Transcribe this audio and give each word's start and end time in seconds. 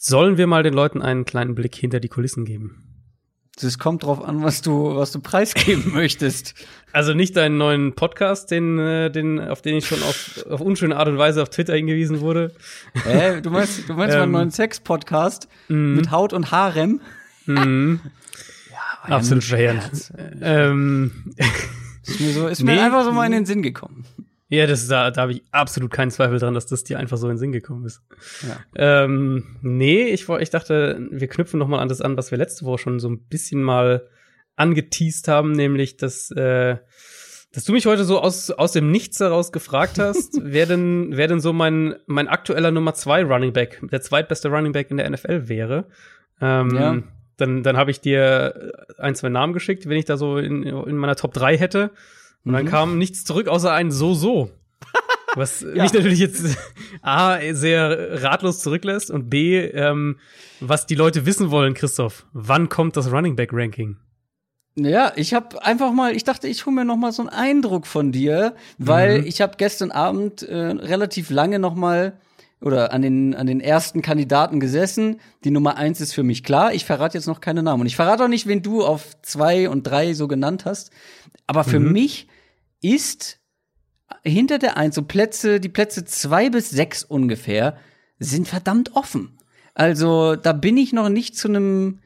sollen 0.00 0.38
wir 0.38 0.46
mal 0.46 0.62
den 0.62 0.74
Leuten 0.74 1.02
einen 1.02 1.24
kleinen 1.24 1.54
Blick 1.54 1.74
hinter 1.74 2.00
die 2.00 2.08
Kulissen 2.08 2.44
geben? 2.44 2.84
Es 3.60 3.78
kommt 3.78 4.04
drauf 4.04 4.22
an, 4.22 4.42
was 4.42 4.62
du, 4.62 4.94
was 4.94 5.10
du 5.10 5.20
preisgeben 5.20 5.92
möchtest. 5.92 6.54
Also 6.92 7.12
nicht 7.12 7.36
deinen 7.36 7.58
neuen 7.58 7.94
Podcast, 7.94 8.50
den, 8.50 8.78
äh, 8.78 9.10
den, 9.10 9.40
auf 9.40 9.62
den 9.62 9.76
ich 9.76 9.86
schon 9.86 10.00
auf, 10.02 10.44
auf 10.48 10.60
unschöne 10.60 10.96
Art 10.96 11.08
und 11.08 11.18
Weise 11.18 11.42
auf 11.42 11.50
Twitter 11.50 11.74
hingewiesen 11.74 12.20
wurde. 12.20 12.54
Hä? 13.04 13.40
Du 13.40 13.50
meinst, 13.50 13.88
du 13.88 13.94
meinst 13.94 14.14
ähm, 14.14 14.20
meinen 14.20 14.32
neuen 14.32 14.50
Sex-Podcast 14.50 15.48
mm. 15.68 15.96
mit 15.96 16.10
Haut 16.10 16.32
und 16.32 16.50
Harem? 16.50 17.00
Mm. 17.50 18.00
ja, 18.70 19.14
Absolut 19.16 19.42
verheerend. 19.42 20.12
Ähm. 20.42 21.32
Ist 22.02 22.20
mir, 22.20 22.32
so, 22.34 22.46
ist 22.46 22.62
nee. 22.62 22.74
mir 22.74 22.84
einfach 22.84 23.04
so 23.04 23.12
mal 23.12 23.24
in 23.24 23.32
den 23.32 23.46
Sinn 23.46 23.62
gekommen. 23.62 24.04
Ja, 24.50 24.66
das, 24.66 24.88
da, 24.88 25.10
da 25.10 25.22
habe 25.22 25.32
ich 25.32 25.42
absolut 25.50 25.90
keinen 25.90 26.10
Zweifel 26.10 26.38
dran, 26.38 26.54
dass 26.54 26.66
das 26.66 26.82
dir 26.82 26.98
einfach 26.98 27.18
so 27.18 27.26
in 27.26 27.34
den 27.34 27.38
Sinn 27.38 27.52
gekommen 27.52 27.84
ist. 27.84 28.02
Ja. 28.46 29.04
Ähm, 29.04 29.58
nee, 29.60 30.04
ich, 30.06 30.28
ich 30.28 30.50
dachte, 30.50 31.06
wir 31.10 31.28
knüpfen 31.28 31.58
noch 31.58 31.68
mal 31.68 31.80
an 31.80 31.88
das 31.88 32.00
an, 32.00 32.16
was 32.16 32.30
wir 32.30 32.38
letzte 32.38 32.64
Woche 32.64 32.78
schon 32.78 32.98
so 32.98 33.10
ein 33.10 33.26
bisschen 33.28 33.62
mal 33.62 34.08
angeteased 34.56 35.28
haben, 35.28 35.52
nämlich, 35.52 35.98
dass, 35.98 36.30
äh, 36.30 36.78
dass 37.52 37.64
du 37.64 37.72
mich 37.72 37.84
heute 37.84 38.04
so 38.04 38.20
aus, 38.20 38.50
aus 38.50 38.72
dem 38.72 38.90
Nichts 38.90 39.20
heraus 39.20 39.52
gefragt 39.52 39.98
hast, 39.98 40.38
wer 40.42 40.64
denn, 40.64 41.10
wer 41.10 41.28
denn 41.28 41.40
so 41.40 41.52
mein, 41.52 41.96
mein 42.06 42.26
aktueller 42.26 42.70
Nummer 42.70 42.94
zwei 42.94 43.22
Running 43.24 43.52
Back, 43.52 43.80
der 43.90 44.00
zweitbeste 44.00 44.48
Running 44.48 44.72
Back 44.72 44.90
in 44.90 44.96
der 44.96 45.10
NFL 45.10 45.48
wäre. 45.48 45.88
Ähm, 46.40 46.74
ja. 46.74 47.02
Dann, 47.36 47.62
dann 47.62 47.76
habe 47.76 47.90
ich 47.90 48.00
dir 48.00 48.72
ein, 48.98 49.14
zwei 49.14 49.28
Namen 49.28 49.52
geschickt, 49.52 49.88
wenn 49.88 49.98
ich 49.98 50.06
da 50.06 50.16
so 50.16 50.38
in, 50.38 50.64
in 50.64 50.96
meiner 50.96 51.16
Top 51.16 51.34
3 51.34 51.56
hätte. 51.56 51.90
Und 52.44 52.52
dann 52.52 52.64
mhm. 52.64 52.68
kam 52.68 52.98
nichts 52.98 53.24
zurück, 53.24 53.48
außer 53.48 53.72
ein 53.72 53.90
So-So. 53.90 54.50
Was 55.34 55.60
ja. 55.60 55.82
mich 55.82 55.92
natürlich 55.92 56.18
jetzt 56.18 56.56
A, 57.02 57.38
sehr 57.52 58.22
ratlos 58.22 58.60
zurücklässt 58.60 59.10
und 59.10 59.28
B, 59.28 59.58
ähm, 59.58 60.18
was 60.60 60.86
die 60.86 60.94
Leute 60.94 61.26
wissen 61.26 61.50
wollen, 61.50 61.74
Christoph. 61.74 62.26
Wann 62.32 62.68
kommt 62.68 62.96
das 62.96 63.12
Running 63.12 63.36
Back 63.36 63.50
Ranking? 63.52 63.98
Ja, 64.74 65.12
ich 65.16 65.34
habe 65.34 65.62
einfach 65.64 65.92
mal, 65.92 66.14
ich 66.14 66.24
dachte, 66.24 66.48
ich 66.48 66.64
hole 66.64 66.74
mir 66.74 66.84
noch 66.84 66.96
mal 66.96 67.12
so 67.12 67.22
einen 67.22 67.28
Eindruck 67.30 67.86
von 67.86 68.12
dir, 68.12 68.54
weil 68.78 69.20
mhm. 69.20 69.26
ich 69.26 69.40
habe 69.40 69.54
gestern 69.56 69.90
Abend 69.90 70.42
äh, 70.42 70.56
relativ 70.56 71.30
lange 71.30 71.58
noch 71.58 71.74
mal 71.74 72.18
oder 72.60 72.92
an 72.92 73.02
den 73.02 73.34
an 73.34 73.46
den 73.46 73.60
ersten 73.60 74.02
Kandidaten 74.02 74.60
gesessen. 74.60 75.20
Die 75.44 75.50
Nummer 75.50 75.76
eins 75.76 76.00
ist 76.00 76.12
für 76.12 76.22
mich 76.22 76.42
klar. 76.42 76.72
Ich 76.74 76.84
verrate 76.84 77.18
jetzt 77.18 77.26
noch 77.26 77.40
keine 77.40 77.62
Namen 77.62 77.82
und 77.82 77.86
ich 77.86 77.96
verrate 77.96 78.24
auch 78.24 78.28
nicht, 78.28 78.46
wen 78.46 78.62
du 78.62 78.84
auf 78.84 79.20
zwei 79.22 79.68
und 79.68 79.84
drei 79.84 80.14
so 80.14 80.28
genannt 80.28 80.64
hast. 80.64 80.90
Aber 81.46 81.64
für 81.64 81.80
mhm. 81.80 81.92
mich 81.92 82.28
ist 82.82 83.40
hinter 84.22 84.58
der 84.58 84.76
Eins, 84.76 84.94
so 84.94 85.02
Plätze, 85.02 85.60
die 85.60 85.68
Plätze 85.68 86.04
zwei 86.04 86.50
bis 86.50 86.70
sechs 86.70 87.04
ungefähr, 87.04 87.76
sind 88.18 88.48
verdammt 88.48 88.94
offen. 88.94 89.38
Also 89.74 90.36
da 90.36 90.52
bin 90.52 90.76
ich 90.76 90.92
noch 90.92 91.08
nicht 91.08 91.36
zu 91.36 91.48
einem 91.48 92.00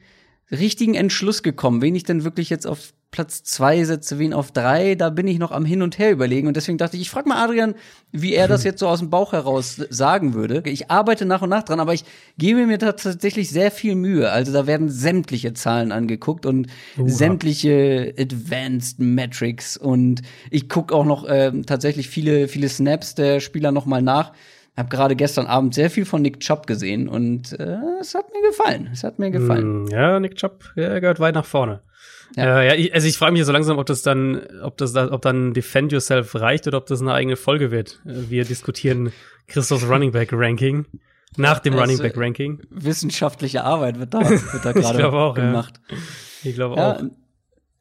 richtigen 0.51 0.95
Entschluss 0.95 1.43
gekommen, 1.43 1.81
wen 1.81 1.95
ich 1.95 2.03
denn 2.03 2.23
wirklich 2.23 2.49
jetzt 2.49 2.67
auf 2.67 2.93
Platz 3.13 3.43
zwei 3.43 3.83
setze, 3.83 4.17
wen 4.17 4.33
auf 4.33 4.51
drei, 4.51 4.95
da 4.95 5.11
bin 5.11 5.27
ich 5.27 5.37
noch 5.37 5.51
am 5.51 5.65
Hin 5.65 5.83
und 5.83 5.99
Her 5.99 6.11
überlegen. 6.11 6.47
Und 6.47 6.57
deswegen 6.57 6.79
dachte 6.79 6.97
ich, 6.97 7.03
ich 7.03 7.09
frage 7.11 7.29
mal 7.29 7.41
Adrian, 7.41 7.75
wie 8.11 8.33
er 8.33 8.47
das 8.47 8.63
jetzt 8.65 8.79
so 8.79 8.87
aus 8.87 8.99
dem 8.99 9.11
Bauch 9.11 9.33
heraus 9.33 9.75
sagen 9.89 10.33
würde. 10.33 10.63
Ich 10.65 10.89
arbeite 10.89 11.25
nach 11.25 11.43
und 11.43 11.49
nach 11.49 11.61
dran, 11.61 11.79
aber 11.79 11.93
ich 11.93 12.05
gebe 12.39 12.65
mir 12.65 12.79
tatsächlich 12.79 13.51
sehr 13.51 13.69
viel 13.69 13.93
Mühe. 13.93 14.31
Also 14.31 14.51
da 14.51 14.65
werden 14.65 14.89
sämtliche 14.89 15.53
Zahlen 15.53 15.91
angeguckt 15.91 16.47
und 16.47 16.67
Uha. 16.97 17.07
sämtliche 17.07 18.15
Advanced 18.17 18.99
Metrics. 18.99 19.77
Und 19.77 20.23
ich 20.49 20.67
gucke 20.67 20.93
auch 20.95 21.05
noch 21.05 21.23
äh, 21.25 21.51
tatsächlich 21.67 22.09
viele, 22.09 22.47
viele 22.47 22.67
Snaps 22.67 23.13
der 23.13 23.39
Spieler 23.41 23.71
noch 23.71 23.85
mal 23.85 24.01
nach. 24.01 24.33
Hab 24.75 24.89
gerade 24.89 25.15
gestern 25.15 25.45
Abend 25.45 25.75
sehr 25.75 25.91
viel 25.91 26.05
von 26.05 26.23
Nick 26.23 26.39
Chubb 26.39 26.65
gesehen 26.65 27.07
und 27.07 27.53
äh, 27.59 27.77
es 28.01 28.15
hat 28.15 28.25
mir 28.33 28.41
gefallen. 28.49 28.89
Es 28.91 29.03
hat 29.03 29.19
mir 29.19 29.29
gefallen. 29.29 29.83
Mm, 29.83 29.87
ja, 29.89 30.19
Nick 30.19 30.35
Chubb, 30.35 30.63
ja, 30.75 30.97
gehört 30.97 31.19
weit 31.19 31.35
nach 31.35 31.45
vorne. 31.45 31.81
Ja, 32.35 32.61
äh, 32.61 32.67
ja 32.67 32.75
ich, 32.75 32.93
also 32.93 33.07
ich 33.07 33.17
frage 33.17 33.33
mich 33.33 33.39
ja 33.39 33.45
so 33.45 33.51
langsam, 33.51 33.77
ob 33.77 33.85
das 33.85 34.01
dann, 34.01 34.41
ob 34.61 34.77
das 34.77 34.93
da, 34.93 35.11
ob 35.11 35.21
dann 35.21 35.53
Defend 35.53 35.91
Yourself 35.91 36.35
reicht 36.35 36.67
oder 36.67 36.77
ob 36.77 36.85
das 36.87 37.01
eine 37.01 37.13
eigene 37.13 37.35
Folge 37.35 37.71
wird. 37.71 37.99
Wir 38.03 38.45
diskutieren 38.45 39.11
Christos 39.47 39.87
Running 39.87 40.11
Back 40.11 40.29
Ranking 40.31 40.85
nach 41.37 41.59
dem 41.59 41.73
Running 41.73 41.97
Back 41.97 42.13
Ranking. 42.15 42.61
Wissenschaftliche 42.69 43.63
Arbeit 43.63 43.99
wird 43.99 44.13
da, 44.13 44.19
wird 44.29 44.65
da 44.65 44.71
gerade 44.71 45.11
auch, 45.11 45.33
gemacht. 45.33 45.79
Ja. 45.89 45.97
Ich 46.43 46.55
glaube 46.55 46.75
ja, 46.75 46.93
auch. 46.93 47.03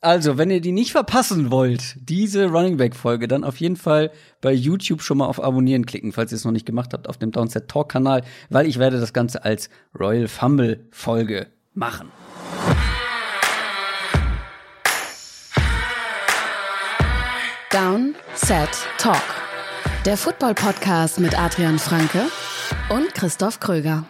Also, 0.00 0.36
wenn 0.36 0.50
ihr 0.50 0.60
die 0.60 0.72
nicht 0.72 0.90
verpassen 0.90 1.52
wollt, 1.52 1.96
diese 2.00 2.46
Running 2.46 2.76
Back 2.76 2.96
Folge, 2.96 3.28
dann 3.28 3.44
auf 3.44 3.58
jeden 3.58 3.76
Fall 3.76 4.10
bei 4.40 4.52
YouTube 4.52 5.00
schon 5.00 5.18
mal 5.18 5.26
auf 5.26 5.42
Abonnieren 5.42 5.86
klicken, 5.86 6.10
falls 6.10 6.32
ihr 6.32 6.36
es 6.36 6.44
noch 6.44 6.50
nicht 6.50 6.66
gemacht 6.66 6.92
habt, 6.92 7.08
auf 7.08 7.18
dem 7.18 7.30
Downset 7.30 7.68
Talk 7.68 7.90
Kanal, 7.90 8.24
weil 8.50 8.66
ich 8.66 8.80
werde 8.80 8.98
das 8.98 9.12
Ganze 9.12 9.44
als 9.44 9.70
Royal 9.98 10.26
Fumble 10.26 10.88
Folge 10.90 11.46
machen. 11.74 12.08
Down, 17.72 18.14
Set, 18.34 18.68
Talk. 18.98 19.22
Der 20.04 20.18
Football-Podcast 20.18 21.18
mit 21.20 21.38
Adrian 21.38 21.78
Franke 21.78 22.26
und 22.90 23.14
Christoph 23.14 23.60
Kröger. 23.60 24.04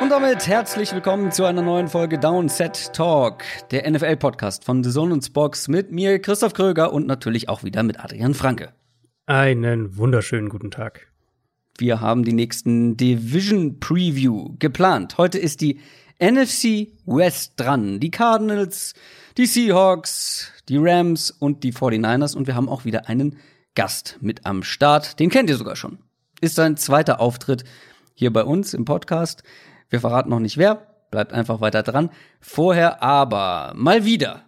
Und 0.00 0.10
damit 0.10 0.46
herzlich 0.46 0.94
willkommen 0.94 1.32
zu 1.32 1.46
einer 1.46 1.62
neuen 1.62 1.88
Folge 1.88 2.16
Down 2.16 2.48
Set 2.48 2.92
Talk, 2.92 3.42
der 3.72 3.90
NFL-Podcast 3.90 4.62
von 4.62 4.84
The 4.84 4.90
Zone 4.90 5.14
und 5.14 5.24
Spox 5.24 5.66
mit 5.66 5.90
mir, 5.90 6.20
Christoph 6.20 6.52
Kröger 6.52 6.92
und 6.92 7.08
natürlich 7.08 7.48
auch 7.48 7.64
wieder 7.64 7.82
mit 7.82 7.98
Adrian 7.98 8.34
Franke. 8.34 8.72
Einen 9.28 9.96
wunderschönen 9.96 10.48
guten 10.48 10.70
Tag. 10.70 11.08
Wir 11.78 12.00
haben 12.00 12.24
die 12.24 12.32
nächsten 12.32 12.96
Division 12.96 13.80
Preview 13.80 14.54
geplant. 14.60 15.18
Heute 15.18 15.40
ist 15.40 15.62
die 15.62 15.80
NFC 16.22 16.92
West 17.06 17.54
dran. 17.56 17.98
Die 17.98 18.12
Cardinals, 18.12 18.94
die 19.36 19.46
Seahawks, 19.46 20.52
die 20.68 20.76
Rams 20.76 21.32
und 21.32 21.64
die 21.64 21.72
49ers. 21.72 22.36
Und 22.36 22.46
wir 22.46 22.54
haben 22.54 22.68
auch 22.68 22.84
wieder 22.84 23.08
einen 23.08 23.36
Gast 23.74 24.16
mit 24.20 24.46
am 24.46 24.62
Start. 24.62 25.18
Den 25.18 25.28
kennt 25.28 25.50
ihr 25.50 25.56
sogar 25.56 25.74
schon. 25.74 25.98
Ist 26.40 26.54
sein 26.54 26.76
zweiter 26.76 27.18
Auftritt 27.18 27.64
hier 28.14 28.32
bei 28.32 28.44
uns 28.44 28.74
im 28.74 28.84
Podcast. 28.84 29.42
Wir 29.90 29.98
verraten 29.98 30.30
noch 30.30 30.38
nicht 30.38 30.56
wer. 30.56 30.86
Bleibt 31.10 31.32
einfach 31.32 31.60
weiter 31.60 31.82
dran. 31.82 32.10
Vorher 32.40 33.02
aber 33.02 33.72
mal 33.74 34.04
wieder 34.04 34.44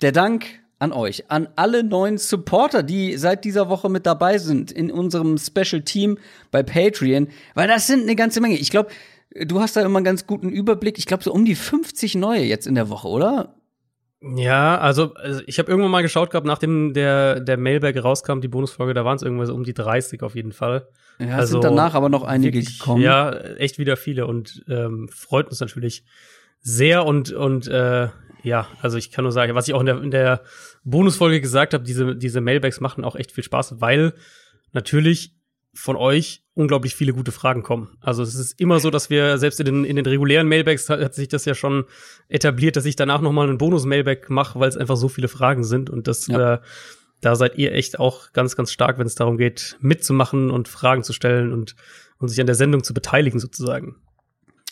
der 0.00 0.12
Dank 0.12 0.63
an 0.78 0.92
euch, 0.92 1.30
an 1.30 1.48
alle 1.56 1.84
neuen 1.84 2.18
Supporter, 2.18 2.82
die 2.82 3.16
seit 3.16 3.44
dieser 3.44 3.68
Woche 3.68 3.88
mit 3.88 4.06
dabei 4.06 4.38
sind 4.38 4.72
in 4.72 4.90
unserem 4.90 5.38
Special 5.38 5.82
Team 5.82 6.18
bei 6.50 6.62
Patreon, 6.62 7.28
weil 7.54 7.68
das 7.68 7.86
sind 7.86 8.02
eine 8.02 8.16
ganze 8.16 8.40
Menge. 8.40 8.56
Ich 8.56 8.70
glaube, 8.70 8.90
du 9.34 9.60
hast 9.60 9.76
da 9.76 9.82
immer 9.82 9.98
einen 9.98 10.04
ganz 10.04 10.26
guten 10.26 10.48
Überblick. 10.48 10.98
Ich 10.98 11.06
glaube, 11.06 11.22
so 11.22 11.32
um 11.32 11.44
die 11.44 11.54
50 11.54 12.16
neue 12.16 12.42
jetzt 12.42 12.66
in 12.66 12.74
der 12.74 12.88
Woche, 12.88 13.08
oder? 13.08 13.54
Ja, 14.36 14.78
also, 14.78 15.14
also 15.14 15.42
ich 15.46 15.58
habe 15.58 15.70
irgendwann 15.70 15.90
mal 15.90 16.02
geschaut 16.02 16.30
gehabt, 16.30 16.46
nachdem 16.46 16.94
der 16.94 17.40
der 17.40 17.58
Mailbag 17.58 18.02
rauskam, 18.02 18.40
die 18.40 18.48
Bonusfolge, 18.48 18.94
da 18.94 19.04
waren 19.04 19.16
es 19.16 19.22
irgendwas 19.22 19.50
um 19.50 19.64
die 19.64 19.74
30 19.74 20.22
auf 20.22 20.34
jeden 20.34 20.52
Fall. 20.52 20.88
Ja, 21.18 21.36
also, 21.36 21.60
sind 21.60 21.64
danach 21.64 21.94
aber 21.94 22.08
noch 22.08 22.22
einige 22.22 22.58
wirklich, 22.58 22.78
gekommen. 22.78 23.02
Ja, 23.02 23.32
echt 23.32 23.78
wieder 23.78 23.96
viele 23.96 24.26
und 24.26 24.64
ähm, 24.68 25.08
freut 25.12 25.48
uns 25.48 25.60
natürlich 25.60 26.04
sehr 26.60 27.04
und 27.04 27.32
und 27.32 27.68
äh, 27.68 28.08
ja, 28.44 28.68
also 28.80 28.96
ich 28.96 29.10
kann 29.10 29.24
nur 29.24 29.32
sagen, 29.32 29.54
was 29.54 29.66
ich 29.66 29.74
auch 29.74 29.80
in 29.80 29.86
der, 29.86 30.02
in 30.02 30.10
der 30.10 30.42
Bonusfolge 30.84 31.40
gesagt 31.40 31.74
habe, 31.74 31.82
diese, 31.82 32.14
diese 32.14 32.40
Mailbags 32.40 32.80
machen 32.80 33.04
auch 33.04 33.16
echt 33.16 33.32
viel 33.32 33.42
Spaß, 33.42 33.80
weil 33.80 34.14
natürlich 34.72 35.34
von 35.72 35.96
euch 35.96 36.44
unglaublich 36.54 36.94
viele 36.94 37.12
gute 37.12 37.32
Fragen 37.32 37.64
kommen. 37.64 37.96
Also 38.00 38.22
es 38.22 38.36
ist 38.36 38.60
immer 38.60 38.78
so, 38.78 38.90
dass 38.90 39.10
wir 39.10 39.38
selbst 39.38 39.58
in 39.58 39.66
den, 39.66 39.84
in 39.84 39.96
den 39.96 40.06
regulären 40.06 40.46
Mailbags 40.46 40.88
hat, 40.88 41.00
hat 41.00 41.14
sich 41.14 41.26
das 41.26 41.44
ja 41.46 41.54
schon 41.54 41.84
etabliert, 42.28 42.76
dass 42.76 42.84
ich 42.84 42.94
danach 42.94 43.20
noch 43.20 43.32
mal 43.32 43.48
einen 43.48 43.58
Bonus-Mailbag 43.58 44.28
mache, 44.28 44.60
weil 44.60 44.68
es 44.68 44.76
einfach 44.76 44.96
so 44.96 45.08
viele 45.08 45.26
Fragen 45.26 45.64
sind 45.64 45.90
und 45.90 46.06
das 46.06 46.28
ja. 46.28 46.54
äh, 46.54 46.58
da 47.24 47.36
seid 47.36 47.56
ihr 47.56 47.72
echt 47.72 47.98
auch 47.98 48.32
ganz, 48.32 48.54
ganz 48.54 48.70
stark, 48.70 48.98
wenn 48.98 49.06
es 49.06 49.14
darum 49.14 49.38
geht, 49.38 49.78
mitzumachen 49.80 50.50
und 50.50 50.68
Fragen 50.68 51.02
zu 51.02 51.12
stellen 51.12 51.52
und, 51.52 51.74
und 52.18 52.28
sich 52.28 52.40
an 52.40 52.46
der 52.46 52.54
Sendung 52.54 52.84
zu 52.84 52.92
beteiligen 52.92 53.38
sozusagen. 53.38 53.96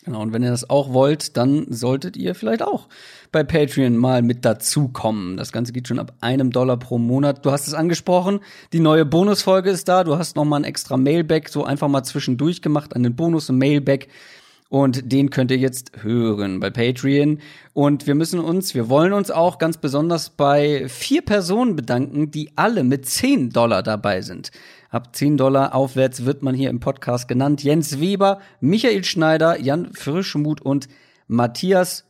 Genau, 0.03 0.21
und 0.21 0.33
wenn 0.33 0.43
ihr 0.43 0.51
das 0.51 0.69
auch 0.69 0.91
wollt, 0.91 1.37
dann 1.37 1.65
solltet 1.69 2.17
ihr 2.17 2.35
vielleicht 2.35 2.61
auch 2.61 2.89
bei 3.31 3.43
Patreon 3.43 3.95
mal 3.95 4.21
mit 4.21 4.43
dazukommen. 4.43 5.37
Das 5.37 5.53
Ganze 5.53 5.71
geht 5.71 5.87
schon 5.87 5.99
ab 5.99 6.13
einem 6.19 6.51
Dollar 6.51 6.77
pro 6.77 6.97
Monat. 6.97 7.45
Du 7.45 7.51
hast 7.51 7.67
es 7.67 7.73
angesprochen, 7.73 8.41
die 8.73 8.81
neue 8.81 9.05
Bonusfolge 9.05 9.69
ist 9.69 9.87
da. 9.87 10.03
Du 10.03 10.17
hast 10.17 10.35
noch 10.35 10.43
mal 10.43 10.57
ein 10.57 10.65
extra 10.65 10.97
Mailback 10.97 11.47
so 11.47 11.63
einfach 11.63 11.87
mal 11.87 12.03
zwischendurch 12.03 12.61
gemacht, 12.61 12.95
einen 12.95 13.15
Bonus 13.15 13.47
im 13.47 13.57
Mailback. 13.59 14.09
Und 14.67 15.11
den 15.11 15.29
könnt 15.29 15.51
ihr 15.51 15.57
jetzt 15.57 15.91
hören 16.01 16.59
bei 16.59 16.69
Patreon. 16.69 17.39
Und 17.73 18.07
wir 18.07 18.15
müssen 18.15 18.39
uns, 18.39 18.73
wir 18.73 18.89
wollen 18.89 19.13
uns 19.13 19.29
auch 19.31 19.59
ganz 19.59 19.77
besonders 19.77 20.31
bei 20.31 20.89
vier 20.89 21.21
Personen 21.21 21.75
bedanken, 21.75 22.31
die 22.31 22.49
alle 22.55 22.83
mit 22.83 23.05
10 23.05 23.51
Dollar 23.51 23.83
dabei 23.83 24.21
sind. 24.21 24.51
Ab 24.93 25.15
10 25.15 25.37
Dollar 25.37 25.73
aufwärts 25.73 26.23
wird 26.23 26.43
man 26.43 26.53
hier 26.53 26.69
im 26.69 26.79
Podcast 26.79 27.27
genannt. 27.27 27.63
Jens 27.63 27.99
Weber, 27.99 28.39
Michael 28.61 29.03
Schneider, 29.03 29.59
Jan 29.59 29.91
Frischmuth 29.91 30.61
und 30.61 30.87
Matthias 31.25 32.05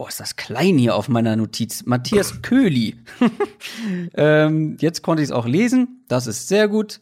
Oh, 0.00 0.06
ist 0.06 0.20
das 0.20 0.36
klein 0.36 0.78
hier 0.78 0.94
auf 0.94 1.08
meiner 1.08 1.34
Notiz. 1.34 1.84
Matthias 1.84 2.42
Köhli. 2.42 2.94
ähm, 4.14 4.76
jetzt 4.78 5.02
konnte 5.02 5.24
ich 5.24 5.30
es 5.30 5.32
auch 5.32 5.46
lesen. 5.46 6.04
Das 6.06 6.28
ist 6.28 6.46
sehr 6.46 6.68
gut. 6.68 7.00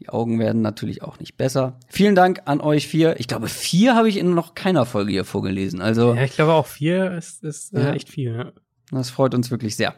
Die 0.00 0.10
Augen 0.10 0.38
werden 0.38 0.60
natürlich 0.60 1.02
auch 1.02 1.18
nicht 1.18 1.38
besser. 1.38 1.78
Vielen 1.88 2.14
Dank 2.14 2.42
an 2.44 2.60
euch 2.60 2.86
vier. 2.86 3.18
Ich 3.18 3.28
glaube, 3.28 3.48
vier 3.48 3.94
habe 3.94 4.10
ich 4.10 4.18
in 4.18 4.34
noch 4.34 4.54
keiner 4.54 4.84
Folge 4.84 5.12
hier 5.12 5.24
vorgelesen. 5.24 5.80
Also 5.80 6.12
ja, 6.12 6.24
ich 6.24 6.34
glaube 6.34 6.52
auch 6.52 6.66
vier 6.66 7.12
ist, 7.12 7.42
ist 7.42 7.72
äh, 7.72 7.92
echt 7.92 8.10
viel. 8.10 8.34
Ja. 8.36 8.52
Das 8.90 9.08
freut 9.08 9.34
uns 9.34 9.50
wirklich 9.50 9.76
sehr. 9.76 9.94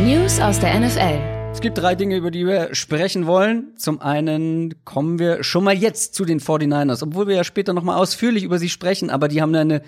News 0.00 0.40
aus 0.40 0.60
der 0.60 0.78
NFL. 0.78 1.52
Es 1.52 1.62
gibt 1.62 1.78
drei 1.78 1.94
Dinge, 1.94 2.16
über 2.16 2.30
die 2.30 2.46
wir 2.46 2.74
sprechen 2.74 3.26
wollen. 3.26 3.76
Zum 3.76 4.02
einen 4.02 4.74
kommen 4.84 5.18
wir 5.18 5.42
schon 5.42 5.64
mal 5.64 5.74
jetzt 5.74 6.14
zu 6.14 6.26
den 6.26 6.38
49ers, 6.38 7.02
obwohl 7.02 7.28
wir 7.28 7.34
ja 7.34 7.44
später 7.44 7.72
noch 7.72 7.82
mal 7.82 7.96
ausführlich 7.96 8.44
über 8.44 8.58
sie 8.58 8.68
sprechen, 8.68 9.08
aber 9.08 9.28
die 9.28 9.40
haben 9.40 9.54
eine 9.54 9.80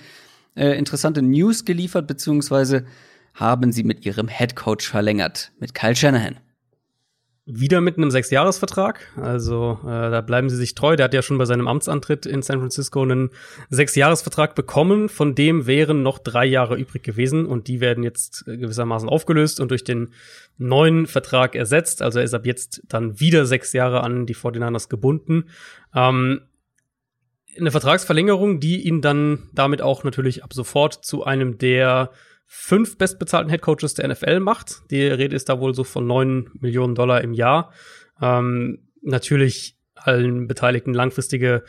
äh, 0.56 0.78
interessante 0.78 1.20
News 1.20 1.66
geliefert, 1.66 2.06
beziehungsweise 2.06 2.87
haben 3.34 3.70
sie 3.70 3.84
mit 3.84 4.06
ihrem 4.06 4.28
Head 4.28 4.56
Coach 4.56 4.88
verlängert, 4.88 5.52
mit 5.60 5.75
Kyle 5.75 5.94
Shanahan 5.94 6.38
wieder 7.50 7.80
mit 7.80 7.96
einem 7.96 8.10
Sechsjahresvertrag. 8.10 9.00
Also 9.16 9.80
äh, 9.82 9.86
da 9.86 10.20
bleiben 10.20 10.50
sie 10.50 10.56
sich 10.56 10.74
treu. 10.74 10.96
Der 10.96 11.04
hat 11.04 11.14
ja 11.14 11.22
schon 11.22 11.38
bei 11.38 11.46
seinem 11.46 11.66
Amtsantritt 11.66 12.26
in 12.26 12.42
San 12.42 12.60
Francisco 12.60 13.02
einen 13.02 13.30
Sechsjahresvertrag 13.70 14.54
bekommen. 14.54 15.08
Von 15.08 15.34
dem 15.34 15.66
wären 15.66 16.02
noch 16.02 16.18
drei 16.18 16.44
Jahre 16.44 16.76
übrig 16.76 17.02
gewesen 17.02 17.46
und 17.46 17.66
die 17.66 17.80
werden 17.80 18.04
jetzt 18.04 18.44
gewissermaßen 18.44 19.08
aufgelöst 19.08 19.60
und 19.60 19.70
durch 19.70 19.82
den 19.82 20.12
neuen 20.58 21.06
Vertrag 21.06 21.54
ersetzt. 21.54 22.02
Also 22.02 22.18
er 22.18 22.26
ist 22.26 22.34
ab 22.34 22.44
jetzt 22.44 22.82
dann 22.86 23.18
wieder 23.18 23.46
sechs 23.46 23.72
Jahre 23.72 24.02
an 24.02 24.26
die 24.26 24.36
49ers 24.36 24.90
gebunden. 24.90 25.44
Ähm, 25.94 26.42
eine 27.58 27.70
Vertragsverlängerung, 27.70 28.60
die 28.60 28.86
ihn 28.86 29.00
dann 29.00 29.48
damit 29.54 29.80
auch 29.80 30.04
natürlich 30.04 30.44
ab 30.44 30.52
sofort 30.52 30.94
zu 31.02 31.24
einem 31.24 31.56
der 31.56 32.10
fünf 32.50 32.96
bestbezahlten 32.96 33.50
Headcoaches 33.50 33.94
der 33.94 34.08
NFL 34.08 34.40
macht. 34.40 34.82
Die 34.90 35.06
Rede 35.06 35.36
ist 35.36 35.50
da 35.50 35.60
wohl 35.60 35.74
so 35.74 35.84
von 35.84 36.06
neun 36.06 36.50
Millionen 36.58 36.94
Dollar 36.94 37.20
im 37.20 37.34
Jahr. 37.34 37.72
Ähm, 38.20 38.88
natürlich 39.02 39.76
allen 39.94 40.46
Beteiligten 40.46 40.94
langfristige 40.94 41.62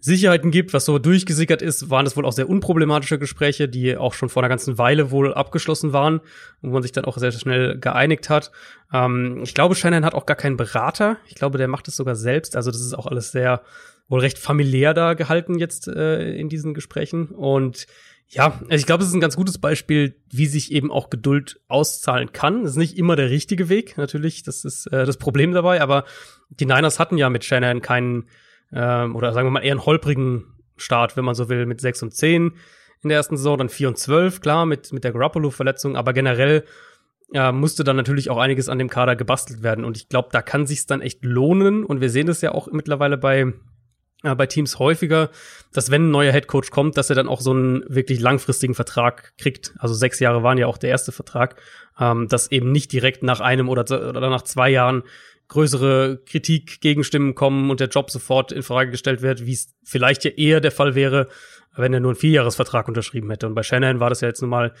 Sicherheiten 0.00 0.50
gibt, 0.50 0.74
was 0.74 0.84
so 0.84 0.98
durchgesickert 0.98 1.62
ist, 1.62 1.88
waren 1.88 2.04
das 2.04 2.16
wohl 2.16 2.26
auch 2.26 2.32
sehr 2.32 2.48
unproblematische 2.48 3.18
Gespräche, 3.18 3.68
die 3.68 3.96
auch 3.96 4.12
schon 4.12 4.28
vor 4.28 4.42
einer 4.42 4.50
ganzen 4.50 4.76
Weile 4.76 5.10
wohl 5.10 5.32
abgeschlossen 5.32 5.92
waren, 5.92 6.20
wo 6.60 6.70
man 6.70 6.82
sich 6.82 6.92
dann 6.92 7.04
auch 7.06 7.16
sehr 7.16 7.32
schnell 7.32 7.78
geeinigt 7.78 8.28
hat. 8.28 8.50
Ähm, 8.92 9.40
ich 9.44 9.54
glaube, 9.54 9.74
Shannon 9.74 10.04
hat 10.04 10.14
auch 10.14 10.26
gar 10.26 10.36
keinen 10.36 10.56
Berater. 10.56 11.16
Ich 11.28 11.36
glaube, 11.36 11.58
der 11.58 11.68
macht 11.68 11.88
es 11.88 11.96
sogar 11.96 12.16
selbst. 12.16 12.56
Also 12.56 12.70
das 12.70 12.80
ist 12.80 12.92
auch 12.92 13.06
alles 13.06 13.32
sehr 13.32 13.62
wohl 14.08 14.20
recht 14.20 14.38
familiär 14.38 14.92
da 14.92 15.14
gehalten 15.14 15.58
jetzt 15.58 15.88
äh, 15.88 16.34
in 16.34 16.48
diesen 16.48 16.74
Gesprächen. 16.74 17.28
Und 17.28 17.86
ja, 18.34 18.60
also 18.62 18.74
ich 18.74 18.86
glaube, 18.86 19.02
es 19.02 19.08
ist 19.08 19.14
ein 19.14 19.20
ganz 19.20 19.36
gutes 19.36 19.58
Beispiel, 19.58 20.16
wie 20.30 20.46
sich 20.46 20.72
eben 20.72 20.90
auch 20.90 21.08
Geduld 21.08 21.60
auszahlen 21.68 22.32
kann. 22.32 22.62
Das 22.62 22.72
ist 22.72 22.76
nicht 22.76 22.98
immer 22.98 23.14
der 23.14 23.30
richtige 23.30 23.68
Weg, 23.68 23.96
natürlich, 23.96 24.42
das 24.42 24.64
ist 24.64 24.86
äh, 24.88 25.06
das 25.06 25.18
Problem 25.18 25.52
dabei, 25.52 25.80
aber 25.80 26.04
die 26.50 26.66
Niners 26.66 26.98
hatten 26.98 27.16
ja 27.16 27.30
mit 27.30 27.44
Shannon 27.44 27.80
keinen, 27.80 28.28
ähm, 28.72 29.14
oder 29.14 29.32
sagen 29.32 29.46
wir 29.46 29.52
mal 29.52 29.64
eher 29.64 29.72
einen 29.72 29.86
holprigen 29.86 30.44
Start, 30.76 31.16
wenn 31.16 31.24
man 31.24 31.36
so 31.36 31.48
will, 31.48 31.64
mit 31.66 31.80
6 31.80 32.02
und 32.02 32.14
10 32.14 32.54
in 33.02 33.08
der 33.08 33.18
ersten 33.18 33.36
Saison, 33.36 33.56
dann 33.56 33.68
4 33.68 33.88
und 33.88 33.98
12, 33.98 34.40
klar, 34.40 34.66
mit, 34.66 34.92
mit 34.92 35.04
der 35.04 35.12
Garoppolo-Verletzung, 35.12 35.96
aber 35.96 36.12
generell 36.12 36.64
äh, 37.32 37.52
musste 37.52 37.84
dann 37.84 37.96
natürlich 37.96 38.30
auch 38.30 38.38
einiges 38.38 38.68
an 38.68 38.78
dem 38.78 38.90
Kader 38.90 39.14
gebastelt 39.14 39.62
werden. 39.62 39.84
Und 39.84 39.96
ich 39.96 40.08
glaube, 40.08 40.30
da 40.32 40.42
kann 40.42 40.66
sich's 40.66 40.86
dann 40.86 41.00
echt 41.00 41.24
lohnen. 41.24 41.84
Und 41.84 42.00
wir 42.00 42.10
sehen 42.10 42.26
das 42.26 42.40
ja 42.40 42.52
auch 42.52 42.68
mittlerweile 42.70 43.16
bei 43.16 43.52
äh, 44.24 44.34
bei 44.34 44.46
Teams 44.46 44.78
häufiger, 44.78 45.30
dass 45.72 45.90
wenn 45.90 46.08
ein 46.08 46.10
neuer 46.10 46.32
Headcoach 46.32 46.70
kommt, 46.70 46.96
dass 46.96 47.10
er 47.10 47.16
dann 47.16 47.28
auch 47.28 47.40
so 47.40 47.52
einen 47.52 47.84
wirklich 47.88 48.20
langfristigen 48.20 48.74
Vertrag 48.74 49.34
kriegt. 49.38 49.74
Also 49.78 49.94
sechs 49.94 50.20
Jahre 50.20 50.42
waren 50.42 50.58
ja 50.58 50.66
auch 50.66 50.78
der 50.78 50.90
erste 50.90 51.12
Vertrag, 51.12 51.56
ähm, 51.98 52.28
dass 52.28 52.50
eben 52.50 52.72
nicht 52.72 52.92
direkt 52.92 53.22
nach 53.22 53.40
einem 53.40 53.68
oder, 53.68 53.82
oder 53.82 54.30
nach 54.30 54.42
zwei 54.42 54.70
Jahren 54.70 55.02
größere 55.48 56.22
Kritik, 56.26 56.80
Gegenstimmen 56.80 57.34
kommen 57.34 57.70
und 57.70 57.80
der 57.80 57.88
Job 57.88 58.10
sofort 58.10 58.50
in 58.50 58.62
Frage 58.62 58.90
gestellt 58.90 59.22
wird, 59.22 59.44
wie 59.46 59.52
es 59.52 59.74
vielleicht 59.84 60.24
ja 60.24 60.30
eher 60.30 60.60
der 60.60 60.72
Fall 60.72 60.94
wäre, 60.94 61.28
wenn 61.76 61.92
er 61.92 62.00
nur 62.00 62.12
einen 62.12 62.18
Vierjahresvertrag 62.18 62.88
unterschrieben 62.88 63.30
hätte. 63.30 63.46
Und 63.46 63.54
bei 63.54 63.62
Shannon 63.62 64.00
war 64.00 64.08
das 64.08 64.20
ja 64.20 64.28
jetzt 64.28 64.40
nun 64.40 64.50
mal 64.50 64.72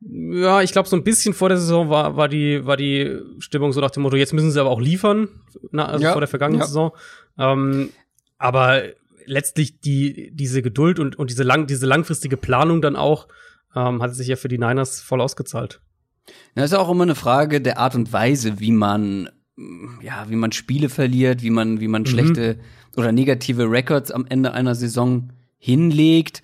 ja, 0.00 0.62
ich 0.62 0.70
glaube, 0.72 0.88
so 0.88 0.96
ein 0.96 1.02
bisschen 1.02 1.34
vor 1.34 1.48
der 1.48 1.58
Saison 1.58 1.90
war, 1.90 2.16
war, 2.16 2.28
die, 2.28 2.64
war 2.64 2.76
die 2.76 3.20
Stimmung 3.40 3.72
so 3.72 3.80
nach 3.80 3.90
dem 3.90 4.04
Motto, 4.04 4.16
jetzt 4.16 4.32
müssen 4.32 4.52
sie 4.52 4.60
aber 4.60 4.70
auch 4.70 4.80
liefern, 4.80 5.28
na, 5.72 5.86
also 5.86 6.04
ja, 6.04 6.12
vor 6.12 6.20
der 6.20 6.28
vergangenen 6.28 6.60
ja. 6.60 6.66
Saison. 6.66 6.92
Ähm, 7.36 7.90
aber 8.38 8.82
letztlich 9.26 9.80
die, 9.80 10.30
diese 10.32 10.62
Geduld 10.62 10.98
und, 10.98 11.16
und 11.16 11.30
diese, 11.30 11.42
lang, 11.42 11.66
diese 11.66 11.86
langfristige 11.86 12.36
Planung 12.36 12.80
dann 12.80 12.96
auch, 12.96 13.28
ähm, 13.76 14.02
hat 14.02 14.14
sich 14.14 14.28
ja 14.28 14.36
für 14.36 14.48
die 14.48 14.58
Niners 14.58 15.00
voll 15.00 15.20
ausgezahlt. 15.20 15.80
Das 16.54 16.72
ist 16.72 16.76
auch 16.76 16.90
immer 16.90 17.04
eine 17.04 17.14
Frage 17.14 17.60
der 17.60 17.78
Art 17.78 17.94
und 17.94 18.12
Weise, 18.12 18.60
wie 18.60 18.72
man, 18.72 19.30
ja, 20.02 20.26
wie 20.28 20.36
man 20.36 20.52
Spiele 20.52 20.88
verliert, 20.88 21.42
wie 21.42 21.50
man, 21.50 21.80
wie 21.80 21.88
man 21.88 22.02
mhm. 22.02 22.06
schlechte 22.06 22.58
oder 22.96 23.12
negative 23.12 23.70
Records 23.70 24.10
am 24.10 24.26
Ende 24.26 24.52
einer 24.52 24.74
Saison 24.74 25.32
hinlegt. 25.58 26.42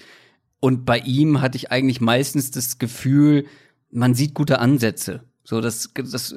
Und 0.60 0.84
bei 0.84 0.98
ihm 0.98 1.40
hatte 1.40 1.56
ich 1.56 1.70
eigentlich 1.70 2.00
meistens 2.00 2.50
das 2.50 2.78
Gefühl, 2.78 3.46
man 3.90 4.14
sieht 4.14 4.34
gute 4.34 4.58
Ansätze. 4.58 5.24
So, 5.42 5.60
das, 5.60 5.90
das 5.94 6.34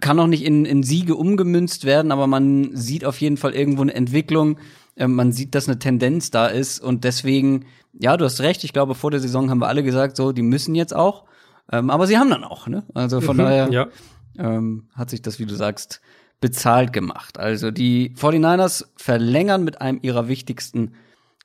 kann 0.00 0.20
auch 0.20 0.26
nicht 0.26 0.44
in, 0.44 0.66
in 0.66 0.82
Siege 0.82 1.16
umgemünzt 1.16 1.86
werden, 1.86 2.12
aber 2.12 2.26
man 2.26 2.76
sieht 2.76 3.04
auf 3.06 3.18
jeden 3.20 3.38
Fall 3.38 3.54
irgendwo 3.54 3.80
eine 3.80 3.94
Entwicklung. 3.94 4.58
Ähm, 4.96 5.14
man 5.14 5.32
sieht, 5.32 5.54
dass 5.54 5.68
eine 5.68 5.78
Tendenz 5.78 6.30
da 6.30 6.46
ist 6.46 6.80
und 6.80 7.04
deswegen, 7.04 7.66
ja, 7.92 8.16
du 8.16 8.24
hast 8.24 8.40
recht. 8.40 8.64
Ich 8.64 8.72
glaube, 8.72 8.94
vor 8.94 9.10
der 9.10 9.20
Saison 9.20 9.50
haben 9.50 9.60
wir 9.60 9.68
alle 9.68 9.82
gesagt, 9.82 10.16
so, 10.16 10.32
die 10.32 10.42
müssen 10.42 10.74
jetzt 10.74 10.94
auch. 10.94 11.24
Ähm, 11.70 11.90
aber 11.90 12.06
sie 12.06 12.18
haben 12.18 12.30
dann 12.30 12.44
auch, 12.44 12.66
ne? 12.66 12.84
Also 12.94 13.20
von 13.20 13.36
mhm, 13.36 13.40
daher 13.40 13.70
ja. 13.70 13.88
ähm, 14.38 14.88
hat 14.94 15.10
sich 15.10 15.22
das, 15.22 15.38
wie 15.38 15.46
du 15.46 15.54
sagst, 15.54 16.00
bezahlt 16.40 16.92
gemacht. 16.92 17.38
Also 17.38 17.70
die 17.70 18.14
49ers 18.16 18.86
verlängern 18.96 19.64
mit 19.64 19.80
einem 19.80 20.00
ihrer 20.02 20.28
wichtigsten 20.28 20.94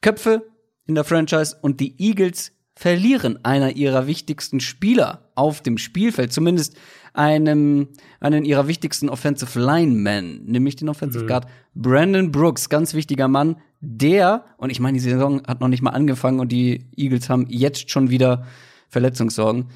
Köpfe 0.01 0.49
in 0.85 0.95
der 0.95 1.03
Franchise 1.03 1.55
und 1.61 1.79
die 1.79 1.95
Eagles 1.99 2.51
verlieren 2.77 3.43
einer 3.43 3.75
ihrer 3.75 4.05
wichtigsten 4.05 4.59
Spieler 4.59 5.21
auf 5.33 5.61
dem 5.61 5.79
Spielfeld, 5.79 6.31
zumindest 6.31 6.77
einem, 7.13 7.87
einen 8.19 8.45
ihrer 8.45 8.67
wichtigsten 8.67 9.09
Offensive 9.09 9.59
Linemen, 9.59 10.45
nämlich 10.45 10.75
den 10.75 10.87
Offensive 10.87 11.23
mhm. 11.23 11.27
Guard 11.27 11.47
Brandon 11.73 12.31
Brooks, 12.31 12.69
ganz 12.69 12.93
wichtiger 12.93 13.27
Mann, 13.27 13.57
der, 13.79 14.45
und 14.57 14.69
ich 14.69 14.79
meine, 14.79 14.93
die 14.93 15.03
Saison 15.03 15.41
hat 15.47 15.59
noch 15.59 15.69
nicht 15.69 15.81
mal 15.81 15.89
angefangen 15.89 16.39
und 16.39 16.51
die 16.51 16.85
Eagles 16.95 17.29
haben 17.29 17.47
jetzt 17.49 17.89
schon 17.89 18.11
wieder 18.11 18.45
Verletzungssorgen. 18.89 19.69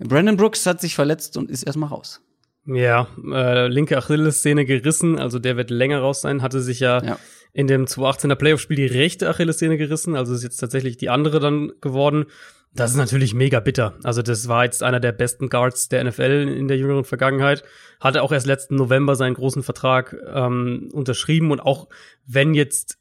Brandon 0.00 0.36
Brooks 0.36 0.66
hat 0.66 0.80
sich 0.80 0.96
verletzt 0.96 1.36
und 1.36 1.50
ist 1.50 1.62
erstmal 1.62 1.90
raus. 1.90 2.20
Ja, 2.66 3.06
äh, 3.32 3.68
linke 3.68 3.96
Achillessehne 3.96 4.64
gerissen, 4.64 5.18
also 5.20 5.38
der 5.38 5.56
wird 5.56 5.70
länger 5.70 6.00
raus 6.00 6.22
sein, 6.22 6.42
hatte 6.42 6.60
sich 6.60 6.80
ja, 6.80 7.02
ja. 7.02 7.18
In 7.52 7.66
dem 7.66 7.86
2018er 7.86 8.34
Playoff-Spiel 8.36 8.76
die 8.76 8.86
rechte 8.86 9.28
Achillessehne 9.28 9.76
gerissen, 9.76 10.16
also 10.16 10.34
ist 10.34 10.42
jetzt 10.42 10.58
tatsächlich 10.58 10.96
die 10.96 11.10
andere 11.10 11.40
dann 11.40 11.72
geworden. 11.80 12.26
Das 12.72 12.92
ist 12.92 12.96
natürlich 12.96 13.34
mega 13.34 13.58
bitter. 13.58 13.94
Also 14.04 14.22
das 14.22 14.46
war 14.46 14.64
jetzt 14.64 14.84
einer 14.84 15.00
der 15.00 15.10
besten 15.10 15.48
Guards 15.48 15.88
der 15.88 16.04
NFL 16.04 16.54
in 16.56 16.68
der 16.68 16.76
jüngeren 16.76 17.04
Vergangenheit. 17.04 17.64
Hatte 17.98 18.22
auch 18.22 18.30
erst 18.30 18.46
letzten 18.46 18.76
November 18.76 19.16
seinen 19.16 19.34
großen 19.34 19.64
Vertrag 19.64 20.16
ähm, 20.32 20.88
unterschrieben 20.92 21.50
und 21.50 21.58
auch 21.60 21.88
wenn 22.26 22.54
jetzt 22.54 23.00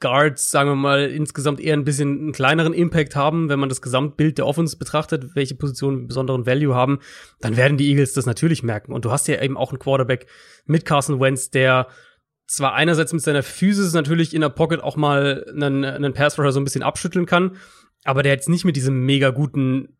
Guards, 0.00 0.50
sagen 0.50 0.70
wir 0.70 0.76
mal, 0.76 1.10
insgesamt 1.10 1.60
eher 1.60 1.74
ein 1.74 1.84
bisschen 1.84 2.18
einen 2.18 2.32
kleineren 2.32 2.72
Impact 2.72 3.14
haben, 3.16 3.50
wenn 3.50 3.60
man 3.60 3.68
das 3.68 3.82
Gesamtbild 3.82 4.38
der 4.38 4.46
Offense 4.46 4.78
betrachtet, 4.78 5.34
welche 5.36 5.54
Positionen 5.54 6.06
besonderen 6.06 6.46
Value 6.46 6.74
haben, 6.74 7.00
dann 7.40 7.56
werden 7.56 7.76
die 7.76 7.90
Eagles 7.90 8.14
das 8.14 8.24
natürlich 8.24 8.62
merken. 8.62 8.92
Und 8.92 9.04
du 9.04 9.10
hast 9.10 9.28
ja 9.28 9.40
eben 9.42 9.58
auch 9.58 9.70
einen 9.70 9.78
Quarterback 9.78 10.26
mit 10.64 10.86
Carson 10.86 11.20
Wentz, 11.20 11.50
der 11.50 11.88
zwar 12.50 12.74
einerseits 12.74 13.12
mit 13.12 13.22
seiner 13.22 13.44
Physis 13.44 13.92
natürlich 13.92 14.34
in 14.34 14.40
der 14.40 14.48
Pocket 14.48 14.82
auch 14.82 14.96
mal 14.96 15.46
einen, 15.48 15.84
einen 15.84 16.12
Pass 16.12 16.36
Rusher 16.36 16.50
so 16.50 16.60
ein 16.60 16.64
bisschen 16.64 16.82
abschütteln 16.82 17.24
kann, 17.24 17.56
aber 18.02 18.24
der 18.24 18.32
jetzt 18.32 18.48
nicht 18.48 18.64
mit 18.64 18.74
diesem 18.74 19.04
mega 19.04 19.30
guten 19.30 19.96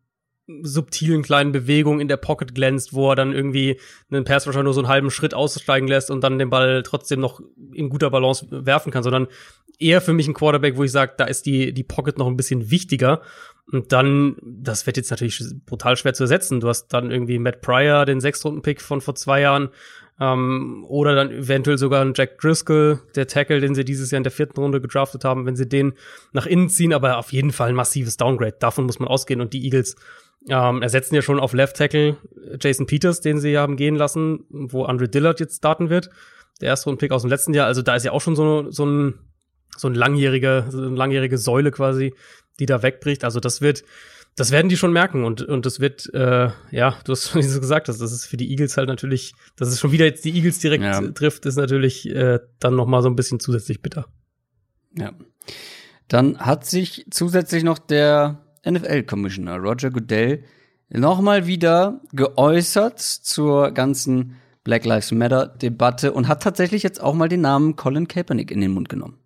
subtilen 0.62 1.22
kleinen 1.22 1.52
Bewegungen 1.52 2.00
in 2.00 2.08
der 2.08 2.16
Pocket 2.16 2.52
glänzt, 2.52 2.92
wo 2.92 3.10
er 3.10 3.14
dann 3.14 3.32
irgendwie 3.32 3.78
einen 4.10 4.24
Pass 4.24 4.48
Rusher 4.48 4.64
nur 4.64 4.74
so 4.74 4.80
einen 4.80 4.88
halben 4.88 5.12
Schritt 5.12 5.32
aussteigen 5.32 5.86
lässt 5.86 6.10
und 6.10 6.24
dann 6.24 6.40
den 6.40 6.50
Ball 6.50 6.82
trotzdem 6.82 7.20
noch 7.20 7.40
in 7.72 7.88
guter 7.88 8.10
Balance 8.10 8.46
werfen 8.50 8.90
kann, 8.90 9.04
sondern 9.04 9.28
eher 9.78 10.00
für 10.00 10.12
mich 10.12 10.26
ein 10.26 10.34
Quarterback, 10.34 10.76
wo 10.76 10.82
ich 10.82 10.90
sage, 10.90 11.14
da 11.16 11.26
ist 11.26 11.46
die, 11.46 11.72
die 11.72 11.84
Pocket 11.84 12.18
noch 12.18 12.26
ein 12.26 12.36
bisschen 12.36 12.72
wichtiger. 12.72 13.22
Und 13.70 13.92
dann, 13.92 14.36
das 14.42 14.86
wird 14.86 14.96
jetzt 14.96 15.10
natürlich 15.10 15.40
brutal 15.66 15.96
schwer 15.96 16.14
zu 16.14 16.24
ersetzen. 16.24 16.58
Du 16.58 16.66
hast 16.66 16.88
dann 16.88 17.12
irgendwie 17.12 17.38
Matt 17.38 17.60
Pryor, 17.60 18.04
den 18.04 18.20
Sechstrunden-Pick 18.20 18.80
von 18.80 19.00
vor 19.00 19.14
zwei 19.14 19.40
Jahren, 19.42 19.68
ähm, 20.20 20.84
oder 20.88 21.14
dann 21.14 21.30
eventuell 21.30 21.78
sogar 21.78 22.02
ein 22.02 22.12
Jack 22.14 22.38
Driscoll, 22.38 23.00
der 23.16 23.26
Tackle, 23.26 23.60
den 23.60 23.74
sie 23.74 23.84
dieses 23.84 24.10
Jahr 24.10 24.18
in 24.18 24.22
der 24.24 24.32
vierten 24.32 24.60
Runde 24.60 24.80
gedraftet 24.80 25.24
haben, 25.24 25.46
wenn 25.46 25.56
sie 25.56 25.68
den 25.68 25.94
nach 26.32 26.46
innen 26.46 26.68
ziehen, 26.68 26.92
aber 26.92 27.18
auf 27.18 27.32
jeden 27.32 27.52
Fall 27.52 27.70
ein 27.70 27.74
massives 27.74 28.16
Downgrade. 28.16 28.56
Davon 28.58 28.84
muss 28.84 28.98
man 28.98 29.08
ausgehen. 29.08 29.40
Und 29.40 29.52
die 29.52 29.64
Eagles 29.64 29.96
ähm, 30.48 30.82
ersetzen 30.82 31.14
ja 31.14 31.22
schon 31.22 31.40
auf 31.40 31.52
Left 31.52 31.76
Tackle 31.76 32.16
Jason 32.60 32.86
Peters, 32.86 33.20
den 33.20 33.40
sie 33.40 33.58
haben 33.58 33.76
gehen 33.76 33.96
lassen, 33.96 34.44
wo 34.50 34.84
Andre 34.84 35.08
Dillard 35.08 35.40
jetzt 35.40 35.56
starten 35.56 35.90
wird. 35.90 36.10
Der 36.60 36.68
erste 36.68 36.90
Rundpick 36.90 37.12
aus 37.12 37.22
dem 37.22 37.30
letzten 37.30 37.54
Jahr. 37.54 37.66
Also 37.66 37.80
da 37.80 37.96
ist 37.96 38.04
ja 38.04 38.12
auch 38.12 38.20
schon 38.20 38.36
so, 38.36 38.70
so 38.70 38.84
ein 38.84 39.14
so 39.76 39.88
ein 39.88 39.94
langjähriger, 39.94 40.70
so 40.70 40.78
eine 40.78 40.96
langjährige 40.96 41.38
Säule 41.38 41.70
quasi 41.70 42.12
die 42.60 42.66
da 42.66 42.82
wegbricht. 42.82 43.24
Also 43.24 43.40
das 43.40 43.60
wird, 43.60 43.82
das 44.36 44.50
werden 44.50 44.68
die 44.68 44.76
schon 44.76 44.92
merken 44.92 45.24
und 45.24 45.42
und 45.42 45.66
das 45.66 45.80
wird, 45.80 46.12
äh, 46.14 46.50
ja, 46.70 46.96
du 47.04 47.12
hast 47.12 47.30
schon 47.30 47.42
gesagt, 47.42 47.88
dass 47.88 47.98
das 47.98 48.12
ist 48.12 48.26
für 48.26 48.36
die 48.36 48.50
Eagles 48.50 48.76
halt 48.76 48.88
natürlich, 48.88 49.34
dass 49.56 49.68
es 49.68 49.80
schon 49.80 49.92
wieder 49.92 50.04
jetzt 50.04 50.24
die 50.24 50.34
Eagles 50.34 50.58
direkt 50.58 50.84
ja. 50.84 51.00
trifft, 51.12 51.46
ist 51.46 51.56
natürlich 51.56 52.08
äh, 52.08 52.40
dann 52.58 52.76
noch 52.76 52.86
mal 52.86 53.02
so 53.02 53.08
ein 53.08 53.16
bisschen 53.16 53.40
zusätzlich 53.40 53.82
bitter. 53.82 54.06
Ja. 54.96 55.12
Dann 56.08 56.38
hat 56.38 56.66
sich 56.66 57.06
zusätzlich 57.10 57.62
noch 57.62 57.78
der 57.78 58.44
NFL-Commissioner 58.68 59.56
Roger 59.58 59.90
Goodell 59.90 60.42
nochmal 60.88 61.46
wieder 61.46 62.00
geäußert 62.12 62.98
zur 62.98 63.70
ganzen 63.70 64.36
Black 64.64 64.84
Lives 64.84 65.12
Matter-Debatte 65.12 66.12
und 66.12 66.28
hat 66.28 66.42
tatsächlich 66.42 66.82
jetzt 66.82 67.00
auch 67.00 67.14
mal 67.14 67.28
den 67.28 67.40
Namen 67.40 67.76
Colin 67.76 68.08
Kaepernick 68.08 68.50
in 68.50 68.60
den 68.60 68.72
Mund 68.72 68.88
genommen. 68.88 69.19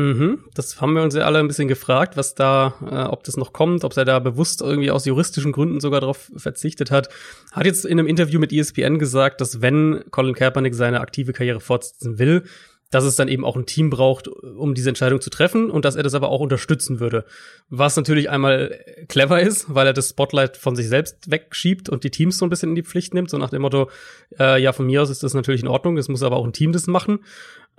Mhm, 0.00 0.44
das 0.54 0.80
haben 0.80 0.94
wir 0.94 1.02
uns 1.02 1.14
ja 1.14 1.26
alle 1.26 1.40
ein 1.40 1.48
bisschen 1.48 1.68
gefragt, 1.68 2.16
was 2.16 2.34
da, 2.34 2.74
äh, 2.80 3.04
ob 3.10 3.22
das 3.24 3.36
noch 3.36 3.52
kommt, 3.52 3.84
ob 3.84 3.94
er 3.96 4.06
da 4.06 4.18
bewusst 4.18 4.62
irgendwie 4.62 4.90
aus 4.90 5.04
juristischen 5.04 5.52
Gründen 5.52 5.80
sogar 5.80 6.00
darauf 6.00 6.30
verzichtet 6.34 6.90
hat. 6.90 7.10
Hat 7.52 7.66
jetzt 7.66 7.84
in 7.84 7.98
einem 7.98 8.06
Interview 8.06 8.40
mit 8.40 8.52
ESPN 8.52 8.98
gesagt, 8.98 9.42
dass 9.42 9.60
wenn 9.60 10.02
Colin 10.10 10.34
Kaepernick 10.34 10.74
seine 10.74 11.00
aktive 11.00 11.34
Karriere 11.34 11.60
fortsetzen 11.60 12.18
will, 12.18 12.44
dass 12.90 13.04
es 13.04 13.14
dann 13.14 13.28
eben 13.28 13.44
auch 13.44 13.56
ein 13.56 13.66
Team 13.66 13.88
braucht, 13.88 14.26
um 14.26 14.74
diese 14.74 14.88
Entscheidung 14.88 15.20
zu 15.20 15.30
treffen 15.30 15.70
und 15.70 15.84
dass 15.84 15.94
er 15.94 16.02
das 16.02 16.14
aber 16.14 16.28
auch 16.28 16.40
unterstützen 16.40 16.98
würde. 16.98 17.24
Was 17.68 17.94
natürlich 17.96 18.30
einmal 18.30 18.80
clever 19.08 19.40
ist, 19.40 19.72
weil 19.72 19.86
er 19.86 19.92
das 19.92 20.10
Spotlight 20.10 20.56
von 20.56 20.74
sich 20.74 20.88
selbst 20.88 21.30
wegschiebt 21.30 21.88
und 21.88 22.02
die 22.02 22.10
Teams 22.10 22.38
so 22.38 22.46
ein 22.46 22.50
bisschen 22.50 22.70
in 22.70 22.74
die 22.74 22.82
Pflicht 22.82 23.14
nimmt, 23.14 23.30
so 23.30 23.38
nach 23.38 23.50
dem 23.50 23.62
Motto, 23.62 23.90
äh, 24.38 24.60
ja, 24.60 24.72
von 24.72 24.86
mir 24.86 25.02
aus 25.02 25.10
ist 25.10 25.22
das 25.22 25.34
natürlich 25.34 25.62
in 25.62 25.68
Ordnung, 25.68 25.96
es 25.98 26.08
muss 26.08 26.24
aber 26.24 26.36
auch 26.36 26.44
ein 26.44 26.52
Team 26.52 26.72
das 26.72 26.88
machen. 26.88 27.20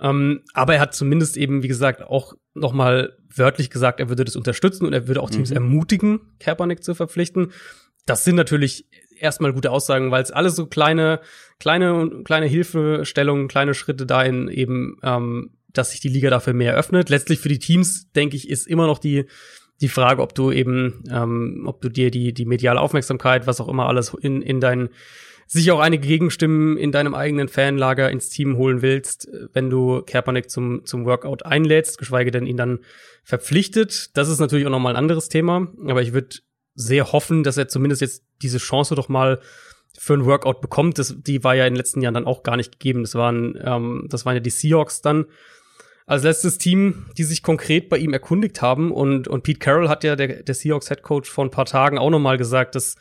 Ähm, 0.02 0.42
aber 0.52 0.74
er 0.74 0.80
hat 0.80 0.94
zumindest 0.94 1.36
eben, 1.36 1.62
wie 1.62 1.68
gesagt, 1.68 2.02
auch 2.02 2.34
noch 2.54 2.72
mal 2.72 3.16
wörtlich 3.34 3.70
gesagt, 3.70 4.00
er 4.00 4.08
würde 4.08 4.24
das 4.24 4.36
unterstützen 4.36 4.84
und 4.84 4.92
er 4.92 5.06
würde 5.06 5.22
auch 5.22 5.30
Teams 5.30 5.50
mhm. 5.50 5.56
ermutigen, 5.56 6.20
Kaepernick 6.40 6.82
zu 6.82 6.94
verpflichten. 6.94 7.52
Das 8.04 8.24
sind 8.24 8.34
natürlich 8.34 8.86
erstmal 9.16 9.52
gute 9.52 9.70
Aussagen, 9.70 10.10
weil 10.10 10.22
es 10.22 10.32
alles 10.32 10.56
so 10.56 10.66
kleine, 10.66 11.20
kleine, 11.60 12.22
kleine 12.24 12.46
Hilfestellungen, 12.46 13.46
kleine 13.46 13.74
Schritte 13.74 14.04
dahin 14.04 14.48
eben, 14.48 14.98
ähm, 15.04 15.50
dass 15.72 15.92
sich 15.92 16.00
die 16.00 16.08
Liga 16.08 16.28
dafür 16.28 16.52
mehr 16.52 16.74
öffnet. 16.74 17.08
Letztlich 17.08 17.38
für 17.38 17.48
die 17.48 17.60
Teams, 17.60 18.10
denke 18.12 18.36
ich, 18.36 18.50
ist 18.50 18.66
immer 18.66 18.88
noch 18.88 18.98
die, 18.98 19.26
die 19.80 19.88
Frage, 19.88 20.20
ob 20.20 20.34
du 20.34 20.50
eben, 20.50 21.04
ähm, 21.10 21.64
ob 21.66 21.80
du 21.80 21.88
dir 21.88 22.10
die, 22.10 22.34
die 22.34 22.44
mediale 22.44 22.80
Aufmerksamkeit, 22.80 23.46
was 23.46 23.60
auch 23.60 23.68
immer 23.68 23.86
alles 23.86 24.12
in, 24.20 24.42
in 24.42 24.60
deinen 24.60 24.90
sich 25.52 25.70
auch 25.70 25.80
einige 25.80 26.06
Gegenstimmen 26.06 26.78
in 26.78 26.92
deinem 26.92 27.14
eigenen 27.14 27.46
Fanlager 27.46 28.10
ins 28.10 28.30
Team 28.30 28.56
holen 28.56 28.80
willst, 28.80 29.28
wenn 29.52 29.68
du 29.68 30.00
Kaepernick 30.00 30.48
zum, 30.48 30.86
zum 30.86 31.04
Workout 31.04 31.44
einlädst, 31.44 31.98
geschweige 31.98 32.30
denn 32.30 32.46
ihn 32.46 32.56
dann 32.56 32.78
verpflichtet. 33.22 34.16
Das 34.16 34.30
ist 34.30 34.38
natürlich 34.38 34.64
auch 34.66 34.70
nochmal 34.70 34.94
ein 34.94 34.98
anderes 34.98 35.28
Thema, 35.28 35.68
aber 35.86 36.00
ich 36.00 36.14
würde 36.14 36.36
sehr 36.74 37.12
hoffen, 37.12 37.42
dass 37.42 37.58
er 37.58 37.68
zumindest 37.68 38.00
jetzt 38.00 38.24
diese 38.40 38.56
Chance 38.56 38.94
doch 38.94 39.10
mal 39.10 39.40
für 39.98 40.14
ein 40.14 40.24
Workout 40.24 40.62
bekommt. 40.62 40.98
Das, 40.98 41.16
die 41.18 41.44
war 41.44 41.54
ja 41.54 41.66
in 41.66 41.74
den 41.74 41.78
letzten 41.78 42.00
Jahren 42.00 42.14
dann 42.14 42.26
auch 42.26 42.42
gar 42.44 42.56
nicht 42.56 42.72
gegeben. 42.72 43.02
Das 43.02 43.14
waren, 43.14 43.58
ähm, 43.62 44.06
das 44.08 44.24
waren 44.24 44.34
ja 44.34 44.40
die 44.40 44.48
Seahawks 44.48 45.02
dann 45.02 45.26
als 46.06 46.22
letztes 46.22 46.56
Team, 46.56 47.10
die 47.18 47.24
sich 47.24 47.42
konkret 47.42 47.90
bei 47.90 47.98
ihm 47.98 48.14
erkundigt 48.14 48.62
haben. 48.62 48.90
Und, 48.90 49.28
und 49.28 49.42
Pete 49.42 49.58
Carroll 49.58 49.90
hat 49.90 50.02
ja, 50.02 50.16
der, 50.16 50.42
der 50.42 50.54
Seahawks 50.54 50.88
Head 50.88 51.02
Coach, 51.02 51.28
vor 51.28 51.44
ein 51.44 51.50
paar 51.50 51.66
Tagen 51.66 51.98
auch 51.98 52.08
noch 52.08 52.18
mal 52.20 52.38
gesagt, 52.38 52.74
dass, 52.74 52.96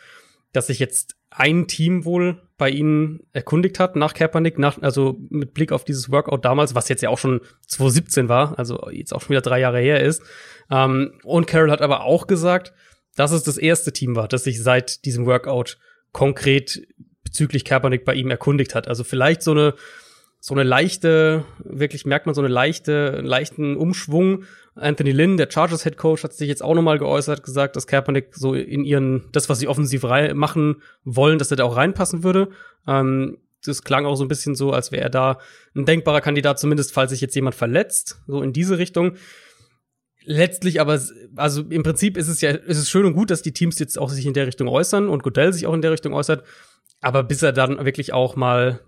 dass 0.52 0.68
sich 0.68 0.80
jetzt 0.80 1.16
ein 1.32 1.68
Team 1.68 2.06
wohl 2.06 2.42
bei 2.58 2.70
ihnen 2.70 3.22
erkundigt 3.34 3.80
hat 3.80 3.96
nach 3.96 4.14
Kaepernick, 4.14 4.60
nach, 4.60 4.80
also 4.82 5.18
mit 5.30 5.54
Blick 5.54 5.72
auf 5.72 5.84
dieses 5.84 6.12
Workout 6.12 6.46
damals, 6.46 6.76
was 6.76 6.90
jetzt 6.90 7.02
ja 7.02 7.10
auch 7.10 7.18
schon 7.18 7.42
2017 7.68 8.30
war, 8.30 8.60
also 8.60 8.90
jetzt 8.92 9.14
auch 9.14 9.22
schon 9.22 9.30
wieder 9.30 9.42
drei 9.42 9.60
Jahre 9.60 9.80
her 9.80 10.02
ist. 10.02 10.22
Ähm, 10.70 11.14
und 11.24 11.48
Carroll 11.48 11.72
hat 11.72 11.82
aber 11.82 12.04
auch 12.04 12.28
gesagt, 12.28 12.74
dass 13.16 13.32
es 13.32 13.44
das 13.44 13.58
erste 13.58 13.92
Team 13.94 14.16
war, 14.16 14.28
das 14.28 14.44
sich 14.44 14.62
seit 14.62 15.06
diesem 15.06 15.26
Workout 15.26 15.80
konkret 16.12 16.86
bezüglich 17.24 17.66
Kaepernick 17.66 18.06
bei 18.06 18.14
ihm 18.14 18.30
erkundigt 18.30 18.76
hat. 18.76 18.88
Also 18.88 19.04
vielleicht 19.04 19.42
so 19.42 19.52
eine 19.52 19.74
so 20.44 20.56
eine 20.56 20.64
leichte, 20.64 21.46
wirklich 21.64 22.08
merkt 22.08 22.26
man 22.26 22.34
so 22.34 22.42
eine 22.42 22.48
leichte, 22.48 23.14
einen 23.16 23.28
leichten 23.28 23.78
Umschwung. 23.78 24.46
Anthony 24.74 25.12
Lynn, 25.12 25.38
der 25.38 25.48
Chargers 25.52 25.84
Head 25.84 25.98
Coach, 25.98 26.24
hat 26.24 26.34
sich 26.34 26.48
jetzt 26.48 26.64
auch 26.64 26.74
nochmal 26.74 26.98
geäußert, 26.98 27.44
gesagt, 27.44 27.76
dass 27.76 27.86
Kaepernick 27.86 28.36
so 28.36 28.56
in 28.56 28.84
ihren, 28.84 29.30
das, 29.34 29.50
was 29.50 29.60
sie 29.60 29.68
offensiv 29.68 30.02
machen 30.34 30.82
wollen, 31.04 31.38
dass 31.38 31.52
er 31.52 31.58
da 31.58 31.64
auch 31.64 31.78
reinpassen 31.78 32.24
würde. 32.24 32.50
Ähm, 32.88 33.38
das 33.64 33.84
klang 33.84 34.08
auch 34.08 34.16
so 34.16 34.26
ein 34.26 34.30
bisschen 34.30 34.56
so, 34.56 34.72
als 34.72 34.92
wäre 34.92 35.04
er 35.04 35.10
da 35.12 35.38
ein 35.76 35.86
denkbarer 35.86 36.22
Kandidat, 36.22 36.58
zumindest 36.58 36.92
falls 36.92 37.12
sich 37.12 37.22
jetzt 37.22 37.36
jemand 37.36 37.54
verletzt, 37.54 38.20
so 38.26 38.42
in 38.42 38.52
diese 38.52 38.80
Richtung. 38.80 39.18
Letztlich 40.24 40.82
aber, 40.82 41.00
also 41.36 41.62
im 41.70 41.84
Prinzip 41.84 42.18
ist 42.18 42.28
es 42.28 42.42
ja, 42.42 42.50
ist 42.50 42.80
es 42.80 42.90
schön 42.90 43.06
und 43.06 43.14
gut, 43.14 43.30
dass 43.30 43.44
die 43.44 43.54
Teams 43.54 43.78
jetzt 43.78 44.00
auch 44.00 44.10
sich 44.10 44.26
in 44.26 44.34
der 44.34 44.48
Richtung 44.48 44.68
äußern 44.68 45.08
und 45.08 45.22
Godell 45.22 45.54
sich 45.54 45.68
auch 45.68 45.74
in 45.76 45.84
der 45.84 45.92
Richtung 45.92 46.14
äußert. 46.14 46.44
Aber 47.00 47.22
bis 47.22 47.44
er 47.44 47.54
dann 47.54 47.86
wirklich 47.86 48.12
auch 48.14 48.36
mal 48.36 48.80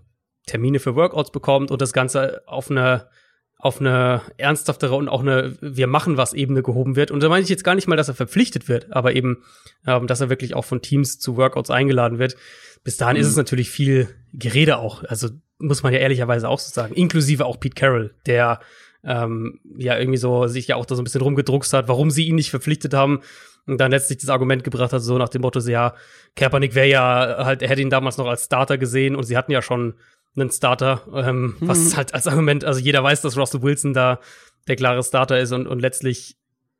Termine 0.46 0.78
für 0.78 0.94
Workouts 0.94 1.30
bekommt 1.30 1.70
und 1.70 1.80
das 1.80 1.92
Ganze 1.92 2.42
auf 2.46 2.70
eine 2.70 3.08
auf 3.56 3.80
eine 3.80 4.20
ernsthaftere 4.36 4.94
und 4.94 5.08
auch 5.08 5.22
eine 5.22 5.56
wir 5.62 5.86
machen 5.86 6.18
was 6.18 6.34
Ebene 6.34 6.62
gehoben 6.62 6.96
wird. 6.96 7.10
Und 7.10 7.22
da 7.22 7.30
meine 7.30 7.42
ich 7.42 7.48
jetzt 7.48 7.64
gar 7.64 7.74
nicht 7.74 7.88
mal, 7.88 7.96
dass 7.96 8.08
er 8.08 8.14
verpflichtet 8.14 8.68
wird, 8.68 8.92
aber 8.92 9.14
eben, 9.14 9.42
ähm, 9.86 10.06
dass 10.06 10.20
er 10.20 10.28
wirklich 10.28 10.54
auch 10.54 10.66
von 10.66 10.82
Teams 10.82 11.18
zu 11.18 11.38
Workouts 11.38 11.70
eingeladen 11.70 12.18
wird. 12.18 12.36
Bis 12.82 12.98
dahin 12.98 13.16
mhm. 13.16 13.22
ist 13.22 13.28
es 13.28 13.36
natürlich 13.36 13.70
viel 13.70 14.08
Gerede 14.34 14.78
auch. 14.78 15.02
Also 15.04 15.30
muss 15.58 15.82
man 15.82 15.94
ja 15.94 15.98
ehrlicherweise 16.00 16.48
auch 16.48 16.58
so 16.58 16.70
sagen. 16.70 16.94
Inklusive 16.94 17.46
auch 17.46 17.58
Pete 17.58 17.74
Carroll, 17.74 18.14
der 18.26 18.60
ähm, 19.02 19.60
ja 19.78 19.98
irgendwie 19.98 20.18
so 20.18 20.46
sich 20.46 20.66
ja 20.68 20.76
auch 20.76 20.84
da 20.84 20.94
so 20.94 21.00
ein 21.00 21.04
bisschen 21.04 21.22
rumgedruckst 21.22 21.72
hat, 21.72 21.88
warum 21.88 22.10
sie 22.10 22.26
ihn 22.26 22.34
nicht 22.34 22.50
verpflichtet 22.50 22.92
haben 22.92 23.20
und 23.66 23.80
dann 23.80 23.90
letztlich 23.90 24.18
das 24.18 24.28
Argument 24.28 24.64
gebracht 24.64 24.92
hat, 24.92 25.02
so 25.02 25.16
nach 25.16 25.28
dem 25.28 25.42
Motto, 25.42 25.60
so, 25.60 25.70
ja, 25.70 25.94
Kaepernick 26.36 26.74
wäre 26.74 26.88
ja 26.88 27.44
halt, 27.44 27.62
er 27.62 27.68
hätte 27.68 27.80
ihn 27.80 27.90
damals 27.90 28.18
noch 28.18 28.26
als 28.26 28.44
Starter 28.44 28.78
gesehen 28.78 29.16
und 29.16 29.24
sie 29.24 29.36
hatten 29.36 29.52
ja 29.52 29.62
schon 29.62 29.94
einen 30.36 30.50
Starter, 30.50 31.02
ähm, 31.14 31.56
mhm. 31.60 31.68
was 31.68 31.96
halt 31.96 32.14
als 32.14 32.26
Argument, 32.26 32.64
also 32.64 32.80
jeder 32.80 33.02
weiß, 33.02 33.22
dass 33.22 33.36
Russell 33.36 33.62
Wilson 33.62 33.94
da 33.94 34.20
der 34.66 34.76
klare 34.76 35.02
Starter 35.02 35.38
ist 35.38 35.52
und, 35.52 35.66
und 35.66 35.80
letztlich 35.80 36.36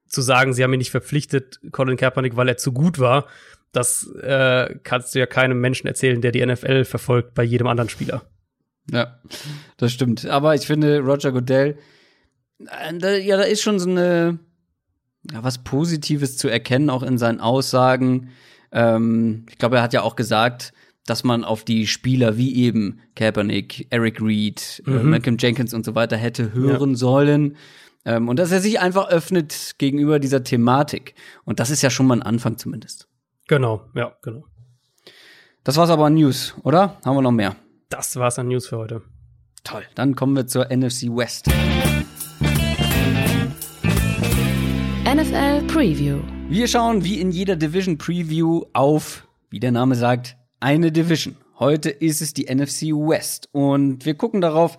zu 0.06 0.23
sagen, 0.23 0.52
sie 0.52 0.62
haben 0.62 0.73
ihn 0.73 0.78
nicht 0.78 0.90
verpflichtet, 0.90 1.61
Colin 1.73 1.96
Kaepernick, 1.96 2.37
weil 2.37 2.49
er 2.49 2.56
zu 2.56 2.73
gut 2.73 2.99
war, 2.99 3.26
das 3.73 4.06
äh, 4.23 4.76
kannst 4.82 5.14
du 5.14 5.18
ja 5.18 5.26
keinem 5.26 5.61
Menschen 5.61 5.87
erzählen, 5.87 6.20
der 6.20 6.32
die 6.32 6.44
NFL 6.44 6.84
verfolgt, 6.84 7.34
bei 7.34 7.42
jedem 7.42 7.66
anderen 7.66 7.88
Spieler. 7.88 8.23
Ja, 8.90 9.18
das 9.76 9.92
stimmt. 9.92 10.26
Aber 10.26 10.54
ich 10.54 10.66
finde, 10.66 11.00
Roger 11.00 11.32
Goodell, 11.32 11.78
äh, 12.61 12.94
da, 12.99 13.14
ja, 13.16 13.37
da 13.37 13.44
ist 13.44 13.62
schon 13.62 13.78
so 13.78 13.88
eine, 13.88 14.38
ja, 15.32 15.42
was 15.42 15.64
Positives 15.64 16.37
zu 16.37 16.49
erkennen, 16.49 16.90
auch 16.90 17.02
in 17.02 17.18
seinen 17.18 17.40
Aussagen. 17.40 18.30
Ähm, 18.73 19.46
ich 19.50 19.58
glaube, 19.58 19.76
er 19.76 19.82
hat 19.82 19.94
ja 19.94 20.02
auch 20.02 20.16
gesagt, 20.16 20.73
dass 21.06 21.25
man 21.25 21.44
auf 21.44 21.64
die 21.64 21.87
Spieler 21.87 22.37
wie 22.37 22.54
eben 22.56 23.00
Kaepernick, 23.14 23.87
Eric 23.90 24.20
Reed, 24.20 24.82
äh, 24.87 24.90
mhm. 24.90 24.99
äh, 24.99 25.02
Malcolm 25.02 25.37
Jenkins 25.38 25.75
und 25.75 25.84
so 25.84 25.94
weiter 25.94 26.16
hätte 26.16 26.52
hören 26.54 26.90
ja. 26.90 26.96
sollen. 26.96 27.56
Ähm, 28.06 28.28
und 28.28 28.38
dass 28.38 28.52
er 28.52 28.61
sich 28.61 28.80
einfach 28.80 29.08
öffnet 29.08 29.75
gegenüber 29.78 30.18
dieser 30.18 30.44
Thematik. 30.44 31.14
Und 31.44 31.61
das 31.61 31.70
ist 31.70 31.82
ja 31.82 31.90
schon 31.90 32.06
mal 32.06 32.18
ein 32.18 32.23
Anfang 32.23 32.58
zumindest. 32.58 33.08
Genau, 33.49 33.84
ja, 33.94 34.14
genau. 34.23 34.44
Das 35.62 35.76
war's 35.76 35.90
aber 35.90 36.06
an 36.06 36.14
News, 36.14 36.54
oder? 36.62 36.99
Haben 37.04 37.16
wir 37.16 37.23
noch 37.23 37.32
mehr? 37.32 37.56
Das 37.88 38.16
war's 38.16 38.38
an 38.38 38.49
News 38.49 38.66
für 38.68 38.76
heute. 38.76 39.02
Toll. 39.62 39.82
Dann 39.94 40.14
kommen 40.14 40.37
wir 40.37 40.46
zur 40.46 40.66
NFC 40.66 41.04
West. 41.04 41.49
NFL 45.06 45.66
Preview. 45.66 46.18
Wir 46.49 46.68
schauen 46.68 47.04
wie 47.04 47.20
in 47.20 47.30
jeder 47.30 47.56
Division 47.56 47.96
Preview 47.96 48.64
auf, 48.75 49.26
wie 49.49 49.61
der 49.61 49.73
Name 49.73 49.94
sagt, 49.94 50.37
eine 50.64 50.90
Division. 50.90 51.37
Heute 51.59 51.90
ist 51.90 52.23
es 52.23 52.33
die 52.33 52.47
NFC 52.52 52.85
West 52.85 53.50
und 53.52 54.06
wir 54.06 54.14
gucken 54.14 54.40
darauf, 54.40 54.78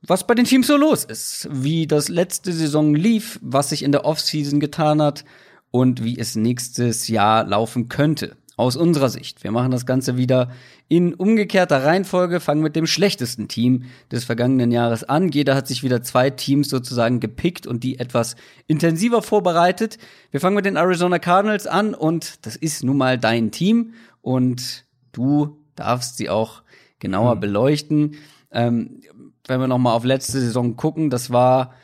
was 0.00 0.24
bei 0.24 0.36
den 0.36 0.44
Teams 0.44 0.68
so 0.68 0.76
los 0.76 1.04
ist, 1.04 1.48
wie 1.50 1.88
das 1.88 2.08
letzte 2.08 2.52
Saison 2.52 2.94
lief, 2.94 3.40
was 3.42 3.70
sich 3.70 3.82
in 3.82 3.90
der 3.90 4.04
Offseason 4.04 4.60
getan 4.60 5.02
hat 5.02 5.24
und 5.72 6.04
wie 6.04 6.16
es 6.20 6.36
nächstes 6.36 7.08
Jahr 7.08 7.44
laufen 7.44 7.88
könnte. 7.88 8.36
Aus 8.56 8.76
unserer 8.76 9.08
Sicht. 9.08 9.44
Wir 9.44 9.52
machen 9.52 9.70
das 9.70 9.86
Ganze 9.86 10.16
wieder 10.16 10.50
in 10.88 11.14
umgekehrter 11.14 11.84
Reihenfolge, 11.84 12.40
fangen 12.40 12.62
mit 12.62 12.74
dem 12.74 12.86
schlechtesten 12.86 13.46
Team 13.46 13.84
des 14.10 14.24
vergangenen 14.24 14.72
Jahres 14.72 15.04
an. 15.04 15.30
Jeder 15.30 15.54
hat 15.54 15.68
sich 15.68 15.84
wieder 15.84 16.02
zwei 16.02 16.30
Teams 16.30 16.68
sozusagen 16.68 17.20
gepickt 17.20 17.68
und 17.68 17.84
die 17.84 17.98
etwas 17.98 18.34
intensiver 18.66 19.22
vorbereitet. 19.22 19.98
Wir 20.32 20.40
fangen 20.40 20.56
mit 20.56 20.64
den 20.64 20.76
Arizona 20.76 21.18
Cardinals 21.20 21.66
an 21.68 21.94
und 21.94 22.46
das 22.46 22.56
ist 22.56 22.82
nun 22.82 22.96
mal 22.96 23.16
dein 23.16 23.52
Team 23.52 23.94
und 24.22 24.87
du 25.18 25.58
darfst 25.74 26.16
sie 26.16 26.30
auch 26.30 26.62
genauer 26.98 27.36
mhm. 27.36 27.40
beleuchten. 27.40 28.16
Ähm, 28.50 29.00
wenn 29.46 29.60
wir 29.60 29.66
noch 29.66 29.78
mal 29.78 29.94
auf 29.94 30.04
letzte 30.04 30.40
Saison 30.40 30.76
gucken, 30.76 31.10
das 31.10 31.30
war 31.30 31.74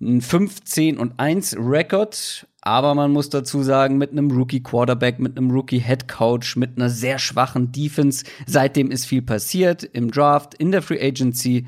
ein 0.00 0.20
15 0.20 0.98
und 0.98 1.14
1 1.18 1.56
Rekord, 1.58 2.46
aber 2.60 2.94
man 2.94 3.12
muss 3.12 3.30
dazu 3.30 3.62
sagen, 3.62 3.98
mit 3.98 4.12
einem 4.12 4.30
Rookie 4.30 4.62
Quarterback, 4.62 5.18
mit 5.18 5.36
einem 5.36 5.50
Rookie 5.50 5.80
Head 5.80 6.08
Coach, 6.08 6.56
mit 6.56 6.76
einer 6.76 6.90
sehr 6.90 7.18
schwachen 7.18 7.72
Defense. 7.72 8.24
Seitdem 8.46 8.90
ist 8.90 9.06
viel 9.06 9.22
passiert 9.22 9.84
im 9.84 10.10
Draft, 10.10 10.54
in 10.54 10.72
der 10.72 10.82
Free 10.82 11.00
Agency. 11.00 11.66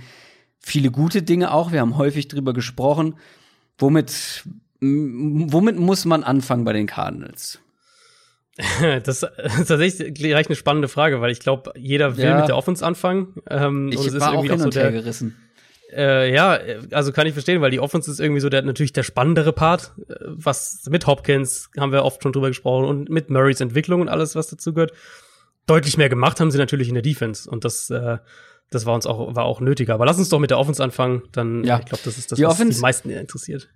Viele 0.58 0.90
gute 0.90 1.22
Dinge 1.22 1.52
auch. 1.52 1.72
Wir 1.72 1.80
haben 1.80 1.96
häufig 1.96 2.28
drüber 2.28 2.52
gesprochen. 2.52 3.14
Womit 3.78 4.44
womit 4.80 5.78
muss 5.78 6.04
man 6.04 6.22
anfangen 6.22 6.64
bei 6.64 6.72
den 6.72 6.86
Cardinals? 6.86 7.60
Das 9.04 9.22
ist 9.22 9.68
tatsächlich 9.68 10.14
gleich 10.14 10.46
eine 10.46 10.56
spannende 10.56 10.88
Frage, 10.88 11.20
weil 11.20 11.30
ich 11.30 11.40
glaube, 11.40 11.72
jeder 11.76 12.16
will 12.16 12.24
ja. 12.24 12.38
mit 12.38 12.48
der 12.48 12.56
Offense 12.56 12.84
anfangen. 12.84 13.34
Ähm, 13.48 13.90
ich 13.92 13.98
und 13.98 14.06
es 14.06 14.20
war 14.20 14.28
ist 14.28 14.34
irgendwie 14.34 14.50
auch 14.50 14.56
hin 14.56 14.64
und 14.64 14.74
so 14.74 14.80
her 14.80 14.92
gerissen. 14.92 15.36
Äh, 15.94 16.34
ja, 16.34 16.58
also 16.90 17.12
kann 17.12 17.26
ich 17.26 17.32
verstehen, 17.32 17.60
weil 17.60 17.70
die 17.70 17.78
Offense 17.78 18.10
ist 18.10 18.18
irgendwie 18.18 18.40
so 18.40 18.48
der 18.48 18.62
natürlich 18.62 18.92
der 18.92 19.04
spannendere 19.04 19.52
Part, 19.52 19.92
äh, 20.08 20.14
was 20.26 20.84
mit 20.90 21.06
Hopkins 21.06 21.70
haben 21.78 21.92
wir 21.92 22.04
oft 22.04 22.22
schon 22.22 22.32
drüber 22.32 22.48
gesprochen 22.48 22.86
und 22.86 23.08
mit 23.08 23.30
Murrays 23.30 23.60
Entwicklung 23.60 24.00
und 24.00 24.08
alles, 24.08 24.34
was 24.34 24.48
dazu 24.48 24.72
gehört. 24.74 24.92
Deutlich 25.66 25.96
mehr 25.96 26.08
gemacht 26.08 26.40
haben 26.40 26.50
sie 26.50 26.58
natürlich 26.58 26.88
in 26.88 26.94
der 26.94 27.02
Defense 27.02 27.48
und 27.48 27.64
das 27.64 27.90
äh, 27.90 28.18
das 28.70 28.84
war 28.84 28.94
uns 28.94 29.06
auch 29.06 29.36
war 29.36 29.44
auch 29.44 29.60
nötiger. 29.60 29.94
Aber 29.94 30.06
lass 30.06 30.18
uns 30.18 30.28
doch 30.28 30.40
mit 30.40 30.50
der 30.50 30.58
Offense 30.58 30.82
anfangen, 30.82 31.22
dann 31.32 31.62
ja. 31.62 31.78
ich 31.78 31.86
glaube, 31.86 32.02
das 32.04 32.18
ist 32.18 32.32
das, 32.32 32.36
die 32.36 32.44
was 32.44 32.54
Offense, 32.54 32.78
die 32.78 32.82
meisten 32.82 33.10
interessiert. 33.10 33.68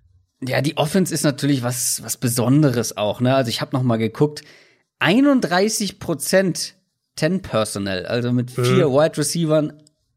Ja, 0.45 0.61
die 0.61 0.75
Offense 0.75 1.13
ist 1.13 1.23
natürlich 1.23 1.63
was 1.63 2.03
was 2.03 2.17
Besonderes 2.17 2.97
auch, 2.97 3.21
ne? 3.21 3.35
Also 3.35 3.49
ich 3.49 3.61
habe 3.61 3.75
noch 3.75 3.83
mal 3.83 3.97
geguckt, 3.97 4.43
31 5.01 5.99
Prozent 5.99 6.75
10 7.15 7.41
Personnel, 7.41 8.05
also 8.05 8.31
mit 8.31 8.51
vier 8.51 8.87
mhm. 8.87 8.93
Wide 8.93 9.17
Receivern, 9.17 9.73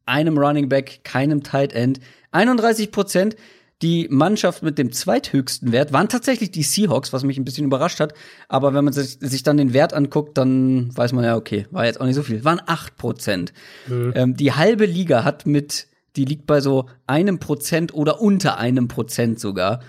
einem 0.07 0.39
Running 0.39 0.69
Back, 0.69 1.01
keinem 1.05 1.43
Tight 1.43 1.73
End. 1.73 2.01
31 2.33 2.93
Prozent. 2.93 3.37
Die 3.83 4.07
Mannschaft 4.09 4.63
mit 4.63 4.79
dem 4.79 4.93
zweithöchsten 4.93 5.73
Wert 5.73 5.93
waren 5.93 6.09
tatsächlich 6.09 6.51
die 6.51 6.63
Seahawks, 6.63 7.13
was 7.13 7.25
mich 7.25 7.37
ein 7.37 7.45
bisschen 7.45 7.67
überrascht 7.67 7.99
hat. 7.99 8.15
Aber 8.49 8.73
wenn 8.73 8.85
man 8.85 8.93
sich, 8.93 9.19
sich 9.21 9.43
dann 9.43 9.57
den 9.57 9.73
Wert 9.73 9.93
anguckt, 9.93 10.39
dann 10.39 10.97
weiß 10.97 11.13
man 11.13 11.25
ja, 11.25 11.37
okay, 11.37 11.67
war 11.71 11.85
jetzt 11.85 12.01
auch 12.01 12.07
nicht 12.07 12.15
so 12.15 12.23
viel. 12.23 12.45
Waren 12.45 12.63
acht 12.67 12.97
Prozent. 12.97 13.53
Mhm. 13.89 14.13
Ähm, 14.15 14.37
die 14.37 14.53
halbe 14.53 14.87
Liga 14.87 15.25
hat 15.25 15.45
mit, 15.45 15.89
die 16.17 16.25
liegt 16.25 16.47
bei 16.47 16.61
so 16.61 16.89
einem 17.07 17.41
Prozent 17.41 17.93
oder 17.93 18.21
unter 18.21 18.59
einem 18.59 18.89
Prozent 18.89 19.41
sogar. 19.41 19.81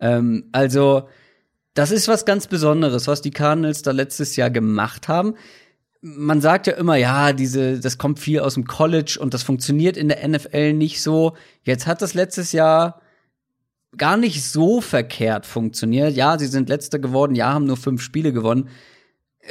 Ähm, 0.00 0.48
also, 0.52 1.08
das 1.80 1.90
ist 1.90 2.08
was 2.08 2.24
ganz 2.24 2.46
Besonderes, 2.46 3.06
was 3.06 3.22
die 3.22 3.30
Cardinals 3.30 3.82
da 3.82 3.90
letztes 3.90 4.36
Jahr 4.36 4.50
gemacht 4.50 5.08
haben 5.08 5.34
man 6.02 6.40
sagt 6.40 6.66
ja 6.66 6.74
immer, 6.74 6.96
ja, 6.96 7.32
diese, 7.32 7.78
das 7.78 7.98
kommt 7.98 8.18
viel 8.18 8.40
aus 8.40 8.54
dem 8.54 8.66
College 8.66 9.18
und 9.20 9.34
das 9.34 9.42
funktioniert 9.42 9.96
in 9.96 10.08
der 10.08 10.26
NFL 10.26 10.72
nicht 10.72 11.02
so. 11.02 11.36
Jetzt 11.62 11.86
hat 11.86 12.00
das 12.00 12.14
letztes 12.14 12.52
Jahr 12.52 13.02
gar 13.96 14.16
nicht 14.16 14.42
so 14.44 14.80
verkehrt 14.80 15.46
funktioniert. 15.46 16.14
Ja, 16.14 16.38
sie 16.38 16.46
sind 16.46 16.68
letzter 16.68 16.98
geworden, 16.98 17.34
ja, 17.34 17.52
haben 17.52 17.66
nur 17.66 17.76
fünf 17.76 18.00
Spiele 18.02 18.32
gewonnen. 18.32 18.68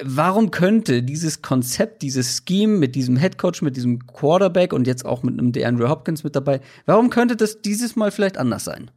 Warum 0.03 0.49
könnte 0.49 1.03
dieses 1.03 1.41
Konzept, 1.41 2.01
dieses 2.01 2.43
Scheme 2.47 2.77
mit 2.77 2.95
diesem 2.95 3.17
Headcoach, 3.17 3.61
mit 3.61 3.75
diesem 3.75 4.07
Quarterback 4.07 4.71
und 4.71 4.87
jetzt 4.87 5.05
auch 5.05 5.23
mit 5.23 5.37
einem 5.37 5.51
DeAndre 5.51 5.89
Hopkins 5.89 6.23
mit 6.23 6.35
dabei, 6.35 6.61
warum 6.85 7.09
könnte 7.09 7.35
das 7.35 7.61
dieses 7.61 7.95
Mal 7.95 8.11
vielleicht 8.11 8.37
anders 8.37 8.65
sein? 8.65 8.91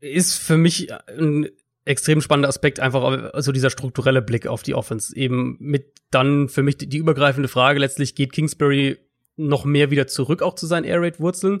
Ist 0.00 0.34
für 0.34 0.56
mich 0.56 0.88
ein 0.92 1.48
extrem 1.88 2.20
spannender 2.20 2.48
Aspekt, 2.48 2.80
einfach 2.80 3.32
also 3.32 3.50
dieser 3.50 3.70
strukturelle 3.70 4.20
Blick 4.22 4.46
auf 4.46 4.62
die 4.62 4.74
Offense. 4.74 5.16
Eben 5.16 5.56
mit 5.58 5.92
dann 6.10 6.48
für 6.48 6.62
mich 6.62 6.76
die, 6.76 6.88
die 6.88 6.98
übergreifende 6.98 7.48
Frage 7.48 7.80
letztlich, 7.80 8.14
geht 8.14 8.32
Kingsbury 8.32 8.98
noch 9.36 9.64
mehr 9.64 9.90
wieder 9.90 10.06
zurück 10.06 10.42
auch 10.42 10.54
zu 10.54 10.66
seinen 10.66 10.84
Air 10.84 11.00
Raid 11.00 11.20
Wurzeln? 11.20 11.60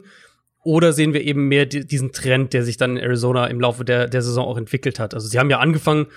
Oder 0.64 0.92
sehen 0.92 1.14
wir 1.14 1.22
eben 1.22 1.48
mehr 1.48 1.66
diesen 1.66 2.12
Trend, 2.12 2.52
der 2.52 2.62
sich 2.62 2.76
dann 2.76 2.96
in 2.96 3.02
Arizona 3.02 3.46
im 3.46 3.60
Laufe 3.60 3.84
der, 3.84 4.06
der 4.06 4.22
Saison 4.22 4.46
auch 4.46 4.58
entwickelt 4.58 4.98
hat? 4.98 5.14
Also 5.14 5.28
sie 5.28 5.38
haben 5.38 5.50
ja 5.50 5.60
angefangen, 5.60 6.08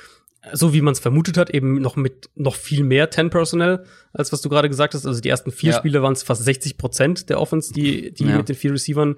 so 0.51 0.73
wie 0.73 0.81
man 0.81 0.93
es 0.93 0.99
vermutet 0.99 1.37
hat, 1.37 1.51
eben 1.51 1.79
noch 1.79 1.95
mit 1.95 2.29
noch 2.35 2.55
viel 2.55 2.83
mehr 2.83 3.09
Ten 3.11 3.29
Personnel, 3.29 3.85
als 4.11 4.33
was 4.33 4.41
du 4.41 4.49
gerade 4.49 4.67
gesagt 4.67 4.93
hast. 4.93 5.05
Also 5.05 5.21
die 5.21 5.29
ersten 5.29 5.51
vier 5.51 5.71
ja. 5.71 5.77
Spiele 5.77 6.01
waren 6.01 6.13
es 6.13 6.23
fast 6.23 6.43
60 6.43 6.77
Prozent 6.77 7.29
der 7.29 7.39
Offense, 7.39 7.71
die, 7.71 8.11
die 8.11 8.25
ja. 8.25 8.37
mit 8.37 8.49
den 8.49 8.55
vier 8.55 8.73
Receivern 8.73 9.15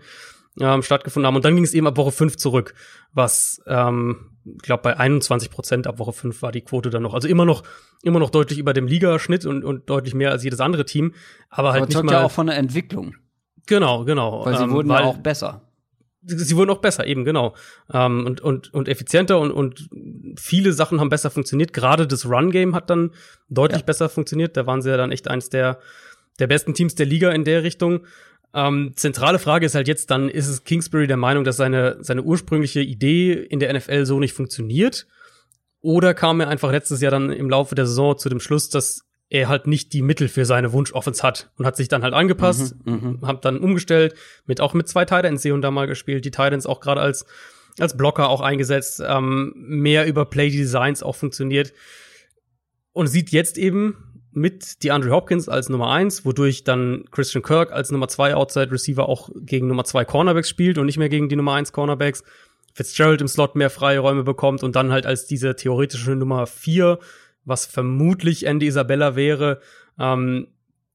ähm, 0.60 0.84
stattgefunden 0.84 1.28
haben. 1.28 1.36
Und 1.36 1.46
dann 1.46 1.56
ging 1.56 1.64
es 1.64 1.74
eben 1.74 1.88
ab 1.88 1.98
Woche 1.98 2.12
fünf 2.12 2.38
zurück, 2.38 2.76
was 3.14 3.62
ähm, 3.68 4.34
ich 4.46 4.62
glaube, 4.64 4.84
bei 4.84 4.98
21 4.98 5.50
Prozent 5.50 5.88
ab 5.88 6.00
Woche 6.00 6.14
5 6.14 6.42
war 6.42 6.52
die 6.52 6.62
Quote 6.62 6.90
dann 6.90 7.04
noch. 7.04 7.14
Also 7.14 7.28
immer 7.28 7.46
noch, 7.46 7.64
immer 8.02 8.20
noch 8.20 8.30
deutlich 8.30 8.60
über 8.60 8.74
dem 8.74 8.88
Ligaschnitt 8.88 9.46
und, 9.46 9.64
und 9.64 9.90
deutlich 9.90 10.14
mehr 10.14 10.32
als 10.32 10.44
jedes 10.44 10.60
andere 10.60 10.86
Team. 10.86 11.14
Aber 11.50 11.72
halt 11.72 11.84
aber 11.84 11.88
nicht 11.88 12.04
mal. 12.04 12.14
ja 12.14 12.24
auch 12.24 12.32
von 12.32 12.48
der 12.48 12.58
Entwicklung. 12.58 13.16
Genau, 13.66 14.04
genau. 14.04 14.46
Weil 14.46 14.58
sie 14.58 14.64
ähm, 14.64 14.72
wurden 14.72 14.90
weil, 14.90 15.02
ja 15.02 15.08
auch 15.08 15.18
besser. 15.18 15.62
Sie 16.26 16.56
wurden 16.56 16.70
auch 16.70 16.80
besser, 16.80 17.06
eben, 17.06 17.26
genau. 17.26 17.54
Ähm, 17.94 18.26
und, 18.26 18.42
und, 18.42 18.74
und 18.74 18.88
effizienter 18.88 19.40
und, 19.40 19.52
und 19.52 19.90
viele 20.38 20.72
Sachen 20.72 21.00
haben 21.00 21.10
besser 21.10 21.30
funktioniert. 21.30 21.74
Gerade 21.74 22.08
das 22.08 22.26
Run-Game 22.26 22.76
hat 22.76 22.90
dann 22.90 23.12
deutlich 23.50 23.82
ja. 23.82 23.86
besser 23.86 24.10
funktioniert. 24.10 24.56
Da 24.56 24.66
waren 24.66 24.82
sie 24.82 24.90
ja 24.90 24.98
dann 24.98 25.12
echt 25.12 25.30
eins 25.30 25.50
der, 25.50 25.80
der 26.40 26.48
besten 26.48 26.74
Teams 26.74 26.96
der 26.96 27.06
Liga 27.06 27.32
in 27.32 27.44
der 27.44 27.64
Richtung. 27.64 28.06
Ähm, 28.54 28.92
zentrale 28.96 29.40
Frage 29.40 29.66
ist 29.66 29.76
halt 29.76 29.88
jetzt 29.88 30.12
dann, 30.12 30.30
ist 30.30 30.48
es 30.48 30.64
Kingsbury 30.64 31.08
der 31.08 31.18
Meinung, 31.18 31.44
dass 31.44 31.58
seine, 31.58 31.98
seine 32.02 32.24
ursprüngliche 32.24 32.82
Idee 32.82 33.34
in 33.34 33.60
der 33.60 33.74
NFL 33.74 34.06
so 34.06 34.20
nicht 34.20 34.34
funktioniert? 34.34 35.08
Oder 35.82 36.14
kam 36.14 36.40
er 36.40 36.48
einfach 36.48 36.72
letztes 36.72 37.02
Jahr 37.02 37.12
dann 37.12 37.32
im 37.32 37.50
Laufe 37.50 37.76
der 37.76 37.86
Saison 37.86 38.18
zu 38.18 38.30
dem 38.30 38.40
Schluss, 38.40 38.70
dass 38.70 39.06
er 39.30 39.50
halt 39.50 39.66
nicht 39.66 39.94
die 39.94 40.04
Mittel 40.04 40.28
für 40.28 40.46
seine 40.46 40.72
Wunsch-Offense 40.72 41.24
hat 41.24 41.50
und 41.58 41.66
hat 41.66 41.76
sich 41.76 41.88
dann 41.88 42.04
halt 42.04 42.14
angepasst, 42.14 42.76
mhm, 42.86 42.94
mhm. 43.20 43.28
hat 43.28 43.44
dann 43.46 43.58
umgestellt, 43.58 44.14
mit 44.46 44.62
auch 44.62 44.74
mit 44.74 44.88
zwei 44.88 45.06
Titans 45.06 45.42
hier 45.42 45.56
und 45.56 45.64
da 45.64 45.72
mal 45.72 45.88
gespielt, 45.88 46.24
die 46.24 46.32
Titans 46.32 46.66
auch 46.66 46.80
gerade 46.80 47.02
als 47.02 47.26
als 47.80 47.98
Blocker 47.98 48.30
auch 48.30 48.42
eingesetzt, 48.42 49.02
ähm, 49.06 49.54
mehr 49.56 50.06
über 50.06 50.26
Play 50.26 50.52
Designs 50.52 51.02
auch 51.02 51.16
funktioniert 51.16 51.74
und 52.92 53.08
sieht 53.08 53.32
jetzt 53.32 53.58
eben 53.58 54.13
mit 54.36 54.84
DeAndre 54.84 55.12
Hopkins 55.12 55.50
als 55.50 55.70
Nummer 55.70 55.92
eins, 55.92 56.26
wodurch 56.26 56.64
dann 56.64 57.06
Christian 57.12 57.44
Kirk 57.44 57.72
als 57.72 57.92
Nummer 57.92 58.08
zwei 58.08 58.36
Outside 58.36 58.72
Receiver 58.72 59.08
auch 59.08 59.30
gegen 59.36 59.68
Nummer 59.68 59.84
zwei 59.84 60.06
Cornerbacks 60.06 60.50
spielt 60.50 60.78
und 60.78 60.86
nicht 60.86 60.98
mehr 60.98 61.10
gegen 61.10 61.30
die 61.30 61.36
Nummer 61.36 61.54
eins 61.54 61.72
Cornerbacks. 61.72 62.24
Fitzgerald 62.74 63.22
im 63.22 63.28
Slot 63.28 63.56
mehr 63.56 63.70
freie 63.70 64.00
Räume 64.00 64.24
bekommt 64.24 64.64
und 64.64 64.76
dann 64.76 64.92
halt 64.92 65.06
als 65.06 65.28
diese 65.28 65.56
theoretische 65.56 66.16
Nummer 66.16 66.48
vier, 66.48 67.00
was 67.46 67.66
vermutlich 67.66 68.46
Andy 68.46 68.68
Isabella 68.68 69.16
wäre, 69.16 69.60
ähm, 70.00 70.48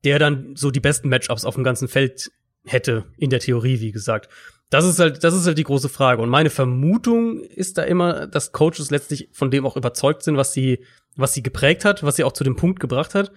der 0.05 0.19
dann 0.19 0.57
so 0.57 0.71
die 0.71 0.81
besten 0.81 1.09
Matchups 1.09 1.45
auf 1.45 1.55
dem 1.55 1.65
ganzen 1.65 1.89
Feld 1.89 2.33
hätte, 2.65 3.05
in 3.17 3.31
der 3.31 3.41
Theorie, 3.41 3.81
wie 3.81 3.93
gesagt. 3.93 4.29
Das 4.71 4.85
ist 4.85 4.99
halt, 4.99 5.25
das 5.25 5.35
ist 5.35 5.47
halt 5.47 5.57
die 5.57 5.65
große 5.65 5.89
Frage. 5.89 6.21
Und 6.21 6.29
meine 6.29 6.51
Vermutung 6.51 7.41
ist 7.41 7.79
da 7.79 7.85
immer, 7.85 8.27
dass 8.27 8.53
Coaches 8.53 8.91
letztlich 8.91 9.29
von 9.33 9.51
dem 9.51 9.65
auch 9.65 9.77
überzeugt 9.77 10.23
sind, 10.23 10.37
was 10.37 10.53
sie 10.53 10.85
was 11.19 11.35
sie 11.35 11.43
geprägt 11.43 11.85
hat, 11.85 12.03
was 12.03 12.17
sie 12.17 12.25
auch 12.25 12.33
zu 12.33 12.45
dem 12.45 12.57
Punkt 12.57 12.81
gebracht 12.81 13.15
hat. 13.15 13.33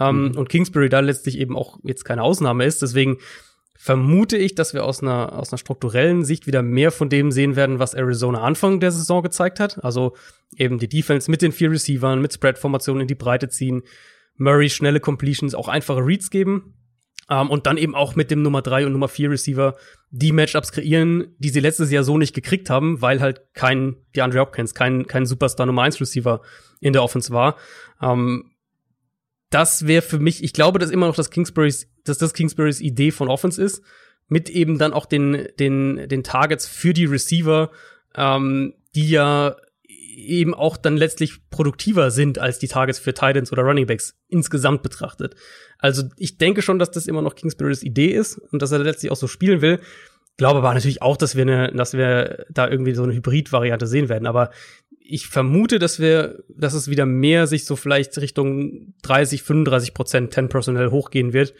Ähm, 0.00 0.28
mhm. 0.28 0.36
Und 0.36 0.48
Kingsbury 0.48 0.88
da 0.88 1.00
letztlich 1.00 1.38
eben 1.38 1.56
auch 1.56 1.78
jetzt 1.84 2.04
keine 2.04 2.22
Ausnahme 2.22 2.64
ist. 2.64 2.82
Deswegen 2.82 3.18
vermute 3.78 4.36
ich, 4.36 4.54
dass 4.54 4.74
wir 4.74 4.84
aus 4.84 5.02
einer, 5.02 5.34
aus 5.34 5.52
einer 5.52 5.58
strukturellen 5.58 6.24
Sicht 6.24 6.46
wieder 6.46 6.62
mehr 6.62 6.90
von 6.90 7.08
dem 7.08 7.30
sehen 7.30 7.56
werden, 7.56 7.78
was 7.78 7.94
Arizona 7.94 8.40
Anfang 8.40 8.80
der 8.80 8.90
Saison 8.90 9.22
gezeigt 9.22 9.60
hat. 9.60 9.84
Also 9.84 10.16
eben 10.56 10.78
die 10.78 10.88
Defense 10.88 11.30
mit 11.30 11.42
den 11.42 11.52
vier 11.52 11.70
Receivern, 11.70 12.20
mit 12.20 12.32
Spread-Formationen 12.32 13.02
in 13.02 13.08
die 13.08 13.14
Breite 13.14 13.48
ziehen, 13.48 13.82
Murray 14.36 14.70
schnelle 14.70 15.00
Completions, 15.00 15.54
auch 15.54 15.68
einfache 15.68 16.04
Reads 16.04 16.30
geben. 16.30 16.74
Um, 17.28 17.36
ähm, 17.38 17.50
und 17.50 17.66
dann 17.66 17.76
eben 17.76 17.96
auch 17.96 18.14
mit 18.14 18.30
dem 18.30 18.42
Nummer 18.42 18.62
drei 18.62 18.86
und 18.86 18.92
Nummer 18.92 19.08
vier 19.08 19.32
Receiver 19.32 19.74
die 20.10 20.30
Matchups 20.30 20.70
kreieren, 20.70 21.34
die 21.38 21.48
sie 21.48 21.58
letztes 21.58 21.90
Jahr 21.90 22.04
so 22.04 22.18
nicht 22.18 22.36
gekriegt 22.36 22.70
haben, 22.70 23.02
weil 23.02 23.20
halt 23.20 23.52
kein 23.52 23.96
DeAndre 24.14 24.38
Hopkins, 24.38 24.74
kein, 24.74 25.08
kein 25.08 25.26
Superstar 25.26 25.66
Nummer 25.66 25.82
eins 25.82 26.00
Receiver 26.00 26.40
in 26.80 26.92
der 26.92 27.02
Offense 27.02 27.32
war. 27.32 27.56
Ähm, 28.00 28.52
das 29.50 29.86
wäre 29.86 30.02
für 30.02 30.18
mich, 30.18 30.42
ich 30.42 30.52
glaube, 30.52 30.78
dass 30.78 30.90
immer 30.90 31.06
noch 31.06 31.16
das 31.16 31.30
Kingsburys, 31.30 31.88
dass 32.04 32.18
das 32.18 32.34
Kingsburys 32.34 32.80
Idee 32.80 33.10
von 33.10 33.28
Offense 33.28 33.62
ist, 33.62 33.82
mit 34.28 34.50
eben 34.50 34.78
dann 34.78 34.92
auch 34.92 35.06
den, 35.06 35.48
den, 35.58 36.08
den 36.08 36.24
Targets 36.24 36.66
für 36.66 36.92
die 36.92 37.04
Receiver, 37.04 37.70
ähm, 38.16 38.74
die 38.94 39.08
ja 39.08 39.56
eben 40.16 40.54
auch 40.54 40.78
dann 40.78 40.96
letztlich 40.96 41.48
produktiver 41.50 42.10
sind 42.10 42.38
als 42.38 42.58
die 42.58 42.68
Targets 42.68 42.98
für 42.98 43.12
Titans 43.12 43.52
oder 43.52 43.62
Running 43.62 43.86
Backs 43.86 44.18
insgesamt 44.28 44.82
betrachtet. 44.82 45.36
Also 45.78 46.04
ich 46.16 46.38
denke 46.38 46.62
schon, 46.62 46.78
dass 46.78 46.90
das 46.90 47.06
immer 47.06 47.22
noch 47.22 47.34
Kingsburys 47.34 47.82
Idee 47.82 48.12
ist 48.12 48.38
und 48.38 48.62
dass 48.62 48.72
er 48.72 48.78
letztlich 48.78 49.12
auch 49.12 49.16
so 49.16 49.28
spielen 49.28 49.60
will. 49.60 49.80
Glaube 50.38 50.58
aber 50.58 50.72
natürlich 50.72 51.02
auch, 51.02 51.16
dass 51.16 51.36
wir, 51.36 51.42
eine, 51.42 51.72
dass 51.72 51.92
wir 51.92 52.46
da 52.50 52.68
irgendwie 52.68 52.94
so 52.94 53.02
eine 53.02 53.14
Hybrid-Variante 53.14 53.86
sehen 53.86 54.08
werden. 54.08 54.26
Aber 54.26 54.50
ich 55.08 55.28
vermute, 55.28 55.78
dass 55.78 56.00
wir, 56.00 56.42
dass 56.48 56.74
es 56.74 56.88
wieder 56.88 57.06
mehr 57.06 57.46
sich 57.46 57.64
so 57.64 57.76
vielleicht 57.76 58.16
Richtung 58.18 58.94
30, 59.02 59.42
35 59.42 59.94
Prozent 59.94 60.34
10 60.34 60.48
Personal 60.48 60.90
hochgehen 60.90 61.32
wird. 61.32 61.54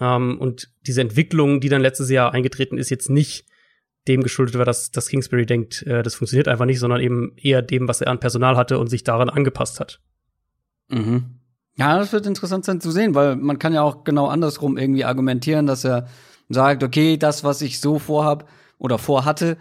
Ähm, 0.00 0.38
und 0.38 0.70
diese 0.86 1.00
Entwicklung, 1.00 1.60
die 1.60 1.68
dann 1.68 1.82
letztes 1.82 2.10
Jahr 2.10 2.32
eingetreten 2.32 2.78
ist, 2.78 2.90
jetzt 2.90 3.10
nicht 3.10 3.46
dem 4.08 4.22
geschuldet 4.22 4.58
war, 4.58 4.64
dass, 4.64 4.90
dass 4.90 5.08
Kingsbury 5.08 5.46
denkt, 5.46 5.82
äh, 5.82 6.02
das 6.02 6.14
funktioniert 6.14 6.48
einfach 6.48 6.64
nicht, 6.64 6.80
sondern 6.80 7.00
eben 7.00 7.34
eher 7.36 7.62
dem, 7.62 7.88
was 7.88 8.00
er 8.00 8.10
an 8.10 8.20
Personal 8.20 8.56
hatte 8.56 8.78
und 8.78 8.88
sich 8.88 9.04
daran 9.04 9.28
angepasst 9.28 9.80
hat. 9.80 10.00
Mhm. 10.88 11.38
Ja, 11.76 11.98
das 11.98 12.12
wird 12.12 12.26
interessant 12.26 12.64
sein 12.64 12.80
zu 12.80 12.90
sehen, 12.90 13.14
weil 13.14 13.36
man 13.36 13.58
kann 13.58 13.72
ja 13.72 13.82
auch 13.82 14.04
genau 14.04 14.26
andersrum 14.26 14.76
irgendwie 14.76 15.04
argumentieren, 15.04 15.66
dass 15.66 15.84
er 15.84 16.08
sagt, 16.48 16.82
okay, 16.82 17.16
das, 17.16 17.44
was 17.44 17.62
ich 17.62 17.80
so 17.80 17.98
vorhab 17.98 18.48
oder 18.78 18.98
vorhatte, 18.98 19.56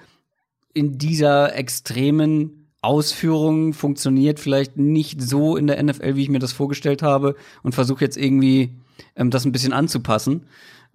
in 0.73 0.97
dieser 0.97 1.55
extremen 1.55 2.60
Ausführung 2.81 3.73
funktioniert 3.73 4.39
vielleicht 4.39 4.77
nicht 4.77 5.21
so 5.21 5.55
in 5.55 5.67
der 5.67 5.81
NFL, 5.81 6.15
wie 6.15 6.23
ich 6.23 6.29
mir 6.29 6.39
das 6.39 6.51
vorgestellt 6.51 7.03
habe 7.03 7.35
und 7.61 7.75
versuche 7.75 8.03
jetzt 8.03 8.17
irgendwie 8.17 8.71
ähm, 9.15 9.29
das 9.29 9.45
ein 9.45 9.51
bisschen 9.51 9.73
anzupassen. 9.73 10.47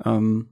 Ähm, 0.05 0.49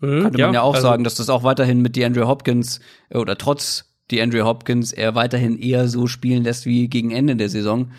mhm, 0.00 0.22
könnte 0.22 0.30
man 0.30 0.38
ja, 0.38 0.52
ja 0.52 0.62
auch 0.62 0.74
also 0.74 0.88
sagen, 0.88 1.04
dass 1.04 1.14
das 1.14 1.30
auch 1.30 1.44
weiterhin 1.44 1.80
mit 1.80 1.96
DeAndre 1.96 2.26
Hopkins 2.26 2.80
äh, 3.10 3.18
oder 3.18 3.38
trotz 3.38 3.92
die 4.10 4.20
Andrew 4.20 4.44
Hopkins 4.44 4.92
er 4.92 5.14
weiterhin 5.14 5.58
eher 5.58 5.88
so 5.88 6.06
spielen 6.06 6.44
lässt 6.44 6.66
wie 6.66 6.88
gegen 6.88 7.10
Ende 7.10 7.36
der 7.36 7.48
Saison. 7.48 7.92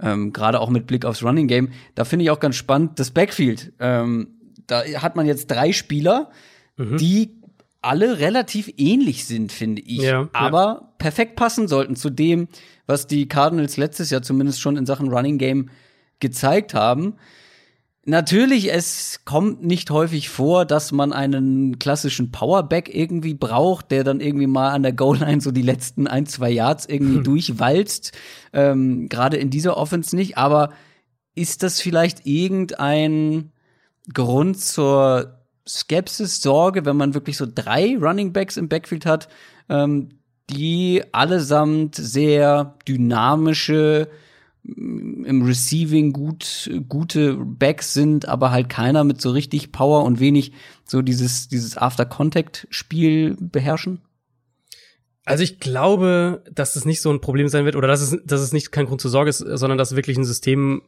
Ähm, 0.00 0.32
Gerade 0.32 0.60
auch 0.60 0.70
mit 0.70 0.86
Blick 0.86 1.04
aufs 1.04 1.22
Running 1.22 1.48
Game. 1.48 1.70
Da 1.94 2.04
finde 2.04 2.24
ich 2.24 2.30
auch 2.30 2.40
ganz 2.40 2.56
spannend 2.56 2.98
das 2.98 3.10
Backfield. 3.10 3.72
Ähm, 3.80 4.28
da 4.66 4.84
hat 4.84 5.16
man 5.16 5.26
jetzt 5.26 5.48
drei 5.48 5.72
Spieler, 5.72 6.30
mhm. 6.76 6.96
die 6.98 7.37
alle 7.88 8.18
relativ 8.18 8.70
ähnlich 8.76 9.24
sind, 9.24 9.50
finde 9.50 9.80
ich. 9.82 10.02
Ja, 10.02 10.28
aber 10.34 10.62
ja. 10.62 10.92
perfekt 10.98 11.36
passen 11.36 11.68
sollten 11.68 11.96
zu 11.96 12.10
dem, 12.10 12.48
was 12.86 13.06
die 13.06 13.26
Cardinals 13.26 13.78
letztes 13.78 14.10
Jahr 14.10 14.22
zumindest 14.22 14.60
schon 14.60 14.76
in 14.76 14.84
Sachen 14.84 15.08
Running 15.08 15.38
Game 15.38 15.70
gezeigt 16.20 16.74
haben. 16.74 17.14
Natürlich, 18.04 18.72
es 18.72 19.20
kommt 19.24 19.62
nicht 19.64 19.90
häufig 19.90 20.28
vor, 20.28 20.64
dass 20.64 20.92
man 20.92 21.12
einen 21.12 21.78
klassischen 21.78 22.30
Powerback 22.30 22.94
irgendwie 22.94 23.34
braucht, 23.34 23.90
der 23.90 24.04
dann 24.04 24.20
irgendwie 24.20 24.46
mal 24.46 24.70
an 24.70 24.82
der 24.82 24.92
Goal-Line 24.92 25.40
so 25.40 25.50
die 25.50 25.62
letzten 25.62 26.06
ein, 26.06 26.26
zwei 26.26 26.50
Yards 26.50 26.86
irgendwie 26.86 27.16
hm. 27.16 27.24
durchwalzt. 27.24 28.12
Ähm, 28.52 29.08
Gerade 29.08 29.38
in 29.38 29.50
dieser 29.50 29.76
Offense 29.76 30.14
nicht. 30.14 30.38
Aber 30.38 30.72
ist 31.34 31.62
das 31.62 31.80
vielleicht 31.80 32.26
irgendein 32.26 33.52
Grund 34.12 34.58
zur 34.58 35.37
Skepsis, 35.68 36.40
Sorge, 36.40 36.84
wenn 36.84 36.96
man 36.96 37.14
wirklich 37.14 37.36
so 37.36 37.46
drei 37.52 37.96
Running 38.00 38.32
Backs 38.32 38.56
im 38.56 38.68
Backfield 38.68 39.06
hat, 39.06 39.28
ähm, 39.68 40.10
die 40.50 41.02
allesamt 41.12 41.94
sehr 41.94 42.76
dynamische, 42.86 44.08
im 44.64 45.42
Receiving 45.46 46.12
gut, 46.12 46.70
gute 46.88 47.36
Backs 47.36 47.94
sind, 47.94 48.28
aber 48.28 48.50
halt 48.50 48.68
keiner 48.68 49.04
mit 49.04 49.20
so 49.20 49.30
richtig 49.30 49.72
Power 49.72 50.04
und 50.04 50.20
wenig 50.20 50.52
so 50.84 51.00
dieses, 51.00 51.48
dieses 51.48 51.76
After-Contact-Spiel 51.76 53.36
beherrschen? 53.40 54.02
Also 55.24 55.44
ich 55.44 55.60
glaube, 55.60 56.42
dass 56.50 56.74
das 56.74 56.86
nicht 56.86 57.02
so 57.02 57.10
ein 57.10 57.20
Problem 57.20 57.48
sein 57.48 57.64
wird 57.66 57.76
oder 57.76 57.88
dass 57.88 58.00
es, 58.00 58.18
dass 58.24 58.40
es 58.40 58.52
nicht 58.52 58.72
kein 58.72 58.86
Grund 58.86 59.00
zur 59.00 59.10
Sorge 59.10 59.30
ist, 59.30 59.38
sondern 59.38 59.78
dass 59.78 59.96
wirklich 59.96 60.16
ein 60.16 60.24
System 60.24 60.82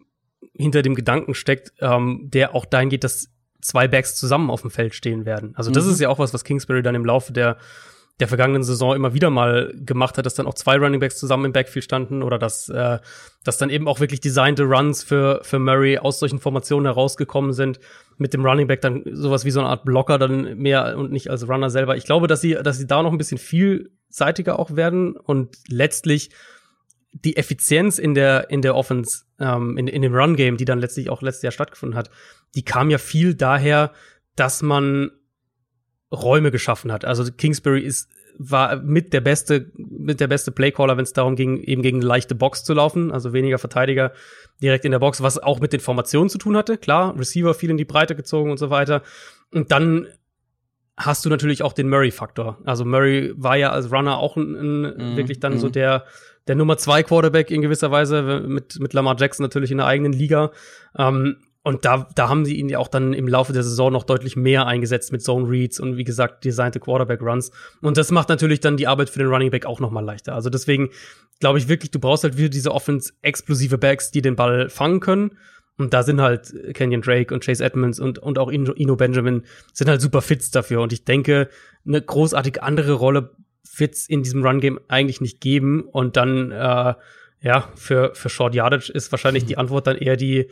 hinter 0.54 0.82
dem 0.82 0.94
Gedanken 0.94 1.34
steckt, 1.34 1.72
ähm, 1.80 2.28
der 2.30 2.54
auch 2.54 2.64
dahin 2.64 2.88
geht, 2.88 3.04
dass 3.04 3.28
zwei 3.60 3.88
Backs 3.88 4.16
zusammen 4.16 4.50
auf 4.50 4.62
dem 4.62 4.70
Feld 4.70 4.94
stehen 4.94 5.24
werden. 5.24 5.52
Also 5.56 5.70
das 5.70 5.84
mhm. 5.84 5.92
ist 5.92 6.00
ja 6.00 6.08
auch 6.08 6.18
was, 6.18 6.34
was 6.34 6.44
Kingsbury 6.44 6.82
dann 6.82 6.94
im 6.94 7.04
Laufe 7.04 7.32
der 7.32 7.56
der 8.20 8.28
vergangenen 8.28 8.62
Saison 8.62 8.94
immer 8.94 9.14
wieder 9.14 9.30
mal 9.30 9.72
gemacht 9.74 10.18
hat, 10.18 10.26
dass 10.26 10.34
dann 10.34 10.46
auch 10.46 10.54
zwei 10.54 10.76
Running 10.76 11.00
Backs 11.00 11.18
zusammen 11.18 11.46
im 11.46 11.52
Backfield 11.52 11.84
standen 11.84 12.22
oder 12.22 12.38
dass, 12.38 12.68
äh, 12.68 12.98
dass 13.44 13.58
dann 13.58 13.70
eben 13.70 13.88
auch 13.88 13.98
wirklich 13.98 14.20
designte 14.20 14.64
Runs 14.64 15.02
für, 15.02 15.40
für 15.42 15.58
Murray 15.58 15.98
aus 15.98 16.20
solchen 16.20 16.38
Formationen 16.38 16.86
herausgekommen 16.86 17.52
sind, 17.52 17.80
mit 18.18 18.34
dem 18.34 18.44
Running 18.44 18.66
Back 18.66 18.82
dann 18.82 19.04
sowas 19.10 19.44
wie 19.44 19.50
so 19.50 19.60
eine 19.60 19.70
Art 19.70 19.84
Blocker 19.84 20.18
dann 20.18 20.58
mehr 20.58 20.98
und 20.98 21.10
nicht 21.10 21.30
als 21.30 21.48
Runner 21.48 21.70
selber. 21.70 21.96
Ich 21.96 22.04
glaube, 22.04 22.26
dass 22.26 22.42
sie, 22.42 22.54
dass 22.62 22.76
sie 22.76 22.86
da 22.86 23.02
noch 23.02 23.12
ein 23.12 23.18
bisschen 23.18 23.38
vielseitiger 23.38 24.58
auch 24.58 24.76
werden 24.76 25.16
und 25.16 25.56
letztlich 25.68 26.30
die 27.12 27.36
Effizienz 27.36 27.98
in 27.98 28.14
der, 28.14 28.50
in 28.50 28.62
der 28.62 28.74
Offense, 28.74 29.24
ähm, 29.38 29.76
in, 29.76 29.88
in 29.88 30.02
dem 30.02 30.14
Run-Game, 30.14 30.56
die 30.56 30.64
dann 30.64 30.78
letztlich 30.78 31.10
auch 31.10 31.22
letztes 31.22 31.42
Jahr 31.42 31.52
stattgefunden 31.52 31.96
hat, 31.96 32.10
die 32.54 32.64
kam 32.64 32.90
ja 32.90 32.98
viel 32.98 33.34
daher, 33.34 33.92
dass 34.36 34.62
man 34.62 35.10
Räume 36.12 36.50
geschaffen 36.50 36.92
hat. 36.92 37.04
Also 37.04 37.30
Kingsbury 37.30 37.80
ist 37.80 38.08
war 38.42 38.76
mit 38.76 39.12
der 39.12 39.20
beste 39.20 39.70
mit 39.76 40.18
der 40.18 40.26
beste 40.26 40.50
Playcaller, 40.50 40.96
wenn 40.96 41.04
es 41.04 41.12
darum 41.12 41.36
ging, 41.36 41.62
eben 41.62 41.82
gegen 41.82 41.98
eine 41.98 42.06
leichte 42.06 42.34
Box 42.34 42.64
zu 42.64 42.72
laufen, 42.72 43.12
also 43.12 43.34
weniger 43.34 43.58
Verteidiger 43.58 44.12
direkt 44.62 44.86
in 44.86 44.92
der 44.92 44.98
Box, 44.98 45.22
was 45.22 45.38
auch 45.38 45.60
mit 45.60 45.74
den 45.74 45.80
Formationen 45.80 46.30
zu 46.30 46.38
tun 46.38 46.56
hatte. 46.56 46.78
Klar, 46.78 47.18
Receiver 47.18 47.52
viel 47.52 47.68
in 47.68 47.76
die 47.76 47.84
Breite 47.84 48.16
gezogen 48.16 48.50
und 48.50 48.56
so 48.56 48.70
weiter. 48.70 49.02
Und 49.52 49.70
dann 49.72 50.06
hast 50.96 51.24
du 51.24 51.28
natürlich 51.28 51.62
auch 51.62 51.74
den 51.74 51.90
Murray-Faktor. 51.90 52.58
Also 52.64 52.86
Murray 52.86 53.34
war 53.36 53.56
ja 53.56 53.70
als 53.72 53.92
Runner 53.92 54.16
auch 54.16 54.36
ein, 54.36 54.54
ein, 54.54 55.12
mm, 55.12 55.16
wirklich 55.16 55.40
dann 55.40 55.54
mm. 55.54 55.58
so 55.58 55.66
mhm. 55.68 55.72
der 55.72 56.04
der 56.50 56.56
Nummer 56.56 56.76
zwei 56.76 57.04
Quarterback 57.04 57.52
in 57.52 57.62
gewisser 57.62 57.92
Weise 57.92 58.42
mit 58.44 58.80
mit 58.80 58.92
Lamar 58.92 59.14
Jackson 59.16 59.44
natürlich 59.44 59.70
in 59.70 59.76
der 59.76 59.86
eigenen 59.86 60.12
Liga. 60.12 60.50
Ähm, 60.98 61.36
und 61.62 61.84
da, 61.84 62.08
da 62.16 62.28
haben 62.28 62.44
sie 62.44 62.56
ihn 62.56 62.68
ja 62.68 62.80
auch 62.80 62.88
dann 62.88 63.12
im 63.12 63.28
Laufe 63.28 63.52
der 63.52 63.62
Saison 63.62 63.92
noch 63.92 64.02
deutlich 64.02 64.34
mehr 64.34 64.66
eingesetzt 64.66 65.12
mit 65.12 65.22
Zone 65.22 65.48
Reads 65.48 65.78
und 65.78 65.96
wie 65.96 66.02
gesagt, 66.02 66.44
designte 66.44 66.80
Quarterback 66.80 67.22
Runs. 67.22 67.52
Und 67.82 67.96
das 67.96 68.10
macht 68.10 68.30
natürlich 68.30 68.58
dann 68.58 68.76
die 68.76 68.88
Arbeit 68.88 69.10
für 69.10 69.20
den 69.20 69.28
Running 69.28 69.52
Back 69.52 69.64
auch 69.64 69.78
noch 69.78 69.92
mal 69.92 70.04
leichter. 70.04 70.34
Also 70.34 70.50
deswegen 70.50 70.88
glaube 71.38 71.60
ich 71.60 71.68
wirklich, 71.68 71.92
du 71.92 72.00
brauchst 72.00 72.24
halt 72.24 72.36
wieder 72.36 72.48
diese 72.48 72.72
Offense 72.72 73.12
explosive 73.22 73.78
Backs, 73.78 74.10
die 74.10 74.22
den 74.22 74.34
Ball 74.34 74.70
fangen 74.70 74.98
können. 74.98 75.36
Und 75.78 75.94
da 75.94 76.02
sind 76.02 76.20
halt 76.20 76.52
Kenyon 76.74 77.02
Drake 77.02 77.32
und 77.32 77.44
Chase 77.44 77.64
Edmonds 77.64 78.00
und, 78.00 78.18
und 78.18 78.40
auch 78.40 78.50
Ino 78.50 78.96
Benjamin 78.96 79.44
sind 79.72 79.88
halt 79.88 80.00
super 80.00 80.20
Fits 80.20 80.50
dafür. 80.50 80.80
Und 80.80 80.92
ich 80.92 81.04
denke, 81.04 81.48
eine 81.86 82.02
großartig 82.02 82.60
andere 82.60 82.94
Rolle 82.94 83.36
wird's 83.76 84.06
in 84.08 84.22
diesem 84.22 84.44
Run-Game 84.44 84.80
eigentlich 84.88 85.20
nicht 85.20 85.40
geben. 85.40 85.82
Und 85.82 86.16
dann, 86.16 86.50
äh, 86.50 86.94
ja, 87.42 87.68
für, 87.74 88.14
für 88.14 88.28
Short 88.28 88.54
Yardage 88.54 88.92
ist 88.92 89.10
wahrscheinlich 89.12 89.44
die 89.44 89.58
Antwort 89.58 89.86
dann 89.86 89.96
eher 89.96 90.16
die, 90.16 90.50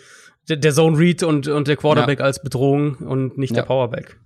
der, 0.48 0.56
der 0.56 0.72
Zone 0.72 0.98
Read 0.98 1.22
und, 1.22 1.48
und 1.48 1.68
der 1.68 1.76
Quarterback 1.76 2.20
ja. 2.20 2.24
als 2.24 2.42
Bedrohung 2.42 2.96
und 2.96 3.38
nicht 3.38 3.50
ja. 3.50 3.56
der 3.56 3.62
Powerback. 3.62 4.18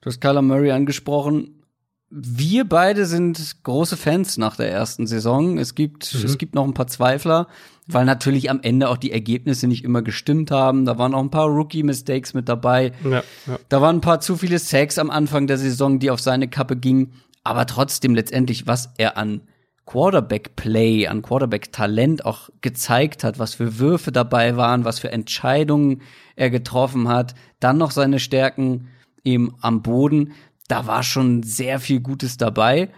Du 0.00 0.10
hast 0.10 0.20
Kyler 0.20 0.42
Murray 0.42 0.70
angesprochen. 0.70 1.62
Wir 2.10 2.64
beide 2.64 3.06
sind 3.06 3.64
große 3.64 3.96
Fans 3.96 4.36
nach 4.36 4.56
der 4.56 4.70
ersten 4.70 5.06
Saison. 5.06 5.58
Es 5.58 5.74
gibt, 5.74 6.14
mhm. 6.14 6.24
es 6.24 6.38
gibt 6.38 6.54
noch 6.54 6.64
ein 6.64 6.74
paar 6.74 6.86
Zweifler, 6.86 7.48
weil 7.86 8.04
natürlich 8.04 8.50
am 8.50 8.60
Ende 8.62 8.88
auch 8.88 8.98
die 8.98 9.10
Ergebnisse 9.10 9.66
nicht 9.66 9.82
immer 9.82 10.02
gestimmt 10.02 10.50
haben. 10.50 10.84
Da 10.84 10.98
waren 10.98 11.14
auch 11.14 11.22
ein 11.22 11.30
paar 11.30 11.48
Rookie-Mistakes 11.48 12.34
mit 12.34 12.48
dabei. 12.48 12.92
Ja, 13.02 13.24
ja. 13.46 13.58
Da 13.68 13.80
waren 13.80 13.96
ein 13.96 14.00
paar 14.00 14.20
zu 14.20 14.36
viele 14.36 14.58
Sacks 14.58 14.98
am 14.98 15.10
Anfang 15.10 15.46
der 15.46 15.58
Saison, 15.58 15.98
die 15.98 16.10
auf 16.10 16.20
seine 16.20 16.48
Kappe 16.48 16.76
gingen. 16.76 17.14
Aber 17.44 17.66
trotzdem 17.66 18.14
letztendlich, 18.14 18.66
was 18.66 18.92
er 18.96 19.16
an 19.16 19.42
Quarterback-Play, 19.86 21.06
an 21.08 21.22
Quarterback-Talent 21.22 22.24
auch 22.24 22.48
gezeigt 22.62 23.22
hat, 23.22 23.38
was 23.38 23.54
für 23.54 23.78
Würfe 23.78 24.12
dabei 24.12 24.56
waren, 24.56 24.84
was 24.84 24.98
für 24.98 25.12
Entscheidungen 25.12 26.00
er 26.36 26.50
getroffen 26.50 27.08
hat, 27.08 27.34
dann 27.60 27.76
noch 27.76 27.90
seine 27.90 28.18
Stärken 28.18 28.88
eben 29.24 29.54
am 29.60 29.82
Boden. 29.82 30.32
Da 30.68 30.86
war 30.86 31.02
schon 31.02 31.42
sehr 31.42 31.80
viel 31.80 32.00
Gutes 32.00 32.38
dabei. 32.38 32.88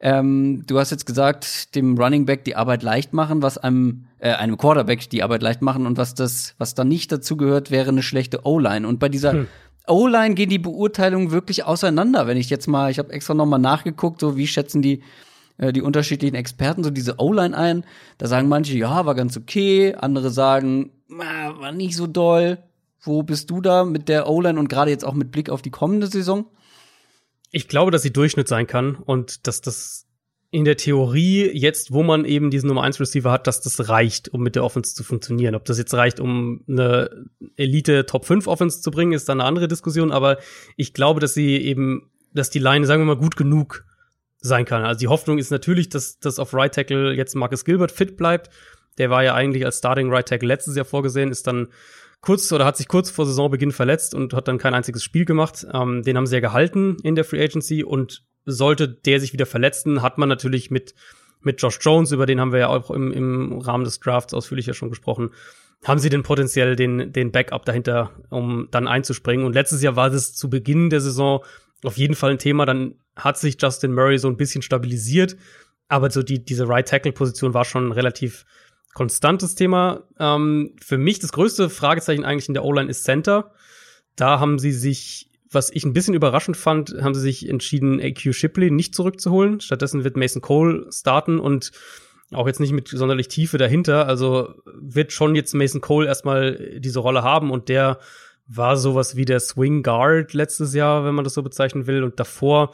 Ähm, 0.00 0.64
du 0.66 0.80
hast 0.80 0.90
jetzt 0.90 1.06
gesagt, 1.06 1.76
dem 1.76 1.96
Running 1.96 2.26
Back 2.26 2.44
die 2.44 2.56
Arbeit 2.56 2.82
leicht 2.82 3.12
machen, 3.12 3.40
was 3.40 3.56
einem, 3.56 4.06
äh, 4.18 4.32
einem 4.32 4.58
Quarterback 4.58 5.08
die 5.08 5.22
Arbeit 5.22 5.42
leicht 5.42 5.62
machen 5.62 5.86
und 5.86 5.96
was 5.96 6.14
das, 6.14 6.56
was 6.58 6.74
da 6.74 6.82
nicht 6.82 7.12
dazu 7.12 7.36
gehört, 7.36 7.70
wäre 7.70 7.90
eine 7.90 8.02
schlechte 8.02 8.44
O-Line. 8.44 8.88
Und 8.88 8.98
bei 8.98 9.08
dieser 9.08 9.32
hm. 9.32 9.48
O-Line 9.88 10.34
gehen 10.34 10.50
die 10.50 10.58
Beurteilungen 10.58 11.30
wirklich 11.30 11.64
auseinander. 11.64 12.26
Wenn 12.26 12.36
ich 12.36 12.50
jetzt 12.50 12.66
mal, 12.66 12.90
ich 12.90 12.98
habe 12.98 13.12
extra 13.12 13.34
noch 13.34 13.46
mal 13.46 13.58
nachgeguckt, 13.58 14.20
so 14.20 14.36
wie 14.36 14.46
schätzen 14.46 14.82
die 14.82 15.02
äh, 15.58 15.72
die 15.72 15.82
unterschiedlichen 15.82 16.34
Experten 16.34 16.84
so 16.84 16.90
diese 16.90 17.18
O-Line 17.18 17.56
ein. 17.56 17.84
Da 18.18 18.26
sagen 18.26 18.48
manche, 18.48 18.76
ja, 18.76 19.06
war 19.06 19.14
ganz 19.14 19.36
okay. 19.36 19.94
Andere 19.94 20.30
sagen, 20.30 20.90
war 21.08 21.72
nicht 21.72 21.96
so 21.96 22.06
doll. 22.06 22.58
Wo 23.00 23.22
bist 23.22 23.50
du 23.50 23.60
da 23.60 23.84
mit 23.84 24.08
der 24.08 24.28
O-Line 24.28 24.58
und 24.58 24.68
gerade 24.68 24.90
jetzt 24.90 25.04
auch 25.04 25.14
mit 25.14 25.32
Blick 25.32 25.50
auf 25.50 25.62
die 25.62 25.70
kommende 25.70 26.06
Saison? 26.06 26.46
Ich 27.50 27.68
glaube, 27.68 27.90
dass 27.90 28.02
sie 28.02 28.12
Durchschnitt 28.12 28.48
sein 28.48 28.66
kann 28.66 28.94
und 28.94 29.46
dass 29.46 29.60
das 29.60 30.06
in 30.52 30.66
der 30.66 30.76
Theorie 30.76 31.50
jetzt, 31.54 31.92
wo 31.92 32.02
man 32.02 32.26
eben 32.26 32.50
diesen 32.50 32.68
Nummer 32.68 32.82
1 32.82 33.00
Receiver 33.00 33.32
hat, 33.32 33.46
dass 33.46 33.62
das 33.62 33.88
reicht, 33.88 34.28
um 34.28 34.42
mit 34.42 34.54
der 34.54 34.62
Offense 34.64 34.94
zu 34.94 35.02
funktionieren. 35.02 35.54
Ob 35.54 35.64
das 35.64 35.78
jetzt 35.78 35.94
reicht, 35.94 36.20
um 36.20 36.62
eine 36.68 37.26
Elite 37.56 38.04
Top 38.04 38.26
5 38.26 38.46
Offense 38.46 38.82
zu 38.82 38.90
bringen, 38.90 39.12
ist 39.12 39.30
dann 39.30 39.40
eine 39.40 39.48
andere 39.48 39.66
Diskussion, 39.66 40.12
aber 40.12 40.36
ich 40.76 40.92
glaube, 40.92 41.20
dass 41.20 41.32
sie 41.32 41.56
eben, 41.56 42.10
dass 42.34 42.50
die 42.50 42.58
Line, 42.58 42.84
sagen 42.84 43.00
wir 43.00 43.14
mal, 43.14 43.20
gut 43.20 43.34
genug 43.34 43.86
sein 44.40 44.66
kann. 44.66 44.84
Also 44.84 44.98
die 44.98 45.08
Hoffnung 45.08 45.38
ist 45.38 45.50
natürlich, 45.50 45.88
dass, 45.88 46.18
dass 46.18 46.38
auf 46.38 46.52
Right 46.52 46.74
Tackle 46.74 47.14
jetzt 47.14 47.34
Marcus 47.34 47.64
Gilbert 47.64 47.90
fit 47.90 48.18
bleibt. 48.18 48.50
Der 48.98 49.08
war 49.08 49.24
ja 49.24 49.34
eigentlich 49.34 49.64
als 49.64 49.78
Starting 49.78 50.12
Right 50.12 50.28
Tackle 50.28 50.48
letztes 50.48 50.76
Jahr 50.76 50.84
vorgesehen, 50.84 51.30
ist 51.30 51.46
dann 51.46 51.68
kurz 52.20 52.52
oder 52.52 52.66
hat 52.66 52.76
sich 52.76 52.88
kurz 52.88 53.10
vor 53.10 53.24
Saisonbeginn 53.24 53.72
verletzt 53.72 54.14
und 54.14 54.34
hat 54.34 54.48
dann 54.48 54.58
kein 54.58 54.74
einziges 54.74 55.02
Spiel 55.02 55.24
gemacht. 55.24 55.66
Ähm, 55.72 56.02
den 56.02 56.18
haben 56.18 56.26
sie 56.26 56.34
ja 56.34 56.40
gehalten 56.40 56.98
in 57.02 57.14
der 57.14 57.24
Free 57.24 57.42
Agency 57.42 57.84
und 57.84 58.22
sollte 58.44 58.88
der 58.88 59.20
sich 59.20 59.32
wieder 59.32 59.46
verletzen, 59.46 60.02
hat 60.02 60.18
man 60.18 60.28
natürlich 60.28 60.70
mit 60.70 60.94
mit 61.44 61.60
Josh 61.60 61.78
Jones, 61.80 62.12
über 62.12 62.26
den 62.26 62.40
haben 62.40 62.52
wir 62.52 62.60
ja 62.60 62.68
auch 62.68 62.90
im, 62.90 63.12
im 63.12 63.58
Rahmen 63.58 63.84
des 63.84 64.00
Drafts 64.00 64.34
ausführlicher 64.34 64.74
schon 64.74 64.90
gesprochen, 64.90 65.30
haben 65.84 65.98
sie 65.98 66.08
denn 66.08 66.22
potenziell 66.22 66.76
den, 66.76 67.12
den 67.12 67.32
Backup 67.32 67.64
dahinter, 67.64 68.12
um 68.30 68.68
dann 68.70 68.86
einzuspringen. 68.86 69.44
Und 69.44 69.54
letztes 69.54 69.82
Jahr 69.82 69.96
war 69.96 70.10
das 70.10 70.34
zu 70.34 70.48
Beginn 70.48 70.90
der 70.90 71.00
Saison 71.00 71.44
auf 71.82 71.96
jeden 71.98 72.14
Fall 72.14 72.30
ein 72.30 72.38
Thema. 72.38 72.66
Dann 72.66 72.94
hat 73.16 73.38
sich 73.38 73.56
Justin 73.60 73.92
Murray 73.92 74.18
so 74.18 74.28
ein 74.28 74.36
bisschen 74.36 74.62
stabilisiert, 74.62 75.36
aber 75.88 76.10
so 76.10 76.22
die, 76.22 76.44
diese 76.44 76.68
Right 76.68 76.86
Tackle 76.86 77.12
Position 77.12 77.54
war 77.54 77.64
schon 77.64 77.88
ein 77.88 77.92
relativ 77.92 78.44
konstantes 78.94 79.56
Thema. 79.56 80.04
Ähm, 80.20 80.76
für 80.80 80.98
mich 80.98 81.18
das 81.18 81.32
größte 81.32 81.68
Fragezeichen 81.68 82.24
eigentlich 82.24 82.48
in 82.48 82.54
der 82.54 82.64
O-Line 82.64 82.88
ist 82.88 83.02
Center. 83.02 83.52
Da 84.14 84.38
haben 84.38 84.58
sie 84.58 84.72
sich, 84.72 85.30
was 85.52 85.70
ich 85.70 85.84
ein 85.84 85.92
bisschen 85.92 86.14
überraschend 86.14 86.56
fand, 86.56 86.94
haben 87.00 87.14
sie 87.14 87.20
sich 87.20 87.48
entschieden, 87.48 88.00
AQ 88.00 88.32
Shipley 88.32 88.70
nicht 88.70 88.94
zurückzuholen. 88.94 89.60
Stattdessen 89.60 90.04
wird 90.04 90.16
Mason 90.16 90.42
Cole 90.42 90.86
starten 90.90 91.38
und 91.38 91.72
auch 92.32 92.46
jetzt 92.46 92.60
nicht 92.60 92.72
mit 92.72 92.88
sonderlich 92.88 93.28
Tiefe 93.28 93.58
dahinter. 93.58 94.06
Also 94.06 94.54
wird 94.64 95.12
schon 95.12 95.34
jetzt 95.34 95.54
Mason 95.54 95.80
Cole 95.80 96.06
erstmal 96.06 96.78
diese 96.78 97.00
Rolle 97.00 97.22
haben 97.22 97.50
und 97.50 97.68
der 97.68 97.98
war 98.46 98.76
sowas 98.76 99.16
wie 99.16 99.24
der 99.24 99.40
Swing 99.40 99.82
Guard 99.82 100.32
letztes 100.32 100.74
Jahr, 100.74 101.04
wenn 101.04 101.14
man 101.14 101.24
das 101.24 101.34
so 101.34 101.42
bezeichnen 101.42 101.86
will. 101.86 102.02
Und 102.02 102.18
davor 102.18 102.72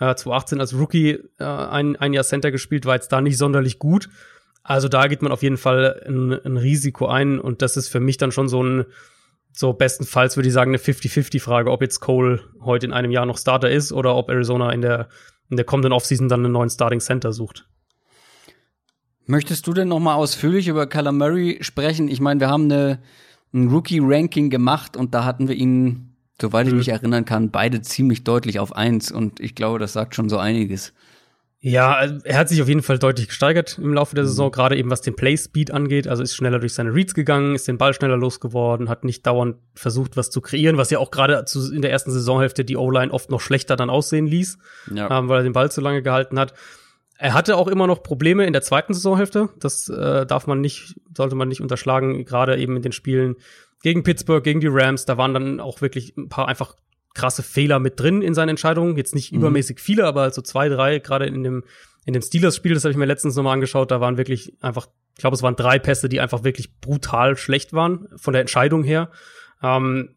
Äh, 0.00 0.14
2018 0.14 0.60
als 0.60 0.74
Rookie 0.74 1.18
äh, 1.38 1.44
ein, 1.44 1.94
ein 1.96 2.14
Jahr 2.14 2.24
Center 2.24 2.50
gespielt, 2.50 2.86
war 2.86 2.94
jetzt 2.94 3.12
da 3.12 3.20
nicht 3.20 3.36
sonderlich 3.36 3.78
gut. 3.78 4.08
Also 4.62 4.88
da 4.88 5.06
geht 5.08 5.20
man 5.20 5.30
auf 5.30 5.42
jeden 5.42 5.58
Fall 5.58 6.02
ein, 6.06 6.32
ein 6.32 6.56
Risiko 6.56 7.06
ein 7.06 7.38
und 7.38 7.60
das 7.60 7.76
ist 7.76 7.88
für 7.88 8.00
mich 8.00 8.16
dann 8.16 8.32
schon 8.32 8.48
so 8.48 8.62
ein, 8.62 8.86
so 9.52 9.72
bestenfalls 9.72 10.36
würde 10.36 10.48
ich 10.48 10.54
sagen, 10.54 10.70
eine 10.70 10.78
50-50-Frage, 10.78 11.70
ob 11.70 11.82
jetzt 11.82 12.00
Cole 12.00 12.40
heute 12.60 12.86
in 12.86 12.92
einem 12.92 13.10
Jahr 13.10 13.26
noch 13.26 13.38
Starter 13.38 13.70
ist 13.70 13.92
oder 13.92 14.14
ob 14.16 14.30
Arizona 14.30 14.72
in 14.72 14.80
der, 14.80 15.08
in 15.48 15.56
der 15.56 15.64
kommenden 15.64 15.92
Offseason 15.92 16.28
dann 16.28 16.44
einen 16.44 16.52
neuen 16.52 16.70
Starting 16.70 17.00
Center 17.00 17.32
sucht. 17.32 17.66
Möchtest 19.26 19.66
du 19.66 19.72
denn 19.72 19.88
noch 19.88 20.00
mal 20.00 20.14
ausführlich 20.14 20.68
über 20.68 20.86
Kyler 20.86 21.12
Murray 21.12 21.58
sprechen? 21.60 22.08
Ich 22.08 22.20
meine, 22.20 22.40
wir 22.40 22.48
haben 22.48 22.64
eine, 22.64 23.00
ein 23.52 23.68
Rookie-Ranking 23.68 24.50
gemacht 24.50 24.96
und 24.96 25.14
da 25.14 25.24
hatten 25.24 25.46
wir 25.46 25.54
ihn, 25.54 26.16
soweit 26.40 26.66
ich 26.66 26.74
mich 26.74 26.88
erinnern 26.88 27.24
kann, 27.24 27.50
beide 27.50 27.80
ziemlich 27.80 28.24
deutlich 28.24 28.58
auf 28.58 28.74
eins 28.74 29.12
und 29.12 29.40
ich 29.40 29.54
glaube, 29.54 29.78
das 29.78 29.92
sagt 29.92 30.14
schon 30.14 30.28
so 30.28 30.38
einiges. 30.38 30.92
Ja, 31.62 31.94
also 31.94 32.16
er 32.24 32.38
hat 32.38 32.48
sich 32.48 32.62
auf 32.62 32.68
jeden 32.68 32.82
Fall 32.82 32.98
deutlich 32.98 33.28
gesteigert 33.28 33.78
im 33.78 33.92
Laufe 33.92 34.14
der 34.14 34.24
Saison, 34.24 34.46
mhm. 34.46 34.52
gerade 34.52 34.76
eben 34.78 34.90
was 34.90 35.02
den 35.02 35.14
Play-Speed 35.14 35.70
angeht. 35.72 36.08
Also 36.08 36.22
ist 36.22 36.34
schneller 36.34 36.58
durch 36.58 36.72
seine 36.72 36.94
Reads 36.94 37.12
gegangen, 37.12 37.54
ist 37.54 37.68
den 37.68 37.76
Ball 37.76 37.92
schneller 37.92 38.16
losgeworden, 38.16 38.88
hat 38.88 39.04
nicht 39.04 39.26
dauernd 39.26 39.56
versucht, 39.74 40.16
was 40.16 40.30
zu 40.30 40.40
kreieren, 40.40 40.78
was 40.78 40.88
ja 40.90 40.98
auch 40.98 41.10
gerade 41.10 41.44
in 41.74 41.82
der 41.82 41.90
ersten 41.90 42.10
Saisonhälfte 42.10 42.64
die 42.64 42.78
O-Line 42.78 43.12
oft 43.12 43.30
noch 43.30 43.42
schlechter 43.42 43.76
dann 43.76 43.90
aussehen 43.90 44.26
ließ, 44.26 44.58
ja. 44.94 45.18
ähm, 45.18 45.28
weil 45.28 45.40
er 45.40 45.42
den 45.42 45.52
Ball 45.52 45.70
zu 45.70 45.82
lange 45.82 46.02
gehalten 46.02 46.38
hat. 46.38 46.54
Er 47.18 47.34
hatte 47.34 47.58
auch 47.58 47.68
immer 47.68 47.86
noch 47.86 48.02
Probleme 48.02 48.46
in 48.46 48.54
der 48.54 48.62
zweiten 48.62 48.94
Saisonhälfte. 48.94 49.50
Das 49.58 49.90
äh, 49.90 50.24
darf 50.24 50.46
man 50.46 50.62
nicht, 50.62 50.94
sollte 51.14 51.34
man 51.34 51.48
nicht 51.48 51.60
unterschlagen, 51.60 52.24
gerade 52.24 52.56
eben 52.56 52.76
in 52.76 52.82
den 52.82 52.92
Spielen 52.92 53.36
gegen 53.82 54.02
Pittsburgh, 54.02 54.42
gegen 54.42 54.60
die 54.60 54.68
Rams. 54.70 55.04
Da 55.04 55.18
waren 55.18 55.34
dann 55.34 55.60
auch 55.60 55.82
wirklich 55.82 56.16
ein 56.16 56.30
paar 56.30 56.48
einfach 56.48 56.76
krasse 57.14 57.42
Fehler 57.42 57.78
mit 57.78 57.98
drin 57.98 58.22
in 58.22 58.34
seinen 58.34 58.50
Entscheidungen. 58.50 58.96
Jetzt 58.96 59.14
nicht 59.14 59.32
mhm. 59.32 59.38
übermäßig 59.38 59.80
viele, 59.80 60.06
aber 60.06 60.30
so 60.30 60.42
zwei, 60.42 60.68
drei, 60.68 60.98
gerade 60.98 61.26
in 61.26 61.42
dem, 61.42 61.64
in 62.04 62.12
dem 62.12 62.22
Steelers-Spiel, 62.22 62.74
das 62.74 62.84
habe 62.84 62.92
ich 62.92 62.98
mir 62.98 63.06
letztens 63.06 63.36
nochmal 63.36 63.54
angeschaut, 63.54 63.90
da 63.90 64.00
waren 64.00 64.16
wirklich 64.16 64.54
einfach, 64.60 64.88
ich 65.14 65.20
glaube, 65.20 65.34
es 65.34 65.42
waren 65.42 65.56
drei 65.56 65.78
Pässe, 65.78 66.08
die 66.08 66.20
einfach 66.20 66.44
wirklich 66.44 66.80
brutal 66.80 67.36
schlecht 67.36 67.72
waren, 67.72 68.08
von 68.16 68.32
der 68.32 68.40
Entscheidung 68.40 68.84
her. 68.84 69.10
Ähm, 69.62 70.14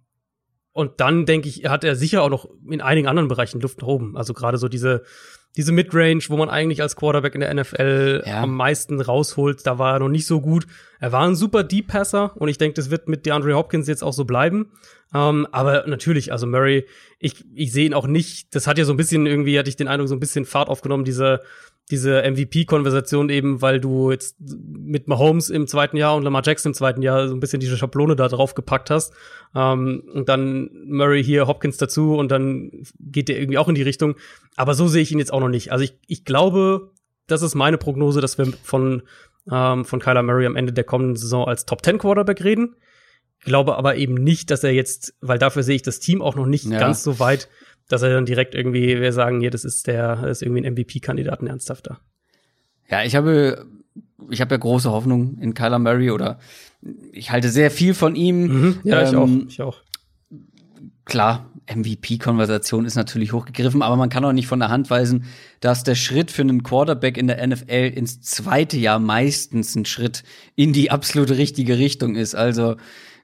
und 0.72 1.00
dann 1.00 1.26
denke 1.26 1.48
ich, 1.48 1.66
hat 1.66 1.84
er 1.84 1.96
sicher 1.96 2.24
auch 2.24 2.30
noch 2.30 2.50
in 2.68 2.82
einigen 2.82 3.08
anderen 3.08 3.28
Bereichen 3.28 3.62
Luft 3.62 3.82
nach 3.82 3.88
oben. 3.88 4.18
Also 4.18 4.34
gerade 4.34 4.58
so 4.58 4.68
diese, 4.68 5.04
diese 5.56 5.72
Midrange, 5.72 6.24
wo 6.30 6.38
man 6.38 6.50
eigentlich 6.50 6.82
als 6.82 6.96
Quarterback 6.96 7.36
in 7.36 7.42
der 7.42 7.54
NFL 7.54 8.24
ja. 8.26 8.42
am 8.42 8.56
meisten 8.56 9.00
rausholt, 9.00 9.68
da 9.68 9.78
war 9.78 9.94
er 9.94 10.00
noch 10.00 10.10
nicht 10.10 10.26
so 10.26 10.42
gut. 10.42 10.66
Er 11.00 11.12
war 11.12 11.28
ein 11.28 11.36
super 11.36 11.64
Deep 11.64 11.90
Passer 11.90 12.36
und 12.38 12.48
ich 12.48 12.58
denke, 12.58 12.74
das 12.74 12.90
wird 12.90 13.08
mit 13.08 13.26
DeAndre 13.28 13.54
Hopkins 13.54 13.88
jetzt 13.88 14.04
auch 14.04 14.14
so 14.14 14.26
bleiben. 14.26 14.72
Um, 15.14 15.20
ähm, 15.20 15.48
aber 15.52 15.86
natürlich, 15.86 16.32
also 16.32 16.48
Murray, 16.48 16.88
ich, 17.20 17.46
ich 17.54 17.72
sehe 17.72 17.86
ihn 17.86 17.94
auch 17.94 18.08
nicht, 18.08 18.56
das 18.56 18.66
hat 18.66 18.80
ja 18.80 18.86
so 18.86 18.94
ein 18.94 18.98
bisschen 18.98 19.28
irgendwie, 19.28 19.60
hatte 19.60 19.70
ich 19.70 19.76
den 19.76 19.88
Eindruck, 19.88 20.10
so 20.10 20.16
ein 20.16 20.20
bisschen 20.20 20.46
Fahrt 20.46 20.70
aufgenommen, 20.70 21.06
diese, 21.06 21.42
diese 21.92 22.24
MVP-Konversation 22.24 23.30
eben, 23.30 23.62
weil 23.62 23.80
du 23.80 24.10
jetzt 24.10 24.38
mit 24.40 25.08
Mahomes 25.08 25.52
im 25.52 25.68
zweiten 25.68 25.98
Jahr 25.98 26.16
und 26.16 26.24
Lamar 26.24 26.42
Jackson 26.44 26.72
im 26.72 26.74
zweiten 26.74 27.04
Jahr 27.04 27.28
so 27.28 27.36
ein 27.36 27.40
bisschen 27.40 27.60
diese 27.60 27.78
Schablone 27.78 28.16
da 28.16 28.28
drauf 28.28 28.56
gepackt 28.56 28.90
hast. 28.90 29.14
Um, 29.54 29.62
ähm, 29.62 30.04
und 30.12 30.30
dann 30.30 30.72
Murray 30.86 31.24
hier, 31.24 31.46
Hopkins 31.46 31.78
dazu 31.78 32.16
und 32.16 32.32
dann 32.32 32.72
geht 33.00 33.30
der 33.30 33.38
irgendwie 33.38 33.60
auch 33.60 33.70
in 33.70 33.76
die 33.76 33.84
Richtung. 33.84 34.16
Aber 34.56 34.74
so 34.74 34.88
sehe 34.88 35.04
ich 35.04 35.12
ihn 35.12 35.20
jetzt 35.20 35.32
auch 35.32 35.42
noch 35.42 35.50
nicht. 35.50 35.72
Also 35.72 35.84
ich, 35.84 36.00
ich 36.08 36.26
glaube, 36.26 36.92
das 37.28 37.44
ist 37.44 37.54
meine 37.54 37.78
Prognose, 37.78 38.20
dass 38.20 38.40
wir 38.40 38.48
von, 38.64 39.04
ähm, 39.52 39.86
von 39.86 40.00
Kyler 40.00 40.24
Murray 40.24 40.48
am 40.48 40.56
Ende 40.56 40.74
der 40.74 40.86
kommenden 40.86 41.18
Saison 41.18 41.48
als 41.48 41.68
Top 41.68 41.86
10 41.86 42.00
Quarterback 42.00 42.44
reden 42.44 42.76
glaube 43.44 43.78
aber 43.78 43.96
eben 43.96 44.16
nicht, 44.16 44.52
dass 44.52 44.64
er 44.64 44.72
jetzt, 44.72 45.14
weil 45.22 45.40
dafür 45.40 45.64
sehe 45.64 45.76
ich 45.76 45.82
das 45.82 46.00
Team 46.00 46.22
auch 46.22 46.36
noch 46.36 46.46
nicht 46.46 46.66
ja. 46.66 46.80
ganz 46.80 47.04
so 47.04 47.20
weit, 47.20 47.50
dass 47.88 48.02
er 48.02 48.10
dann 48.10 48.26
direkt 48.26 48.56
irgendwie, 48.56 49.00
wir 49.00 49.14
sagen, 49.14 49.40
hier, 49.40 49.52
das 49.52 49.66
ist 49.66 49.88
der, 49.88 50.16
das 50.18 50.38
ist 50.38 50.42
irgendwie 50.42 50.66
ein 50.66 50.74
MVP-Kandidat, 50.74 51.42
ein 51.42 51.48
ernsthafter. 51.48 52.00
Ja, 52.90 53.04
ich 53.04 53.16
habe, 53.16 53.66
ich 54.30 54.42
habe 54.42 54.56
ja 54.56 54.60
große 54.60 54.92
Hoffnung 54.92 55.38
in 55.40 55.54
Kyler 55.54 55.80
Murray 55.80 56.12
oder 56.12 56.40
ich 57.12 57.32
halte 57.32 57.50
sehr 57.50 57.72
viel 57.72 57.94
von 57.94 58.16
ihm. 58.16 58.44
Mhm. 58.44 58.80
Ja, 58.84 59.02
ähm, 59.02 59.08
ich 59.08 59.16
auch, 59.16 59.30
ich 59.50 59.62
auch. 59.62 59.82
Klar, 61.06 61.50
MVP-Konversation 61.74 62.86
ist 62.86 62.96
natürlich 62.96 63.34
hochgegriffen, 63.34 63.82
aber 63.82 63.96
man 63.96 64.10
kann 64.10 64.24
auch 64.26 64.32
nicht 64.32 64.48
von 64.48 64.60
der 64.60 64.70
Hand 64.70 64.90
weisen, 64.90 65.26
dass 65.60 65.84
der 65.84 65.96
Schritt 65.96 66.32
für 66.32 66.42
einen 66.42 66.64
Quarterback 66.64 67.18
in 67.18 67.28
der 67.28 67.46
NFL 67.46 67.92
ins 67.94 68.22
zweite 68.22 68.78
Jahr 68.78 69.00
meistens 69.00 69.76
ein 69.76 69.86
Schritt 69.86 70.24
in 70.56 70.74
die 70.74 70.92
absolute 70.92 71.38
richtige 71.38 71.78
Richtung 71.78 72.16
ist. 72.16 72.36
Also 72.36 72.76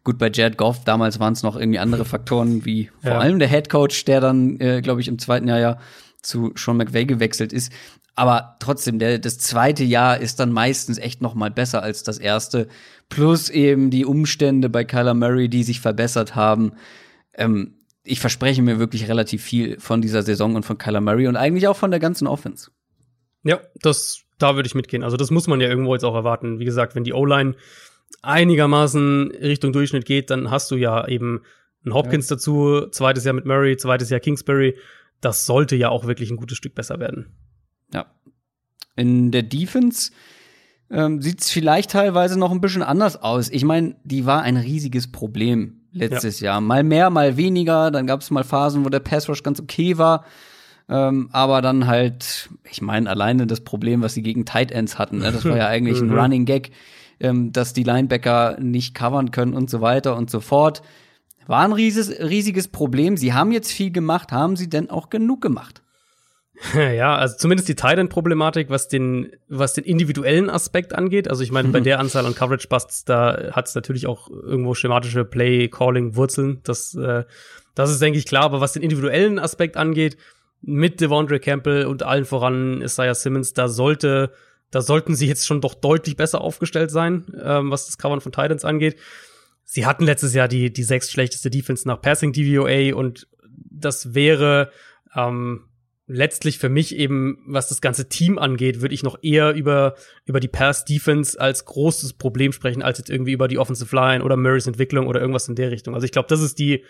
Gut, 0.04 0.18
bei 0.18 0.32
Jared 0.34 0.58
Goff 0.58 0.84
damals 0.86 1.20
waren 1.20 1.34
es 1.34 1.44
noch 1.44 1.56
irgendwie 1.56 1.80
andere 1.80 2.06
Faktoren, 2.06 2.66
wie 2.66 2.90
vor 3.02 3.12
ja. 3.12 3.20
allem 3.20 3.40
der 3.40 3.50
Head 3.50 3.70
Coach, 3.70 4.06
der 4.06 4.22
dann, 4.22 4.60
äh, 4.60 4.82
glaube 4.82 5.02
ich, 5.02 5.08
im 5.08 5.20
zweiten 5.20 5.48
Jahr 5.48 5.60
ja 5.60 5.78
zu 6.22 6.52
Sean 6.56 6.78
McVay 6.78 7.06
gewechselt 7.06 7.54
ist. 7.54 7.72
Aber 8.16 8.58
trotzdem, 8.60 9.00
der, 9.00 9.18
das 9.18 9.38
zweite 9.38 9.86
Jahr 9.86 10.20
ist 10.20 10.40
dann 10.42 10.52
meistens 10.52 10.98
echt 10.98 11.22
noch 11.22 11.36
mal 11.36 11.52
besser 11.52 11.82
als 11.82 12.04
das 12.04 12.18
erste. 12.18 12.68
Plus 13.08 13.50
eben 13.50 13.92
die 13.92 14.06
Umstände 14.06 14.70
bei 14.70 14.84
Kyler 14.84 15.14
Murray, 15.14 15.48
die 15.48 15.64
sich 15.64 15.80
verbessert 15.80 16.36
haben. 16.36 16.74
Ähm, 17.34 17.76
ich 18.04 18.20
verspreche 18.20 18.62
mir 18.62 18.80
wirklich 18.80 19.08
relativ 19.08 19.44
viel 19.44 19.80
von 19.80 20.02
dieser 20.02 20.24
Saison 20.24 20.56
und 20.56 20.64
von 20.64 20.78
Kyler 20.78 21.00
Murray 21.00 21.28
und 21.28 21.38
eigentlich 21.38 21.68
auch 21.68 21.78
von 21.78 21.92
der 21.92 22.00
ganzen 22.00 22.28
Offense. 22.28 22.72
Ja, 23.44 23.60
das, 23.82 24.24
da 24.38 24.56
würde 24.56 24.68
ich 24.68 24.76
mitgehen. 24.76 25.04
Also 25.04 25.16
das 25.16 25.32
muss 25.32 25.48
man 25.48 25.62
ja 25.62 25.70
irgendwo 25.70 25.94
jetzt 25.94 26.04
auch 26.04 26.16
erwarten. 26.16 26.60
Wie 26.60 26.66
gesagt, 26.66 26.96
wenn 26.96 27.04
die 27.04 27.14
O-Line 27.14 27.56
einigermaßen 28.22 29.32
Richtung 29.32 29.74
Durchschnitt 29.74 30.06
geht, 30.06 30.30
dann 30.30 30.52
hast 30.52 30.72
du 30.72 30.76
ja 30.76 31.08
eben 31.08 31.42
einen 31.86 31.94
Hopkins 31.94 32.30
ja. 32.30 32.36
dazu, 32.36 32.88
zweites 32.92 33.24
Jahr 33.24 33.34
mit 33.34 33.46
Murray, 33.46 33.78
zweites 33.78 34.10
Jahr 34.10 34.20
Kingsbury. 34.20 34.76
Das 35.22 35.46
sollte 35.46 35.76
ja 35.76 35.90
auch 35.90 36.06
wirklich 36.06 36.30
ein 36.30 36.38
gutes 36.38 36.58
Stück 36.58 36.76
besser 36.76 37.00
werden. 37.00 37.34
Ja. 37.94 38.06
In 38.96 39.32
der 39.32 39.44
Defense 39.44 40.12
ähm, 40.92 41.22
sieht 41.22 41.42
es 41.42 41.50
vielleicht 41.50 41.92
teilweise 41.92 42.38
noch 42.38 42.52
ein 42.52 42.62
bisschen 42.62 42.84
anders 42.84 43.22
aus. 43.22 43.50
Ich 43.50 43.64
meine, 43.64 43.96
die 44.04 44.26
war 44.26 44.42
ein 44.42 44.58
riesiges 44.58 45.12
Problem 45.12 45.82
letztes 45.92 46.40
ja. 46.40 46.54
Jahr. 46.54 46.62
Mal 46.62 46.84
mehr, 46.84 47.10
mal 47.10 47.38
weniger. 47.38 47.92
Dann 47.92 48.08
gab 48.08 48.22
es 48.22 48.32
mal 48.32 48.44
Phasen, 48.44 48.86
wo 48.86 48.90
der 48.90 49.00
Pass 49.00 49.30
Rush 49.30 49.44
ganz 49.44 49.60
okay 49.60 49.98
war. 49.98 50.26
Ähm, 50.88 51.30
aber 51.32 51.62
dann 51.62 51.86
halt, 51.86 52.50
ich 52.70 52.82
meine, 52.82 53.10
alleine 53.10 53.46
das 53.46 53.62
Problem, 53.62 54.02
was 54.02 54.16
sie 54.16 54.24
gegen 54.24 54.46
Tight 54.46 54.72
Ends 54.72 54.98
hatten, 54.98 55.20
ne? 55.20 55.32
das 55.32 55.46
war 55.46 55.58
ja 55.58 55.68
eigentlich 55.68 56.02
ein 56.02 56.08
mhm. 56.08 56.18
Running 56.18 56.46
Gag 56.46 56.72
ähm, 57.20 57.52
dass 57.52 57.74
die 57.74 57.84
Linebacker 57.84 58.58
nicht 58.60 58.96
covern 58.96 59.32
können 59.32 59.54
und 59.54 59.70
so 59.70 59.82
weiter 59.82 60.16
und 60.16 60.30
so 60.30 60.40
fort. 60.40 60.82
War 61.48 61.64
ein 61.64 61.74
riesiges, 61.74 62.12
riesiges 62.20 62.68
Problem. 62.68 63.18
Sie 63.18 63.34
haben 63.34 63.52
jetzt 63.52 63.72
viel 63.72 63.92
gemacht. 63.92 64.32
Haben 64.32 64.56
sie 64.56 64.70
denn 64.70 64.90
auch 64.90 65.10
genug 65.10 65.42
gemacht? 65.42 65.82
Ja, 66.74 67.16
also 67.16 67.38
zumindest 67.38 67.70
die 67.70 67.76
Titan-Problematik, 67.76 68.70
was 68.70 68.88
den, 68.88 69.32
was 69.48 69.74
den 69.74 69.84
individuellen 69.86 70.50
Aspekt 70.50 70.94
angeht. 70.94 71.30
Also 71.30 71.42
ich 71.44 71.52
meine, 71.52 71.70
bei 71.70 71.80
der 71.80 72.00
Anzahl 72.00 72.26
an 72.26 72.36
Coverage-Busts, 72.36 73.06
da 73.06 73.52
hat 73.54 73.68
es 73.68 73.76
natürlich 73.76 74.08
auch 74.08 74.30
irgendwo 74.30 74.74
schematische 74.74 75.26
Play-Calling-Wurzeln. 75.26 76.60
Das, 76.64 76.96
äh, 76.96 77.24
das 77.76 77.92
ist, 77.92 78.02
denke 78.02 78.20
ich, 78.20 78.26
klar. 78.26 78.44
Aber 78.44 78.62
was 78.62 78.74
den 78.74 78.84
individuellen 78.84 79.40
Aspekt 79.40 79.78
angeht, 79.78 80.18
mit 80.62 81.00
Devondre 81.00 81.40
Campbell 81.40 81.86
und 81.86 82.04
allen 82.04 82.26
voran 82.26 82.82
Isaiah 82.82 83.16
Simmons, 83.16 83.54
da 83.54 83.70
sollte 83.70 84.34
da 84.72 84.82
sollten 84.82 85.16
sie 85.16 85.28
jetzt 85.28 85.48
schon 85.48 85.62
doch 85.62 85.74
deutlich 85.74 86.16
besser 86.16 86.42
aufgestellt 86.42 86.92
sein, 86.92 87.26
ähm, 87.42 87.72
was 87.72 87.86
das 87.86 87.98
Covern 87.98 88.22
von 88.22 88.32
Titans 88.32 88.66
angeht. 88.66 88.98
Sie 89.64 89.86
hatten 89.86 90.06
letztes 90.06 90.34
Jahr 90.34 90.48
die, 90.48 90.74
die 90.74 90.84
sechs 90.84 91.12
schlechteste 91.12 91.50
Defense 91.50 91.88
nach 91.88 92.02
Passing 92.02 92.34
DVOA 92.34 92.96
und 92.96 93.28
das 93.72 94.14
wäre 94.14 94.72
ähm, 95.16 95.66
letztlich 96.10 96.58
für 96.58 96.70
mich 96.70 96.96
eben, 96.96 97.38
was 97.46 97.70
das 97.70 97.82
ganze 97.82 98.10
Team 98.10 98.40
angeht, 98.40 98.82
würde 98.82 98.96
ich 98.96 99.04
noch 99.04 99.20
eher 99.22 99.54
über, 99.54 99.94
über 100.26 100.40
die 100.40 100.48
Pass-Defense 100.48 101.40
als 101.40 101.66
großes 101.66 102.14
Problem 102.14 102.52
sprechen, 102.52 102.82
als 102.82 102.98
jetzt 102.98 103.12
irgendwie 103.12 103.32
über 103.32 103.48
die 103.48 103.60
Offensive 103.60 103.96
Line 103.96 104.24
oder 104.24 104.36
Murrays 104.36 104.66
Entwicklung 104.66 105.06
oder 105.06 105.22
irgendwas 105.22 105.48
in 105.48 105.56
der 105.56 105.70
Richtung. 105.70 105.94
Also 105.94 106.06
ich 106.06 106.12
glaube, 106.12 106.28
das 106.28 106.42
ist 106.42 106.58
die, 106.58 106.84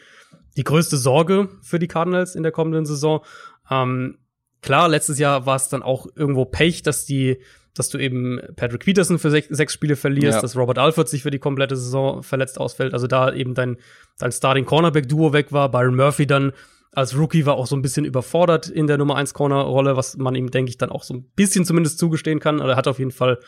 die 0.56 0.64
größte 0.64 0.96
Sorge 0.96 1.50
für 1.62 1.80
die 1.80 1.88
Cardinals 1.88 2.34
in 2.34 2.44
der 2.44 2.54
kommenden 2.54 2.86
Saison. 2.86 3.22
Ähm, 3.70 4.20
klar, 4.62 4.88
letztes 4.88 5.20
Jahr 5.20 5.46
war 5.46 5.58
es 5.58 5.68
dann 5.68 5.84
auch 5.84 6.08
irgendwo 6.16 6.46
Pech, 6.46 6.82
dass 6.82 7.06
die, 7.06 7.40
dass 7.74 7.90
du 7.90 7.98
eben 7.98 8.40
Patrick 8.56 8.84
Peterson 8.86 9.20
für 9.20 9.30
sech, 9.30 9.48
sechs 9.50 9.74
Spiele 9.74 9.96
verlierst, 9.96 10.38
ja. 10.38 10.42
dass 10.42 10.56
Robert 10.56 10.78
Alford 10.78 11.08
sich 11.08 11.24
für 11.24 11.32
die 11.32 11.40
komplette 11.40 11.76
Saison 11.76 12.24
verletzt 12.24 12.60
ausfällt. 12.60 12.94
Also 12.94 13.08
da 13.08 13.34
eben 13.34 13.54
dein, 13.54 13.78
dein 14.18 14.32
Starting 14.32 14.66
Cornerback-Duo 14.66 15.34
weg 15.34 15.52
war. 15.52 15.70
Byron 15.70 15.96
Murphy 15.96 16.28
dann 16.28 16.52
als 16.92 17.16
Rookie 17.18 17.46
war 17.46 17.56
auch 17.56 17.68
so 17.68 17.76
ein 17.76 17.82
bisschen 17.82 18.06
überfordert 18.06 18.68
in 18.68 18.88
der 18.88 18.98
Nummer 18.98 19.16
1 19.16 19.34
Corner-Rolle, 19.34 19.96
was 19.96 20.18
man 20.18 20.34
ihm, 20.36 20.50
denke 20.50 20.70
ich, 20.70 20.78
dann 20.78 20.90
auch 20.90 21.04
so 21.04 21.14
ein 21.14 21.24
bisschen 21.36 21.64
zumindest 21.64 22.00
zugestehen 22.00 22.40
kann. 22.40 22.60
Er 22.60 22.76
hat 22.76 22.88
auf 22.88 22.98
jeden 22.98 23.12
Fall, 23.12 23.40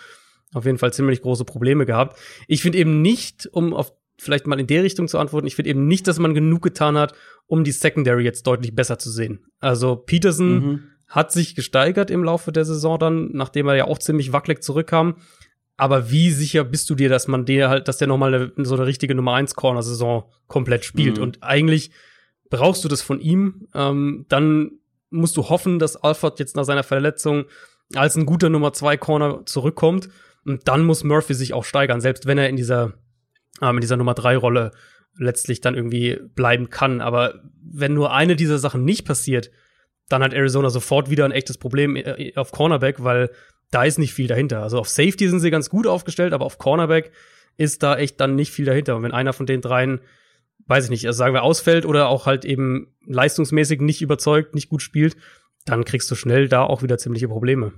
auf 0.53 0.65
jeden 0.65 0.77
Fall 0.77 0.93
ziemlich 0.93 1.21
große 1.21 1.43
Probleme 1.43 1.85
gehabt. 1.85 2.19
Ich 2.47 2.61
finde 2.61 2.77
eben 2.77 3.01
nicht, 3.01 3.49
um 3.51 3.73
auf 3.73 3.93
vielleicht 4.19 4.45
mal 4.45 4.59
in 4.59 4.67
der 4.67 4.83
Richtung 4.83 5.07
zu 5.07 5.17
antworten, 5.17 5.47
ich 5.47 5.55
finde 5.55 5.71
eben 5.71 5.87
nicht, 5.87 6.07
dass 6.07 6.19
man 6.19 6.35
genug 6.35 6.61
getan 6.61 6.95
hat, 6.95 7.15
um 7.47 7.63
die 7.63 7.71
Secondary 7.71 8.23
jetzt 8.23 8.45
deutlich 8.45 8.75
besser 8.75 8.99
zu 8.99 9.09
sehen. 9.09 9.47
Also 9.59 9.95
Peterson 9.95 10.53
mhm 10.53 10.83
hat 11.11 11.31
sich 11.31 11.55
gesteigert 11.55 12.09
im 12.09 12.23
Laufe 12.23 12.51
der 12.51 12.63
Saison 12.65 12.97
dann, 12.97 13.31
nachdem 13.33 13.67
er 13.67 13.75
ja 13.75 13.85
auch 13.85 13.99
ziemlich 13.99 14.31
wackelig 14.31 14.63
zurückkam. 14.63 15.17
Aber 15.75 16.09
wie 16.09 16.31
sicher 16.31 16.63
bist 16.63 16.89
du 16.89 16.95
dir, 16.95 17.09
dass 17.09 17.27
man 17.27 17.45
der 17.45 17.69
halt, 17.69 17.87
dass 17.87 17.97
der 17.97 18.07
nochmal 18.07 18.33
eine, 18.33 18.65
so 18.65 18.75
eine 18.75 18.85
richtige 18.85 19.13
Nummer 19.13 19.33
1 19.33 19.55
Corner-Saison 19.55 20.23
komplett 20.47 20.85
spielt? 20.85 21.17
Mhm. 21.17 21.23
Und 21.23 21.43
eigentlich 21.43 21.91
brauchst 22.49 22.83
du 22.83 22.87
das 22.87 23.01
von 23.01 23.19
ihm. 23.19 23.67
Ähm, 23.73 24.25
dann 24.29 24.71
musst 25.09 25.35
du 25.35 25.49
hoffen, 25.49 25.79
dass 25.79 25.97
Alford 25.97 26.39
jetzt 26.39 26.55
nach 26.55 26.63
seiner 26.63 26.83
Verletzung 26.83 27.45
als 27.93 28.15
ein 28.15 28.25
guter 28.25 28.49
Nummer 28.49 28.71
zwei 28.71 28.95
Corner 28.95 29.45
zurückkommt. 29.45 30.07
Und 30.45 30.67
dann 30.67 30.85
muss 30.85 31.03
Murphy 31.03 31.33
sich 31.33 31.53
auch 31.53 31.65
steigern, 31.65 31.99
selbst 31.99 32.25
wenn 32.25 32.37
er 32.37 32.47
in 32.47 32.55
dieser, 32.55 32.93
ähm, 33.61 33.75
in 33.75 33.81
dieser 33.81 33.97
Nummer 33.97 34.13
drei 34.13 34.37
Rolle 34.37 34.71
letztlich 35.17 35.59
dann 35.59 35.75
irgendwie 35.75 36.19
bleiben 36.35 36.69
kann. 36.69 37.01
Aber 37.01 37.41
wenn 37.61 37.93
nur 37.93 38.13
eine 38.13 38.37
dieser 38.37 38.59
Sachen 38.59 38.85
nicht 38.85 39.05
passiert, 39.05 39.51
dann 40.11 40.23
hat 40.23 40.33
Arizona 40.33 40.69
sofort 40.69 41.09
wieder 41.09 41.25
ein 41.25 41.31
echtes 41.31 41.57
Problem 41.57 41.95
äh, 41.95 42.33
auf 42.35 42.51
Cornerback, 42.51 43.03
weil 43.03 43.29
da 43.71 43.83
ist 43.83 43.99
nicht 43.99 44.13
viel 44.13 44.27
dahinter. 44.27 44.61
Also 44.61 44.79
auf 44.79 44.89
Safety 44.89 45.29
sind 45.29 45.39
sie 45.39 45.51
ganz 45.51 45.69
gut 45.69 45.87
aufgestellt, 45.87 46.33
aber 46.33 46.45
auf 46.45 46.57
Cornerback 46.57 47.11
ist 47.57 47.83
da 47.83 47.97
echt 47.97 48.19
dann 48.19 48.35
nicht 48.35 48.51
viel 48.51 48.65
dahinter. 48.65 48.95
Und 48.95 49.03
wenn 49.03 49.13
einer 49.13 49.33
von 49.33 49.45
den 49.45 49.61
dreien, 49.61 50.01
weiß 50.67 50.85
ich 50.85 50.89
nicht, 50.89 51.05
also 51.07 51.17
sagen 51.17 51.33
wir 51.33 51.43
ausfällt 51.43 51.85
oder 51.85 52.09
auch 52.09 52.25
halt 52.25 52.45
eben 52.45 52.93
leistungsmäßig 53.05 53.81
nicht 53.81 54.01
überzeugt, 54.01 54.55
nicht 54.55 54.69
gut 54.69 54.81
spielt, 54.81 55.15
dann 55.65 55.85
kriegst 55.85 56.09
du 56.11 56.15
schnell 56.15 56.47
da 56.47 56.63
auch 56.63 56.83
wieder 56.83 56.97
ziemliche 56.97 57.27
Probleme. 57.27 57.71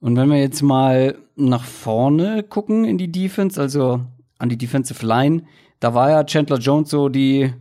Und 0.00 0.16
wenn 0.16 0.28
wir 0.28 0.38
jetzt 0.38 0.60
mal 0.60 1.16
nach 1.34 1.64
vorne 1.64 2.42
gucken 2.42 2.84
in 2.84 2.98
die 2.98 3.10
Defense, 3.10 3.60
also 3.60 4.04
an 4.38 4.48
die 4.48 4.58
Defensive 4.58 5.04
Line, 5.04 5.44
da 5.80 5.94
war 5.94 6.10
ja 6.10 6.24
Chandler 6.24 6.58
Jones 6.58 6.90
so 6.90 7.08
die, 7.08 7.52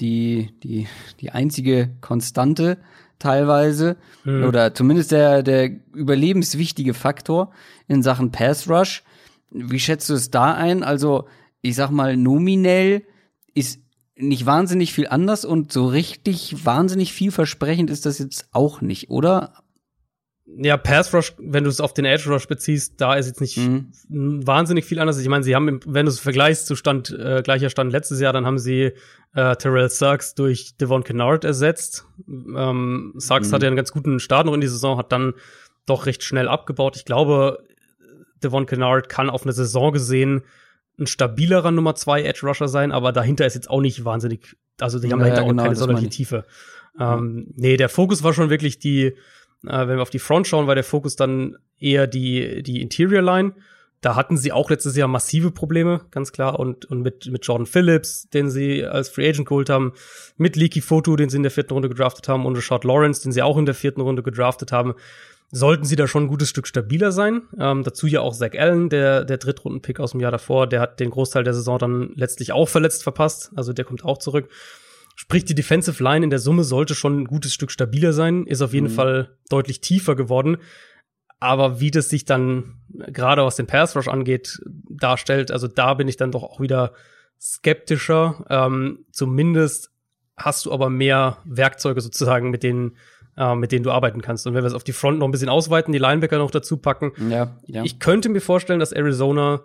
die, 0.00 0.50
die, 0.62 0.86
die 1.20 1.30
einzige 1.30 1.90
Konstante 2.00 2.78
teilweise. 3.18 3.96
Mhm. 4.24 4.44
Oder 4.44 4.74
zumindest 4.74 5.12
der, 5.12 5.42
der 5.42 5.70
überlebenswichtige 5.94 6.94
Faktor 6.94 7.52
in 7.86 8.02
Sachen 8.02 8.32
Pass 8.32 8.68
Rush. 8.68 9.04
Wie 9.50 9.80
schätzt 9.80 10.08
du 10.10 10.14
es 10.14 10.30
da 10.30 10.54
ein? 10.54 10.82
Also, 10.82 11.26
ich 11.60 11.74
sag 11.74 11.90
mal, 11.90 12.16
nominell 12.16 13.02
ist 13.54 13.80
nicht 14.16 14.46
wahnsinnig 14.46 14.92
viel 14.92 15.08
anders 15.08 15.44
und 15.44 15.72
so 15.72 15.86
richtig 15.86 16.64
wahnsinnig 16.64 17.12
vielversprechend 17.12 17.90
ist 17.90 18.06
das 18.06 18.18
jetzt 18.18 18.48
auch 18.52 18.80
nicht, 18.80 19.10
oder? 19.10 19.54
Ja, 20.56 20.76
Pass 20.76 21.14
Rush, 21.14 21.34
wenn 21.38 21.64
du 21.64 21.70
es 21.70 21.80
auf 21.80 21.94
den 21.94 22.04
Edge 22.04 22.28
Rush 22.28 22.46
beziehst, 22.46 23.00
da 23.00 23.14
ist 23.14 23.26
jetzt 23.26 23.40
nicht 23.40 23.56
mhm. 23.56 23.90
wahnsinnig 24.08 24.84
viel 24.84 24.98
anders. 24.98 25.18
Ich 25.18 25.28
meine, 25.28 25.44
sie 25.44 25.54
haben, 25.54 25.80
wenn 25.86 26.06
du 26.06 26.10
es 26.10 26.18
vergleichst 26.18 26.66
zu 26.66 26.76
Stand, 26.76 27.10
äh, 27.10 27.42
gleicher 27.42 27.70
Stand 27.70 27.92
letztes 27.92 28.20
Jahr, 28.20 28.32
dann 28.32 28.46
haben 28.46 28.58
sie 28.58 28.92
äh, 29.34 29.56
Terrell 29.56 29.88
Suggs 29.90 30.34
durch 30.34 30.76
Devon 30.76 31.04
Kennard 31.04 31.44
ersetzt. 31.44 32.06
Ähm, 32.28 33.14
Suggs 33.16 33.48
mhm. 33.48 33.54
hatte 33.54 33.66
einen 33.66 33.76
ganz 33.76 33.92
guten 33.92 34.18
Start 34.18 34.46
noch 34.46 34.54
in 34.54 34.60
die 34.60 34.68
Saison, 34.68 34.98
hat 34.98 35.12
dann 35.12 35.34
doch 35.86 36.06
recht 36.06 36.22
schnell 36.22 36.48
abgebaut. 36.48 36.96
Ich 36.96 37.04
glaube, 37.04 37.64
Devon 38.42 38.66
Kennard 38.66 39.08
kann 39.08 39.30
auf 39.30 39.44
eine 39.44 39.52
Saison 39.52 39.92
gesehen 39.92 40.42
ein 41.00 41.06
stabilerer 41.06 41.70
Nummer 41.70 41.94
zwei 41.94 42.22
Edge 42.22 42.46
Rusher 42.46 42.68
sein, 42.68 42.92
aber 42.92 43.12
dahinter 43.12 43.46
ist 43.46 43.54
jetzt 43.54 43.70
auch 43.70 43.80
nicht 43.80 44.04
wahnsinnig, 44.04 44.56
also 44.78 44.98
die 44.98 45.10
haben 45.10 45.20
ja, 45.20 45.28
dahinter 45.28 45.46
genau, 45.46 45.62
auch 45.62 45.64
keine 45.64 45.76
sonderliche 45.76 46.10
Tiefe. 46.10 46.44
Ähm, 46.98 47.46
nee, 47.56 47.76
der 47.76 47.88
Fokus 47.88 48.22
war 48.22 48.34
schon 48.34 48.50
wirklich 48.50 48.78
die, 48.78 49.16
äh, 49.66 49.86
wenn 49.86 49.96
wir 49.96 50.02
auf 50.02 50.10
die 50.10 50.18
Front 50.18 50.46
schauen, 50.46 50.66
war 50.66 50.74
der 50.74 50.84
Fokus 50.84 51.16
dann 51.16 51.56
eher 51.78 52.06
die, 52.06 52.62
die 52.62 52.82
Interior 52.82 53.22
Line. 53.22 53.54
Da 54.00 54.16
hatten 54.16 54.38
sie 54.38 54.50
auch 54.50 54.70
letztes 54.70 54.96
Jahr 54.96 55.08
massive 55.08 55.50
Probleme, 55.50 56.00
ganz 56.10 56.32
klar. 56.32 56.58
Und, 56.58 56.86
und 56.86 57.02
mit, 57.02 57.26
mit 57.30 57.44
Jordan 57.44 57.66
Phillips, 57.66 58.30
den 58.30 58.48
sie 58.48 58.84
als 58.84 59.10
Free 59.10 59.28
Agent 59.28 59.46
geholt 59.46 59.68
haben, 59.68 59.92
mit 60.38 60.56
Leaky 60.56 60.80
Photo, 60.80 61.16
den 61.16 61.28
sie 61.28 61.36
in 61.36 61.42
der 61.42 61.52
vierten 61.52 61.74
Runde 61.74 61.90
gedraftet 61.90 62.26
haben, 62.26 62.46
und 62.46 62.56
Rashad 62.56 62.84
Lawrence, 62.84 63.22
den 63.22 63.32
sie 63.32 63.42
auch 63.42 63.58
in 63.58 63.66
der 63.66 63.74
vierten 63.74 64.00
Runde 64.00 64.22
gedraftet 64.22 64.72
haben, 64.72 64.94
sollten 65.52 65.84
sie 65.84 65.96
da 65.96 66.06
schon 66.06 66.24
ein 66.24 66.28
gutes 66.28 66.48
Stück 66.48 66.66
stabiler 66.66 67.12
sein. 67.12 67.42
Ähm, 67.58 67.82
dazu 67.82 68.06
ja 68.06 68.20
auch 68.20 68.34
Zach 68.34 68.52
Allen, 68.56 68.88
der, 68.88 69.24
der 69.24 69.36
Drittrunden-Pick 69.36 70.00
aus 70.00 70.12
dem 70.12 70.20
Jahr 70.20 70.30
davor, 70.30 70.66
der 70.66 70.80
hat 70.80 71.00
den 71.00 71.10
Großteil 71.10 71.44
der 71.44 71.54
Saison 71.54 71.78
dann 71.78 72.12
letztlich 72.14 72.52
auch 72.52 72.68
verletzt 72.68 73.02
verpasst. 73.02 73.50
Also 73.54 73.72
der 73.72 73.84
kommt 73.84 74.04
auch 74.04 74.18
zurück. 74.18 74.48
Sprich, 75.16 75.44
die 75.44 75.54
Defensive 75.54 76.02
Line 76.02 76.24
in 76.24 76.30
der 76.30 76.38
Summe 76.38 76.64
sollte 76.64 76.94
schon 76.94 77.20
ein 77.20 77.24
gutes 77.26 77.52
Stück 77.52 77.70
stabiler 77.70 78.12
sein, 78.12 78.46
ist 78.46 78.62
auf 78.62 78.72
jeden 78.72 78.88
mhm. 78.88 78.94
Fall 78.94 79.36
deutlich 79.48 79.80
tiefer 79.80 80.16
geworden. 80.16 80.58
Aber 81.38 81.80
wie 81.80 81.90
das 81.90 82.10
sich 82.10 82.24
dann 82.24 82.80
gerade 82.88 83.44
was 83.44 83.56
den 83.56 83.66
Pass 83.66 83.96
Rush 83.96 84.08
angeht, 84.08 84.60
darstellt, 84.88 85.50
also 85.50 85.68
da 85.68 85.94
bin 85.94 86.08
ich 86.08 86.16
dann 86.16 86.32
doch 86.32 86.42
auch 86.42 86.60
wieder 86.60 86.92
skeptischer. 87.40 88.44
Ähm, 88.50 89.06
zumindest 89.10 89.90
hast 90.36 90.66
du 90.66 90.72
aber 90.72 90.90
mehr 90.90 91.38
Werkzeuge 91.44 92.00
sozusagen, 92.00 92.50
mit 92.50 92.62
denen, 92.62 92.96
äh, 93.36 93.54
mit 93.54 93.72
denen 93.72 93.84
du 93.84 93.90
arbeiten 93.90 94.20
kannst. 94.20 94.46
Und 94.46 94.54
wenn 94.54 94.62
wir 94.62 94.68
es 94.68 94.74
auf 94.74 94.84
die 94.84 94.92
Front 94.92 95.18
noch 95.18 95.28
ein 95.28 95.30
bisschen 95.30 95.48
ausweiten, 95.48 95.92
die 95.92 95.98
Linebacker 95.98 96.38
noch 96.38 96.50
dazu 96.50 96.76
packen, 96.76 97.12
ja, 97.30 97.56
ja. 97.66 97.84
ich 97.84 97.98
könnte 97.98 98.28
mir 98.28 98.40
vorstellen, 98.40 98.80
dass 98.80 98.92
Arizona 98.92 99.62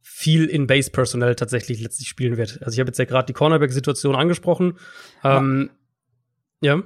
viel 0.00 0.46
in 0.46 0.66
Base 0.66 0.90
Personnel 0.90 1.34
tatsächlich 1.34 1.80
letztlich 1.80 2.08
spielen 2.08 2.36
wird. 2.36 2.62
Also 2.62 2.74
ich 2.74 2.80
habe 2.80 2.88
jetzt 2.88 2.98
ja 2.98 3.04
gerade 3.04 3.26
die 3.26 3.32
Cornerback-Situation 3.32 4.14
angesprochen. 4.14 4.78
Ähm, 5.22 5.70
ja. 6.60 6.82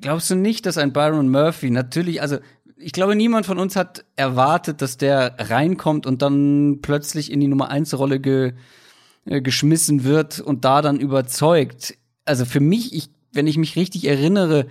Glaubst 0.00 0.30
du 0.30 0.34
nicht, 0.34 0.66
dass 0.66 0.78
ein 0.78 0.92
Byron 0.92 1.28
Murphy 1.28 1.70
natürlich, 1.70 2.22
also 2.22 2.38
ich 2.76 2.92
glaube, 2.92 3.14
niemand 3.14 3.46
von 3.46 3.58
uns 3.58 3.76
hat 3.76 4.04
erwartet, 4.16 4.80
dass 4.80 4.96
der 4.96 5.36
reinkommt 5.38 6.06
und 6.06 6.22
dann 6.22 6.78
plötzlich 6.80 7.30
in 7.30 7.40
die 7.40 7.48
Nummer 7.48 7.68
1 7.68 7.96
Rolle 7.98 8.20
ge, 8.20 8.54
äh, 9.26 9.42
geschmissen 9.42 10.04
wird 10.04 10.40
und 10.40 10.64
da 10.64 10.80
dann 10.80 10.98
überzeugt. 10.98 11.96
Also 12.24 12.46
für 12.46 12.60
mich, 12.60 12.94
ich, 12.94 13.10
wenn 13.32 13.46
ich 13.46 13.58
mich 13.58 13.76
richtig 13.76 14.06
erinnere, 14.06 14.66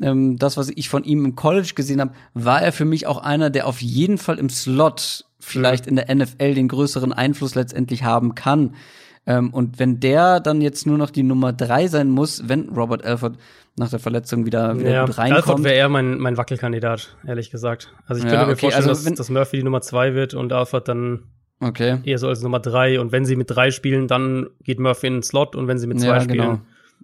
ähm, 0.00 0.38
das, 0.38 0.56
was 0.56 0.70
ich 0.70 0.88
von 0.88 1.04
ihm 1.04 1.24
im 1.24 1.36
College 1.36 1.72
gesehen 1.74 2.00
habe, 2.00 2.14
war 2.32 2.62
er 2.62 2.72
für 2.72 2.86
mich 2.86 3.06
auch 3.06 3.18
einer, 3.18 3.50
der 3.50 3.66
auf 3.66 3.82
jeden 3.82 4.16
Fall 4.16 4.38
im 4.38 4.48
Slot 4.48 5.26
vielleicht 5.40 5.86
in 5.86 5.96
der 5.96 6.14
NFL 6.14 6.54
den 6.54 6.68
größeren 6.68 7.12
Einfluss 7.12 7.54
letztendlich 7.54 8.04
haben 8.04 8.34
kann. 8.34 8.74
Ähm, 9.26 9.50
und 9.50 9.78
wenn 9.78 10.00
der 10.00 10.40
dann 10.40 10.60
jetzt 10.60 10.86
nur 10.86 10.98
noch 10.98 11.10
die 11.10 11.22
Nummer 11.22 11.52
drei 11.52 11.88
sein 11.88 12.08
muss, 12.08 12.48
wenn 12.48 12.68
Robert 12.70 13.04
Alford 13.04 13.36
nach 13.76 13.90
der 13.90 13.98
Verletzung 13.98 14.46
wieder, 14.46 14.78
wieder 14.78 14.90
ja, 14.90 15.06
gut 15.06 15.18
reinkommt. 15.18 15.46
Alford 15.46 15.64
wäre 15.64 15.74
eher 15.74 15.88
mein, 15.88 16.18
mein 16.18 16.36
Wackelkandidat, 16.36 17.16
ehrlich 17.26 17.50
gesagt. 17.50 17.92
Also 18.06 18.18
ich 18.18 18.24
könnte 18.24 18.36
ja, 18.36 18.42
okay, 18.42 18.50
mir 18.50 18.56
vorstellen, 18.56 18.88
also 18.88 19.08
dass, 19.08 19.14
dass 19.14 19.30
Murphy 19.30 19.58
die 19.58 19.62
Nummer 19.62 19.80
zwei 19.82 20.14
wird 20.14 20.34
und 20.34 20.52
Alford 20.52 20.88
dann 20.88 21.24
okay. 21.60 21.98
eher 22.04 22.18
so 22.18 22.28
als 22.28 22.42
Nummer 22.42 22.60
drei. 22.60 22.98
Und 23.00 23.12
wenn 23.12 23.24
sie 23.24 23.36
mit 23.36 23.50
drei 23.50 23.70
spielen, 23.70 24.08
dann 24.08 24.48
geht 24.62 24.80
Murphy 24.80 25.06
in 25.08 25.14
den 25.14 25.22
Slot 25.22 25.54
und 25.54 25.68
wenn 25.68 25.78
sie 25.78 25.86
mit 25.86 26.00
zwei 26.00 26.14
ja, 26.14 26.20
spielen, 26.20 26.38
genau 26.38 26.60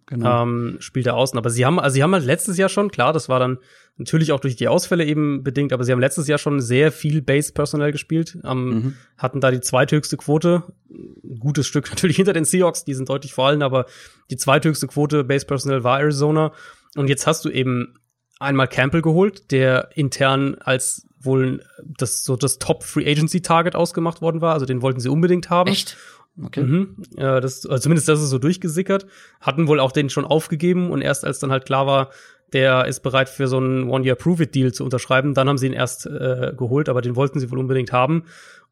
genau. 0.06 0.42
ähm, 0.42 0.76
spielt 0.80 1.06
er 1.06 1.16
außen. 1.16 1.38
Aber 1.38 1.50
sie 1.50 1.66
haben, 1.66 1.78
also 1.78 1.94
sie 1.94 2.02
haben 2.02 2.12
halt 2.12 2.24
letztes 2.24 2.56
Jahr 2.56 2.68
schon, 2.68 2.90
klar, 2.90 3.12
das 3.12 3.28
war 3.28 3.38
dann 3.38 3.58
natürlich 3.98 4.32
auch 4.32 4.40
durch 4.40 4.56
die 4.56 4.68
Ausfälle 4.68 5.04
eben 5.04 5.42
bedingt, 5.42 5.72
aber 5.72 5.84
sie 5.84 5.92
haben 5.92 6.00
letztes 6.00 6.28
Jahr 6.28 6.38
schon 6.38 6.60
sehr 6.60 6.92
viel 6.92 7.22
Base-Personal 7.22 7.92
gespielt, 7.92 8.38
ähm, 8.44 8.68
mhm. 8.68 8.94
hatten 9.16 9.40
da 9.40 9.50
die 9.50 9.60
zweithöchste 9.60 10.16
Quote, 10.16 10.64
ein 10.90 11.38
gutes 11.38 11.66
Stück 11.66 11.88
natürlich 11.90 12.16
hinter 12.16 12.32
den 12.32 12.44
Seahawks, 12.44 12.84
die 12.84 12.94
sind 12.94 13.08
deutlich 13.08 13.32
vor 13.32 13.46
allem, 13.46 13.62
aber 13.62 13.86
die 14.30 14.36
zweithöchste 14.36 14.86
Quote 14.86 15.24
Base-Personal 15.24 15.84
war 15.84 16.00
Arizona. 16.00 16.52
Und 16.96 17.08
jetzt 17.08 17.26
hast 17.26 17.44
du 17.44 17.50
eben 17.50 17.94
einmal 18.38 18.68
Campbell 18.68 19.02
geholt, 19.02 19.50
der 19.50 19.90
intern 19.94 20.56
als 20.60 21.06
wohl 21.18 21.64
das 21.82 22.24
so 22.24 22.36
das 22.36 22.58
Top 22.58 22.84
Free 22.84 23.10
Agency 23.10 23.40
Target 23.40 23.74
ausgemacht 23.74 24.20
worden 24.20 24.40
war, 24.40 24.54
also 24.54 24.66
den 24.66 24.82
wollten 24.82 25.00
sie 25.00 25.08
unbedingt 25.08 25.50
haben. 25.50 25.70
Echt? 25.70 25.96
Okay. 26.42 26.62
Mhm. 26.62 27.02
Ja, 27.16 27.40
das, 27.40 27.64
also 27.64 27.82
zumindest 27.82 28.08
das 28.08 28.20
ist 28.20 28.28
so 28.28 28.38
durchgesickert. 28.38 29.06
Hatten 29.40 29.68
wohl 29.68 29.80
auch 29.80 29.92
den 29.92 30.10
schon 30.10 30.26
aufgegeben 30.26 30.90
und 30.90 31.00
erst 31.00 31.24
als 31.24 31.38
dann 31.38 31.50
halt 31.50 31.64
klar 31.64 31.86
war, 31.86 32.10
der 32.52 32.86
ist 32.86 33.00
bereit 33.00 33.28
für 33.28 33.48
so 33.48 33.56
einen 33.58 33.88
One-Year-Prove-It-Deal 33.88 34.72
zu 34.72 34.84
unterschreiben, 34.84 35.34
dann 35.34 35.48
haben 35.48 35.58
sie 35.58 35.66
ihn 35.66 35.72
erst 35.72 36.06
äh, 36.06 36.52
geholt, 36.56 36.88
aber 36.88 37.02
den 37.02 37.16
wollten 37.16 37.40
sie 37.40 37.50
wohl 37.50 37.58
unbedingt 37.58 37.92
haben. 37.92 38.24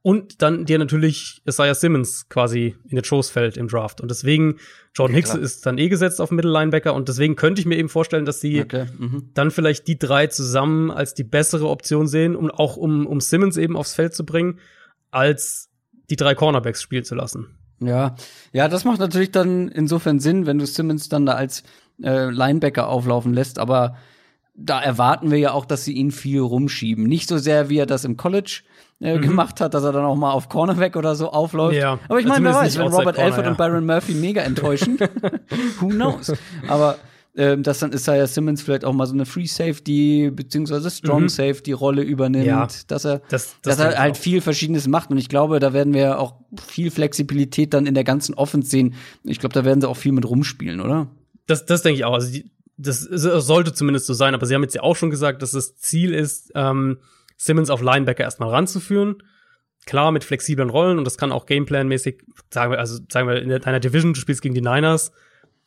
Und 0.06 0.42
dann 0.42 0.66
dir 0.66 0.78
natürlich 0.78 1.40
Isaiah 1.48 1.74
Simmons 1.74 2.28
quasi 2.28 2.76
in 2.87 2.96
den 2.96 3.04
Schoß 3.04 3.30
fällt 3.30 3.56
im 3.56 3.68
Draft. 3.68 4.02
Und 4.02 4.10
deswegen, 4.10 4.56
Jordan 4.94 5.14
Hicks 5.14 5.34
ist 5.34 5.64
dann 5.64 5.78
eh 5.78 5.88
gesetzt 5.88 6.20
auf 6.20 6.30
Middle 6.30 6.52
Linebacker 6.52 6.92
und 6.92 7.08
deswegen 7.08 7.37
könnte 7.37 7.62
ich 7.62 7.66
mir 7.66 7.78
eben 7.78 7.88
vorstellen, 7.88 8.26
dass 8.26 8.38
sie 8.38 8.60
okay, 8.60 8.84
mhm. 8.98 9.30
dann 9.32 9.50
vielleicht 9.50 9.88
die 9.88 9.98
drei 9.98 10.26
zusammen 10.26 10.90
als 10.90 11.14
die 11.14 11.24
bessere 11.24 11.70
Option 11.70 12.06
sehen, 12.06 12.37
um 12.37 12.50
auch 12.50 12.76
um, 12.76 13.06
um 13.06 13.20
Simmons 13.20 13.56
eben 13.56 13.78
aufs 13.78 13.94
Feld 13.94 14.14
zu 14.14 14.26
bringen, 14.26 14.58
als 15.10 15.70
die 16.10 16.16
drei 16.16 16.34
Cornerbacks 16.34 16.82
spielen 16.82 17.04
zu 17.04 17.14
lassen. 17.14 17.56
Ja, 17.80 18.14
ja, 18.52 18.68
das 18.68 18.84
macht 18.84 19.00
natürlich 19.00 19.30
dann 19.30 19.68
insofern 19.68 20.20
Sinn, 20.20 20.46
wenn 20.46 20.58
du 20.58 20.66
Simmons 20.66 21.08
dann 21.08 21.26
da 21.26 21.32
als 21.32 21.64
äh, 22.02 22.30
Linebacker 22.30 22.88
auflaufen 22.88 23.35
lässt, 23.35 23.59
aber 23.59 23.96
da 24.56 24.81
erwarten 24.81 25.31
wir 25.31 25.38
ja 25.38 25.52
auch, 25.52 25.64
dass 25.64 25.85
sie 25.85 25.92
ihn 25.92 26.12
viel 26.12 26.40
rumschieben. 26.40 27.04
Nicht 27.04 27.29
so 27.29 27.38
sehr, 27.38 27.68
wie 27.68 27.79
er 27.79 27.87
das 27.87 28.04
im 28.04 28.16
College 28.16 28.62
äh, 29.00 29.16
mhm. 29.16 29.23
gemacht 29.23 29.60
hat, 29.60 29.75
dass 29.75 29.83
er 29.83 29.92
dann 29.92 30.04
auch 30.04 30.14
mal 30.14 30.31
auf 30.31 30.48
Cornerback 30.48 30.96
oder 30.96 31.16
so 31.16 31.31
aufläuft. 31.31 31.77
Ja, 31.77 31.98
aber 32.08 32.21
ich 32.21 32.27
meine, 32.27 32.44
wer 32.44 32.54
weiß, 32.54 32.79
wenn 32.79 32.87
Robert 32.87 33.16
Corner, 33.16 33.25
Alford 33.25 33.44
ja. 33.44 33.50
und 33.50 33.58
Byron 33.58 33.87
Murphy 33.87 34.14
mega 34.14 34.42
enttäuschen, 34.42 34.98
who 35.81 35.88
knows? 35.88 36.33
Aber 36.68 36.98
ähm, 37.37 37.64
dass 37.64 37.81
dann 37.81 37.92
Isaiah 37.92 38.29
Simmons 38.29 38.62
vielleicht 38.62 38.85
auch 38.85 38.92
mal 38.92 39.06
so 39.06 39.14
eine 39.14 39.27
Free 39.27 39.46
Safety 39.46 40.31
beziehungsweise 40.33 40.88
Strong 40.88 41.23
mhm. 41.23 41.29
Safety 41.29 41.73
Rolle 41.73 42.02
übernimmt, 42.02 42.46
ja, 42.46 42.68
dass 42.87 43.04
er, 43.04 43.18
das, 43.29 43.56
das 43.62 43.77
dass 43.77 43.79
er 43.81 43.98
halt 43.98 44.14
auch. 44.14 44.21
viel 44.21 44.40
Verschiedenes 44.40 44.87
macht. 44.87 45.10
Und 45.10 45.18
ich 45.18 45.29
glaube, 45.29 45.58
da 45.58 45.73
werden 45.73 45.94
wir 45.94 46.21
auch 46.21 46.35
viel 46.64 46.92
Flexibilität 46.92 47.75
dann 47.75 47.87
in 47.87 47.94
der 47.94 48.04
ganzen 48.04 48.35
Offense 48.35 48.71
sehen. 48.71 48.94
Ich 49.25 49.40
glaube, 49.40 49.52
da 49.52 49.64
werden 49.64 49.81
sie 49.81 49.88
auch 49.88 49.96
viel 49.96 50.12
mit 50.12 50.25
rumspielen, 50.25 50.81
oder? 50.81 51.08
Das, 51.46 51.66
das 51.66 51.82
denke 51.82 51.98
ich 51.98 52.04
auch. 52.04 52.14
Also 52.14 52.32
die, 52.32 52.50
das 52.76 53.00
sollte 53.00 53.72
zumindest 53.72 54.06
so 54.06 54.14
sein. 54.14 54.34
Aber 54.34 54.46
sie 54.46 54.54
haben 54.54 54.62
jetzt 54.62 54.74
ja 54.74 54.82
auch 54.82 54.96
schon 54.96 55.10
gesagt, 55.10 55.42
dass 55.42 55.52
das 55.52 55.76
Ziel 55.76 56.12
ist, 56.12 56.52
ähm, 56.54 56.98
Simmons 57.36 57.70
auf 57.70 57.82
Linebacker 57.82 58.24
erstmal 58.24 58.50
ranzuführen. 58.50 59.22
Klar, 59.86 60.12
mit 60.12 60.24
flexiblen 60.24 60.70
Rollen 60.70 60.98
und 60.98 61.04
das 61.04 61.18
kann 61.18 61.30
auch 61.30 61.46
Gameplan-mäßig, 61.46 62.22
sagen 62.50 62.72
wir, 62.72 62.78
also 62.78 63.00
sagen 63.10 63.28
wir 63.28 63.42
in 63.42 63.50
deiner 63.50 63.80
Division, 63.80 64.14
du 64.14 64.20
spielst 64.20 64.40
gegen 64.40 64.54
die 64.54 64.62
Niners, 64.62 65.12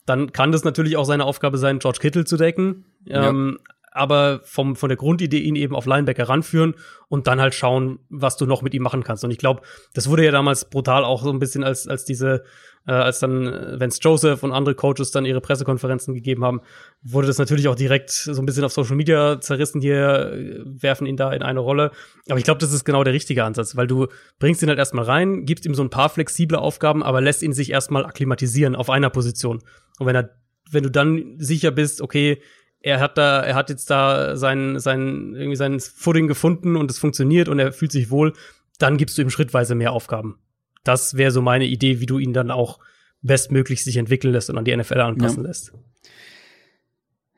dann 0.08 0.32
kann 0.32 0.52
das 0.52 0.64
natürlich 0.64 0.98
auch 0.98 1.04
seine 1.04 1.26
Aufgabe 1.26 1.60
sein, 1.60 1.80
George 1.80 2.00
Kittle 2.02 2.26
zu 2.26 2.36
decken. 2.36 2.86
Ja. 3.06 3.30
Ähm, 3.30 3.60
aber 3.92 4.42
vom, 4.44 4.76
von 4.76 4.90
der 4.90 4.98
Grundidee 4.98 5.40
ihn 5.40 5.56
eben 5.56 5.76
auf 5.76 5.86
Linebacker 5.86 6.30
ranführen 6.30 6.76
und 7.10 7.28
dann 7.28 7.42
halt 7.42 7.56
schauen, 7.56 8.00
was 8.10 8.38
du 8.38 8.46
noch 8.46 8.62
mit 8.62 8.74
ihm 8.74 8.84
machen 8.84 9.04
kannst. 9.04 9.24
Und 9.24 9.32
ich 9.32 9.38
glaube, 9.38 9.62
das 9.94 10.10
wurde 10.10 10.24
ja 10.24 10.32
damals 10.32 10.70
brutal 10.70 11.04
auch 11.04 11.24
so 11.24 11.32
ein 11.32 11.40
bisschen 11.40 11.64
als, 11.64 11.88
als 11.88 12.06
diese, 12.06 12.44
äh, 12.88 12.92
als 12.92 13.20
dann 13.20 13.48
äh, 13.48 13.80
Vance 13.80 14.00
Joseph 14.02 14.44
und 14.44 14.52
andere 14.52 14.76
Coaches 14.76 15.12
dann 15.12 15.26
ihre 15.26 15.42
Pressekonferenzen 15.42 16.14
gegeben 16.14 16.44
haben, 16.44 16.62
wurde 17.04 17.28
das 17.28 17.38
natürlich 17.38 17.68
auch 17.68 17.76
direkt 17.76 18.10
so 18.10 18.42
ein 18.42 18.46
bisschen 18.46 18.64
auf 18.64 18.72
Social 18.72 18.96
Media 18.96 19.40
zerrissen, 19.40 19.82
hier 19.82 20.32
äh, 20.34 20.64
werfen 20.66 21.06
ihn 21.06 21.18
da 21.18 21.32
in 21.32 21.44
eine 21.44 21.60
Rolle. 21.60 21.92
Aber 22.30 22.40
ich 22.40 22.46
glaube, 22.46 22.60
das 22.60 22.74
ist 22.74 22.86
genau 22.86 23.04
der 23.04 23.14
richtige 23.14 23.44
Ansatz, 23.44 23.76
weil 23.76 23.88
du 23.88 24.08
bringst 24.40 24.64
ihn 24.64 24.70
halt 24.70 24.80
erstmal 24.80 25.06
rein, 25.06 25.46
gibst 25.46 25.66
ihm 25.66 25.76
so 25.76 25.84
ein 25.84 25.90
paar 25.90 26.10
flexible 26.10 26.58
Aufgaben, 26.58 27.04
aber 27.04 27.22
lässt 27.22 27.44
ihn 27.44 27.54
sich 27.54 27.72
erstmal 27.72 28.06
akklimatisieren 28.06 28.76
auf 28.76 28.90
einer 28.90 29.10
Position. 29.10 29.62
Und 30.00 30.08
wenn 30.08 30.16
er 30.16 30.30
wenn 30.72 30.84
du 30.84 30.92
dann 30.92 31.36
sicher 31.38 31.72
bist, 31.72 32.02
okay, 32.02 32.42
er 32.82 33.00
hat 33.00 33.18
da, 33.18 33.42
er 33.42 33.56
hat 33.56 33.70
jetzt 33.70 33.90
da 33.90 34.36
sein, 34.36 34.80
sein, 34.80 35.34
irgendwie 35.36 35.56
sein 35.56 35.80
Footing 35.80 36.28
gefunden 36.28 36.76
und 36.76 36.92
es 36.92 37.00
funktioniert 37.00 37.50
und 37.50 37.60
er 37.60 37.72
fühlt 37.72 37.92
sich 37.92 38.12
wohl, 38.12 38.34
dann 38.80 38.98
gibst 38.98 39.18
du 39.18 39.22
ihm 39.22 39.30
schrittweise 39.30 39.76
mehr 39.76 39.92
Aufgaben. 39.92 40.40
Das 40.88 41.16
wäre 41.16 41.32
so 41.32 41.42
meine 41.42 41.66
Idee, 41.66 42.00
wie 42.00 42.06
du 42.06 42.20
ihn 42.20 42.34
dann 42.34 42.52
auch 42.52 42.80
bestmöglich 43.22 43.84
sich 43.84 43.98
entwickeln 43.98 44.34
lässt 44.34 44.50
und 44.50 44.58
an 44.58 44.66
die 44.66 44.76
NFL 44.76 45.02
anpassen 45.02 45.44
ja. 45.44 45.48
lässt. 45.48 45.74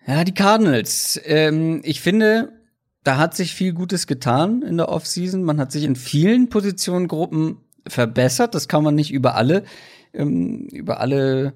Ja, 0.05 0.23
die 0.23 0.33
Cardinals. 0.33 1.19
Ähm, 1.23 1.81
ich 1.83 2.01
finde, 2.01 2.51
da 3.03 3.17
hat 3.17 3.35
sich 3.35 3.53
viel 3.53 3.73
Gutes 3.73 4.07
getan 4.07 4.61
in 4.61 4.77
der 4.77 4.89
Offseason. 4.89 5.43
Man 5.43 5.59
hat 5.59 5.71
sich 5.71 5.83
in 5.83 5.95
vielen 5.95 6.49
Positionengruppen 6.49 7.57
verbessert. 7.87 8.55
Das 8.55 8.67
kann 8.67 8.83
man 8.83 8.95
nicht 8.95 9.11
über 9.11 9.35
alle, 9.35 9.63
ähm, 10.13 10.67
über 10.71 10.99
alle 10.99 11.53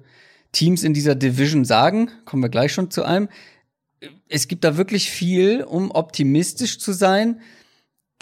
Teams 0.52 0.84
in 0.84 0.94
dieser 0.94 1.14
Division 1.14 1.64
sagen. 1.64 2.10
Kommen 2.24 2.42
wir 2.42 2.48
gleich 2.48 2.72
schon 2.72 2.90
zu 2.90 3.04
einem 3.04 3.28
es 4.28 4.48
gibt 4.48 4.64
da 4.64 4.76
wirklich 4.76 5.10
viel, 5.10 5.62
um 5.62 5.90
optimistisch 5.90 6.78
zu 6.78 6.92
sein. 6.92 7.40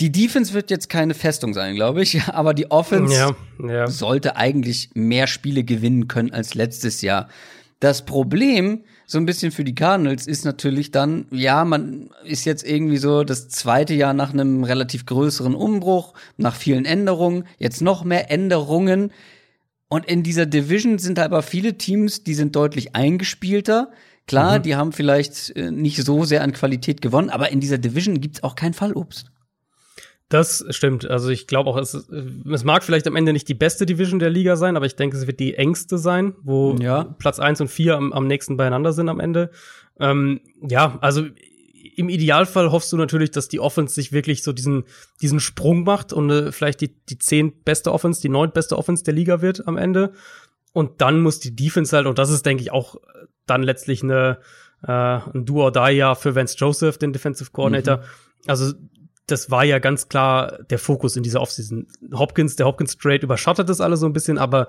Die 0.02 0.10
Defense 0.10 0.52
wird 0.52 0.72
jetzt 0.72 0.88
keine 0.88 1.14
Festung 1.14 1.54
sein, 1.54 1.76
glaube 1.76 2.02
ich, 2.02 2.20
aber 2.26 2.54
die 2.54 2.72
Offense 2.72 3.14
ja, 3.14 3.36
ja. 3.64 3.86
sollte 3.86 4.34
eigentlich 4.34 4.90
mehr 4.94 5.28
Spiele 5.28 5.62
gewinnen 5.62 6.08
können 6.08 6.32
als 6.32 6.54
letztes 6.54 7.02
Jahr. 7.02 7.28
Das 7.78 8.04
Problem, 8.04 8.82
so 9.06 9.18
ein 9.18 9.26
bisschen 9.26 9.52
für 9.52 9.62
die 9.62 9.76
Cardinals, 9.76 10.26
ist 10.26 10.44
natürlich 10.44 10.90
dann, 10.90 11.26
ja, 11.30 11.64
man 11.64 12.10
ist 12.24 12.44
jetzt 12.46 12.66
irgendwie 12.68 12.96
so 12.96 13.22
das 13.22 13.48
zweite 13.48 13.94
Jahr 13.94 14.12
nach 14.12 14.32
einem 14.32 14.64
relativ 14.64 15.06
größeren 15.06 15.54
Umbruch, 15.54 16.14
nach 16.36 16.56
vielen 16.56 16.84
Änderungen, 16.84 17.44
jetzt 17.58 17.80
noch 17.80 18.02
mehr 18.02 18.28
Änderungen. 18.28 19.12
Und 19.86 20.06
in 20.06 20.24
dieser 20.24 20.46
Division 20.46 20.98
sind 20.98 21.20
aber 21.20 21.42
viele 21.42 21.78
Teams, 21.78 22.24
die 22.24 22.34
sind 22.34 22.56
deutlich 22.56 22.96
eingespielter. 22.96 23.92
Klar, 24.26 24.58
mhm. 24.58 24.62
die 24.64 24.74
haben 24.74 24.90
vielleicht 24.90 25.54
äh, 25.54 25.70
nicht 25.70 26.02
so 26.02 26.24
sehr 26.24 26.42
an 26.42 26.52
Qualität 26.52 27.02
gewonnen, 27.02 27.30
aber 27.30 27.52
in 27.52 27.60
dieser 27.60 27.78
Division 27.78 28.20
gibt's 28.20 28.42
auch 28.42 28.56
kein 28.56 28.74
Fallobst. 28.74 29.31
Das 30.32 30.64
stimmt. 30.70 31.10
Also 31.10 31.28
ich 31.28 31.46
glaube 31.46 31.68
auch, 31.68 31.76
es, 31.76 31.92
es 31.92 32.64
mag 32.64 32.82
vielleicht 32.82 33.06
am 33.06 33.16
Ende 33.16 33.34
nicht 33.34 33.48
die 33.48 33.54
beste 33.54 33.84
Division 33.84 34.18
der 34.18 34.30
Liga 34.30 34.56
sein, 34.56 34.78
aber 34.78 34.86
ich 34.86 34.96
denke, 34.96 35.14
es 35.14 35.26
wird 35.26 35.38
die 35.40 35.56
engste 35.56 35.98
sein, 35.98 36.32
wo 36.42 36.74
ja. 36.80 37.04
Platz 37.18 37.38
eins 37.38 37.60
und 37.60 37.68
vier 37.68 37.98
am, 37.98 38.14
am 38.14 38.26
nächsten 38.26 38.56
beieinander 38.56 38.94
sind 38.94 39.10
am 39.10 39.20
Ende. 39.20 39.50
Ähm, 40.00 40.40
ja, 40.66 40.96
also 41.02 41.26
im 41.96 42.08
Idealfall 42.08 42.72
hoffst 42.72 42.90
du 42.92 42.96
natürlich, 42.96 43.30
dass 43.30 43.48
die 43.48 43.60
Offense 43.60 43.94
sich 43.94 44.12
wirklich 44.12 44.42
so 44.42 44.54
diesen, 44.54 44.84
diesen 45.20 45.38
Sprung 45.38 45.84
macht 45.84 46.14
und 46.14 46.30
äh, 46.30 46.50
vielleicht 46.50 46.80
die, 46.80 46.94
die 47.10 47.18
zehn 47.18 47.52
beste 47.62 47.92
Offense, 47.92 48.22
die 48.22 48.30
neun 48.30 48.52
beste 48.52 48.78
Offense 48.78 49.04
der 49.04 49.12
Liga 49.12 49.42
wird 49.42 49.68
am 49.68 49.76
Ende. 49.76 50.14
Und 50.72 51.02
dann 51.02 51.20
muss 51.20 51.40
die 51.40 51.54
Defense 51.54 51.94
halt, 51.94 52.06
und 52.06 52.18
das 52.18 52.30
ist, 52.30 52.46
denke 52.46 52.62
ich, 52.62 52.72
auch 52.72 52.96
dann 53.44 53.62
letztlich 53.62 54.02
eine, 54.02 54.38
äh, 54.82 54.90
ein 54.90 55.44
Do 55.44 55.62
or 55.62 55.72
Die 55.72 55.92
ja 55.92 56.14
für 56.14 56.34
Vance 56.34 56.56
Joseph, 56.56 56.96
den 56.96 57.12
Defensive 57.12 57.50
Coordinator. 57.50 57.98
Mhm. 57.98 58.02
Also 58.46 58.72
das 59.32 59.50
war 59.50 59.64
ja 59.64 59.78
ganz 59.78 60.08
klar 60.08 60.62
der 60.68 60.78
Fokus 60.78 61.16
in 61.16 61.22
dieser 61.22 61.40
Offseason. 61.40 61.86
Hopkins, 62.12 62.54
der 62.54 62.66
Hopkins 62.66 62.98
Trade 62.98 63.22
überschattet 63.22 63.68
das 63.68 63.80
alles 63.80 64.00
so 64.00 64.06
ein 64.06 64.12
bisschen, 64.12 64.36
aber 64.36 64.68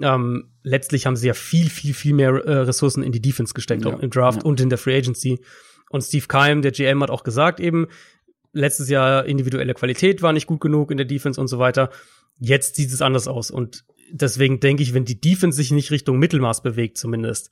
ähm, 0.00 0.52
letztlich 0.62 1.06
haben 1.06 1.16
sie 1.16 1.26
ja 1.26 1.34
viel, 1.34 1.68
viel, 1.68 1.92
viel 1.94 2.14
mehr 2.14 2.30
äh, 2.30 2.58
Ressourcen 2.58 3.02
in 3.02 3.10
die 3.10 3.20
Defense 3.20 3.54
gesteckt, 3.54 3.84
ja. 3.84 3.92
auch 3.92 3.98
im 3.98 4.10
Draft 4.10 4.42
ja. 4.42 4.48
und 4.48 4.60
in 4.60 4.68
der 4.68 4.78
Free 4.78 4.96
Agency. 4.96 5.40
Und 5.90 6.02
Steve 6.02 6.26
Keim, 6.28 6.62
der 6.62 6.70
GM, 6.70 7.02
hat 7.02 7.10
auch 7.10 7.24
gesagt 7.24 7.58
eben, 7.58 7.88
letztes 8.52 8.88
Jahr 8.88 9.26
individuelle 9.26 9.74
Qualität 9.74 10.22
war 10.22 10.32
nicht 10.32 10.46
gut 10.46 10.60
genug 10.60 10.92
in 10.92 10.96
der 10.96 11.06
Defense 11.06 11.40
und 11.40 11.48
so 11.48 11.58
weiter. 11.58 11.90
Jetzt 12.38 12.76
sieht 12.76 12.92
es 12.92 13.02
anders 13.02 13.26
aus. 13.26 13.50
Und 13.50 13.84
deswegen 14.12 14.60
denke 14.60 14.84
ich, 14.84 14.94
wenn 14.94 15.04
die 15.04 15.20
Defense 15.20 15.56
sich 15.56 15.72
nicht 15.72 15.90
Richtung 15.90 16.20
Mittelmaß 16.20 16.62
bewegt, 16.62 16.98
zumindest, 16.98 17.50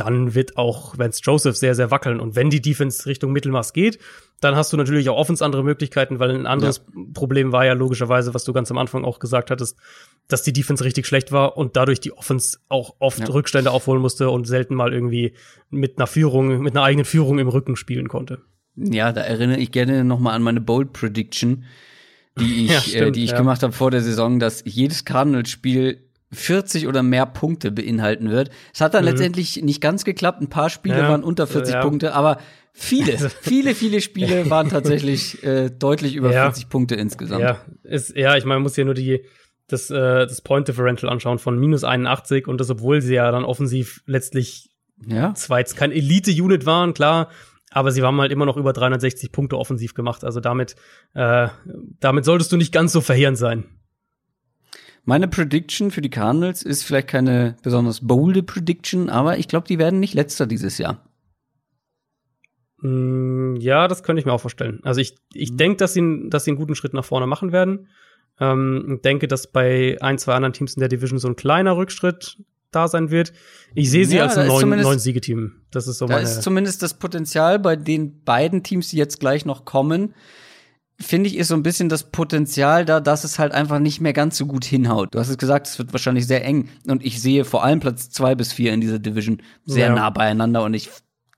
dann 0.00 0.34
wird 0.34 0.56
auch 0.56 0.98
Vance 0.98 1.20
Joseph 1.22 1.56
sehr, 1.56 1.74
sehr 1.74 1.90
wackeln. 1.90 2.20
Und 2.20 2.36
wenn 2.36 2.50
die 2.50 2.60
Defense 2.60 3.06
Richtung 3.06 3.32
Mittelmaß 3.32 3.72
geht, 3.72 3.98
dann 4.40 4.56
hast 4.56 4.72
du 4.72 4.76
natürlich 4.76 5.08
auch 5.08 5.16
offens 5.16 5.42
andere 5.42 5.62
Möglichkeiten, 5.62 6.18
weil 6.18 6.30
ein 6.30 6.46
anderes 6.46 6.82
ja. 6.94 7.02
Problem 7.12 7.52
war 7.52 7.66
ja 7.66 7.74
logischerweise, 7.74 8.34
was 8.34 8.44
du 8.44 8.52
ganz 8.52 8.70
am 8.70 8.78
Anfang 8.78 9.04
auch 9.04 9.18
gesagt 9.18 9.50
hattest, 9.50 9.76
dass 10.28 10.42
die 10.42 10.52
Defense 10.52 10.84
richtig 10.84 11.06
schlecht 11.06 11.32
war 11.32 11.56
und 11.56 11.76
dadurch 11.76 12.00
die 12.00 12.12
Offense 12.12 12.58
auch 12.68 12.96
oft 12.98 13.20
ja. 13.20 13.26
Rückstände 13.26 13.70
aufholen 13.70 14.00
musste 14.00 14.30
und 14.30 14.46
selten 14.46 14.74
mal 14.74 14.92
irgendwie 14.92 15.34
mit 15.68 15.98
einer 15.98 16.06
Führung, 16.06 16.62
mit 16.62 16.74
einer 16.74 16.84
eigenen 16.84 17.04
Führung 17.04 17.38
im 17.38 17.48
Rücken 17.48 17.76
spielen 17.76 18.08
konnte. 18.08 18.40
Ja, 18.76 19.12
da 19.12 19.20
erinnere 19.20 19.58
ich 19.58 19.72
gerne 19.72 20.04
noch 20.04 20.20
mal 20.20 20.32
an 20.32 20.42
meine 20.42 20.60
Bold 20.60 20.92
Prediction, 20.92 21.64
die 22.38 22.64
ich, 22.64 22.70
ja, 22.70 22.80
stimmt, 22.80 23.08
äh, 23.08 23.12
die 23.12 23.24
ich 23.24 23.34
gemacht 23.34 23.62
habe 23.62 23.72
vor 23.72 23.90
der 23.90 24.00
Saison, 24.00 24.38
dass 24.38 24.62
jedes 24.64 25.04
Cardinals-Spiel 25.04 26.09
40 26.32 26.86
oder 26.86 27.02
mehr 27.02 27.26
Punkte 27.26 27.72
beinhalten 27.72 28.30
wird. 28.30 28.50
Es 28.72 28.80
hat 28.80 28.94
dann 28.94 29.04
mhm. 29.04 29.10
letztendlich 29.10 29.62
nicht 29.62 29.80
ganz 29.80 30.04
geklappt. 30.04 30.40
Ein 30.40 30.48
paar 30.48 30.70
Spiele 30.70 30.98
ja, 30.98 31.08
waren 31.08 31.24
unter 31.24 31.46
40 31.46 31.74
ja. 31.74 31.82
Punkte, 31.82 32.14
aber 32.14 32.38
viele, 32.72 33.12
also 33.12 33.28
viele, 33.28 33.74
viele 33.74 34.00
Spiele 34.00 34.48
waren 34.50 34.68
tatsächlich 34.68 35.42
äh, 35.42 35.70
deutlich 35.70 36.14
über 36.14 36.32
ja. 36.32 36.44
40 36.44 36.68
Punkte 36.68 36.94
insgesamt. 36.94 37.42
Ja, 37.42 37.60
ist, 37.82 38.16
ja 38.16 38.36
ich 38.36 38.44
meine, 38.44 38.56
man 38.56 38.62
muss 38.62 38.76
hier 38.76 38.84
nur 38.84 38.94
die, 38.94 39.24
das, 39.66 39.90
äh, 39.90 39.94
das 40.26 40.40
Point 40.40 40.68
Differential 40.68 41.10
anschauen 41.10 41.38
von 41.38 41.58
minus 41.58 41.82
81 41.82 42.46
und 42.46 42.60
das, 42.60 42.70
obwohl 42.70 43.02
sie 43.02 43.14
ja 43.14 43.30
dann 43.32 43.44
offensiv 43.44 44.02
letztlich 44.06 44.70
ja. 45.06 45.34
zwar 45.34 45.58
jetzt 45.58 45.76
kein 45.76 45.90
Elite-Unit 45.90 46.64
waren, 46.66 46.94
klar, 46.94 47.28
aber 47.70 47.92
sie 47.92 48.02
haben 48.02 48.20
halt 48.20 48.32
immer 48.32 48.46
noch 48.46 48.56
über 48.56 48.72
360 48.72 49.32
Punkte 49.32 49.56
offensiv 49.56 49.94
gemacht. 49.94 50.24
Also 50.24 50.40
damit, 50.40 50.74
äh, 51.14 51.48
damit 52.00 52.24
solltest 52.24 52.50
du 52.52 52.56
nicht 52.56 52.72
ganz 52.72 52.92
so 52.92 53.00
verheerend 53.00 53.38
sein. 53.38 53.64
Meine 55.04 55.28
Prediction 55.28 55.90
für 55.90 56.02
die 56.02 56.10
Cardinals 56.10 56.62
ist 56.62 56.84
vielleicht 56.84 57.08
keine 57.08 57.56
besonders 57.62 58.06
bolde 58.06 58.42
Prediction, 58.42 59.08
aber 59.08 59.38
ich 59.38 59.48
glaube, 59.48 59.66
die 59.66 59.78
werden 59.78 60.00
nicht 60.00 60.14
letzter 60.14 60.46
dieses 60.46 60.78
Jahr. 60.78 61.04
Mm, 62.82 63.56
ja, 63.56 63.88
das 63.88 64.02
könnte 64.02 64.20
ich 64.20 64.26
mir 64.26 64.32
auch 64.32 64.40
vorstellen. 64.40 64.80
Also 64.82 65.00
ich, 65.00 65.16
ich 65.32 65.52
mhm. 65.52 65.56
denke, 65.56 65.76
dass 65.78 65.94
sie, 65.94 66.28
dass 66.28 66.44
sie 66.44 66.50
einen 66.50 66.58
guten 66.58 66.74
Schritt 66.74 66.94
nach 66.94 67.04
vorne 67.04 67.26
machen 67.26 67.52
werden. 67.52 67.88
Ähm, 68.38 69.00
denke, 69.04 69.28
dass 69.28 69.50
bei 69.50 69.98
ein, 70.00 70.18
zwei 70.18 70.34
anderen 70.34 70.54
Teams 70.54 70.74
in 70.74 70.80
der 70.80 70.88
Division 70.88 71.18
so 71.18 71.28
ein 71.28 71.36
kleiner 71.36 71.76
Rückschritt 71.76 72.38
da 72.70 72.88
sein 72.88 73.10
wird. 73.10 73.32
Ich 73.74 73.90
sehe 73.90 74.06
sie 74.06 74.16
ja, 74.16 74.22
als 74.24 74.38
ein 74.38 74.46
neuen 74.46 74.98
Siegeteam. 74.98 75.56
Das 75.70 75.88
ist 75.88 75.98
so 75.98 76.06
da 76.06 76.14
meine. 76.14 76.26
Da 76.26 76.30
ist 76.30 76.42
zumindest 76.42 76.82
das 76.82 76.94
Potenzial 76.94 77.58
bei 77.58 77.76
den 77.76 78.22
beiden 78.22 78.62
Teams, 78.62 78.88
die 78.88 78.96
jetzt 78.96 79.20
gleich 79.20 79.44
noch 79.44 79.64
kommen, 79.64 80.14
finde 81.00 81.28
ich, 81.28 81.36
ist 81.36 81.48
so 81.48 81.54
ein 81.54 81.62
bisschen 81.62 81.88
das 81.88 82.10
Potenzial 82.10 82.84
da, 82.84 83.00
dass 83.00 83.24
es 83.24 83.38
halt 83.38 83.52
einfach 83.52 83.78
nicht 83.78 84.00
mehr 84.00 84.12
ganz 84.12 84.36
so 84.36 84.46
gut 84.46 84.64
hinhaut. 84.64 85.14
Du 85.14 85.18
hast 85.18 85.30
es 85.30 85.38
gesagt, 85.38 85.66
es 85.66 85.78
wird 85.78 85.92
wahrscheinlich 85.92 86.26
sehr 86.26 86.44
eng. 86.44 86.68
Und 86.86 87.04
ich 87.04 87.20
sehe 87.20 87.44
vor 87.44 87.64
allem 87.64 87.80
Platz 87.80 88.10
zwei 88.10 88.34
bis 88.34 88.52
vier 88.52 88.72
in 88.72 88.80
dieser 88.80 88.98
Division 88.98 89.42
sehr 89.64 89.88
ja. 89.88 89.94
nah 89.94 90.10
beieinander. 90.10 90.62
Und 90.62 90.74
ich 90.74 90.90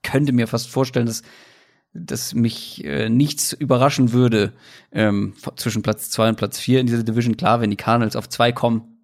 könnte 0.03 0.33
mir 0.33 0.47
fast 0.47 0.69
vorstellen, 0.69 1.05
dass, 1.05 1.23
dass 1.93 2.33
mich 2.33 2.83
äh, 2.83 3.09
nichts 3.09 3.53
überraschen 3.53 4.11
würde 4.11 4.51
ähm, 4.91 5.33
zwischen 5.55 5.81
Platz 5.81 6.09
zwei 6.09 6.29
und 6.29 6.35
Platz 6.35 6.59
vier 6.59 6.81
in 6.81 6.87
dieser 6.87 7.03
Division. 7.03 7.37
Klar, 7.37 7.61
wenn 7.61 7.71
die 7.71 7.77
Cardinals 7.77 8.17
auf 8.17 8.27
zwei 8.27 8.51
kommen, 8.51 8.97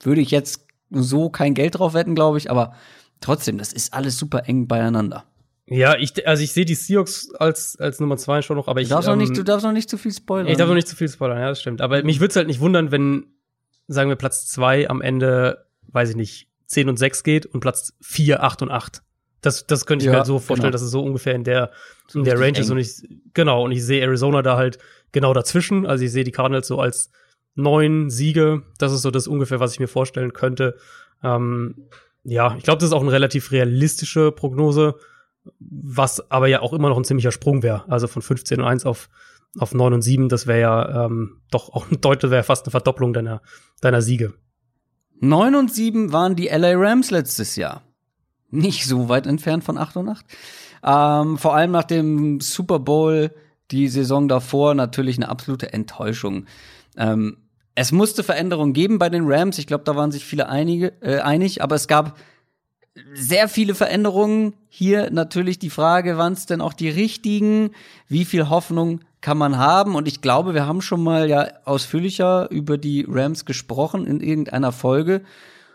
würde 0.00 0.22
ich 0.22 0.30
jetzt 0.30 0.66
so 0.90 1.28
kein 1.28 1.54
Geld 1.54 1.78
drauf 1.78 1.92
wetten, 1.92 2.14
glaube 2.14 2.38
ich. 2.38 2.50
Aber 2.50 2.74
trotzdem, 3.20 3.58
das 3.58 3.72
ist 3.74 3.92
alles 3.92 4.16
super 4.16 4.48
eng 4.48 4.66
beieinander. 4.66 5.24
Ja, 5.68 5.96
ich, 5.98 6.26
also 6.26 6.42
ich 6.42 6.52
sehe 6.52 6.64
die 6.64 6.74
Seahawks 6.74 7.34
als, 7.34 7.76
als 7.80 7.98
Nummer 7.98 8.16
zwei 8.16 8.40
schon 8.42 8.56
noch, 8.56 8.68
aber 8.68 8.80
ich. 8.80 8.88
Du 8.88 8.94
darfst, 8.94 9.08
ähm, 9.08 9.18
noch 9.18 9.26
nicht, 9.26 9.36
du 9.36 9.42
darfst 9.42 9.64
noch 9.64 9.72
nicht 9.72 9.90
zu 9.90 9.98
viel 9.98 10.12
spoilern. 10.12 10.46
Ich 10.46 10.56
darf 10.56 10.68
noch 10.68 10.74
nicht 10.74 10.88
zu 10.88 10.94
viel 10.96 11.08
spoilern, 11.08 11.38
ja, 11.38 11.48
das 11.48 11.60
stimmt. 11.60 11.80
Aber 11.80 12.02
mich 12.04 12.20
würde 12.20 12.30
es 12.30 12.36
halt 12.36 12.46
nicht 12.46 12.60
wundern, 12.60 12.92
wenn, 12.92 13.26
sagen 13.88 14.08
wir, 14.08 14.16
Platz 14.16 14.46
zwei 14.46 14.88
am 14.88 15.00
Ende, 15.00 15.66
weiß 15.88 16.10
ich 16.10 16.16
nicht, 16.16 16.48
zehn 16.66 16.88
und 16.88 16.98
sechs 16.98 17.24
geht 17.24 17.46
und 17.46 17.60
Platz 17.60 17.94
vier 18.00 18.42
acht 18.42 18.62
und 18.62 18.70
acht 18.70 19.02
Das, 19.40 19.66
das 19.66 19.86
könnte 19.86 20.04
ich 20.04 20.06
ja, 20.06 20.12
mir 20.12 20.18
halt 20.18 20.26
so 20.26 20.38
vorstellen, 20.38 20.70
genau. 20.70 20.72
dass 20.72 20.82
es 20.82 20.90
so 20.90 21.02
ungefähr 21.02 21.34
in 21.34 21.44
der, 21.44 21.70
in 22.14 22.24
der 22.24 22.38
Range 22.38 22.58
ist. 22.58 22.70
Und 22.70 22.78
ich, 22.78 23.02
genau, 23.34 23.64
und 23.64 23.72
ich 23.72 23.84
sehe 23.84 24.02
Arizona 24.02 24.42
da 24.42 24.56
halt 24.56 24.78
genau 25.12 25.32
dazwischen. 25.32 25.86
Also 25.86 26.04
ich 26.04 26.12
sehe 26.12 26.24
die 26.24 26.32
Cardinals 26.32 26.66
so 26.66 26.80
als 26.80 27.10
neun 27.54 28.10
Siege. 28.10 28.62
Das 28.78 28.92
ist 28.92 29.02
so 29.02 29.10
das 29.10 29.28
ungefähr, 29.28 29.60
was 29.60 29.72
ich 29.72 29.80
mir 29.80 29.88
vorstellen 29.88 30.32
könnte. 30.32 30.76
Ähm, 31.22 31.88
ja, 32.24 32.54
ich 32.56 32.64
glaube, 32.64 32.78
das 32.78 32.88
ist 32.88 32.92
auch 32.92 33.02
eine 33.02 33.12
relativ 33.12 33.52
realistische 33.52 34.32
Prognose 34.32 34.96
was 35.58 36.30
aber 36.30 36.46
ja 36.48 36.60
auch 36.60 36.72
immer 36.72 36.88
noch 36.88 36.96
ein 36.96 37.04
ziemlicher 37.04 37.32
Sprung 37.32 37.62
wäre. 37.62 37.84
Also 37.88 38.06
von 38.06 38.22
15 38.22 38.60
und 38.60 38.66
1 38.66 38.86
auf, 38.86 39.08
auf 39.58 39.74
9 39.74 39.94
und 39.94 40.02
7, 40.02 40.28
das 40.28 40.46
wäre 40.46 40.60
ja 40.60 41.06
ähm, 41.06 41.40
doch 41.50 41.72
auch 41.72 41.90
ein 41.90 42.00
deutlich, 42.00 42.30
wäre 42.30 42.42
fast 42.42 42.66
eine 42.66 42.70
Verdopplung 42.70 43.12
deiner, 43.12 43.42
deiner 43.80 44.02
Siege. 44.02 44.34
9 45.20 45.54
und 45.54 45.72
7 45.72 46.12
waren 46.12 46.36
die 46.36 46.48
LA 46.48 46.74
Rams 46.74 47.10
letztes 47.10 47.56
Jahr. 47.56 47.82
nicht 48.50 48.86
so 48.86 49.08
weit 49.08 49.26
entfernt 49.26 49.64
von 49.64 49.78
8 49.78 49.96
und 49.96 50.08
8. 50.08 50.24
Ähm, 50.84 51.38
vor 51.38 51.54
allem 51.54 51.72
nach 51.72 51.84
dem 51.84 52.40
Super 52.40 52.78
Bowl 52.78 53.32
die 53.70 53.88
Saison 53.88 54.28
davor 54.28 54.74
natürlich 54.74 55.16
eine 55.16 55.28
absolute 55.28 55.72
Enttäuschung. 55.72 56.46
Ähm, 56.96 57.38
es 57.74 57.92
musste 57.92 58.22
Veränderungen 58.22 58.72
geben 58.72 58.98
bei 58.98 59.10
den 59.10 59.24
Rams. 59.26 59.58
Ich 59.58 59.66
glaube, 59.66 59.84
da 59.84 59.96
waren 59.96 60.12
sich 60.12 60.24
viele 60.24 60.48
einige, 60.48 60.92
äh, 61.02 61.18
einig, 61.18 61.62
aber 61.62 61.74
es 61.74 61.88
gab 61.88 62.16
sehr 63.14 63.48
viele 63.48 63.74
Veränderungen. 63.74 64.54
Hier 64.68 65.10
natürlich 65.10 65.58
die 65.58 65.70
Frage, 65.70 66.18
waren 66.18 66.32
es 66.32 66.46
denn 66.46 66.60
auch 66.60 66.72
die 66.72 66.88
richtigen? 66.88 67.70
Wie 68.08 68.24
viel 68.24 68.48
Hoffnung 68.48 69.00
kann 69.20 69.38
man 69.38 69.58
haben? 69.58 69.94
Und 69.94 70.08
ich 70.08 70.20
glaube, 70.20 70.54
wir 70.54 70.66
haben 70.66 70.82
schon 70.82 71.02
mal 71.02 71.28
ja 71.28 71.48
ausführlicher 71.64 72.50
über 72.50 72.78
die 72.78 73.04
Rams 73.08 73.44
gesprochen 73.44 74.06
in 74.06 74.20
irgendeiner 74.20 74.72
Folge. 74.72 75.22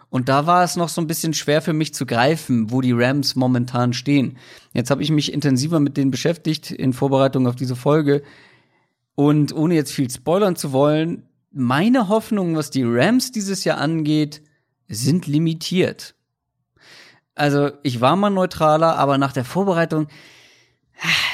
Und 0.09 0.27
da 0.27 0.45
war 0.45 0.63
es 0.63 0.75
noch 0.75 0.89
so 0.89 0.99
ein 0.99 1.07
bisschen 1.07 1.33
schwer 1.33 1.61
für 1.61 1.73
mich 1.73 1.93
zu 1.93 2.05
greifen, 2.05 2.69
wo 2.69 2.81
die 2.81 2.91
Rams 2.91 3.35
momentan 3.35 3.93
stehen. 3.93 4.37
Jetzt 4.73 4.91
habe 4.91 5.03
ich 5.03 5.09
mich 5.09 5.31
intensiver 5.31 5.79
mit 5.79 5.95
denen 5.95 6.11
beschäftigt 6.11 6.69
in 6.71 6.91
Vorbereitung 6.91 7.47
auf 7.47 7.55
diese 7.55 7.77
Folge. 7.77 8.21
Und 9.15 9.55
ohne 9.55 9.75
jetzt 9.75 9.93
viel 9.93 10.09
spoilern 10.09 10.55
zu 10.55 10.73
wollen, 10.73 11.23
meine 11.51 12.09
Hoffnungen, 12.09 12.55
was 12.55 12.71
die 12.71 12.83
Rams 12.83 13.31
dieses 13.31 13.63
Jahr 13.63 13.77
angeht, 13.77 14.41
sind 14.87 15.27
limitiert. 15.27 16.15
Also 17.35 17.71
ich 17.83 18.01
war 18.01 18.15
mal 18.15 18.29
neutraler, 18.29 18.97
aber 18.97 19.17
nach 19.17 19.33
der 19.33 19.45
Vorbereitung, 19.45 20.07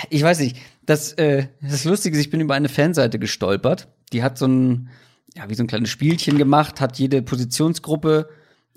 ich 0.10 0.24
weiß 0.24 0.40
nicht, 0.40 0.58
das, 0.86 1.14
äh, 1.14 1.48
das 1.62 1.84
Lustige 1.84 2.16
ist, 2.18 2.22
ich 2.24 2.30
bin 2.30 2.42
über 2.42 2.56
eine 2.56 2.70
Fanseite 2.70 3.20
gestolpert. 3.20 3.88
Die 4.14 4.24
hat 4.24 4.38
so 4.38 4.48
ein, 4.48 4.90
ja, 5.36 5.50
wie 5.50 5.56
so 5.56 5.64
ein 5.64 5.68
kleines 5.68 5.90
Spielchen 5.90 6.38
gemacht, 6.38 6.80
hat 6.80 6.98
jede 6.98 7.22
Positionsgruppe 7.22 8.30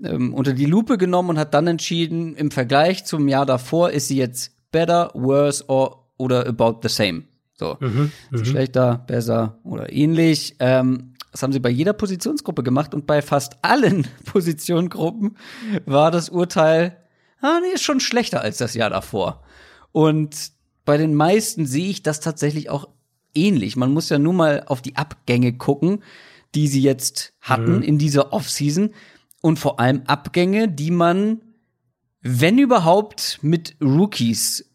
ähm, 0.03 0.35
unter 0.35 0.53
die 0.53 0.67
Lupe 0.67 0.99
genommen 0.99 1.31
und 1.31 1.39
hat 1.39 1.55
dann 1.55 1.67
entschieden, 1.67 2.35
im 2.35 2.51
Vergleich 2.51 3.05
zum 3.05 3.29
Jahr 3.29 3.47
davor 3.47 3.91
ist 3.91 4.09
sie 4.09 4.17
jetzt 4.17 4.53
better, 4.73 5.11
worse 5.15 5.69
or, 5.69 6.11
oder 6.17 6.47
about 6.47 6.81
the 6.83 6.89
same. 6.89 7.25
So, 7.55 7.77
mhm, 7.79 8.11
mhm. 8.31 8.45
schlechter, 8.45 9.05
besser 9.07 9.59
oder 9.65 9.93
ähnlich. 9.93 10.57
Ähm, 10.59 11.15
das 11.31 11.43
haben 11.43 11.53
sie 11.53 11.61
bei 11.61 11.71
jeder 11.71 11.93
Positionsgruppe 11.93 12.63
gemacht 12.63 12.95
und 12.95 13.07
bei 13.07 13.23
fast 13.23 13.59
allen 13.63 14.07
Positionsgruppen 14.25 15.37
war 15.87 16.11
das 16.11 16.29
Urteil 16.29 16.97
ah, 17.41 17.61
nee, 17.61 17.75
ist 17.75 17.83
schon 17.83 18.01
schlechter 18.01 18.41
als 18.41 18.59
das 18.59 18.75
Jahr 18.75 18.91
davor. 18.91 19.43
Und 19.93 20.53
bei 20.85 20.97
den 20.97 21.15
meisten 21.15 21.67
sehe 21.67 21.91
ich 21.91 22.03
das 22.03 22.21
tatsächlich 22.21 22.71
auch 22.71 22.89
ähnlich. 23.35 23.77
Man 23.77 23.93
muss 23.93 24.09
ja 24.09 24.19
nur 24.19 24.33
mal 24.33 24.65
auf 24.67 24.83
die 24.83 24.97
Abgänge 24.97 25.53
gucken, 25.53 26.03
die 26.55 26.67
sie 26.67 26.83
jetzt 26.83 27.33
hatten 27.41 27.77
mhm. 27.77 27.83
in 27.83 27.99
dieser 27.99 28.33
Offseason 28.33 28.91
und 29.41 29.59
vor 29.59 29.81
allem 29.81 30.03
Abgänge, 30.07 30.69
die 30.69 30.91
man, 30.91 31.41
wenn 32.23 32.59
überhaupt, 32.59 33.39
mit 33.43 33.77
Rookies 33.81 34.67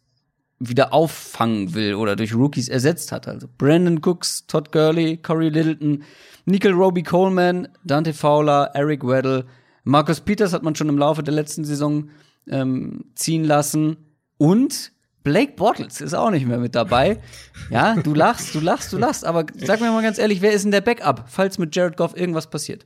wieder 0.57 0.93
auffangen 0.93 1.73
will 1.73 1.95
oder 1.95 2.15
durch 2.15 2.33
Rookies 2.33 2.69
ersetzt 2.69 3.11
hat. 3.11 3.27
Also 3.27 3.47
Brandon 3.57 3.99
Cooks, 4.03 4.47
Todd 4.47 4.71
Gurley, 4.71 5.17
Corey 5.17 5.49
Littleton, 5.49 6.03
Nickel 6.45 6.71
Roby 6.71 7.03
Coleman, 7.03 7.67
Dante 7.83 8.13
Fowler, 8.13 8.71
Eric 8.73 9.05
Weddle, 9.05 9.45
Marcus 9.83 10.21
Peters 10.21 10.53
hat 10.53 10.63
man 10.63 10.75
schon 10.75 10.89
im 10.89 10.97
Laufe 10.97 11.23
der 11.23 11.33
letzten 11.33 11.63
Saison 11.63 12.09
ähm, 12.49 13.05
ziehen 13.15 13.43
lassen. 13.43 13.97
Und 14.37 14.91
Blake 15.23 15.53
Bortles 15.55 16.01
ist 16.01 16.13
auch 16.13 16.29
nicht 16.29 16.45
mehr 16.45 16.59
mit 16.59 16.75
dabei. 16.75 17.19
Ja, 17.69 17.95
du 17.95 18.13
lachst, 18.13 18.53
du 18.53 18.59
lachst, 18.59 18.93
du 18.93 18.97
lachst. 18.97 19.25
Aber 19.25 19.45
sag 19.55 19.81
mir 19.81 19.91
mal 19.91 20.03
ganz 20.03 20.19
ehrlich, 20.19 20.41
wer 20.41 20.51
ist 20.51 20.63
denn 20.63 20.71
der 20.71 20.81
Backup, 20.81 21.25
falls 21.27 21.57
mit 21.57 21.75
Jared 21.75 21.97
Goff 21.97 22.15
irgendwas 22.15 22.49
passiert? 22.49 22.85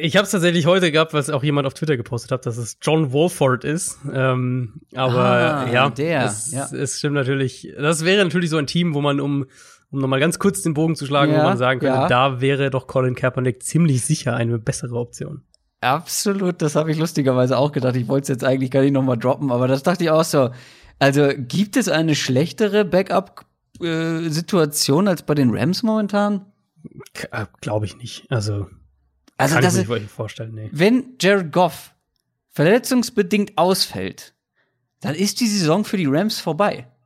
Ich 0.00 0.16
habe 0.16 0.24
es 0.24 0.30
tatsächlich 0.30 0.66
heute 0.66 0.92
gehabt, 0.92 1.14
was 1.14 1.30
auch 1.30 1.42
jemand 1.42 1.66
auf 1.66 1.74
Twitter 1.74 1.96
gepostet 1.96 2.30
hat, 2.30 2.46
dass 2.46 2.56
es 2.56 2.76
John 2.82 3.10
Wolford 3.10 3.64
ist. 3.64 3.98
Ähm, 4.12 4.74
aber 4.94 5.18
ah, 5.18 5.72
ja, 5.72 5.90
der, 5.90 6.26
es, 6.26 6.52
ja, 6.52 6.68
es 6.72 6.98
stimmt 6.98 7.14
natürlich. 7.14 7.72
Das 7.76 8.04
wäre 8.04 8.22
natürlich 8.22 8.50
so 8.50 8.58
ein 8.58 8.66
Team, 8.66 8.94
wo 8.94 9.00
man 9.00 9.18
um 9.18 9.46
um 9.90 10.00
nochmal 10.00 10.20
ganz 10.20 10.38
kurz 10.38 10.62
den 10.62 10.74
Bogen 10.74 10.96
zu 10.96 11.06
schlagen, 11.06 11.32
ja, 11.32 11.40
wo 11.40 11.44
man 11.44 11.56
sagen 11.56 11.80
könnte, 11.80 11.96
ja. 11.96 12.08
da 12.08 12.40
wäre 12.40 12.70
doch 12.70 12.86
Colin 12.86 13.14
Kaepernick 13.14 13.62
ziemlich 13.62 14.02
sicher 14.02 14.34
eine 14.34 14.58
bessere 14.58 14.96
Option. 14.96 15.42
Absolut, 15.80 16.60
das 16.60 16.74
habe 16.74 16.90
ich 16.90 16.98
lustigerweise 16.98 17.56
auch 17.56 17.72
gedacht. 17.72 17.96
Ich 17.96 18.08
wollte 18.08 18.22
es 18.22 18.28
jetzt 18.28 18.44
eigentlich 18.44 18.70
gar 18.70 18.82
nicht 18.82 18.92
nochmal 18.92 19.16
droppen, 19.16 19.50
aber 19.52 19.68
das 19.68 19.84
dachte 19.84 20.04
ich 20.04 20.10
auch 20.10 20.24
so. 20.24 20.50
Also 20.98 21.30
gibt 21.36 21.76
es 21.76 21.88
eine 21.88 22.16
schlechtere 22.16 22.84
Backup-Situation 22.84 25.06
als 25.06 25.22
bei 25.22 25.34
den 25.34 25.56
Rams 25.56 25.84
momentan? 25.84 26.46
Äh, 27.30 27.46
Glaube 27.60 27.86
ich 27.86 27.96
nicht. 27.96 28.28
Also, 28.30 28.66
also 29.36 29.54
kann 29.54 29.62
das 29.62 29.76
ich 29.76 29.86
mir 29.88 30.00
nicht 30.00 30.10
vorstellen. 30.10 30.54
Nee. 30.54 30.68
Wenn 30.72 31.14
Jared 31.20 31.52
Goff 31.52 31.94
verletzungsbedingt 32.48 33.56
ausfällt, 33.56 34.34
dann 35.00 35.14
ist 35.14 35.40
die 35.40 35.46
Saison 35.46 35.84
für 35.84 35.96
die 35.96 36.06
Rams 36.06 36.40
vorbei. 36.40 36.88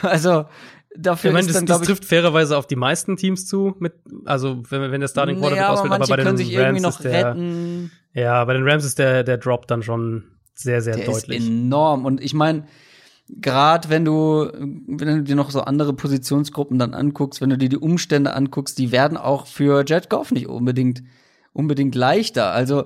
Also 0.00 0.46
Dafür 0.94 1.30
ich 1.30 1.34
meine, 1.34 1.46
das, 1.46 1.56
dann, 1.56 1.66
das 1.66 1.80
trifft 1.82 2.04
fairerweise 2.04 2.56
auf 2.56 2.66
die 2.66 2.76
meisten 2.76 3.16
Teams 3.16 3.46
zu, 3.46 3.74
mit, 3.78 3.94
also 4.26 4.62
wenn, 4.68 4.92
wenn 4.92 5.00
der 5.00 5.08
Starting 5.08 5.38
Quarterback 5.38 5.60
naja, 5.60 5.72
ausfällt, 5.72 5.92
aber, 5.92 6.04
aber 6.04 6.16
bei 6.16 6.22
den 6.22 6.36
sich 6.36 6.58
Rams 6.58 6.82
noch 6.82 7.00
ist 7.00 7.04
der, 7.04 7.28
retten. 7.28 7.90
Ja, 8.12 8.44
bei 8.44 8.52
den 8.52 8.68
Rams 8.68 8.84
ist 8.84 8.98
der, 8.98 9.24
der 9.24 9.38
Drop 9.38 9.66
dann 9.66 9.82
schon 9.82 10.24
sehr, 10.54 10.82
sehr 10.82 10.96
der 10.96 11.06
deutlich. 11.06 11.40
Ist 11.40 11.48
enorm. 11.48 12.04
Und 12.04 12.20
ich 12.20 12.34
meine, 12.34 12.64
gerade 13.28 13.88
wenn 13.88 14.04
du, 14.04 14.50
wenn 14.52 15.08
du 15.08 15.22
dir 15.22 15.36
noch 15.36 15.50
so 15.50 15.62
andere 15.62 15.94
Positionsgruppen 15.94 16.78
dann 16.78 16.94
anguckst, 16.94 17.40
wenn 17.40 17.50
du 17.50 17.58
dir 17.58 17.68
die 17.68 17.78
Umstände 17.78 18.34
anguckst, 18.34 18.78
die 18.78 18.92
werden 18.92 19.16
auch 19.16 19.46
für 19.46 19.84
Jet 19.86 20.10
Goff 20.10 20.30
nicht 20.30 20.48
unbedingt, 20.48 21.02
unbedingt 21.52 21.94
leichter. 21.94 22.52
Also, 22.52 22.84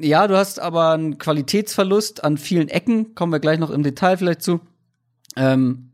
ja, 0.00 0.26
du 0.26 0.36
hast 0.36 0.60
aber 0.60 0.90
einen 0.92 1.18
Qualitätsverlust 1.18 2.24
an 2.24 2.38
vielen 2.38 2.68
Ecken, 2.68 3.14
kommen 3.14 3.32
wir 3.32 3.38
gleich 3.38 3.60
noch 3.60 3.70
im 3.70 3.84
Detail 3.84 4.16
vielleicht 4.16 4.42
zu. 4.42 4.60
Ähm, 5.36 5.90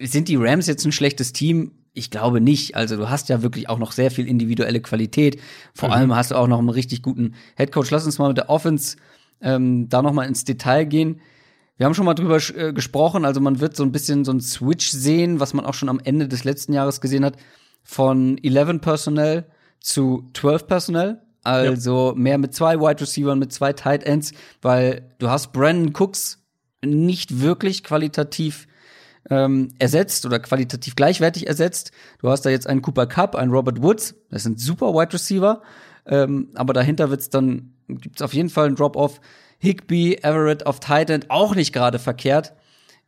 sind 0.00 0.28
die 0.28 0.36
Rams 0.36 0.66
jetzt 0.66 0.84
ein 0.84 0.92
schlechtes 0.92 1.32
Team? 1.32 1.72
Ich 1.92 2.10
glaube 2.10 2.40
nicht. 2.40 2.74
Also 2.74 2.96
du 2.96 3.08
hast 3.08 3.28
ja 3.28 3.42
wirklich 3.42 3.68
auch 3.68 3.78
noch 3.78 3.92
sehr 3.92 4.10
viel 4.10 4.26
individuelle 4.26 4.80
Qualität. 4.80 5.40
Vor 5.74 5.90
mhm. 5.90 5.94
allem 5.94 6.16
hast 6.16 6.32
du 6.32 6.34
auch 6.34 6.48
noch 6.48 6.58
einen 6.58 6.68
richtig 6.68 7.02
guten 7.02 7.34
Headcoach. 7.56 7.90
Lass 7.90 8.04
uns 8.04 8.18
mal 8.18 8.28
mit 8.28 8.36
der 8.36 8.50
Offense 8.50 8.96
ähm, 9.40 9.88
da 9.88 10.02
noch 10.02 10.12
mal 10.12 10.24
ins 10.24 10.44
Detail 10.44 10.84
gehen. 10.84 11.20
Wir 11.76 11.86
haben 11.86 11.94
schon 11.94 12.04
mal 12.04 12.14
drüber 12.14 12.38
äh, 12.56 12.72
gesprochen. 12.72 13.24
Also 13.24 13.40
man 13.40 13.60
wird 13.60 13.76
so 13.76 13.84
ein 13.84 13.92
bisschen 13.92 14.24
so 14.24 14.32
ein 14.32 14.40
Switch 14.40 14.90
sehen, 14.90 15.40
was 15.40 15.54
man 15.54 15.66
auch 15.66 15.74
schon 15.74 15.88
am 15.88 16.00
Ende 16.02 16.28
des 16.28 16.44
letzten 16.44 16.72
Jahres 16.72 17.00
gesehen 17.00 17.24
hat, 17.24 17.36
von 17.82 18.38
11 18.42 18.80
Personnel 18.80 19.46
zu 19.80 20.28
12 20.34 20.66
Personnel. 20.66 21.20
Also 21.44 22.12
ja. 22.12 22.18
mehr 22.18 22.38
mit 22.38 22.54
zwei 22.54 22.80
Wide 22.80 23.02
Receivers, 23.02 23.36
mit 23.36 23.52
zwei 23.52 23.72
Tight 23.72 24.02
Ends, 24.04 24.32
weil 24.62 25.14
du 25.18 25.28
hast 25.28 25.52
Brandon 25.52 25.92
Cooks 25.94 26.38
nicht 26.82 27.40
wirklich 27.40 27.84
qualitativ 27.84 28.66
ähm, 29.30 29.68
ersetzt 29.78 30.26
oder 30.26 30.38
qualitativ 30.38 30.96
gleichwertig 30.96 31.46
ersetzt. 31.46 31.92
Du 32.20 32.28
hast 32.30 32.42
da 32.42 32.50
jetzt 32.50 32.66
einen 32.66 32.82
Cooper 32.82 33.06
Cup, 33.06 33.36
einen 33.36 33.52
Robert 33.52 33.82
Woods, 33.82 34.14
das 34.30 34.42
sind 34.42 34.60
super 34.60 34.94
Wide 34.94 35.12
Receiver, 35.12 35.62
ähm, 36.06 36.48
aber 36.54 36.72
dahinter 36.72 37.10
wird's 37.10 37.30
dann, 37.30 37.74
gibt's 37.88 38.22
auf 38.22 38.34
jeden 38.34 38.50
Fall 38.50 38.66
einen 38.66 38.76
Drop-Off. 38.76 39.20
Higby, 39.58 40.18
Everett 40.22 40.66
auf 40.66 40.78
Titan, 40.80 41.24
auch 41.28 41.54
nicht 41.54 41.72
gerade 41.72 41.98
verkehrt. 41.98 42.52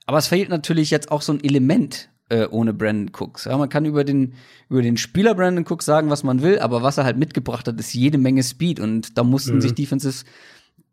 Aber 0.07 0.19
es 0.19 0.29
fehlt 0.29 0.49
natürlich 0.49 0.91
jetzt 0.91 1.11
auch 1.11 1.21
so 1.21 1.33
ein 1.33 1.45
Element 1.45 2.09
äh, 2.29 2.47
ohne 2.47 2.73
Brandon 2.73 3.13
Cooks. 3.13 3.45
Ja, 3.45 3.59
man 3.59 3.69
kann 3.69 3.85
über 3.85 4.05
den, 4.05 4.35
über 4.71 4.83
den 4.83 4.97
Spieler 4.97 5.35
Brandon 5.35 5.67
Cooks 5.69 5.85
sagen, 5.85 6.09
was 6.09 6.23
man 6.23 6.43
will, 6.43 6.59
aber 6.59 6.83
was 6.83 6.99
er 6.99 7.05
halt 7.05 7.19
mitgebracht 7.19 7.69
hat, 7.69 7.79
ist 7.79 7.93
jede 7.93 8.19
Menge 8.19 8.43
Speed 8.43 8.81
und 8.81 9.19
da 9.19 9.25
mussten 9.25 9.57
mhm. 9.57 9.61
sich 9.61 9.75
Defenses, 9.75 10.25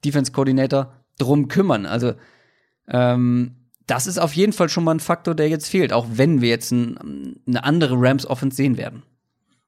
Defense 0.03 0.31
Coordinator 0.31 0.93
drum 1.17 1.47
kümmern. 1.47 1.85
Also 1.85 2.13
ähm, 2.87 3.55
das 3.87 4.07
ist 4.07 4.17
auf 4.17 4.33
jeden 4.33 4.53
Fall 4.53 4.69
schon 4.69 4.83
mal 4.83 4.95
ein 4.95 4.99
Faktor, 4.99 5.35
der 5.35 5.49
jetzt 5.49 5.69
fehlt, 5.69 5.93
auch 5.93 6.07
wenn 6.13 6.41
wir 6.41 6.49
jetzt 6.49 6.71
ein, 6.71 7.41
eine 7.47 7.63
andere 7.63 7.95
Rams 7.97 8.25
Offense 8.25 8.55
sehen 8.55 8.77
werden. 8.77 9.03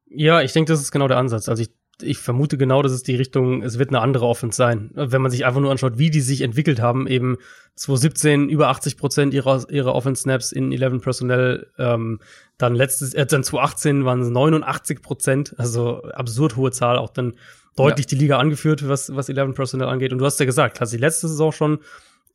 Ja, 0.08 0.42
ich 0.42 0.54
denke, 0.54 0.72
das 0.72 0.82
ist 0.82 0.92
genau 0.92 1.08
der 1.08 1.18
Ansatz. 1.18 1.50
Also 1.50 1.64
ich, 1.64 1.72
ich 2.02 2.18
vermute 2.18 2.58
genau, 2.58 2.82
dass 2.82 2.94
es 2.94 3.04
die 3.04 3.16
Richtung, 3.16 3.62
es 3.64 3.78
wird 3.78 3.90
eine 3.90 4.00
andere 4.00 4.26
Offense 4.26 4.56
sein. 4.56 4.92
Wenn 4.94 5.22
man 5.22 5.32
sich 5.32 5.46
einfach 5.46 5.60
nur 5.60 5.72
anschaut, 5.72 5.98
wie 5.98 6.10
die 6.10 6.22
sich 6.22 6.42
entwickelt 6.42 6.80
haben, 6.80 7.08
eben 7.08 7.38
2017 7.76 8.50
über 8.50 8.70
80 8.70 8.98
Prozent 8.98 9.34
ihrer, 9.34 9.70
ihrer 9.70 9.94
Offense 9.94 10.22
Snaps 10.22 10.54
in 10.54 10.72
11 10.72 11.02
Personnel, 11.02 11.68
ähm, 11.78 12.20
dann 12.58 12.76
letztes, 12.76 13.14
äh, 13.14 13.26
dann 13.26 13.44
2018 13.44 14.06
waren 14.06 14.22
es 14.22 14.30
89 14.30 15.02
Prozent, 15.02 15.56
also 15.58 16.04
absurd 16.04 16.56
hohe 16.56 16.72
Zahl, 16.72 16.98
auch 16.98 17.10
dann 17.10 17.34
deutlich 17.76 18.06
ja. 18.06 18.10
die 18.10 18.24
Liga 18.24 18.38
angeführt, 18.38 18.88
was, 18.88 19.14
was 19.14 19.28
11 19.28 19.56
Personnel 19.56 19.88
angeht. 19.88 20.14
Und 20.14 20.20
du 20.20 20.26
hast 20.26 20.40
ja 20.40 20.46
gesagt, 20.46 20.80
hast 20.80 20.94
die 20.94 20.98
letzte 20.98 21.28
Saison 21.28 21.52
schon 21.52 21.80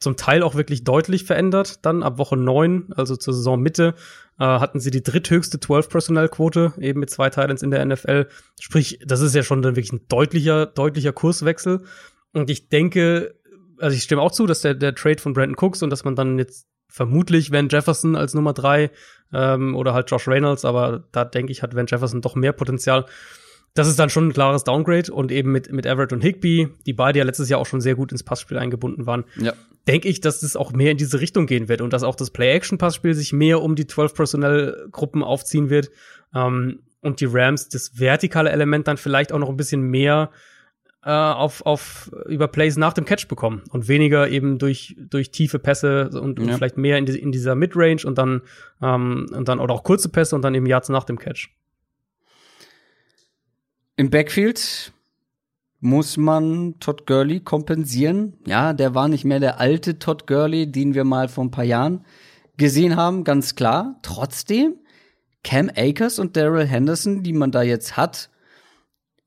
zum 0.00 0.16
Teil 0.16 0.42
auch 0.42 0.54
wirklich 0.54 0.82
deutlich 0.82 1.24
verändert. 1.24 1.84
Dann 1.84 2.02
ab 2.02 2.18
Woche 2.18 2.36
neun, 2.36 2.92
also 2.96 3.16
zur 3.16 3.34
Saisonmitte, 3.34 3.94
äh, 4.38 4.44
hatten 4.44 4.80
sie 4.80 4.90
die 4.90 5.02
dritthöchste 5.02 5.58
12-Personal-Quote, 5.58 6.72
eben 6.80 7.00
mit 7.00 7.10
zwei 7.10 7.28
Titans 7.28 7.62
in 7.62 7.70
der 7.70 7.84
NFL. 7.84 8.26
Sprich, 8.58 8.98
das 9.04 9.20
ist 9.20 9.34
ja 9.34 9.42
schon 9.42 9.62
dann 9.62 9.76
wirklich 9.76 9.92
ein 9.92 10.06
deutlicher, 10.08 10.66
deutlicher 10.66 11.12
Kurswechsel. 11.12 11.84
Und 12.32 12.48
ich 12.48 12.70
denke, 12.70 13.34
also 13.78 13.94
ich 13.94 14.02
stimme 14.02 14.22
auch 14.22 14.32
zu, 14.32 14.46
dass 14.46 14.62
der, 14.62 14.74
der 14.74 14.94
Trade 14.94 15.20
von 15.20 15.34
Brandon 15.34 15.56
Cooks 15.56 15.82
und 15.82 15.90
dass 15.90 16.04
man 16.04 16.16
dann 16.16 16.38
jetzt 16.38 16.66
vermutlich 16.88 17.52
Van 17.52 17.68
Jefferson 17.68 18.16
als 18.16 18.34
Nummer 18.34 18.52
drei 18.52 18.90
ähm, 19.32 19.76
oder 19.76 19.94
halt 19.94 20.10
Josh 20.10 20.26
Reynolds, 20.26 20.64
aber 20.64 21.04
da 21.12 21.24
denke 21.24 21.52
ich, 21.52 21.62
hat 21.62 21.74
Van 21.74 21.86
Jefferson 21.86 22.20
doch 22.20 22.34
mehr 22.34 22.52
Potenzial. 22.52 23.06
Das 23.74 23.88
ist 23.88 23.98
dann 23.98 24.10
schon 24.10 24.28
ein 24.28 24.32
klares 24.32 24.64
Downgrade 24.64 25.12
und 25.12 25.30
eben 25.30 25.52
mit, 25.52 25.70
mit 25.72 25.86
Everett 25.86 26.12
und 26.12 26.22
Higby, 26.22 26.68
die 26.86 26.92
beide 26.92 27.20
ja 27.20 27.24
letztes 27.24 27.48
Jahr 27.48 27.60
auch 27.60 27.66
schon 27.66 27.80
sehr 27.80 27.94
gut 27.94 28.10
ins 28.12 28.22
Passspiel 28.22 28.58
eingebunden 28.58 29.06
waren, 29.06 29.24
ja. 29.36 29.52
denke 29.86 30.08
ich, 30.08 30.20
dass 30.20 30.42
es 30.42 30.56
auch 30.56 30.72
mehr 30.72 30.90
in 30.90 30.96
diese 30.96 31.20
Richtung 31.20 31.46
gehen 31.46 31.68
wird 31.68 31.80
und 31.80 31.92
dass 31.92 32.02
auch 32.02 32.16
das 32.16 32.30
Play-Action-Passspiel 32.30 33.14
sich 33.14 33.32
mehr 33.32 33.62
um 33.62 33.76
die 33.76 33.84
12-Personnel-Gruppen 33.84 35.22
aufziehen 35.22 35.70
wird 35.70 35.90
ähm, 36.34 36.80
und 37.00 37.20
die 37.20 37.26
Rams 37.26 37.68
das 37.68 37.98
vertikale 37.98 38.50
Element 38.50 38.88
dann 38.88 38.96
vielleicht 38.96 39.32
auch 39.32 39.38
noch 39.38 39.48
ein 39.48 39.56
bisschen 39.56 39.82
mehr 39.82 40.30
äh, 41.04 41.10
auf, 41.10 41.64
auf 41.64 42.10
über 42.26 42.48
Plays 42.48 42.76
nach 42.76 42.92
dem 42.92 43.04
Catch 43.04 43.28
bekommen 43.28 43.62
und 43.70 43.88
weniger 43.88 44.28
eben 44.28 44.58
durch 44.58 44.96
durch 44.98 45.30
tiefe 45.30 45.58
Pässe 45.58 46.10
und, 46.10 46.38
ja. 46.38 46.44
und 46.44 46.54
vielleicht 46.54 46.76
mehr 46.76 46.98
in, 46.98 47.06
die, 47.06 47.18
in 47.18 47.32
dieser 47.32 47.54
Midrange 47.54 48.02
und 48.04 48.18
dann 48.18 48.42
ähm, 48.82 49.26
und 49.32 49.48
dann 49.48 49.60
oder 49.60 49.72
auch 49.72 49.82
kurze 49.82 50.10
Pässe 50.10 50.36
und 50.36 50.42
dann 50.42 50.54
eben 50.54 50.66
Yards 50.66 50.90
nach 50.90 51.04
dem 51.04 51.18
Catch. 51.18 51.48
Im 54.00 54.08
Backfield 54.08 54.94
muss 55.80 56.16
man 56.16 56.76
Todd 56.80 57.06
Gurley 57.06 57.40
kompensieren. 57.40 58.32
Ja, 58.46 58.72
der 58.72 58.94
war 58.94 59.08
nicht 59.08 59.26
mehr 59.26 59.40
der 59.40 59.60
alte 59.60 59.98
Todd 59.98 60.26
Gurley, 60.26 60.72
den 60.72 60.94
wir 60.94 61.04
mal 61.04 61.28
vor 61.28 61.44
ein 61.44 61.50
paar 61.50 61.64
Jahren 61.64 62.06
gesehen 62.56 62.96
haben, 62.96 63.24
ganz 63.24 63.56
klar. 63.56 63.98
Trotzdem, 64.00 64.76
Cam 65.44 65.70
Akers 65.76 66.18
und 66.18 66.34
Daryl 66.34 66.64
Henderson, 66.64 67.22
die 67.22 67.34
man 67.34 67.50
da 67.50 67.60
jetzt 67.60 67.98
hat, 67.98 68.30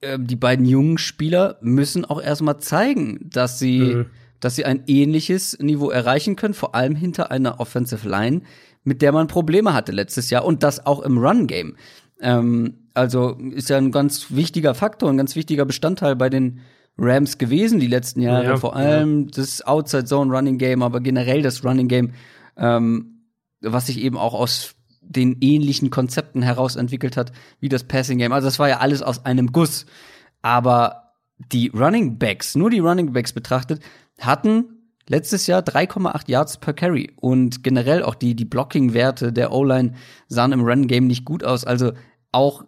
äh, 0.01 0.17
die 0.19 0.35
beiden 0.35 0.65
jungen 0.65 0.97
Spieler 0.97 1.59
müssen 1.61 2.03
auch 2.03 2.19
erstmal 2.19 2.57
zeigen, 2.57 3.29
dass 3.29 3.59
sie, 3.59 3.79
mhm. 3.79 4.05
dass 4.39 4.55
sie 4.55 4.65
ein 4.65 4.85
ähnliches 4.87 5.59
Niveau 5.59 5.91
erreichen 5.91 6.35
können, 6.35 6.55
vor 6.55 6.73
allem 6.73 6.95
hinter 6.95 7.29
einer 7.29 7.59
Offensive 7.59 8.09
Line, 8.09 8.41
mit 8.83 9.03
der 9.03 9.11
man 9.11 9.27
Probleme 9.27 9.75
hatte 9.75 9.91
letztes 9.91 10.31
Jahr 10.31 10.45
und 10.45 10.63
das 10.63 10.83
auch 10.87 11.01
im 11.03 11.19
Run-Game. 11.19 11.75
Ähm, 12.23 12.89
also 12.93 13.37
ist 13.51 13.69
ja 13.69 13.77
ein 13.77 13.91
ganz 13.91 14.31
wichtiger 14.31 14.73
Faktor, 14.73 15.09
ein 15.09 15.17
ganz 15.17 15.35
wichtiger 15.35 15.65
Bestandteil 15.65 16.15
bei 16.15 16.29
den 16.29 16.61
Rams 16.97 17.37
gewesen 17.37 17.79
die 17.79 17.87
letzten 17.87 18.21
Jahre. 18.21 18.45
Ja, 18.45 18.57
vor 18.57 18.75
allem 18.75 19.25
ja. 19.25 19.31
das 19.35 19.61
Outside 19.65 20.05
Zone 20.05 20.35
Running 20.35 20.57
Game, 20.57 20.81
aber 20.81 21.01
generell 21.01 21.41
das 21.41 21.63
Running 21.63 21.87
Game, 21.87 22.13
ähm, 22.55 23.25
was 23.61 23.87
sich 23.87 23.99
eben 23.99 24.17
auch 24.17 24.33
aus 24.33 24.75
den 25.01 25.37
ähnlichen 25.41 25.89
Konzepten 25.89 26.41
heraus 26.41 26.75
entwickelt 26.75 27.17
hat, 27.17 27.31
wie 27.59 27.69
das 27.69 27.83
Passing 27.83 28.19
Game. 28.19 28.31
Also 28.31 28.47
das 28.47 28.59
war 28.59 28.69
ja 28.69 28.77
alles 28.77 29.01
aus 29.01 29.25
einem 29.25 29.51
Guss. 29.51 29.85
Aber 30.41 31.15
die 31.51 31.69
Running 31.69 32.17
Backs, 32.17 32.55
nur 32.55 32.69
die 32.69 32.79
Running 32.79 33.11
Backs 33.11 33.33
betrachtet, 33.33 33.81
hatten 34.19 34.73
letztes 35.07 35.47
Jahr 35.47 35.61
3,8 35.61 36.29
Yards 36.29 36.57
per 36.57 36.73
Carry 36.73 37.11
und 37.17 37.63
generell 37.63 38.03
auch 38.03 38.15
die, 38.15 38.35
die 38.35 38.45
Blocking-Werte 38.45 39.33
der 39.33 39.51
O-Line 39.51 39.93
sahen 40.27 40.53
im 40.53 40.61
Run-Game 40.61 41.07
nicht 41.07 41.25
gut 41.25 41.43
aus. 41.43 41.65
Also 41.65 41.93
auch 42.33 42.65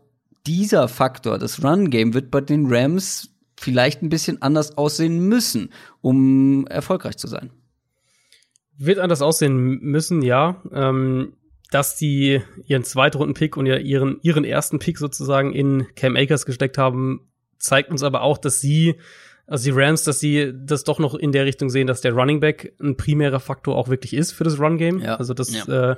dieser 0.47 0.87
Faktor, 0.87 1.37
das 1.37 1.63
Run-Game, 1.63 2.13
wird 2.13 2.31
bei 2.31 2.41
den 2.41 2.67
Rams 2.67 3.29
vielleicht 3.57 4.01
ein 4.01 4.09
bisschen 4.09 4.41
anders 4.41 4.77
aussehen 4.77 5.27
müssen, 5.27 5.71
um 6.01 6.67
erfolgreich 6.67 7.17
zu 7.17 7.27
sein. 7.27 7.49
Wird 8.77 8.99
anders 8.99 9.21
aussehen 9.21 9.79
müssen, 9.81 10.21
ja. 10.21 10.61
Ähm, 10.71 11.33
dass 11.71 11.97
die 11.97 12.41
ihren 12.65 12.83
Zweitrunden-Pick 12.83 13.57
und 13.57 13.65
ihren, 13.65 14.19
ihren 14.21 14.45
ersten 14.45 14.79
Pick 14.79 14.97
sozusagen 14.97 15.53
in 15.53 15.87
Cam 15.95 16.15
Akers 16.15 16.45
gesteckt 16.45 16.77
haben, 16.77 17.27
zeigt 17.57 17.89
uns 17.89 18.03
aber 18.03 18.21
auch, 18.21 18.37
dass 18.37 18.61
sie, 18.61 18.95
also 19.47 19.71
die 19.71 19.77
Rams, 19.77 20.03
dass 20.03 20.19
sie 20.19 20.53
das 20.53 20.83
doch 20.83 20.99
noch 20.99 21.15
in 21.15 21.31
der 21.31 21.45
Richtung 21.45 21.69
sehen, 21.69 21.87
dass 21.87 22.01
der 22.01 22.13
Running 22.13 22.39
Back 22.39 22.75
ein 22.79 22.97
primärer 22.97 23.39
Faktor 23.39 23.75
auch 23.75 23.87
wirklich 23.87 24.13
ist 24.13 24.31
für 24.31 24.43
das 24.43 24.59
Run-Game. 24.59 24.99
Ja. 24.99 25.15
Also 25.15 25.33
das 25.33 25.65
ja. 25.65 25.91
äh, 25.91 25.95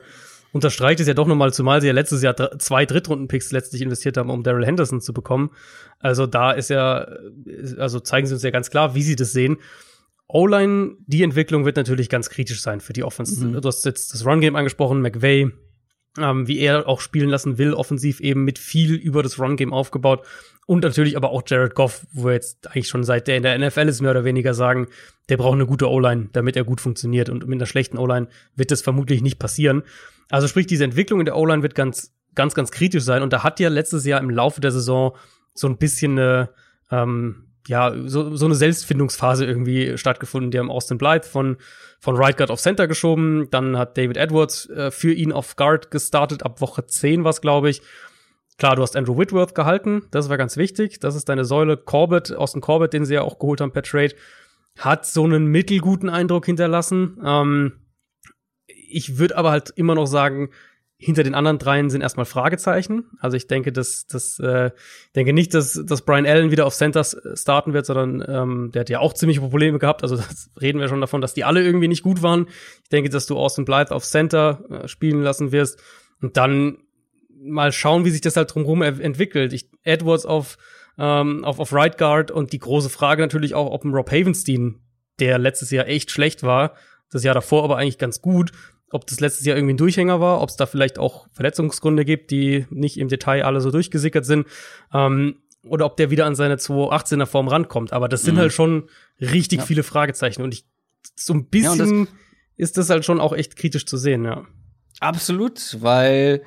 unterstreicht 0.52 1.00
es 1.00 1.08
ja 1.08 1.14
doch 1.14 1.28
nochmal, 1.28 1.54
zumal 1.54 1.82
sie 1.82 1.88
ja 1.88 1.94
letztes 1.94 2.22
Jahr 2.22 2.36
zwei 2.60 2.86
Drittrunden-Picks 2.86 3.52
letztlich 3.52 3.82
investiert 3.82 4.18
haben, 4.18 4.30
um 4.30 4.44
Daryl 4.44 4.66
Henderson 4.66 5.02
zu 5.02 5.14
bekommen. 5.14 5.52
Also 6.00 6.26
da 6.26 6.52
ist 6.52 6.70
ja, 6.70 7.08
also 7.78 8.00
zeigen 8.00 8.28
sie 8.28 8.34
uns 8.34 8.44
ja 8.44 8.52
ganz 8.52 8.70
klar, 8.70 8.96
wie 8.96 9.04
sie 9.04 9.16
das 9.16 9.32
sehen. 9.32 9.58
O-Line, 10.28 10.98
die 11.06 11.24
Entwicklung 11.24 11.66
wird 11.66 11.78
natürlich 11.78 12.10
ganz 12.10 12.30
kritisch 12.30 12.62
sein 12.62 12.82
für 12.82 12.94
die 12.94 13.04
Offense. 13.04 13.46
Mhm. 13.46 13.62
Du 13.62 13.68
hast 13.68 13.86
jetzt 13.86 14.14
das 14.14 14.26
Run-Game 14.26 14.56
angesprochen, 14.56 15.02
McVay, 15.02 15.52
ähm, 16.18 16.48
wie 16.48 16.60
er 16.60 16.88
auch 16.88 17.00
spielen 17.00 17.30
lassen 17.30 17.58
will, 17.58 17.74
offensiv 17.74 18.20
eben 18.20 18.44
mit 18.44 18.60
viel 18.60 18.94
über 18.94 19.24
das 19.24 19.40
Run-Game 19.40 19.74
aufgebaut. 19.74 20.26
Und 20.68 20.84
natürlich 20.84 21.16
aber 21.16 21.30
auch 21.30 21.44
Jared 21.48 21.76
Goff, 21.76 22.06
wo 22.12 22.26
wir 22.26 22.34
jetzt 22.34 22.68
eigentlich 22.68 22.90
schon 22.90 23.06
seit 23.06 23.30
der 23.30 23.38
in 23.38 23.44
der 23.44 23.58
NFL 23.58 23.88
ist, 23.88 24.02
mehr 24.02 24.12
oder 24.12 24.26
weniger 24.26 24.54
sagen, 24.54 24.88
der 25.30 25.38
braucht 25.38 25.54
eine 25.54 25.66
gute 25.66 25.90
O-Line, 25.90 26.28
damit 26.34 26.58
er 26.58 26.66
gut 26.66 26.82
funktioniert. 26.82 27.30
Und 27.30 27.48
mit 27.48 27.58
einer 27.58 27.66
schlechten 27.66 27.98
O-Line 27.98 28.28
wird 28.58 28.72
das 28.72 28.82
vermutlich 28.82 29.22
nicht 29.22 29.40
passieren. 29.40 29.84
Also 30.30 30.50
sprich, 30.50 30.68
diese 30.68 30.84
Entwicklung 30.84 31.22
in 31.22 31.26
der 31.26 31.38
O-Line 31.38 31.64
wird 31.64 31.74
ganz, 31.74 32.14
ganz, 32.36 32.54
ganz 32.54 32.72
kritisch 32.72 33.06
sein. 33.06 33.24
Und 33.24 33.32
da 33.32 33.44
hat 33.44 33.62
ja 33.62 33.70
letztes 33.70 34.06
Jahr 34.06 34.20
im 34.20 34.30
Laufe 34.30 34.60
der 34.60 34.72
Saison 34.72 35.16
so 35.54 35.68
ein 35.68 35.78
bisschen 35.78 36.20
eine, 36.20 36.50
ähm, 36.92 37.46
ja, 37.66 37.94
so, 38.06 38.36
so 38.36 38.46
eine 38.46 38.56
Selbstfindungsphase 38.56 39.46
irgendwie 39.46 39.98
stattgefunden. 39.98 40.52
Die 40.52 40.60
haben 40.60 40.70
Austin 40.70 40.98
Blythe 40.98 41.26
von, 41.26 41.56
von 42.02 42.18
Right 42.18 42.36
Guard 42.36 42.52
auf 42.52 42.60
Center 42.60 42.90
geschoben. 42.90 43.48
Dann 43.52 43.78
hat 43.78 43.98
David 43.98 44.18
Edwards 44.18 44.70
äh, 44.70 44.92
für 44.92 45.14
ihn 45.14 45.32
auf 45.32 45.56
Guard 45.56 45.92
gestartet. 45.92 46.44
Ab 46.44 46.60
Woche 46.60 46.86
10 46.86 47.24
was 47.24 47.40
glaube 47.40 47.70
ich. 47.70 47.82
Klar, 48.58 48.76
du 48.76 48.82
hast 48.82 48.96
Andrew 48.96 49.18
Whitworth 49.18 49.54
gehalten. 49.54 50.04
Das 50.12 50.30
war 50.30 50.38
ganz 50.38 50.58
wichtig. 50.58 51.00
Das 51.00 51.16
ist 51.16 51.30
deine 51.30 51.46
Säule. 51.46 51.78
Corbett, 51.78 52.34
Austin 52.36 52.62
Corbett, 52.62 52.94
den 52.94 53.06
sie 53.06 53.14
ja 53.14 53.22
auch 53.22 53.38
geholt 53.38 53.62
haben 53.62 53.72
per 53.72 53.84
Trade, 53.84 54.16
hat 54.78 55.06
so 55.06 55.24
einen 55.24 55.46
mittelguten 55.48 56.10
Eindruck 56.10 56.46
hinterlassen. 56.46 57.20
Ähm, 57.24 57.74
ich 58.66 59.20
würde 59.20 59.38
aber 59.38 59.52
halt 59.52 59.72
immer 59.76 59.96
noch 59.96 60.08
sagen, 60.08 60.50
hinter 61.00 61.22
den 61.22 61.36
anderen 61.36 61.60
dreien 61.60 61.92
sind 61.92 62.02
erstmal 62.02 62.26
Fragezeichen. 62.26 63.06
Also 63.20 63.38
ich 63.38 63.46
denke, 63.46 63.72
dass 63.72 64.08
dass 64.08 64.40
äh, 64.40 64.72
denke 65.16 65.32
nicht, 65.32 65.54
dass, 65.54 65.80
dass 65.86 66.02
Brian 66.02 66.26
Allen 66.26 66.50
wieder 66.50 66.66
auf 66.66 66.74
Centers 66.74 67.16
starten 67.36 67.74
wird, 67.74 67.86
sondern 67.86 68.26
ähm, 68.28 68.72
der 68.74 68.80
hat 68.80 68.90
ja 68.90 69.00
auch 69.00 69.14
ziemlich 69.14 69.40
Probleme 69.40 69.78
gehabt. 69.78 70.02
Also 70.02 70.16
das 70.16 70.50
reden 70.60 70.80
wir 70.80 70.88
schon 70.88 71.02
davon, 71.02 71.22
dass 71.22 71.36
die 71.36 71.44
alle 71.44 71.62
irgendwie 71.64 71.88
nicht 71.88 72.02
gut 72.02 72.24
waren. 72.24 72.48
Ich 72.84 72.90
denke, 72.90 73.12
dass 73.12 73.28
du 73.28 73.38
Austin 73.38 73.66
Blythe 73.66 73.94
auf 73.94 74.06
Center 74.06 74.64
äh, 74.72 74.88
spielen 74.88 75.22
lassen 75.22 75.52
wirst 75.52 75.80
und 76.20 76.36
dann 76.36 76.80
mal 77.40 77.72
schauen, 77.72 78.06
wie 78.06 78.10
sich 78.10 78.22
das 78.22 78.36
halt 78.36 78.54
drumherum 78.54 78.82
entwickelt. 78.82 79.54
Ich, 79.54 79.70
Edwards 79.84 80.26
auf, 80.26 80.58
ähm, 80.98 81.44
auf, 81.46 81.60
auf 81.60 81.74
Right 81.74 81.98
Guard 81.98 82.32
und 82.32 82.54
die 82.54 82.60
große 82.60 82.90
Frage 82.90 83.22
natürlich 83.22 83.54
auch, 83.54 83.72
ob 83.72 83.84
ein 83.84 83.94
Rob 83.94 84.12
Havenstein, 84.12 84.80
der 85.20 85.38
letztes 85.38 85.72
Jahr 85.72 85.88
echt 85.88 86.12
schlecht 86.12 86.44
war, 86.44 86.76
das 87.12 87.24
Jahr 87.24 87.34
davor 87.34 87.64
aber 87.64 87.78
eigentlich 87.78 87.98
ganz 87.98 88.22
gut, 88.22 88.52
ob 88.92 89.06
das 89.08 89.20
letztes 89.20 89.46
Jahr 89.46 89.58
irgendwie 89.58 89.74
ein 89.74 89.78
Durchhänger 89.78 90.22
war, 90.22 90.42
ob 90.42 90.50
es 90.50 90.56
da 90.56 90.66
vielleicht 90.66 91.00
auch 91.00 91.28
Verletzungsgründe 91.34 92.06
gibt, 92.06 92.32
die 92.32 92.66
nicht 92.70 92.98
im 92.98 93.08
Detail 93.08 93.44
alle 93.44 93.62
so 93.62 93.72
durchgesickert 93.72 94.26
sind, 94.26 94.48
ähm, 94.94 95.40
oder 95.64 95.86
ob 95.86 95.98
der 95.98 96.10
wieder 96.10 96.26
an 96.26 96.36
seine 96.36 96.56
218er 96.56 97.26
Form 97.26 97.48
rankommt. 97.48 97.92
Aber 97.92 98.08
das 98.08 98.22
sind 98.22 98.36
mhm. 98.36 98.40
halt 98.40 98.54
schon 98.54 98.90
richtig 99.20 99.60
ja. 99.60 99.66
viele 99.66 99.84
Fragezeichen 99.84 100.42
und 100.42 100.54
ich 100.54 100.66
so 101.16 101.34
ein 101.34 101.50
bisschen 101.50 102.00
ja, 102.00 102.06
das 102.06 102.14
ist 102.56 102.78
das 102.78 102.90
halt 102.90 103.06
schon 103.06 103.20
auch 103.20 103.34
echt 103.34 103.56
kritisch 103.56 103.86
zu 103.86 103.98
sehen, 103.98 104.26
ja. 104.26 104.46
Absolut, 105.00 105.78
weil 105.82 106.44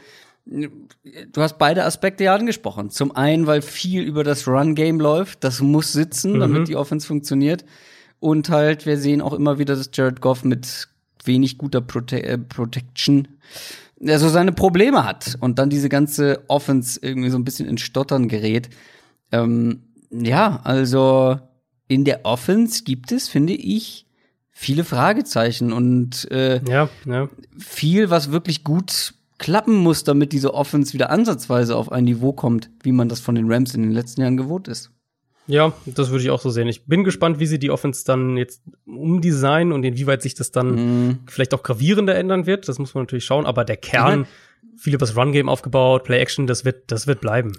du 0.50 1.42
hast 1.42 1.58
beide 1.58 1.84
Aspekte 1.84 2.24
ja 2.24 2.34
angesprochen. 2.34 2.90
Zum 2.90 3.14
einen, 3.14 3.46
weil 3.46 3.62
viel 3.62 4.02
über 4.02 4.24
das 4.24 4.46
Run-Game 4.48 5.00
läuft, 5.00 5.44
das 5.44 5.60
muss 5.60 5.92
sitzen, 5.92 6.34
mhm. 6.34 6.40
damit 6.40 6.68
die 6.68 6.76
Offense 6.76 7.06
funktioniert. 7.06 7.64
Und 8.18 8.50
halt, 8.50 8.84
wir 8.84 8.98
sehen 8.98 9.22
auch 9.22 9.32
immer 9.32 9.58
wieder, 9.58 9.76
dass 9.76 9.90
Jared 9.92 10.20
Goff 10.20 10.44
mit 10.44 10.88
wenig 11.24 11.58
guter 11.58 11.80
Prote 11.80 12.22
äh, 12.22 12.38
Protection 12.38 13.28
also 14.06 14.28
seine 14.28 14.52
Probleme 14.52 15.04
hat 15.04 15.36
und 15.40 15.58
dann 15.58 15.68
diese 15.68 15.88
ganze 15.88 16.42
Offense 16.48 16.98
irgendwie 17.02 17.30
so 17.30 17.38
ein 17.38 17.44
bisschen 17.44 17.68
in 17.68 17.78
Stottern 17.78 18.28
gerät. 18.28 18.70
Ähm, 19.30 19.82
ja, 20.10 20.60
also 20.64 21.38
in 21.86 22.04
der 22.04 22.24
Offense 22.24 22.84
gibt 22.84 23.12
es, 23.12 23.28
finde 23.28 23.52
ich, 23.52 24.06
viele 24.50 24.84
Fragezeichen 24.84 25.72
und 25.72 26.30
äh, 26.30 26.62
ja, 26.64 26.88
ja. 27.04 27.28
viel, 27.58 28.10
was 28.10 28.32
wirklich 28.32 28.64
gut 28.64 29.14
klappen 29.40 29.74
muss, 29.74 30.04
damit 30.04 30.32
diese 30.32 30.54
Offense 30.54 30.92
wieder 30.92 31.10
ansatzweise 31.10 31.74
auf 31.74 31.90
ein 31.90 32.04
Niveau 32.04 32.32
kommt, 32.32 32.70
wie 32.82 32.92
man 32.92 33.08
das 33.08 33.20
von 33.20 33.34
den 33.34 33.50
Rams 33.50 33.74
in 33.74 33.82
den 33.82 33.90
letzten 33.90 34.20
Jahren 34.20 34.36
gewohnt 34.36 34.68
ist. 34.68 34.92
Ja, 35.46 35.72
das 35.86 36.10
würde 36.10 36.22
ich 36.22 36.30
auch 36.30 36.40
so 36.40 36.50
sehen. 36.50 36.68
Ich 36.68 36.86
bin 36.86 37.02
gespannt, 37.02 37.40
wie 37.40 37.46
sie 37.46 37.58
die 37.58 37.70
Offense 37.70 38.04
dann 38.04 38.36
jetzt 38.36 38.62
umdesignen 38.86 39.72
und 39.72 39.82
inwieweit 39.82 40.22
sich 40.22 40.34
das 40.34 40.52
dann 40.52 41.08
mm. 41.08 41.18
vielleicht 41.26 41.54
auch 41.54 41.64
gravierender 41.64 42.14
ändern 42.14 42.46
wird. 42.46 42.68
Das 42.68 42.78
muss 42.78 42.94
man 42.94 43.02
natürlich 43.02 43.24
schauen. 43.24 43.46
Aber 43.46 43.64
der 43.64 43.78
Kern, 43.78 44.26
viel 44.76 44.94
über 44.94 45.06
das 45.06 45.16
Run-Game 45.16 45.48
aufgebaut, 45.48 46.04
Play-Action, 46.04 46.46
das 46.46 46.64
wird, 46.64 46.92
das 46.92 47.08
wird 47.08 47.20
bleiben. 47.20 47.52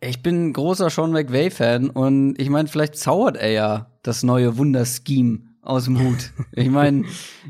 Ich 0.00 0.22
bin 0.22 0.52
großer 0.52 0.90
Sean 0.90 1.10
McVay-Fan 1.10 1.90
und 1.90 2.40
ich 2.40 2.50
meine, 2.50 2.68
vielleicht 2.68 2.96
zaubert 2.96 3.36
er 3.36 3.50
ja 3.50 3.90
das 4.02 4.22
neue 4.22 4.56
Wunderscheme 4.56 5.40
aus 5.62 5.86
dem 5.86 6.00
Hut. 6.00 6.30
ich 6.52 6.68
meine, 6.68 7.04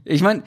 ich 0.05 0.23
meine, 0.23 0.45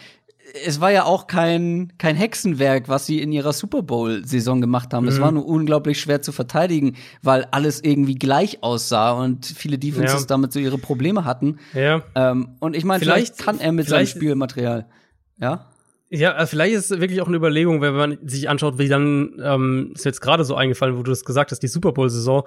es 0.66 0.82
war 0.82 0.92
ja 0.92 1.06
auch 1.06 1.28
kein, 1.28 1.94
kein 1.98 2.16
Hexenwerk, 2.16 2.90
was 2.90 3.06
sie 3.06 3.22
in 3.22 3.32
ihrer 3.32 3.54
Super 3.54 3.82
Bowl-Saison 3.82 4.62
gemacht 4.62 4.94
haben. 4.94 5.04
Mhm. 5.04 5.10
Es 5.10 5.22
war 5.22 5.32
nur 5.32 5.46
unglaublich 5.46 6.00
schwer 6.00 6.22
zu 6.22 6.32
verteidigen, 6.32 6.96
weil 7.22 7.48
alles 7.52 7.84
irgendwie 7.84 8.16
gleich 8.16 8.64
aussah 8.64 9.12
und 9.12 9.46
viele 9.46 9.78
Defenses 9.78 10.22
ja. 10.22 10.28
damit 10.28 10.52
so 10.52 10.60
ihre 10.60 10.78
Probleme 10.78 11.26
hatten. 11.26 11.60
Ja. 11.74 12.04
Ähm, 12.16 12.56
und 12.60 12.76
ich 12.76 12.84
meine, 12.84 13.00
vielleicht, 13.00 13.36
vielleicht, 13.36 13.46
kann 13.46 13.60
er 13.60 13.72
mit 13.72 13.88
seinem 13.88 14.08
Spielmaterial. 14.08 14.88
Ja? 15.38 15.68
Ja, 16.10 16.34
also 16.34 16.50
vielleicht 16.50 16.76
ist 16.76 16.92
es 16.92 17.00
wirklich 17.00 17.22
auch 17.22 17.28
eine 17.28 17.38
Überlegung, 17.38 17.80
wenn 17.80 17.94
man 17.94 18.18
sich 18.28 18.50
anschaut, 18.50 18.78
wie 18.78 18.90
dann 18.90 19.40
ähm, 19.42 19.94
ist 19.96 20.04
jetzt 20.04 20.20
gerade 20.20 20.44
so 20.44 20.56
eingefallen, 20.56 20.98
wo 20.98 21.04
du 21.04 21.12
das 21.12 21.24
gesagt 21.24 21.52
hast, 21.52 21.60
die 21.60 21.70
Super 21.70 21.94
Bowl-Saison. 21.94 22.44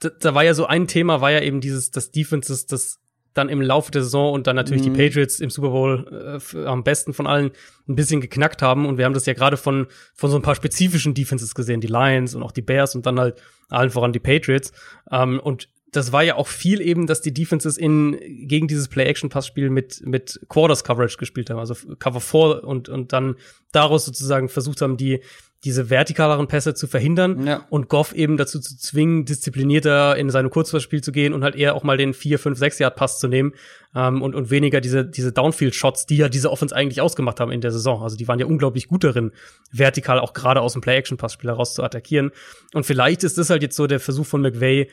Da, 0.00 0.08
da, 0.08 0.34
war 0.34 0.42
ja 0.42 0.54
so 0.54 0.66
ein 0.66 0.88
Thema, 0.88 1.20
war 1.20 1.30
ja 1.30 1.40
eben 1.40 1.60
dieses, 1.60 1.90
das 1.90 2.10
Defenses, 2.10 2.66
das 2.66 3.00
dann 3.34 3.48
im 3.48 3.60
Laufe 3.60 3.90
der 3.90 4.02
Saison 4.02 4.32
und 4.32 4.46
dann 4.46 4.56
natürlich 4.56 4.86
mhm. 4.86 4.94
die 4.94 5.02
Patriots 5.02 5.40
im 5.40 5.50
Super 5.50 5.70
Bowl 5.70 6.40
äh, 6.54 6.64
am 6.64 6.84
besten 6.84 7.12
von 7.12 7.26
allen 7.26 7.50
ein 7.88 7.96
bisschen 7.96 8.20
geknackt 8.20 8.62
haben. 8.62 8.86
Und 8.86 8.96
wir 8.96 9.04
haben 9.04 9.14
das 9.14 9.26
ja 9.26 9.34
gerade 9.34 9.56
von, 9.56 9.88
von 10.14 10.30
so 10.30 10.36
ein 10.36 10.42
paar 10.42 10.54
spezifischen 10.54 11.14
Defenses 11.14 11.54
gesehen, 11.54 11.80
die 11.80 11.88
Lions 11.88 12.34
und 12.34 12.42
auch 12.42 12.52
die 12.52 12.62
Bears 12.62 12.94
und 12.94 13.06
dann 13.06 13.20
halt 13.20 13.42
allen 13.68 13.90
voran 13.90 14.12
die 14.12 14.20
Patriots. 14.20 14.72
Ähm, 15.10 15.40
und 15.40 15.68
das 15.90 16.12
war 16.12 16.22
ja 16.22 16.36
auch 16.36 16.48
viel 16.48 16.80
eben, 16.80 17.06
dass 17.06 17.20
die 17.20 17.32
Defenses 17.32 17.76
in 17.76 18.18
gegen 18.48 18.66
dieses 18.66 18.88
Play-Action-Pass-Spiel 18.88 19.70
mit 19.70 20.04
mit 20.04 20.40
Quarters-Coverage 20.48 21.18
gespielt 21.18 21.50
haben, 21.50 21.58
also 21.58 21.74
Cover 21.98 22.20
4 22.20 22.64
und 22.64 22.88
und 22.88 23.12
dann 23.12 23.36
daraus 23.70 24.04
sozusagen 24.04 24.48
versucht 24.48 24.80
haben, 24.80 24.96
die 24.96 25.20
diese 25.64 25.90
vertikaleren 25.90 26.46
Pässe 26.46 26.74
zu 26.74 26.86
verhindern 26.86 27.46
ja. 27.46 27.66
und 27.70 27.88
Goff 27.88 28.12
eben 28.12 28.36
dazu 28.36 28.60
zu 28.60 28.76
zwingen, 28.76 29.24
disziplinierter 29.24 30.16
in 30.16 30.30
seinem 30.30 30.50
Kurzpassspiel 30.50 31.02
zu 31.02 31.10
gehen 31.10 31.32
und 31.32 31.42
halt 31.42 31.56
eher 31.56 31.74
auch 31.74 31.82
mal 31.82 31.96
den 31.96 32.12
4, 32.12 32.38
5, 32.38 32.58
6 32.58 32.78
Yard 32.80 32.96
Pass 32.96 33.18
zu 33.18 33.28
nehmen 33.28 33.54
ähm, 33.94 34.22
und, 34.22 34.34
und 34.34 34.50
weniger 34.50 34.80
diese, 34.80 35.04
diese 35.04 35.32
Downfield 35.32 35.74
Shots, 35.74 36.06
die 36.06 36.18
ja 36.18 36.28
diese 36.28 36.50
Offense 36.50 36.76
eigentlich 36.76 37.00
ausgemacht 37.00 37.40
haben 37.40 37.50
in 37.50 37.60
der 37.60 37.72
Saison. 37.72 38.02
Also 38.02 38.16
die 38.16 38.28
waren 38.28 38.38
ja 38.38 38.46
unglaublich 38.46 38.88
gut 38.88 39.04
darin, 39.04 39.32
vertikal 39.72 40.20
auch 40.20 40.34
gerade 40.34 40.60
aus 40.60 40.74
dem 40.74 40.82
Play-Action-Passspiel 40.82 41.50
heraus 41.50 41.74
zu 41.74 41.82
attackieren. 41.82 42.30
Und 42.74 42.84
vielleicht 42.84 43.24
ist 43.24 43.38
das 43.38 43.50
halt 43.50 43.62
jetzt 43.62 43.76
so 43.76 43.86
der 43.86 44.00
Versuch 44.00 44.26
von 44.26 44.42
McVay, 44.42 44.88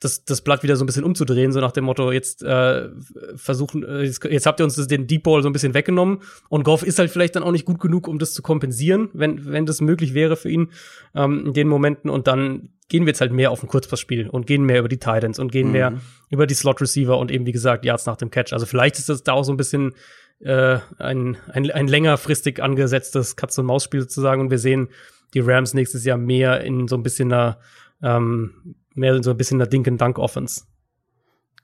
das, 0.00 0.24
das 0.24 0.42
Blatt 0.42 0.62
wieder 0.62 0.76
so 0.76 0.84
ein 0.84 0.86
bisschen 0.86 1.04
umzudrehen, 1.04 1.52
so 1.52 1.60
nach 1.60 1.72
dem 1.72 1.84
Motto, 1.84 2.12
jetzt 2.12 2.42
äh, 2.42 2.90
versuchen, 3.34 3.82
äh, 3.82 4.02
jetzt, 4.02 4.22
jetzt 4.24 4.46
habt 4.46 4.60
ihr 4.60 4.64
uns 4.64 4.76
das, 4.76 4.86
den 4.86 5.06
Deep 5.06 5.22
Ball 5.22 5.42
so 5.42 5.48
ein 5.48 5.52
bisschen 5.52 5.74
weggenommen 5.74 6.18
und 6.48 6.64
Goff 6.64 6.82
ist 6.82 6.98
halt 6.98 7.10
vielleicht 7.10 7.36
dann 7.36 7.42
auch 7.42 7.52
nicht 7.52 7.64
gut 7.64 7.80
genug, 7.80 8.06
um 8.06 8.18
das 8.18 8.34
zu 8.34 8.42
kompensieren, 8.42 9.08
wenn, 9.14 9.46
wenn 9.46 9.64
das 9.64 9.80
möglich 9.80 10.12
wäre 10.12 10.36
für 10.36 10.50
ihn 10.50 10.70
ähm, 11.14 11.46
in 11.46 11.52
den 11.54 11.68
Momenten 11.68 12.10
und 12.10 12.26
dann 12.26 12.70
gehen 12.88 13.04
wir 13.04 13.08
jetzt 13.08 13.20
halt 13.20 13.32
mehr 13.32 13.50
auf 13.50 13.62
ein 13.62 13.68
Kurzpassspiel 13.68 14.28
und 14.28 14.46
gehen 14.46 14.64
mehr 14.64 14.80
über 14.80 14.88
die 14.88 14.98
Titans 14.98 15.38
und 15.38 15.50
gehen 15.50 15.68
mhm. 15.68 15.72
mehr 15.72 16.00
über 16.30 16.46
die 16.46 16.54
Slot 16.54 16.80
Receiver 16.80 17.18
und 17.18 17.30
eben 17.30 17.46
wie 17.46 17.52
gesagt 17.52 17.84
Yards 17.84 18.06
nach 18.06 18.16
dem 18.16 18.30
Catch. 18.30 18.52
Also 18.52 18.66
vielleicht 18.66 18.98
ist 18.98 19.08
das 19.08 19.22
da 19.22 19.32
auch 19.32 19.44
so 19.44 19.52
ein 19.52 19.56
bisschen 19.56 19.94
äh, 20.40 20.78
ein, 20.98 21.36
ein, 21.48 21.70
ein 21.70 21.88
längerfristig 21.88 22.62
angesetztes 22.62 23.34
Katz-und-Maus-Spiel 23.34 24.02
sozusagen 24.02 24.42
und 24.42 24.50
wir 24.50 24.58
sehen 24.58 24.88
die 25.34 25.40
Rams 25.40 25.74
nächstes 25.74 26.04
Jahr 26.04 26.18
mehr 26.18 26.60
in 26.60 26.86
so 26.86 26.96
ein 26.96 27.02
bisschen 27.02 27.32
einer 27.32 27.58
ähm, 28.02 28.76
mehr 28.96 29.22
so 29.22 29.30
ein 29.30 29.36
bisschen 29.36 29.58
der 29.58 29.68
Dink 29.68 29.88
and 29.88 30.00
Dunk 30.00 30.18
Offense. 30.18 30.62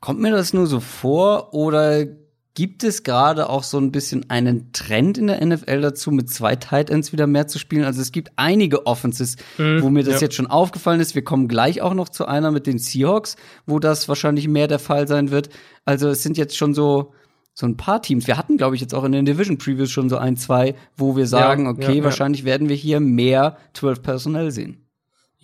Kommt 0.00 0.20
mir 0.20 0.32
das 0.32 0.52
nur 0.52 0.66
so 0.66 0.80
vor 0.80 1.54
oder 1.54 2.06
gibt 2.54 2.84
es 2.84 3.02
gerade 3.02 3.48
auch 3.48 3.62
so 3.62 3.78
ein 3.78 3.92
bisschen 3.92 4.28
einen 4.28 4.72
Trend 4.72 5.16
in 5.16 5.28
der 5.28 5.44
NFL 5.44 5.80
dazu, 5.80 6.10
mit 6.10 6.28
zwei 6.28 6.56
Tight 6.56 6.90
Ends 6.90 7.12
wieder 7.12 7.26
mehr 7.26 7.46
zu 7.46 7.58
spielen? 7.58 7.84
Also 7.84 8.00
es 8.00 8.12
gibt 8.12 8.32
einige 8.36 8.86
Offenses, 8.86 9.36
mhm, 9.58 9.82
wo 9.82 9.90
mir 9.90 10.02
das 10.02 10.16
ja. 10.16 10.22
jetzt 10.22 10.34
schon 10.34 10.48
aufgefallen 10.48 11.00
ist. 11.00 11.14
Wir 11.14 11.24
kommen 11.24 11.48
gleich 11.48 11.80
auch 11.80 11.94
noch 11.94 12.08
zu 12.08 12.26
einer 12.26 12.50
mit 12.50 12.66
den 12.66 12.78
Seahawks, 12.78 13.36
wo 13.66 13.78
das 13.78 14.08
wahrscheinlich 14.08 14.48
mehr 14.48 14.68
der 14.68 14.78
Fall 14.78 15.08
sein 15.08 15.30
wird. 15.30 15.48
Also 15.84 16.08
es 16.08 16.22
sind 16.22 16.36
jetzt 16.36 16.56
schon 16.56 16.74
so 16.74 17.12
so 17.54 17.66
ein 17.66 17.76
paar 17.76 18.00
Teams. 18.00 18.26
Wir 18.26 18.38
hatten, 18.38 18.56
glaube 18.56 18.74
ich, 18.74 18.80
jetzt 18.80 18.94
auch 18.94 19.04
in 19.04 19.12
den 19.12 19.26
Division 19.26 19.58
Previews 19.58 19.90
schon 19.90 20.08
so 20.08 20.16
ein, 20.16 20.36
zwei, 20.36 20.74
wo 20.96 21.16
wir 21.16 21.26
sagen, 21.26 21.64
ja, 21.64 21.70
okay, 21.70 21.98
ja, 21.98 22.04
wahrscheinlich 22.04 22.44
werden 22.44 22.70
wir 22.70 22.76
hier 22.76 22.98
mehr 22.98 23.58
12 23.74 24.02
Personell 24.02 24.50
sehen. 24.50 24.81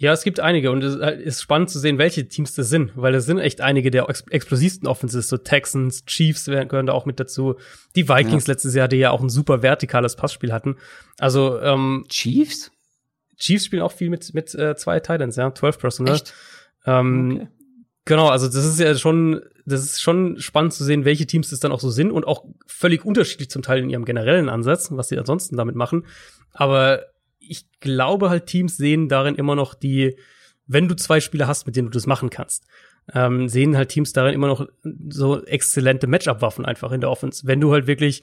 Ja, 0.01 0.13
es 0.13 0.23
gibt 0.23 0.39
einige 0.39 0.71
und 0.71 0.85
es 0.85 0.95
ist 0.95 1.43
spannend 1.43 1.71
zu 1.71 1.81
sehen, 1.81 1.99
welche 1.99 2.29
Teams 2.29 2.55
das 2.55 2.69
sind, 2.69 2.93
weil 2.95 3.17
es 3.17 3.27
sind 3.27 3.39
echt 3.39 3.61
einige 3.61 3.91
der 3.91 4.09
ex 4.09 4.21
explosivsten 4.31 4.87
Offenses, 4.87 5.29
so 5.29 5.39
Texans, 5.39 6.05
Chiefs 6.05 6.45
gehören 6.45 6.87
da 6.87 6.93
auch 6.93 7.05
mit 7.05 7.19
dazu. 7.19 7.57
Die 7.97 8.09
Vikings 8.09 8.47
ja. 8.47 8.53
letztes 8.53 8.77
Jahr, 8.77 8.87
die 8.87 8.99
ja 8.99 9.11
auch 9.11 9.21
ein 9.21 9.29
super 9.29 9.61
vertikales 9.61 10.15
Passspiel 10.15 10.53
hatten. 10.53 10.77
Also 11.19 11.61
ähm, 11.61 12.05
Chiefs? 12.09 12.71
Chiefs 13.39 13.65
spielen 13.65 13.83
auch 13.83 13.91
viel 13.91 14.09
mit 14.09 14.33
mit 14.35 14.55
äh, 14.55 14.77
zwei 14.77 15.01
Titans, 15.01 15.35
ja, 15.35 15.53
12 15.53 15.79
Personal. 15.81 16.15
Echt? 16.15 16.33
Ähm, 16.87 17.33
okay. 17.35 17.49
Genau, 18.05 18.29
also 18.29 18.47
das 18.47 18.65
ist 18.65 18.79
ja 18.79 18.95
schon, 18.95 19.43
das 19.67 19.83
ist 19.83 20.01
schon 20.01 20.39
spannend 20.39 20.75
zu 20.75 20.85
sehen, 20.85 21.05
welche 21.05 21.27
Teams 21.27 21.51
das 21.51 21.59
dann 21.59 21.73
auch 21.73 21.81
so 21.81 21.91
sind 21.91 22.13
und 22.13 22.25
auch 22.25 22.45
völlig 22.69 23.05
unterschiedlich 23.05 23.51
zum 23.51 23.63
Teil 23.63 23.83
in 23.83 23.91
ihrem 23.91 24.05
generellen 24.05 24.49
Ansatz, 24.49 24.93
was 24.93 25.09
sie 25.09 25.19
ansonsten 25.19 25.57
damit 25.57 25.75
machen. 25.75 26.07
Aber 26.53 27.03
ich 27.51 27.67
glaube 27.81 28.31
halt, 28.31 28.47
Teams 28.47 28.77
sehen 28.77 29.09
darin 29.09 29.35
immer 29.35 29.55
noch 29.55 29.75
die, 29.75 30.17
wenn 30.67 30.89
du 30.89 30.95
zwei 30.97 31.21
Spieler 31.21 31.47
hast, 31.47 31.67
mit 31.67 31.77
denen 31.77 31.89
du 31.89 31.93
das 31.93 32.07
machen 32.07 32.31
kannst, 32.31 32.67
ähm, 33.15 33.49
sehen 33.49 33.77
halt 33.77 33.89
Teams 33.89 34.13
darin 34.13 34.35
immer 34.35 34.49
noch 34.49 34.67
so 35.09 35.45
exzellente 35.45 36.07
Matchup-Waffen 36.07 36.65
einfach 36.65 36.93
in 36.93 37.01
der 37.01 37.11
Offense. 37.11 37.47
Wenn 37.47 37.61
du 37.61 37.73
halt 37.73 37.87
wirklich 37.87 38.23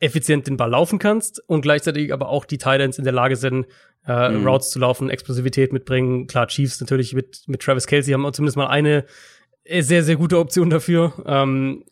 effizient 0.00 0.46
den 0.46 0.56
Ball 0.56 0.70
laufen 0.70 0.98
kannst 0.98 1.42
und 1.46 1.60
gleichzeitig 1.60 2.12
aber 2.12 2.28
auch 2.28 2.46
die 2.46 2.58
Titans 2.58 2.98
in 2.98 3.04
der 3.04 3.12
Lage 3.12 3.36
sind, 3.36 3.66
äh, 4.06 4.30
mhm. 4.30 4.46
Routes 4.46 4.70
zu 4.70 4.78
laufen, 4.78 5.10
Explosivität 5.10 5.72
mitbringen. 5.72 6.26
Klar, 6.26 6.48
Chiefs 6.48 6.80
natürlich 6.80 7.14
mit, 7.14 7.44
mit 7.46 7.60
Travis 7.60 7.86
Kelsey 7.86 8.12
haben 8.12 8.32
zumindest 8.32 8.56
mal 8.56 8.68
eine 8.68 9.04
sehr, 9.78 10.02
sehr 10.02 10.16
gute 10.16 10.38
Option 10.38 10.70
dafür. 10.70 11.12
Ähm, 11.26 11.84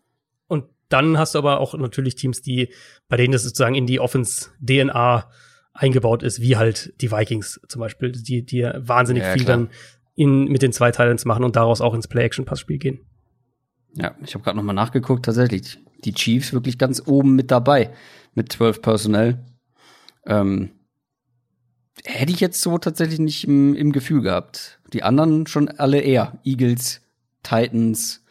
und 0.47 0.65
dann 0.89 1.19
hast 1.19 1.35
du 1.35 1.39
aber 1.39 1.61
auch 1.61 1.75
natürlich 1.75 2.15
Teams, 2.15 2.41
die, 2.41 2.73
bei 3.09 3.19
denen 3.19 3.33
das 3.33 3.43
sozusagen 3.43 3.75
in 3.75 3.87
die 3.87 4.01
Offense-DNA 4.01 5.31
eingebaut 5.79 6.23
ist, 6.23 6.41
wie 6.41 6.57
halt 6.57 6.93
die 7.01 7.11
Vikings 7.11 7.61
zum 7.69 7.81
Beispiel, 7.81 8.13
die, 8.13 8.45
die 8.45 8.63
wahnsinnig 8.77 9.23
ja, 9.23 9.33
viel 9.33 9.45
klar. 9.45 9.57
dann 9.57 9.71
in, 10.15 10.45
mit 10.47 10.63
den 10.63 10.73
zwei 10.73 10.91
Teilen 10.91 11.19
machen 11.25 11.45
und 11.45 11.57
daraus 11.57 11.81
auch 11.81 11.95
ins 11.95 12.09
Play-Action-Passspiel 12.09 12.79
gehen. 12.79 13.01
Ja, 13.95 14.15
ich 14.23 14.35
habe 14.35 14.45
gerade 14.45 14.57
noch 14.57 14.65
mal 14.65 14.73
nachgeguckt, 14.73 15.25
tatsächlich. 15.25 15.79
Die 16.05 16.13
Chiefs 16.13 16.53
wirklich 16.53 16.79
ganz 16.79 17.03
oben 17.07 17.35
mit 17.35 17.51
dabei, 17.51 17.93
mit 18.35 18.53
12 18.53 18.83
Personell. 18.83 19.45
Ähm, 20.27 20.71
hätte 22.05 22.33
ich 22.33 22.41
jetzt 22.41 22.61
so 22.61 22.79
tatsächlich 22.79 23.19
nicht 23.19 23.45
im, 23.45 23.75
im 23.75 23.93
Gefühl 23.93 24.23
gehabt. 24.23 24.81
Die 24.93 25.03
anderen 25.03 25.47
schon 25.47 25.69
alle 25.69 26.01
eher. 26.01 26.39
Eagles, 26.45 27.01
Titans, 27.43 28.25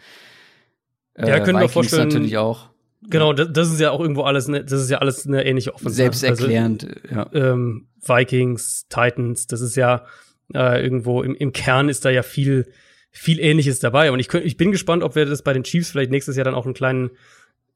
äh, 1.14 1.30
ja, 1.30 1.40
können 1.40 1.58
Vikings 1.58 1.62
wir 1.62 1.70
vorstellen, 1.70 2.08
natürlich 2.10 2.38
auch. 2.38 2.70
Genau, 3.02 3.34
das, 3.34 3.50
das 3.52 3.72
ist 3.72 3.80
ja 3.80 3.92
auch 3.92 4.00
irgendwo 4.00 4.24
alles, 4.24 4.48
ne, 4.48 4.64
das 4.64 4.82
ist 4.82 4.90
ja 4.90 4.98
alles 4.98 5.28
eine 5.28 5.46
ähnliche 5.46 5.74
Offensive. 5.74 6.14
Selbsterklärend, 6.14 6.88
also, 7.04 7.16
ja. 7.16 7.30
Ähm, 7.34 7.88
Vikings, 8.02 8.88
Titans, 8.90 9.48
das 9.48 9.62
ist 9.62 9.76
ja 9.76 10.06
äh, 10.54 10.84
irgendwo 10.84 11.22
im, 11.22 11.36
im 11.36 11.52
Kern 11.52 11.90
ist 11.90 12.06
da 12.06 12.10
ja 12.10 12.24
viel, 12.24 12.72
viel 13.12 13.40
Ähnliches 13.40 13.80
dabei. 13.80 14.12
Und 14.12 14.20
ich, 14.20 14.34
ich 14.34 14.58
bin 14.58 14.72
gespannt, 14.72 15.04
ob 15.04 15.16
wir 15.16 15.26
das 15.26 15.42
bei 15.42 15.54
den 15.54 15.64
Chiefs 15.64 15.92
vielleicht 15.92 16.12
nächstes 16.12 16.36
Jahr 16.36 16.46
dann 16.46 16.56
auch 16.56 16.66
einen 16.66 16.74
kleinen, 16.74 17.12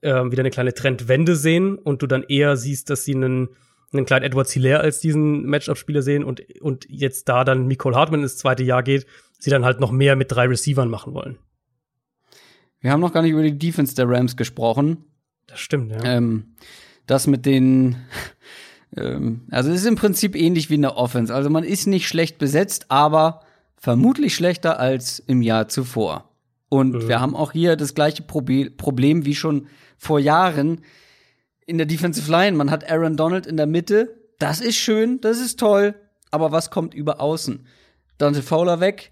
äh, 0.01 0.24
wieder 0.26 0.41
eine 0.41 0.49
kleine 0.49 0.74
Trendwende 0.74 1.36
sehen 1.36 1.78
und 1.78 2.01
du 2.01 2.07
dann 2.07 2.24
eher 2.24 2.57
siehst, 2.57 2.89
dass 2.89 3.05
sie 3.05 3.15
einen, 3.15 3.49
einen 3.93 4.05
kleinen 4.05 4.26
Edward 4.26 4.49
Hilaire 4.49 4.82
als 4.82 4.99
diesen 4.99 5.43
Matchup-Spieler 5.43 6.01
sehen 6.01 6.24
und, 6.24 6.43
und 6.61 6.88
jetzt 6.89 7.30
da 7.30 7.43
dann 7.43 7.67
Nicole 7.67 7.95
Hartman 7.95 8.24
ins 8.24 8.38
zweite 8.38 8.63
Jahr 8.63 8.84
geht, 8.84 9.05
sie 9.38 9.49
dann 9.49 9.65
halt 9.65 9.80
noch 9.80 9.91
mehr 9.91 10.15
mit 10.15 10.32
drei 10.32 10.47
Receivern 10.47 10.89
machen 10.89 11.13
wollen. 11.13 11.38
Wir 12.80 12.91
haben 12.91 13.01
noch 13.01 13.13
gar 13.13 13.22
nicht 13.22 13.32
über 13.32 13.43
die 13.43 13.57
Defense 13.57 13.95
der 13.95 14.09
Rams 14.09 14.36
gesprochen. 14.36 15.05
Das 15.48 15.60
stimmt, 15.60 15.92
ja. 15.92 16.04
Ähm, 16.04 16.56
das 17.06 17.28
mit 17.28 17.46
den, 17.46 17.98
ähm, 18.98 19.42
also 19.52 19.70
es 19.72 19.82
ist 19.82 19.88
im 19.88 19.96
Prinzip 19.96 20.36
ähnlich 20.36 20.70
wie 20.70 20.76
in 20.76 20.82
der 20.82 20.98
Offense. 20.98 21.34
Also 21.34 21.50
man 21.50 21.64
ist 21.64 21.88
nicht 21.88 22.08
schlecht 22.08 22.38
besetzt, 22.38 22.86
aber 22.89 23.42
vermutlich 23.76 24.36
schlechter 24.36 24.80
als 24.80 25.20
im 25.20 25.42
Jahr 25.42 25.68
zuvor. 25.68 26.30
Und 26.70 26.94
mhm. 26.94 27.08
wir 27.08 27.20
haben 27.20 27.36
auch 27.36 27.52
hier 27.52 27.76
das 27.76 27.94
gleiche 27.94 28.24
Probe 28.24 28.70
Problem 28.70 29.26
wie 29.26 29.36
schon 29.36 29.68
vor 29.98 30.20
Jahren 30.20 30.82
in 31.66 31.78
der 31.78 31.88
Defensive 31.88 32.32
Line. 32.32 32.56
Man 32.56 32.72
hat 32.72 32.89
Aaron 32.89 33.18
Donald 33.18 33.46
in 33.46 33.58
der 33.58 33.68
Mitte. 33.68 34.16
Das 34.39 34.62
ist 34.62 34.78
schön, 34.78 35.20
das 35.22 35.39
ist 35.39 35.60
toll. 35.60 35.96
Aber 36.32 36.52
was 36.52 36.72
kommt 36.72 36.94
über 36.94 37.20
außen? 37.20 37.66
Dante 38.18 38.42
Fowler 38.42 38.80
weg, 38.80 39.12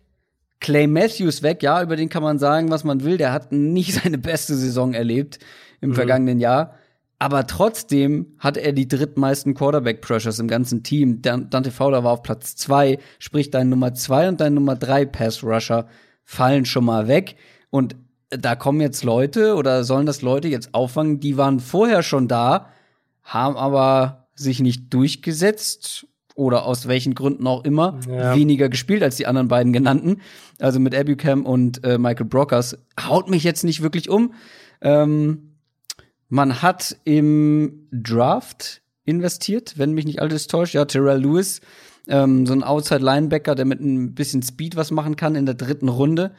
Clay 0.59 0.87
Matthews 0.87 1.41
weg. 1.41 1.63
Ja, 1.63 1.81
über 1.81 1.95
den 1.95 2.09
kann 2.09 2.23
man 2.23 2.39
sagen, 2.39 2.69
was 2.69 2.83
man 2.83 3.03
will. 3.03 3.17
Der 3.17 3.31
hat 3.31 3.51
nicht 3.51 3.93
seine 4.03 4.17
beste 4.17 4.55
Saison 4.55 4.93
erlebt 4.93 5.39
im 5.81 5.91
mhm. 5.91 5.95
vergangenen 5.95 6.39
Jahr. 6.39 6.75
Aber 7.21 7.45
trotzdem 7.47 8.27
hat 8.39 8.55
er 8.55 8.71
die 8.71 8.87
drittmeisten 8.87 9.53
Quarterback-Pressures 9.53 10.39
im 10.39 10.47
ganzen 10.47 10.83
Team. 10.83 11.21
Dante 11.21 11.71
Fowler 11.71 12.05
war 12.05 12.13
auf 12.13 12.23
Platz 12.23 12.55
zwei, 12.55 12.97
sprich 13.19 13.51
dein 13.51 13.67
Nummer 13.67 13.93
zwei 13.93 14.29
und 14.29 14.39
dein 14.39 14.53
Nummer 14.53 14.77
drei 14.77 15.05
Pass-Rusher 15.05 15.87
fallen 16.23 16.63
schon 16.63 16.85
mal 16.85 17.09
weg. 17.09 17.35
Und 17.69 17.97
da 18.29 18.55
kommen 18.55 18.79
jetzt 18.79 19.03
Leute 19.03 19.55
oder 19.55 19.83
sollen 19.83 20.05
das 20.05 20.21
Leute 20.21 20.47
jetzt 20.47 20.73
auffangen, 20.73 21.19
die 21.19 21.35
waren 21.35 21.59
vorher 21.59 22.03
schon 22.03 22.29
da, 22.29 22.69
haben 23.23 23.57
aber 23.57 24.27
sich 24.35 24.61
nicht 24.61 24.93
durchgesetzt 24.93 26.07
oder 26.39 26.65
aus 26.65 26.87
welchen 26.87 27.13
Gründen 27.13 27.45
auch 27.45 27.65
immer 27.65 27.99
ja. 28.09 28.33
weniger 28.33 28.69
gespielt 28.69 29.03
als 29.03 29.17
die 29.17 29.27
anderen 29.27 29.49
beiden 29.49 29.73
genannten. 29.73 30.21
Also 30.57 30.79
mit 30.79 30.95
Abucam 30.95 31.45
und 31.45 31.83
äh, 31.83 31.97
Michael 31.97 32.25
Brockers 32.25 32.77
haut 32.99 33.29
mich 33.29 33.43
jetzt 33.43 33.63
nicht 33.63 33.83
wirklich 33.83 34.09
um. 34.09 34.33
Ähm, 34.81 35.57
man 36.29 36.61
hat 36.61 36.97
im 37.03 37.87
Draft 37.91 38.81
investiert, 39.03 39.77
wenn 39.77 39.93
mich 39.93 40.05
nicht 40.05 40.21
alles 40.21 40.47
täuscht. 40.47 40.73
Ja, 40.73 40.85
Terrell 40.85 41.21
Lewis, 41.21 41.59
ähm, 42.07 42.45
so 42.45 42.53
ein 42.53 42.63
Outside-Linebacker, 42.63 43.55
der 43.55 43.65
mit 43.65 43.81
ein 43.81 44.15
bisschen 44.15 44.41
Speed 44.41 44.77
was 44.77 44.91
machen 44.91 45.17
kann 45.17 45.35
in 45.35 45.45
der 45.45 45.55
dritten 45.55 45.89
Runde. 45.89 46.31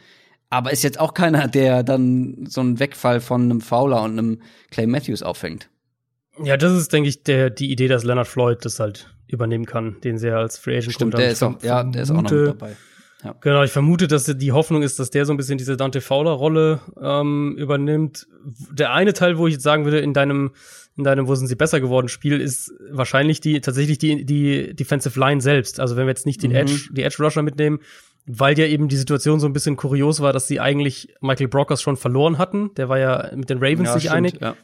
Aber 0.48 0.72
ist 0.72 0.82
jetzt 0.82 0.98
auch 0.98 1.12
keiner, 1.12 1.46
der 1.46 1.82
dann 1.82 2.46
so 2.48 2.62
einen 2.62 2.80
Wegfall 2.80 3.20
von 3.20 3.42
einem 3.42 3.60
Fowler 3.60 4.02
und 4.02 4.18
einem 4.18 4.40
Clay 4.70 4.86
Matthews 4.86 5.22
auffängt. 5.22 5.68
Ja, 6.42 6.56
das 6.56 6.72
ist, 6.72 6.92
denke 6.92 7.10
ich, 7.10 7.22
der, 7.22 7.50
die 7.50 7.70
Idee, 7.70 7.88
dass 7.88 8.02
Leonard 8.02 8.26
Floyd 8.26 8.64
das 8.64 8.80
halt 8.80 9.10
übernehmen 9.32 9.66
kann, 9.66 9.96
den 10.02 10.18
sie 10.18 10.28
ja 10.28 10.38
als 10.38 10.58
Free 10.58 10.76
Agent 10.76 10.94
Stimmt, 10.94 11.14
der 11.14 11.30
ist 11.30 11.42
auch, 11.42 11.62
ja, 11.62 11.82
der 11.82 12.02
ist 12.02 12.10
auch 12.10 12.22
noch 12.22 12.30
mit 12.30 12.48
dabei. 12.48 12.76
Ja. 13.24 13.34
Genau, 13.40 13.62
ich 13.62 13.70
vermute, 13.70 14.06
dass 14.06 14.24
die 14.24 14.52
Hoffnung 14.52 14.82
ist, 14.82 14.98
dass 14.98 15.10
der 15.10 15.26
so 15.26 15.32
ein 15.32 15.36
bisschen 15.36 15.58
diese 15.58 15.76
Dante 15.76 16.00
Fowler-Rolle 16.00 16.80
ähm, 17.00 17.54
übernimmt. 17.58 18.26
Der 18.72 18.92
eine 18.92 19.12
Teil, 19.12 19.36
wo 19.36 19.46
ich 19.46 19.54
jetzt 19.54 19.62
sagen 19.62 19.84
würde, 19.84 20.00
in 20.00 20.14
deinem, 20.14 20.52
in 20.96 21.04
deinem, 21.04 21.28
wo 21.28 21.34
sind 21.34 21.46
sie 21.46 21.54
besser 21.54 21.80
geworden, 21.80 22.08
Spiel, 22.08 22.40
ist 22.40 22.72
wahrscheinlich 22.90 23.40
die 23.40 23.60
tatsächlich 23.60 23.98
die, 23.98 24.24
die 24.24 24.74
Defensive 24.74 25.18
Line 25.20 25.40
selbst. 25.42 25.80
Also 25.80 25.96
wenn 25.96 26.06
wir 26.06 26.10
jetzt 26.10 26.26
nicht 26.26 26.42
den 26.42 26.52
mhm. 26.52 26.56
Edge, 26.56 26.88
die 26.92 27.02
Edge 27.02 27.22
Rusher 27.22 27.42
mitnehmen, 27.42 27.80
weil 28.26 28.58
ja 28.58 28.66
eben 28.66 28.88
die 28.88 28.96
Situation 28.96 29.40
so 29.40 29.46
ein 29.46 29.52
bisschen 29.52 29.76
kurios 29.76 30.20
war, 30.20 30.32
dass 30.32 30.46
sie 30.46 30.60
eigentlich 30.60 31.14
Michael 31.20 31.48
Brockers 31.48 31.82
schon 31.82 31.96
verloren 31.96 32.38
hatten. 32.38 32.72
Der 32.76 32.88
war 32.88 32.98
ja 32.98 33.30
mit 33.34 33.50
den 33.50 33.58
Ravens 33.58 33.88
ja, 33.88 33.94
sich 33.94 34.02
stimmt, 34.04 34.16
einig. 34.16 34.40
Ja. 34.40 34.56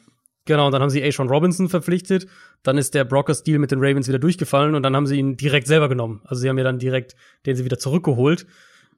Genau, 0.47 0.66
und 0.66 0.72
dann 0.72 0.80
haben 0.80 0.90
sie 0.90 1.03
Ashawn 1.03 1.28
Robinson 1.28 1.68
verpflichtet. 1.68 2.26
Dann 2.62 2.78
ist 2.78 2.94
der 2.94 3.05
Brockers-Deal 3.05 3.59
mit 3.59 3.72
den 3.72 3.80
Ravens 3.80 4.09
wieder 4.09 4.18
durchgefallen 4.18 4.74
und 4.74 4.82
dann 4.82 4.97
haben 4.97 5.07
sie 5.07 5.18
ihn 5.18 5.36
direkt 5.36 5.66
selber 5.66 5.88
genommen. 5.88 6.22
Also 6.24 6.40
sie 6.40 6.49
haben 6.49 6.57
ja 6.57 6.64
dann 6.64 6.78
direkt 6.78 7.16
den 7.44 7.57
sie 7.57 7.64
wieder 7.64 7.78
zurückgeholt. 7.78 8.47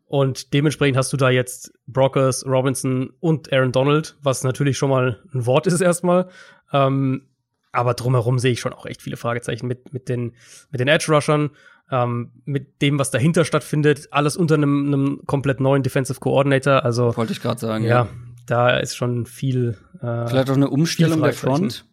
Und 0.06 0.54
dementsprechend 0.54 0.96
hast 0.96 1.12
du 1.12 1.16
da 1.16 1.28
jetzt 1.28 1.72
Brockers, 1.86 2.46
Robinson 2.46 3.12
und 3.20 3.52
Aaron 3.52 3.72
Donald, 3.72 4.16
was 4.22 4.42
natürlich 4.42 4.78
schon 4.78 4.90
mal 4.90 5.22
ein 5.34 5.44
Wort 5.44 5.66
ist 5.66 5.80
erstmal. 5.80 6.28
Ähm, 6.72 7.26
aber 7.72 7.94
drumherum 7.94 8.38
sehe 8.38 8.52
ich 8.52 8.60
schon 8.60 8.72
auch 8.72 8.86
echt 8.86 9.02
viele 9.02 9.18
Fragezeichen 9.18 9.66
mit, 9.66 9.92
mit 9.92 10.08
den, 10.08 10.32
mit 10.70 10.80
den 10.80 10.88
Edge-Rushern, 10.88 11.50
ähm, 11.90 12.30
mit 12.46 12.80
dem, 12.80 12.98
was 12.98 13.10
dahinter 13.10 13.44
stattfindet. 13.44 14.08
Alles 14.10 14.36
unter 14.36 14.54
einem, 14.54 14.86
einem 14.86 15.20
komplett 15.26 15.60
neuen 15.60 15.82
Defensive 15.82 16.20
Coordinator. 16.20 16.84
Also. 16.84 17.14
Wollte 17.16 17.32
ich 17.32 17.42
gerade 17.42 17.60
sagen, 17.60 17.84
ja. 17.84 18.04
ja 18.04 18.08
da 18.50 18.78
ist 18.78 18.96
schon 18.96 19.26
viel. 19.26 19.76
Äh, 20.00 20.26
Vielleicht 20.26 20.50
auch 20.50 20.56
eine 20.56 20.70
Umstellung 20.70 21.22
der 21.22 21.32
Front. 21.32 21.84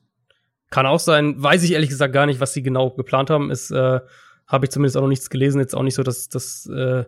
Kann 0.70 0.86
auch 0.86 1.00
sein. 1.00 1.42
Weiß 1.42 1.64
ich 1.64 1.74
ehrlich 1.74 1.90
gesagt 1.90 2.14
gar 2.14 2.26
nicht, 2.26 2.40
was 2.40 2.54
sie 2.54 2.64
genau 2.64 2.92
geplant 2.92 3.30
haben. 3.30 3.52
Ist 3.52 3.72
äh, 3.72 4.00
habe 4.48 4.66
ich 4.66 4.72
zumindest 4.72 4.98
auch 4.98 5.02
noch 5.02 5.10
nichts 5.10 5.30
gelesen. 5.30 5.60
Jetzt 5.60 5.76
auch 5.76 5.84
nicht 5.84 5.96
so, 5.96 6.04
dass 6.04 6.30
dass 6.30 6.68
äh, 6.68 7.06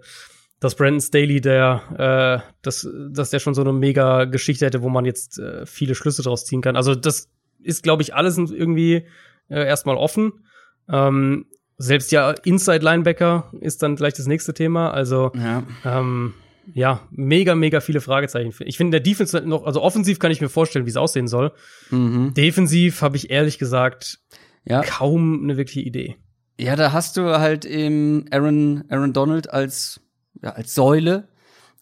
dass 0.59 0.75
Brandon 0.75 1.01
Staley, 1.01 1.41
der 1.41 2.43
äh, 2.43 2.51
dass 2.61 2.87
dass 3.09 3.29
der 3.29 3.39
schon 3.39 3.53
so 3.53 3.61
eine 3.61 3.73
mega 3.73 4.25
Geschichte 4.25 4.65
hätte, 4.65 4.81
wo 4.81 4.89
man 4.89 5.05
jetzt 5.05 5.39
äh, 5.39 5.65
viele 5.65 5.95
Schlüsse 5.95 6.23
draus 6.23 6.45
ziehen 6.45 6.61
kann. 6.61 6.75
Also 6.75 6.95
das 6.95 7.29
ist, 7.61 7.83
glaube 7.83 8.03
ich, 8.03 8.13
alles 8.15 8.37
irgendwie 8.37 9.07
äh, 9.49 9.65
erstmal 9.65 9.95
offen. 9.95 10.45
Ähm, 10.89 11.45
selbst 11.77 12.11
ja 12.11 12.31
Inside 12.31 12.83
Linebacker 12.83 13.51
ist 13.59 13.83
dann 13.83 13.95
gleich 13.95 14.13
das 14.13 14.27
nächste 14.27 14.53
Thema. 14.53 14.91
Also 14.91 15.31
ja. 15.35 15.63
ähm, 15.85 16.33
ja, 16.73 17.07
mega, 17.11 17.55
mega 17.55 17.79
viele 17.79 18.01
Fragezeichen. 18.01 18.53
Ich 18.65 18.77
finde, 18.77 18.99
der 18.99 18.99
Defense 18.99 19.41
noch, 19.41 19.65
also 19.65 19.81
offensiv 19.81 20.19
kann 20.19 20.31
ich 20.31 20.41
mir 20.41 20.49
vorstellen, 20.49 20.85
wie 20.85 20.89
es 20.89 20.97
aussehen 20.97 21.27
soll. 21.27 21.51
Mhm. 21.91 22.33
Defensiv 22.33 23.01
habe 23.01 23.15
ich 23.15 23.29
ehrlich 23.29 23.57
gesagt 23.57 24.19
ja. 24.65 24.81
kaum 24.81 25.43
eine 25.43 25.57
wirkliche 25.57 25.81
Idee. 25.81 26.17
Ja, 26.59 26.75
da 26.75 26.91
hast 26.91 27.17
du 27.17 27.39
halt 27.39 27.65
eben 27.65 28.25
Aaron, 28.31 28.83
Aaron 28.89 29.13
Donald 29.13 29.49
als, 29.49 30.01
ja, 30.41 30.51
als 30.51 30.73
Säule. 30.73 31.27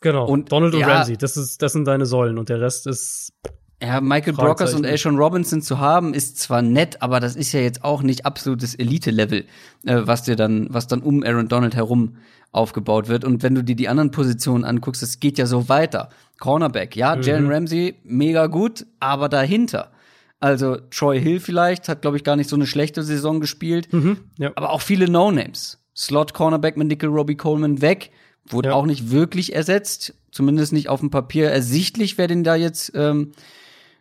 Genau. 0.02 0.28
Und 0.28 0.52
Donald 0.52 0.74
und 0.74 0.82
ja, 0.82 0.88
Ramsey, 0.88 1.18
das 1.18 1.38
ist, 1.38 1.62
das 1.62 1.74
sind 1.74 1.86
deine 1.86 2.06
Säulen 2.06 2.38
und 2.38 2.50
der 2.50 2.62
Rest 2.62 2.86
ist. 2.86 3.34
Ja, 3.82 4.02
Michael 4.02 4.34
Brockers 4.34 4.74
und 4.74 4.86
Ashon 4.86 5.18
Robinson 5.18 5.62
zu 5.62 5.80
haben, 5.80 6.14
ist 6.14 6.40
zwar 6.40 6.62
nett, 6.62 7.02
aber 7.02 7.20
das 7.20 7.36
ist 7.36 7.52
ja 7.52 7.60
jetzt 7.60 7.84
auch 7.84 8.04
nicht 8.04 8.26
absolutes 8.26 8.76
Elite-Level, 8.76 9.46
äh, 9.86 10.02
was 10.04 10.24
dir 10.24 10.36
dann, 10.36 10.68
was 10.70 10.88
dann 10.88 11.02
um 11.02 11.24
Aaron 11.24 11.48
Donald 11.48 11.76
herum 11.76 12.18
aufgebaut 12.52 13.08
wird. 13.08 13.26
Und 13.26 13.44
wenn 13.44 13.56
du 13.56 13.64
dir 13.64 13.76
die 13.76 13.90
anderen 13.90 14.12
Positionen 14.12 14.64
anguckst, 14.64 15.04
es 15.04 15.20
geht 15.20 15.38
ja 15.38 15.46
so 15.46 15.70
weiter. 15.70 16.10
Cornerback, 16.40 16.96
ja, 16.96 17.16
mhm. 17.16 17.22
Jalen 17.22 17.52
Ramsey, 17.52 17.96
mega 18.04 18.48
gut, 18.48 18.86
aber 19.00 19.30
dahinter. 19.30 19.92
Also 20.40 20.78
Troy 20.92 21.20
Hill 21.20 21.40
vielleicht, 21.40 21.90
hat, 21.90 22.02
glaube 22.02 22.18
ich, 22.18 22.24
gar 22.24 22.36
nicht 22.36 22.50
so 22.50 22.56
eine 22.56 22.68
schlechte 22.68 23.04
Saison 23.04 23.40
gespielt. 23.40 23.92
Mhm, 23.92 24.18
ja. 24.38 24.52
Aber 24.56 24.72
auch 24.72 24.82
viele 24.82 25.10
No-Names. 25.10 25.80
Slot-Cornerback 25.96 26.78
mit 26.78 26.88
Nickel 26.88 27.10
Robbie 27.10 27.38
Coleman 27.38 27.82
weg, 27.82 28.12
wurde 28.48 28.70
ja. 28.70 28.76
auch 28.76 28.86
nicht 28.86 29.12
wirklich 29.12 29.56
ersetzt. 29.56 30.14
Zumindest 30.32 30.74
nicht 30.74 30.90
auf 30.90 31.00
dem 31.00 31.10
Papier 31.10 31.50
ersichtlich, 31.50 32.18
wer 32.18 32.28
den 32.28 32.44
da 32.44 32.56
jetzt 32.56 32.92
ähm, 32.96 33.32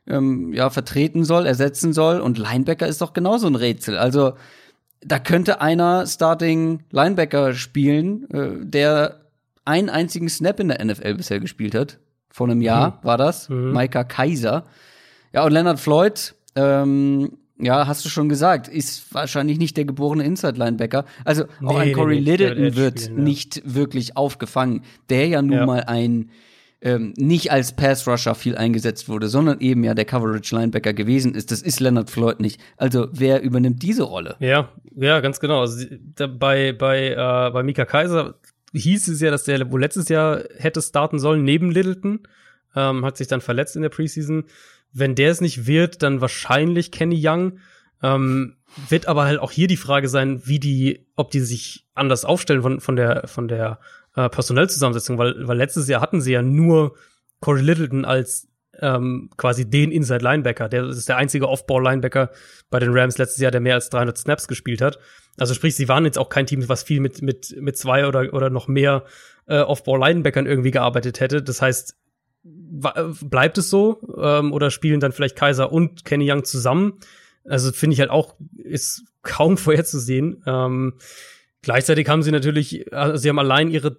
ähm, 0.06 0.52
ja, 0.52 0.70
vertreten 0.70 1.24
soll, 1.24 1.46
ersetzen 1.46 1.92
soll. 1.92 2.20
Und 2.20 2.38
Linebacker 2.38 2.86
ist 2.86 3.00
doch 3.00 3.12
genauso 3.12 3.46
ein 3.46 3.54
Rätsel. 3.54 3.96
Also 3.96 4.34
da 5.04 5.18
könnte 5.18 5.60
einer 5.60 6.06
Starting 6.06 6.82
Linebacker 6.90 7.54
spielen, 7.54 8.28
äh, 8.30 8.64
der 8.64 9.20
einen 9.64 9.88
einzigen 9.88 10.28
Snap 10.28 10.60
in 10.60 10.68
der 10.68 10.84
NFL 10.84 11.14
bisher 11.14 11.40
gespielt 11.40 11.74
hat. 11.74 11.98
Vor 12.30 12.48
einem 12.48 12.60
Jahr 12.60 12.90
mhm. 12.90 13.06
war 13.06 13.18
das. 13.18 13.48
Mhm. 13.48 13.72
Micah 13.72 14.04
Kaiser. 14.04 14.64
Ja, 15.32 15.44
und 15.44 15.52
Leonard 15.52 15.80
Floyd, 15.80 16.34
ähm, 16.56 17.38
ja, 17.58 17.86
hast 17.86 18.04
du 18.04 18.08
schon 18.08 18.28
gesagt, 18.28 18.68
ist 18.68 19.14
wahrscheinlich 19.14 19.58
nicht 19.58 19.76
der 19.76 19.84
geborene 19.84 20.24
Inside-Linebacker. 20.24 21.04
Also 21.24 21.44
auch 21.64 21.78
nee, 21.78 21.90
ein 21.90 21.92
Corey 21.92 22.18
Littleton 22.18 22.76
wird 22.76 23.00
spielen, 23.00 23.18
ja. 23.18 23.24
nicht 23.24 23.62
wirklich 23.64 24.16
aufgefangen, 24.16 24.82
der 25.08 25.28
ja 25.28 25.42
nun 25.42 25.58
ja. 25.58 25.66
mal 25.66 25.84
ein 25.84 26.30
ähm, 26.84 27.14
nicht 27.16 27.50
als 27.50 27.72
Pass-Rusher 27.72 28.34
viel 28.34 28.56
eingesetzt 28.56 29.08
wurde, 29.08 29.28
sondern 29.28 29.60
eben 29.60 29.82
ja 29.84 29.94
der 29.94 30.04
Coverage-Linebacker 30.04 30.92
gewesen 30.92 31.34
ist. 31.34 31.50
Das 31.50 31.62
ist 31.62 31.80
Leonard 31.80 32.10
Floyd 32.10 32.40
nicht. 32.40 32.60
Also 32.76 33.08
wer 33.10 33.40
übernimmt 33.40 33.82
diese 33.82 34.02
Rolle? 34.02 34.36
Ja, 34.38 34.68
ja, 34.94 35.20
ganz 35.20 35.40
genau. 35.40 35.62
Also, 35.62 35.86
bei, 36.38 36.74
bei, 36.74 37.12
äh, 37.12 37.50
bei 37.50 37.62
Mika 37.62 37.86
Kaiser 37.86 38.34
hieß 38.74 39.08
es 39.08 39.22
ja, 39.22 39.30
dass 39.30 39.44
der 39.44 39.72
wohl 39.72 39.80
letztes 39.80 40.10
Jahr 40.10 40.42
hätte 40.58 40.82
starten 40.82 41.18
sollen, 41.18 41.42
neben 41.42 41.70
Littleton. 41.70 42.20
Ähm, 42.76 43.04
hat 43.04 43.16
sich 43.16 43.28
dann 43.28 43.40
verletzt 43.40 43.76
in 43.76 43.82
der 43.82 43.88
Preseason. 43.88 44.44
Wenn 44.92 45.14
der 45.14 45.30
es 45.30 45.40
nicht 45.40 45.66
wird, 45.66 46.02
dann 46.02 46.20
wahrscheinlich 46.20 46.92
Kenny 46.92 47.18
Young. 47.18 47.60
Ähm, 48.02 48.56
wird 48.90 49.06
aber 49.06 49.24
halt 49.24 49.40
auch 49.40 49.52
hier 49.52 49.68
die 49.68 49.78
Frage 49.78 50.08
sein, 50.08 50.42
wie 50.44 50.58
die, 50.58 51.06
ob 51.16 51.30
die 51.30 51.40
sich 51.40 51.86
anders 51.94 52.26
aufstellen 52.26 52.60
von, 52.60 52.80
von 52.80 52.96
der, 52.96 53.26
von 53.26 53.48
der 53.48 53.78
äh, 54.16 54.28
Personellzusammensetzung, 54.28 55.18
weil, 55.18 55.46
weil 55.46 55.56
letztes 55.56 55.88
Jahr 55.88 56.00
hatten 56.00 56.20
sie 56.20 56.32
ja 56.32 56.42
nur 56.42 56.96
Corey 57.40 57.62
Littleton 57.62 58.04
als 58.04 58.48
ähm, 58.80 59.30
quasi 59.36 59.68
den 59.68 59.90
Inside 59.90 60.24
Linebacker. 60.24 60.68
Der 60.68 60.84
ist 60.88 61.08
der 61.08 61.16
einzige 61.16 61.48
Off-Ball 61.48 61.82
Linebacker 61.82 62.30
bei 62.70 62.78
den 62.78 62.90
Rams 62.92 63.18
letztes 63.18 63.40
Jahr, 63.40 63.50
der 63.50 63.60
mehr 63.60 63.74
als 63.74 63.90
300 63.90 64.18
Snaps 64.18 64.48
gespielt 64.48 64.80
hat. 64.80 64.98
Also 65.38 65.54
sprich, 65.54 65.76
sie 65.76 65.88
waren 65.88 66.04
jetzt 66.04 66.18
auch 66.18 66.28
kein 66.28 66.46
Team, 66.46 66.68
was 66.68 66.82
viel 66.82 67.00
mit 67.00 67.22
mit 67.22 67.54
mit 67.60 67.76
zwei 67.76 68.06
oder 68.06 68.32
oder 68.32 68.50
noch 68.50 68.68
mehr 68.68 69.04
äh, 69.46 69.60
Off-Ball 69.60 70.00
Linebackern 70.00 70.46
irgendwie 70.46 70.70
gearbeitet 70.70 71.20
hätte. 71.20 71.42
Das 71.42 71.60
heißt, 71.60 71.96
bleibt 72.42 73.58
es 73.58 73.70
so 73.70 74.00
ähm, 74.20 74.52
oder 74.52 74.70
spielen 74.70 75.00
dann 75.00 75.12
vielleicht 75.12 75.36
Kaiser 75.36 75.72
und 75.72 76.04
Kenny 76.04 76.30
Young 76.30 76.44
zusammen? 76.44 76.98
Also 77.44 77.72
finde 77.72 77.94
ich 77.94 78.00
halt 78.00 78.10
auch 78.10 78.36
ist 78.56 79.04
kaum 79.22 79.56
vorherzusehen. 79.58 80.42
Ähm, 80.46 80.94
Gleichzeitig 81.64 82.08
haben 82.08 82.22
sie 82.22 82.30
natürlich, 82.30 82.92
also 82.92 83.16
sie 83.16 83.28
haben 83.28 83.38
allein 83.38 83.70
ihre 83.70 83.96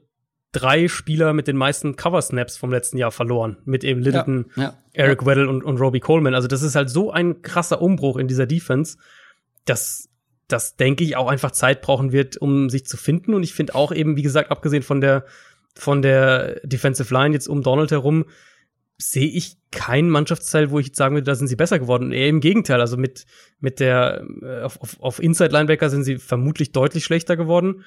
drei 0.51 0.88
Spieler 0.88 1.34
mit 1.34 1.47
den 1.47 1.57
meisten 1.57 1.95
Cover-Snaps 1.95 2.57
vom 2.57 2.72
letzten 2.72 2.97
Jahr 2.97 3.11
verloren. 3.11 3.57
Mit 3.66 3.84
eben 3.84 4.01
Littleton, 4.01 4.45
ja, 4.55 4.63
ja, 4.63 4.74
Eric 4.93 5.22
ja. 5.22 5.28
Weddle 5.28 5.49
und, 5.49 5.63
und 5.63 5.78
Robbie 5.78 5.99
Coleman. 5.99 6.36
Also 6.36 6.47
das 6.47 6.61
ist 6.61 6.76
halt 6.76 6.89
so 6.89 7.11
ein 7.11 7.41
krasser 7.41 7.82
Umbruch 7.82 8.18
in 8.18 8.28
dieser 8.28 8.45
Defense, 8.45 8.97
dass 9.66 10.09
das, 10.47 10.76
denke 10.76 11.03
ich, 11.03 11.18
auch 11.18 11.28
einfach 11.28 11.51
Zeit 11.51 11.82
brauchen 11.82 12.11
wird, 12.11 12.38
um 12.38 12.70
sich 12.70 12.86
zu 12.86 12.97
finden. 12.97 13.34
Und 13.34 13.41
ich 13.41 13.53
finde 13.53 13.74
auch 13.74 13.91
eben, 13.91 14.16
wie 14.16 14.22
gesagt, 14.22 14.51
abgesehen 14.51 14.84
von 14.84 15.01
der, 15.01 15.26
von 15.74 16.03
der 16.03 16.59
Defensive 16.63 17.11
Line 17.11 17.34
jetzt 17.34 17.47
um 17.47 17.63
Donald 17.63 17.89
herum, 17.89 18.26
sehe 18.98 19.28
ich 19.28 19.58
keinen 19.72 20.10
Mannschaftsteil, 20.10 20.72
wo 20.72 20.80
ich 20.80 20.88
jetzt 20.88 20.98
sagen 20.98 21.16
würde, 21.16 21.26
da 21.26 21.36
sind 21.36 21.48
sie 21.48 21.56
besser 21.56 21.80
geworden. 21.80 22.12
Eher 22.12 22.30
im 22.30 22.39
Gegenteil. 22.39 22.80
Also 22.80 22.98
mit, 22.98 23.26
mit 23.60 23.80
der, 23.80 24.26
äh, 24.41 24.62
auf, 24.62 24.82
auf, 24.82 25.00
auf 25.02 25.20
Inside 25.22 25.52
Linebacker 25.52 25.89
sind 25.89 26.04
sie 26.04 26.18
vermutlich 26.18 26.72
deutlich 26.72 27.04
schlechter 27.04 27.36
geworden. 27.36 27.84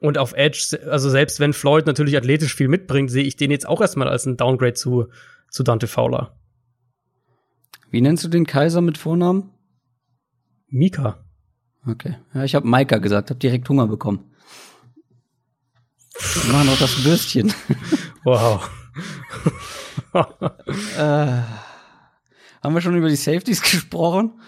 Und 0.00 0.18
auf 0.18 0.32
Edge, 0.32 0.78
also 0.90 1.10
selbst 1.10 1.40
wenn 1.40 1.52
Floyd 1.52 1.86
natürlich 1.86 2.16
athletisch 2.16 2.54
viel 2.54 2.68
mitbringt, 2.68 3.10
sehe 3.10 3.24
ich 3.24 3.36
den 3.36 3.50
jetzt 3.50 3.68
auch 3.68 3.80
erstmal 3.80 4.08
als 4.08 4.26
ein 4.26 4.36
Downgrade 4.36 4.74
zu, 4.74 5.08
zu 5.50 5.62
Dante 5.62 5.86
Fowler. 5.86 6.36
Wie 7.90 8.00
nennst 8.00 8.24
du 8.24 8.28
den 8.28 8.46
Kaiser 8.46 8.80
mit 8.80 8.98
Vornamen? 8.98 9.50
Mika. 10.68 11.24
Okay. 11.86 12.16
Ja, 12.34 12.44
ich 12.44 12.54
habe 12.54 12.68
Maika 12.68 12.98
gesagt, 12.98 13.30
habe 13.30 13.40
direkt 13.40 13.68
Hunger 13.68 13.86
bekommen. 13.86 14.30
Wir 16.44 16.52
machen 16.52 16.66
noch 16.66 16.78
das 16.78 17.04
Würstchen. 17.04 17.52
Wow. 18.24 18.68
äh, 20.14 21.42
haben 22.62 22.74
wir 22.74 22.80
schon 22.80 22.96
über 22.96 23.08
die 23.08 23.16
Safeties 23.16 23.62
gesprochen? 23.62 24.40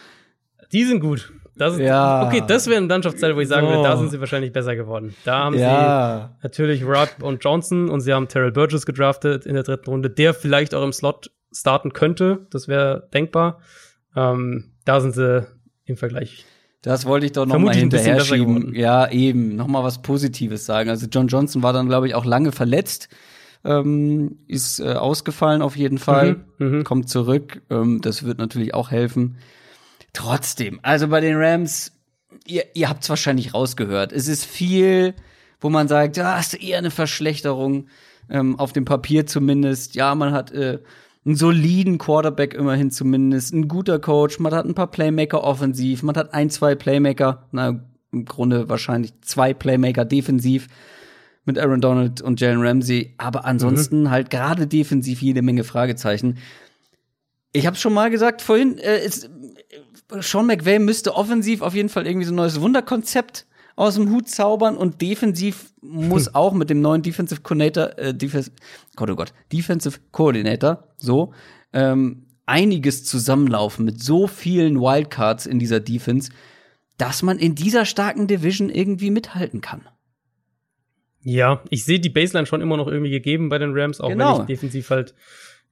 Die 0.72 0.84
sind 0.84 1.00
gut. 1.00 1.32
Das 1.56 1.78
ja. 1.78 2.26
Okay, 2.26 2.42
das 2.46 2.68
wäre 2.68 2.80
ein 2.80 2.86
Mannschaftsteil, 2.86 3.36
wo 3.36 3.40
ich 3.40 3.48
sagen 3.48 3.66
so. 3.66 3.72
würde, 3.74 3.82
da 3.82 3.96
sind 3.98 4.10
sie 4.10 4.18
wahrscheinlich 4.18 4.52
besser 4.52 4.76
geworden. 4.76 5.14
Da 5.24 5.40
haben 5.40 5.58
ja. 5.58 6.30
sie 6.38 6.42
natürlich 6.42 6.84
Rod 6.84 7.16
und 7.20 7.44
Johnson 7.44 7.90
und 7.90 8.00
sie 8.00 8.14
haben 8.14 8.28
Terrell 8.28 8.52
Burgess 8.52 8.86
gedraftet 8.86 9.44
in 9.44 9.54
der 9.54 9.62
dritten 9.62 9.90
Runde, 9.90 10.08
der 10.08 10.32
vielleicht 10.32 10.74
auch 10.74 10.82
im 10.82 10.92
Slot 10.92 11.30
starten 11.52 11.92
könnte. 11.92 12.46
Das 12.50 12.66
wäre 12.66 13.08
denkbar. 13.12 13.60
Ähm, 14.16 14.72
da 14.86 15.00
sind 15.00 15.14
sie 15.14 15.46
im 15.84 15.98
Vergleich. 15.98 16.46
Das 16.82 17.04
wollte 17.04 17.26
ich 17.26 17.32
doch 17.32 17.44
noch 17.44 17.58
mal 17.58 17.74
hinterher 17.74 18.20
schieben. 18.20 18.74
Ja, 18.74 19.10
eben. 19.10 19.54
Noch 19.54 19.66
mal 19.66 19.84
was 19.84 20.00
Positives 20.00 20.64
sagen. 20.64 20.88
Also 20.88 21.08
John 21.12 21.26
Johnson 21.26 21.62
war 21.62 21.74
dann, 21.74 21.88
glaube 21.88 22.08
ich, 22.08 22.14
auch 22.14 22.24
lange 22.24 22.52
verletzt 22.52 23.10
ähm, 23.64 24.38
ist 24.46 24.80
äh, 24.80 24.92
ausgefallen 24.92 25.62
auf 25.62 25.76
jeden 25.76 25.98
Fall, 25.98 26.44
mhm, 26.58 26.78
mhm, 26.78 26.84
kommt 26.84 27.08
zurück. 27.08 27.62
Ähm, 27.70 28.00
das 28.00 28.24
wird 28.24 28.38
natürlich 28.38 28.74
auch 28.74 28.90
helfen. 28.90 29.36
Trotzdem, 30.12 30.80
also 30.82 31.08
bei 31.08 31.20
den 31.20 31.36
Rams, 31.36 31.92
ihr, 32.46 32.64
ihr 32.74 32.88
habt 32.88 33.02
es 33.02 33.10
wahrscheinlich 33.10 33.54
rausgehört. 33.54 34.12
Es 34.12 34.28
ist 34.28 34.44
viel, 34.44 35.14
wo 35.60 35.70
man 35.70 35.88
sagt, 35.88 36.16
ja, 36.16 36.38
ist 36.38 36.54
eher 36.54 36.78
eine 36.78 36.90
Verschlechterung, 36.90 37.86
ähm, 38.28 38.58
auf 38.58 38.72
dem 38.72 38.84
Papier 38.84 39.26
zumindest. 39.26 39.94
Ja, 39.94 40.14
man 40.14 40.32
hat 40.32 40.52
äh, 40.52 40.78
einen 41.24 41.36
soliden 41.36 41.98
Quarterback 41.98 42.54
immerhin 42.54 42.90
zumindest, 42.90 43.52
ein 43.52 43.68
guter 43.68 43.98
Coach, 43.98 44.38
man 44.38 44.54
hat 44.54 44.64
ein 44.64 44.74
paar 44.74 44.90
Playmaker 44.90 45.44
offensiv, 45.44 46.02
man 46.02 46.16
hat 46.16 46.32
ein, 46.32 46.48
zwei 46.48 46.74
Playmaker, 46.74 47.46
na, 47.52 47.80
im 48.12 48.24
Grunde 48.24 48.68
wahrscheinlich 48.68 49.12
zwei 49.20 49.52
Playmaker 49.54 50.04
defensiv 50.04 50.66
mit 51.44 51.58
Aaron 51.58 51.80
Donald 51.80 52.20
und 52.20 52.40
Jalen 52.40 52.60
Ramsey, 52.60 53.14
aber 53.18 53.44
ansonsten 53.44 54.02
mhm. 54.02 54.10
halt 54.10 54.30
gerade 54.30 54.66
defensiv 54.66 55.22
jede 55.22 55.42
Menge 55.42 55.64
Fragezeichen. 55.64 56.38
Ich 57.52 57.66
habe 57.66 57.76
schon 57.76 57.92
mal 57.92 58.10
gesagt 58.10 58.42
vorhin, 58.42 58.78
äh, 58.78 58.98
es, 58.98 59.28
Sean 60.20 60.46
McVay 60.46 60.78
müsste 60.78 61.14
offensiv 61.14 61.62
auf 61.62 61.74
jeden 61.74 61.88
Fall 61.88 62.06
irgendwie 62.06 62.26
so 62.26 62.32
ein 62.32 62.36
neues 62.36 62.60
Wunderkonzept 62.60 63.46
aus 63.76 63.94
dem 63.94 64.10
Hut 64.10 64.28
zaubern 64.28 64.76
und 64.76 65.00
defensiv 65.00 65.72
muss 65.80 66.26
hm. 66.26 66.34
auch 66.34 66.52
mit 66.52 66.70
dem 66.70 66.80
neuen 66.80 67.02
Defensive 67.02 67.40
Coordinator, 67.40 67.98
äh, 67.98 68.14
Defensive, 68.14 68.54
Gott, 68.94 69.10
oh 69.10 69.16
Gott, 69.16 69.32
Defensive 69.52 69.98
Coordinator, 70.12 70.84
so, 70.98 71.32
ähm, 71.72 72.26
einiges 72.46 73.04
zusammenlaufen 73.04 73.84
mit 73.84 74.02
so 74.02 74.26
vielen 74.26 74.80
Wildcards 74.80 75.46
in 75.46 75.58
dieser 75.58 75.80
Defense, 75.80 76.30
dass 76.98 77.22
man 77.22 77.38
in 77.38 77.54
dieser 77.54 77.86
starken 77.86 78.26
Division 78.26 78.68
irgendwie 78.68 79.10
mithalten 79.10 79.60
kann. 79.60 79.88
Ja, 81.22 81.62
ich 81.68 81.84
sehe 81.84 82.00
die 82.00 82.08
Baseline 82.08 82.46
schon 82.46 82.60
immer 82.60 82.76
noch 82.76 82.86
irgendwie 82.86 83.10
gegeben 83.10 83.48
bei 83.48 83.58
den 83.58 83.72
Rams, 83.74 84.00
auch 84.00 84.08
genau. 84.08 84.36
wenn 84.36 84.40
ich 84.42 84.46
defensiv 84.46 84.90
halt 84.90 85.14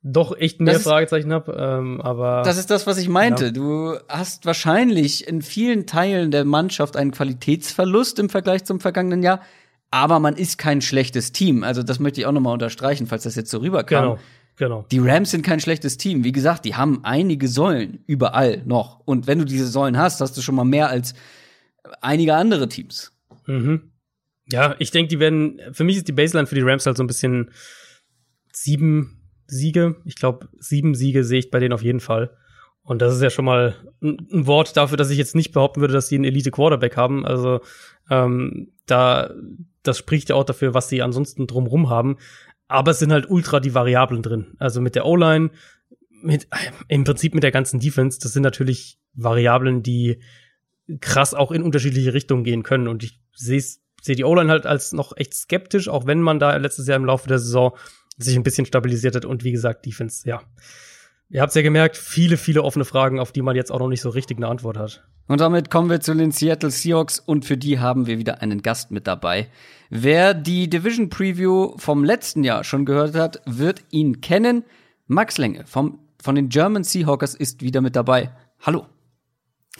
doch 0.02 0.36
echt 0.36 0.60
mehr 0.60 0.74
ist, 0.74 0.84
Fragezeichen 0.84 1.32
habe. 1.32 1.56
Ähm, 1.58 2.00
aber 2.00 2.42
das 2.44 2.58
ist 2.58 2.70
das, 2.70 2.86
was 2.86 2.98
ich 2.98 3.08
meinte. 3.08 3.46
Ja. 3.46 3.50
Du 3.50 3.94
hast 4.08 4.46
wahrscheinlich 4.46 5.26
in 5.26 5.42
vielen 5.42 5.86
Teilen 5.86 6.30
der 6.30 6.44
Mannschaft 6.44 6.96
einen 6.96 7.10
Qualitätsverlust 7.10 8.18
im 8.18 8.28
Vergleich 8.28 8.64
zum 8.64 8.78
vergangenen 8.78 9.22
Jahr, 9.22 9.40
aber 9.90 10.20
man 10.20 10.36
ist 10.36 10.58
kein 10.58 10.82
schlechtes 10.82 11.32
Team. 11.32 11.64
Also 11.64 11.82
das 11.82 11.98
möchte 11.98 12.20
ich 12.20 12.26
auch 12.26 12.32
noch 12.32 12.40
mal 12.40 12.52
unterstreichen, 12.52 13.06
falls 13.06 13.24
das 13.24 13.34
jetzt 13.34 13.50
so 13.50 13.58
rüberkam. 13.58 14.02
Genau. 14.02 14.18
Genau. 14.58 14.84
Die 14.90 14.98
Rams 14.98 15.30
sind 15.30 15.42
kein 15.42 15.60
schlechtes 15.60 15.98
Team. 15.98 16.24
Wie 16.24 16.32
gesagt, 16.32 16.64
die 16.64 16.74
haben 16.74 17.04
einige 17.04 17.46
Säulen 17.46 18.02
überall 18.06 18.62
noch. 18.66 19.00
Und 19.04 19.28
wenn 19.28 19.38
du 19.38 19.44
diese 19.44 19.68
Säulen 19.68 19.96
hast, 19.96 20.20
hast 20.20 20.36
du 20.36 20.42
schon 20.42 20.56
mal 20.56 20.64
mehr 20.64 20.88
als 20.88 21.14
einige 22.00 22.34
andere 22.34 22.68
Teams. 22.68 23.12
Mhm. 23.46 23.87
Ja, 24.50 24.74
ich 24.78 24.90
denke, 24.90 25.08
die 25.08 25.20
werden, 25.20 25.60
für 25.72 25.84
mich 25.84 25.96
ist 25.96 26.08
die 26.08 26.12
Baseline 26.12 26.46
für 26.46 26.54
die 26.54 26.62
Rams 26.62 26.86
halt 26.86 26.96
so 26.96 27.02
ein 27.02 27.08
bisschen 27.08 27.50
sieben 28.52 29.30
Siege. 29.46 29.96
Ich 30.04 30.16
glaube, 30.16 30.48
sieben 30.58 30.94
Siege 30.94 31.24
sehe 31.24 31.38
ich 31.38 31.50
bei 31.50 31.58
denen 31.58 31.74
auf 31.74 31.82
jeden 31.82 32.00
Fall. 32.00 32.36
Und 32.82 33.02
das 33.02 33.14
ist 33.14 33.22
ja 33.22 33.28
schon 33.28 33.44
mal 33.44 33.74
ein, 34.02 34.46
Wort 34.46 34.74
dafür, 34.76 34.96
dass 34.96 35.10
ich 35.10 35.18
jetzt 35.18 35.34
nicht 35.34 35.52
behaupten 35.52 35.82
würde, 35.82 35.92
dass 35.92 36.08
sie 36.08 36.14
einen 36.14 36.24
Elite-Quarterback 36.24 36.96
haben. 36.96 37.26
Also 37.26 37.60
ähm, 38.08 38.72
da, 38.86 39.34
das 39.82 39.98
spricht 39.98 40.30
ja 40.30 40.36
auch 40.36 40.44
dafür, 40.44 40.72
was 40.72 40.88
sie 40.88 41.02
ansonsten 41.02 41.46
drumrum 41.46 41.90
haben. 41.90 42.16
Aber 42.66 42.92
es 42.92 42.98
sind 42.98 43.12
halt 43.12 43.28
ultra 43.28 43.60
die 43.60 43.74
Variablen 43.74 44.22
drin. 44.22 44.54
Also 44.58 44.80
mit 44.80 44.94
der 44.94 45.04
O-Line, 45.04 45.50
mit, 46.22 46.48
im 46.88 47.04
Prinzip 47.04 47.34
mit 47.34 47.42
der 47.42 47.50
ganzen 47.50 47.78
Defense, 47.78 48.18
das 48.22 48.32
sind 48.32 48.42
natürlich 48.42 48.98
Variablen, 49.12 49.82
die 49.82 50.20
krass 51.00 51.34
auch 51.34 51.52
in 51.52 51.62
unterschiedliche 51.62 52.14
Richtungen 52.14 52.44
gehen 52.44 52.62
können. 52.62 52.88
Und 52.88 53.02
ich 53.02 53.20
sehe 53.34 53.62
seh 54.08 54.14
die 54.14 54.24
O-Line 54.24 54.50
halt 54.50 54.66
als 54.66 54.92
noch 54.92 55.16
echt 55.16 55.34
skeptisch, 55.34 55.88
auch 55.88 56.06
wenn 56.06 56.20
man 56.20 56.40
da 56.40 56.56
letztes 56.56 56.88
Jahr 56.88 56.96
im 56.96 57.04
Laufe 57.04 57.28
der 57.28 57.38
Saison 57.38 57.76
sich 58.16 58.34
ein 58.34 58.42
bisschen 58.42 58.66
stabilisiert 58.66 59.14
hat 59.14 59.24
und 59.24 59.44
wie 59.44 59.52
gesagt, 59.52 59.86
Defense, 59.86 60.28
ja. 60.28 60.40
Ihr 61.30 61.42
habt 61.42 61.54
ja 61.54 61.60
gemerkt, 61.60 61.96
viele, 61.98 62.38
viele 62.38 62.62
offene 62.62 62.86
Fragen, 62.86 63.20
auf 63.20 63.32
die 63.32 63.42
man 63.42 63.54
jetzt 63.54 63.70
auch 63.70 63.78
noch 63.78 63.88
nicht 63.88 64.00
so 64.00 64.08
richtig 64.08 64.38
eine 64.38 64.48
Antwort 64.48 64.78
hat. 64.78 65.04
Und 65.26 65.42
damit 65.42 65.70
kommen 65.70 65.90
wir 65.90 66.00
zu 66.00 66.14
den 66.14 66.32
Seattle 66.32 66.70
Seahawks 66.70 67.20
und 67.20 67.44
für 67.44 67.58
die 67.58 67.80
haben 67.80 68.06
wir 68.06 68.18
wieder 68.18 68.40
einen 68.40 68.62
Gast 68.62 68.90
mit 68.90 69.06
dabei. 69.06 69.48
Wer 69.90 70.32
die 70.32 70.70
Division 70.70 71.10
Preview 71.10 71.74
vom 71.76 72.02
letzten 72.02 72.44
Jahr 72.44 72.64
schon 72.64 72.86
gehört 72.86 73.14
hat, 73.14 73.42
wird 73.44 73.84
ihn 73.90 74.22
kennen. 74.22 74.64
Max 75.06 75.36
Lenge 75.36 75.66
vom, 75.66 75.98
von 76.20 76.34
den 76.34 76.48
German 76.48 76.82
Seahawkers 76.82 77.34
ist 77.34 77.60
wieder 77.60 77.82
mit 77.82 77.94
dabei. 77.94 78.30
Hallo. 78.62 78.86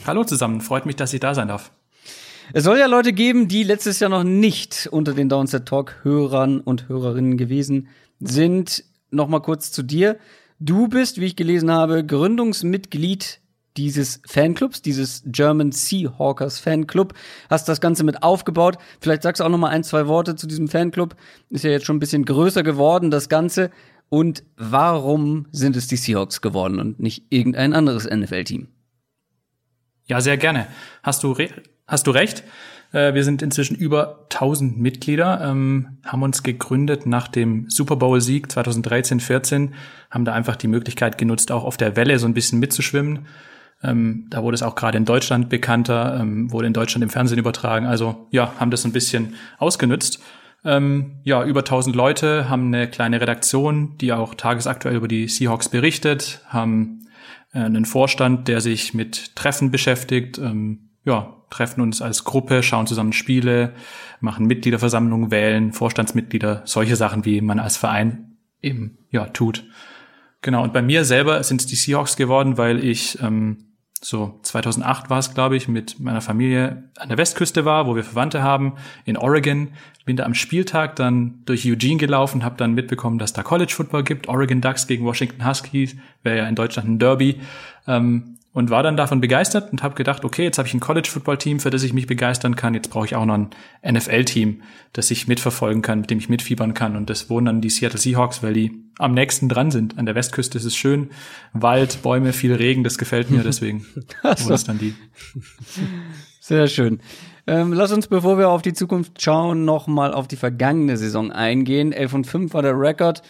Hallo 0.05 0.23
zusammen, 0.23 0.61
freut 0.61 0.85
mich, 0.85 0.97
dass 0.97 1.13
ich 1.13 1.19
da 1.19 1.33
sein 1.33 1.47
darf. 1.47 1.71
Es 2.51 2.63
soll 2.63 2.79
ja 2.79 2.87
Leute 2.87 3.13
geben, 3.13 3.47
die 3.47 3.61
letztes 3.61 3.99
Jahr 3.99 4.09
noch 4.09 4.23
nicht 4.23 4.89
unter 4.91 5.13
den 5.13 5.29
Downset 5.29 5.67
Talk 5.67 5.97
Hörern 6.01 6.61
und 6.61 6.89
Hörerinnen 6.89 7.37
gewesen 7.37 7.89
sind. 8.19 8.83
Noch 9.11 9.27
mal 9.27 9.39
kurz 9.39 9.71
zu 9.71 9.83
dir. 9.83 10.17
Du 10.59 10.87
bist, 10.87 11.19
wie 11.19 11.25
ich 11.25 11.35
gelesen 11.35 11.69
habe, 11.69 12.03
Gründungsmitglied 12.03 13.39
dieses 13.77 14.19
Fanclubs, 14.25 14.81
dieses 14.81 15.21
German 15.27 15.71
Seahawkers 15.71 16.59
Fanclub, 16.59 17.13
hast 17.51 17.69
das 17.69 17.81
Ganze 17.81 18.03
mit 18.03 18.23
aufgebaut. 18.23 18.79
Vielleicht 18.99 19.21
sagst 19.21 19.39
du 19.39 19.43
auch 19.43 19.49
noch 19.49 19.59
mal 19.59 19.69
ein, 19.69 19.83
zwei 19.83 20.07
Worte 20.07 20.35
zu 20.35 20.47
diesem 20.47 20.67
Fanclub. 20.67 21.15
Ist 21.51 21.63
ja 21.63 21.69
jetzt 21.69 21.85
schon 21.85 21.97
ein 21.97 22.01
bisschen 22.01 22.25
größer 22.25 22.63
geworden, 22.63 23.11
das 23.11 23.29
Ganze. 23.29 23.69
Und 24.09 24.43
warum 24.57 25.45
sind 25.51 25.75
es 25.75 25.85
die 25.85 25.97
Seahawks 25.97 26.41
geworden 26.41 26.79
und 26.79 26.99
nicht 26.99 27.25
irgendein 27.29 27.73
anderes 27.73 28.09
NFL-Team? 28.09 28.69
Ja, 30.09 30.21
sehr 30.21 30.37
gerne. 30.37 30.65
Hast 31.03 31.23
du, 31.23 31.35
hast 31.87 32.07
du 32.07 32.11
recht. 32.11 32.43
Äh, 32.91 33.13
wir 33.13 33.23
sind 33.23 33.43
inzwischen 33.43 33.75
über 33.75 34.25
1000 34.31 34.79
Mitglieder, 34.79 35.39
ähm, 35.41 35.99
haben 36.03 36.23
uns 36.23 36.41
gegründet 36.41 37.05
nach 37.05 37.27
dem 37.27 37.69
Super 37.69 37.95
Bowl-Sieg 37.95 38.47
2013-14, 38.47 39.69
haben 40.09 40.25
da 40.25 40.33
einfach 40.33 40.55
die 40.55 40.67
Möglichkeit 40.67 41.19
genutzt, 41.19 41.51
auch 41.51 41.63
auf 41.63 41.77
der 41.77 41.95
Welle 41.95 42.17
so 42.17 42.25
ein 42.25 42.33
bisschen 42.33 42.59
mitzuschwimmen. 42.59 43.27
Ähm, 43.83 44.25
da 44.31 44.41
wurde 44.41 44.55
es 44.55 44.63
auch 44.63 44.73
gerade 44.73 44.97
in 44.97 45.05
Deutschland 45.05 45.47
bekannter, 45.47 46.17
ähm, 46.19 46.51
wurde 46.51 46.65
in 46.65 46.73
Deutschland 46.73 47.03
im 47.03 47.11
Fernsehen 47.11 47.37
übertragen. 47.37 47.85
Also 47.85 48.27
ja, 48.31 48.53
haben 48.59 48.71
das 48.71 48.85
ein 48.85 48.91
bisschen 48.91 49.35
ausgenutzt. 49.59 50.23
Ähm, 50.65 51.19
ja, 51.23 51.45
über 51.45 51.59
1000 51.59 51.95
Leute 51.95 52.49
haben 52.49 52.73
eine 52.73 52.89
kleine 52.89 53.21
Redaktion, 53.21 53.95
die 53.99 54.11
auch 54.11 54.33
tagesaktuell 54.33 54.95
über 54.95 55.07
die 55.07 55.27
Seahawks 55.27 55.69
berichtet, 55.69 56.41
haben 56.47 57.05
einen 57.51 57.85
Vorstand, 57.85 58.47
der 58.47 58.61
sich 58.61 58.93
mit 58.93 59.35
Treffen 59.35 59.71
beschäftigt, 59.71 60.37
ähm, 60.37 60.89
ja, 61.03 61.35
treffen 61.49 61.81
uns 61.81 62.01
als 62.01 62.23
Gruppe, 62.23 62.61
schauen 62.61 62.87
zusammen 62.87 63.13
Spiele, 63.13 63.73
machen 64.19 64.45
Mitgliederversammlungen, 64.45 65.31
wählen 65.31 65.73
Vorstandsmitglieder, 65.73 66.61
solche 66.65 66.95
Sachen, 66.95 67.25
wie 67.25 67.41
man 67.41 67.59
als 67.59 67.77
Verein 67.77 68.37
eben 68.61 68.99
ja 69.09 69.25
tut. 69.25 69.65
Genau, 70.41 70.63
und 70.63 70.73
bei 70.73 70.81
mir 70.81 71.05
selber 71.05 71.41
sind 71.43 71.61
es 71.61 71.67
die 71.67 71.75
Seahawks 71.75 72.15
geworden, 72.15 72.57
weil 72.57 72.83
ich 72.83 73.21
ähm, 73.21 73.68
so 74.01 74.39
2008 74.43 75.09
war 75.09 75.19
es, 75.19 75.33
glaube 75.33 75.57
ich, 75.57 75.67
mit 75.67 75.99
meiner 75.99 76.21
Familie 76.21 76.89
an 76.97 77.09
der 77.09 77.17
Westküste 77.17 77.65
war, 77.65 77.85
wo 77.85 77.95
wir 77.95 78.03
Verwandte 78.03 78.41
haben, 78.41 78.75
in 79.05 79.17
Oregon. 79.17 79.69
Bin 80.05 80.15
da 80.15 80.23
am 80.23 80.33
Spieltag 80.33 80.95
dann 80.95 81.41
durch 81.45 81.65
Eugene 81.65 81.97
gelaufen, 81.97 82.43
habe 82.43 82.55
dann 82.57 82.73
mitbekommen, 82.73 83.19
dass 83.19 83.33
da 83.33 83.43
College 83.43 83.73
Football 83.75 84.03
gibt, 84.03 84.27
Oregon 84.29 84.61
Ducks 84.61 84.87
gegen 84.87 85.05
Washington 85.05 85.45
Huskies, 85.45 85.95
wäre 86.23 86.37
ja 86.37 86.47
in 86.47 86.55
Deutschland 86.55 86.89
ein 86.89 86.99
Derby. 86.99 87.41
Ähm, 87.87 88.38
und 88.51 88.69
war 88.69 88.81
dann 88.81 88.97
davon 88.97 89.21
begeistert 89.21 89.71
und 89.71 89.83
habe 89.83 89.95
gedacht, 89.95 90.25
okay, 90.25 90.43
jetzt 90.43 90.57
habe 90.57 90.67
ich 90.67 90.73
ein 90.73 90.79
College-Football-Team, 90.79 91.59
für 91.59 91.69
das 91.69 91.83
ich 91.83 91.93
mich 91.93 92.07
begeistern 92.07 92.55
kann. 92.55 92.73
Jetzt 92.73 92.89
brauche 92.89 93.05
ich 93.05 93.15
auch 93.15 93.25
noch 93.25 93.35
ein 93.35 93.49
NFL-Team, 93.87 94.63
das 94.91 95.11
ich 95.11 95.27
mitverfolgen 95.27 95.81
kann, 95.81 96.01
mit 96.01 96.09
dem 96.09 96.17
ich 96.17 96.29
mitfiebern 96.29 96.73
kann. 96.73 96.95
Und 96.95 97.09
das 97.09 97.29
wohnen 97.29 97.45
dann 97.45 97.61
die 97.61 97.69
Seattle 97.69 97.99
Seahawks, 97.99 98.41
weil 98.41 98.53
die 98.53 98.83
am 98.97 99.13
nächsten 99.13 99.49
dran 99.49 99.69
sind. 99.69 99.97
An 99.99 100.05
der 100.05 100.15
Westküste 100.15 100.57
ist 100.57 100.65
es 100.65 100.75
schön, 100.75 101.09
Wald, 101.53 102.01
Bäume, 102.01 102.33
viel 102.33 102.53
Regen, 102.53 102.83
das 102.83 102.97
gefällt 102.97 103.29
mir. 103.29 103.43
Deswegen 103.43 103.85
so. 104.37 104.53
es 104.53 104.63
dann 104.63 104.79
die. 104.79 104.95
Sehr 106.39 106.67
schön. 106.67 106.99
Ähm, 107.45 107.73
lass 107.73 107.91
uns, 107.91 108.07
bevor 108.07 108.37
wir 108.37 108.49
auf 108.49 108.61
die 108.61 108.73
Zukunft 108.73 109.21
schauen, 109.21 109.63
noch 109.65 109.87
mal 109.87 110.13
auf 110.13 110.27
die 110.27 110.35
vergangene 110.35 110.97
Saison 110.97 111.31
eingehen. 111.31 111.91
11 111.91 112.13
und 112.13 112.27
5 112.27 112.53
war 112.53 112.61
der 112.61 112.79
Rekord. 112.79 113.21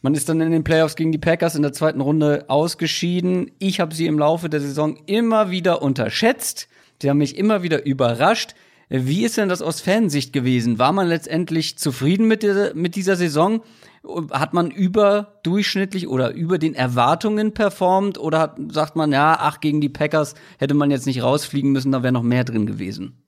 Man 0.00 0.14
ist 0.14 0.28
dann 0.28 0.40
in 0.40 0.52
den 0.52 0.64
Playoffs 0.64 0.94
gegen 0.94 1.10
die 1.10 1.18
Packers 1.18 1.56
in 1.56 1.62
der 1.62 1.72
zweiten 1.72 2.00
Runde 2.00 2.44
ausgeschieden. 2.48 3.50
Ich 3.58 3.80
habe 3.80 3.94
sie 3.94 4.06
im 4.06 4.18
Laufe 4.18 4.48
der 4.48 4.60
Saison 4.60 4.96
immer 5.06 5.50
wieder 5.50 5.82
unterschätzt. 5.82 6.68
Die 7.02 7.10
haben 7.10 7.18
mich 7.18 7.36
immer 7.36 7.62
wieder 7.62 7.84
überrascht. 7.84 8.54
Wie 8.88 9.24
ist 9.24 9.36
denn 9.36 9.48
das 9.48 9.60
aus 9.60 9.80
Fansicht 9.80 10.32
gewesen? 10.32 10.78
War 10.78 10.92
man 10.92 11.08
letztendlich 11.08 11.78
zufrieden 11.78 12.28
mit 12.28 12.42
dieser, 12.42 12.74
mit 12.74 12.94
dieser 12.94 13.16
Saison? 13.16 13.60
Hat 14.30 14.54
man 14.54 14.70
überdurchschnittlich 14.70 16.08
oder 16.08 16.32
über 16.32 16.58
den 16.58 16.74
Erwartungen 16.74 17.52
performt? 17.52 18.18
Oder 18.18 18.38
hat, 18.38 18.56
sagt 18.70 18.96
man, 18.96 19.12
ja, 19.12 19.36
ach, 19.40 19.60
gegen 19.60 19.80
die 19.80 19.88
Packers 19.88 20.34
hätte 20.58 20.74
man 20.74 20.90
jetzt 20.90 21.06
nicht 21.06 21.22
rausfliegen 21.22 21.72
müssen, 21.72 21.92
da 21.92 22.02
wäre 22.02 22.12
noch 22.12 22.22
mehr 22.22 22.44
drin 22.44 22.66
gewesen? 22.66 23.18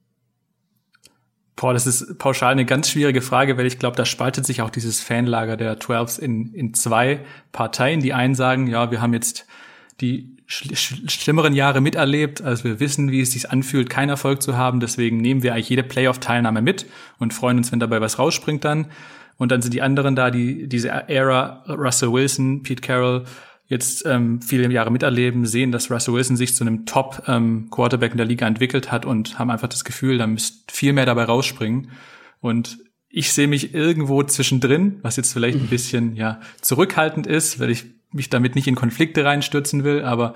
Boah, 1.56 1.74
das 1.74 1.86
ist 1.86 2.18
pauschal 2.18 2.52
eine 2.52 2.64
ganz 2.64 2.88
schwierige 2.90 3.20
Frage, 3.20 3.58
weil 3.58 3.66
ich 3.66 3.78
glaube, 3.78 3.96
da 3.96 4.04
spaltet 4.04 4.46
sich 4.46 4.62
auch 4.62 4.70
dieses 4.70 5.00
Fanlager 5.00 5.56
der 5.56 5.78
Twelves 5.78 6.18
in, 6.18 6.54
in 6.54 6.72
zwei 6.74 7.20
Parteien. 7.52 8.00
Die 8.00 8.14
einen 8.14 8.34
sagen, 8.34 8.66
ja, 8.66 8.90
wir 8.90 9.02
haben 9.02 9.12
jetzt 9.12 9.46
die 10.00 10.36
sch 10.46 11.10
schlimmeren 11.10 11.54
Jahre 11.54 11.80
miterlebt, 11.80 12.42
also 12.42 12.64
wir 12.64 12.80
wissen, 12.80 13.10
wie 13.10 13.20
es 13.20 13.32
sich 13.32 13.50
anfühlt, 13.50 13.90
keinen 13.90 14.08
Erfolg 14.08 14.42
zu 14.42 14.56
haben. 14.56 14.80
Deswegen 14.80 15.18
nehmen 15.18 15.42
wir 15.42 15.52
eigentlich 15.52 15.68
jede 15.68 15.82
Playoff-Teilnahme 15.82 16.62
mit 16.62 16.86
und 17.18 17.34
freuen 17.34 17.58
uns, 17.58 17.70
wenn 17.72 17.80
dabei 17.80 18.00
was 18.00 18.18
rausspringt 18.18 18.64
dann. 18.64 18.86
Und 19.36 19.52
dann 19.52 19.62
sind 19.62 19.72
die 19.72 19.82
anderen 19.82 20.16
da, 20.16 20.30
die 20.30 20.68
diese 20.68 20.88
Ära 20.88 21.64
Russell 21.68 22.12
Wilson, 22.12 22.62
Pete 22.62 22.82
Carroll, 22.82 23.24
jetzt 23.70 24.04
ähm, 24.04 24.42
viele 24.42 24.70
Jahre 24.70 24.90
miterleben, 24.90 25.46
sehen, 25.46 25.70
dass 25.70 25.90
Russell 25.90 26.12
Wilson 26.12 26.36
sich 26.36 26.54
zu 26.54 26.64
einem 26.64 26.86
Top-Quarterback 26.86 28.10
ähm, 28.10 28.14
in 28.14 28.18
der 28.18 28.26
Liga 28.26 28.46
entwickelt 28.46 28.90
hat 28.90 29.06
und 29.06 29.38
haben 29.38 29.48
einfach 29.50 29.68
das 29.68 29.84
Gefühl, 29.84 30.18
da 30.18 30.26
müsst 30.26 30.70
viel 30.72 30.92
mehr 30.92 31.06
dabei 31.06 31.24
rausspringen. 31.24 31.92
Und 32.40 32.78
ich 33.08 33.32
sehe 33.32 33.46
mich 33.46 33.72
irgendwo 33.72 34.22
zwischendrin, 34.24 34.98
was 35.02 35.16
jetzt 35.16 35.32
vielleicht 35.32 35.58
ein 35.58 35.68
bisschen 35.68 36.16
ja 36.16 36.40
zurückhaltend 36.60 37.28
ist, 37.28 37.60
weil 37.60 37.70
ich 37.70 37.86
mich 38.12 38.28
damit 38.28 38.56
nicht 38.56 38.66
in 38.66 38.74
Konflikte 38.74 39.24
reinstürzen 39.24 39.84
will, 39.84 40.02
aber 40.04 40.34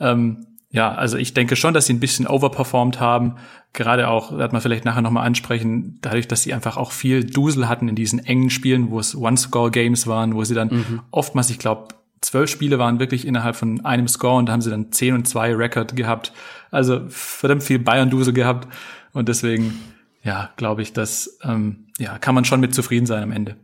ähm, 0.00 0.46
ja, 0.70 0.92
also 0.92 1.18
ich 1.18 1.34
denke 1.34 1.54
schon, 1.54 1.74
dass 1.74 1.86
sie 1.86 1.92
ein 1.92 2.00
bisschen 2.00 2.26
overperformed 2.26 2.98
haben. 2.98 3.36
Gerade 3.74 4.08
auch, 4.08 4.32
wird 4.32 4.52
man 4.52 4.62
vielleicht 4.62 4.86
nachher 4.86 5.02
nochmal 5.02 5.26
ansprechen, 5.26 5.98
dadurch, 6.00 6.26
dass 6.26 6.42
sie 6.42 6.54
einfach 6.54 6.78
auch 6.78 6.92
viel 6.92 7.24
Dusel 7.24 7.68
hatten 7.68 7.88
in 7.88 7.94
diesen 7.94 8.24
engen 8.24 8.50
Spielen, 8.50 8.90
wo 8.90 8.98
es 8.98 9.14
One-Score-Games 9.14 10.06
waren, 10.06 10.34
wo 10.34 10.42
sie 10.44 10.54
dann 10.54 10.68
mhm. 10.68 11.00
oftmals, 11.10 11.50
ich 11.50 11.58
glaube, 11.58 11.88
zwölf 12.22 12.50
Spiele 12.50 12.78
waren 12.78 12.98
wirklich 12.98 13.26
innerhalb 13.26 13.56
von 13.56 13.84
einem 13.84 14.08
Score 14.08 14.38
und 14.38 14.46
da 14.46 14.52
haben 14.52 14.62
sie 14.62 14.70
dann 14.70 14.92
zehn 14.92 15.14
und 15.14 15.28
zwei 15.28 15.54
Record 15.54 15.94
gehabt. 15.94 16.32
Also 16.70 17.02
verdammt 17.08 17.62
viel 17.62 17.78
Bayern-Dusel 17.78 18.32
gehabt. 18.32 18.68
Und 19.12 19.28
deswegen, 19.28 19.78
ja, 20.22 20.50
glaube 20.56 20.82
ich, 20.82 20.92
dass 20.92 21.38
ähm, 21.44 21.88
ja, 21.98 22.18
kann 22.18 22.34
man 22.34 22.44
schon 22.44 22.60
mit 22.60 22.74
zufrieden 22.74 23.06
sein 23.06 23.22
am 23.22 23.32
Ende. 23.32 23.56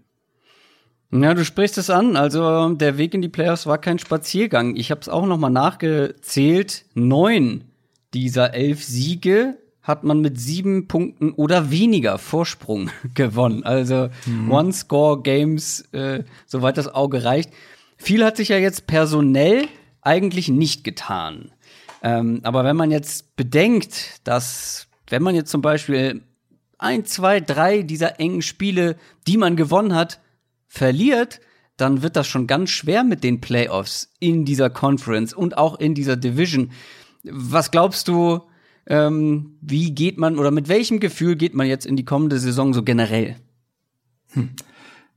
Ja, 1.11 1.33
du 1.33 1.45
sprichst 1.45 1.79
es 1.79 1.89
an. 1.89 2.17
Also 2.17 2.71
der 2.75 2.99
Weg 2.99 3.15
in 3.15 3.23
die 3.23 3.29
Playoffs 3.29 3.67
war 3.67 3.79
kein 3.79 3.99
Spaziergang. 3.99 4.77
Ich 4.77 4.91
habe 4.91 5.01
es 5.01 5.09
auch 5.09 5.25
noch 5.25 5.39
mal 5.39 5.49
nachgezählt. 5.51 6.85
Neun 6.95 7.65
dieser 8.13 8.55
elf 8.55 8.85
Siege 8.85 9.57
hat 9.83 10.05
man 10.05 10.21
mit 10.21 10.39
sieben 10.39 10.87
Punkten 10.87 11.33
oder 11.33 11.71
weniger 11.71 12.19
Vorsprung 12.19 12.91
gewonnen. 13.15 13.65
Also 13.65 14.11
mhm. 14.27 14.53
One-Score-Games, 14.53 15.81
äh, 15.93 16.25
soweit 16.47 16.77
das 16.77 16.95
Auge 16.95 17.25
reicht. 17.25 17.51
Viel 17.99 18.25
hat 18.25 18.37
sich 18.37 18.49
ja 18.49 18.59
jetzt 18.59 18.87
personell 18.87 19.69
eigentlich 20.01 20.49
nicht 20.49 20.85
getan. 20.85 21.53
Ähm, 22.03 22.41
aber 22.45 22.65
wenn 22.65 22.77
man 22.77 22.91
jetzt 22.91 23.37
bedenkt, 23.37 24.21
dass, 24.25 24.87
wenn 25.09 25.23
man 25.23 25.35
jetzt 25.35 25.51
zum 25.51 25.61
Beispiel 25.61 26.23
ein, 26.79 27.05
zwei, 27.05 27.41
drei 27.41 27.83
dieser 27.83 28.21
engen 28.21 28.41
Spiele, 28.41 28.97
die 29.27 29.37
man 29.37 29.57
gewonnen 29.57 29.95
hat, 29.95 30.21
verliert, 30.69 31.41
dann 31.77 32.03
wird 32.03 32.17
das 32.17 32.27
schon 32.27 32.47
ganz 32.47 32.71
schwer 32.71 33.05
mit 33.05 33.25
den 33.25 33.41
Playoffs 33.41 34.13
in 34.21 34.45
dieser 34.45 34.71
Conference 34.71 35.33
und 35.33 35.59
auch 35.59 35.79
in 35.79 35.95
dieser 35.95 36.17
Division. 36.17 36.71
Was 37.25 37.71
glaubst 37.71 38.09
du, 38.09 38.43
ähm, 38.87 39.59
wie 39.61 39.93
geht 39.93 40.19
man 40.19 40.39
oder 40.39 40.51
mit 40.51 40.69
welchem 40.69 41.01
Gefühl 41.01 41.37
geht 41.37 41.55
man 41.55 41.67
jetzt 41.67 41.87
in 41.87 41.97
die 41.97 42.05
kommende 42.05 42.39
Saison 42.39 42.73
so 42.73 42.83
generell? 42.83 43.37
Hm. 44.33 44.51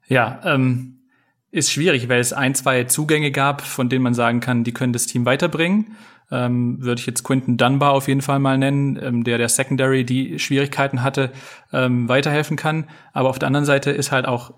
Ja, 0.08 0.42
ähm, 0.44 1.01
ist 1.52 1.72
schwierig, 1.72 2.10
weil 2.10 2.20
es 2.20 2.34
ein, 2.34 2.56
zwei 2.56 2.86
Zugänge 2.86 3.32
gab, 3.32 3.62
von 3.62 3.90
denen 3.90 4.04
man 4.04 4.14
sagen 4.14 4.40
kann, 4.40 4.64
die 4.64 4.74
können 4.74 4.94
das 4.94 5.06
Team 5.06 5.26
weiterbringen. 5.26 5.98
Ähm, 6.32 6.78
würde 6.82 7.02
ich 7.02 7.06
jetzt 7.06 7.24
Quinton 7.24 7.58
Dunbar 7.58 7.92
auf 7.92 8.08
jeden 8.08 8.22
Fall 8.22 8.40
mal 8.40 8.58
nennen, 8.58 8.98
ähm, 9.02 9.24
der 9.26 9.38
der 9.38 9.50
Secondary 9.50 10.06
die 10.06 10.40
Schwierigkeiten 10.40 11.04
hatte, 11.04 11.32
ähm, 11.74 12.08
weiterhelfen 12.08 12.56
kann. 12.56 12.86
Aber 13.12 13.30
auf 13.30 13.38
der 13.38 13.48
anderen 13.48 13.66
Seite 13.66 13.92
ist 13.92 14.14
halt 14.14 14.26
auch 14.26 14.54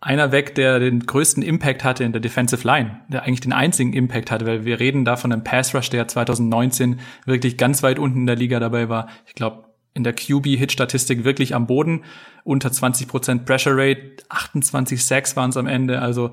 einer 0.00 0.30
weg, 0.30 0.54
der 0.54 0.78
den 0.78 1.00
größten 1.00 1.42
Impact 1.42 1.82
hatte 1.82 2.04
in 2.04 2.12
der 2.12 2.20
Defensive 2.20 2.64
Line, 2.64 3.00
der 3.08 3.24
eigentlich 3.24 3.40
den 3.40 3.52
einzigen 3.52 3.92
Impact 3.92 4.30
hatte, 4.30 4.46
weil 4.46 4.64
wir 4.64 4.78
reden 4.78 5.04
da 5.04 5.16
von 5.16 5.32
einem 5.32 5.42
Pass 5.42 5.74
Rush, 5.74 5.90
der 5.90 6.06
2019 6.06 7.00
wirklich 7.24 7.56
ganz 7.56 7.82
weit 7.82 7.98
unten 7.98 8.20
in 8.20 8.26
der 8.26 8.36
Liga 8.36 8.60
dabei 8.60 8.88
war. 8.88 9.08
Ich 9.26 9.34
glaube, 9.34 9.64
in 9.96 10.04
der 10.04 10.12
QB-Hit-Statistik 10.12 11.24
wirklich 11.24 11.54
am 11.54 11.66
Boden, 11.66 12.04
unter 12.44 12.68
20% 12.68 13.44
Pressure 13.44 13.76
Rate, 13.76 14.16
28 14.28 15.04
Sacks 15.04 15.34
waren 15.36 15.50
es 15.50 15.56
am 15.56 15.66
Ende, 15.66 16.00
also 16.00 16.32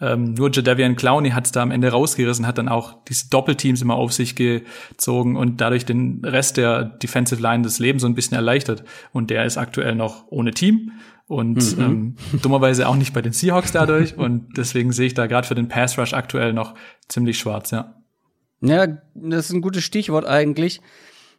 ähm, 0.00 0.34
nur 0.34 0.50
Jadavian 0.52 0.96
Clowney 0.96 1.30
hat 1.30 1.46
es 1.46 1.52
da 1.52 1.62
am 1.62 1.70
Ende 1.70 1.88
rausgerissen, 1.88 2.46
hat 2.46 2.58
dann 2.58 2.68
auch 2.68 3.04
diese 3.04 3.30
Doppelteams 3.30 3.80
immer 3.80 3.94
auf 3.94 4.12
sich 4.12 4.34
gezogen 4.34 5.36
und 5.36 5.60
dadurch 5.60 5.86
den 5.86 6.22
Rest 6.24 6.56
der 6.56 6.84
Defensive 6.84 7.40
Line 7.40 7.62
des 7.62 7.78
Lebens 7.78 8.02
so 8.02 8.08
ein 8.08 8.14
bisschen 8.14 8.34
erleichtert. 8.34 8.84
Und 9.12 9.30
der 9.30 9.44
ist 9.44 9.56
aktuell 9.56 9.94
noch 9.94 10.26
ohne 10.28 10.50
Team 10.50 10.92
und 11.26 11.78
mhm. 11.78 11.82
ähm, 11.82 12.16
dummerweise 12.42 12.88
auch 12.88 12.96
nicht 12.96 13.14
bei 13.14 13.22
den 13.22 13.32
Seahawks 13.32 13.72
dadurch. 13.72 14.16
und 14.18 14.56
deswegen 14.56 14.92
sehe 14.92 15.06
ich 15.06 15.14
da 15.14 15.26
gerade 15.26 15.46
für 15.46 15.54
den 15.54 15.68
Pass 15.68 15.96
Rush 15.96 16.12
aktuell 16.12 16.52
noch 16.52 16.74
ziemlich 17.08 17.38
schwarz, 17.38 17.70
ja. 17.70 17.94
Ja, 18.60 18.86
das 19.14 19.46
ist 19.46 19.52
ein 19.52 19.60
gutes 19.60 19.84
Stichwort 19.84 20.26
eigentlich. 20.26 20.80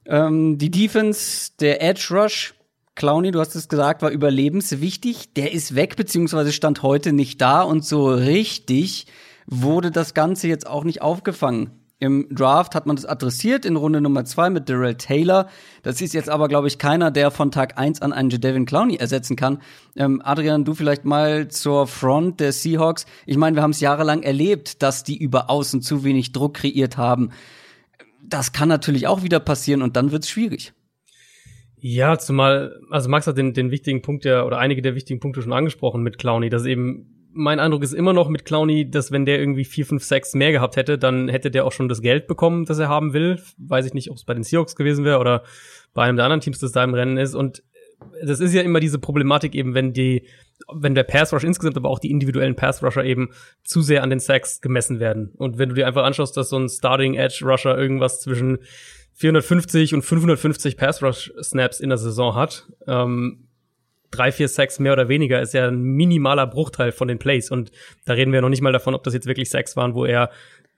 Ähm, 0.08 0.58
die 0.58 0.72
Defense, 0.72 1.52
der 1.60 1.82
Edge 1.82 2.08
Rush, 2.12 2.54
Clowny, 2.96 3.32
du 3.32 3.40
hast 3.40 3.56
es 3.56 3.68
gesagt, 3.68 4.02
war 4.02 4.12
überlebenswichtig. 4.12 5.34
Der 5.34 5.52
ist 5.52 5.76
weg, 5.76 5.96
beziehungsweise 5.98 6.54
stand 6.54 6.82
heute 6.82 7.12
nicht 7.12 7.42
da 7.42 7.62
und 7.62 7.84
so 7.84 8.08
richtig 8.08 9.08
wurde 9.48 9.92
das 9.92 10.14
Ganze 10.14 10.48
jetzt 10.48 10.68
auch 10.68 10.84
nicht 10.84 11.02
aufgefangen. 11.02 11.72
Im 11.98 12.28
Draft 12.30 12.76
hat 12.76 12.88
man 12.88 12.98
das 12.98 13.06
adressiert 13.06 13.66
in 13.66 13.78
Runde 13.78 14.02
Nummer 14.02 14.26
zwei 14.26 14.50
mit 14.50 14.70
Darrell 14.70 14.96
Taylor. 14.96 15.48
Das 15.82 16.02
ist 16.02 16.14
jetzt 16.14 16.30
aber, 16.30 16.50
glaube 16.50 16.68
ich, 16.68 16.78
keiner, 16.78 17.10
der 17.10 17.32
von 17.32 17.52
Tag 17.52 17.78
eins 17.78 18.02
an 18.02 18.12
einen 18.12 18.30
Jadavion 18.30 18.66
Clowney 18.66 18.98
ersetzen 18.98 19.38
kann. 19.38 19.60
Ähm, 19.96 20.22
Adrian, 20.24 20.66
du 20.66 20.74
vielleicht 20.74 21.06
mal 21.06 21.48
zur 21.48 21.88
Front 21.88 22.42
der 22.42 22.52
Seahawks. 22.52 23.06
Ich 23.26 23.38
meine, 23.38 23.56
wir 23.56 23.64
haben 23.64 23.72
es 23.72 23.80
jahrelang 23.80 24.24
erlebt, 24.24 24.84
dass 24.84 25.04
die 25.04 25.18
über 25.18 25.50
außen 25.50 25.82
zu 25.82 26.04
wenig 26.04 26.34
Druck 26.34 26.56
kreiert 26.56 26.98
haben. 26.98 27.32
Das 28.28 28.52
kann 28.52 28.70
natürlich 28.70 29.08
auch 29.08 29.24
wieder 29.24 29.40
passieren 29.40 29.82
und 29.82 29.96
dann 29.96 30.12
wird 30.12 30.24
es 30.24 30.30
schwierig. 30.30 30.74
Ja, 31.78 32.18
zumal, 32.18 32.80
also 32.90 33.10
Max 33.10 33.28
hat 33.28 33.38
den, 33.38 33.54
den 33.54 33.70
wichtigen 33.70 34.02
Punkt 34.02 34.26
ja, 34.26 34.44
oder 34.44 34.58
einige 34.58 34.82
der 34.82 34.96
wichtigen 34.96 35.20
Punkte 35.20 35.42
schon 35.42 35.54
angesprochen 35.54 36.02
mit 36.02 36.18
Clowney, 36.18 36.50
dass 36.50 36.66
eben 36.66 37.16
mein 37.36 37.60
Eindruck 37.60 37.84
ist 37.84 37.94
immer 37.94 38.14
noch 38.14 38.30
mit 38.30 38.46
Clowny, 38.46 38.90
dass 38.90 39.12
wenn 39.12 39.26
der 39.26 39.40
irgendwie 39.40 39.66
vier, 39.66 39.86
fünf, 39.86 40.04
sechs 40.04 40.34
mehr 40.34 40.54
gehabt 40.54 40.78
hätte, 40.78 40.98
dann 40.98 41.28
hätte 41.28 41.52
der 41.52 41.66
auch 41.66 41.74
schon 41.74 41.90
das 41.90 42.02
Geld 42.02 42.28
bekommen, 42.28 42.64
das 42.64 42.80
er 42.80 42.88
haben 42.88 43.14
will. 43.14 43.42
Weiß 43.58 43.86
ich 43.86 43.94
nicht, 43.94 44.10
ob 44.10 44.16
es 44.16 44.24
bei 44.24 44.34
den 44.34 44.44
Seahawks 44.44 44.78
gewesen 44.78 45.04
wäre 45.04 45.20
oder 45.20 45.44
bei 45.94 46.04
einem 46.04 46.16
der 46.16 46.26
anderen 46.26 46.40
Teams, 46.40 46.60
das 46.60 46.72
da 46.72 46.84
im 46.84 46.94
Rennen 46.94 47.18
ist. 47.18 47.36
Und 47.36 47.62
das 48.26 48.40
ist 48.40 48.54
ja 48.54 48.62
immer 48.62 48.80
diese 48.80 49.00
Problematik 49.00 49.54
eben, 49.54 49.74
wenn 49.74 49.92
die, 49.92 50.26
wenn 50.74 50.96
der 50.96 51.04
Pass 51.04 51.34
Rush 51.34 51.44
insgesamt, 51.44 51.78
aber 51.78 51.90
auch 51.90 52.00
die 52.00 52.12
individuellen 52.12 52.56
Pass 52.56 52.84
Rusher 52.84 53.04
eben 53.04 53.30
zu 53.64 53.82
sehr 53.82 54.04
an 54.04 54.10
den 54.10 54.20
Sacks 54.20 54.62
gemessen 54.62 55.00
werden. 55.00 55.32
Und 55.38 55.58
wenn 55.58 55.70
du 55.70 55.76
dir 55.76 55.88
einfach 55.88 56.04
anschaust, 56.04 56.36
dass 56.38 56.50
so 56.50 56.58
ein 56.58 56.70
Starting 56.70 57.16
Edge 57.16 57.46
Rusher 57.46 57.78
irgendwas 57.78 58.22
zwischen 58.22 58.60
450 59.14 59.94
und 59.94 60.02
550 60.02 60.78
Pass 60.78 61.02
Rush 61.02 61.32
Snaps 61.42 61.80
in 61.80 61.90
der 61.90 61.98
Saison 61.98 62.36
hat, 62.36 62.68
ähm, 62.88 63.48
drei, 64.12 64.32
vier 64.32 64.48
Sacks 64.48 64.80
mehr 64.80 64.94
oder 64.94 65.10
weniger 65.10 65.42
ist 65.42 65.54
ja 65.54 65.68
ein 65.68 65.82
minimaler 65.82 66.48
Bruchteil 66.48 66.92
von 66.92 67.08
den 67.08 67.20
Plays. 67.20 67.52
Und 67.52 67.72
da 68.06 68.14
reden 68.14 68.32
wir 68.32 68.42
noch 68.42 68.50
nicht 68.50 68.62
mal 68.62 68.74
davon, 68.74 68.96
ob 68.96 69.04
das 69.04 69.14
jetzt 69.14 69.28
wirklich 69.28 69.50
Sacks 69.50 69.76
waren, 69.76 69.94
wo 69.94 70.06
er, 70.06 70.30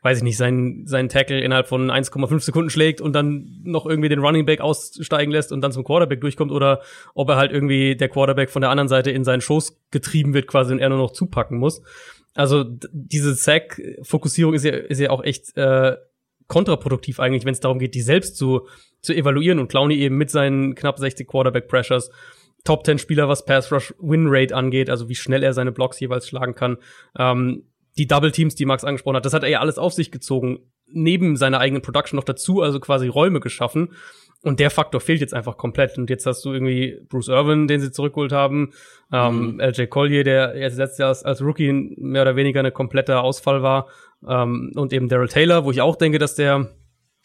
weiß 0.02 0.20
ich 0.20 0.24
nicht, 0.24 0.38
seinen, 0.38 0.86
seinen 0.86 1.10
Tackle 1.10 1.40
innerhalb 1.40 1.68
von 1.68 1.90
1,5 1.90 2.40
Sekunden 2.40 2.70
schlägt 2.70 3.02
und 3.02 3.14
dann 3.14 3.62
noch 3.64 3.86
irgendwie 3.86 4.10
den 4.10 4.20
Running 4.20 4.46
Back 4.46 4.62
aussteigen 4.62 5.32
lässt 5.32 5.52
und 5.52 5.62
dann 5.62 5.72
zum 5.72 5.84
Quarterback 5.84 6.22
durchkommt 6.22 6.52
oder 6.52 6.82
ob 7.14 7.30
er 7.30 7.38
halt 7.38 7.52
irgendwie 7.52 7.96
der 7.96 8.10
Quarterback 8.10 8.50
von 8.50 8.62
der 8.62 8.70
anderen 8.70 8.88
Seite 8.88 9.12
in 9.12 9.24
seinen 9.24 9.42
Schoß 9.42 9.82
getrieben 9.92 10.34
wird 10.34 10.48
quasi 10.48 10.74
und 10.74 10.80
er 10.80 10.90
nur 10.90 11.00
noch 11.00 11.12
zupacken 11.12 11.58
muss. 11.58 11.82
Also 12.36 12.64
diese 12.92 13.34
Sack-Fokussierung 13.34 14.54
ist 14.54 14.64
ja, 14.64 14.72
ist 14.74 15.00
ja 15.00 15.10
auch 15.10 15.24
echt 15.24 15.58
äh, 15.58 15.98
kontraproduktiv 16.48 17.20
eigentlich, 17.20 17.46
wenn 17.46 17.54
es 17.54 17.60
darum 17.60 17.80
geht, 17.80 17.96
die 17.96 18.02
selbst 18.02 18.38
zu, 18.38 18.68
zu 19.02 19.14
evaluieren 19.14 19.60
und 19.60 19.70
Clowney 19.70 19.96
eben 19.96 20.18
mit 20.18 20.30
seinen 20.30 20.76
knapp 20.76 21.00
60 21.00 21.28
Quarterback-Pressures 21.28 22.12
Top 22.64 22.86
10 22.86 23.00
Spieler, 23.00 23.30
was 23.30 23.46
Pass 23.46 23.72
Rush 23.72 23.94
Win 24.00 24.26
Rate 24.28 24.56
angeht, 24.56 24.90
also 24.90 25.10
wie 25.10 25.16
schnell 25.16 25.42
er 25.42 25.54
seine 25.54 25.72
Blocks 25.72 26.00
jeweils 26.00 26.28
schlagen 26.28 26.54
kann. 26.54 26.78
Ähm, 27.18 27.64
die 27.98 28.08
Double 28.08 28.32
Teams, 28.32 28.56
die 28.56 28.66
Max 28.66 28.84
angesprochen 28.84 29.18
hat, 29.18 29.26
das 29.26 29.34
hat 29.34 29.44
er 29.44 29.50
ja 29.50 29.60
alles 29.60 29.78
auf 29.78 29.94
sich 29.94 30.12
gezogen, 30.12 30.60
neben 30.88 31.36
seiner 31.36 31.60
eigenen 31.60 31.82
Production 31.82 32.18
noch 32.18 32.24
dazu, 32.24 32.62
also 32.62 32.80
quasi 32.80 33.08
Räume 33.08 33.40
geschaffen. 33.40 33.94
Und 34.44 34.60
der 34.60 34.70
Faktor 34.70 35.02
fehlt 35.02 35.20
jetzt 35.20 35.34
einfach 35.34 35.58
komplett. 35.58 35.98
Und 35.98 36.10
jetzt 36.10 36.26
hast 36.26 36.46
du 36.46 36.54
irgendwie 36.54 37.02
Bruce 37.10 37.28
Irvin, 37.28 37.68
den 37.68 37.82
sie 37.82 37.92
zurückgeholt 37.92 38.32
haben, 38.32 38.72
ähm, 39.12 39.54
mhm. 39.54 39.60
LJ 39.60 39.88
Collier, 39.88 40.24
der 40.24 40.56
jetzt 40.56 40.78
letztes 40.78 41.00
Jahr 41.00 41.10
als, 41.10 41.24
als, 41.24 41.42
Rookie 41.42 41.74
mehr 41.98 42.22
oder 42.22 42.36
weniger 42.36 42.60
eine 42.60 42.72
komplette 42.72 43.20
Ausfall 43.20 43.64
war, 43.64 43.88
ähm, 44.28 44.72
und 44.76 44.94
eben 44.94 45.10
Daryl 45.10 45.28
Taylor, 45.28 45.66
wo 45.66 45.72
ich 45.72 45.82
auch 45.82 45.96
denke, 45.96 46.20
dass 46.20 46.36
der 46.36 46.70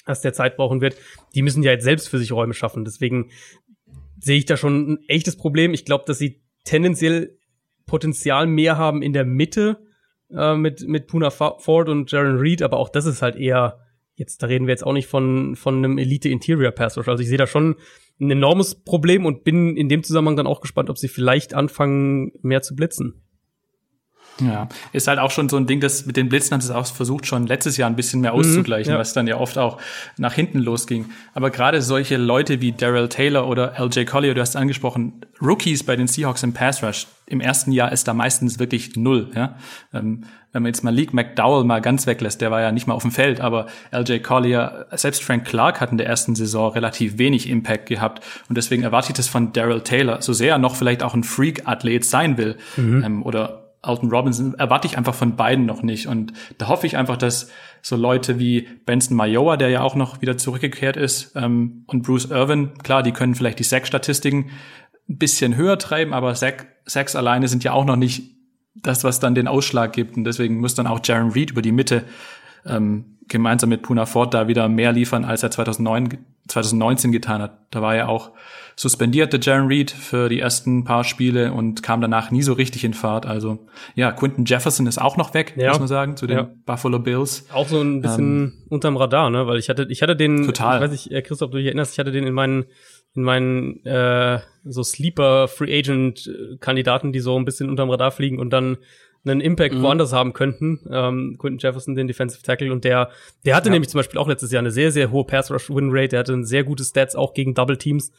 dass 0.05 0.20
der 0.20 0.32
Zeit 0.32 0.57
brauchen 0.57 0.81
wird, 0.81 0.97
die 1.35 1.43
müssen 1.43 1.62
ja 1.62 1.70
jetzt 1.70 1.85
selbst 1.85 2.09
für 2.09 2.19
sich 2.19 2.32
Räume 2.32 2.55
schaffen. 2.55 2.85
Deswegen 2.85 3.31
sehe 4.19 4.39
ich 4.39 4.47
da 4.47 4.57
schon 4.57 4.93
ein 4.93 4.99
echtes 5.07 5.36
Problem. 5.36 5.74
Ich 5.74 5.85
glaube, 5.85 6.05
dass 6.07 6.19
sie 6.19 6.43
tendenziell 6.65 7.39
Potenzial 7.86 8.47
mehr 8.47 8.78
haben 8.78 9.03
in 9.03 9.12
der 9.12 9.24
Mitte 9.24 9.78
äh, 10.37 10.57
mit, 10.57 10.87
mit 10.87 11.07
Puna 11.07 11.31
Ford 11.31 11.89
und 11.89 12.11
Jaron 12.11 12.39
Reed, 12.39 12.63
aber 12.63 12.79
auch 12.79 12.89
das 12.89 13.07
ist 13.07 13.23
halt 13.23 13.37
eher, 13.37 13.81
jetzt, 14.15 14.43
da 14.43 14.47
reden 14.47 14.67
wir 14.67 14.73
jetzt 14.73 14.87
auch 14.87 14.93
nicht 14.93 15.07
von, 15.07 15.57
von 15.57 15.77
einem 15.77 15.99
Elite 15.99 16.29
Interior 16.29 16.73
Pass 16.73 16.97
Rush. 16.97 17.09
Also 17.09 17.23
ich 17.23 17.29
sehe 17.29 17.39
da 17.39 17.47
schon 17.47 17.77
ein 18.21 18.31
enormes 18.31 18.75
Problem 18.75 19.27
und 19.27 19.45
bin 19.45 19.77
in 19.77 19.89
dem 19.89 20.03
Zusammenhang 20.03 20.37
dann 20.37 20.47
auch 20.47 20.61
gespannt, 20.61 20.91
ob 20.91 20.99
sie 20.99 21.09
vielleicht 21.09 21.55
anfangen, 21.55 22.33
mehr 22.43 22.63
zu 22.63 22.77
blitzen. 22.77 23.23
Ja, 24.47 24.69
ist 24.93 25.09
halt 25.09 25.19
auch 25.19 25.31
schon 25.31 25.48
so 25.48 25.56
ein 25.56 25.66
Ding, 25.66 25.81
das 25.81 26.06
mit 26.06 26.16
den 26.16 26.28
Blitzen 26.28 26.52
haben 26.52 26.60
sie 26.60 26.69
es 26.69 26.74
auch 26.74 26.86
versucht, 26.86 27.27
schon 27.27 27.47
letztes 27.47 27.77
Jahr 27.77 27.89
ein 27.89 27.97
bisschen 27.97 28.20
mehr 28.20 28.32
auszugleichen, 28.32 28.93
mhm, 28.93 28.97
ja. 28.97 29.01
was 29.01 29.12
dann 29.12 29.27
ja 29.27 29.36
oft 29.36 29.59
auch 29.59 29.78
nach 30.16 30.35
hinten 30.35 30.59
losging. 30.59 31.06
Aber 31.35 31.51
gerade 31.51 31.82
solche 31.82 32.16
Leute 32.16 32.60
wie 32.60 32.73
Daryl 32.73 33.09
Taylor 33.09 33.48
oder 33.48 33.74
LJ 33.78 34.05
Collier, 34.05 34.35
du 34.35 34.40
hast 34.40 34.56
angesprochen, 34.56 35.24
Rookies 35.40 35.82
bei 35.82 35.97
den 35.97 36.06
Seahawks 36.06 36.43
im 36.43 36.52
Pass 36.52 36.82
Rush, 36.82 37.06
im 37.27 37.40
ersten 37.40 37.73
Jahr 37.73 37.93
ist 37.93 38.06
da 38.06 38.14
meistens 38.14 38.59
wirklich 38.59 38.97
null. 38.97 39.31
Ja? 39.35 39.56
Ähm, 39.93 40.24
wenn 40.52 40.62
man 40.62 40.69
jetzt 40.69 40.85
mal 40.85 40.94
League 40.94 41.14
McDowell 41.14 41.64
mal 41.64 41.81
ganz 41.81 42.06
weglässt, 42.06 42.40
der 42.40 42.51
war 42.51 42.60
ja 42.60 42.73
nicht 42.73 42.86
mal 42.86 42.94
auf 42.94 43.02
dem 43.02 43.10
Feld, 43.10 43.40
aber 43.40 43.66
LJ 43.90 44.19
Collier, 44.19 44.86
selbst 44.93 45.24
Frank 45.24 45.47
Clark 45.47 45.81
hat 45.81 45.90
in 45.90 45.98
der 45.98 46.06
ersten 46.06 46.35
Saison 46.35 46.73
relativ 46.73 47.16
wenig 47.16 47.48
Impact 47.48 47.86
gehabt. 47.86 48.23
Und 48.48 48.59
deswegen 48.59 48.82
erwarte 48.82 49.09
ich 49.09 49.16
das 49.16 49.28
von 49.28 49.52
Daryl 49.52 49.81
Taylor, 49.81 50.20
so 50.20 50.32
sehr 50.32 50.52
er 50.52 50.59
noch 50.59 50.77
vielleicht 50.77 51.02
auch 51.02 51.14
ein 51.14 51.24
Freak-Athlet 51.24 52.05
sein 52.05 52.36
will 52.36 52.56
mhm. 52.77 53.05
ähm, 53.05 53.23
oder 53.23 53.61
Alton 53.83 54.11
Robinson 54.11 54.55
erwarte 54.55 54.87
ich 54.87 54.97
einfach 54.97 55.15
von 55.15 55.35
beiden 55.35 55.67
noch 55.67 55.83
nicht. 55.83 56.07
Und 56.07 56.33
da 56.59 56.69
hoffe 56.69 56.87
ich 56.87 56.97
einfach, 56.97 57.17
dass 57.17 57.51
so 57.83 57.97
Leute 57.97 58.39
wie 58.39 58.69
Benson 58.87 59.17
Mayoa, 59.17 59.57
der 59.57 59.71
ja 59.71 59.83
auch 59.83 59.97
noch 59.97 60.23
wieder 60.23 60.39
zurückgekehrt 60.39 60.97
ist, 60.97 61.33
ähm, 61.35 61.85
und 61.89 62.03
Bruce 62.03 62.27
Irvin, 62.27 62.75
klar, 62.83 63.03
die 63.03 63.13
können 63.13 63.35
vielleicht 63.35 63.59
die 63.59 63.65
Sack-Statistiken 63.65 64.51
ein 65.09 65.19
bisschen 65.19 65.57
höher 65.57 65.79
treiben, 65.79 66.15
aber 66.15 66.35
Sack, 66.37 66.69
Sacks 66.87 67.17
alleine 67.17 67.49
sind 67.49 67.65
ja 67.65 67.73
auch 67.73 67.85
noch 67.85 67.97
nicht 67.97 68.31
das, 68.75 69.03
was 69.03 69.21
dann 69.21 69.35
den 69.35 69.49
Ausschlag 69.49 69.93
gibt. 69.93 70.17
Und 70.17 70.25
deswegen 70.25 70.61
muss 70.61 70.77
dann 70.77 70.87
auch 70.87 71.01
Jaron 71.03 71.33
Reed 71.33 71.51
über 71.51 71.63
die 71.63 71.73
Mitte 71.73 72.05
ähm, 72.65 73.19
gemeinsam 73.29 73.71
mit 73.71 73.83
Puna 73.83 74.07
Ford 74.07 74.33
da 74.33 74.49
wieder 74.49 74.69
mehr 74.69 74.93
liefern, 74.93 75.25
als 75.25 75.43
er 75.43 75.51
2009, 75.51 76.19
2019 76.53 77.12
getan 77.12 77.43
hat. 77.43 77.59
Da 77.70 77.83
war 77.83 77.95
er 77.95 78.09
auch 78.09 78.33
suspendiert, 78.77 79.33
der 79.33 79.41
Jaron 79.41 79.69
Reed, 79.69 79.91
für 79.91 80.29
die 80.29 80.41
ersten 80.41 80.85
paar 80.85 81.05
Spiele 81.05 81.53
und 81.53 81.83
kam 81.83 82.01
danach 82.01 82.31
nie 82.31 82.43
so 82.43 82.53
richtig 82.53 82.85
in 82.85 82.95
Fahrt. 82.95 83.27
Also 83.27 83.66
ja, 83.95 84.12
Quinton 84.12 84.45
Jefferson 84.45 84.87
ist 84.87 85.01
auch 85.01 85.16
noch 85.16 85.35
weg, 85.35 85.55
ja. 85.57 85.70
muss 85.70 85.79
man 85.79 85.89
sagen, 85.89 86.16
zu 86.16 86.27
den 86.27 86.39
ja. 86.39 86.51
Buffalo 86.65 86.99
Bills. 86.99 87.47
Auch 87.53 87.69
so 87.69 87.81
ein 87.81 88.01
bisschen 88.01 88.43
ähm, 88.43 88.53
unterm 88.69 88.97
Radar, 88.97 89.31
ne? 89.31 89.47
Weil 89.47 89.59
ich 89.59 89.69
hatte, 89.69 89.87
ich 89.89 90.03
hatte 90.03 90.16
den, 90.16 90.47
total. 90.47 90.77
ich 90.77 90.83
weiß 90.83 90.91
nicht, 90.91 91.12
äh, 91.12 91.23
Christoph, 91.23 91.51
du 91.51 91.59
dich 91.59 91.66
erinnerst, 91.66 91.93
ich 91.93 91.99
hatte 91.99 92.12
den 92.12 92.27
in 92.27 92.35
meinen 92.35 92.65
in 93.15 93.24
meinen 93.24 93.85
äh, 93.85 94.41
so 94.65 94.83
Sleeper 94.83 95.49
Free 95.49 95.79
Agent 95.79 96.31
Kandidaten, 96.61 97.12
die 97.12 97.20
so 97.20 97.39
ein 97.39 97.45
bisschen 97.45 97.69
unterm 97.69 97.91
Radar 97.91 98.11
fliegen 98.11 98.39
und 98.39 98.51
dann 98.51 98.79
einen 99.24 99.40
Impact 99.40 99.74
mhm. 99.74 99.82
woanders 99.82 100.12
haben 100.12 100.32
könnten. 100.32 100.81
Ähm, 100.90 101.36
Quentin 101.39 101.59
Jefferson, 101.59 101.94
den 101.94 102.07
Defensive 102.07 102.43
Tackle, 102.43 102.73
und 102.73 102.85
der, 102.85 103.11
der 103.44 103.55
hatte 103.55 103.69
ja. 103.69 103.73
nämlich 103.73 103.89
zum 103.89 103.99
Beispiel 103.99 104.19
auch 104.19 104.28
letztes 104.28 104.51
Jahr 104.51 104.61
eine 104.61 104.70
sehr, 104.70 104.90
sehr 104.90 105.11
hohe 105.11 105.24
Pass 105.24 105.51
Rush 105.51 105.70
Win 105.70 105.90
Rate. 105.93 106.09
Der 106.09 106.20
hatte 106.20 106.32
ein 106.32 106.44
sehr 106.44 106.65
gute 106.65 106.85
Stats 106.85 107.15
auch 107.15 107.35
gegen 107.35 107.55
Double 107.55 107.77
Teams. 107.77 108.12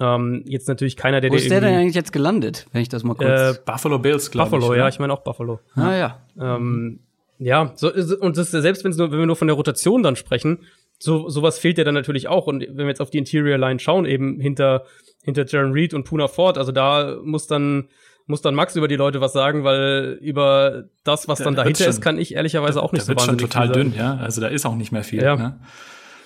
Ähm, 0.00 0.42
jetzt 0.46 0.68
natürlich 0.68 0.96
keiner, 0.96 1.20
der 1.20 1.30
Wo 1.30 1.36
ist 1.36 1.50
der 1.50 1.60
denn 1.60 1.74
eigentlich 1.74 1.94
jetzt 1.94 2.12
gelandet, 2.12 2.66
wenn 2.72 2.82
ich 2.82 2.88
das 2.88 3.02
mal 3.02 3.14
kurz. 3.14 3.58
Äh, 3.58 3.60
Buffalo 3.64 3.98
Bills, 3.98 4.30
glaube 4.30 4.48
ich. 4.48 4.60
Buffalo, 4.60 4.74
ja, 4.74 4.88
ich 4.88 4.98
meine 4.98 5.12
auch 5.12 5.22
Buffalo. 5.22 5.60
Ah 5.74 5.94
ja. 5.96 6.20
Ähm, 6.40 7.00
ja, 7.38 7.72
so, 7.76 7.92
und 8.20 8.36
das, 8.36 8.50
selbst 8.50 8.84
wenn's 8.84 8.96
nur, 8.96 9.10
wenn 9.10 9.18
wir 9.18 9.26
nur 9.26 9.36
von 9.36 9.48
der 9.48 9.56
Rotation 9.56 10.02
dann 10.02 10.16
sprechen, 10.16 10.60
so 10.98 11.28
sowas 11.28 11.58
fehlt 11.58 11.78
ja 11.78 11.84
dann 11.84 11.94
natürlich 11.94 12.28
auch. 12.28 12.46
Und 12.46 12.62
wenn 12.62 12.78
wir 12.78 12.88
jetzt 12.88 13.00
auf 13.00 13.10
die 13.10 13.18
Interior 13.18 13.58
Line 13.58 13.78
schauen, 13.78 14.06
eben 14.06 14.40
hinter 14.40 14.84
hinter 15.22 15.46
Jaron 15.46 15.72
Reed 15.72 15.94
und 15.94 16.04
Puna 16.04 16.26
Ford, 16.26 16.58
also 16.58 16.72
da 16.72 17.16
muss 17.22 17.46
dann 17.46 17.88
muss 18.28 18.42
dann 18.42 18.54
Max 18.54 18.76
über 18.76 18.88
die 18.88 18.96
Leute 18.96 19.20
was 19.20 19.32
sagen, 19.32 19.64
weil 19.64 20.18
über 20.20 20.84
das, 21.04 21.28
was 21.28 21.38
dann 21.38 21.54
da 21.54 21.62
dahinter 21.62 21.84
schon, 21.84 21.90
ist, 21.90 22.00
kann 22.00 22.18
ich 22.18 22.34
ehrlicherweise 22.34 22.82
auch 22.82 22.92
nicht 22.92 23.04
so 23.04 23.12
wahnsinnig 23.16 23.40
schon 23.40 23.50
total 23.50 23.68
dünn, 23.68 23.94
ja. 23.96 24.16
Also 24.18 24.40
da 24.40 24.48
ist 24.48 24.66
auch 24.66 24.76
nicht 24.76 24.92
mehr 24.92 25.04
viel. 25.04 25.22
Ja. 25.22 25.36
Ne? 25.36 25.58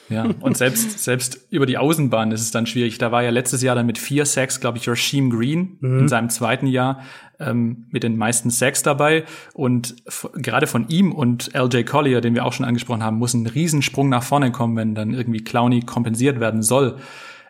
Ja, 0.08 0.26
und 0.40 0.56
selbst, 0.56 0.98
selbst 1.04 1.46
über 1.50 1.66
die 1.66 1.78
Außenbahn 1.78 2.32
ist 2.32 2.42
es 2.42 2.50
dann 2.50 2.66
schwierig. 2.66 2.98
Da 2.98 3.12
war 3.12 3.22
ja 3.22 3.30
letztes 3.30 3.62
Jahr 3.62 3.74
dann 3.74 3.86
mit 3.86 3.98
vier 3.98 4.26
Sacks, 4.26 4.60
glaube 4.60 4.78
ich, 4.78 4.88
Rasheem 4.88 5.30
Green 5.30 5.78
mhm. 5.80 6.00
in 6.00 6.08
seinem 6.08 6.28
zweiten 6.28 6.66
Jahr 6.66 7.02
ähm, 7.40 7.86
mit 7.90 8.02
den 8.02 8.16
meisten 8.16 8.50
Sacks 8.50 8.82
dabei. 8.82 9.24
Und 9.54 9.96
gerade 10.34 10.66
von 10.66 10.88
ihm 10.88 11.12
und 11.12 11.50
LJ 11.54 11.84
Collier, 11.84 12.20
den 12.20 12.34
wir 12.34 12.44
auch 12.44 12.52
schon 12.52 12.66
angesprochen 12.66 13.02
haben, 13.02 13.16
muss 13.16 13.34
ein 13.34 13.46
Riesensprung 13.46 14.08
nach 14.08 14.22
vorne 14.22 14.52
kommen, 14.52 14.76
wenn 14.76 14.94
dann 14.94 15.14
irgendwie 15.14 15.42
Clowney 15.42 15.80
kompensiert 15.80 16.40
werden 16.40 16.62
soll. 16.62 16.96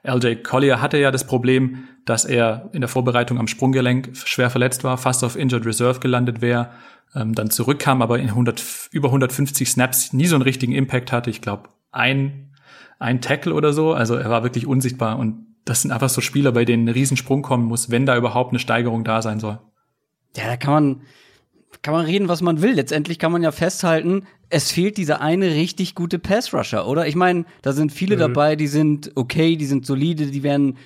LJ 0.02 0.42
Collier 0.42 0.80
hatte 0.80 0.98
ja 0.98 1.10
das 1.10 1.26
Problem, 1.26 1.84
dass 2.04 2.24
er 2.24 2.70
in 2.72 2.80
der 2.80 2.88
Vorbereitung 2.88 3.38
am 3.38 3.46
Sprunggelenk 3.46 4.16
schwer 4.16 4.50
verletzt 4.50 4.82
war, 4.82 4.98
fast 4.98 5.22
auf 5.22 5.36
Injured 5.36 5.64
Reserve 5.64 6.00
gelandet 6.00 6.40
wäre, 6.40 6.70
ähm, 7.14 7.34
dann 7.34 7.50
zurückkam, 7.50 8.02
aber 8.02 8.18
in 8.18 8.28
100, 8.28 8.88
über 8.90 9.08
150 9.08 9.68
Snaps 9.70 10.12
nie 10.12 10.26
so 10.26 10.34
einen 10.34 10.42
richtigen 10.42 10.72
Impact 10.72 11.12
hatte. 11.12 11.30
Ich 11.30 11.40
glaube, 11.40 11.68
ein, 11.92 12.50
ein 12.98 13.20
Tackle 13.20 13.54
oder 13.54 13.72
so. 13.72 13.92
Also 13.92 14.16
er 14.16 14.30
war 14.30 14.42
wirklich 14.42 14.66
unsichtbar. 14.66 15.18
Und 15.18 15.46
das 15.64 15.82
sind 15.82 15.92
einfach 15.92 16.08
so 16.08 16.20
Spieler, 16.20 16.52
bei 16.52 16.64
denen 16.64 16.86
ein 16.86 16.92
Riesensprung 16.92 17.42
kommen 17.42 17.66
muss, 17.66 17.90
wenn 17.90 18.06
da 18.06 18.16
überhaupt 18.16 18.50
eine 18.50 18.58
Steigerung 18.58 19.04
da 19.04 19.22
sein 19.22 19.38
soll. 19.38 19.60
Ja, 20.36 20.46
da 20.46 20.56
kann 20.56 20.72
man, 20.72 21.02
kann 21.82 21.94
man 21.94 22.06
reden, 22.06 22.28
was 22.28 22.40
man 22.40 22.62
will. 22.62 22.74
Letztendlich 22.74 23.18
kann 23.18 23.32
man 23.32 23.42
ja 23.42 23.52
festhalten, 23.52 24.26
es 24.48 24.70
fehlt 24.70 24.96
dieser 24.96 25.20
eine 25.20 25.54
richtig 25.54 25.94
gute 25.94 26.18
Pass-Rusher, 26.18 26.86
oder? 26.86 27.06
Ich 27.06 27.16
meine, 27.16 27.44
da 27.62 27.72
sind 27.72 27.92
viele 27.92 28.16
mhm. 28.16 28.20
dabei, 28.20 28.56
die 28.56 28.68
sind 28.68 29.12
okay, 29.14 29.56
die 29.56 29.66
sind 29.66 29.84
solide, 29.86 30.26
die 30.26 30.42
werden 30.42 30.78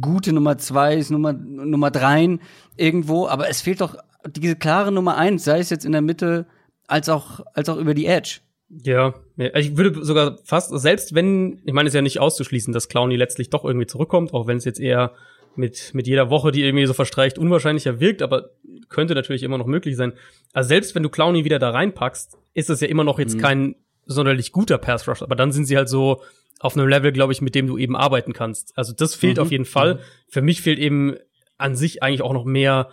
gute 0.00 0.32
Nummer 0.32 0.58
zwei, 0.58 1.02
Nummer, 1.08 1.32
Nummer 1.32 1.90
dreien 1.90 2.40
irgendwo, 2.76 3.26
aber 3.28 3.48
es 3.48 3.60
fehlt 3.60 3.80
doch 3.80 3.96
diese 4.28 4.56
klare 4.56 4.92
Nummer 4.92 5.16
eins, 5.16 5.44
sei 5.44 5.58
es 5.58 5.70
jetzt 5.70 5.84
in 5.84 5.92
der 5.92 6.02
Mitte 6.02 6.46
als 6.86 7.08
auch, 7.08 7.40
als 7.54 7.68
auch 7.68 7.76
über 7.76 7.94
die 7.94 8.06
Edge. 8.06 8.40
Ja, 8.84 9.14
ich 9.36 9.76
würde 9.76 10.02
sogar 10.04 10.38
fast, 10.44 10.70
selbst 10.80 11.14
wenn, 11.14 11.60
ich 11.64 11.74
meine, 11.74 11.88
es 11.88 11.92
ist 11.92 11.96
ja 11.96 12.02
nicht 12.02 12.20
auszuschließen, 12.20 12.72
dass 12.72 12.88
Clowny 12.88 13.16
letztlich 13.16 13.50
doch 13.50 13.64
irgendwie 13.64 13.86
zurückkommt, 13.86 14.32
auch 14.32 14.46
wenn 14.46 14.56
es 14.56 14.64
jetzt 14.64 14.80
eher 14.80 15.12
mit, 15.56 15.92
mit 15.94 16.06
jeder 16.06 16.30
Woche, 16.30 16.52
die 16.52 16.62
irgendwie 16.62 16.86
so 16.86 16.94
verstreicht, 16.94 17.38
unwahrscheinlicher 17.38 18.00
wirkt, 18.00 18.22
aber 18.22 18.50
könnte 18.88 19.14
natürlich 19.14 19.42
immer 19.42 19.58
noch 19.58 19.66
möglich 19.66 19.96
sein. 19.96 20.12
Also 20.52 20.68
selbst 20.68 20.94
wenn 20.94 21.02
du 21.02 21.08
Clowny 21.08 21.44
wieder 21.44 21.58
da 21.58 21.70
reinpackst, 21.70 22.38
ist 22.54 22.70
es 22.70 22.80
ja 22.80 22.88
immer 22.88 23.04
noch 23.04 23.18
jetzt 23.18 23.36
mhm. 23.36 23.40
kein 23.40 23.74
sonderlich 24.06 24.52
guter 24.52 24.78
Pass 24.78 25.06
Rush, 25.08 25.22
aber 25.22 25.36
dann 25.36 25.52
sind 25.52 25.66
sie 25.66 25.76
halt 25.76 25.88
so 25.88 26.22
auf 26.60 26.76
einem 26.76 26.88
Level, 26.88 27.12
glaube 27.12 27.32
ich, 27.32 27.40
mit 27.40 27.54
dem 27.54 27.66
du 27.66 27.76
eben 27.76 27.96
arbeiten 27.96 28.32
kannst. 28.32 28.76
Also 28.76 28.92
das 28.92 29.14
fehlt 29.14 29.36
mhm. 29.36 29.42
auf 29.42 29.50
jeden 29.50 29.64
Fall. 29.64 29.94
Mhm. 29.94 29.98
Für 30.28 30.42
mich 30.42 30.62
fehlt 30.62 30.78
eben 30.78 31.16
an 31.58 31.76
sich 31.76 32.02
eigentlich 32.02 32.22
auch 32.22 32.32
noch 32.32 32.44
mehr 32.44 32.88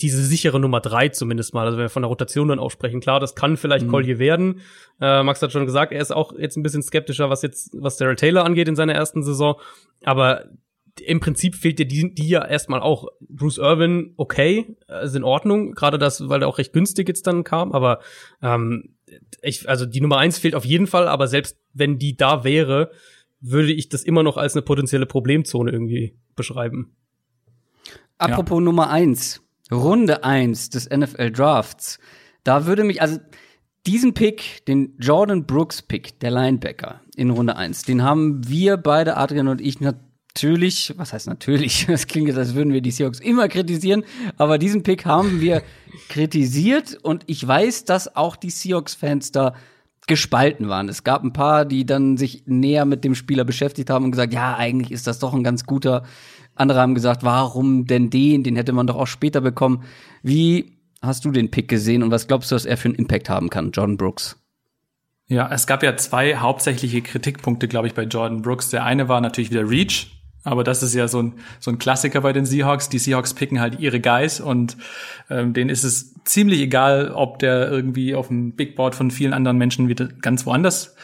diese 0.00 0.22
sichere 0.22 0.60
Nummer 0.60 0.80
drei 0.80 1.08
zumindest 1.08 1.54
mal. 1.54 1.66
Also 1.66 1.76
wenn 1.76 1.84
wir 1.84 1.90
von 1.90 2.02
der 2.02 2.08
Rotation 2.08 2.48
dann 2.48 2.60
auch 2.60 2.70
sprechen, 2.70 3.00
klar, 3.00 3.18
das 3.18 3.34
kann 3.34 3.56
vielleicht 3.56 3.86
mhm. 3.86 3.90
Collier 3.90 4.18
werden. 4.18 4.60
Äh, 5.00 5.24
Max 5.24 5.42
hat 5.42 5.50
schon 5.50 5.66
gesagt, 5.66 5.92
er 5.92 6.00
ist 6.00 6.12
auch 6.12 6.32
jetzt 6.38 6.56
ein 6.56 6.62
bisschen 6.62 6.82
skeptischer, 6.82 7.30
was 7.30 7.42
jetzt, 7.42 7.70
was 7.74 7.96
Daryl 7.96 8.14
Taylor 8.14 8.44
angeht 8.44 8.68
in 8.68 8.76
seiner 8.76 8.94
ersten 8.94 9.24
Saison. 9.24 9.60
Aber 10.04 10.44
im 11.00 11.20
Prinzip 11.20 11.54
fehlt 11.54 11.78
dir 11.78 11.86
die, 11.86 12.14
die 12.14 12.28
ja 12.28 12.44
erstmal 12.44 12.80
auch. 12.80 13.08
Bruce 13.20 13.58
Irvin, 13.58 14.14
okay, 14.16 14.76
ist 15.02 15.14
in 15.14 15.24
Ordnung, 15.24 15.72
gerade 15.72 15.98
das, 15.98 16.28
weil 16.28 16.42
er 16.42 16.48
auch 16.48 16.58
recht 16.58 16.72
günstig 16.72 17.08
jetzt 17.08 17.26
dann 17.26 17.44
kam, 17.44 17.72
aber 17.72 18.00
ähm, 18.42 18.94
ich, 19.42 19.68
also 19.68 19.86
die 19.86 20.00
Nummer 20.00 20.18
eins 20.18 20.38
fehlt 20.38 20.54
auf 20.54 20.64
jeden 20.64 20.86
Fall, 20.86 21.08
aber 21.08 21.28
selbst 21.28 21.58
wenn 21.72 21.98
die 21.98 22.16
da 22.16 22.44
wäre, 22.44 22.90
würde 23.40 23.72
ich 23.72 23.88
das 23.88 24.02
immer 24.02 24.22
noch 24.22 24.36
als 24.36 24.54
eine 24.54 24.62
potenzielle 24.62 25.06
Problemzone 25.06 25.70
irgendwie 25.70 26.16
beschreiben. 26.34 26.96
Apropos 28.18 28.58
ja. 28.58 28.64
Nummer 28.64 28.90
eins, 28.90 29.42
Runde 29.70 30.24
eins 30.24 30.70
des 30.70 30.88
NFL 30.90 31.30
Drafts. 31.30 31.98
Da 32.42 32.66
würde 32.66 32.84
mich, 32.84 33.00
also 33.00 33.18
diesen 33.86 34.12
Pick, 34.12 34.64
den 34.66 34.94
Jordan 34.98 35.46
Brooks 35.46 35.82
Pick, 35.82 36.18
der 36.20 36.30
Linebacker 36.30 37.00
in 37.16 37.30
Runde 37.30 37.56
eins, 37.56 37.82
den 37.82 38.02
haben 38.02 38.46
wir 38.48 38.76
beide, 38.76 39.16
Adrian 39.16 39.48
und 39.48 39.60
ich, 39.60 39.78
natürlich, 40.38 40.94
was 40.96 41.12
heißt 41.12 41.26
natürlich, 41.26 41.86
das 41.88 42.06
klingt 42.06 42.28
jetzt, 42.28 42.38
als 42.38 42.54
würden 42.54 42.72
wir 42.72 42.80
die 42.80 42.90
Seahawks 42.90 43.20
immer 43.20 43.48
kritisieren, 43.48 44.04
aber 44.36 44.58
diesen 44.58 44.82
Pick 44.82 45.04
haben 45.04 45.40
wir 45.40 45.62
kritisiert 46.08 46.96
und 47.02 47.24
ich 47.26 47.46
weiß, 47.46 47.84
dass 47.84 48.14
auch 48.14 48.36
die 48.36 48.50
Seahawks-Fans 48.50 49.32
da 49.32 49.54
gespalten 50.06 50.68
waren. 50.68 50.88
Es 50.88 51.04
gab 51.04 51.22
ein 51.22 51.32
paar, 51.32 51.64
die 51.64 51.84
dann 51.84 52.16
sich 52.16 52.44
näher 52.46 52.84
mit 52.84 53.04
dem 53.04 53.14
Spieler 53.14 53.44
beschäftigt 53.44 53.90
haben 53.90 54.06
und 54.06 54.12
gesagt, 54.12 54.32
ja, 54.32 54.56
eigentlich 54.56 54.90
ist 54.92 55.06
das 55.06 55.18
doch 55.18 55.34
ein 55.34 55.44
ganz 55.44 55.66
guter. 55.66 56.04
Andere 56.54 56.80
haben 56.80 56.94
gesagt, 56.94 57.24
warum 57.24 57.84
denn 57.84 58.08
den? 58.08 58.42
Den 58.42 58.56
hätte 58.56 58.72
man 58.72 58.86
doch 58.86 58.96
auch 58.96 59.06
später 59.06 59.40
bekommen. 59.40 59.82
Wie 60.22 60.78
hast 61.02 61.24
du 61.24 61.30
den 61.30 61.50
Pick 61.50 61.68
gesehen 61.68 62.02
und 62.02 62.10
was 62.10 62.26
glaubst 62.26 62.50
du, 62.50 62.54
dass 62.54 62.64
er 62.64 62.78
für 62.78 62.88
einen 62.88 62.94
Impact 62.94 63.28
haben 63.28 63.50
kann, 63.50 63.70
John 63.72 63.96
Brooks? 63.96 64.38
Ja, 65.26 65.50
es 65.52 65.66
gab 65.66 65.82
ja 65.82 65.94
zwei 65.96 66.36
hauptsächliche 66.36 67.02
Kritikpunkte, 67.02 67.68
glaube 67.68 67.86
ich, 67.86 67.92
bei 67.92 68.04
Jordan 68.04 68.40
Brooks. 68.40 68.70
Der 68.70 68.84
eine 68.84 69.08
war 69.08 69.20
natürlich 69.20 69.50
wieder 69.50 69.68
Reach. 69.68 70.17
Aber 70.44 70.64
das 70.64 70.82
ist 70.82 70.94
ja 70.94 71.08
so 71.08 71.22
ein, 71.22 71.34
so 71.60 71.70
ein 71.70 71.78
Klassiker 71.78 72.20
bei 72.20 72.32
den 72.32 72.46
Seahawks. 72.46 72.88
Die 72.88 72.98
Seahawks 72.98 73.34
picken 73.34 73.60
halt 73.60 73.80
ihre 73.80 74.00
Guys 74.00 74.40
und 74.40 74.76
ähm, 75.30 75.52
denen 75.52 75.68
ist 75.68 75.84
es 75.84 76.14
ziemlich 76.24 76.60
egal, 76.60 77.10
ob 77.10 77.38
der 77.38 77.70
irgendwie 77.70 78.14
auf 78.14 78.28
dem 78.28 78.52
Big 78.52 78.76
Board 78.76 78.94
von 78.94 79.10
vielen 79.10 79.32
anderen 79.32 79.58
Menschen 79.58 79.88
wieder 79.88 80.06
ganz 80.06 80.46
woanders 80.46 80.94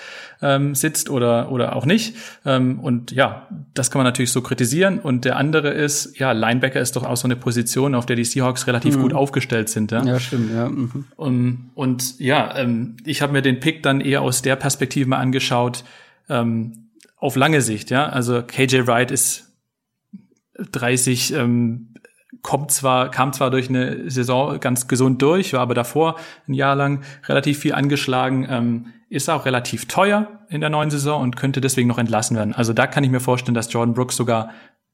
ähm, 0.43 0.75
sitzt 0.75 1.11
oder, 1.11 1.51
oder 1.51 1.75
auch 1.75 1.87
nicht. 1.87 2.17
Ähm, 2.45 2.79
und 2.79 3.13
ja, 3.13 3.49
das 3.73 3.91
kann 3.91 4.01
man 4.01 4.05
natürlich 4.05 4.31
so 4.31 4.43
kritisieren. 4.43 4.99
Und 4.99 5.25
der 5.25 5.37
andere 5.37 5.71
ist, 5.71 6.19
ja, 6.19 6.33
Linebacker 6.33 6.81
ist 6.81 6.97
doch 6.97 7.05
auch 7.05 7.17
so 7.17 7.27
eine 7.27 7.37
Position, 7.37 7.95
auf 7.95 8.07
der 8.07 8.17
die 8.17 8.25
Seahawks 8.25 8.67
relativ 8.67 8.97
mhm. 8.97 9.03
gut 9.03 9.15
aufgestellt 9.15 9.69
sind. 9.69 9.91
Ja, 9.91 10.05
ja 10.05 10.21
stimmt, 10.21 10.53
ja. 10.53 10.69
Mhm. 10.69 11.07
Und, 11.17 11.71
und 11.75 12.21
ja, 12.21 12.57
ähm, 12.57 12.97
ich 13.05 13.23
habe 13.23 13.33
mir 13.33 13.43
den 13.43 13.61
Pick 13.61 13.83
dann 13.83 14.01
eher 14.01 14.23
aus 14.23 14.43
der 14.43 14.57
Perspektive 14.57 15.09
mal 15.09 15.19
angeschaut, 15.19 15.85
ähm, 16.29 16.84
auf 17.25 17.37
lange 17.37 17.63
Sicht, 17.63 17.91
ja. 17.91 18.07
Also 18.07 18.43
KJ 18.43 18.87
Wright 18.87 19.11
ist 19.11 19.51
30, 20.59 21.33
ähm, 21.33 21.95
kommt 22.43 22.71
zwar, 22.71 23.11
kam 23.11 23.33
zwar 23.33 23.51
durch 23.51 23.71
eine 23.71 24.11
Saison 24.11 24.61
ganz 24.61 24.89
gesund 24.89 25.23
durch, 25.23 25.55
war 25.55 25.61
aber 25.61 25.73
davor 25.73 26.17
ein 26.47 26.53
Jahr 26.53 26.77
lang 26.77 27.03
relativ 27.27 27.61
viel 27.61 27.73
angeschlagen, 27.73 28.47
ähm, 28.51 28.87
ist 29.09 29.31
auch 29.31 29.47
relativ 29.47 29.89
teuer 29.89 30.41
in 30.51 30.61
der 30.61 30.69
neuen 30.69 30.91
Saison 30.91 31.23
und 31.23 31.37
könnte 31.37 31.63
deswegen 31.63 31.89
noch 31.89 31.97
entlassen 31.97 32.37
werden. 32.37 32.55
Also 32.55 32.75
da 32.75 32.87
kann 32.87 33.05
ich 33.05 33.11
mir 33.11 33.21
vorstellen, 33.21 33.55
dass 33.55 33.73
Jordan 33.73 33.95
Brooks 33.95 34.17
sogar 34.17 34.51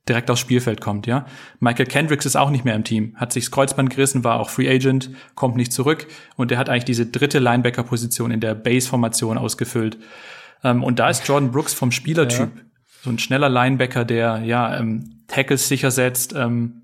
direkt 0.08 0.30
aufs 0.30 0.40
Spielfeld 0.40 0.80
kommt, 0.80 1.08
ja. 1.08 1.26
Michael 1.58 1.86
Kendricks 1.86 2.26
ist 2.26 2.36
auch 2.36 2.50
nicht 2.50 2.64
mehr 2.64 2.76
im 2.76 2.84
Team, 2.84 3.16
hat 3.16 3.32
sich 3.32 3.46
das 3.46 3.50
Kreuzband 3.50 3.90
gerissen, 3.90 4.22
war 4.22 4.38
auch 4.38 4.50
Free 4.50 4.72
Agent, 4.72 5.10
kommt 5.34 5.56
nicht 5.56 5.72
zurück 5.72 6.06
und 6.36 6.52
der 6.52 6.58
hat 6.58 6.68
eigentlich 6.68 6.84
diese 6.84 7.06
dritte 7.06 7.40
Linebacker-Position 7.40 8.30
in 8.30 8.38
der 8.38 8.54
Base-Formation 8.54 9.36
ausgefüllt. 9.36 9.98
Ähm, 10.62 10.82
und 10.82 10.98
da 10.98 11.10
ist 11.10 11.26
Jordan 11.26 11.50
Brooks 11.50 11.74
vom 11.74 11.92
Spielertyp 11.92 12.50
ja. 12.54 12.62
so 13.02 13.10
ein 13.10 13.18
schneller 13.18 13.48
Linebacker, 13.48 14.04
der 14.04 14.42
ja 14.44 14.78
ähm, 14.78 15.22
Tackles 15.28 15.68
sicher 15.68 15.90
setzt, 15.90 16.34
ähm, 16.34 16.82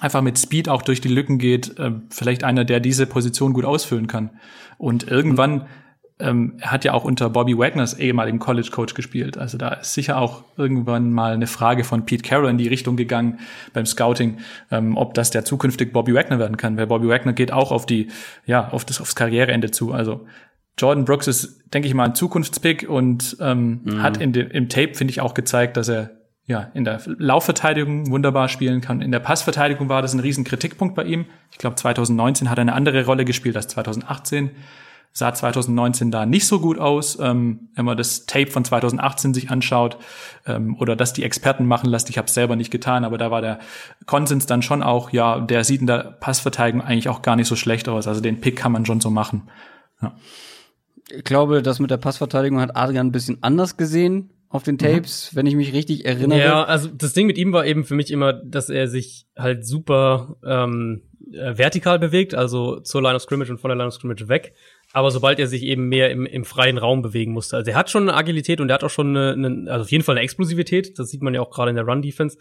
einfach 0.00 0.22
mit 0.22 0.38
Speed 0.38 0.68
auch 0.68 0.82
durch 0.82 1.00
die 1.00 1.08
Lücken 1.08 1.38
geht, 1.38 1.78
äh, 1.78 1.92
vielleicht 2.10 2.44
einer, 2.44 2.64
der 2.64 2.80
diese 2.80 3.06
Position 3.06 3.52
gut 3.52 3.64
ausfüllen 3.64 4.06
kann. 4.06 4.30
Und 4.78 5.08
irgendwann, 5.08 5.66
ähm, 6.18 6.54
er 6.60 6.72
hat 6.72 6.84
ja 6.84 6.92
auch 6.92 7.04
unter 7.04 7.30
Bobby 7.30 7.56
Wagners 7.56 7.94
ehemaligen 7.94 8.38
College 8.38 8.70
Coach 8.70 8.94
gespielt. 8.94 9.38
Also 9.38 9.56
da 9.58 9.68
ist 9.68 9.94
sicher 9.94 10.18
auch 10.18 10.44
irgendwann 10.56 11.10
mal 11.12 11.32
eine 11.32 11.46
Frage 11.46 11.84
von 11.84 12.04
Pete 12.04 12.22
Carroll 12.22 12.50
in 12.50 12.58
die 12.58 12.68
Richtung 12.68 12.96
gegangen 12.96 13.38
beim 13.72 13.86
Scouting, 13.86 14.38
ähm, 14.70 14.96
ob 14.96 15.14
das 15.14 15.30
der 15.30 15.44
zukünftig 15.44 15.92
Bobby 15.92 16.14
Wagner 16.14 16.38
werden 16.38 16.56
kann. 16.56 16.76
Weil 16.76 16.86
Bobby 16.86 17.08
Wagner 17.08 17.32
geht 17.32 17.52
auch 17.52 17.72
auf 17.72 17.86
die, 17.86 18.08
ja, 18.44 18.68
auf 18.68 18.84
das, 18.84 19.00
aufs 19.00 19.14
Karriereende 19.14 19.70
zu. 19.70 19.92
Also 19.92 20.26
Jordan 20.78 21.04
Brooks 21.04 21.26
ist, 21.26 21.72
denke 21.72 21.88
ich 21.88 21.94
mal, 21.94 22.04
ein 22.04 22.14
Zukunftspick 22.14 22.88
und 22.88 23.36
ähm, 23.40 23.80
mhm. 23.84 24.02
hat 24.02 24.18
in 24.18 24.32
dem, 24.32 24.50
im 24.50 24.68
Tape, 24.68 24.94
finde 24.94 25.10
ich, 25.10 25.20
auch 25.20 25.34
gezeigt, 25.34 25.76
dass 25.76 25.88
er 25.88 26.10
ja, 26.46 26.70
in 26.74 26.84
der 26.84 27.00
Laufverteidigung 27.06 28.10
wunderbar 28.10 28.48
spielen 28.48 28.80
kann. 28.80 29.02
In 29.02 29.10
der 29.10 29.18
Passverteidigung 29.18 29.88
war 29.88 30.00
das 30.00 30.14
ein 30.14 30.20
riesen 30.20 30.44
Kritikpunkt 30.44 30.94
bei 30.94 31.02
ihm. 31.02 31.26
Ich 31.50 31.58
glaube, 31.58 31.74
2019 31.74 32.48
hat 32.48 32.58
er 32.58 32.62
eine 32.62 32.72
andere 32.72 33.04
Rolle 33.04 33.24
gespielt 33.24 33.56
als 33.56 33.66
2018. 33.68 34.50
Sah 35.12 35.34
2019 35.34 36.10
da 36.12 36.24
nicht 36.24 36.46
so 36.46 36.60
gut 36.60 36.78
aus. 36.78 37.18
Ähm, 37.18 37.70
wenn 37.74 37.84
man 37.84 37.96
das 37.96 38.26
Tape 38.26 38.48
von 38.48 38.64
2018 38.64 39.34
sich 39.34 39.50
anschaut 39.50 39.96
ähm, 40.46 40.76
oder 40.78 40.94
das 40.94 41.14
die 41.14 41.24
Experten 41.24 41.66
machen 41.66 41.90
lässt, 41.90 42.10
ich 42.10 42.18
habe 42.18 42.28
es 42.28 42.34
selber 42.34 42.54
nicht 42.54 42.70
getan, 42.70 43.04
aber 43.04 43.18
da 43.18 43.30
war 43.32 43.40
der 43.40 43.58
Konsens 44.04 44.46
dann 44.46 44.62
schon 44.62 44.82
auch, 44.84 45.10
ja, 45.10 45.40
der 45.40 45.64
sieht 45.64 45.80
in 45.80 45.88
der 45.88 46.16
Passverteidigung 46.20 46.82
eigentlich 46.86 47.08
auch 47.08 47.22
gar 47.22 47.34
nicht 47.34 47.48
so 47.48 47.56
schlecht 47.56 47.88
aus. 47.88 48.06
Also 48.06 48.20
den 48.20 48.40
Pick 48.40 48.56
kann 48.56 48.72
man 48.72 48.86
schon 48.86 49.00
so 49.00 49.10
machen. 49.10 49.48
Ja. 50.00 50.14
Ich 51.10 51.24
glaube, 51.24 51.62
das 51.62 51.78
mit 51.78 51.90
der 51.90 51.98
Passverteidigung 51.98 52.60
hat 52.60 52.76
Adrian 52.76 53.08
ein 53.08 53.12
bisschen 53.12 53.42
anders 53.42 53.76
gesehen 53.76 54.30
auf 54.48 54.62
den 54.62 54.74
mhm. 54.74 54.78
Tapes, 54.78 55.32
mhm. 55.32 55.36
wenn 55.36 55.46
ich 55.46 55.54
mich 55.54 55.72
richtig 55.72 56.04
erinnere. 56.04 56.40
Ja, 56.40 56.64
also 56.64 56.88
das 56.88 57.12
Ding 57.12 57.26
mit 57.26 57.38
ihm 57.38 57.52
war 57.52 57.66
eben 57.66 57.84
für 57.84 57.94
mich 57.94 58.10
immer, 58.10 58.32
dass 58.32 58.70
er 58.70 58.88
sich 58.88 59.26
halt 59.36 59.66
super 59.66 60.36
ähm, 60.44 61.02
äh, 61.32 61.56
vertikal 61.56 61.98
bewegt, 61.98 62.34
also 62.34 62.80
zur 62.80 63.02
Line 63.02 63.16
of 63.16 63.22
Scrimmage 63.22 63.50
und 63.50 63.58
von 63.58 63.68
der 63.68 63.76
Line 63.76 63.88
of 63.88 63.94
Scrimmage 63.94 64.28
weg. 64.28 64.54
Aber 64.92 65.10
sobald 65.10 65.38
er 65.38 65.46
sich 65.46 65.62
eben 65.62 65.88
mehr 65.88 66.10
im, 66.10 66.26
im 66.26 66.44
freien 66.44 66.78
Raum 66.78 67.02
bewegen 67.02 67.32
musste. 67.32 67.56
Also 67.56 67.70
er 67.70 67.76
hat 67.76 67.90
schon 67.90 68.08
eine 68.08 68.16
Agilität 68.16 68.60
und 68.60 68.70
er 68.70 68.74
hat 68.74 68.84
auch 68.84 68.90
schon 68.90 69.16
eine, 69.16 69.32
eine 69.32 69.70
also 69.70 69.82
auf 69.82 69.90
jeden 69.90 70.04
Fall 70.04 70.14
eine 70.14 70.24
Explosivität. 70.24 70.98
Das 70.98 71.10
sieht 71.10 71.22
man 71.22 71.34
ja 71.34 71.40
auch 71.40 71.50
gerade 71.50 71.70
in 71.70 71.76
der 71.76 71.84
Run-Defense. 71.84 72.38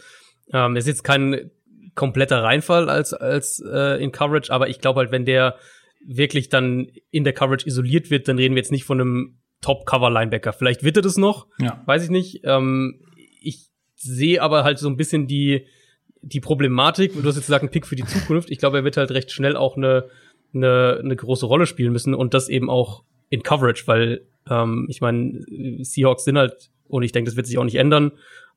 Ähm, 0.53 0.75
er 0.75 0.79
ist 0.79 0.87
jetzt 0.87 1.03
kein 1.03 1.51
kompletter 1.95 2.43
Reinfall 2.43 2.89
als, 2.89 3.13
als 3.13 3.63
äh, 3.65 4.01
in 4.03 4.11
Coverage, 4.11 4.51
aber 4.51 4.69
ich 4.69 4.79
glaube 4.79 4.99
halt, 4.99 5.11
wenn 5.11 5.25
der 5.25 5.55
wirklich 6.05 6.49
dann 6.49 6.91
in 7.11 7.23
der 7.23 7.33
Coverage 7.33 7.67
isoliert 7.67 8.09
wird, 8.09 8.27
dann 8.27 8.37
reden 8.37 8.55
wir 8.55 8.61
jetzt 8.61 8.71
nicht 8.71 8.85
von 8.85 8.99
einem 8.99 9.37
Top-Cover-Linebacker. 9.61 10.53
Vielleicht 10.53 10.83
wird 10.83 10.97
er 10.97 11.01
das 11.01 11.17
noch, 11.17 11.47
ja. 11.59 11.81
weiß 11.85 12.03
ich 12.03 12.09
nicht. 12.09 12.41
Ähm, 12.43 13.01
ich 13.41 13.69
sehe 13.95 14.41
aber 14.41 14.63
halt 14.63 14.77
so 14.77 14.87
ein 14.87 14.97
bisschen 14.97 15.27
die, 15.27 15.65
die 16.21 16.39
Problematik, 16.39 17.13
du 17.13 17.23
hast 17.23 17.35
jetzt 17.35 17.45
gesagt, 17.45 17.63
ein 17.63 17.71
Pick 17.71 17.87
für 17.87 17.95
die 17.95 18.05
Zukunft. 18.05 18.51
Ich 18.51 18.59
glaube, 18.59 18.77
er 18.77 18.83
wird 18.83 18.97
halt 18.97 19.11
recht 19.11 19.31
schnell 19.31 19.55
auch 19.55 19.77
eine, 19.77 20.09
eine, 20.53 20.99
eine 21.03 21.15
große 21.15 21.45
Rolle 21.45 21.65
spielen 21.65 21.91
müssen 21.91 22.13
und 22.13 22.33
das 22.33 22.49
eben 22.49 22.69
auch 22.69 23.03
in 23.29 23.43
Coverage, 23.43 23.83
weil 23.87 24.27
ähm, 24.49 24.87
ich 24.89 25.01
meine, 25.01 25.43
Seahawks 25.81 26.25
sind 26.25 26.37
halt, 26.37 26.69
und 26.87 27.03
ich 27.03 27.11
denke, 27.11 27.29
das 27.29 27.35
wird 27.35 27.47
sich 27.47 27.57
auch 27.57 27.63
nicht 27.63 27.75
ändern, 27.75 28.11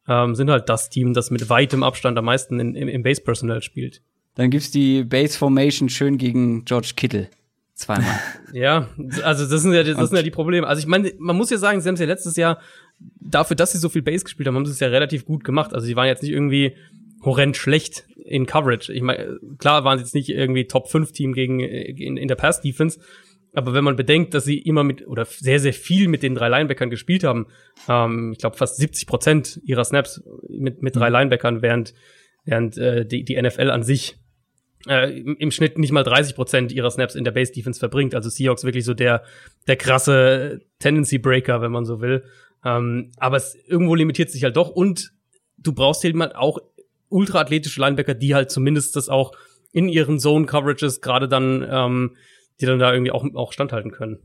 ähm, 0.06 0.34
sind 0.34 0.50
halt 0.50 0.68
das 0.68 0.90
Team, 0.90 1.14
das 1.14 1.30
mit 1.30 1.48
weitem 1.50 1.82
Abstand 1.82 2.18
am 2.18 2.24
meisten 2.24 2.60
in, 2.60 2.74
im, 2.74 2.88
im 2.88 3.02
Base-Personal 3.02 3.62
spielt. 3.62 4.02
Dann 4.38 4.50
gibt's 4.50 4.70
die 4.70 5.02
Base-Formation 5.02 5.88
schön 5.88 6.16
gegen 6.16 6.64
George 6.64 6.92
Kittle. 6.94 7.28
Zweimal. 7.74 8.20
ja, 8.52 8.88
also 9.24 9.48
das 9.48 9.62
sind 9.62 9.72
ja, 9.72 9.82
das 9.82 10.10
sind 10.10 10.16
ja 10.16 10.22
die 10.22 10.30
Probleme. 10.30 10.64
Also 10.64 10.78
ich 10.78 10.86
meine, 10.86 11.12
man 11.18 11.36
muss 11.36 11.50
ja 11.50 11.58
sagen, 11.58 11.80
sie 11.80 11.88
haben 11.88 11.94
es 11.94 12.00
ja 12.00 12.06
letztes 12.06 12.36
Jahr 12.36 12.60
dafür, 13.20 13.56
dass 13.56 13.72
sie 13.72 13.78
so 13.78 13.88
viel 13.88 14.02
Base 14.02 14.22
gespielt 14.22 14.46
haben, 14.46 14.54
haben 14.54 14.64
sie 14.64 14.70
es 14.70 14.78
ja 14.78 14.86
relativ 14.86 15.24
gut 15.24 15.42
gemacht. 15.42 15.74
Also 15.74 15.86
sie 15.86 15.96
waren 15.96 16.06
jetzt 16.06 16.22
nicht 16.22 16.30
irgendwie 16.30 16.76
horrend 17.24 17.56
schlecht 17.56 18.04
in 18.14 18.46
Coverage. 18.46 18.92
Ich 18.92 19.02
meine, 19.02 19.40
klar 19.58 19.82
waren 19.82 19.98
sie 19.98 20.04
jetzt 20.04 20.14
nicht 20.14 20.28
irgendwie 20.28 20.68
Top 20.68 20.88
5 20.88 21.10
Team 21.10 21.32
gegen 21.32 21.58
in, 21.58 22.16
in 22.16 22.28
der 22.28 22.36
Pass 22.36 22.60
Defense, 22.60 23.00
aber 23.54 23.74
wenn 23.74 23.82
man 23.82 23.96
bedenkt, 23.96 24.34
dass 24.34 24.44
sie 24.44 24.58
immer 24.58 24.84
mit 24.84 25.04
oder 25.08 25.24
sehr 25.24 25.58
sehr 25.58 25.72
viel 25.72 26.06
mit 26.06 26.22
den 26.22 26.36
drei 26.36 26.48
Linebackern 26.48 26.90
gespielt 26.90 27.24
haben, 27.24 27.48
ähm, 27.88 28.34
ich 28.34 28.38
glaube 28.38 28.56
fast 28.56 28.76
70 28.76 29.08
Prozent 29.08 29.60
ihrer 29.64 29.84
Snaps 29.84 30.22
mit 30.48 30.80
mit 30.80 30.94
drei 30.94 31.08
mhm. 31.08 31.14
Linebackern, 31.14 31.60
während 31.60 31.92
während 32.44 32.78
äh, 32.78 33.04
die 33.04 33.24
die 33.24 33.40
NFL 33.42 33.70
an 33.70 33.82
sich 33.82 34.16
äh, 34.88 35.10
im, 35.10 35.50
Schnitt 35.50 35.78
nicht 35.78 35.92
mal 35.92 36.04
30 36.04 36.34
Prozent 36.34 36.72
ihrer 36.72 36.90
Snaps 36.90 37.14
in 37.14 37.24
der 37.24 37.30
Base 37.30 37.52
Defense 37.52 37.78
verbringt. 37.78 38.14
Also 38.14 38.28
Seahawks 38.28 38.64
wirklich 38.64 38.84
so 38.84 38.94
der 38.94 39.22
der 39.66 39.76
krasse 39.76 40.60
Tendency 40.78 41.18
Breaker, 41.18 41.60
wenn 41.60 41.72
man 41.72 41.84
so 41.84 42.00
will. 42.00 42.24
Ähm, 42.64 43.12
aber 43.18 43.36
es 43.36 43.56
irgendwo 43.66 43.94
limitiert 43.94 44.30
sich 44.30 44.44
halt 44.44 44.56
doch 44.56 44.70
und 44.70 45.12
du 45.58 45.72
brauchst 45.72 46.04
halt 46.04 46.14
mal 46.14 46.32
auch 46.32 46.58
ultra 47.08 47.40
athletische 47.40 47.80
Linebacker, 47.80 48.14
die 48.14 48.34
halt 48.34 48.50
zumindest 48.50 48.96
das 48.96 49.08
auch 49.08 49.32
in 49.72 49.88
ihren 49.88 50.18
Zone 50.18 50.46
Coverages 50.46 51.00
gerade 51.00 51.28
dann 51.28 51.66
ähm, 51.70 52.16
die 52.60 52.66
dann 52.66 52.78
da 52.78 52.92
irgendwie 52.92 53.12
auch 53.12 53.24
auch 53.34 53.52
standhalten 53.52 53.92
können. 53.92 54.18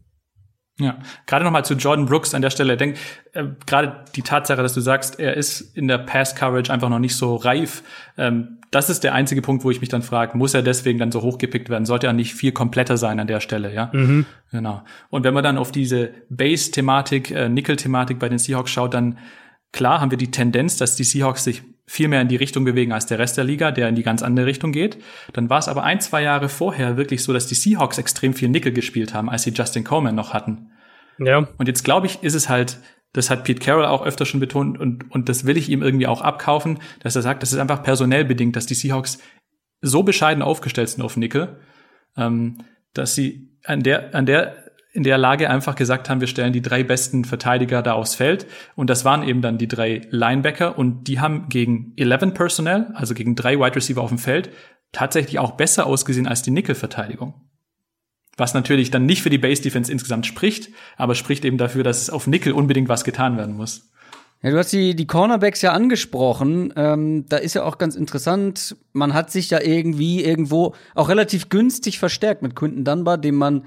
Ja, 0.80 0.98
gerade 1.27 1.45
nochmal 1.45 1.65
zu 1.65 1.76
Jordan 1.76 2.07
Brooks 2.07 2.34
an 2.34 2.41
der 2.41 2.49
Stelle. 2.49 2.77
Denk, 2.77 2.98
äh, 3.34 3.45
gerade 3.68 4.06
die 4.15 4.23
Tatsache, 4.23 4.64
dass 4.64 4.73
du 4.73 4.81
sagst, 4.81 5.19
er 5.19 5.35
ist 5.35 5.61
in 5.61 5.88
der 5.88 5.99
Pass 5.99 6.35
Coverage 6.35 6.73
einfach 6.73 6.90
noch 6.90 6.99
nicht 6.99 7.15
so 7.15 7.35
reif. 7.35 7.84
Ähm, 8.18 8.60
das 8.73 8.89
ist 8.89 9.03
der 9.03 9.13
einzige 9.13 9.41
Punkt, 9.41 9.63
wo 9.63 9.71
ich 9.71 9.81
mich 9.81 9.89
dann 9.89 10.01
frage, 10.01 10.37
muss 10.37 10.53
er 10.53 10.63
deswegen 10.63 10.97
dann 10.97 11.11
so 11.11 11.21
hochgepickt 11.21 11.69
werden? 11.69 11.85
Sollte 11.85 12.07
er 12.07 12.13
nicht 12.13 12.33
viel 12.33 12.51
kompletter 12.51 12.97
sein 12.97 13.19
an 13.19 13.27
der 13.27 13.39
Stelle, 13.39 13.73
ja? 13.73 13.91
Mhm. 13.93 14.25
Genau. 14.51 14.83
Und 15.09 15.23
wenn 15.23 15.33
man 15.33 15.43
dann 15.43 15.57
auf 15.57 15.71
diese 15.71 16.11
Base-Thematik, 16.29 17.31
äh, 17.31 17.49
Nickel-Thematik 17.49 18.17
bei 18.17 18.29
den 18.29 18.39
Seahawks 18.39 18.71
schaut, 18.71 18.93
dann 18.93 19.19
klar 19.71 20.01
haben 20.01 20.11
wir 20.11 20.17
die 20.17 20.31
Tendenz, 20.31 20.77
dass 20.77 20.95
die 20.95 21.03
Seahawks 21.03 21.43
sich 21.43 21.61
viel 21.85 22.07
mehr 22.07 22.21
in 22.21 22.29
die 22.29 22.35
Richtung 22.35 22.63
bewegen 22.63 22.93
als 22.93 23.05
der 23.05 23.19
Rest 23.19 23.37
der 23.37 23.43
Liga, 23.43 23.71
der 23.71 23.89
in 23.89 23.95
die 23.95 24.03
ganz 24.03 24.23
andere 24.23 24.45
Richtung 24.47 24.71
geht. 24.71 24.97
Dann 25.33 25.49
war 25.49 25.59
es 25.59 25.67
aber 25.67 25.83
ein, 25.83 25.99
zwei 26.01 26.23
Jahre 26.23 26.49
vorher 26.49 26.97
wirklich 26.97 27.23
so, 27.23 27.33
dass 27.33 27.45
die 27.45 27.55
Seahawks 27.55 27.97
extrem 27.97 28.33
viel 28.33 28.49
Nickel 28.49 28.71
gespielt 28.71 29.13
haben, 29.13 29.29
als 29.29 29.43
sie 29.43 29.51
Justin 29.51 29.83
Coleman 29.83 30.15
noch 30.15 30.33
hatten. 30.33 30.71
Ja. 31.19 31.47
Und 31.57 31.67
jetzt 31.67 31.83
glaube 31.83 32.07
ich, 32.07 32.23
ist 32.23 32.33
es 32.33 32.49
halt, 32.49 32.79
das 33.14 33.30
hat 33.30 33.44
Pete 33.44 33.64
Carroll 33.64 33.85
auch 33.85 34.06
öfter 34.06 34.26
schon 34.26 34.40
betont 34.40 34.80
und, 34.80 35.10
und 35.11 35.30
das 35.30 35.45
will 35.45 35.57
ich 35.57 35.69
ihm 35.69 35.81
irgendwie 35.81 36.07
auch 36.07 36.22
abkaufen, 36.22 36.80
dass 36.99 37.15
er 37.15 37.22
sagt, 37.22 37.44
das 37.44 37.53
ist 37.53 37.60
einfach 37.60 37.84
personell 37.84 38.26
bedingt, 38.26 38.56
dass 38.56 38.65
die 38.65 38.73
Seahawks 38.73 39.19
so 39.81 40.03
bescheiden 40.03 40.41
aufgestellt 40.44 40.90
sind 40.90 41.03
auf 41.03 41.15
Nickel, 41.18 41.60
ähm, 42.18 42.60
dass 42.94 43.15
sie 43.15 43.49
an 43.65 43.84
der, 43.84 44.15
an 44.15 44.26
der 44.26 44.64
in 44.94 45.03
der 45.03 45.18
Lage 45.18 45.49
einfach 45.49 45.76
gesagt 45.76 46.07
haben, 46.07 46.22
wir 46.22 46.27
stellen 46.27 46.53
die 46.53 46.61
drei 46.61 46.84
besten 46.84 47.26
Verteidiger 47.26 47.81
da 47.81 47.94
aufs 47.94 48.14
Feld. 48.14 48.45
Und 48.76 48.91
das 48.91 49.03
waren 49.03 49.23
eben 49.23 49.41
dann 49.41 49.57
die 49.57 49.68
drei 49.68 50.02
Linebacker 50.11 50.77
und 50.77 51.07
die 51.07 51.19
haben 51.19 51.49
gegen 51.49 51.94
11 51.98 52.35
Personnel, 52.35 52.91
also 52.94 53.15
gegen 53.15 53.35
drei 53.35 53.57
Wide 53.57 53.76
Receiver 53.76 54.02
auf 54.02 54.10
dem 54.10 54.19
Feld, 54.19 54.52
tatsächlich 54.91 55.40
auch 55.40 55.53
besser 55.53 55.88
ausgesehen 55.88 56.27
als 56.27 56.44
die 56.44 56.52
Nickel-Verteidigung. 56.52 57.34
Was 58.38 58.53
natürlich 58.53 58.89
dann 58.89 59.05
nicht 59.05 59.22
für 59.22 59.30
die 59.30 59.38
Base 59.38 59.61
Defense 59.61 59.91
insgesamt 59.91 60.26
spricht, 60.26 60.69
aber 60.97 61.14
spricht 61.15 61.45
eben 61.45 61.57
dafür, 61.57 61.84
dass 61.84 62.10
auf 62.10 62.26
Nickel 62.26 62.53
unbedingt 62.53 62.89
was 62.89 63.03
getan 63.03 63.38
werden 63.38 63.55
muss. 63.55 63.89
Ja, 64.41 64.51
du 64.51 64.57
hast 64.57 64.73
die, 64.73 64.93
die 64.93 65.07
Cornerbacks 65.07 65.61
ja 65.61 65.72
angesprochen. 65.72 66.73
Ähm, 66.76 67.26
da 67.30 67.38
ist 67.38 67.53
ja 67.53 67.64
auch 67.64 67.77
ganz 67.77 67.95
interessant, 67.95 68.76
man 68.91 69.14
hat 69.14 69.31
sich 69.31 69.49
ja 69.49 69.61
irgendwie 69.61 70.23
irgendwo 70.23 70.76
auch 70.95 71.07
relativ 71.07 71.47
günstig 71.47 71.97
verstärkt 71.97 72.41
mit 72.41 72.55
Quinton 72.55 72.84
Dunbar, 72.84 73.18
dem 73.18 73.35
man 73.35 73.65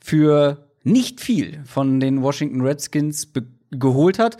für 0.00 0.68
nicht 0.84 1.20
viel 1.20 1.60
von 1.64 1.98
den 1.98 2.22
Washington 2.22 2.60
Redskins 2.60 3.32
geholt 3.72 4.20
hat. 4.20 4.36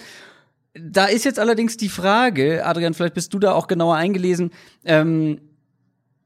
Da 0.74 1.06
ist 1.06 1.24
jetzt 1.24 1.38
allerdings 1.38 1.76
die 1.76 1.88
Frage, 1.88 2.64
Adrian, 2.64 2.94
vielleicht 2.94 3.14
bist 3.14 3.34
du 3.34 3.38
da 3.38 3.52
auch 3.52 3.66
genauer 3.66 3.96
eingelesen. 3.96 4.52
Ähm, 4.84 5.40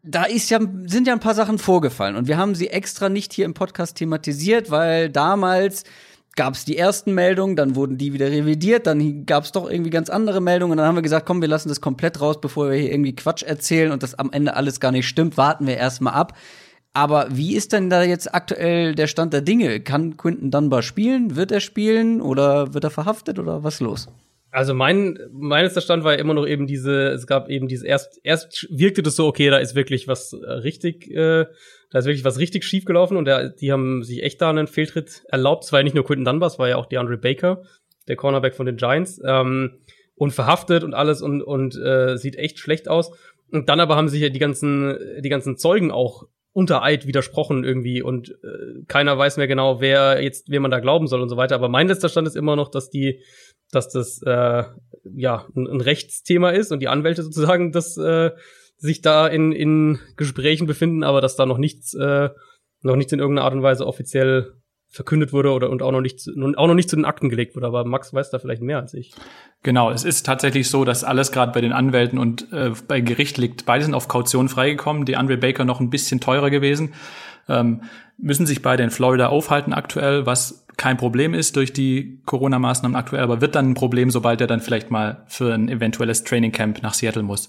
da 0.07 0.25
ist 0.25 0.51
ja, 0.51 0.61
sind 0.87 1.07
ja 1.07 1.13
ein 1.13 1.21
paar 1.21 1.35
Sachen 1.35 1.59
vorgefallen 1.59 2.17
und 2.17 2.29
wir 2.29 2.39
haben 2.39 2.55
sie 2.55 2.69
extra 2.69 3.09
nicht 3.09 3.33
hier 3.33 3.45
im 3.45 3.55
Podcast 3.55 3.97
thematisiert, 3.97 4.71
weil 4.71 5.11
damals 5.11 5.85
gab 6.37 6.55
es 6.55 6.65
die 6.65 6.77
ersten 6.77 7.15
Meldungen, 7.15 7.57
dann 7.57 7.75
wurden 7.75 7.99
die 7.99 8.13
wieder 8.13 8.31
revidiert, 8.31 8.87
dann 8.87 9.27
gab 9.27 9.45
es 9.45 9.53
doch 9.53 9.69
irgendwie 9.69 9.91
ganz 9.91 10.09
andere 10.09 10.41
Meldungen 10.41 10.73
und 10.73 10.79
dann 10.79 10.87
haben 10.87 10.97
wir 10.97 11.03
gesagt, 11.03 11.27
komm, 11.27 11.41
wir 11.41 11.49
lassen 11.49 11.69
das 11.71 11.81
komplett 11.81 12.21
raus, 12.21 12.41
bevor 12.41 12.71
wir 12.71 12.79
hier 12.79 12.93
irgendwie 12.93 13.17
Quatsch 13.17 13.43
erzählen 13.43 13.91
und 13.91 14.03
das 14.03 14.15
am 14.19 14.31
Ende 14.33 14.55
alles 14.55 14.79
gar 14.79 14.93
nicht 14.93 15.09
stimmt, 15.09 15.37
warten 15.37 15.67
wir 15.67 15.77
erstmal 15.77 16.15
ab. 16.15 16.37
Aber 16.93 17.27
wie 17.31 17.57
ist 17.57 17.73
denn 17.73 17.91
da 17.91 18.03
jetzt 18.05 18.33
aktuell 18.35 18.95
der 18.95 19.07
Stand 19.07 19.33
der 19.33 19.43
Dinge? 19.43 19.81
Kann 19.81 20.17
Quinton 20.17 20.51
Dunbar 20.51 20.83
spielen? 20.83 21.37
Wird 21.37 21.53
er 21.53 21.61
spielen 21.61 22.23
oder 22.23 22.73
wird 22.73 22.85
er 22.85 22.91
verhaftet 22.91 23.39
oder 23.39 23.63
was 23.65 23.81
los? 23.81 24.09
Also 24.57 24.73
mein, 24.73 25.19
meines 25.33 25.75
der 25.75 25.83
Stand 25.83 26.03
war 26.03 26.15
ja 26.15 26.19
immer 26.19 26.33
noch 26.33 26.47
eben 26.47 26.67
diese, 26.67 27.09
es 27.09 27.27
gab 27.27 27.51
eben 27.51 27.69
diese, 27.69 27.87
erst, 27.87 28.19
erst 28.23 28.67
wirkte 28.71 29.03
das 29.03 29.15
so, 29.15 29.27
okay, 29.27 29.51
da 29.51 29.59
ist 29.59 29.75
wirklich 29.75 30.09
was 30.09 30.33
äh, 30.33 30.51
richtig, 30.51 31.11
äh, 31.11 31.45
da 31.91 31.99
ist 31.99 32.07
wirklich 32.07 32.25
was 32.25 32.39
richtig 32.39 32.65
schief 32.65 32.87
gelaufen 32.87 33.19
und 33.19 33.27
der, 33.27 33.51
die 33.51 33.71
haben 33.71 34.03
sich 34.03 34.23
echt 34.23 34.41
da 34.41 34.49
einen 34.49 34.67
Fehltritt 34.67 35.25
erlaubt. 35.29 35.65
Es 35.65 35.73
war 35.73 35.81
ja 35.81 35.85
nicht 35.85 35.93
nur 35.93 36.07
Quinton 36.07 36.25
Dunbar, 36.25 36.47
es 36.47 36.59
war 36.59 36.71
ja 36.71 36.77
auch 36.77 36.87
die 36.87 36.97
Andre 36.97 37.19
Baker, 37.19 37.65
der 38.09 38.17
Cornerback 38.17 38.55
von 38.55 38.65
den 38.65 38.79
Giants, 38.79 39.21
ähm, 39.27 39.81
und 40.15 40.31
verhaftet 40.31 40.85
und 40.85 40.95
alles 40.95 41.21
und, 41.21 41.43
und 41.43 41.77
äh, 41.77 42.17
sieht 42.17 42.37
echt 42.37 42.59
schlecht 42.59 42.89
aus. 42.89 43.13
Und 43.53 43.69
dann 43.69 43.79
aber 43.79 43.95
haben 43.95 44.09
sich 44.09 44.23
ja 44.23 44.31
die 44.31 44.39
ganzen, 44.39 44.97
die 45.21 45.29
ganzen 45.29 45.59
Zeugen 45.59 45.91
auch 45.91 46.29
unter 46.57 46.83
Eid 46.83 47.07
widersprochen 47.07 47.65
irgendwie 47.65 48.01
und 48.01 48.31
äh, 48.31 48.83
keiner 48.89 49.19
weiß 49.19 49.37
mehr 49.37 49.47
genau, 49.47 49.83
wer 49.83 50.23
jetzt, 50.23 50.51
wem 50.51 50.63
man 50.63 50.71
da 50.71 50.81
glauben 50.81 51.09
soll 51.09 51.21
und 51.21 51.29
so 51.29 51.37
weiter. 51.37 51.55
Aber 51.57 51.69
mein 51.69 51.87
letzter 51.87 52.09
Stand 52.09 52.27
ist 52.27 52.35
immer 52.35 52.57
noch, 52.57 52.71
dass 52.71 52.89
die, 52.89 53.21
dass 53.73 53.89
das 53.89 54.23
äh, 54.23 54.65
ja 55.15 55.47
ein, 55.55 55.67
ein 55.67 55.81
Rechtsthema 55.81 56.51
ist 56.51 56.73
und 56.73 56.81
die 56.81 56.89
Anwälte 56.89 57.23
sozusagen 57.23 57.73
das 57.73 57.97
äh, 57.97 58.31
sich 58.79 59.01
da 59.01 59.27
in, 59.27 59.53
in 59.53 59.99
Gesprächen 60.17 60.67
befinden, 60.67 61.03
aber 61.03 61.21
dass 61.21 61.37
da 61.37 61.47
noch 61.47 61.59
nichts, 61.59 61.95
äh, 61.95 62.31
noch 62.83 62.97
nichts 62.97 63.13
in 63.13 63.19
irgendeiner 63.19 63.47
Art 63.47 63.55
und 63.55 63.63
Weise 63.63 63.87
offiziell 63.87 64.53
verkündet 64.89 65.33
wurde 65.33 65.53
oder 65.53 65.69
und 65.69 65.83
auch 65.83 65.91
noch 65.91 66.01
nicht 66.01 66.29
auch 66.57 66.67
noch 66.67 66.75
nicht 66.75 66.89
zu 66.89 66.97
den 66.97 67.05
Akten 67.05 67.29
gelegt 67.29 67.57
wurde. 67.57 67.67
Aber 67.67 67.85
Max 67.85 68.15
weiß 68.15 68.31
da 68.31 68.39
vielleicht 68.39 68.63
mehr 68.63 68.79
als 68.79 68.95
ich. 68.95 69.13
Genau, 69.63 69.91
es 69.91 70.05
ist 70.05 70.25
tatsächlich 70.25 70.71
so, 70.71 70.85
dass 70.85 71.05
alles 71.05 71.33
gerade 71.33 71.53
bei 71.53 71.61
den 71.61 71.73
Anwälten 71.73 72.19
und 72.19 72.53
äh, 72.53 72.73
bei 72.87 73.01
Gericht 73.01 73.37
liegt. 73.37 73.67
Beide 73.67 73.85
sind 73.85 73.95
auf 73.95 74.09
Kaution 74.09 74.49
freigekommen. 74.49 75.05
Die 75.05 75.17
Andre 75.17 75.37
Baker 75.37 75.65
noch 75.65 75.81
ein 75.81 75.91
bisschen 75.91 76.21
teurer 76.21 76.51
gewesen. 76.51 76.95
Ähm, 77.49 77.83
müssen 78.19 78.47
sich 78.47 78.63
beide 78.63 78.83
in 78.83 78.91
Florida 78.91 79.29
aufhalten 79.29 79.73
aktuell, 79.73 80.27
was 80.27 80.67
kein 80.77 80.97
Problem 80.97 81.33
ist 81.33 81.57
durch 81.57 81.73
die 81.73 82.21
Corona-Maßnahmen 82.27 82.97
aktuell, 82.97 83.23
aber 83.23 83.41
wird 83.41 83.55
dann 83.55 83.71
ein 83.71 83.75
Problem, 83.75 84.11
sobald 84.11 84.41
er 84.41 84.47
dann 84.47 84.61
vielleicht 84.61 84.91
mal 84.91 85.23
für 85.27 85.55
ein 85.55 85.69
eventuelles 85.69 86.25
Training 86.25 86.53
Camp 86.53 86.83
nach 86.83 86.95
Seattle 86.95 87.23
muss. 87.23 87.49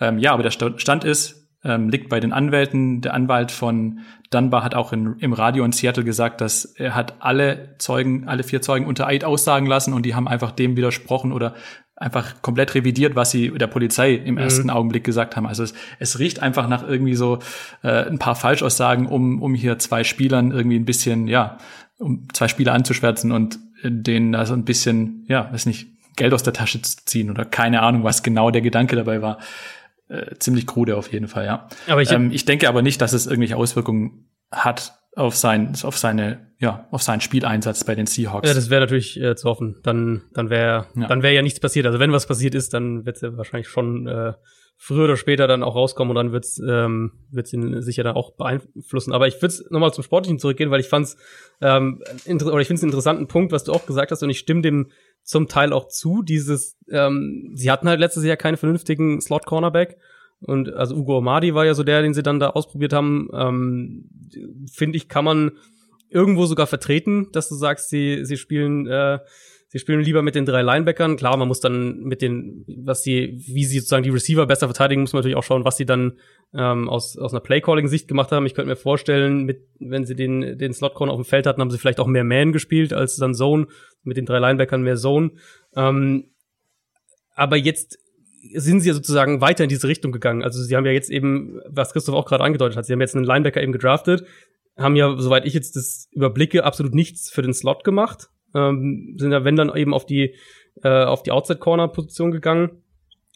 Ähm, 0.00 0.18
ja, 0.18 0.32
aber 0.32 0.44
der 0.44 0.50
Stand 0.50 1.04
ist, 1.04 1.47
ähm, 1.64 1.88
liegt 1.88 2.08
bei 2.08 2.20
den 2.20 2.32
Anwälten. 2.32 3.00
Der 3.00 3.14
Anwalt 3.14 3.50
von 3.50 4.00
Dunbar 4.30 4.62
hat 4.62 4.74
auch 4.74 4.92
in, 4.92 5.16
im 5.18 5.32
Radio 5.32 5.64
in 5.64 5.72
Seattle 5.72 6.04
gesagt, 6.04 6.40
dass 6.40 6.64
er 6.64 6.94
hat 6.94 7.14
alle 7.20 7.74
Zeugen, 7.78 8.28
alle 8.28 8.42
vier 8.42 8.62
Zeugen 8.62 8.86
unter 8.86 9.06
Eid 9.06 9.24
aussagen 9.24 9.66
lassen 9.66 9.92
und 9.92 10.04
die 10.04 10.14
haben 10.14 10.28
einfach 10.28 10.52
dem 10.52 10.76
widersprochen 10.76 11.32
oder 11.32 11.54
einfach 11.96 12.42
komplett 12.42 12.74
revidiert, 12.74 13.16
was 13.16 13.32
sie 13.32 13.50
der 13.50 13.66
Polizei 13.66 14.14
im 14.14 14.34
mhm. 14.34 14.40
ersten 14.40 14.70
Augenblick 14.70 15.02
gesagt 15.02 15.36
haben. 15.36 15.46
Also 15.46 15.64
es, 15.64 15.74
es 15.98 16.18
riecht 16.20 16.40
einfach 16.40 16.68
nach 16.68 16.86
irgendwie 16.86 17.16
so 17.16 17.40
äh, 17.82 18.04
ein 18.06 18.18
paar 18.18 18.36
Falschaussagen, 18.36 19.06
um, 19.06 19.42
um 19.42 19.54
hier 19.54 19.78
zwei 19.78 20.04
Spielern 20.04 20.52
irgendwie 20.52 20.78
ein 20.78 20.84
bisschen, 20.84 21.26
ja, 21.26 21.58
um 21.98 22.28
zwei 22.32 22.46
Spieler 22.46 22.74
anzuschwärzen 22.74 23.32
und 23.32 23.58
denen 23.82 24.32
da 24.32 24.46
so 24.46 24.54
ein 24.54 24.64
bisschen, 24.64 25.24
ja, 25.28 25.52
weiß 25.52 25.66
nicht, 25.66 25.88
Geld 26.14 26.34
aus 26.34 26.42
der 26.42 26.52
Tasche 26.52 26.82
zu 26.82 27.04
ziehen 27.04 27.30
oder 27.30 27.44
keine 27.44 27.82
Ahnung, 27.82 28.04
was 28.04 28.22
genau 28.22 28.50
der 28.50 28.60
Gedanke 28.60 28.96
dabei 28.96 29.22
war 29.22 29.38
äh, 30.08 30.36
ziemlich 30.38 30.66
krude 30.66 30.96
auf 30.96 31.12
jeden 31.12 31.28
Fall, 31.28 31.44
ja. 31.44 31.68
Aber 31.86 32.02
ich, 32.02 32.10
ähm, 32.10 32.30
ich 32.32 32.44
denke 32.44 32.68
aber 32.68 32.82
nicht, 32.82 33.00
dass 33.00 33.12
es 33.12 33.26
irgendwelche 33.26 33.56
Auswirkungen 33.56 34.30
hat 34.50 34.94
auf 35.14 35.36
sein, 35.36 35.74
auf 35.82 35.98
seine, 35.98 36.52
ja, 36.58 36.86
auf 36.90 37.02
seinen 37.02 37.20
Spieleinsatz 37.20 37.84
bei 37.84 37.94
den 37.94 38.06
Seahawks. 38.06 38.48
Ja, 38.48 38.54
das 38.54 38.70
wäre 38.70 38.80
natürlich 38.80 39.20
äh, 39.20 39.36
zu 39.36 39.48
hoffen. 39.48 39.80
Dann, 39.82 40.22
dann 40.32 40.48
wäre, 40.48 40.86
ja. 40.94 41.06
dann 41.06 41.22
wäre 41.22 41.34
ja 41.34 41.42
nichts 41.42 41.60
passiert. 41.60 41.86
Also 41.86 41.98
wenn 41.98 42.12
was 42.12 42.26
passiert 42.26 42.54
ist, 42.54 42.72
dann 42.72 43.04
wird 43.04 43.16
es 43.16 43.22
ja 43.22 43.36
wahrscheinlich 43.36 43.68
schon 43.68 44.06
äh, 44.06 44.32
früher 44.80 45.04
oder 45.04 45.16
später 45.16 45.48
dann 45.48 45.64
auch 45.64 45.74
rauskommen 45.74 46.10
und 46.10 46.14
dann 46.14 46.32
wird's 46.32 46.60
ähm, 46.60 47.12
wird's 47.30 47.52
ihn 47.52 47.82
sicher 47.82 48.04
dann 48.04 48.14
auch 48.14 48.36
beeinflussen. 48.36 49.12
Aber 49.12 49.26
ich 49.26 49.42
würde 49.42 49.54
nochmal 49.70 49.92
zum 49.92 50.04
Sportlichen 50.04 50.38
zurückgehen, 50.38 50.70
weil 50.70 50.80
ich 50.80 50.88
fand's 50.88 51.16
ähm, 51.60 52.00
oder 52.26 52.60
ich 52.60 52.68
finde 52.68 52.78
es 52.78 52.82
einen 52.82 52.92
interessanten 52.92 53.26
Punkt, 53.26 53.50
was 53.50 53.64
du 53.64 53.72
auch 53.72 53.86
gesagt 53.86 54.12
hast 54.12 54.22
und 54.22 54.30
ich 54.30 54.38
stimme 54.38 54.62
dem 54.62 54.90
zum 55.28 55.46
Teil 55.46 55.74
auch 55.74 55.88
zu. 55.88 56.22
Dieses, 56.22 56.78
ähm, 56.90 57.52
sie 57.54 57.70
hatten 57.70 57.86
halt 57.86 58.00
letztes 58.00 58.24
Jahr 58.24 58.38
keine 58.38 58.56
vernünftigen 58.56 59.20
Slot-Cornerback. 59.20 59.98
Und 60.40 60.72
also 60.72 60.94
Ugo 60.96 61.18
Omadi 61.18 61.54
war 61.54 61.66
ja 61.66 61.74
so 61.74 61.84
der, 61.84 62.00
den 62.00 62.14
sie 62.14 62.22
dann 62.22 62.40
da 62.40 62.50
ausprobiert 62.50 62.94
haben. 62.94 63.28
Ähm, 63.34 64.08
Finde 64.72 64.96
ich, 64.96 65.08
kann 65.08 65.26
man 65.26 65.52
irgendwo 66.08 66.46
sogar 66.46 66.66
vertreten, 66.66 67.28
dass 67.32 67.50
du 67.50 67.56
sagst, 67.56 67.90
sie, 67.90 68.24
sie 68.24 68.38
spielen 68.38 68.86
äh, 68.86 69.18
sie 69.68 69.78
spielen 69.78 70.00
lieber 70.00 70.22
mit 70.22 70.34
den 70.34 70.46
drei 70.46 70.62
Linebackern. 70.62 71.16
Klar, 71.16 71.36
man 71.36 71.48
muss 71.48 71.60
dann 71.60 72.00
mit 72.00 72.22
den, 72.22 72.64
was 72.66 73.02
sie, 73.02 73.38
wie 73.46 73.64
sie 73.64 73.78
sozusagen 73.78 74.02
die 74.02 74.10
Receiver 74.10 74.46
besser 74.46 74.66
verteidigen, 74.66 75.02
muss 75.02 75.12
man 75.12 75.20
natürlich 75.20 75.36
auch 75.36 75.44
schauen, 75.44 75.64
was 75.64 75.76
sie 75.76 75.86
dann 75.86 76.18
ähm, 76.54 76.88
aus, 76.88 77.18
aus 77.18 77.32
einer 77.32 77.40
Playcalling-Sicht 77.40 78.08
gemacht 78.08 78.32
haben. 78.32 78.46
Ich 78.46 78.54
könnte 78.54 78.70
mir 78.70 78.76
vorstellen, 78.76 79.44
mit, 79.44 79.60
wenn 79.78 80.06
sie 80.06 80.14
den, 80.14 80.58
den 80.58 80.72
Slot-Corner 80.72 81.12
auf 81.12 81.20
dem 81.20 81.26
Feld 81.26 81.46
hatten, 81.46 81.60
haben 81.60 81.70
sie 81.70 81.78
vielleicht 81.78 82.00
auch 82.00 82.06
mehr 82.06 82.24
Man 82.24 82.52
gespielt 82.52 82.92
als 82.92 83.16
dann 83.16 83.34
Zone, 83.34 83.66
mit 84.02 84.16
den 84.16 84.26
drei 84.26 84.38
Linebackern 84.38 84.82
mehr 84.82 84.96
Zone. 84.96 85.32
Ähm, 85.76 86.30
aber 87.34 87.56
jetzt 87.56 87.98
sind 88.54 88.80
sie 88.80 88.88
ja 88.88 88.94
sozusagen 88.94 89.42
weiter 89.42 89.64
in 89.64 89.68
diese 89.68 89.86
Richtung 89.86 90.12
gegangen. 90.12 90.42
Also 90.42 90.62
sie 90.62 90.74
haben 90.74 90.86
ja 90.86 90.92
jetzt 90.92 91.10
eben, 91.10 91.60
was 91.68 91.92
Christoph 91.92 92.14
auch 92.14 92.24
gerade 92.24 92.44
angedeutet 92.44 92.78
hat, 92.78 92.86
sie 92.86 92.92
haben 92.94 93.00
jetzt 93.00 93.14
einen 93.14 93.26
Linebacker 93.26 93.62
eben 93.62 93.72
gedraftet, 93.72 94.24
haben 94.78 94.96
ja, 94.96 95.14
soweit 95.18 95.44
ich 95.44 95.52
jetzt 95.52 95.76
das 95.76 96.08
überblicke, 96.12 96.64
absolut 96.64 96.94
nichts 96.94 97.30
für 97.30 97.42
den 97.42 97.52
Slot 97.52 97.84
gemacht 97.84 98.30
ähm, 98.54 99.14
sind 99.18 99.32
ja 99.32 99.44
wenn 99.44 99.56
dann 99.56 99.74
eben 99.74 99.94
auf 99.94 100.06
die 100.06 100.34
äh, 100.82 101.04
auf 101.04 101.22
die 101.22 101.32
Outside 101.32 101.58
Corner 101.58 101.88
Position 101.88 102.30
gegangen. 102.30 102.82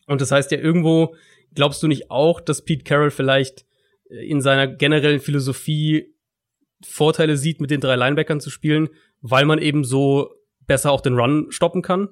Und 0.06 0.20
das 0.20 0.30
heißt 0.30 0.50
ja 0.50 0.58
irgendwo, 0.58 1.14
glaubst 1.54 1.82
du 1.82 1.88
nicht 1.88 2.10
auch, 2.10 2.40
dass 2.40 2.64
Pete 2.64 2.84
Carroll 2.84 3.10
vielleicht 3.10 3.64
äh, 4.10 4.26
in 4.26 4.40
seiner 4.40 4.66
generellen 4.66 5.20
Philosophie 5.20 6.14
Vorteile 6.84 7.36
sieht, 7.36 7.60
mit 7.60 7.70
den 7.70 7.80
drei 7.80 7.96
Linebackern 7.96 8.40
zu 8.40 8.50
spielen, 8.50 8.88
weil 9.20 9.44
man 9.44 9.58
eben 9.58 9.84
so 9.84 10.30
besser 10.66 10.90
auch 10.90 11.00
den 11.00 11.14
Run 11.14 11.46
stoppen 11.50 11.82
kann? 11.82 12.08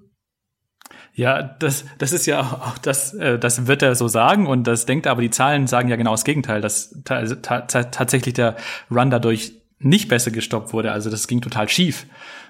Ja, 1.14 1.43
das, 1.43 1.85
das 1.98 2.12
ist 2.12 2.27
ja 2.27 2.40
auch 2.40 2.78
das, 2.78 3.14
äh, 3.14 3.39
das 3.39 3.66
wird 3.66 3.82
er 3.82 3.94
so 3.94 4.09
sagen 4.09 4.47
und 4.47 4.66
das 4.66 4.86
denkt 4.86 5.06
er, 5.06 5.12
aber 5.12 5.22
die 5.22 5.31
Zahlen 5.31 5.66
sagen 5.66 5.89
ja 5.89 5.97
genau 5.97 6.12
das 6.12 6.24
Gegenteil, 6.24 6.60
dass 6.60 7.02
ta 7.05 7.24
ta 7.27 7.60
tatsächlich 7.62 8.35
der 8.35 8.56
Run 8.90 9.10
dadurch 9.10 9.52
nicht 9.78 10.09
besser 10.09 10.31
gestoppt 10.31 10.72
wurde. 10.72 10.93
Also 10.93 11.10
das 11.10 11.27
ging 11.27 11.40
total 11.40 11.68
schief. 11.68 12.06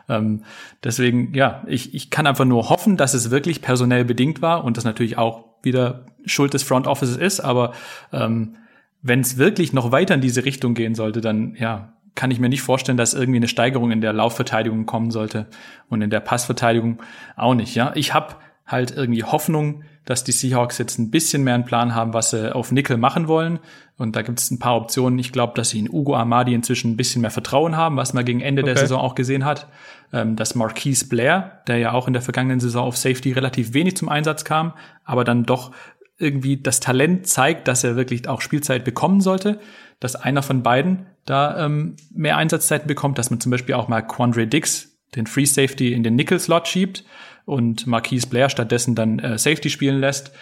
Ähm, 0.08 0.42
deswegen, 0.84 1.34
ja, 1.34 1.62
ich, 1.66 1.94
ich 1.94 2.10
kann 2.10 2.26
einfach 2.26 2.44
nur 2.44 2.68
hoffen, 2.68 2.96
dass 2.96 3.14
es 3.14 3.30
wirklich 3.30 3.62
personell 3.62 4.04
bedingt 4.04 4.42
war 4.42 4.64
und 4.64 4.76
das 4.76 4.84
natürlich 4.84 5.18
auch 5.18 5.44
wieder 5.62 6.06
Schuld 6.24 6.54
des 6.54 6.62
Front 6.62 6.86
Offices 6.86 7.16
ist, 7.16 7.40
aber 7.40 7.72
ähm, 8.12 8.56
wenn 9.02 9.20
es 9.20 9.38
wirklich 9.38 9.72
noch 9.72 9.92
weiter 9.92 10.14
in 10.14 10.20
diese 10.20 10.44
Richtung 10.44 10.74
gehen 10.74 10.94
sollte, 10.94 11.20
dann 11.20 11.54
ja, 11.58 11.92
kann 12.14 12.30
ich 12.30 12.40
mir 12.40 12.48
nicht 12.48 12.62
vorstellen, 12.62 12.98
dass 12.98 13.14
irgendwie 13.14 13.38
eine 13.38 13.48
Steigerung 13.48 13.90
in 13.90 14.00
der 14.00 14.12
Laufverteidigung 14.12 14.86
kommen 14.86 15.10
sollte 15.10 15.46
und 15.88 16.02
in 16.02 16.10
der 16.10 16.20
Passverteidigung 16.20 17.00
auch 17.36 17.54
nicht. 17.54 17.74
Ja, 17.74 17.92
ich 17.94 18.12
habe 18.12 18.36
halt 18.70 18.90
irgendwie 18.96 19.24
Hoffnung, 19.24 19.82
dass 20.04 20.24
die 20.24 20.32
Seahawks 20.32 20.78
jetzt 20.78 20.98
ein 20.98 21.10
bisschen 21.10 21.44
mehr 21.44 21.54
einen 21.54 21.64
Plan 21.64 21.94
haben, 21.94 22.14
was 22.14 22.30
sie 22.30 22.54
auf 22.54 22.72
Nickel 22.72 22.96
machen 22.96 23.28
wollen. 23.28 23.58
Und 23.96 24.16
da 24.16 24.22
gibt 24.22 24.38
es 24.38 24.50
ein 24.50 24.58
paar 24.58 24.76
Optionen. 24.76 25.18
Ich 25.18 25.32
glaube, 25.32 25.52
dass 25.54 25.70
sie 25.70 25.78
in 25.78 25.90
Ugo 25.90 26.14
Amadi 26.16 26.54
inzwischen 26.54 26.92
ein 26.92 26.96
bisschen 26.96 27.22
mehr 27.22 27.30
Vertrauen 27.30 27.76
haben, 27.76 27.96
was 27.96 28.14
man 28.14 28.24
gegen 28.24 28.40
Ende 28.40 28.62
okay. 28.62 28.72
der 28.72 28.80
Saison 28.80 29.00
auch 29.00 29.14
gesehen 29.14 29.44
hat. 29.44 29.68
Ähm, 30.12 30.36
dass 30.36 30.54
Marquise 30.54 31.06
Blair, 31.06 31.62
der 31.66 31.78
ja 31.78 31.92
auch 31.92 32.06
in 32.06 32.12
der 32.12 32.22
vergangenen 32.22 32.60
Saison 32.60 32.86
auf 32.86 32.96
Safety 32.96 33.32
relativ 33.32 33.74
wenig 33.74 33.96
zum 33.96 34.08
Einsatz 34.08 34.44
kam, 34.44 34.72
aber 35.04 35.22
dann 35.22 35.44
doch 35.44 35.72
irgendwie 36.18 36.56
das 36.56 36.80
Talent 36.80 37.26
zeigt, 37.26 37.68
dass 37.68 37.84
er 37.84 37.96
wirklich 37.96 38.28
auch 38.28 38.40
Spielzeit 38.40 38.84
bekommen 38.84 39.20
sollte, 39.20 39.60
dass 40.00 40.16
einer 40.16 40.42
von 40.42 40.62
beiden 40.62 41.06
da 41.24 41.64
ähm, 41.64 41.96
mehr 42.12 42.36
Einsatzzeiten 42.36 42.88
bekommt, 42.88 43.18
dass 43.18 43.30
man 43.30 43.40
zum 43.40 43.50
Beispiel 43.50 43.74
auch 43.74 43.88
mal 43.88 44.02
Quandre 44.02 44.46
Dix, 44.46 44.98
den 45.14 45.26
Free 45.26 45.44
Safety, 45.44 45.92
in 45.92 46.02
den 46.02 46.16
Nickel-Slot 46.16 46.68
schiebt 46.68 47.04
und 47.50 47.86
Marquise 47.86 48.28
Blair 48.28 48.48
stattdessen 48.48 48.94
dann 48.94 49.18
äh, 49.18 49.36
Safety 49.36 49.70
spielen 49.70 49.98
lässt. 49.98 50.32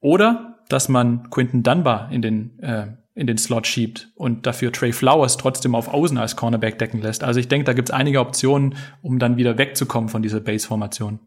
Oder 0.00 0.58
dass 0.68 0.88
man 0.88 1.28
Quinton 1.30 1.62
Dunbar 1.62 2.10
in 2.12 2.22
den, 2.22 2.58
äh, 2.60 2.86
in 3.14 3.26
den 3.26 3.36
Slot 3.36 3.66
schiebt 3.66 4.10
und 4.14 4.46
dafür 4.46 4.72
Trey 4.72 4.92
Flowers 4.92 5.36
trotzdem 5.36 5.74
auf 5.74 5.92
Außen 5.92 6.18
als 6.18 6.36
Cornerback 6.36 6.78
decken 6.78 7.02
lässt. 7.02 7.24
Also 7.24 7.40
ich 7.40 7.48
denke, 7.48 7.64
da 7.64 7.72
gibt's 7.72 7.90
einige 7.90 8.20
Optionen, 8.20 8.76
um 9.02 9.18
dann 9.18 9.36
wieder 9.36 9.58
wegzukommen 9.58 10.08
von 10.08 10.22
dieser 10.22 10.40
Base-Formation. 10.40 11.18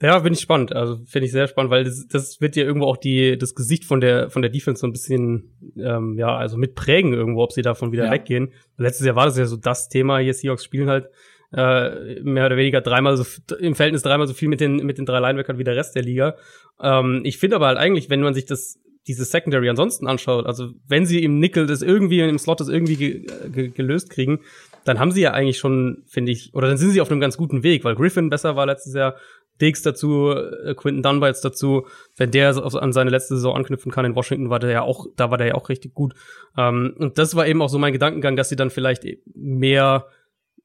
Ja, 0.00 0.18
bin 0.18 0.32
ich 0.32 0.40
spannend. 0.40 0.74
Also 0.74 0.96
finde 1.06 1.26
ich 1.26 1.32
sehr 1.32 1.46
spannend, 1.46 1.70
weil 1.70 1.84
das, 1.84 2.06
das 2.08 2.40
wird 2.40 2.56
ja 2.56 2.64
irgendwo 2.64 2.86
auch 2.86 2.96
die 2.96 3.38
das 3.38 3.54
Gesicht 3.54 3.84
von 3.84 4.00
der 4.00 4.30
von 4.30 4.42
der 4.42 4.50
Defense 4.50 4.80
so 4.80 4.86
ein 4.88 4.92
bisschen 4.92 5.74
ähm, 5.76 6.16
ja 6.18 6.36
also 6.36 6.56
mitprägen 6.56 7.12
irgendwo, 7.12 7.42
ob 7.42 7.52
sie 7.52 7.62
davon 7.62 7.92
wieder 7.92 8.06
ja. 8.06 8.10
weggehen. 8.10 8.52
Letztes 8.76 9.06
Jahr 9.06 9.14
war 9.14 9.26
das 9.26 9.38
ja 9.38 9.46
so 9.46 9.56
das 9.56 9.88
Thema. 9.88 10.18
Hier 10.18 10.34
Seahawks 10.34 10.64
spielen 10.64 10.88
halt 10.88 11.06
äh, 11.52 12.20
mehr 12.22 12.46
oder 12.46 12.56
weniger 12.56 12.80
dreimal 12.80 13.16
so 13.16 13.24
im 13.58 13.74
Verhältnis 13.74 14.02
dreimal 14.02 14.26
so 14.26 14.34
viel 14.34 14.48
mit 14.48 14.60
den 14.60 14.76
mit 14.76 14.98
den 14.98 15.06
drei 15.06 15.20
Linebackern 15.20 15.58
wie 15.58 15.64
der 15.64 15.76
Rest 15.76 15.94
der 15.94 16.02
Liga. 16.02 16.36
Ähm, 16.80 17.20
ich 17.24 17.38
finde 17.38 17.56
aber 17.56 17.66
halt 17.66 17.78
eigentlich, 17.78 18.10
wenn 18.10 18.20
man 18.20 18.34
sich 18.34 18.46
das 18.46 18.78
diese 19.06 19.24
Secondary 19.24 19.68
ansonsten 19.68 20.06
anschaut, 20.06 20.46
also 20.46 20.70
wenn 20.86 21.06
sie 21.06 21.24
im 21.24 21.40
Nickel 21.40 21.66
das 21.66 21.82
irgendwie 21.82 22.20
im 22.20 22.38
Slot 22.38 22.60
das 22.60 22.68
irgendwie 22.68 22.96
ge 22.96 23.26
ge 23.52 23.68
gelöst 23.68 24.10
kriegen, 24.10 24.40
dann 24.84 24.98
haben 24.98 25.12
sie 25.12 25.22
ja 25.22 25.32
eigentlich 25.32 25.58
schon, 25.58 26.04
finde 26.06 26.32
ich, 26.32 26.54
oder 26.54 26.68
dann 26.68 26.76
sind 26.76 26.90
sie 26.90 27.00
auf 27.00 27.10
einem 27.10 27.20
ganz 27.20 27.36
guten 27.36 27.62
Weg, 27.62 27.84
weil 27.84 27.96
Griffin 27.96 28.30
besser 28.30 28.56
war 28.56 28.66
letztes 28.66 28.94
Jahr, 28.94 29.16
Diggs 29.60 29.82
dazu, 29.82 30.30
äh, 30.30 30.74
Quinton 30.74 31.02
Dunbar 31.02 31.32
dazu, 31.32 31.86
wenn 32.16 32.30
der 32.30 32.56
an 32.56 32.92
seine 32.92 33.10
letzte 33.10 33.36
Saison 33.36 33.54
anknüpfen 33.54 33.92
kann 33.92 34.04
in 34.04 34.14
Washington, 34.14 34.50
war 34.50 34.58
der 34.58 34.70
ja 34.70 34.82
auch, 34.82 35.06
da 35.16 35.30
war 35.30 35.38
der 35.38 35.48
ja 35.48 35.54
auch 35.54 35.68
richtig 35.68 35.94
gut. 35.94 36.14
Ähm, 36.56 36.94
und 36.98 37.18
das 37.18 37.36
war 37.36 37.46
eben 37.46 37.62
auch 37.62 37.68
so 37.68 37.78
mein 37.78 37.92
Gedankengang, 37.92 38.36
dass 38.36 38.48
sie 38.48 38.56
dann 38.56 38.70
vielleicht 38.70 39.04
mehr 39.34 40.06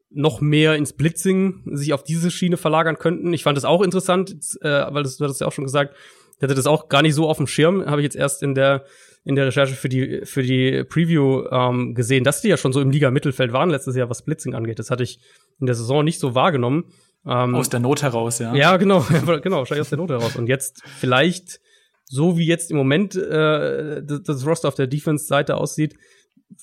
noch 0.10 0.42
mehr 0.42 0.76
ins 0.76 0.94
Blitzing 0.94 1.64
sich 1.74 1.94
auf 1.94 2.04
diese 2.04 2.32
Schiene 2.32 2.58
verlagern 2.58 2.98
könnten. 2.98 3.34
Ich 3.34 3.44
fand 3.44 3.58
es 3.58 3.66
auch 3.66 3.82
interessant, 3.82 4.36
äh, 4.62 4.68
weil 4.92 5.04
das, 5.04 5.18
du 5.18 5.26
hattest 5.26 5.42
ja 5.42 5.48
auch 5.48 5.52
schon 5.52 5.66
gesagt, 5.66 5.96
ich 6.38 6.44
hatte 6.44 6.56
das 6.56 6.68
auch 6.68 6.88
gar 6.88 7.02
nicht 7.02 7.16
so 7.16 7.28
auf 7.28 7.38
dem 7.38 7.48
Schirm, 7.48 7.86
habe 7.86 8.02
ich 8.02 8.06
jetzt 8.06 8.16
erst 8.16 8.44
in 8.44 8.56
der 8.56 8.86
in 9.24 9.36
der 9.36 9.48
Recherche 9.48 9.76
für 9.76 9.90
die 9.90 10.22
für 10.24 10.42
die 10.42 10.86
Preview 10.86 11.44
ähm, 11.52 11.94
gesehen, 11.96 12.24
dass 12.24 12.42
die 12.42 12.48
ja 12.48 12.56
schon 12.56 12.72
so 12.72 12.80
im 12.80 12.92
Liga 12.92 13.12
Mittelfeld 13.12 13.52
waren 13.52 13.70
letztes 13.70 13.96
Jahr, 13.96 14.10
was 14.10 14.24
Blitzing 14.24 14.56
angeht. 14.56 14.80
Das 14.80 14.90
hatte 14.90 15.04
ich 15.04 15.20
in 15.60 15.66
der 15.66 15.76
Saison 15.76 16.06
nicht 16.06 16.20
so 16.20 16.34
wahrgenommen. 16.34 16.86
Ähm, 17.26 17.54
aus 17.56 17.68
der 17.68 17.82
Not 17.82 18.04
heraus, 18.04 18.40
ja. 18.40 18.56
Ja, 18.56 18.78
genau, 18.78 19.06
genau, 19.44 19.58
wahrscheinlich 19.58 19.82
aus 19.82 19.90
der 19.90 19.98
Not 19.98 20.12
heraus. 20.12 20.38
Und 20.38 20.48
jetzt 20.48 20.82
vielleicht 20.98 21.60
so 22.06 22.38
wie 22.38 22.46
jetzt 22.46 22.72
im 22.72 22.78
Moment 22.78 23.18
äh, 23.18 24.02
das, 24.02 24.24
das 24.24 24.46
Roster 24.46 24.70
auf 24.70 24.76
der 24.76 24.88
Defense-Seite 24.88 25.58
aussieht, 25.58 25.96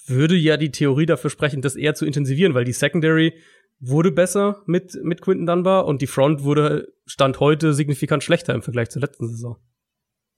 würde 0.06 0.34
ja 0.34 0.56
die 0.56 0.70
Theorie 0.70 1.06
dafür 1.06 1.30
sprechen, 1.30 1.62
das 1.62 1.76
eher 1.76 1.94
zu 1.94 2.06
intensivieren, 2.06 2.54
weil 2.54 2.64
die 2.64 2.72
Secondary 2.72 3.34
wurde 3.80 4.12
besser 4.12 4.62
mit, 4.66 4.98
mit 5.02 5.20
Quinton 5.20 5.46
Dunbar 5.46 5.86
und 5.86 6.00
die 6.00 6.06
Front 6.06 6.44
wurde 6.44 6.92
Stand 7.06 7.40
heute 7.40 7.74
signifikant 7.74 8.22
schlechter 8.22 8.54
im 8.54 8.62
Vergleich 8.62 8.90
zur 8.90 9.02
letzten 9.02 9.28
Saison. 9.28 9.58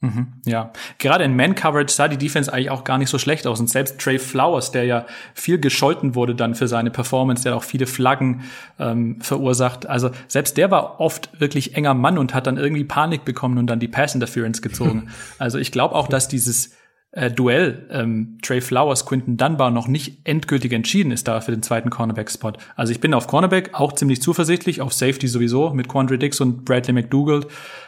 Mhm, 0.01 0.43
ja, 0.45 0.73
gerade 0.99 1.25
in 1.25 1.37
Man-Coverage 1.37 1.93
sah 1.93 2.07
die 2.07 2.19
Defense 2.19 2.53
eigentlich 2.53 2.71
auch 2.71 2.85
gar 2.85 2.99
nicht 2.99 3.09
so 3.09 3.19
schlecht 3.19 3.47
aus. 3.47 3.61
Und 3.61 3.71
selbst 3.71 3.99
Trey 3.99 4.19
Flowers, 4.19 4.71
der 4.71 4.85
ja 4.85 5.07
viel 5.33 5.59
gescholten 5.59 6.15
wurde 6.15 6.35
dann 6.35 6.55
für 6.55 6.69
seine 6.69 6.91
Performance, 6.91 7.45
der 7.45 7.53
hat 7.53 7.59
auch 7.59 7.65
viele 7.65 7.87
Flaggen 7.87 8.43
ähm, 8.79 9.21
verursacht. 9.23 9.87
Also 9.87 10.11
selbst 10.29 10.59
der 10.59 10.71
war 10.71 11.01
oft 11.01 11.41
wirklich 11.41 11.77
enger 11.77 11.95
Mann 11.95 12.19
und 12.19 12.35
hat 12.35 12.47
dann 12.47 12.59
irgendwie 12.59 12.85
Panik 12.85 13.25
bekommen 13.25 13.57
und 13.57 13.69
dann 13.69 13.81
die 13.81 13.89
Pass-Interference 13.89 14.61
gezogen. 14.61 15.09
also 15.39 15.59
ich 15.59 15.73
glaube 15.73 15.95
auch, 15.95 16.09
dass 16.09 16.29
dieses 16.29 16.73
äh, 17.13 17.31
Duell 17.31 17.87
ähm, 17.91 18.39
Trey 18.43 18.61
Flowers, 18.61 19.07
Quinton 19.07 19.37
Dunbar 19.37 19.71
noch 19.71 19.89
nicht 19.89 20.21
endgültig 20.25 20.73
entschieden 20.73 21.13
ist 21.13 21.27
da 21.27 21.41
für 21.41 21.51
den 21.51 21.63
zweiten 21.63 21.91
Cornerback-Spot. 21.91 22.53
Also 22.75 22.93
ich 22.93 23.01
bin 23.01 23.15
auf 23.15 23.27
Cornerback 23.27 23.71
auch 23.75 23.93
ziemlich 23.93 24.21
zuversichtlich, 24.21 24.81
auf 24.81 24.93
Safety 24.93 25.27
sowieso 25.27 25.71
mit 25.71 25.89
Quandre 25.89 26.19
Dix 26.19 26.41
und 26.41 26.65
Bradley 26.65 26.93
McDougald. 26.93 27.47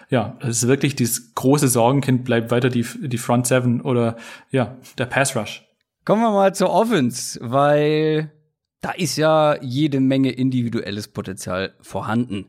Ja, 0.08 0.36
das 0.40 0.62
ist 0.62 0.68
wirklich 0.68 0.96
dieses 0.96 1.34
große 1.34 1.68
Sorgenkind, 1.68 2.24
bleibt 2.24 2.50
weiter 2.50 2.70
die, 2.70 2.86
die 3.00 3.18
Front 3.18 3.46
Seven 3.46 3.80
oder 3.82 4.16
ja, 4.50 4.76
der 4.96 5.06
Pass 5.06 5.36
Rush. 5.36 5.64
Kommen 6.04 6.22
wir 6.22 6.30
mal 6.30 6.54
zur 6.54 6.70
Offense, 6.70 7.38
weil 7.42 8.32
da 8.80 8.92
ist 8.92 9.16
ja 9.16 9.60
jede 9.60 10.00
Menge 10.00 10.30
individuelles 10.30 11.08
Potenzial 11.08 11.74
vorhanden. 11.80 12.46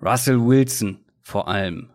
Russell 0.00 0.40
Wilson 0.40 1.00
vor 1.20 1.48
allem 1.48 1.91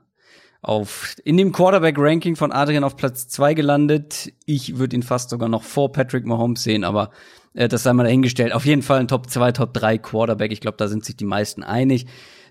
auf, 0.61 1.15
in 1.23 1.38
dem 1.38 1.51
Quarterback-Ranking 1.51 2.35
von 2.35 2.51
Adrian 2.51 2.84
auf 2.84 2.95
Platz 2.97 3.27
zwei 3.27 3.53
gelandet. 3.53 4.34
Ich 4.45 4.77
würde 4.77 4.95
ihn 4.95 5.03
fast 5.03 5.29
sogar 5.29 5.49
noch 5.49 5.63
vor 5.63 5.91
Patrick 5.91 6.25
Mahomes 6.25 6.63
sehen, 6.63 6.84
aber 6.84 7.11
äh, 7.53 7.67
das 7.67 7.84
sei 7.84 7.93
mal 7.93 8.03
dahingestellt. 8.03 8.53
Auf 8.53 8.65
jeden 8.65 8.81
Fall 8.81 8.99
ein 8.99 9.07
Top 9.07 9.29
2, 9.29 9.51
Top 9.51 9.73
3 9.73 9.97
Quarterback. 9.97 10.51
Ich 10.51 10.61
glaube, 10.61 10.77
da 10.77 10.88
sind 10.88 11.05
sich 11.05 11.17
die 11.17 11.25
meisten 11.25 11.63
einig. 11.63 12.05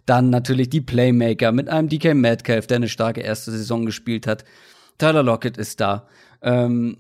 Dann 0.05 0.31
natürlich 0.31 0.71
die 0.71 0.81
Playmaker 0.81 1.53
mit 1.53 1.69
einem 1.69 1.89
DK 1.89 2.15
Metcalf, 2.15 2.67
der 2.67 2.77
eine 2.77 2.89
starke 2.89 3.21
erste 3.21 3.51
Saison 3.51 3.87
gespielt 3.87 4.27
hat. 4.27 4.45
Tyler 4.99 5.23
Lockett 5.23 5.57
ist 5.57 5.81
da. 5.81 6.09
Ähm, 6.43 6.99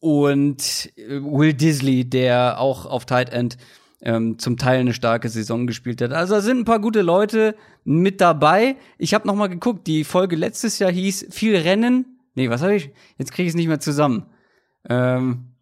und 0.00 0.90
äh, 0.96 1.20
Will 1.22 1.54
Disley, 1.54 2.08
der 2.08 2.60
auch 2.60 2.86
auf 2.86 3.04
Tight 3.06 3.30
End 3.30 3.58
ähm, 4.02 4.38
zum 4.38 4.56
Teil 4.56 4.80
eine 4.80 4.94
starke 4.94 5.28
Saison 5.28 5.66
gespielt 5.66 6.00
hat. 6.00 6.12
Also 6.12 6.34
da 6.34 6.40
sind 6.40 6.60
ein 6.60 6.64
paar 6.64 6.80
gute 6.80 7.02
Leute 7.02 7.56
mit 7.84 8.20
dabei. 8.20 8.76
Ich 8.96 9.14
habe 9.14 9.26
noch 9.26 9.34
mal 9.34 9.48
geguckt, 9.48 9.86
die 9.86 10.04
Folge 10.04 10.36
letztes 10.36 10.78
Jahr 10.78 10.92
hieß 10.92 11.28
viel 11.30 11.56
Rennen. 11.56 12.18
Nee, 12.34 12.50
was 12.50 12.62
habe 12.62 12.76
ich? 12.76 12.90
Jetzt 13.16 13.32
kriege 13.32 13.46
ich 13.46 13.52
es 13.52 13.56
nicht 13.56 13.68
mehr 13.68 13.80
zusammen. 13.80 14.26
Ähm, 14.88 15.54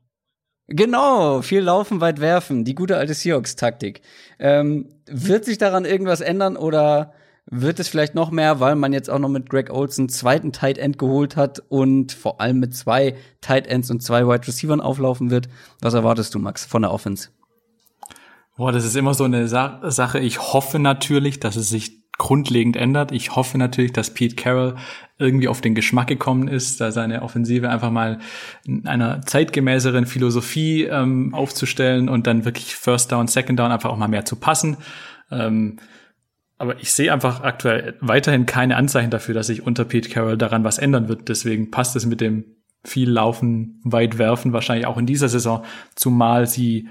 genau, 0.67 1.41
viel 1.41 1.61
Laufen, 1.61 2.01
weit 2.01 2.21
werfen. 2.21 2.65
Die 2.65 2.75
gute 2.75 2.99
alte 2.99 3.15
Seahawks-Taktik. 3.15 4.03
Ähm, 4.39 4.91
wird 5.07 5.45
sich 5.45 5.57
daran 5.57 5.85
irgendwas 5.85 6.21
ändern 6.21 6.57
oder 6.57 7.15
wird 7.49 7.79
es 7.79 7.89
vielleicht 7.89 8.17
noch 8.17 8.33
mehr, 8.33 8.59
weil 8.59 8.75
man 8.75 8.93
jetzt 8.93 9.09
auch 9.09 9.21
noch 9.21 9.29
mit 9.29 9.49
Greg 9.49 9.71
Olson 9.71 10.09
zweiten 10.09 10.53
Tight 10.53 10.79
End 10.79 10.99
geholt 10.99 11.37
hat 11.37 11.63
und 11.69 12.13
vor 12.13 12.41
allem 12.41 12.59
mit 12.59 12.75
zwei 12.75 13.15
Tight 13.41 13.69
Ends 13.69 13.89
und 13.91 14.03
zwei 14.03 14.27
Wide 14.27 14.47
Receivers 14.47 14.81
auflaufen 14.81 15.31
wird? 15.31 15.49
Was 15.81 15.95
erwartest 15.95 16.35
du, 16.35 16.41
Max, 16.41 16.67
von 16.67 16.83
der 16.83 16.91
Offense? 16.91 17.29
Boah, 18.57 18.73
das 18.73 18.85
ist 18.85 18.97
immer 18.97 19.15
so 19.15 19.25
eine 19.25 19.49
Sa 19.49 19.81
Sache. 19.91 20.19
Ich 20.19 20.41
hoffe 20.41 20.79
natürlich, 20.79 21.41
dass 21.41 21.57
es 21.57 21.69
sich 21.69 22.07
grundlegend 22.19 22.77
ändert. 22.77 23.13
Ich 23.13 23.37
hoffe 23.37 23.59
natürlich, 23.59 23.93
dass 23.93 24.15
Pete 24.15 24.37
Carroll 24.37 24.77
irgendwie 25.19 25.49
auf 25.49 25.61
den 25.61 25.75
Geschmack 25.75 26.07
gekommen 26.07 26.49
ist, 26.49 26.81
da 26.81 26.91
seine 26.91 27.23
Offensive 27.23 27.69
einfach 27.69 27.91
mal 27.91 28.19
in 28.65 28.87
einer 28.87 29.21
zeitgemäßeren 29.21 30.07
Philosophie 30.07 30.85
ähm, 30.85 31.35
aufzustellen 31.35 32.09
und 32.09 32.27
dann 32.27 32.47
wirklich 32.47 32.75
First 32.75 33.13
Down, 33.13 33.29
Second 33.29 33.59
Down 33.59 33.71
einfach 33.71 33.91
auch 33.91 33.99
mal 33.99 34.09
mehr 34.09 34.25
zu 34.25 34.37
passen. 34.37 34.79
Ähm, 35.31 35.77
aber 36.59 36.81
ich 36.81 36.93
sehe 36.93 37.13
einfach 37.13 37.43
aktuell 37.43 37.97
weiterhin 38.01 38.47
keine 38.47 38.77
Anzeichen 38.77 39.11
dafür, 39.11 39.35
dass 39.35 39.49
sich 39.49 39.63
unter 39.63 39.85
Pete 39.85 40.09
Carroll 40.09 40.39
daran 40.39 40.65
was 40.65 40.79
ändern 40.79 41.09
wird. 41.09 41.29
Deswegen 41.29 41.71
passt 41.71 41.97
es 41.97 42.07
mit 42.07 42.23
dem 42.23 42.45
viel 42.83 43.11
Laufen, 43.11 43.81
weit 43.85 44.17
werfen 44.17 44.55
wahrscheinlich 44.55 44.87
auch 44.87 44.97
in 44.97 45.07
dieser 45.07 45.29
Saison, 45.29 45.65
zumal 45.97 46.47
sie 46.47 46.89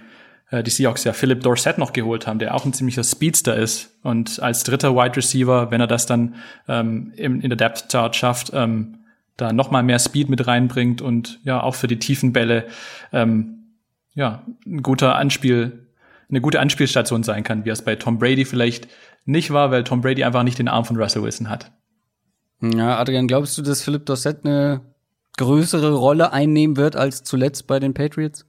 äh, 0.51 0.63
die 0.63 0.71
Seahawks 0.71 1.03
ja 1.03 1.13
Philip 1.13 1.41
Dorsett 1.41 1.77
noch 1.77 1.93
geholt 1.93 2.27
haben, 2.27 2.39
der 2.39 2.55
auch 2.55 2.65
ein 2.65 2.73
ziemlicher 2.73 3.03
Speedster 3.03 3.55
ist 3.55 3.91
und 4.03 4.41
als 4.41 4.63
dritter 4.63 4.95
Wide 4.95 5.15
Receiver, 5.15 5.71
wenn 5.71 5.81
er 5.81 5.87
das 5.87 6.05
dann 6.05 6.35
ähm, 6.67 7.13
in, 7.15 7.41
in 7.41 7.49
der 7.49 7.57
Depth 7.57 7.89
Chart 7.91 8.15
schafft, 8.15 8.51
ähm, 8.53 8.99
da 9.37 9.51
noch 9.51 9.71
mal 9.71 9.83
mehr 9.83 9.99
Speed 9.99 10.29
mit 10.29 10.47
reinbringt 10.47 11.01
und 11.01 11.39
ja 11.43 11.61
auch 11.61 11.75
für 11.75 11.87
die 11.87 11.99
tiefen 11.99 12.31
Bälle 12.33 12.65
ähm, 13.11 13.65
ja 14.13 14.43
ein 14.65 14.81
guter 14.81 15.15
Anspiel, 15.15 15.87
eine 16.29 16.41
gute 16.41 16.59
Anspielstation 16.59 17.23
sein 17.23 17.43
kann, 17.43 17.65
wie 17.65 17.69
es 17.69 17.83
bei 17.83 17.95
Tom 17.95 18.17
Brady 18.17 18.45
vielleicht 18.45 18.87
nicht 19.25 19.51
war, 19.51 19.71
weil 19.71 19.83
Tom 19.83 20.01
Brady 20.01 20.23
einfach 20.23 20.43
nicht 20.43 20.59
den 20.59 20.67
Arm 20.67 20.85
von 20.85 20.97
Russell 20.97 21.23
Wilson 21.23 21.49
hat. 21.49 21.71
Ja, 22.61 22.97
Adrian, 22.97 23.27
glaubst 23.27 23.57
du, 23.57 23.61
dass 23.61 23.83
Philip 23.83 24.05
Dorsett 24.05 24.45
eine 24.45 24.81
größere 25.37 25.93
Rolle 25.93 26.31
einnehmen 26.31 26.77
wird 26.77 26.95
als 26.95 27.23
zuletzt 27.23 27.67
bei 27.67 27.79
den 27.79 27.93
Patriots? 27.93 28.45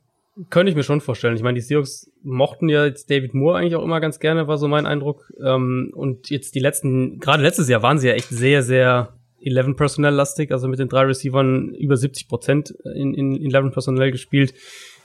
Könnte 0.50 0.70
ich 0.70 0.76
mir 0.76 0.82
schon 0.82 1.00
vorstellen. 1.00 1.34
Ich 1.34 1.42
meine, 1.42 1.54
die 1.54 1.62
Seahawks 1.62 2.10
mochten 2.22 2.68
ja 2.68 2.84
jetzt 2.84 3.10
David 3.10 3.32
Moore 3.32 3.58
eigentlich 3.58 3.76
auch 3.76 3.82
immer 3.82 4.00
ganz 4.00 4.20
gerne, 4.20 4.46
war 4.46 4.58
so 4.58 4.68
mein 4.68 4.84
Eindruck. 4.84 5.32
Ähm, 5.42 5.92
und 5.94 6.28
jetzt 6.28 6.54
die 6.54 6.60
letzten, 6.60 7.18
gerade 7.20 7.42
letztes 7.42 7.68
Jahr 7.68 7.82
waren 7.82 7.98
sie 7.98 8.08
ja 8.08 8.14
echt 8.14 8.28
sehr, 8.28 8.62
sehr 8.62 9.14
11 9.40 9.76
Personnel 9.76 10.12
lastig, 10.12 10.52
also 10.52 10.68
mit 10.68 10.78
den 10.78 10.88
drei 10.88 11.02
Receivern 11.02 11.74
über 11.74 11.96
70 11.96 12.28
Prozent 12.28 12.70
in, 12.84 13.14
in 13.14 13.54
11 13.54 13.72
Personnel 13.72 14.10
gespielt. 14.10 14.52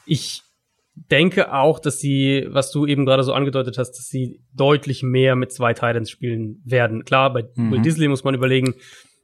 Ich 0.05 0.41
denke 0.95 1.53
auch, 1.53 1.79
dass 1.79 1.99
sie, 1.99 2.47
was 2.49 2.71
du 2.71 2.85
eben 2.85 3.05
gerade 3.05 3.23
so 3.23 3.33
angedeutet 3.33 3.77
hast, 3.77 3.91
dass 3.93 4.07
sie 4.07 4.41
deutlich 4.53 5.03
mehr 5.03 5.35
mit 5.35 5.51
zwei 5.51 5.73
Titans 5.73 6.09
spielen 6.09 6.61
werden. 6.65 7.05
Klar, 7.05 7.31
bei 7.31 7.43
mhm. 7.55 7.71
Will 7.71 7.81
Disley 7.81 8.07
muss 8.07 8.23
man 8.23 8.35
überlegen, 8.35 8.75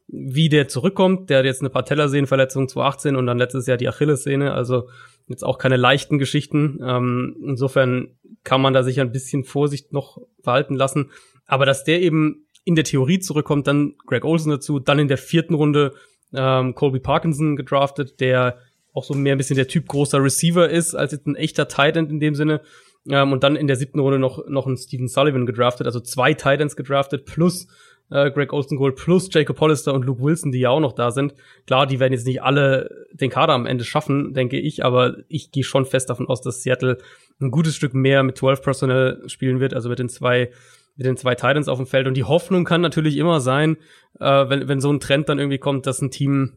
wie 0.08 0.48
der 0.48 0.70
zurückkommt. 0.70 1.30
Der 1.30 1.40
hat 1.40 1.46
jetzt 1.46 1.62
eine 1.62 1.70
Patellasehnenverletzung 1.70 2.70
2018 2.70 3.16
und 3.16 3.26
dann 3.26 3.38
letztes 3.38 3.68
Jahr 3.68 3.78
die 3.78 3.90
Achillessehne. 3.90 4.54
Also 4.54 4.88
jetzt 5.28 5.44
auch 5.44 5.58
keine 5.58 5.78
leichten 5.78 6.18
Geschichten. 6.18 6.80
Ähm, 6.82 7.36
insofern 7.44 8.18
kann 8.44 8.62
man 8.62 8.74
da 8.74 8.84
sicher 8.84 9.02
ein 9.02 9.12
bisschen 9.12 9.44
Vorsicht 9.44 9.92
noch 9.94 10.20
verhalten 10.42 10.76
lassen. 10.76 11.12
Aber 11.46 11.66
dass 11.66 11.84
der 11.84 12.02
eben 12.02 12.48
in 12.64 12.76
der 12.76 12.84
Theorie 12.84 13.20
zurückkommt, 13.20 13.68
dann 13.68 13.96
Greg 14.06 14.26
Olsen 14.26 14.50
dazu, 14.50 14.80
dann 14.80 15.00
in 15.00 15.08
der 15.08 15.18
vierten 15.18 15.54
Runde 15.54 15.94
ähm, 16.34 16.76
Colby 16.76 17.00
Parkinson 17.00 17.56
gedraftet, 17.56 18.20
der 18.20 18.60
auch 18.94 19.04
so 19.04 19.14
mehr 19.14 19.36
ein 19.36 19.38
bisschen 19.38 19.56
der 19.56 19.68
Typ 19.68 19.88
großer 19.88 20.22
Receiver 20.22 20.68
ist, 20.70 20.96
als 20.96 21.12
jetzt 21.12 21.28
ein 21.28 21.36
echter 21.36 21.68
Tight 21.68 21.96
End 21.96 22.12
in 22.12 22.20
dem 22.20 22.36
Sinne. 22.36 22.62
Ähm, 23.10 23.32
und 23.32 23.44
dann 23.44 23.56
in 23.56 23.68
der 23.68 23.76
siebten 23.76 24.00
Runde 24.00 24.20
noch, 24.20 24.48
noch 24.48 24.68
einen 24.68 24.78
Steven 24.78 25.08
Sullivan 25.08 25.46
gedraftet, 25.46 25.88
also 25.88 26.00
zwei 26.00 26.34
Tight 26.34 26.60
Ends 26.60 26.76
gedraftet, 26.76 27.26
plus 27.26 27.68
äh, 28.10 28.32
Greg 28.32 28.54
Olsengold 28.54 28.96
plus 28.96 29.30
Jacob 29.32 29.60
Hollister 29.60 29.94
und 29.94 30.06
Luke 30.06 30.22
Wilson, 30.22 30.52
die 30.52 30.60
ja 30.60 30.70
auch 30.70 30.80
noch 30.80 30.94
da 30.94 31.12
sind. 31.12 31.34
Klar, 31.66 31.88
die 31.88 32.00
werden 32.00 32.14
jetzt 32.14 32.26
nicht 32.26 32.42
alle 32.42 32.90
den 33.12 33.30
Kader 33.30 33.54
am 33.54 33.66
Ende 33.66 33.84
schaffen, 33.84 34.34
denke 34.34 34.60
ich, 34.60 34.84
aber 34.86 35.18
ich 35.28 35.52
gehe 35.52 35.64
schon 35.64 35.86
fest 35.86 36.10
davon 36.10 36.28
aus, 36.28 36.42
dass 36.42 36.64
Seattle 36.64 36.98
ein 37.40 37.52
gutes 37.52 37.76
Stück 37.76 37.94
mehr 37.94 38.24
mit 38.24 38.38
12 38.38 38.62
Personnel 38.62 39.24
spielen 39.28 39.60
wird, 39.60 39.74
also 39.74 39.90
mit 39.90 40.00
den 40.00 40.10
zwei 40.10 40.52
mit 40.96 41.06
den 41.06 41.16
zwei 41.16 41.36
Titans 41.36 41.68
auf 41.68 41.78
dem 41.78 41.86
Feld. 41.86 42.08
Und 42.08 42.18
die 42.18 42.24
Hoffnung 42.24 42.66
kann 42.66 42.82
natürlich 42.82 43.18
immer 43.18 43.40
sein, 43.40 43.78
äh, 44.20 44.50
wenn, 44.50 44.68
wenn 44.68 44.82
so 44.82 44.92
ein 44.92 45.00
Trend 45.00 45.30
dann 45.30 45.38
irgendwie 45.38 45.60
kommt, 45.60 45.86
dass 45.86 46.02
ein 46.02 46.10
Team 46.10 46.54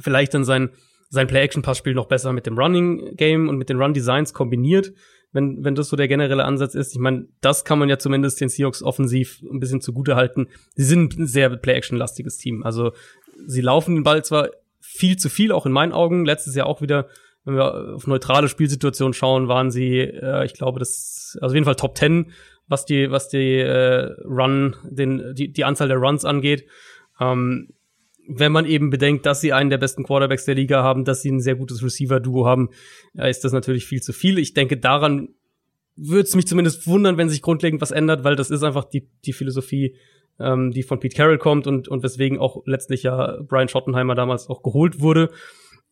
vielleicht 0.00 0.34
dann 0.34 0.44
sein, 0.44 0.70
sein 1.10 1.28
Play-Action-Pass-Spiel 1.28 1.94
noch 1.94 2.06
besser 2.06 2.32
mit 2.32 2.46
dem 2.46 2.58
Running-Game 2.58 3.48
und 3.48 3.56
mit 3.56 3.68
den 3.68 3.80
Run-Designs 3.80 4.34
kombiniert 4.34 4.92
wenn, 5.32 5.64
wenn 5.64 5.74
das 5.74 5.88
so 5.88 5.96
der 5.96 6.08
generelle 6.08 6.44
Ansatz 6.44 6.74
ist. 6.74 6.92
Ich 6.92 6.98
meine, 6.98 7.28
das 7.40 7.64
kann 7.64 7.78
man 7.78 7.88
ja 7.88 7.98
zumindest 7.98 8.40
den 8.40 8.48
Seahawks 8.48 8.82
offensiv 8.82 9.42
ein 9.42 9.60
bisschen 9.60 9.80
zugute 9.80 10.16
halten. 10.16 10.48
Sie 10.74 10.84
sind 10.84 11.18
ein 11.18 11.26
sehr 11.26 11.50
Play-Action-lastiges 11.50 12.38
Team. 12.38 12.62
Also 12.62 12.92
sie 13.46 13.60
laufen 13.60 13.96
den 13.96 14.04
Ball 14.04 14.24
zwar 14.24 14.48
viel 14.80 15.16
zu 15.16 15.28
viel, 15.28 15.52
auch 15.52 15.66
in 15.66 15.72
meinen 15.72 15.92
Augen. 15.92 16.24
Letztes 16.24 16.54
Jahr 16.54 16.66
auch 16.66 16.80
wieder, 16.80 17.08
wenn 17.44 17.56
wir 17.56 17.94
auf 17.94 18.06
neutrale 18.06 18.48
Spielsituationen 18.48 19.12
schauen, 19.12 19.48
waren 19.48 19.70
sie, 19.70 19.98
äh, 19.98 20.44
ich 20.46 20.54
glaube, 20.54 20.78
das, 20.78 21.36
also 21.40 21.52
auf 21.52 21.54
jeden 21.54 21.66
Fall 21.66 21.76
Top 21.76 21.96
10, 21.96 22.32
was 22.66 22.86
die, 22.86 23.10
was 23.10 23.28
die 23.28 23.58
äh, 23.58 24.12
Run, 24.24 24.76
den, 24.84 25.34
die, 25.34 25.52
die 25.52 25.64
Anzahl 25.64 25.88
der 25.88 25.98
Runs 25.98 26.24
angeht. 26.24 26.66
Ähm, 27.20 27.68
wenn 28.28 28.52
man 28.52 28.66
eben 28.66 28.90
bedenkt, 28.90 29.24
dass 29.24 29.40
sie 29.40 29.54
einen 29.54 29.70
der 29.70 29.78
besten 29.78 30.04
Quarterbacks 30.04 30.44
der 30.44 30.54
Liga 30.54 30.82
haben, 30.82 31.04
dass 31.04 31.22
sie 31.22 31.30
ein 31.30 31.40
sehr 31.40 31.56
gutes 31.56 31.82
Receiver-Duo 31.82 32.46
haben, 32.46 32.68
ist 33.14 33.42
das 33.42 33.52
natürlich 33.52 33.86
viel 33.86 34.02
zu 34.02 34.12
viel. 34.12 34.38
Ich 34.38 34.52
denke, 34.52 34.76
daran 34.76 35.30
würde 35.96 36.28
es 36.28 36.36
mich 36.36 36.46
zumindest 36.46 36.86
wundern, 36.86 37.16
wenn 37.16 37.30
sich 37.30 37.42
grundlegend 37.42 37.80
was 37.80 37.90
ändert, 37.90 38.24
weil 38.24 38.36
das 38.36 38.50
ist 38.50 38.62
einfach 38.62 38.84
die, 38.84 39.08
die 39.24 39.32
Philosophie, 39.32 39.96
ähm, 40.38 40.70
die 40.70 40.82
von 40.82 41.00
Pete 41.00 41.16
Carroll 41.16 41.38
kommt 41.38 41.66
und, 41.66 41.88
und 41.88 42.02
weswegen 42.02 42.38
auch 42.38 42.62
letztlich 42.66 43.02
ja 43.02 43.38
Brian 43.42 43.68
Schottenheimer 43.68 44.14
damals 44.14 44.48
auch 44.48 44.62
geholt 44.62 45.00
wurde. 45.00 45.30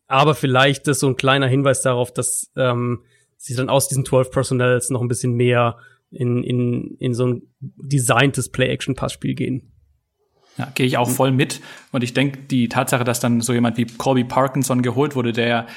Aber 0.07 0.35
vielleicht 0.35 0.87
ist 0.87 0.99
so 0.99 1.07
ein 1.07 1.17
kleiner 1.17 1.47
Hinweis 1.47 1.81
darauf, 1.81 2.13
dass 2.13 2.51
ähm, 2.55 3.03
sie 3.35 3.55
dann 3.55 3.69
aus 3.69 3.89
diesen 3.89 4.05
12 4.05 4.31
Personals 4.31 4.89
noch 4.89 5.01
ein 5.01 5.09
bisschen 5.09 5.33
mehr 5.33 5.77
in, 6.11 6.43
in, 6.43 6.95
in 6.99 7.13
so 7.13 7.25
ein 7.25 7.41
designtes 7.59 8.49
Play-Action-Passspiel 8.49 9.35
gehen. 9.35 9.73
Ja, 10.57 10.71
gehe 10.73 10.85
ich 10.85 10.97
auch 10.97 11.09
voll 11.09 11.31
mit. 11.31 11.61
Und 11.91 12.03
ich 12.03 12.13
denke, 12.13 12.39
die 12.39 12.67
Tatsache, 12.67 13.03
dass 13.03 13.19
dann 13.19 13.41
so 13.41 13.53
jemand 13.53 13.77
wie 13.77 13.85
Colby 13.85 14.23
Parkinson 14.23 14.81
geholt 14.81 15.15
wurde, 15.15 15.31
der 15.31 15.67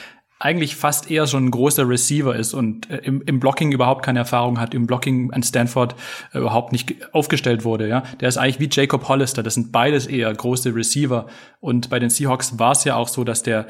eigentlich 0.41 0.75
fast 0.75 1.11
eher 1.11 1.27
schon 1.27 1.47
ein 1.47 1.51
großer 1.51 1.87
Receiver 1.87 2.35
ist 2.35 2.55
und 2.55 2.89
äh, 2.89 2.97
im, 3.05 3.21
im 3.27 3.39
Blocking 3.41 3.73
überhaupt 3.73 4.03
keine 4.03 4.21
Erfahrung 4.21 4.59
hat, 4.59 4.73
im 4.73 4.87
Blocking 4.87 5.33
an 5.33 5.43
Stanford 5.43 5.95
äh, 6.33 6.39
überhaupt 6.39 6.73
nicht 6.73 7.15
aufgestellt 7.15 7.63
wurde, 7.63 7.87
ja. 7.87 8.03
Der 8.21 8.29
ist 8.31 8.39
eigentlich 8.39 8.59
wie 8.59 8.69
Jacob 8.73 9.07
Hollister. 9.09 9.43
Das 9.43 9.55
sind 9.55 9.71
beides 9.71 10.07
eher 10.07 10.33
große 10.33 10.75
Receiver. 10.75 11.27
Und 11.61 11.91
bei 11.91 11.99
den 11.99 12.09
Seahawks 12.09 12.59
war 12.59 12.73
es 12.73 12.85
ja 12.85 12.97
auch 12.97 13.09
so, 13.09 13.23
dass 13.23 13.43
der, 13.43 13.67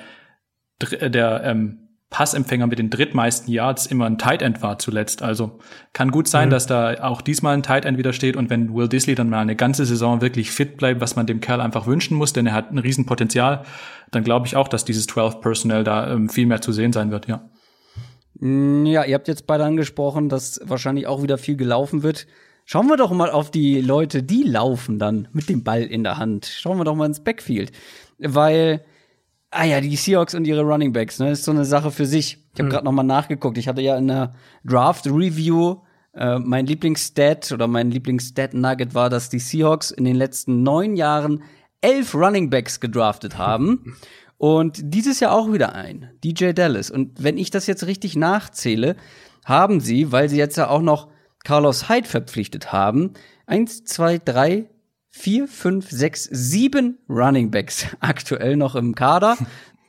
der 0.81 1.43
ähm, 1.45 1.90
Passempfänger 2.11 2.67
mit 2.67 2.81
den 2.81 2.91
drittmeisten 2.91 3.53
Yards 3.53 3.87
immer 3.87 4.07
ein 4.07 4.19
Tight 4.19 4.43
End 4.43 4.63
war 4.63 4.81
zuletzt. 4.81 5.23
Also 5.23 5.61
kann 5.93 6.11
gut 6.11 6.27
sein, 6.27 6.49
mhm. 6.49 6.51
dass 6.51 6.67
da 6.67 6.95
auch 7.03 7.23
diesmal 7.23 7.55
ein 7.55 7.63
Tight 7.63 7.85
End 7.85 7.99
wieder 7.99 8.13
steht 8.13 8.37
und 8.37 8.51
wenn 8.51 8.75
Will 8.75 8.89
Disley 8.89 9.15
dann 9.15 9.31
mal 9.31 9.39
eine 9.39 9.55
ganze 9.55 9.87
Saison 9.87 10.21
wirklich 10.21 10.51
fit 10.51 10.77
bleibt, 10.77 11.01
was 11.01 11.15
man 11.15 11.27
dem 11.27 11.41
Kerl 11.41 11.61
einfach 11.61 11.87
wünschen 11.87 12.17
muss, 12.17 12.33
denn 12.33 12.47
er 12.47 12.53
hat 12.53 12.73
ein 12.73 12.79
Riesenpotenzial, 12.79 13.63
dann 14.11 14.25
glaube 14.25 14.49
ich 14.49 14.57
auch, 14.57 14.67
dass 14.67 14.85
dieses 14.85 15.07
12 15.07 15.41
Personnel 15.41 15.85
da 15.85 16.13
ähm, 16.13 16.29
viel 16.29 16.47
mehr 16.47 16.61
zu 16.61 16.73
sehen 16.73 16.93
sein 16.93 17.13
wird, 17.13 17.29
ja. 17.29 17.49
Mm, 18.41 18.87
ja, 18.87 19.05
ihr 19.05 19.15
habt 19.15 19.29
jetzt 19.29 19.47
beide 19.47 19.65
angesprochen, 19.65 20.29
dass 20.29 20.61
wahrscheinlich 20.65 21.07
auch 21.07 21.23
wieder 21.23 21.39
viel 21.39 21.57
gelaufen 21.57 22.03
wird. 22.03 22.27
Schauen 22.65 22.89
wir 22.89 22.97
doch 22.97 23.13
mal 23.13 23.31
auf 23.31 23.53
die 23.53 23.81
Leute, 23.81 24.25
die 24.25 24.43
laufen 24.43 24.99
dann 24.99 25.29
mit 25.33 25.49
dem 25.49 25.63
Ball 25.63 25.83
in 25.83 26.03
der 26.03 26.19
Hand. 26.19 26.47
Schauen 26.47 26.79
wir 26.79 26.85
doch 26.85 26.97
mal 26.97 27.07
ins 27.07 27.21
Backfield. 27.21 27.73
Weil 28.19 28.85
Ah 29.51 29.65
ja, 29.65 29.81
die 29.81 29.97
Seahawks 29.97 30.35
und 30.35 30.47
ihre 30.47 30.63
Running 30.63 30.93
Backs, 30.93 31.19
ne, 31.19 31.33
ist 31.33 31.45
so 31.45 31.51
eine 31.51 31.65
Sache 31.65 31.91
für 31.91 32.07
sich. 32.07 32.39
Ich 32.55 32.61
habe 32.61 32.65
hm. 32.65 32.71
gerade 32.71 32.85
noch 32.85 32.93
mal 32.93 33.03
nachgeguckt. 33.03 33.59
Ich 33.59 33.69
hatte 33.69 33.83
ja 33.83 33.97
in 33.97 34.09
der 34.09 34.35
Draft 34.65 35.07
Review 35.07 35.77
äh, 36.15 36.39
mein 36.39 36.67
Lieblingsstat 36.67 37.51
oder 37.53 37.67
mein 37.67 37.91
Lieblingsstat 37.91 38.55
Nugget 38.55 38.95
war, 38.95 39.11
dass 39.11 39.29
die 39.29 39.39
Seahawks 39.39 39.91
in 39.91 40.05
den 40.05 40.17
letzten 40.17 40.63
neun 40.63 40.97
Jahren 40.97 41.43
elf 41.81 42.15
Running 42.15 42.51
Backs 42.51 42.81
gedraftet 42.81 43.39
haben. 43.39 43.97
und 44.39 44.81
dieses 44.83 45.21
Jahr 45.21 45.33
auch 45.33 45.53
wieder 45.53 45.75
ein, 45.75 46.11
DJ 46.25 46.53
Dallas. 46.53 46.91
Und 46.91 47.23
wenn 47.23 47.37
ich 47.37 47.51
das 47.51 47.67
jetzt 47.67 47.87
richtig 47.87 48.17
nachzähle, 48.17 48.97
haben 49.45 49.81
sie, 49.81 50.13
weil 50.13 50.29
sie 50.29 50.39
jetzt 50.39 50.57
ja 50.57 50.69
auch 50.69 50.83
noch 50.83 51.09
Carlos 51.45 51.89
Hyde 51.89 52.09
verpflichtet 52.09 52.73
haben, 52.73 53.15
eins, 53.47 53.85
zwei, 53.85 54.19
drei, 54.19 54.70
vier, 55.11 55.49
fünf, 55.49 55.91
sechs, 55.91 56.25
sieben 56.31 56.99
Running 57.09 57.51
Backs 57.51 57.87
aktuell 58.01 58.57
noch 58.57 58.75
im 58.75 58.95
Kader. 58.95 59.37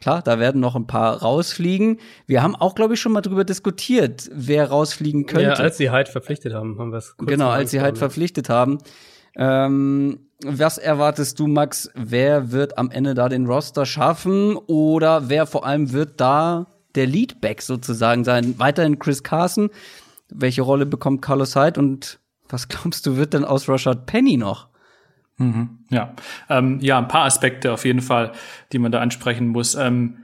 Klar, 0.01 0.23
da 0.23 0.39
werden 0.39 0.59
noch 0.59 0.75
ein 0.75 0.87
paar 0.87 1.21
rausfliegen. 1.21 1.99
Wir 2.25 2.41
haben 2.41 2.55
auch, 2.55 2.73
glaube 2.73 2.95
ich, 2.95 2.99
schon 2.99 3.11
mal 3.11 3.21
drüber 3.21 3.43
diskutiert, 3.43 4.29
wer 4.33 4.69
rausfliegen 4.69 5.27
könnte. 5.27 5.49
Ja, 5.49 5.53
als 5.53 5.77
sie 5.77 5.91
Hyde 5.91 6.09
verpflichtet 6.09 6.53
haben, 6.55 6.79
haben 6.79 6.91
wir 6.91 6.97
es 6.97 7.15
Genau, 7.17 7.49
als 7.49 7.69
sie 7.69 7.81
Hyde 7.81 7.97
verpflichtet 7.97 8.49
haben. 8.49 8.79
Ähm, 9.35 10.19
was 10.43 10.79
erwartest 10.79 11.39
du, 11.39 11.45
Max? 11.45 11.89
Wer 11.93 12.51
wird 12.51 12.79
am 12.79 12.89
Ende 12.89 13.13
da 13.13 13.29
den 13.29 13.45
Roster 13.45 13.85
schaffen? 13.85 14.55
Oder 14.55 15.29
wer 15.29 15.45
vor 15.45 15.67
allem 15.67 15.91
wird 15.91 16.19
da 16.19 16.65
der 16.95 17.05
Leadback 17.05 17.61
sozusagen 17.61 18.23
sein? 18.23 18.55
Weiterhin 18.57 18.97
Chris 18.97 19.21
Carson. 19.21 19.69
Welche 20.29 20.63
Rolle 20.63 20.87
bekommt 20.87 21.21
Carlos 21.21 21.55
Hyde? 21.55 21.79
Und 21.79 22.19
was 22.49 22.67
glaubst 22.67 23.05
du, 23.05 23.17
wird 23.17 23.35
denn 23.35 23.45
aus 23.45 23.69
Rashad 23.69 24.07
Penny 24.07 24.35
noch? 24.35 24.70
Mhm, 25.37 25.79
ja, 25.89 26.13
ähm, 26.49 26.79
ja, 26.81 26.97
ein 26.97 27.07
paar 27.07 27.25
Aspekte 27.25 27.71
auf 27.71 27.85
jeden 27.85 28.01
Fall, 28.01 28.31
die 28.71 28.79
man 28.79 28.91
da 28.91 28.99
ansprechen 28.99 29.47
muss. 29.47 29.75
Ähm, 29.75 30.17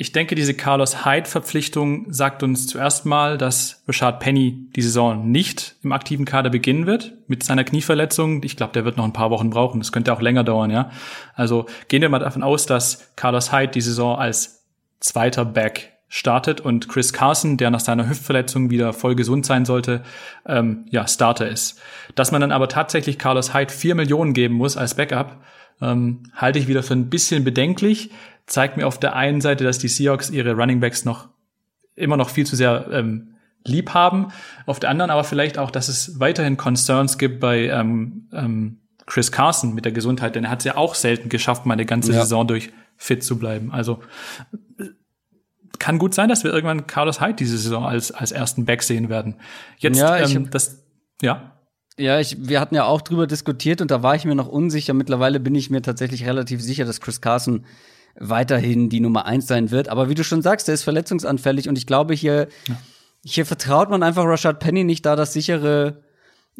ich 0.00 0.12
denke, 0.12 0.36
diese 0.36 0.54
Carlos 0.54 1.04
Hyde-Verpflichtung 1.04 2.12
sagt 2.12 2.44
uns 2.44 2.68
zuerst 2.68 3.04
mal, 3.04 3.36
dass 3.36 3.82
Richard 3.88 4.20
Penny 4.20 4.68
die 4.76 4.82
Saison 4.82 5.28
nicht 5.28 5.74
im 5.82 5.90
aktiven 5.90 6.24
Kader 6.24 6.50
beginnen 6.50 6.86
wird 6.86 7.14
mit 7.26 7.42
seiner 7.42 7.64
Knieverletzung. 7.64 8.44
Ich 8.44 8.56
glaube, 8.56 8.72
der 8.74 8.84
wird 8.84 8.96
noch 8.96 9.04
ein 9.04 9.12
paar 9.12 9.30
Wochen 9.30 9.50
brauchen. 9.50 9.80
Das 9.80 9.90
könnte 9.90 10.12
auch 10.12 10.20
länger 10.20 10.44
dauern, 10.44 10.70
ja. 10.70 10.92
Also 11.34 11.66
gehen 11.88 12.00
wir 12.00 12.08
mal 12.10 12.20
davon 12.20 12.44
aus, 12.44 12.64
dass 12.64 13.12
Carlos 13.16 13.52
Hyde 13.52 13.72
die 13.72 13.80
Saison 13.80 14.16
als 14.16 14.64
zweiter 15.00 15.44
Back 15.44 15.97
startet 16.08 16.60
und 16.60 16.88
Chris 16.88 17.12
Carson, 17.12 17.56
der 17.56 17.70
nach 17.70 17.80
seiner 17.80 18.08
Hüftverletzung 18.08 18.70
wieder 18.70 18.92
voll 18.92 19.14
gesund 19.14 19.44
sein 19.44 19.64
sollte, 19.64 20.02
ähm, 20.46 20.86
ja, 20.90 21.06
Starter 21.06 21.48
ist. 21.48 21.80
Dass 22.14 22.32
man 22.32 22.40
dann 22.40 22.52
aber 22.52 22.68
tatsächlich 22.68 23.18
Carlos 23.18 23.54
Hyde 23.54 23.72
vier 23.72 23.94
Millionen 23.94 24.32
geben 24.32 24.54
muss 24.54 24.76
als 24.76 24.94
Backup, 24.94 25.36
ähm, 25.80 26.22
halte 26.34 26.58
ich 26.58 26.66
wieder 26.66 26.82
für 26.82 26.94
ein 26.94 27.10
bisschen 27.10 27.44
bedenklich. 27.44 28.10
Zeigt 28.46 28.76
mir 28.76 28.86
auf 28.86 28.98
der 28.98 29.16
einen 29.16 29.40
Seite, 29.40 29.64
dass 29.64 29.78
die 29.78 29.88
Seahawks 29.88 30.30
ihre 30.30 30.54
Running 30.54 30.80
Backs 30.80 31.04
noch 31.04 31.28
immer 31.94 32.16
noch 32.16 32.30
viel 32.30 32.46
zu 32.46 32.56
sehr 32.56 32.86
ähm, 32.90 33.34
lieb 33.66 33.92
haben. 33.92 34.28
Auf 34.64 34.80
der 34.80 34.88
anderen 34.90 35.10
aber 35.10 35.24
vielleicht 35.24 35.58
auch, 35.58 35.70
dass 35.70 35.88
es 35.88 36.18
weiterhin 36.18 36.56
Concerns 36.56 37.18
gibt 37.18 37.40
bei 37.40 37.68
ähm, 37.68 38.28
ähm, 38.32 38.78
Chris 39.04 39.32
Carson 39.32 39.74
mit 39.74 39.84
der 39.84 39.92
Gesundheit, 39.92 40.36
denn 40.36 40.44
er 40.44 40.50
hat 40.50 40.60
es 40.60 40.64
ja 40.64 40.76
auch 40.76 40.94
selten 40.94 41.28
geschafft, 41.28 41.66
mal 41.66 41.74
eine 41.74 41.86
ganze 41.86 42.12
ja. 42.12 42.20
Saison 42.20 42.46
durch 42.46 42.70
fit 42.96 43.22
zu 43.22 43.38
bleiben. 43.38 43.72
Also 43.72 44.00
kann 45.78 45.98
gut 45.98 46.14
sein, 46.14 46.28
dass 46.28 46.44
wir 46.44 46.52
irgendwann 46.52 46.86
Carlos 46.86 47.20
Hyde 47.20 47.34
diese 47.34 47.58
Saison 47.58 47.84
als, 47.84 48.10
als 48.10 48.32
ersten 48.32 48.64
Back 48.64 48.82
sehen 48.82 49.08
werden. 49.08 49.36
Jetzt, 49.78 49.98
ja, 49.98 50.20
ich, 50.20 50.34
ähm, 50.34 50.50
das, 50.50 50.82
ja. 51.22 51.52
Ja, 51.98 52.20
ich, 52.20 52.36
wir 52.38 52.60
hatten 52.60 52.76
ja 52.76 52.84
auch 52.84 53.00
drüber 53.00 53.26
diskutiert 53.26 53.80
und 53.80 53.90
da 53.90 54.02
war 54.02 54.14
ich 54.14 54.24
mir 54.24 54.36
noch 54.36 54.48
unsicher. 54.48 54.94
Mittlerweile 54.94 55.40
bin 55.40 55.54
ich 55.54 55.68
mir 55.68 55.82
tatsächlich 55.82 56.26
relativ 56.26 56.62
sicher, 56.62 56.84
dass 56.84 57.00
Chris 57.00 57.20
Carson 57.20 57.64
weiterhin 58.18 58.88
die 58.88 59.00
Nummer 59.00 59.26
eins 59.26 59.46
sein 59.46 59.70
wird. 59.70 59.88
Aber 59.88 60.08
wie 60.08 60.14
du 60.14 60.24
schon 60.24 60.42
sagst, 60.42 60.68
der 60.68 60.74
ist 60.74 60.84
verletzungsanfällig 60.84 61.68
und 61.68 61.76
ich 61.76 61.86
glaube, 61.86 62.14
hier, 62.14 62.48
ja. 62.68 62.76
hier 63.24 63.46
vertraut 63.46 63.90
man 63.90 64.02
einfach 64.02 64.24
Rashad 64.24 64.60
Penny 64.60 64.84
nicht 64.84 65.06
da 65.06 65.16
das 65.16 65.32
sichere, 65.32 66.02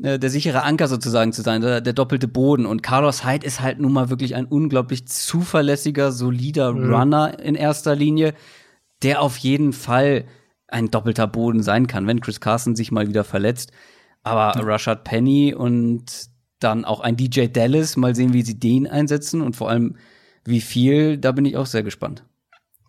äh, 0.03 0.19
der 0.19 0.31
sichere 0.31 0.63
Anker 0.63 0.89
sozusagen 0.89 1.33
zu 1.33 1.43
sein, 1.43 1.61
der, 1.61 1.81
der, 1.81 1.93
doppelte 1.93 2.29
Boden. 2.29 2.67
Und 2.67 2.83
Carlos 2.83 3.25
Hyde 3.25 3.47
ist 3.47 3.61
halt 3.61 3.79
nun 3.79 3.93
mal 3.93 4.11
wirklich 4.11 4.35
ein 4.35 4.45
unglaublich 4.45 5.07
zuverlässiger, 5.07 6.11
solider 6.11 6.73
mhm. 6.73 6.93
Runner 6.93 7.39
in 7.39 7.55
erster 7.55 7.95
Linie 7.95 8.35
der 9.03 9.23
auf 9.23 9.37
jeden 9.39 9.73
Fall 9.73 10.25
ein 10.67 10.91
doppelter 10.91 11.27
Boden 11.27 11.63
sein 11.63 11.87
kann, 11.87 12.07
wenn 12.07 12.21
Chris 12.21 12.41
Carson 12.41 12.77
sich 12.77 12.93
mal 12.93 13.09
wieder 13.09 13.25
verletzt. 13.25 13.73
Aber 14.23 14.59
ja. 14.59 14.67
Rashad 14.67 15.05
Penny 15.05 15.55
und 15.55 16.29
dann 16.61 16.85
auch 16.85 17.01
ein 17.01 17.17
DJ 17.17 17.47
Dallas, 17.47 17.97
mal 17.97 18.15
sehen, 18.15 18.33
wie 18.33 18.43
sie 18.43 18.59
den 18.59 18.87
einsetzen 18.87 19.41
und 19.41 19.57
vor 19.57 19.71
allem 19.71 19.97
wie 20.45 20.61
viel, 20.61 21.19
da 21.19 21.33
bin 21.33 21.45
ich 21.45 21.57
auch 21.57 21.67
sehr 21.67 21.83
gespannt. 21.83 22.25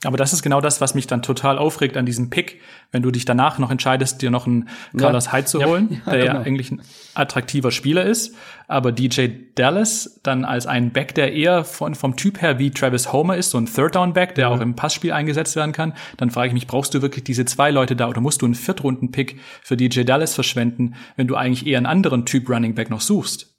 Aber 0.06 0.16
das 0.16 0.32
ist 0.32 0.44
genau 0.44 0.62
das, 0.62 0.80
was 0.80 0.96
mich 0.96 1.08
dann 1.08 1.22
total 1.22 1.58
aufregt 1.58 1.98
an 1.98 2.06
diesem 2.06 2.30
Pick, 2.30 2.62
wenn 2.92 3.02
du 3.02 3.12
dich 3.12 3.26
danach 3.26 3.60
noch 3.60 3.70
entscheidest, 3.70 4.22
dir 4.22 4.32
noch 4.32 4.48
einen 4.48 4.70
Carlos 4.98 5.26
ja. 5.26 5.34
Hyde 5.34 5.46
zu 5.46 5.64
holen, 5.64 6.02
ja, 6.06 6.12
der 6.14 6.22
genau. 6.22 6.34
ja 6.36 6.42
eigentlich 6.42 6.72
ein 6.72 6.82
attraktiver 7.16 7.72
Spieler 7.72 8.06
ist, 8.06 8.34
aber 8.70 8.94
DJ 8.94 9.28
Dallas 9.56 10.22
dann 10.24 10.46
als 10.46 10.68
einen 10.68 10.92
Back, 10.92 11.16
der 11.16 11.34
eher 11.34 11.66
von, 11.66 11.96
vom 11.96 12.16
Typ 12.16 12.42
her 12.42 12.60
wie 12.60 12.72
Travis 12.72 13.12
Homer 13.12 13.36
ist, 13.36 13.50
so 13.50 13.58
ein 13.58 13.66
Third-Down-Back, 13.66 14.36
der 14.36 14.48
ja. 14.48 14.56
auch 14.56 14.62
im 14.62 14.76
Passspiel 14.76 15.12
eingesetzt 15.12 15.58
werden 15.58 15.74
kann, 15.74 15.94
dann 16.16 16.32
frage 16.32 16.48
ich 16.48 16.54
mich, 16.54 16.68
brauchst 16.68 16.94
du 16.94 17.02
wirklich 17.02 17.26
diese 17.26 17.44
zwei 17.44 17.70
Leute 17.70 17.98
da 17.98 18.08
oder 18.08 18.22
musst 18.22 18.42
du 18.42 18.46
einen 18.46 18.56
Viertrunden-Pick 18.56 19.42
für 19.62 19.76
DJ 19.76 20.04
Dallas 20.04 20.34
verschwenden, 20.34 20.96
wenn 21.18 21.28
du 21.28 21.36
eigentlich 21.36 21.68
eher 21.68 21.78
einen 21.78 21.88
anderen 21.88 22.26
Typ 22.26 22.50
Running 22.50 22.74
Back 22.74 22.90
noch 22.90 23.02
suchst? 23.02 23.54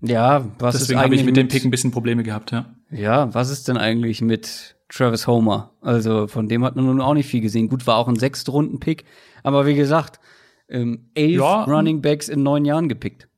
Ja, 0.00 0.44
was 0.58 0.78
Deswegen 0.78 1.00
habe 1.00 1.14
ich 1.14 1.24
mit 1.24 1.36
dem 1.36 1.48
Pick 1.48 1.64
ein 1.64 1.70
bisschen 1.70 1.92
Probleme 1.92 2.24
gehabt, 2.24 2.50
ja. 2.50 2.74
Ja, 2.90 3.32
was 3.34 3.50
ist 3.50 3.68
denn 3.68 3.76
eigentlich 3.76 4.22
mit 4.22 4.77
Travis 4.88 5.26
Homer. 5.26 5.72
Also 5.80 6.26
von 6.26 6.48
dem 6.48 6.64
hat 6.64 6.76
man 6.76 6.86
nun 6.86 7.00
auch 7.00 7.14
nicht 7.14 7.28
viel 7.28 7.40
gesehen. 7.40 7.68
Gut, 7.68 7.86
war 7.86 7.96
auch 7.96 8.08
ein 8.08 8.16
Sechstrunden-Pick, 8.16 9.04
aber 9.42 9.66
wie 9.66 9.74
gesagt, 9.74 10.20
ähm, 10.68 11.10
elf 11.14 11.40
ja, 11.40 11.64
Running 11.64 12.02
Backs 12.02 12.28
in 12.28 12.42
neun 12.42 12.64
Jahren 12.64 12.88
gepickt. 12.88 13.28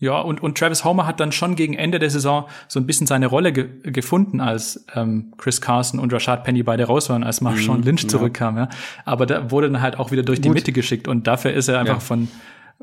Ja, 0.00 0.20
und, 0.20 0.40
und 0.40 0.56
Travis 0.56 0.84
Homer 0.84 1.06
hat 1.06 1.18
dann 1.18 1.32
schon 1.32 1.56
gegen 1.56 1.74
Ende 1.74 1.98
der 1.98 2.10
Saison 2.10 2.46
so 2.68 2.78
ein 2.78 2.86
bisschen 2.86 3.08
seine 3.08 3.26
Rolle 3.26 3.52
ge 3.52 3.68
gefunden, 3.82 4.40
als 4.40 4.86
ähm, 4.94 5.34
Chris 5.38 5.60
Carson 5.60 5.98
und 5.98 6.12
Rashad 6.12 6.44
Penny 6.44 6.62
beide 6.62 6.84
raus 6.84 7.10
waren, 7.10 7.24
als 7.24 7.40
Marshawn 7.40 7.78
mhm, 7.78 7.84
Lynch 7.84 8.02
ja. 8.04 8.08
zurückkam. 8.08 8.56
Ja. 8.56 8.68
Aber 9.04 9.26
da 9.26 9.50
wurde 9.50 9.68
dann 9.68 9.82
halt 9.82 9.98
auch 9.98 10.12
wieder 10.12 10.22
durch 10.22 10.38
Gut. 10.38 10.44
die 10.44 10.50
Mitte 10.50 10.70
geschickt 10.70 11.08
und 11.08 11.26
dafür 11.26 11.52
ist 11.52 11.66
er 11.66 11.80
einfach 11.80 11.94
ja. 11.94 12.00
von 12.00 12.28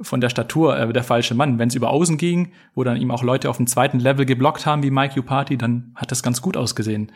von 0.02 0.20
der 0.20 0.28
Statur 0.28 0.78
äh, 0.78 0.92
der 0.92 1.04
falsche 1.06 1.36
Mann. 1.36 1.58
Wenn 1.58 1.70
es 1.70 1.76
über 1.76 1.90
Außen 1.90 2.18
ging, 2.18 2.52
wo 2.74 2.84
dann 2.84 2.98
ihm 2.98 3.12
auch 3.12 3.24
Leute 3.24 3.50
auf 3.50 3.56
dem 3.56 3.68
zweiten 3.68 4.00
Level 4.00 4.26
geblockt 4.26 4.66
haben, 4.66 4.84
wie 4.84 4.92
Mike 4.92 5.18
Upati, 5.18 5.58
dann 5.58 5.94
hat 5.96 6.12
das 6.12 6.22
ganz 6.22 6.42
gut 6.42 6.58
ausgesehen. 6.58 7.14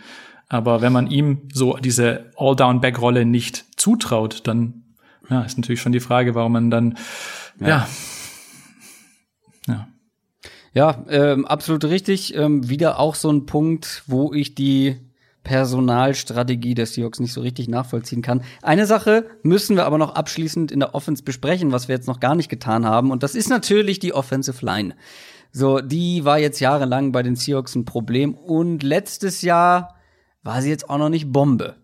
Aber 0.49 0.81
wenn 0.81 0.91
man 0.91 1.07
ihm 1.07 1.47
so 1.53 1.77
diese 1.77 2.31
All-Down-Back-Rolle 2.35 3.25
nicht 3.25 3.65
zutraut, 3.79 4.41
dann 4.47 4.83
ja, 5.29 5.43
ist 5.43 5.57
natürlich 5.57 5.79
schon 5.79 5.91
die 5.91 5.99
Frage, 5.99 6.33
warum 6.33 6.53
man 6.53 6.71
dann 6.71 6.97
ja 7.59 7.87
ja, 9.67 9.87
ja. 10.73 11.03
ähm, 11.09 11.45
absolut 11.45 11.85
richtig. 11.85 12.35
Ähm, 12.35 12.67
wieder 12.69 12.99
auch 12.99 13.15
so 13.15 13.31
ein 13.31 13.45
Punkt, 13.45 14.03
wo 14.07 14.33
ich 14.33 14.55
die 14.55 14.97
Personalstrategie 15.43 16.75
der 16.75 16.85
Seahawks 16.85 17.19
nicht 17.19 17.33
so 17.33 17.41
richtig 17.41 17.69
nachvollziehen 17.69 18.21
kann. 18.21 18.43
Eine 18.61 18.85
Sache 18.85 19.25
müssen 19.41 19.75
wir 19.75 19.85
aber 19.85 19.97
noch 19.97 20.15
abschließend 20.15 20.71
in 20.71 20.79
der 20.79 20.93
Offense 20.93 21.23
besprechen, 21.23 21.71
was 21.71 21.87
wir 21.87 21.95
jetzt 21.95 22.07
noch 22.07 22.19
gar 22.19 22.35
nicht 22.35 22.49
getan 22.49 22.85
haben. 22.85 23.11
Und 23.11 23.23
das 23.23 23.35
ist 23.35 23.49
natürlich 23.49 23.99
die 23.99 24.13
Offensive 24.13 24.65
Line. 24.65 24.95
So, 25.51 25.79
die 25.79 26.25
war 26.25 26.37
jetzt 26.37 26.59
jahrelang 26.59 27.11
bei 27.11 27.23
den 27.23 27.35
Seahawks 27.35 27.75
ein 27.75 27.85
Problem. 27.85 28.33
Und 28.35 28.83
letztes 28.83 29.41
Jahr 29.41 29.95
war 30.43 30.61
sie 30.61 30.69
jetzt 30.69 30.89
auch 30.89 30.97
noch 30.97 31.09
nicht 31.09 31.31
Bombe. 31.31 31.75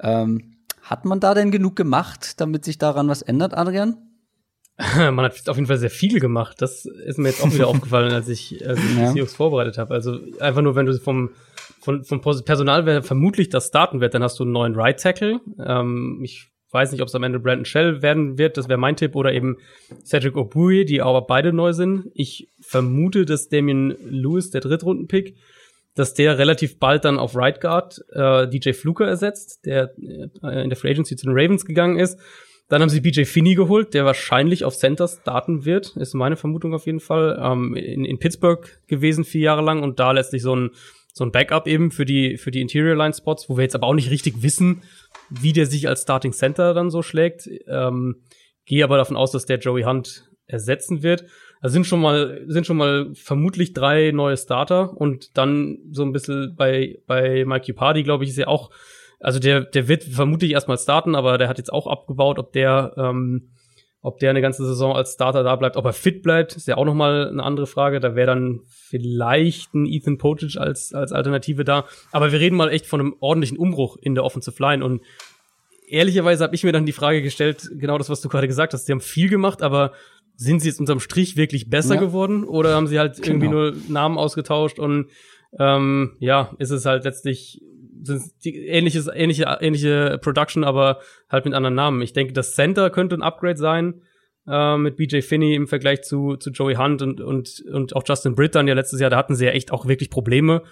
Ähm, 0.00 0.56
hat 0.82 1.04
man 1.04 1.20
da 1.20 1.34
denn 1.34 1.50
genug 1.50 1.76
gemacht, 1.76 2.40
damit 2.40 2.64
sich 2.64 2.78
daran 2.78 3.08
was 3.08 3.22
ändert, 3.22 3.54
Adrian? 3.54 3.96
Man 4.96 5.20
hat 5.20 5.48
auf 5.48 5.56
jeden 5.56 5.66
Fall 5.66 5.78
sehr 5.78 5.90
viel 5.90 6.20
gemacht. 6.20 6.62
Das 6.62 6.86
ist 6.86 7.18
mir 7.18 7.30
jetzt 7.30 7.42
auch 7.42 7.52
wieder 7.52 7.66
aufgefallen, 7.68 8.12
als 8.12 8.28
ich, 8.28 8.66
als 8.66 8.78
ich 8.78 8.96
ja. 8.96 9.12
Seahawks 9.12 9.34
vorbereitet 9.34 9.76
habe. 9.76 9.92
Also 9.92 10.18
einfach 10.38 10.62
nur, 10.62 10.76
wenn 10.76 10.86
du 10.86 10.96
vom 10.98 11.30
von, 11.80 12.04
vom 12.04 12.20
Personal 12.20 13.02
vermutlich 13.02 13.48
das 13.48 13.68
starten 13.68 14.00
wird, 14.00 14.14
dann 14.14 14.22
hast 14.22 14.38
du 14.38 14.44
einen 14.44 14.52
neuen 14.52 14.74
Right 14.74 15.00
Tackle. 15.00 15.40
Ähm, 15.64 16.20
ich 16.22 16.48
weiß 16.70 16.92
nicht, 16.92 17.00
ob 17.00 17.08
es 17.08 17.14
am 17.14 17.22
Ende 17.22 17.40
Brandon 17.40 17.64
Shell 17.64 18.02
werden 18.02 18.36
wird, 18.36 18.56
das 18.56 18.68
wäre 18.68 18.78
mein 18.78 18.96
Tipp, 18.96 19.16
oder 19.16 19.32
eben 19.32 19.56
Cedric 20.04 20.36
Obuye, 20.36 20.84
die 20.84 21.00
aber 21.00 21.22
beide 21.22 21.52
neu 21.52 21.72
sind. 21.72 22.10
Ich 22.14 22.48
vermute, 22.60 23.24
dass 23.24 23.48
Damien 23.48 23.96
Lewis, 24.04 24.50
der 24.50 24.60
Drittrunden-Pick, 24.60 25.36
dass 25.98 26.14
der 26.14 26.38
relativ 26.38 26.78
bald 26.78 27.04
dann 27.04 27.18
auf 27.18 27.34
Right 27.34 27.60
Guard 27.60 28.00
äh, 28.12 28.46
DJ 28.48 28.72
Fluker 28.72 29.06
ersetzt, 29.06 29.64
der 29.64 29.94
äh, 29.98 30.62
in 30.62 30.70
der 30.70 30.76
Free 30.76 30.90
Agency 30.90 31.16
zu 31.16 31.26
den 31.26 31.36
Ravens 31.36 31.64
gegangen 31.64 31.98
ist. 31.98 32.18
Dann 32.68 32.82
haben 32.82 32.90
sie 32.90 33.00
BJ 33.00 33.24
Finney 33.24 33.54
geholt, 33.54 33.94
der 33.94 34.04
wahrscheinlich 34.04 34.64
auf 34.64 34.76
Center 34.76 35.08
starten 35.08 35.64
wird, 35.64 35.96
ist 35.96 36.14
meine 36.14 36.36
Vermutung 36.36 36.74
auf 36.74 36.86
jeden 36.86 37.00
Fall. 37.00 37.38
Ähm, 37.42 37.74
in, 37.74 38.04
in 38.04 38.18
Pittsburgh 38.18 38.78
gewesen 38.86 39.24
vier 39.24 39.40
Jahre 39.40 39.62
lang 39.62 39.82
und 39.82 39.98
da 39.98 40.12
letztlich 40.12 40.42
so 40.42 40.54
ein 40.54 40.70
so 41.14 41.24
ein 41.24 41.32
Backup 41.32 41.66
eben 41.66 41.90
für 41.90 42.04
die 42.04 42.36
für 42.36 42.52
die 42.52 42.60
Interior 42.60 42.94
Line 42.94 43.14
Spots, 43.14 43.48
wo 43.48 43.56
wir 43.56 43.64
jetzt 43.64 43.74
aber 43.74 43.88
auch 43.88 43.94
nicht 43.94 44.10
richtig 44.10 44.42
wissen, 44.42 44.82
wie 45.30 45.52
der 45.52 45.66
sich 45.66 45.88
als 45.88 46.02
Starting 46.02 46.32
Center 46.32 46.74
dann 46.74 46.90
so 46.90 47.02
schlägt. 47.02 47.48
Ähm, 47.66 48.22
Gehe 48.66 48.84
aber 48.84 48.98
davon 48.98 49.16
aus, 49.16 49.32
dass 49.32 49.46
der 49.46 49.58
Joey 49.58 49.84
Hunt 49.84 50.28
ersetzen 50.46 51.02
wird. 51.02 51.24
Also 51.60 51.72
sind 51.74 51.86
schon 51.86 52.00
mal, 52.00 52.42
sind 52.46 52.66
schon 52.66 52.76
mal 52.76 53.10
vermutlich 53.14 53.72
drei 53.72 54.12
neue 54.12 54.36
Starter 54.36 54.96
und 54.96 55.36
dann 55.36 55.78
so 55.90 56.02
ein 56.04 56.12
bisschen 56.12 56.54
bei, 56.56 56.98
bei 57.06 57.44
Mike 57.44 57.74
Party, 57.74 58.02
glaube 58.02 58.24
ich, 58.24 58.30
ist 58.30 58.38
ja 58.38 58.46
auch, 58.46 58.70
also 59.20 59.38
der, 59.38 59.62
der 59.62 59.88
wird 59.88 60.04
vermutlich 60.04 60.52
erstmal 60.52 60.78
starten, 60.78 61.14
aber 61.14 61.38
der 61.38 61.48
hat 61.48 61.58
jetzt 61.58 61.72
auch 61.72 61.86
abgebaut, 61.86 62.38
ob 62.38 62.52
der, 62.52 62.92
ähm, 62.96 63.50
ob 64.00 64.20
der 64.20 64.30
eine 64.30 64.40
ganze 64.40 64.64
Saison 64.64 64.94
als 64.94 65.14
Starter 65.14 65.42
da 65.42 65.56
bleibt, 65.56 65.76
ob 65.76 65.84
er 65.84 65.92
fit 65.92 66.22
bleibt, 66.22 66.54
ist 66.54 66.68
ja 66.68 66.76
auch 66.76 66.84
nochmal 66.84 67.28
eine 67.28 67.42
andere 67.42 67.66
Frage. 67.66 67.98
Da 67.98 68.14
wäre 68.14 68.28
dann 68.28 68.60
vielleicht 68.64 69.74
ein 69.74 69.86
Ethan 69.86 70.18
Potage 70.18 70.60
als, 70.60 70.94
als 70.94 71.12
Alternative 71.12 71.64
da. 71.64 71.84
Aber 72.12 72.30
wir 72.30 72.38
reden 72.38 72.56
mal 72.56 72.70
echt 72.70 72.86
von 72.86 73.00
einem 73.00 73.16
ordentlichen 73.18 73.58
Umbruch 73.58 73.96
in 74.00 74.14
der 74.14 74.24
Offensive 74.24 74.62
Line 74.62 74.84
und 74.84 75.02
ehrlicherweise 75.88 76.44
habe 76.44 76.54
ich 76.54 76.64
mir 76.64 76.72
dann 76.72 76.86
die 76.86 76.92
Frage 76.92 77.22
gestellt, 77.22 77.70
genau 77.74 77.98
das, 77.98 78.10
was 78.10 78.20
du 78.20 78.28
gerade 78.28 78.46
gesagt 78.46 78.72
hast. 78.72 78.86
Sie 78.86 78.92
haben 78.92 79.00
viel 79.00 79.28
gemacht, 79.28 79.62
aber 79.62 79.92
sind 80.40 80.60
sie 80.60 80.68
jetzt 80.68 80.78
unterm 80.78 81.00
Strich 81.00 81.36
wirklich 81.36 81.68
besser 81.68 81.96
ja. 81.96 82.00
geworden 82.00 82.44
oder 82.44 82.74
haben 82.74 82.86
sie 82.86 82.98
halt 82.98 83.16
genau. 83.16 83.26
irgendwie 83.26 83.48
nur 83.48 83.74
Namen 83.88 84.16
ausgetauscht 84.16 84.78
und 84.78 85.10
ähm, 85.58 86.16
ja, 86.20 86.54
ist 86.58 86.70
es 86.70 86.86
halt 86.86 87.04
letztlich 87.04 87.60
sind 88.00 88.22
ähnliches, 88.44 89.08
ähnliche, 89.12 89.58
ähnliche 89.60 90.18
Production, 90.22 90.62
aber 90.62 91.00
halt 91.28 91.44
mit 91.44 91.54
anderen 91.54 91.74
Namen. 91.74 92.00
Ich 92.00 92.12
denke, 92.12 92.32
das 92.32 92.54
Center 92.54 92.90
könnte 92.90 93.16
ein 93.16 93.22
Upgrade 93.22 93.58
sein 93.58 94.02
äh, 94.46 94.76
mit 94.76 94.96
BJ 94.96 95.20
Finney 95.20 95.56
im 95.56 95.66
Vergleich 95.66 96.02
zu, 96.02 96.36
zu 96.36 96.50
Joey 96.50 96.76
Hunt 96.76 97.02
und, 97.02 97.20
und, 97.20 97.64
und 97.72 97.96
auch 97.96 98.04
Justin 98.06 98.36
Britt 98.36 98.54
dann 98.54 98.68
ja 98.68 98.74
letztes 98.74 99.00
Jahr, 99.00 99.10
da 99.10 99.16
hatten 99.16 99.34
sie 99.34 99.46
ja 99.46 99.50
echt 99.50 99.72
auch 99.72 99.86
wirklich 99.86 100.10
Probleme. 100.10 100.62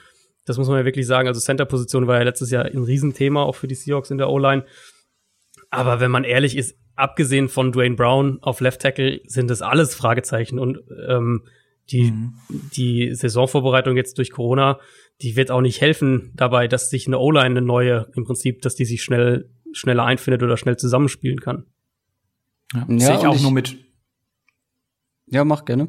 Das 0.45 0.59
muss 0.59 0.69
man 0.69 0.79
ja 0.79 0.85
wirklich 0.85 1.09
sagen. 1.09 1.27
Also 1.27 1.41
Center-Position 1.41 2.07
war 2.07 2.19
ja 2.19 2.23
letztes 2.23 2.53
Jahr 2.53 2.67
ein 2.67 2.85
Riesenthema, 2.85 3.43
auch 3.43 3.57
für 3.57 3.67
die 3.67 3.75
Seahawks 3.75 4.13
in 4.13 4.19
der 4.19 4.31
O-Line. 4.31 4.65
Aber 5.71 5.99
wenn 5.99 6.13
man 6.13 6.23
ehrlich 6.23 6.57
ist, 6.57 6.79
abgesehen 6.97 7.49
von 7.49 7.73
Dwayne 7.73 7.95
Brown 7.95 8.39
auf 8.43 8.61
Left 8.61 8.81
Tackle 8.81 9.21
sind 9.27 9.49
das 9.49 9.63
alles 9.63 9.95
Fragezeichen 9.95 10.59
und 10.59 10.81
ähm, 11.09 11.45
die, 11.91 12.11
mhm. 12.11 12.35
die 12.49 13.15
Saisonvorbereitung 13.15 13.97
jetzt 13.97 14.19
durch 14.19 14.33
Corona, 14.33 14.81
die 15.23 15.37
wird 15.37 15.51
auch 15.51 15.61
nicht 15.61 15.81
helfen 15.81 16.33
dabei, 16.35 16.69
dass 16.69 16.91
sich 16.91 17.07
eine 17.07 17.19
O-Line, 17.19 17.47
eine 17.47 17.63
neue, 17.63 18.11
im 18.17 18.25
Prinzip, 18.25 18.63
dass 18.63 18.75
die 18.75 18.85
sich 18.85 19.03
schnell, 19.03 19.51
schneller 19.73 20.05
einfindet 20.05 20.43
oder 20.43 20.57
schnell 20.57 20.77
zusammenspielen 20.77 21.41
kann. 21.41 21.67
Ja, 22.75 22.87
ja 22.89 22.99
sehe 22.99 23.15
ich 23.15 23.27
auch 23.27 23.37
ich, 23.37 23.43
nur 23.43 23.53
mit. 23.53 23.77
Ja, 25.27 25.45
mach 25.45 25.65
gerne. 25.65 25.89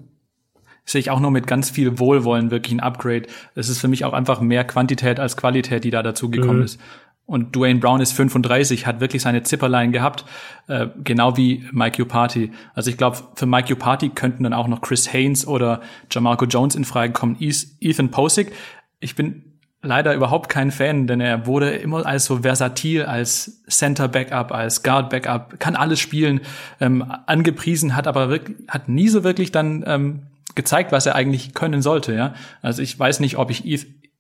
Sehe 0.86 1.00
ich 1.00 1.10
auch 1.10 1.20
nur 1.20 1.32
mit 1.32 1.48
ganz 1.48 1.70
viel 1.70 2.00
Wohlwollen 2.00 2.52
wirklich 2.52 2.74
ein 2.74 2.80
Upgrade. 2.80 3.24
Es 3.56 3.68
ist 3.68 3.80
für 3.80 3.88
mich 3.88 4.06
auch 4.06 4.14
einfach 4.14 4.40
mehr 4.40 4.64
Quantität 4.64 5.20
als 5.20 5.36
Qualität, 5.36 5.84
die 5.84 5.92
da 5.92 6.04
dazugekommen 6.04 6.58
mhm. 6.58 6.64
ist. 6.64 6.80
Und 7.28 7.58
Dwayne 7.58 7.82
Brown 7.82 8.00
ist 8.00 8.14
35, 8.14 8.88
hat 8.88 9.02
wirklich 9.02 9.22
seine 9.22 9.44
Zipperlein 9.44 9.92
gehabt, 9.92 10.24
äh, 10.68 10.88
genau 11.04 11.36
wie 11.36 11.66
Mike 11.74 12.02
Upati. 12.02 12.52
Also 12.74 12.90
ich 12.90 12.96
glaube, 12.96 13.18
für 13.36 13.46
Mike 13.46 13.74
Upati 13.74 14.10
könnten 14.10 14.44
dann 14.44 14.54
auch 14.54 14.68
noch 14.68 14.82
Chris 14.82 15.12
Haynes 15.12 15.46
oder 15.46 15.82
Jamarco 16.10 16.46
Jones 16.46 16.76
in 16.76 16.86
Frage 16.86 17.12
kommen. 17.12 17.36
Ethan 17.40 18.12
Posick, 18.12 18.54
ich 19.02 19.16
bin 19.16 19.44
leider 19.82 20.16
überhaupt 20.16 20.48
kein 20.48 20.72
Fan, 20.72 21.06
denn 21.06 21.20
er 21.20 21.46
wurde 21.46 21.72
immer 21.72 22.06
als 22.06 22.26
so 22.26 22.40
versatil, 22.44 23.04
als 23.04 23.62
Center 23.68 24.08
Backup, 24.08 24.54
als 24.54 24.82
Guard 24.82 25.10
Backup, 25.10 25.60
kann 25.60 25.76
alles 25.76 26.00
spielen, 26.00 26.40
ähm, 26.80 27.12
angepriesen, 27.26 27.96
hat 27.96 28.08
aber 28.08 28.30
wirklich, 28.30 28.58
hat 28.70 28.88
nie 28.88 29.10
so 29.10 29.26
wirklich 29.26 29.52
dann 29.52 29.84
ähm, 29.86 30.24
gezeigt, 30.56 30.92
was 30.92 31.06
er 31.06 31.16
eigentlich 31.16 31.54
können 31.54 31.82
sollte, 31.82 32.14
ja. 32.14 32.34
Also 32.62 32.82
ich 32.82 32.98
weiß 32.98 33.20
nicht, 33.20 33.38
ob 33.38 33.52
ich 33.52 33.66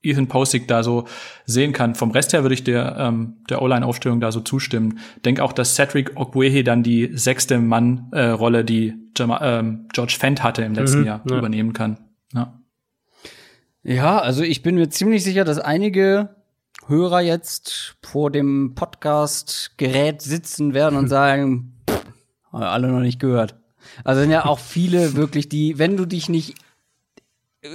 Ethan 0.09 0.27
Posick 0.27 0.67
da 0.67 0.83
so 0.83 1.05
sehen 1.45 1.73
kann. 1.73 1.95
Vom 1.95 2.11
Rest 2.11 2.33
her 2.33 2.43
würde 2.43 2.53
ich 2.53 2.63
der, 2.63 2.95
ähm, 2.97 3.37
der 3.49 3.61
O-Line-Aufstellung 3.61 4.19
da 4.19 4.31
so 4.31 4.41
zustimmen. 4.41 4.99
Denk 5.25 5.39
auch, 5.39 5.53
dass 5.53 5.75
Cedric 5.75 6.19
Ogwehe 6.19 6.63
dann 6.63 6.83
die 6.83 7.11
sechste 7.13 7.59
Mann-Rolle, 7.59 8.59
äh, 8.59 8.63
die 8.63 8.93
ähm, 9.19 9.87
George 9.93 10.15
Fent 10.19 10.43
hatte 10.43 10.63
im 10.63 10.73
letzten 10.73 11.01
mhm, 11.01 11.05
Jahr, 11.05 11.21
ja. 11.29 11.37
übernehmen 11.37 11.73
kann. 11.73 11.97
Ja. 12.33 12.59
ja, 13.83 14.19
also 14.19 14.43
ich 14.43 14.61
bin 14.61 14.75
mir 14.75 14.89
ziemlich 14.89 15.23
sicher, 15.23 15.43
dass 15.43 15.59
einige 15.59 16.29
Hörer 16.87 17.21
jetzt 17.21 17.95
vor 18.01 18.31
dem 18.31 18.73
Podcast-Gerät 18.75 20.21
sitzen 20.21 20.73
werden 20.73 20.97
und 20.97 21.07
sagen, 21.09 21.73
pff, 21.89 22.05
alle 22.51 22.87
noch 22.87 23.01
nicht 23.01 23.19
gehört. 23.19 23.55
Also 24.03 24.21
sind 24.21 24.31
ja 24.31 24.45
auch 24.45 24.59
viele 24.59 25.15
wirklich 25.15 25.49
die, 25.49 25.79
wenn 25.79 25.97
du 25.97 26.05
dich 26.05 26.29
nicht 26.29 26.55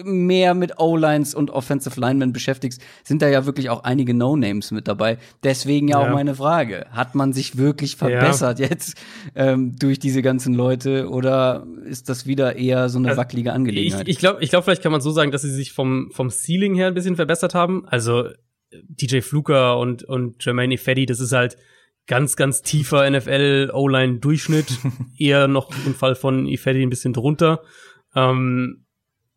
mehr 0.04 0.54
mit 0.54 0.78
O-Lines 0.78 1.34
und 1.34 1.50
Offensive 1.50 1.98
Linemen 2.00 2.32
beschäftigst, 2.32 2.80
sind 3.02 3.20
da 3.20 3.28
ja 3.28 3.46
wirklich 3.46 3.68
auch 3.68 3.84
einige 3.84 4.14
No-Names 4.14 4.70
mit 4.70 4.86
dabei. 4.86 5.18
Deswegen 5.42 5.88
ja, 5.88 6.00
ja, 6.00 6.08
auch 6.08 6.14
meine 6.14 6.36
Frage. 6.36 6.86
Hat 6.90 7.14
man 7.14 7.32
sich 7.32 7.58
wirklich 7.58 7.96
verbessert 7.96 8.60
ja. 8.60 8.68
jetzt 8.68 8.96
ähm, 9.34 9.76
durch 9.76 9.98
diese 9.98 10.22
ganzen 10.22 10.54
Leute 10.54 11.08
oder 11.08 11.66
ist 11.84 12.08
das 12.08 12.26
wieder 12.26 12.56
eher 12.56 12.88
so 12.88 12.98
eine 12.98 13.08
also, 13.08 13.20
wackelige 13.20 13.52
Angelegenheit? 13.52 14.08
Ich, 14.08 14.14
ich 14.14 14.18
glaube, 14.18 14.42
ich 14.42 14.50
glaub, 14.50 14.64
vielleicht 14.64 14.82
kann 14.82 14.92
man 14.92 15.00
so 15.00 15.10
sagen, 15.10 15.32
dass 15.32 15.42
sie 15.42 15.50
sich 15.50 15.72
vom, 15.72 16.10
vom 16.12 16.30
Ceiling 16.30 16.74
her 16.74 16.86
ein 16.86 16.94
bisschen 16.94 17.16
verbessert 17.16 17.54
haben. 17.54 17.84
Also 17.86 18.28
DJ 18.72 19.20
Fluker 19.20 19.78
und, 19.78 20.04
und 20.04 20.44
Jermaine 20.44 20.78
Feddy, 20.78 21.06
das 21.06 21.20
ist 21.20 21.32
halt 21.32 21.56
ganz, 22.06 22.36
ganz 22.36 22.62
tiefer 22.62 23.08
NFL 23.08 23.70
O-Line 23.72 24.18
Durchschnitt. 24.18 24.66
eher 25.18 25.48
noch 25.48 25.70
im 25.86 25.94
Fall 25.94 26.14
von 26.14 26.46
Ifedi 26.46 26.82
ein 26.82 26.90
bisschen 26.90 27.12
drunter. 27.12 27.62
Ähm, 28.14 28.84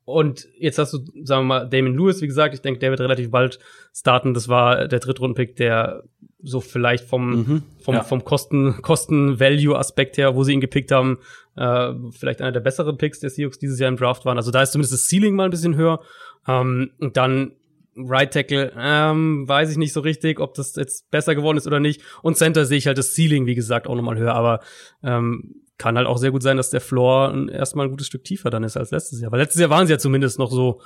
und 0.06 0.48
jetzt 0.58 0.78
hast 0.78 0.94
du, 0.94 1.00
sagen 1.24 1.48
wir 1.48 1.60
mal, 1.60 1.70
Damon 1.70 1.96
Lewis, 1.96 2.22
wie 2.22 2.28
gesagt, 2.28 2.54
ich 2.54 2.62
denke, 2.62 2.80
der 2.80 2.92
wird 2.92 3.02
relativ 3.02 3.32
bald 3.32 3.60
starten. 3.92 4.36
Das 4.36 4.48
war 4.48 4.88
der 4.88 5.00
Drittrunden-Pick, 5.00 5.56
der 5.56 6.04
so 6.44 6.62
vielleicht 6.62 7.06
vom, 7.06 7.30
mhm, 7.32 7.64
vom, 7.82 7.96
ja. 7.96 8.04
vom 8.04 8.24
Kosten, 8.24 8.82
Kosten-Value-Aspekt 8.84 10.18
her, 10.18 10.36
wo 10.36 10.44
sie 10.44 10.54
ihn 10.54 10.62
gepickt 10.62 10.92
haben, 10.92 11.18
äh, 11.56 11.92
vielleicht 12.12 12.42
einer 12.42 12.52
der 12.52 12.60
besseren 12.60 12.98
Picks 12.98 13.20
der 13.20 13.32
Seahawks 13.32 13.58
dieses 13.58 13.80
Jahr 13.80 13.90
im 13.90 13.98
Draft 13.98 14.26
waren. 14.26 14.38
Also 14.38 14.52
da 14.52 14.62
ist 14.62 14.74
zumindest 14.74 14.94
das 14.94 15.08
Ceiling 15.08 15.36
mal 15.36 15.46
ein 15.46 15.52
bisschen 15.52 15.76
höher. 15.76 16.00
Ähm, 16.48 16.92
und 17.00 17.18
dann 17.18 17.54
Right 17.98 18.32
Tackle, 18.32 18.74
ähm, 18.78 19.48
weiß 19.48 19.72
ich 19.72 19.78
nicht 19.78 19.94
so 19.94 20.02
richtig, 20.02 20.40
ob 20.40 20.54
das 20.54 20.76
jetzt 20.76 21.10
besser 21.10 21.34
geworden 21.34 21.58
ist 21.58 21.66
oder 21.66 21.80
nicht. 21.80 22.02
Und 22.22 22.38
Center 22.38 22.66
sehe 22.66 22.78
ich 22.78 22.86
halt 22.86 22.98
das 22.98 23.16
Ceiling, 23.16 23.48
wie 23.48 23.56
gesagt, 23.56 23.88
auch 23.88 23.96
nochmal 23.96 24.18
höher. 24.18 24.36
Aber 24.36 24.60
ähm, 25.02 25.65
kann 25.78 25.98
halt 25.98 26.08
auch 26.08 26.18
sehr 26.18 26.32
gut 26.32 26.44
sein, 26.44 26.58
dass 26.58 26.70
der 26.70 26.82
Floor 26.82 27.50
erstmal 27.50 27.88
ein 27.88 27.92
gutes 27.92 28.08
Stück 28.08 28.24
tiefer 28.24 28.50
dann 28.50 28.64
ist 28.64 28.78
als 28.78 28.92
letztes 28.92 29.20
Jahr. 29.22 29.32
Weil 29.32 29.42
letztes 29.42 29.60
Jahr 29.60 29.70
waren 29.70 29.88
sie 29.88 29.94
ja 29.94 30.00
zumindest 30.00 30.40
noch 30.40 30.52
so, 30.52 30.82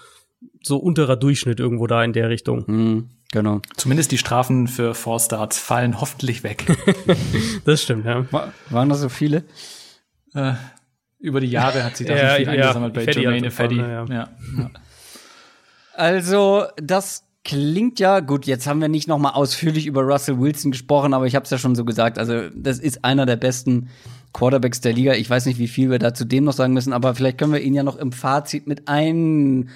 so 0.64 0.78
unterer 0.78 1.16
Durchschnitt 1.16 1.60
irgendwo 1.60 1.88
da 1.88 2.04
in 2.04 2.14
der 2.14 2.30
Richtung. 2.30 2.64
Mhm, 2.68 3.10
genau. 3.32 3.62
Zumindest 3.78 4.12
die 4.12 4.18
Strafen 4.18 4.68
für 4.68 4.96
Four 4.96 5.20
Starts 5.20 5.60
fallen 5.60 6.02
hoffentlich 6.02 6.44
weg. 6.44 6.66
das 7.66 7.84
stimmt, 7.84 8.06
ja. 8.06 8.26
War, 8.32 8.54
waren 8.70 8.90
das 8.90 9.02
so 9.02 9.10
viele? 9.10 9.44
Äh, 10.34 10.54
über 11.20 11.42
die 11.42 11.48
Jahre 11.48 11.84
hat 11.84 11.98
sich 11.98 12.08
da 12.08 12.16
ja, 12.16 12.36
viel 12.36 12.46
ja, 12.46 12.52
eingesammelt 12.52 12.94
bei 12.94 13.04
Jermaine 13.04 13.52
Feddy. 13.52 13.78
Ja. 13.78 14.06
Ja. 14.06 14.30
ja. 14.58 14.72
Also, 15.94 16.66
das 16.78 17.26
klingt 17.44 18.00
ja 18.00 18.22
gut. 18.22 18.46
Jetzt 18.46 18.68
haben 18.68 18.80
wir 18.80 18.88
nicht 18.88 19.08
noch 19.08 19.18
mal 19.18 19.32
ausführlich 19.32 19.86
über 19.86 20.02
Russell 20.02 20.40
Wilson 20.40 20.72
gesprochen, 20.72 21.14
aber 21.14 21.28
ich 21.28 21.36
habe 21.36 21.44
es 21.44 21.50
ja 21.50 21.58
schon 21.58 21.76
so 21.76 21.84
gesagt. 21.84 22.18
Also, 22.18 22.50
das 22.56 22.80
ist 22.80 23.04
einer 23.04 23.26
der 23.26 23.36
besten 23.36 23.90
Quarterbacks 24.34 24.82
der 24.82 24.94
Liga. 24.94 25.14
Ich 25.14 25.30
weiß 25.30 25.46
nicht, 25.46 25.60
wie 25.60 25.68
viel 25.68 25.90
wir 25.90 26.00
da 26.00 26.14
zu 26.14 26.26
dem 26.26 26.44
noch 26.44 26.54
sagen 26.54 26.74
müssen, 26.74 26.94
aber 26.94 27.16
vielleicht 27.16 27.38
können 27.38 27.54
wir 27.54 27.62
ihn 27.62 27.74
ja 27.74 27.84
noch 27.84 27.98
im 27.98 28.12
Fazit 28.12 28.68
mit 28.68 28.88
ein, 28.88 29.70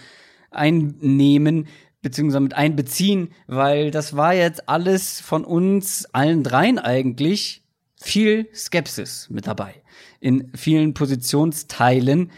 einnehmen. 0.51 1.67
beziehungsweise 2.03 2.41
mit 2.41 2.53
einbeziehen, 2.53 3.29
weil 3.47 3.89
das 3.89 4.15
war 4.15 4.33
jetzt 4.33 4.69
alles 4.69 5.21
von 5.21 5.45
uns 5.45 6.05
allen 6.11 6.43
dreien 6.43 6.77
eigentlich 6.77 7.63
viel 7.95 8.47
Skepsis 8.53 9.29
mit 9.29 9.47
dabei 9.47 9.73
in 10.19 10.51
vielen 10.55 10.93
Positionsteilen. 10.93 12.31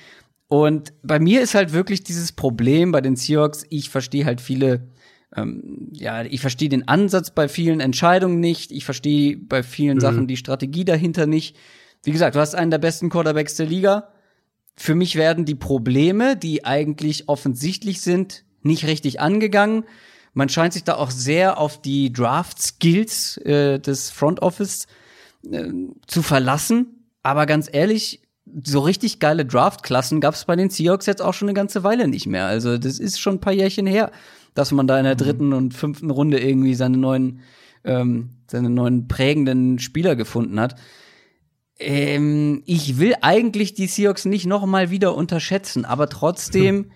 Und 0.47 0.93
bei 1.03 1.19
mir 1.19 1.41
ist 1.41 1.55
halt 1.55 1.73
wirklich 1.73 2.03
dieses 2.03 2.31
Problem 2.31 2.91
bei 2.91 3.01
den 3.01 3.15
Seahawks, 3.15 3.65
ich 3.69 3.89
verstehe 3.89 4.25
halt 4.25 4.39
viele, 4.39 4.87
ähm, 5.35 5.89
ja, 5.91 6.23
ich 6.23 6.41
verstehe 6.41 6.69
den 6.69 6.87
Ansatz 6.87 7.31
bei 7.31 7.47
vielen 7.47 7.79
Entscheidungen 7.79 8.39
nicht, 8.39 8.71
ich 8.71 8.85
verstehe 8.85 9.37
bei 9.37 9.63
vielen 9.63 9.97
mhm. 9.97 10.01
Sachen 10.01 10.27
die 10.27 10.37
Strategie 10.37 10.85
dahinter 10.85 11.25
nicht. 11.25 11.57
Wie 12.05 12.11
gesagt, 12.11 12.35
du 12.35 12.39
hast 12.39 12.53
einen 12.53 12.69
der 12.69 12.77
besten 12.77 13.09
Quarterbacks 13.09 13.55
der 13.55 13.65
Liga. 13.65 14.09
Für 14.77 14.93
mich 14.93 15.15
werden 15.15 15.45
die 15.45 15.55
Probleme, 15.55 16.37
die 16.37 16.63
eigentlich 16.63 17.27
offensichtlich 17.27 18.01
sind, 18.01 18.43
nicht 18.61 18.85
richtig 18.85 19.19
angegangen. 19.19 19.85
Man 20.33 20.49
scheint 20.49 20.73
sich 20.73 20.83
da 20.83 20.95
auch 20.95 21.09
sehr 21.09 21.57
auf 21.57 21.81
die 21.81 22.13
Draft-Skills 22.13 23.37
äh, 23.37 23.79
des 23.79 24.11
Front 24.11 24.41
Office 24.43 24.85
äh, 25.49 25.71
zu 26.05 26.21
verlassen. 26.21 27.07
Aber 27.23 27.47
ganz 27.47 27.69
ehrlich, 27.71 28.21
so 28.63 28.81
richtig 28.81 29.19
geile 29.19 29.43
Draft-Klassen 29.43 30.21
gab 30.21 30.35
es 30.35 30.45
bei 30.45 30.55
den 30.55 30.69
Seahawks 30.69 31.07
jetzt 31.07 31.23
auch 31.23 31.33
schon 31.33 31.47
eine 31.47 31.55
ganze 31.55 31.83
Weile 31.83 32.07
nicht 32.07 32.27
mehr. 32.27 32.45
Also 32.45 32.77
das 32.77 32.99
ist 32.99 33.19
schon 33.19 33.35
ein 33.35 33.41
paar 33.41 33.53
Jährchen 33.53 33.87
her, 33.87 34.11
dass 34.53 34.71
man 34.71 34.85
da 34.85 34.99
in 34.99 35.05
der 35.05 35.15
mhm. 35.15 35.19
dritten 35.19 35.53
und 35.53 35.73
fünften 35.73 36.11
Runde 36.11 36.39
irgendwie 36.39 36.75
seine 36.75 36.97
neuen, 36.97 37.39
ähm, 37.83 38.29
seine 38.45 38.69
neuen 38.69 39.07
prägenden 39.07 39.79
Spieler 39.79 40.15
gefunden 40.15 40.59
hat. 40.59 40.75
Ähm, 41.79 42.63
ich 42.65 42.99
will 42.99 43.15
eigentlich 43.21 43.73
die 43.73 43.87
Seahawks 43.87 44.25
nicht 44.25 44.45
noch 44.45 44.65
mal 44.65 44.91
wieder 44.91 45.15
unterschätzen, 45.15 45.85
aber 45.85 46.09
trotzdem. 46.09 46.91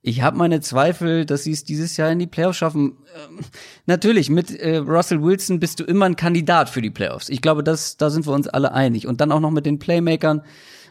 Ich 0.00 0.22
habe 0.22 0.38
meine 0.38 0.60
Zweifel, 0.60 1.26
dass 1.26 1.42
sie 1.42 1.50
es 1.50 1.64
dieses 1.64 1.96
Jahr 1.96 2.10
in 2.10 2.20
die 2.20 2.28
Playoffs 2.28 2.58
schaffen. 2.58 2.98
Ähm, 3.16 3.40
natürlich, 3.86 4.30
mit 4.30 4.54
äh, 4.54 4.76
Russell 4.76 5.22
Wilson 5.22 5.58
bist 5.58 5.80
du 5.80 5.84
immer 5.84 6.06
ein 6.06 6.14
Kandidat 6.14 6.68
für 6.70 6.80
die 6.80 6.90
Playoffs. 6.90 7.28
Ich 7.28 7.42
glaube, 7.42 7.64
das, 7.64 7.96
da 7.96 8.08
sind 8.08 8.24
wir 8.24 8.32
uns 8.32 8.46
alle 8.46 8.72
einig. 8.72 9.08
Und 9.08 9.20
dann 9.20 9.32
auch 9.32 9.40
noch 9.40 9.50
mit 9.50 9.66
den 9.66 9.80
Playmakern, 9.80 10.42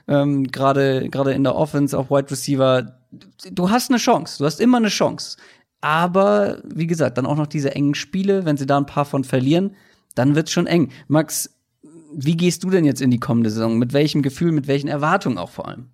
ähm, 0.10 0.44
gerade 0.48 1.10
gerade 1.10 1.32
in 1.32 1.44
der 1.44 1.56
Offense, 1.56 1.98
auch 1.98 2.10
Wide 2.10 2.30
Receiver. 2.30 3.00
Du 3.50 3.70
hast 3.70 3.90
eine 3.90 3.98
Chance, 3.98 4.40
du 4.40 4.46
hast 4.46 4.60
immer 4.60 4.78
eine 4.78 4.90
Chance. 4.90 5.38
Aber 5.80 6.62
wie 6.66 6.88
gesagt, 6.88 7.18
dann 7.18 7.26
auch 7.26 7.38
noch 7.38 7.48
diese 7.48 7.74
engen 7.74 7.96
Spiele, 7.96 8.46
wenn 8.46 8.58
sie 8.58 8.66
da 8.66 8.78
ein 8.78 8.86
paar 8.86 9.06
von 9.06 9.24
verlieren, 9.24 9.76
dann 10.16 10.36
wird's 10.36 10.52
schon 10.52 10.68
eng. 10.68 10.92
Max, 11.08 11.57
wie 12.14 12.38
gehst 12.38 12.64
du 12.64 12.70
denn 12.70 12.86
jetzt 12.86 13.02
in 13.02 13.12
die 13.12 13.20
kommende 13.20 13.50
Saison? 13.50 13.78
Mit 13.78 13.94
welchem 13.94 14.22
Gefühl, 14.22 14.52
mit 14.52 14.68
welchen 14.68 14.88
Erwartungen 14.88 15.38
auch 15.38 15.50
vor 15.50 15.68
allem? 15.68 15.88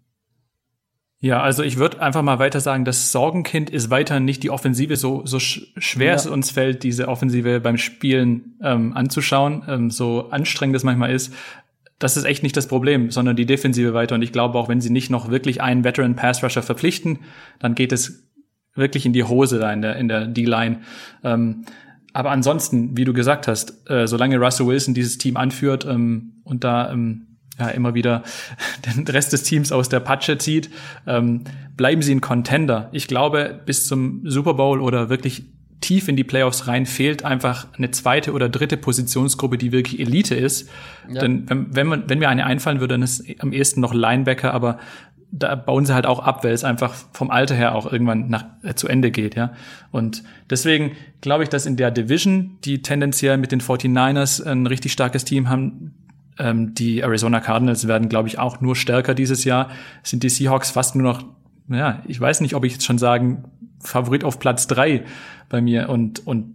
Ja, 1.23 1.41
also 1.41 1.63
ich 1.63 1.77
würde 1.77 2.01
einfach 2.01 2.21
mal 2.21 2.39
weiter 2.39 2.59
sagen, 2.59 2.83
das 2.83 3.13
Sorgenkind 3.13 3.69
ist 3.69 3.89
weiter 3.89 4.19
nicht 4.19 4.43
die 4.43 4.49
Offensive, 4.49 4.97
so, 4.97 5.25
so 5.25 5.39
schwer 5.39 6.07
ja. 6.07 6.15
es 6.15 6.27
uns 6.27 6.51
fällt, 6.51 6.83
diese 6.83 7.07
Offensive 7.07 7.61
beim 7.61 7.77
Spielen 7.77 8.57
ähm, 8.61 8.91
anzuschauen, 8.93 9.63
ähm, 9.69 9.89
so 9.89 10.29
anstrengend 10.31 10.75
es 10.75 10.83
manchmal 10.83 11.13
ist. 11.13 11.33
Das 11.97 12.17
ist 12.17 12.25
echt 12.25 12.43
nicht 12.43 12.57
das 12.57 12.67
Problem, 12.67 13.09
sondern 13.09 13.37
die 13.37 13.45
Defensive 13.45 13.93
weiter. 13.93 14.15
Und 14.15 14.21
ich 14.21 14.33
glaube, 14.33 14.59
auch 14.59 14.67
wenn 14.67 14.81
sie 14.81 14.89
nicht 14.89 15.09
noch 15.09 15.29
wirklich 15.29 15.61
einen 15.61 15.85
Veteran 15.85 16.17
Pass 16.17 16.43
Rusher 16.43 16.61
verpflichten, 16.61 17.19
dann 17.59 17.73
geht 17.73 17.93
es 17.93 18.27
wirklich 18.75 19.05
in 19.05 19.13
die 19.13 19.23
Hose 19.23 19.59
da 19.59 19.71
in 19.71 19.81
der, 19.81 19.95
in 19.95 20.09
der 20.09 20.27
D-Line. 20.27 20.81
Ähm, 21.23 21.63
aber 22.13 22.31
ansonsten, 22.31 22.95
wie 22.95 23.05
du 23.05 23.13
gesagt 23.13 23.47
hast, 23.47 23.89
äh, 23.89 24.07
solange 24.07 24.37
Russell 24.37 24.67
Wilson 24.67 24.93
dieses 24.93 25.17
Team 25.17 25.35
anführt 25.35 25.85
ähm, 25.85 26.33
und 26.43 26.63
da 26.63 26.91
ähm, 26.91 27.27
ja, 27.59 27.69
immer 27.69 27.93
wieder 27.93 28.23
den 28.95 29.07
Rest 29.07 29.33
des 29.33 29.43
Teams 29.43 29.71
aus 29.71 29.89
der 29.89 29.99
Patsche 29.99 30.37
zieht, 30.37 30.69
ähm, 31.07 31.43
bleiben 31.75 32.01
sie 32.01 32.13
ein 32.13 32.21
Contender. 32.21 32.89
Ich 32.91 33.07
glaube, 33.07 33.59
bis 33.65 33.87
zum 33.87 34.21
Super 34.25 34.53
Bowl 34.53 34.79
oder 34.79 35.09
wirklich 35.09 35.43
tief 35.81 36.07
in 36.07 36.15
die 36.15 36.23
Playoffs 36.23 36.67
rein 36.67 36.85
fehlt 36.85 37.25
einfach 37.25 37.67
eine 37.77 37.91
zweite 37.91 38.31
oder 38.31 38.47
dritte 38.47 38.77
Positionsgruppe, 38.77 39.57
die 39.57 39.73
wirklich 39.73 39.99
Elite 39.99 40.33
ist. 40.33 40.69
Ja. 41.09 41.19
Denn 41.19 41.49
wenn, 41.49 41.75
wenn, 41.75 41.87
man, 41.87 42.09
wenn 42.09 42.19
mir 42.19 42.29
eine 42.29 42.45
einfallen 42.45 42.79
würde, 42.79 42.93
dann 42.93 43.01
ist 43.01 43.25
am 43.39 43.51
ehesten 43.51 43.81
noch 43.81 43.93
Linebacker, 43.93 44.53
aber 44.53 44.79
da 45.35 45.55
bauen 45.55 45.85
sie 45.85 45.95
halt 45.95 46.05
auch 46.05 46.19
ab, 46.19 46.43
weil 46.43 46.53
es 46.53 46.63
einfach 46.63 46.93
vom 47.11 47.31
Alter 47.31 47.55
her 47.55 47.73
auch 47.73 47.91
irgendwann 47.91 48.29
nach, 48.29 48.45
äh, 48.61 48.75
zu 48.75 48.87
Ende 48.87 49.09
geht, 49.09 49.33
ja. 49.35 49.53
Und 49.91 50.23
deswegen 50.51 50.91
glaube 51.21 51.41
ich, 51.41 51.49
dass 51.49 51.65
in 51.65 51.75
der 51.75 51.89
Division, 51.89 52.59
die 52.63 52.83
tendenziell 52.83 53.37
mit 53.37 53.51
den 53.51 53.59
49ers 53.59 54.45
ein 54.45 54.67
richtig 54.67 54.93
starkes 54.93 55.25
Team 55.25 55.49
haben, 55.49 55.95
ähm, 56.37 56.75
die 56.75 56.99
Arizona 56.99 57.39
Cardinals 57.39 57.87
werden, 57.87 58.09
glaube 58.09 58.27
ich, 58.27 58.37
auch 58.37 58.61
nur 58.61 58.75
stärker 58.75 59.15
dieses 59.15 59.43
Jahr. 59.43 59.69
Sind 60.03 60.21
die 60.21 60.29
Seahawks 60.29 60.69
fast 60.69 60.95
nur 60.95 61.03
noch, 61.03 61.23
ja, 61.67 62.03
ich 62.07 62.21
weiß 62.21 62.41
nicht, 62.41 62.53
ob 62.53 62.63
ich 62.63 62.73
jetzt 62.73 62.85
schon 62.85 62.99
sagen, 62.99 63.45
Favorit 63.79 64.23
auf 64.23 64.37
Platz 64.37 64.67
drei 64.67 65.03
bei 65.49 65.61
mir. 65.61 65.89
Und, 65.89 66.25
und 66.27 66.53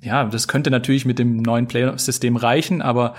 ja, 0.00 0.24
das 0.24 0.48
könnte 0.48 0.72
natürlich 0.72 1.04
mit 1.04 1.20
dem 1.20 1.36
neuen 1.36 1.68
Playoff-System 1.68 2.34
reichen, 2.34 2.82
aber 2.82 3.14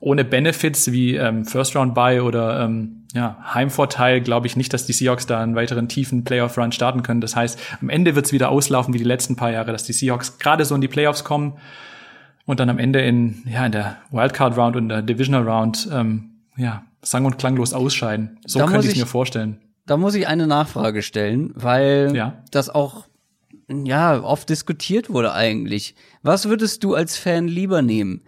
ohne 0.00 0.24
Benefits 0.24 0.90
wie 0.90 1.14
ähm, 1.14 1.44
First 1.44 1.76
Round 1.76 1.94
Buy 1.94 2.20
oder 2.20 2.64
ähm, 2.64 2.99
ja, 3.14 3.36
Heimvorteil 3.54 4.20
glaube 4.20 4.46
ich 4.46 4.56
nicht, 4.56 4.72
dass 4.72 4.86
die 4.86 4.92
Seahawks 4.92 5.26
da 5.26 5.42
einen 5.42 5.56
weiteren 5.56 5.88
tiefen 5.88 6.24
Playoff 6.24 6.56
Run 6.56 6.72
starten 6.72 7.02
können. 7.02 7.20
Das 7.20 7.34
heißt, 7.34 7.58
am 7.80 7.88
Ende 7.88 8.14
wird 8.14 8.26
es 8.26 8.32
wieder 8.32 8.50
auslaufen 8.50 8.94
wie 8.94 8.98
die 8.98 9.04
letzten 9.04 9.36
paar 9.36 9.50
Jahre, 9.50 9.72
dass 9.72 9.82
die 9.82 9.92
Seahawks 9.92 10.38
gerade 10.38 10.64
so 10.64 10.74
in 10.74 10.80
die 10.80 10.88
Playoffs 10.88 11.24
kommen 11.24 11.54
und 12.46 12.60
dann 12.60 12.68
am 12.68 12.78
Ende 12.78 13.00
in, 13.00 13.42
ja, 13.46 13.66
in 13.66 13.72
der 13.72 13.96
Wildcard 14.10 14.56
Round 14.56 14.76
und 14.76 14.88
der 14.88 15.02
Divisional 15.02 15.48
Round, 15.48 15.88
ähm, 15.92 16.30
ja, 16.56 16.84
sang- 17.02 17.24
und 17.24 17.38
klanglos 17.38 17.72
ausscheiden. 17.72 18.38
So 18.46 18.58
da 18.58 18.66
könnte 18.66 18.88
ich 18.88 18.96
mir 18.96 19.06
vorstellen. 19.06 19.58
Da 19.86 19.96
muss 19.96 20.14
ich 20.14 20.28
eine 20.28 20.46
Nachfrage 20.46 21.02
stellen, 21.02 21.52
weil 21.54 22.12
ja. 22.14 22.42
das 22.50 22.68
auch, 22.68 23.06
ja, 23.68 24.20
oft 24.22 24.48
diskutiert 24.48 25.10
wurde 25.10 25.32
eigentlich. 25.32 25.94
Was 26.22 26.48
würdest 26.48 26.84
du 26.84 26.94
als 26.94 27.16
Fan 27.16 27.48
lieber 27.48 27.82
nehmen? 27.82 28.22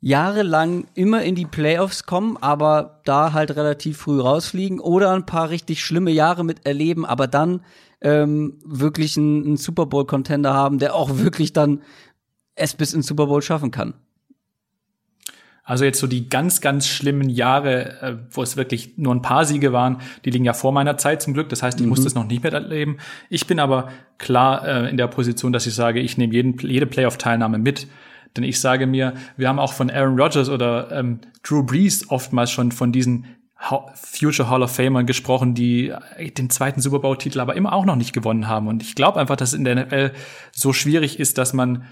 Jahrelang 0.00 0.86
immer 0.94 1.22
in 1.22 1.34
die 1.34 1.44
Playoffs 1.44 2.04
kommen, 2.04 2.38
aber 2.40 3.00
da 3.04 3.32
halt 3.32 3.54
relativ 3.56 3.98
früh 3.98 4.20
rausfliegen 4.20 4.80
oder 4.80 5.12
ein 5.12 5.26
paar 5.26 5.50
richtig 5.50 5.84
schlimme 5.84 6.10
Jahre 6.10 6.42
miterleben, 6.42 7.04
aber 7.04 7.26
dann 7.26 7.62
ähm, 8.00 8.58
wirklich 8.64 9.18
einen, 9.18 9.44
einen 9.44 9.56
Super 9.58 9.86
Bowl 9.86 10.06
Contender 10.06 10.54
haben, 10.54 10.78
der 10.78 10.94
auch 10.94 11.18
wirklich 11.18 11.52
dann 11.52 11.82
es 12.54 12.74
bis 12.74 12.94
ins 12.94 13.06
Super 13.06 13.26
Bowl 13.26 13.42
schaffen 13.42 13.70
kann. 13.70 13.94
Also 15.62 15.84
jetzt 15.84 16.00
so 16.00 16.06
die 16.06 16.28
ganz, 16.28 16.60
ganz 16.60 16.88
schlimmen 16.88 17.28
Jahre, 17.28 18.00
äh, 18.00 18.16
wo 18.32 18.42
es 18.42 18.56
wirklich 18.56 18.96
nur 18.96 19.14
ein 19.14 19.22
paar 19.22 19.44
Siege 19.44 19.72
waren, 19.72 19.98
die 20.24 20.30
liegen 20.30 20.44
ja 20.44 20.52
vor 20.52 20.72
meiner 20.72 20.96
Zeit 20.96 21.22
zum 21.22 21.32
Glück. 21.34 21.48
Das 21.48 21.62
heißt, 21.62 21.78
ich 21.78 21.84
mhm. 21.84 21.90
muss 21.90 22.02
das 22.02 22.14
noch 22.14 22.26
nicht 22.26 22.42
mehr 22.42 22.52
erleben. 22.52 22.96
Ich 23.28 23.46
bin 23.46 23.60
aber 23.60 23.90
klar 24.18 24.66
äh, 24.66 24.90
in 24.90 24.96
der 24.96 25.06
Position, 25.06 25.52
dass 25.52 25.66
ich 25.66 25.74
sage, 25.74 26.00
ich 26.00 26.18
nehme 26.18 26.32
jeden, 26.32 26.58
jede 26.58 26.86
Playoff-Teilnahme 26.86 27.58
mit. 27.58 27.86
Denn 28.36 28.44
ich 28.44 28.60
sage 28.60 28.86
mir, 28.86 29.14
wir 29.36 29.48
haben 29.48 29.58
auch 29.58 29.72
von 29.72 29.90
Aaron 29.90 30.18
Rodgers 30.18 30.48
oder 30.48 30.90
ähm, 30.92 31.20
Drew 31.42 31.62
Brees 31.62 32.10
oftmals 32.10 32.50
schon 32.50 32.72
von 32.72 32.92
diesen 32.92 33.26
Future 33.94 34.48
Hall 34.48 34.62
of 34.62 34.74
Famern 34.74 35.04
gesprochen, 35.04 35.54
die 35.54 35.92
den 36.18 36.48
zweiten 36.48 36.80
Super 36.80 37.00
Bowl-Titel 37.00 37.40
aber 37.40 37.56
immer 37.56 37.74
auch 37.74 37.84
noch 37.84 37.96
nicht 37.96 38.14
gewonnen 38.14 38.48
haben. 38.48 38.68
Und 38.68 38.82
ich 38.82 38.94
glaube 38.94 39.20
einfach, 39.20 39.36
dass 39.36 39.50
es 39.52 39.58
in 39.58 39.64
der 39.64 39.84
NFL 39.84 40.12
so 40.50 40.72
schwierig 40.72 41.20
ist, 41.20 41.36
dass 41.36 41.52
man 41.52 41.84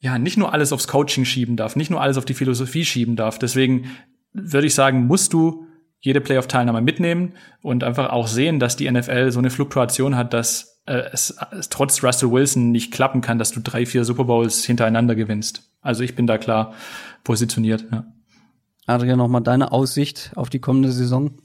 ja, 0.00 0.18
nicht 0.18 0.36
nur 0.36 0.52
alles 0.52 0.72
aufs 0.72 0.86
Coaching 0.86 1.24
schieben 1.24 1.56
darf, 1.56 1.76
nicht 1.76 1.90
nur 1.90 2.00
alles 2.00 2.18
auf 2.18 2.24
die 2.24 2.34
Philosophie 2.34 2.84
schieben 2.84 3.16
darf. 3.16 3.38
Deswegen 3.38 3.90
würde 4.32 4.66
ich 4.66 4.74
sagen, 4.74 5.06
musst 5.06 5.32
du 5.32 5.66
jede 6.00 6.20
Playoff-Teilnahme 6.20 6.80
mitnehmen 6.80 7.34
und 7.62 7.82
einfach 7.82 8.10
auch 8.10 8.28
sehen, 8.28 8.60
dass 8.60 8.76
die 8.76 8.88
NFL 8.88 9.32
so 9.32 9.40
eine 9.40 9.50
Fluktuation 9.50 10.16
hat, 10.16 10.32
dass 10.32 10.80
äh, 10.86 11.02
es, 11.12 11.36
es 11.50 11.68
trotz 11.68 12.04
Russell 12.04 12.30
Wilson 12.30 12.70
nicht 12.70 12.92
klappen 12.92 13.20
kann, 13.20 13.38
dass 13.38 13.50
du 13.50 13.60
drei, 13.60 13.84
vier 13.84 14.04
Super 14.04 14.24
Bowls 14.24 14.64
hintereinander 14.64 15.16
gewinnst. 15.16 15.67
Also 15.80 16.02
ich 16.02 16.14
bin 16.14 16.26
da 16.26 16.38
klar 16.38 16.74
positioniert. 17.24 17.86
Ja. 17.90 18.06
Adrian, 18.86 19.18
nochmal 19.18 19.42
deine 19.42 19.72
Aussicht 19.72 20.32
auf 20.34 20.50
die 20.50 20.60
kommende 20.60 20.90
Saison? 20.92 21.38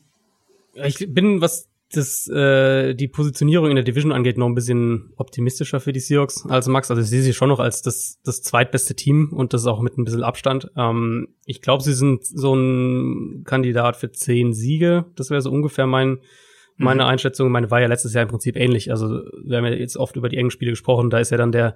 Ich 0.76 1.14
bin, 1.14 1.41
was 1.41 1.69
das, 1.91 2.27
äh, 2.27 2.95
die 2.95 3.07
Positionierung 3.07 3.69
in 3.69 3.76
der 3.76 3.84
Division 3.84 4.11
angeht, 4.11 4.38
noch 4.38 4.47
ein 4.47 4.55
bisschen 4.55 5.14
optimistischer 5.18 5.80
für 5.80 5.93
die 5.93 5.99
Seahawks 5.99 6.45
als 6.47 6.68
Max. 6.68 6.89
Also 6.89 7.01
ich 7.01 7.10
sehe 7.10 7.22
sie 7.22 7.34
schon 7.34 7.49
noch 7.49 7.60
als 7.60 7.81
das, 7.81 8.19
das 8.23 8.41
zweitbeste 8.41 8.95
Team 8.95 9.30
und 9.31 9.53
das 9.53 9.65
auch 9.65 9.81
mit 9.81 9.97
ein 9.97 10.03
bisschen 10.03 10.23
Abstand. 10.23 10.72
Ähm, 10.76 11.30
ich 11.45 11.61
glaube, 11.61 11.84
sie 11.84 11.93
sind 11.93 12.26
so 12.26 12.55
ein 12.55 13.43
Kandidat 13.45 13.95
für 13.95 14.11
zehn 14.11 14.53
Siege. 14.53 15.05
Das 15.15 15.30
wäre 15.30 15.41
so 15.41 15.51
ungefähr 15.51 15.85
mein, 15.85 16.19
meine 16.77 17.03
mhm. 17.03 17.09
Einschätzung. 17.09 17.51
Meine 17.51 17.71
war 17.71 17.81
ja 17.81 17.87
letztes 17.87 18.13
Jahr 18.13 18.23
im 18.23 18.29
Prinzip 18.29 18.55
ähnlich. 18.55 18.91
Also 18.91 19.21
wir 19.43 19.57
haben 19.57 19.65
ja 19.65 19.73
jetzt 19.73 19.97
oft 19.97 20.15
über 20.15 20.29
die 20.29 20.37
engen 20.37 20.51
Spiele 20.51 20.71
gesprochen. 20.71 21.09
Da 21.09 21.19
ist 21.19 21.31
ja 21.31 21.37
dann 21.37 21.51
der 21.51 21.75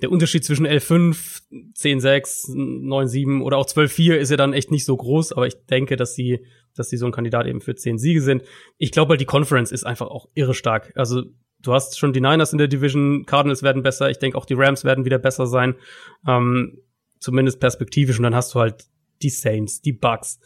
der 0.00 0.10
Unterschied 0.10 0.44
zwischen 0.44 0.66
L5, 0.66 1.42
10-6, 1.74 2.54
9-7 2.54 3.42
oder 3.42 3.58
auch 3.58 3.66
12-4 3.66 4.14
ist 4.14 4.30
ja 4.30 4.36
dann 4.36 4.52
echt 4.52 4.70
nicht 4.70 4.84
so 4.84 4.96
groß, 4.96 5.32
aber 5.32 5.46
ich 5.46 5.66
denke, 5.66 5.96
dass 5.96 6.14
sie, 6.14 6.46
dass 6.74 6.88
sie 6.88 6.96
so 6.96 7.06
ein 7.06 7.12
Kandidat 7.12 7.46
eben 7.46 7.60
für 7.60 7.74
10 7.74 7.98
Siege 7.98 8.22
sind. 8.22 8.42
Ich 8.78 8.92
glaube 8.92 9.10
halt, 9.10 9.20
die 9.20 9.26
Conference 9.26 9.72
ist 9.72 9.84
einfach 9.84 10.06
auch 10.06 10.28
irre 10.34 10.54
stark. 10.54 10.92
Also 10.96 11.24
du 11.60 11.72
hast 11.72 11.98
schon 11.98 12.12
die 12.12 12.20
Niners 12.20 12.52
in 12.52 12.58
der 12.58 12.68
Division, 12.68 13.26
Cardinals 13.26 13.62
werden 13.62 13.82
besser, 13.82 14.10
ich 14.10 14.18
denke 14.18 14.38
auch 14.38 14.46
die 14.46 14.54
Rams 14.54 14.84
werden 14.84 15.04
wieder 15.04 15.18
besser 15.18 15.46
sein, 15.46 15.74
ähm, 16.26 16.78
zumindest 17.18 17.60
perspektivisch 17.60 18.18
und 18.18 18.22
dann 18.22 18.34
hast 18.34 18.54
du 18.54 18.60
halt 18.60 18.86
die 19.22 19.30
Saints, 19.30 19.82
die 19.82 19.92
Bucks, 19.92 20.40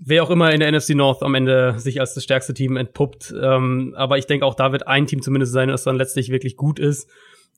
wer 0.00 0.22
auch 0.22 0.30
immer 0.30 0.52
in 0.52 0.60
der 0.60 0.70
NFC 0.70 0.90
North 0.90 1.22
am 1.22 1.34
Ende 1.34 1.78
sich 1.78 2.00
als 2.00 2.14
das 2.14 2.24
stärkste 2.24 2.54
Team 2.54 2.76
entpuppt, 2.76 3.34
ähm, 3.40 3.94
aber 3.96 4.18
ich 4.18 4.26
denke 4.26 4.46
auch 4.46 4.54
da 4.54 4.72
wird 4.72 4.86
ein 4.86 5.06
Team 5.06 5.22
zumindest 5.22 5.52
sein, 5.52 5.68
das 5.68 5.84
dann 5.84 5.96
letztlich 5.96 6.30
wirklich 6.30 6.56
gut 6.56 6.78
ist 6.78 7.08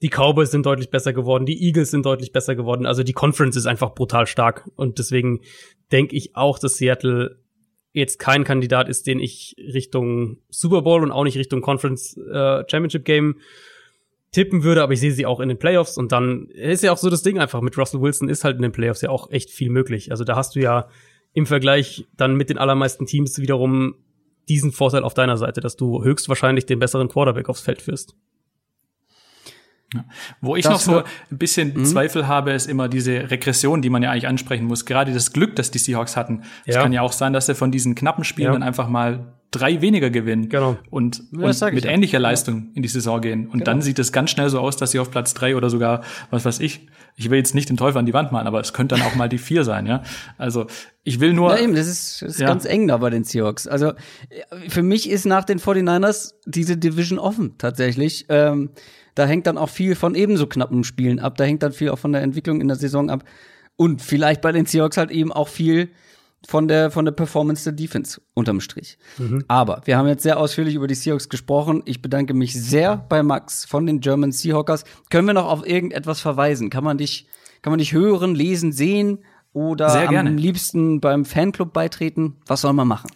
die 0.02 0.08
Cowboys 0.08 0.50
sind 0.50 0.64
deutlich 0.64 0.90
besser 0.90 1.12
geworden, 1.12 1.46
die 1.46 1.62
Eagles 1.62 1.90
sind 1.90 2.06
deutlich 2.06 2.32
besser 2.32 2.54
geworden. 2.54 2.86
Also 2.86 3.02
die 3.02 3.12
Conference 3.12 3.56
ist 3.56 3.66
einfach 3.66 3.94
brutal 3.94 4.26
stark. 4.26 4.68
Und 4.76 4.98
deswegen 4.98 5.40
denke 5.92 6.16
ich 6.16 6.36
auch, 6.36 6.58
dass 6.58 6.76
Seattle 6.76 7.38
jetzt 7.92 8.18
kein 8.18 8.44
Kandidat 8.44 8.88
ist, 8.88 9.06
den 9.06 9.20
ich 9.20 9.56
Richtung 9.58 10.38
Super 10.48 10.82
Bowl 10.82 11.02
und 11.02 11.10
auch 11.10 11.24
nicht 11.24 11.36
Richtung 11.36 11.60
Conference 11.60 12.16
äh, 12.16 12.64
Championship 12.68 13.04
Game 13.04 13.36
tippen 14.32 14.62
würde, 14.62 14.82
aber 14.82 14.92
ich 14.92 15.00
sehe 15.00 15.10
sie 15.10 15.26
auch 15.26 15.40
in 15.40 15.48
den 15.48 15.58
Playoffs 15.58 15.98
und 15.98 16.12
dann 16.12 16.46
ist 16.50 16.84
ja 16.84 16.92
auch 16.92 16.98
so 16.98 17.10
das 17.10 17.24
Ding 17.24 17.40
einfach 17.40 17.60
mit 17.62 17.76
Russell 17.76 18.00
Wilson 18.00 18.28
ist 18.28 18.44
halt 18.44 18.54
in 18.54 18.62
den 18.62 18.70
Playoffs 18.70 19.02
ja 19.02 19.10
auch 19.10 19.28
echt 19.32 19.50
viel 19.50 19.70
möglich. 19.70 20.12
Also 20.12 20.22
da 20.22 20.36
hast 20.36 20.54
du 20.54 20.60
ja 20.60 20.88
im 21.32 21.46
Vergleich 21.46 22.06
dann 22.16 22.34
mit 22.34 22.50
den 22.50 22.58
allermeisten 22.58 23.06
Teams 23.06 23.38
wiederum 23.38 23.94
diesen 24.48 24.72
Vorteil 24.72 25.04
auf 25.04 25.14
deiner 25.14 25.36
Seite, 25.36 25.60
dass 25.60 25.76
du 25.76 26.02
höchstwahrscheinlich 26.02 26.66
den 26.66 26.78
besseren 26.78 27.08
Quarterback 27.08 27.48
aufs 27.48 27.60
Feld 27.60 27.82
führst. 27.82 28.16
Ja. 29.94 30.04
Wo 30.40 30.54
ich 30.56 30.64
das 30.64 30.72
noch 30.72 30.80
so 30.80 31.02
ein 31.30 31.38
bisschen 31.38 31.74
mhm. 31.74 31.84
Zweifel 31.84 32.28
habe, 32.28 32.52
ist 32.52 32.66
immer 32.66 32.88
diese 32.88 33.30
Regression, 33.30 33.82
die 33.82 33.90
man 33.90 34.02
ja 34.02 34.10
eigentlich 34.10 34.28
ansprechen 34.28 34.66
muss. 34.66 34.86
Gerade 34.86 35.12
das 35.12 35.32
Glück, 35.32 35.56
das 35.56 35.70
die 35.70 35.78
Seahawks 35.78 36.16
hatten. 36.16 36.42
Es 36.64 36.76
ja. 36.76 36.82
kann 36.82 36.92
ja 36.92 37.02
auch 37.02 37.12
sein, 37.12 37.32
dass 37.32 37.46
sie 37.46 37.54
von 37.54 37.72
diesen 37.72 37.94
knappen 37.94 38.24
Spielen 38.24 38.46
ja. 38.46 38.52
dann 38.52 38.62
einfach 38.62 38.88
mal 38.88 39.34
drei 39.50 39.80
weniger 39.80 40.10
gewinnen 40.10 40.48
genau. 40.48 40.76
und, 40.90 41.24
und 41.32 41.72
mit 41.72 41.84
ähnlicher 41.84 42.20
Leistung 42.20 42.70
in 42.74 42.82
die 42.82 42.88
Saison 42.88 43.20
gehen. 43.20 43.46
Und 43.46 43.52
genau. 43.52 43.64
dann 43.64 43.82
sieht 43.82 43.98
es 43.98 44.12
ganz 44.12 44.30
schnell 44.30 44.48
so 44.48 44.60
aus, 44.60 44.76
dass 44.76 44.92
sie 44.92 45.00
auf 45.00 45.10
Platz 45.10 45.34
drei 45.34 45.56
oder 45.56 45.70
sogar, 45.70 46.02
was 46.30 46.44
weiß 46.44 46.60
ich, 46.60 46.88
ich 47.16 47.30
will 47.30 47.38
jetzt 47.38 47.54
nicht 47.54 47.68
den 47.68 47.76
Teufel 47.76 47.98
an 47.98 48.06
die 48.06 48.14
Wand 48.14 48.30
malen, 48.30 48.46
aber 48.46 48.60
es 48.60 48.72
könnte 48.72 48.94
dann 48.94 49.04
auch 49.04 49.16
mal 49.16 49.28
die 49.28 49.38
vier 49.38 49.64
sein, 49.64 49.86
ja. 49.86 50.02
Also 50.38 50.66
ich 51.02 51.18
will 51.18 51.32
nur. 51.32 51.50
Ja, 51.50 51.62
eben, 51.62 51.74
das 51.74 51.88
ist, 51.88 52.22
das 52.22 52.32
ist 52.32 52.40
ganz 52.40 52.64
eng 52.64 52.86
da 52.86 52.98
bei 52.98 53.10
den 53.10 53.24
Seahawks. 53.24 53.66
Also 53.66 53.92
für 54.68 54.82
mich 54.82 55.10
ist 55.10 55.26
nach 55.26 55.44
den 55.44 55.58
49ers 55.58 56.34
diese 56.46 56.76
Division 56.76 57.18
offen, 57.18 57.58
tatsächlich. 57.58 58.26
Ähm, 58.28 58.70
da 59.16 59.26
hängt 59.26 59.46
dann 59.46 59.58
auch 59.58 59.68
viel 59.68 59.96
von 59.96 60.14
ebenso 60.14 60.46
knappen 60.46 60.84
Spielen 60.84 61.18
ab. 61.18 61.36
Da 61.36 61.44
hängt 61.44 61.62
dann 61.62 61.72
viel 61.72 61.90
auch 61.90 61.98
von 61.98 62.12
der 62.12 62.22
Entwicklung 62.22 62.60
in 62.60 62.68
der 62.68 62.76
Saison 62.76 63.10
ab. 63.10 63.24
Und 63.76 64.00
vielleicht 64.00 64.40
bei 64.40 64.52
den 64.52 64.66
Seahawks 64.66 64.96
halt 64.96 65.10
eben 65.10 65.32
auch 65.32 65.48
viel 65.48 65.90
von 66.46 66.68
der, 66.68 66.90
von 66.90 67.04
der 67.04 67.12
Performance 67.12 67.64
der 67.64 67.72
Defense 67.72 68.20
unterm 68.34 68.60
Strich. 68.60 68.98
Mhm. 69.18 69.44
Aber 69.48 69.82
wir 69.84 69.96
haben 69.96 70.08
jetzt 70.08 70.22
sehr 70.22 70.38
ausführlich 70.38 70.74
über 70.74 70.86
die 70.86 70.94
Seahawks 70.94 71.28
gesprochen. 71.28 71.82
Ich 71.84 72.02
bedanke 72.02 72.34
mich 72.34 72.60
sehr 72.60 72.96
bei 72.96 73.22
Max 73.22 73.64
von 73.64 73.86
den 73.86 74.00
German 74.00 74.32
Seahawkers. 74.32 74.84
Können 75.10 75.26
wir 75.26 75.34
noch 75.34 75.46
auf 75.46 75.66
irgendetwas 75.66 76.20
verweisen? 76.20 76.70
Kann 76.70 76.84
man 76.84 76.98
dich, 76.98 77.26
kann 77.62 77.70
man 77.70 77.78
dich 77.78 77.92
hören, 77.92 78.34
lesen, 78.34 78.72
sehen 78.72 79.24
oder 79.52 80.08
am 80.08 80.36
liebsten 80.36 81.00
beim 81.00 81.24
Fanclub 81.24 81.72
beitreten? 81.72 82.36
Was 82.46 82.62
soll 82.62 82.72
man 82.72 82.88
machen? 82.88 83.10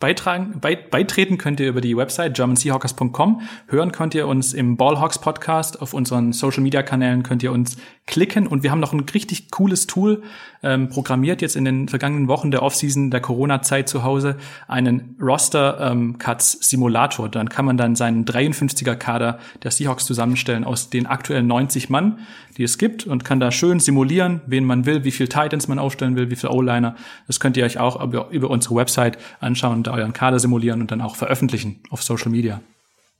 Beitragen, 0.00 0.58
beitreten 0.60 1.36
könnt 1.36 1.60
ihr 1.60 1.68
über 1.68 1.82
die 1.82 1.94
Website 1.94 2.34
germanseahawkers.com. 2.34 3.42
Hören 3.68 3.92
könnt 3.92 4.14
ihr 4.14 4.26
uns 4.26 4.54
im 4.54 4.78
Ballhawks 4.78 5.18
Podcast. 5.18 5.82
Auf 5.82 5.92
unseren 5.92 6.32
Social 6.32 6.62
Media 6.62 6.82
Kanälen 6.82 7.22
könnt 7.22 7.42
ihr 7.42 7.52
uns 7.52 7.76
klicken. 8.06 8.46
Und 8.46 8.62
wir 8.62 8.70
haben 8.70 8.80
noch 8.80 8.94
ein 8.94 9.00
richtig 9.00 9.50
cooles 9.50 9.86
Tool 9.86 10.22
ähm, 10.62 10.88
programmiert 10.88 11.42
jetzt 11.42 11.54
in 11.54 11.66
den 11.66 11.86
vergangenen 11.86 12.28
Wochen 12.28 12.50
der 12.50 12.62
Offseason 12.62 13.10
der 13.10 13.20
Corona-Zeit 13.20 13.90
zu 13.90 14.02
Hause. 14.02 14.36
Einen 14.68 15.16
Roster 15.20 15.78
ähm, 15.90 16.16
Cuts 16.16 16.56
Simulator. 16.62 17.28
Dann 17.28 17.50
kann 17.50 17.66
man 17.66 17.76
dann 17.76 17.94
seinen 17.94 18.24
53er 18.24 18.94
Kader 18.94 19.38
der 19.62 19.70
Seahawks 19.70 20.06
zusammenstellen 20.06 20.64
aus 20.64 20.88
den 20.88 21.06
aktuellen 21.06 21.46
90 21.46 21.90
Mann, 21.90 22.20
die 22.60 22.64
es 22.64 22.76
gibt 22.76 23.06
und 23.06 23.24
kann 23.24 23.40
da 23.40 23.50
schön 23.50 23.80
simulieren, 23.80 24.42
wen 24.44 24.66
man 24.66 24.84
will, 24.84 25.02
wie 25.02 25.10
viel 25.10 25.28
Titans 25.28 25.66
man 25.66 25.78
aufstellen 25.78 26.14
will, 26.14 26.30
wie 26.30 26.36
viel 26.36 26.50
O-Liner. 26.50 26.94
Das 27.26 27.40
könnt 27.40 27.56
ihr 27.56 27.64
euch 27.64 27.78
auch 27.78 28.02
über, 28.04 28.28
über 28.28 28.50
unsere 28.50 28.74
Website 28.74 29.16
anschauen 29.40 29.86
euren 29.88 30.12
Kader 30.12 30.38
simulieren 30.38 30.82
und 30.82 30.90
dann 30.90 31.00
auch 31.00 31.16
veröffentlichen 31.16 31.82
auf 31.88 32.02
Social 32.02 32.30
Media. 32.30 32.60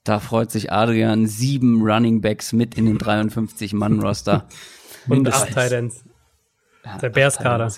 Da 0.05 0.21
freut 0.21 0.51
sich 0.51 0.71
Adrian, 0.73 1.27
sieben 1.27 1.81
Running 1.81 2.21
Backs 2.21 2.53
mit 2.53 2.77
in 2.77 2.85
den 2.85 2.99
53-Mann-Roster. 2.99 4.47
und 5.09 5.27
acht 5.27 5.49
Titans. 5.49 6.05
Der 7.01 7.09
Bears-Kader. 7.09 7.73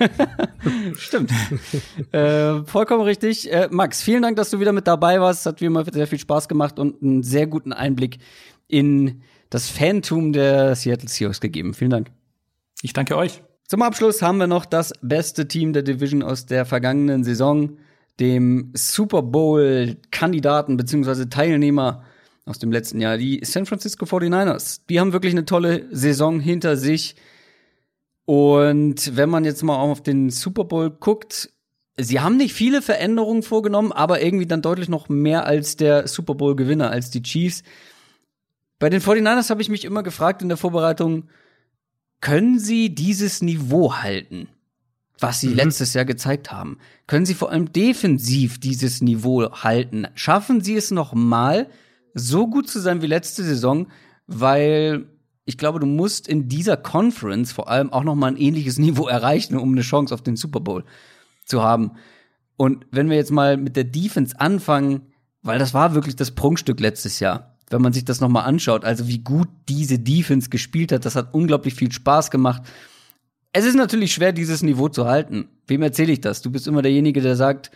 Stimmt. 0.96 1.30
äh, 2.12 2.64
vollkommen 2.64 3.02
richtig. 3.02 3.52
Äh, 3.52 3.68
Max, 3.70 4.02
vielen 4.02 4.22
Dank, 4.22 4.36
dass 4.36 4.50
du 4.50 4.58
wieder 4.58 4.72
mit 4.72 4.88
dabei 4.88 5.20
warst. 5.20 5.46
Hat 5.46 5.60
wie 5.60 5.66
immer 5.66 5.84
sehr 5.84 6.08
viel 6.08 6.18
Spaß 6.18 6.48
gemacht 6.48 6.80
und 6.80 7.00
einen 7.00 7.22
sehr 7.22 7.46
guten 7.46 7.72
Einblick 7.72 8.18
in 8.66 9.22
das 9.52 9.68
Phantom 9.68 10.32
der 10.32 10.74
Seattle 10.74 11.10
Seahawks 11.10 11.40
gegeben. 11.40 11.74
Vielen 11.74 11.90
Dank. 11.90 12.10
Ich 12.80 12.94
danke 12.94 13.16
euch. 13.18 13.42
Zum 13.68 13.82
Abschluss 13.82 14.22
haben 14.22 14.38
wir 14.38 14.46
noch 14.46 14.64
das 14.64 14.94
beste 15.02 15.46
Team 15.46 15.74
der 15.74 15.82
Division 15.82 16.22
aus 16.22 16.46
der 16.46 16.64
vergangenen 16.64 17.22
Saison, 17.22 17.76
dem 18.18 18.72
Super 18.74 19.22
Bowl-Kandidaten 19.22 20.78
bzw. 20.78 21.26
Teilnehmer 21.26 22.02
aus 22.46 22.60
dem 22.60 22.72
letzten 22.72 23.00
Jahr, 23.00 23.18
die 23.18 23.40
San 23.44 23.66
Francisco 23.66 24.06
49ers. 24.06 24.80
Die 24.88 24.98
haben 24.98 25.12
wirklich 25.12 25.34
eine 25.34 25.44
tolle 25.44 25.86
Saison 25.90 26.40
hinter 26.40 26.78
sich. 26.78 27.14
Und 28.24 29.16
wenn 29.16 29.28
man 29.28 29.44
jetzt 29.44 29.62
mal 29.62 29.76
auf 29.76 30.02
den 30.02 30.30
Super 30.30 30.64
Bowl 30.64 30.88
guckt, 30.88 31.50
sie 31.98 32.20
haben 32.20 32.38
nicht 32.38 32.54
viele 32.54 32.80
Veränderungen 32.80 33.42
vorgenommen, 33.42 33.92
aber 33.92 34.22
irgendwie 34.22 34.46
dann 34.46 34.62
deutlich 34.62 34.88
noch 34.88 35.10
mehr 35.10 35.44
als 35.44 35.76
der 35.76 36.08
Super 36.08 36.34
Bowl-Gewinner, 36.34 36.90
als 36.90 37.10
die 37.10 37.22
Chiefs. 37.22 37.62
Bei 38.82 38.90
den 38.90 39.00
49ers 39.00 39.48
habe 39.48 39.62
ich 39.62 39.68
mich 39.68 39.84
immer 39.84 40.02
gefragt 40.02 40.42
in 40.42 40.48
der 40.48 40.56
Vorbereitung, 40.56 41.28
können 42.20 42.58
sie 42.58 42.92
dieses 42.92 43.40
Niveau 43.40 43.94
halten, 43.94 44.48
was 45.20 45.38
sie 45.38 45.50
mhm. 45.50 45.54
letztes 45.54 45.94
Jahr 45.94 46.04
gezeigt 46.04 46.50
haben? 46.50 46.78
Können 47.06 47.24
sie 47.24 47.34
vor 47.34 47.52
allem 47.52 47.70
defensiv 47.70 48.58
dieses 48.58 49.00
Niveau 49.00 49.52
halten? 49.52 50.08
Schaffen 50.16 50.62
sie 50.62 50.74
es 50.74 50.90
noch 50.90 51.14
mal, 51.14 51.68
so 52.14 52.48
gut 52.48 52.68
zu 52.68 52.80
sein 52.80 53.02
wie 53.02 53.06
letzte 53.06 53.44
Saison? 53.44 53.86
Weil 54.26 55.06
ich 55.44 55.58
glaube, 55.58 55.78
du 55.78 55.86
musst 55.86 56.26
in 56.26 56.48
dieser 56.48 56.76
Conference 56.76 57.52
vor 57.52 57.70
allem 57.70 57.92
auch 57.92 58.02
noch 58.02 58.16
mal 58.16 58.32
ein 58.32 58.36
ähnliches 58.36 58.78
Niveau 58.80 59.06
erreichen, 59.06 59.56
um 59.58 59.70
eine 59.70 59.82
Chance 59.82 60.12
auf 60.12 60.22
den 60.22 60.34
Super 60.34 60.58
Bowl 60.58 60.82
zu 61.44 61.62
haben. 61.62 61.92
Und 62.56 62.84
wenn 62.90 63.08
wir 63.08 63.16
jetzt 63.16 63.30
mal 63.30 63.56
mit 63.56 63.76
der 63.76 63.84
Defense 63.84 64.40
anfangen, 64.40 65.02
weil 65.40 65.60
das 65.60 65.72
war 65.72 65.94
wirklich 65.94 66.16
das 66.16 66.32
Prunkstück 66.32 66.80
letztes 66.80 67.20
Jahr 67.20 67.51
wenn 67.72 67.82
man 67.82 67.92
sich 67.92 68.04
das 68.04 68.20
nochmal 68.20 68.44
anschaut. 68.44 68.84
Also 68.84 69.08
wie 69.08 69.18
gut 69.18 69.48
diese 69.68 69.98
Defense 69.98 70.50
gespielt 70.50 70.92
hat, 70.92 71.04
das 71.04 71.16
hat 71.16 71.34
unglaublich 71.34 71.74
viel 71.74 71.90
Spaß 71.90 72.30
gemacht. 72.30 72.62
Es 73.52 73.64
ist 73.64 73.74
natürlich 73.74 74.12
schwer, 74.12 74.32
dieses 74.32 74.62
Niveau 74.62 74.88
zu 74.88 75.06
halten. 75.06 75.48
Wem 75.66 75.82
erzähle 75.82 76.12
ich 76.12 76.20
das? 76.20 76.42
Du 76.42 76.50
bist 76.50 76.66
immer 76.66 76.82
derjenige, 76.82 77.20
der 77.20 77.36
sagt, 77.36 77.70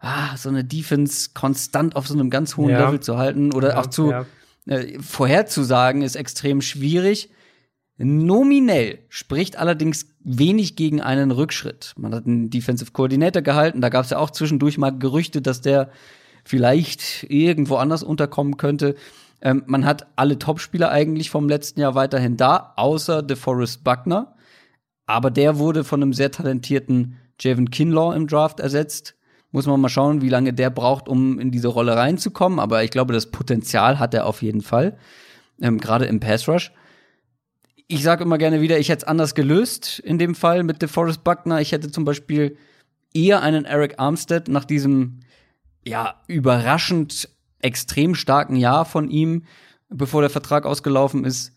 ah, 0.00 0.36
so 0.36 0.48
eine 0.48 0.64
Defense 0.64 1.30
konstant 1.34 1.96
auf 1.96 2.06
so 2.06 2.14
einem 2.14 2.30
ganz 2.30 2.56
hohen 2.56 2.70
ja. 2.70 2.84
Level 2.84 3.00
zu 3.00 3.16
halten 3.16 3.52
oder 3.52 3.70
ja, 3.70 3.80
auch 3.80 3.86
zu 3.86 4.10
ja. 4.10 4.26
äh, 4.66 4.98
vorherzusagen, 5.00 6.02
ist 6.02 6.16
extrem 6.16 6.60
schwierig. 6.60 7.30
Nominell 7.96 8.98
spricht 9.08 9.56
allerdings 9.56 10.08
wenig 10.20 10.74
gegen 10.74 11.00
einen 11.00 11.30
Rückschritt. 11.30 11.94
Man 11.96 12.14
hat 12.14 12.26
einen 12.26 12.50
Defensive 12.50 12.90
Coordinator 12.90 13.40
gehalten, 13.40 13.80
da 13.80 13.88
gab 13.88 14.04
es 14.04 14.10
ja 14.10 14.18
auch 14.18 14.30
zwischendurch 14.30 14.78
mal 14.78 14.90
Gerüchte, 14.90 15.40
dass 15.40 15.60
der 15.60 15.90
vielleicht 16.44 17.24
irgendwo 17.28 17.76
anders 17.76 18.02
unterkommen 18.02 18.56
könnte. 18.56 18.96
Ähm, 19.44 19.62
man 19.66 19.84
hat 19.84 20.06
alle 20.16 20.38
Topspieler 20.38 20.90
eigentlich 20.90 21.30
vom 21.30 21.48
letzten 21.48 21.80
Jahr 21.80 21.94
weiterhin 21.94 22.36
da, 22.36 22.72
außer 22.76 23.22
DeForest 23.22 23.84
Buckner. 23.84 24.34
Aber 25.06 25.30
der 25.30 25.58
wurde 25.58 25.84
von 25.84 26.02
einem 26.02 26.14
sehr 26.14 26.30
talentierten 26.30 27.18
Javon 27.38 27.70
Kinlaw 27.70 28.16
im 28.16 28.26
Draft 28.26 28.58
ersetzt. 28.58 29.14
Muss 29.52 29.66
man 29.66 29.80
mal 29.80 29.90
schauen, 29.90 30.22
wie 30.22 30.30
lange 30.30 30.54
der 30.54 30.70
braucht, 30.70 31.08
um 31.08 31.38
in 31.38 31.50
diese 31.50 31.68
Rolle 31.68 31.94
reinzukommen. 31.94 32.58
Aber 32.58 32.82
ich 32.82 32.90
glaube, 32.90 33.12
das 33.12 33.30
Potenzial 33.30 33.98
hat 33.98 34.14
er 34.14 34.26
auf 34.26 34.42
jeden 34.42 34.62
Fall. 34.62 34.96
Ähm, 35.60 35.78
Gerade 35.78 36.06
im 36.06 36.20
Pass 36.20 36.48
Rush. 36.48 36.72
Ich 37.86 38.02
sage 38.02 38.24
immer 38.24 38.38
gerne 38.38 38.62
wieder, 38.62 38.78
ich 38.78 38.88
hätte 38.88 39.02
es 39.02 39.08
anders 39.08 39.34
gelöst 39.34 39.98
in 39.98 40.18
dem 40.18 40.34
Fall 40.34 40.64
mit 40.64 40.80
DeForest 40.80 41.22
Buckner. 41.22 41.60
Ich 41.60 41.72
hätte 41.72 41.90
zum 41.90 42.06
Beispiel 42.06 42.56
eher 43.12 43.42
einen 43.42 43.66
Eric 43.66 43.98
Armstead 43.98 44.48
nach 44.48 44.64
diesem 44.64 45.20
ja 45.86 46.22
überraschend 46.26 47.28
extrem 47.64 48.14
starken 48.14 48.56
Jahr 48.56 48.84
von 48.84 49.08
ihm, 49.08 49.44
bevor 49.88 50.20
der 50.20 50.30
Vertrag 50.30 50.66
ausgelaufen 50.66 51.24
ist. 51.24 51.52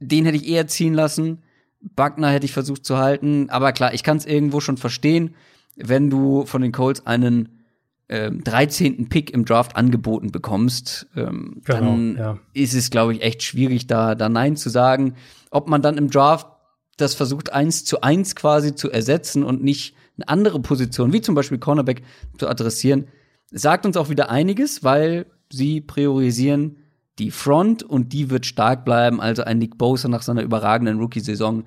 Den 0.00 0.24
hätte 0.24 0.36
ich 0.36 0.48
eher 0.48 0.66
ziehen 0.66 0.94
lassen. 0.94 1.42
Buckner 1.80 2.30
hätte 2.30 2.46
ich 2.46 2.52
versucht 2.52 2.84
zu 2.84 2.98
halten. 2.98 3.50
Aber 3.50 3.72
klar, 3.72 3.94
ich 3.94 4.02
kann 4.02 4.16
es 4.16 4.26
irgendwo 4.26 4.60
schon 4.60 4.76
verstehen, 4.76 5.34
wenn 5.76 6.10
du 6.10 6.46
von 6.46 6.62
den 6.62 6.72
Colts 6.72 7.06
einen 7.06 7.60
ähm, 8.08 8.44
13. 8.44 9.08
Pick 9.08 9.30
im 9.30 9.44
Draft 9.44 9.76
angeboten 9.76 10.32
bekommst, 10.32 11.06
ähm, 11.16 11.62
genau, 11.64 11.80
dann 11.80 12.16
ja. 12.16 12.38
ist 12.52 12.74
es, 12.74 12.90
glaube 12.90 13.14
ich, 13.14 13.22
echt 13.22 13.42
schwierig, 13.42 13.86
da, 13.86 14.14
da 14.14 14.28
Nein 14.28 14.56
zu 14.56 14.70
sagen. 14.70 15.14
Ob 15.50 15.68
man 15.68 15.82
dann 15.82 15.98
im 15.98 16.10
Draft 16.10 16.46
das 16.96 17.14
versucht, 17.14 17.52
eins 17.52 17.84
zu 17.84 18.02
eins 18.02 18.36
quasi 18.36 18.74
zu 18.74 18.90
ersetzen 18.90 19.44
und 19.44 19.62
nicht 19.62 19.94
eine 20.16 20.28
andere 20.28 20.60
Position, 20.60 21.12
wie 21.12 21.20
zum 21.20 21.34
Beispiel 21.34 21.58
Cornerback, 21.58 22.02
zu 22.38 22.48
adressieren, 22.48 23.08
sagt 23.50 23.86
uns 23.86 23.96
auch 23.96 24.08
wieder 24.08 24.30
einiges, 24.30 24.84
weil 24.84 25.26
sie 25.52 25.80
priorisieren 25.80 26.76
die 27.18 27.30
Front 27.30 27.82
und 27.82 28.12
die 28.12 28.30
wird 28.30 28.46
stark 28.46 28.84
bleiben. 28.84 29.20
Also 29.20 29.44
ein 29.44 29.58
Nick 29.58 29.78
Bosa 29.78 30.08
nach 30.08 30.22
seiner 30.22 30.42
überragenden 30.42 30.98
Rookie-Saison 30.98 31.64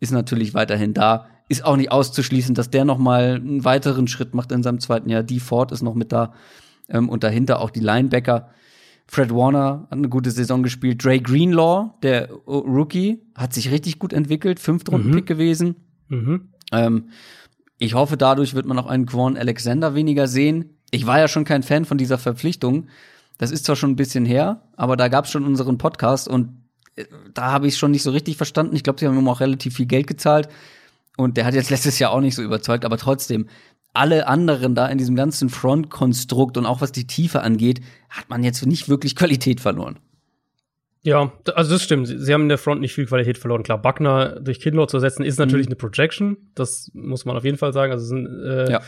ist 0.00 0.12
natürlich 0.12 0.54
weiterhin 0.54 0.94
da. 0.94 1.26
Ist 1.48 1.64
auch 1.64 1.76
nicht 1.76 1.92
auszuschließen, 1.92 2.54
dass 2.54 2.70
der 2.70 2.84
noch 2.84 2.98
mal 2.98 3.34
einen 3.34 3.64
weiteren 3.64 4.08
Schritt 4.08 4.34
macht 4.34 4.52
in 4.52 4.62
seinem 4.62 4.80
zweiten 4.80 5.10
Jahr. 5.10 5.22
Die 5.22 5.40
Ford 5.40 5.72
ist 5.72 5.82
noch 5.82 5.94
mit 5.94 6.12
da 6.12 6.32
ähm, 6.88 7.08
und 7.08 7.24
dahinter 7.24 7.60
auch 7.60 7.70
die 7.70 7.80
Linebacker. 7.80 8.50
Fred 9.06 9.30
Warner 9.30 9.86
hat 9.90 9.98
eine 9.98 10.08
gute 10.08 10.30
Saison 10.30 10.62
gespielt. 10.62 11.04
Dre 11.04 11.20
Greenlaw, 11.20 11.90
der 12.02 12.30
Rookie, 12.46 13.20
hat 13.34 13.52
sich 13.52 13.70
richtig 13.70 13.98
gut 13.98 14.12
entwickelt. 14.12 14.58
Fünftrunden-Pick 14.58 15.24
mhm. 15.24 15.26
gewesen. 15.26 15.76
Mhm. 16.08 16.48
Ähm, 16.72 17.08
ich 17.78 17.94
hoffe, 17.94 18.16
dadurch 18.16 18.54
wird 18.54 18.64
man 18.64 18.78
auch 18.78 18.86
einen 18.86 19.04
Quan 19.04 19.36
Alexander 19.36 19.94
weniger 19.94 20.26
sehen. 20.26 20.78
Ich 20.90 21.06
war 21.06 21.18
ja 21.18 21.28
schon 21.28 21.44
kein 21.44 21.62
Fan 21.62 21.84
von 21.84 21.98
dieser 21.98 22.16
Verpflichtung. 22.16 22.86
Das 23.38 23.50
ist 23.50 23.64
zwar 23.64 23.76
schon 23.76 23.90
ein 23.90 23.96
bisschen 23.96 24.24
her, 24.24 24.62
aber 24.76 24.96
da 24.96 25.08
gab 25.08 25.24
es 25.24 25.30
schon 25.30 25.44
unseren 25.44 25.78
Podcast 25.78 26.28
und 26.28 26.64
äh, 26.96 27.04
da 27.32 27.52
habe 27.52 27.66
ich 27.66 27.76
schon 27.76 27.90
nicht 27.90 28.02
so 28.02 28.10
richtig 28.10 28.36
verstanden. 28.36 28.76
Ich 28.76 28.84
glaube, 28.84 29.00
sie 29.00 29.06
haben 29.06 29.18
ihm 29.18 29.28
auch 29.28 29.40
relativ 29.40 29.76
viel 29.76 29.86
Geld 29.86 30.06
gezahlt. 30.06 30.48
Und 31.16 31.36
der 31.36 31.44
hat 31.44 31.54
jetzt 31.54 31.70
letztes 31.70 31.98
Jahr 31.98 32.12
auch 32.12 32.20
nicht 32.20 32.34
so 32.34 32.42
überzeugt, 32.42 32.84
aber 32.84 32.98
trotzdem, 32.98 33.48
alle 33.92 34.26
anderen 34.26 34.74
da 34.74 34.88
in 34.88 34.98
diesem 34.98 35.14
ganzen 35.14 35.48
Frontkonstrukt 35.48 36.56
und 36.56 36.66
auch 36.66 36.80
was 36.80 36.90
die 36.90 37.06
Tiefe 37.06 37.42
angeht, 37.42 37.80
hat 38.10 38.28
man 38.28 38.42
jetzt 38.42 38.66
nicht 38.66 38.88
wirklich 38.88 39.14
Qualität 39.14 39.60
verloren. 39.60 40.00
Ja, 41.04 41.32
also 41.54 41.74
das 41.74 41.82
stimmt. 41.82 42.08
Sie 42.08 42.32
haben 42.32 42.42
in 42.42 42.48
der 42.48 42.56
Front 42.56 42.80
nicht 42.80 42.94
viel 42.94 43.04
Qualität 43.04 43.36
verloren. 43.36 43.62
Klar, 43.62 43.80
Buckner 43.80 44.40
durch 44.40 44.58
Kindler 44.58 44.88
zu 44.88 44.96
ersetzen 44.96 45.22
ist 45.22 45.38
natürlich 45.38 45.66
mhm. 45.66 45.72
eine 45.72 45.76
Projection. 45.76 46.38
Das 46.54 46.90
muss 46.94 47.26
man 47.26 47.36
auf 47.36 47.44
jeden 47.44 47.58
Fall 47.58 47.74
sagen. 47.74 47.92
Also 47.92 48.06
sind, 48.06 48.26
äh, 48.26 48.70
ja. 48.70 48.80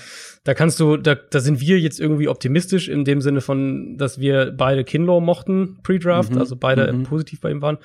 da 0.43 0.55
kannst 0.55 0.81
du, 0.81 0.97
da, 0.97 1.15
da 1.15 1.41
sind 1.41 1.61
wir 1.61 1.79
jetzt 1.79 2.01
irgendwie 2.01 2.29
optimistisch 2.29 2.89
in 2.89 3.05
dem 3.05 3.21
Sinne 3.21 3.43
von, 3.43 3.99
dass 3.99 4.19
wir 4.19 4.51
beide 4.57 4.83
Kinlaw 4.83 5.21
mochten 5.21 5.77
pre-Draft, 5.83 6.33
mhm. 6.33 6.39
also 6.39 6.57
beide 6.57 6.91
mhm. 6.91 7.03
positiv 7.03 7.43
bei 7.43 7.51
ihm 7.51 7.61
waren. 7.61 7.77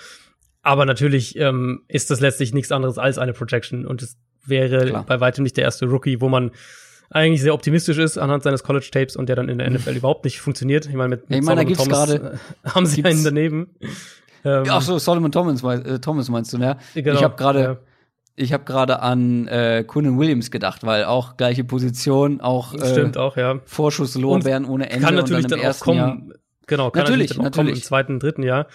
Aber 0.62 0.86
natürlich 0.86 1.38
ähm, 1.38 1.82
ist 1.90 2.10
das 2.10 2.22
letztlich 2.22 2.54
nichts 2.54 2.72
anderes 2.72 2.98
als 2.98 3.18
eine 3.18 3.34
Projection 3.34 3.86
und 3.86 4.02
es 4.02 4.16
wäre 4.46 4.86
Klar. 4.86 5.06
bei 5.06 5.20
weitem 5.20 5.44
nicht 5.44 5.58
der 5.58 5.66
erste 5.66 5.88
Rookie, 5.88 6.22
wo 6.22 6.30
man 6.30 6.52
eigentlich 7.10 7.42
sehr 7.42 7.54
optimistisch 7.54 7.98
ist 7.98 8.18
anhand 8.18 8.44
seines 8.44 8.64
College 8.64 8.88
Tapes 8.90 9.18
und 9.18 9.28
der 9.28 9.36
dann 9.36 9.50
in 9.50 9.58
der 9.58 9.70
NFL 9.70 9.92
überhaupt 9.98 10.24
nicht 10.24 10.40
funktioniert. 10.40 10.86
Ich 10.86 10.94
meine, 10.94 11.10
mit, 11.10 11.30
mit 11.30 11.40
ich 11.40 11.46
meine, 11.46 11.62
Solomon 11.62 11.78
Thomas 11.78 12.10
grade, 12.10 12.40
haben 12.64 12.86
sie 12.86 13.04
einen 13.04 13.24
daneben. 13.24 13.76
Ähm, 14.44 14.64
Ach 14.70 14.82
so, 14.82 14.98
Solomon 14.98 15.32
Thomas, 15.32 15.64
äh, 15.64 16.00
Thomas 16.00 16.30
meinst 16.30 16.54
du, 16.54 16.58
ne? 16.58 16.78
Genau, 16.94 17.16
ich 17.16 17.24
habe 17.24 17.36
gerade 17.36 17.62
ja. 17.62 17.78
ich 18.36 18.54
habe 18.54 18.64
gerade 18.64 19.02
an 19.02 19.48
äh, 19.48 19.84
Quinnen 19.88 20.18
Williams 20.18 20.52
gedacht, 20.52 20.84
weil 20.86 21.06
auch 21.06 21.38
gleiche 21.38 21.64
Position, 21.64 22.42
auch 22.42 22.74
äh, 22.74 22.92
stimmt 22.92 23.18
auch, 23.18 23.38
ja. 23.38 23.60
Vorschusslorbeeren 23.66 24.66
ohne 24.66 24.90
Ende 24.90 25.06
kann 25.06 25.16
natürlich 25.16 25.46
und 25.46 25.52
dann, 25.52 25.62
dann 25.62 25.72
auch 25.72 25.80
kommen. 25.80 25.98
Jahr. 25.98 26.22
Genau, 26.68 26.90
kann 26.92 27.04
natürlich, 27.04 27.30
natürlich, 27.30 27.44
natürlich. 27.44 27.76
im 27.76 27.84
zweiten, 27.84 28.20
dritten 28.20 28.44
Jahr. 28.44 28.68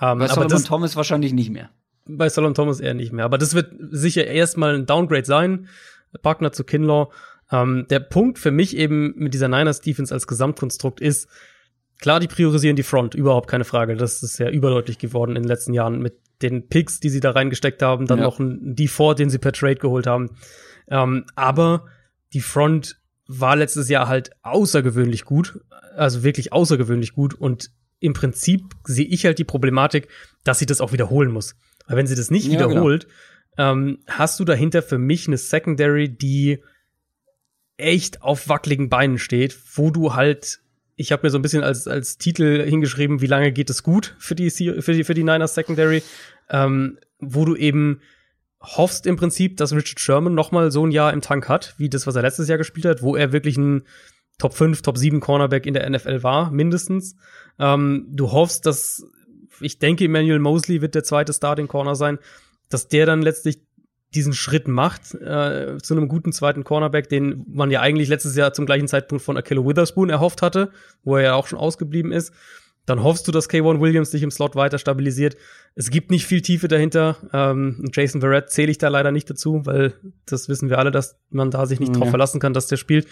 Ähm, 0.00 0.18
Bei 0.18 0.28
Solomon 0.28 0.48
das, 0.48 0.64
Thomas 0.64 0.96
wahrscheinlich 0.96 1.32
nicht 1.32 1.50
mehr. 1.50 1.70
Bei 2.06 2.28
Solomon 2.28 2.54
Thomas 2.54 2.80
eher 2.80 2.94
nicht 2.94 3.12
mehr. 3.12 3.24
Aber 3.24 3.38
das 3.38 3.54
wird 3.54 3.72
sicher 3.90 4.26
erstmal 4.26 4.74
ein 4.74 4.86
Downgrade 4.86 5.24
sein. 5.24 5.68
Buckner 6.22 6.52
zu 6.52 6.64
Kinlaw. 6.64 7.12
Ähm, 7.50 7.86
der 7.90 8.00
Punkt 8.00 8.38
für 8.38 8.50
mich 8.50 8.76
eben 8.76 9.14
mit 9.16 9.34
dieser 9.34 9.48
Niners 9.48 9.80
Defense 9.80 10.12
als 10.12 10.26
Gesamtkonstrukt 10.26 11.00
ist, 11.00 11.28
Klar, 12.04 12.20
die 12.20 12.28
priorisieren 12.28 12.76
die 12.76 12.82
Front, 12.82 13.14
überhaupt 13.14 13.48
keine 13.48 13.64
Frage. 13.64 13.96
Das 13.96 14.22
ist 14.22 14.36
ja 14.36 14.50
überdeutlich 14.50 14.98
geworden 14.98 15.36
in 15.36 15.42
den 15.42 15.48
letzten 15.48 15.72
Jahren 15.72 16.02
mit 16.02 16.18
den 16.42 16.68
Picks, 16.68 17.00
die 17.00 17.08
sie 17.08 17.20
da 17.20 17.30
reingesteckt 17.30 17.80
haben, 17.80 18.06
dann 18.06 18.18
ja. 18.18 18.24
noch 18.24 18.38
ein 18.38 18.76
D4, 18.76 19.14
den 19.14 19.30
sie 19.30 19.38
per 19.38 19.52
Trade 19.52 19.76
geholt 19.76 20.06
haben. 20.06 20.36
Ähm, 20.88 21.24
aber 21.34 21.86
die 22.34 22.42
Front 22.42 23.00
war 23.26 23.56
letztes 23.56 23.88
Jahr 23.88 24.06
halt 24.06 24.32
außergewöhnlich 24.42 25.24
gut, 25.24 25.58
also 25.96 26.22
wirklich 26.22 26.52
außergewöhnlich 26.52 27.14
gut 27.14 27.32
und 27.32 27.70
im 28.00 28.12
Prinzip 28.12 28.74
sehe 28.84 29.06
ich 29.06 29.24
halt 29.24 29.38
die 29.38 29.44
Problematik, 29.44 30.08
dass 30.44 30.58
sie 30.58 30.66
das 30.66 30.82
auch 30.82 30.92
wiederholen 30.92 31.30
muss. 31.30 31.56
Weil 31.86 31.96
wenn 31.96 32.06
sie 32.06 32.16
das 32.16 32.30
nicht 32.30 32.48
ja, 32.48 32.58
genau. 32.58 32.68
wiederholt, 32.68 33.06
genau. 33.56 33.72
ähm, 33.72 33.98
hast 34.08 34.38
du 34.38 34.44
dahinter 34.44 34.82
für 34.82 34.98
mich 34.98 35.26
eine 35.26 35.38
Secondary, 35.38 36.10
die 36.10 36.62
echt 37.78 38.20
auf 38.20 38.50
wackeligen 38.50 38.90
Beinen 38.90 39.16
steht, 39.16 39.56
wo 39.74 39.90
du 39.90 40.12
halt 40.12 40.60
ich 40.96 41.12
habe 41.12 41.26
mir 41.26 41.30
so 41.30 41.38
ein 41.38 41.42
bisschen 41.42 41.64
als, 41.64 41.88
als 41.88 42.18
Titel 42.18 42.64
hingeschrieben, 42.64 43.20
wie 43.20 43.26
lange 43.26 43.52
geht 43.52 43.70
es 43.70 43.82
gut 43.82 44.14
für 44.18 44.34
die, 44.34 44.50
für 44.50 44.92
die, 44.92 45.04
für 45.04 45.14
die 45.14 45.24
Niners 45.24 45.54
Secondary, 45.54 46.02
ähm, 46.50 46.98
wo 47.18 47.44
du 47.44 47.56
eben 47.56 48.00
hoffst 48.60 49.06
im 49.06 49.16
Prinzip, 49.16 49.56
dass 49.56 49.72
Richard 49.72 50.00
Sherman 50.00 50.34
noch 50.34 50.52
mal 50.52 50.70
so 50.70 50.86
ein 50.86 50.90
Jahr 50.90 51.12
im 51.12 51.20
Tank 51.20 51.48
hat, 51.48 51.74
wie 51.78 51.88
das, 51.88 52.06
was 52.06 52.16
er 52.16 52.22
letztes 52.22 52.48
Jahr 52.48 52.58
gespielt 52.58 52.86
hat, 52.86 53.02
wo 53.02 53.16
er 53.16 53.32
wirklich 53.32 53.56
ein 53.56 53.84
Top 54.38 54.54
5, 54.54 54.82
Top 54.82 54.98
7 54.98 55.20
Cornerback 55.20 55.66
in 55.66 55.74
der 55.74 55.88
NFL 55.88 56.22
war, 56.22 56.50
mindestens. 56.50 57.16
Ähm, 57.58 58.06
du 58.10 58.32
hoffst, 58.32 58.66
dass, 58.66 59.06
ich 59.60 59.78
denke, 59.78 60.04
Emmanuel 60.04 60.40
Mosley 60.40 60.80
wird 60.80 60.94
der 60.94 61.04
zweite 61.04 61.32
Starting 61.32 61.68
Corner 61.68 61.94
sein, 61.94 62.18
dass 62.68 62.88
der 62.88 63.06
dann 63.06 63.22
letztlich 63.22 63.60
diesen 64.14 64.32
Schritt 64.32 64.68
macht 64.68 65.14
äh, 65.14 65.78
zu 65.82 65.94
einem 65.94 66.08
guten 66.08 66.32
zweiten 66.32 66.64
Cornerback, 66.64 67.08
den 67.08 67.44
man 67.48 67.70
ja 67.70 67.80
eigentlich 67.80 68.08
letztes 68.08 68.36
Jahr 68.36 68.52
zum 68.52 68.66
gleichen 68.66 68.88
Zeitpunkt 68.88 69.24
von 69.24 69.36
Akello 69.36 69.66
Witherspoon 69.66 70.10
erhofft 70.10 70.42
hatte, 70.42 70.70
wo 71.02 71.16
er 71.16 71.22
ja 71.22 71.34
auch 71.34 71.46
schon 71.46 71.58
ausgeblieben 71.58 72.12
ist. 72.12 72.32
Dann 72.86 73.02
hoffst 73.02 73.26
du, 73.26 73.32
dass 73.32 73.48
K1 73.48 73.80
Williams 73.80 74.10
dich 74.10 74.22
im 74.22 74.30
Slot 74.30 74.56
weiter 74.56 74.78
stabilisiert. 74.78 75.36
Es 75.74 75.90
gibt 75.90 76.10
nicht 76.10 76.26
viel 76.26 76.42
Tiefe 76.42 76.68
dahinter. 76.68 77.16
Ähm, 77.32 77.88
Jason 77.92 78.20
Verrett 78.20 78.50
zähle 78.50 78.70
ich 78.70 78.78
da 78.78 78.88
leider 78.88 79.10
nicht 79.10 79.28
dazu, 79.28 79.64
weil 79.64 79.94
das 80.26 80.48
wissen 80.50 80.68
wir 80.68 80.78
alle, 80.78 80.90
dass 80.90 81.18
man 81.30 81.50
da 81.50 81.64
sich 81.64 81.80
nicht 81.80 81.94
ja. 81.94 81.98
drauf 81.98 82.10
verlassen 82.10 82.40
kann, 82.40 82.52
dass 82.52 82.66
der 82.66 82.76
spielt. 82.76 83.06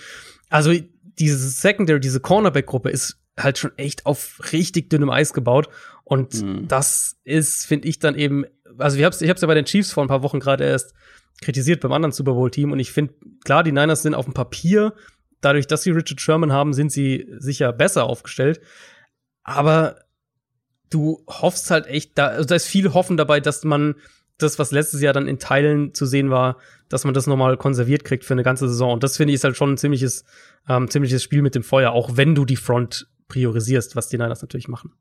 Also 0.51 0.73
diese 1.19 1.39
Secondary, 1.39 2.01
diese 2.01 2.21
Cornerback-Gruppe 2.21 2.91
ist 2.91 3.19
halt 3.39 3.57
schon 3.57 3.73
echt 3.79 4.05
auf 4.05 4.41
richtig 4.53 4.91
dünnem 4.91 5.09
Eis 5.09 5.33
gebaut. 5.33 5.69
Und 6.05 6.43
mhm. 6.43 6.69
das 6.69 7.17
ist, 7.25 7.65
finde 7.65 7.89
ich, 7.89 7.99
dann 7.99 8.15
eben 8.15 8.45
also 8.79 8.97
ich 8.97 9.05
habe 9.05 9.15
ich 9.19 9.27
ja 9.27 9.47
bei 9.47 9.55
den 9.55 9.65
Chiefs 9.65 9.93
vor 9.93 10.05
ein 10.05 10.09
paar 10.09 10.23
Wochen 10.23 10.41
gerade 10.41 10.65
erst 10.65 10.95
kritisiert 11.41 11.81
beim 11.81 11.93
anderen 11.93 12.13
Super 12.13 12.33
Bowl 12.33 12.51
Team 12.51 12.73
und 12.73 12.79
ich 12.79 12.93
finde 12.93 13.15
klar, 13.45 13.63
die 13.65 13.73
Niners 13.73 14.03
sind 14.03 14.15
auf 14.15 14.27
dem 14.27 14.35
Papier, 14.35 14.95
dadurch, 15.41 15.67
dass 15.67 15.83
sie 15.83 15.91
Richard 15.91 16.21
Sherman 16.21 16.53
haben, 16.53 16.73
sind 16.73 16.93
sie 16.93 17.27
sicher 17.39 17.73
besser 17.73 18.05
aufgestellt, 18.05 18.61
aber 19.43 19.97
du 20.91 21.25
hoffst 21.27 21.71
halt 21.71 21.87
echt, 21.87 22.19
da, 22.19 22.29
also 22.29 22.47
da 22.47 22.55
ist 22.55 22.67
viel 22.67 22.93
Hoffen 22.93 23.17
dabei, 23.17 23.41
dass 23.41 23.65
man 23.65 23.97
das, 24.39 24.59
was 24.59 24.73
letztes 24.73 25.01
Jahr 25.01 25.13
dann 25.13 25.29
in 25.29 25.39
Teilen 25.39 25.95
zu 25.95 26.07
sehen 26.07 26.31
war, 26.31 26.59
dass 26.89 27.05
man 27.05 27.15
das 27.15 27.27
nochmal 27.27 27.57
konserviert 27.57 28.05
kriegt 28.05 28.25
für 28.25 28.35
eine 28.35 28.43
ganze 28.43 28.69
Saison. 28.69 28.93
Und 28.93 29.03
das 29.03 29.17
finde 29.17 29.33
ich 29.33 29.37
ist 29.37 29.45
halt 29.45 29.57
schon 29.57 29.73
ein 29.73 29.79
ziemliches, 29.79 30.25
ähm, 30.69 30.91
ziemliches 30.91 31.23
Spiel 31.23 31.43
mit 31.43 31.55
dem 31.55 31.63
Feuer, 31.63 31.93
auch 31.93 32.17
wenn 32.17 32.35
du 32.35 32.45
die 32.45 32.57
Front 32.57 33.09
priorisierst, 33.29 33.97
was 33.97 34.09
die 34.09 34.19
Niners 34.19 34.43
natürlich 34.43 34.69
machen. 34.69 34.93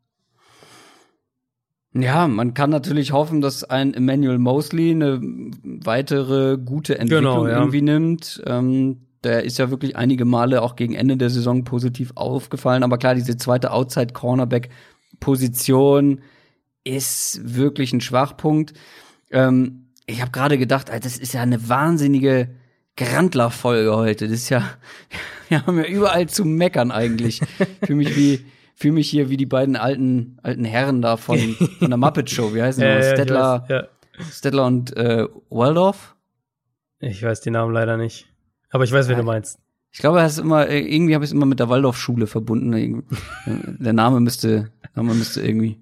Ja, 1.93 2.27
man 2.27 2.53
kann 2.53 2.69
natürlich 2.69 3.11
hoffen, 3.11 3.41
dass 3.41 3.65
ein 3.65 3.93
Emmanuel 3.93 4.37
Mosley 4.37 4.91
eine 4.91 5.19
weitere 5.63 6.57
gute 6.57 6.97
Entwicklung 6.97 7.43
genau, 7.43 7.47
ja. 7.47 7.59
irgendwie 7.59 7.81
nimmt. 7.81 8.41
Ähm, 8.45 9.01
der 9.23 9.43
ist 9.43 9.59
ja 9.59 9.69
wirklich 9.69 9.97
einige 9.97 10.23
Male 10.25 10.61
auch 10.61 10.77
gegen 10.77 10.93
Ende 10.95 11.17
der 11.17 11.29
Saison 11.29 11.65
positiv 11.65 12.13
aufgefallen. 12.15 12.83
Aber 12.83 12.97
klar, 12.97 13.15
diese 13.15 13.35
zweite 13.37 13.71
Outside-Cornerback-Position 13.71 16.21
ist 16.83 17.39
wirklich 17.43 17.93
ein 17.93 18.01
Schwachpunkt. 18.01 18.73
Ähm, 19.29 19.85
ich 20.07 20.21
habe 20.21 20.31
gerade 20.31 20.57
gedacht, 20.57 20.89
das 20.89 21.17
ist 21.17 21.33
ja 21.33 21.41
eine 21.41 21.69
wahnsinnige 21.69 22.49
Grandler-Folge 22.97 23.95
heute. 23.95 24.27
Das 24.27 24.37
ist 24.37 24.49
ja, 24.49 24.63
wir 25.49 25.63
haben 25.65 25.77
ja 25.77 25.85
überall 25.85 26.27
zu 26.27 26.45
meckern 26.45 26.91
eigentlich. 26.91 27.41
Für 27.83 27.95
mich 27.95 28.15
wie 28.15 28.45
fühle 28.75 28.93
mich 28.93 29.09
hier 29.09 29.29
wie 29.29 29.37
die 29.37 29.45
beiden 29.45 29.75
alten, 29.75 30.37
alten 30.43 30.65
Herren 30.65 31.01
da 31.01 31.17
von, 31.17 31.37
von 31.79 31.89
der 31.89 31.97
Muppet 31.97 32.29
Show. 32.29 32.53
Wie 32.53 32.61
heißen 32.61 32.81
die? 32.81 32.87
Ja, 32.87 33.03
Stettler, 33.03 33.65
ja. 33.69 33.87
Stettler 34.31 34.65
und 34.65 34.95
äh, 34.95 35.27
Waldorf? 35.49 36.15
Ich 36.99 37.23
weiß 37.23 37.41
die 37.41 37.51
Namen 37.51 37.73
leider 37.73 37.97
nicht. 37.97 38.27
Aber 38.69 38.83
ich 38.83 38.91
weiß, 38.91 39.09
wen 39.09 39.17
du 39.17 39.23
meinst. 39.23 39.59
Ich 39.91 39.99
glaube, 39.99 40.19
er 40.19 40.25
ist 40.25 40.37
immer, 40.37 40.67
äh, 40.67 40.79
irgendwie 40.79 41.15
habe 41.15 41.25
ich 41.25 41.29
es 41.29 41.33
immer 41.33 41.45
mit 41.45 41.59
der 41.59 41.67
Waldorfschule 41.67 42.27
verbunden. 42.27 43.03
der 43.45 43.93
Name 43.93 44.21
müsste, 44.21 44.71
Name 44.95 45.13
müsste 45.13 45.41
irgendwie 45.41 45.81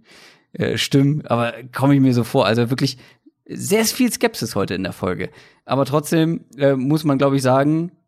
äh, 0.54 0.78
stimmen, 0.78 1.26
aber 1.28 1.54
komme 1.76 1.94
ich 1.94 2.02
mir 2.02 2.14
so 2.14 2.24
vor. 2.24 2.48
Also 2.48 2.72
wirklich 2.72 2.98
sehr 3.46 3.86
viel 3.86 4.12
Skepsis 4.12 4.56
heute 4.56 4.74
in 4.74 4.84
der 4.84 4.94
Folge. 4.94 5.30
Aber 5.66 5.86
trotzdem 5.86 6.46
äh, 6.58 6.76
muss 6.76 7.04
man, 7.04 7.20
glaube 7.20 7.36
ich, 7.36 7.44
sagen, 7.44 7.92
äh, 7.92 7.99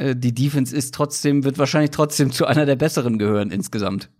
die 0.00 0.34
Defense 0.34 0.74
ist 0.74 0.94
trotzdem, 0.94 1.44
wird 1.44 1.58
wahrscheinlich 1.58 1.90
trotzdem 1.90 2.32
zu 2.32 2.46
einer 2.46 2.66
der 2.66 2.76
besseren 2.76 3.18
gehören 3.18 3.50
insgesamt. 3.50 4.10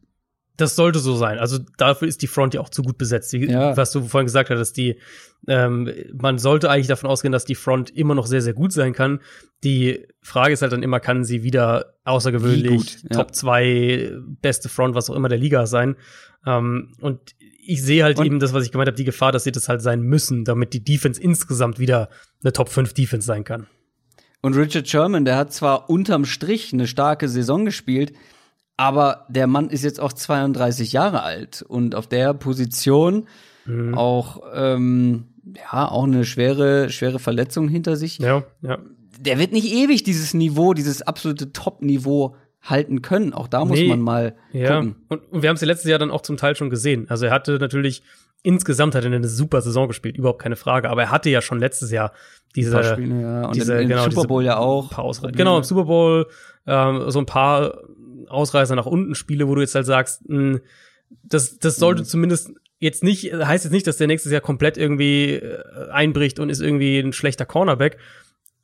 Das 0.57 0.77
sollte 0.77 0.99
so 0.99 1.17
sein. 1.17 1.39
Also 1.39 1.59
dafür 1.79 2.07
ist 2.07 2.21
die 2.21 2.27
Front 2.27 2.53
ja 2.53 2.61
auch 2.61 2.69
zu 2.69 2.83
gut 2.83 2.99
besetzt. 2.99 3.33
Wie, 3.33 3.51
ja. 3.51 3.77
Was 3.79 3.93
du 3.93 4.03
vorhin 4.03 4.27
gesagt 4.27 4.51
hast, 4.51 4.73
die, 4.73 5.01
ähm, 5.49 5.91
man 6.13 6.37
sollte 6.37 6.69
eigentlich 6.69 6.87
davon 6.87 7.09
ausgehen, 7.09 7.33
dass 7.33 7.47
die 7.47 7.55
Front 7.55 7.89
immer 7.91 8.15
noch 8.15 8.27
sehr, 8.27 8.43
sehr 8.43 8.53
gut 8.53 8.73
sein 8.73 8.93
kann. 8.93 9.21
Die 9.65 10.07
Frage 10.21 10.53
ist 10.53 10.61
halt 10.61 10.73
dann 10.73 10.83
immer, 10.83 11.01
kann 11.01 11.25
sie 11.25 11.43
wieder 11.43 11.95
außergewöhnlich 12.05 12.99
ja. 13.05 13.17
Top 13.17 13.35
2, 13.35 14.13
beste 14.43 14.69
Front, 14.69 14.95
was 14.95 15.09
auch 15.09 15.15
immer 15.15 15.31
der 15.31 15.39
Liga 15.39 15.65
sein. 15.65 15.97
Ähm, 16.45 16.93
und 17.01 17.35
ich 17.65 17.83
sehe 17.83 18.05
halt 18.05 18.19
und 18.19 18.27
eben 18.27 18.39
das, 18.39 18.53
was 18.53 18.65
ich 18.65 18.73
gemeint 18.73 18.89
habe, 18.89 18.97
die 18.97 19.05
Gefahr, 19.05 19.33
dass 19.33 19.45
sie 19.45 19.53
das 19.53 19.69
halt 19.71 19.81
sein 19.81 20.03
müssen, 20.03 20.45
damit 20.45 20.75
die 20.75 20.85
Defense 20.85 21.21
insgesamt 21.21 21.79
wieder 21.79 22.11
eine 22.43 22.53
Top 22.53 22.69
5 22.69 22.93
Defense 22.93 23.27
sein 23.27 23.45
kann. 23.45 23.67
Und 24.43 24.57
Richard 24.57 24.89
Sherman, 24.89 25.25
der 25.25 25.37
hat 25.37 25.53
zwar 25.53 25.91
unterm 25.91 26.25
Strich 26.25 26.73
eine 26.73 26.87
starke 26.87 27.29
Saison 27.29 27.65
gespielt, 27.65 28.13
aber 28.77 29.27
der 29.29 29.47
Mann 29.47 29.69
ist 29.69 29.85
jetzt 29.85 30.01
auch 30.01 30.13
32 30.13 30.93
Jahre 30.93 31.23
alt 31.23 31.63
und 31.63 31.95
auf 31.95 32.07
der 32.07 32.33
Position 32.33 33.27
mhm. 33.67 33.95
auch 33.95 34.43
ähm, 34.55 35.27
ja 35.45 35.91
auch 35.91 36.05
eine 36.05 36.25
schwere 36.25 36.91
schwere 36.91 37.19
Verletzung 37.19 37.69
hinter 37.69 37.97
sich. 37.97 38.19
Ja, 38.19 38.45
ja. 38.63 38.79
Der 39.19 39.39
wird 39.39 39.53
nicht 39.53 39.71
ewig 39.71 40.03
dieses 40.03 40.33
Niveau, 40.33 40.73
dieses 40.73 41.03
absolute 41.03 41.53
Top-Niveau 41.53 42.37
halten 42.63 43.03
können. 43.03 43.35
Auch 43.35 43.49
da 43.49 43.67
muss 43.67 43.79
nee, 43.79 43.89
man 43.89 44.01
mal 44.01 44.37
ja. 44.53 44.77
gucken. 44.77 44.97
Und, 45.09 45.31
und 45.31 45.43
wir 45.43 45.51
haben 45.51 45.57
es 45.57 45.61
ja 45.61 45.67
letztes 45.67 45.91
Jahr 45.91 45.99
dann 45.99 46.11
auch 46.11 46.23
zum 46.23 46.39
Teil 46.39 46.57
schon 46.57 46.71
gesehen. 46.71 47.07
Also 47.11 47.27
er 47.27 47.33
hatte 47.33 47.59
natürlich 47.59 48.03
insgesamt 48.43 48.95
hat 48.95 49.05
er 49.05 49.13
eine 49.13 49.29
super 49.29 49.61
Saison 49.61 49.89
gespielt, 49.89 50.17
überhaupt 50.17 50.41
keine 50.41 50.57
Frage. 50.57 50.91
Aber 50.91 51.03
er 51.03 51.11
hatte 51.11 51.31
ja 51.31 51.43
schon 51.43 51.59
letztes 51.59 51.91
Jahr 51.91 52.13
diese, 52.57 52.83
Spiele, 52.83 53.21
ja. 53.21 53.47
und 53.47 53.55
diese, 53.55 53.81
im, 53.81 53.89
genau, 53.89 54.09
Super 54.11 54.29
Bowl 54.29 54.45
ja 54.45 54.57
auch. 54.57 54.91
Genau, 55.37 55.59
im 55.59 55.65
Super 55.65 55.85
Bowl 55.85 56.27
ähm, 56.67 57.11
so 57.11 57.19
ein 57.19 57.27
paar 57.27 57.79
Ausreißer 58.29 58.75
nach 58.77 58.87
unten 58.87 59.15
Spiele, 59.15 59.49
wo 59.49 59.55
du 59.55 59.61
jetzt 59.61 59.75
halt 59.75 59.87
sagst, 59.87 60.29
mh, 60.29 60.37
hm, 60.37 60.61
das, 61.25 61.59
das 61.59 61.77
sollte 61.77 62.03
mhm. 62.03 62.07
zumindest 62.07 62.53
jetzt 62.79 63.03
nicht, 63.03 63.33
heißt 63.33 63.65
jetzt 63.65 63.73
nicht, 63.73 63.87
dass 63.87 63.99
der 63.99 64.07
nächstes 64.07 64.33
Jahr 64.33 64.41
komplett 64.41 64.77
irgendwie 64.77 65.35
äh, 65.35 65.91
einbricht 65.91 66.39
und 66.39 66.49
ist 66.49 66.61
irgendwie 66.61 66.99
ein 66.99 67.13
schlechter 67.13 67.45
Cornerback. 67.45 67.99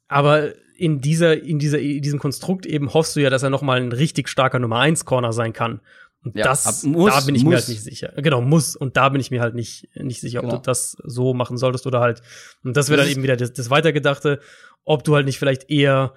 Aber 0.08 0.52
in 0.76 1.00
dieser, 1.00 1.42
in 1.42 1.58
dieser, 1.58 1.78
in 1.78 2.02
diesem 2.02 2.18
Konstrukt 2.18 2.66
eben 2.66 2.92
hoffst 2.94 3.16
du 3.16 3.20
ja, 3.20 3.30
dass 3.30 3.42
er 3.42 3.50
noch 3.50 3.62
mal 3.62 3.80
ein 3.80 3.92
richtig 3.92 4.28
starker 4.28 4.58
Nummer 4.58 4.78
1 4.78 5.04
Corner 5.04 5.32
sein 5.32 5.52
kann. 5.52 5.80
Und 6.26 6.36
ja, 6.36 6.44
das, 6.44 6.82
muss, 6.82 7.14
da 7.14 7.20
bin 7.20 7.36
ich 7.36 7.44
muss. 7.44 7.50
mir 7.50 7.56
halt 7.56 7.68
nicht 7.68 7.84
sicher. 7.84 8.12
Genau, 8.16 8.42
muss. 8.42 8.74
Und 8.74 8.96
da 8.96 9.10
bin 9.10 9.20
ich 9.20 9.30
mir 9.30 9.40
halt 9.40 9.54
nicht, 9.54 9.88
nicht 9.94 10.20
sicher, 10.20 10.40
ob 10.40 10.46
genau. 10.46 10.56
du 10.56 10.62
das 10.62 10.96
so 11.04 11.34
machen 11.34 11.56
solltest 11.56 11.86
oder 11.86 12.00
halt. 12.00 12.20
Und 12.64 12.76
das 12.76 12.88
wäre 12.88 13.00
dann 13.00 13.08
eben 13.08 13.22
wieder 13.22 13.36
das, 13.36 13.52
das 13.52 13.70
Weitergedachte, 13.70 14.40
ob 14.84 15.04
du 15.04 15.14
halt 15.14 15.24
nicht 15.24 15.38
vielleicht 15.38 15.70
eher 15.70 16.14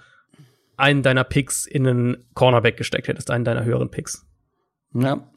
einen 0.77 1.03
deiner 1.03 1.23
Picks 1.23 1.67
in 1.67 1.85
einen 1.85 2.25
Cornerback 2.33 2.75
gesteckt 2.75 3.07
hättest, 3.07 3.29
einen 3.29 3.45
deiner 3.45 3.63
höheren 3.65 3.91
Picks. 3.91 4.25
Ja. 4.95 5.29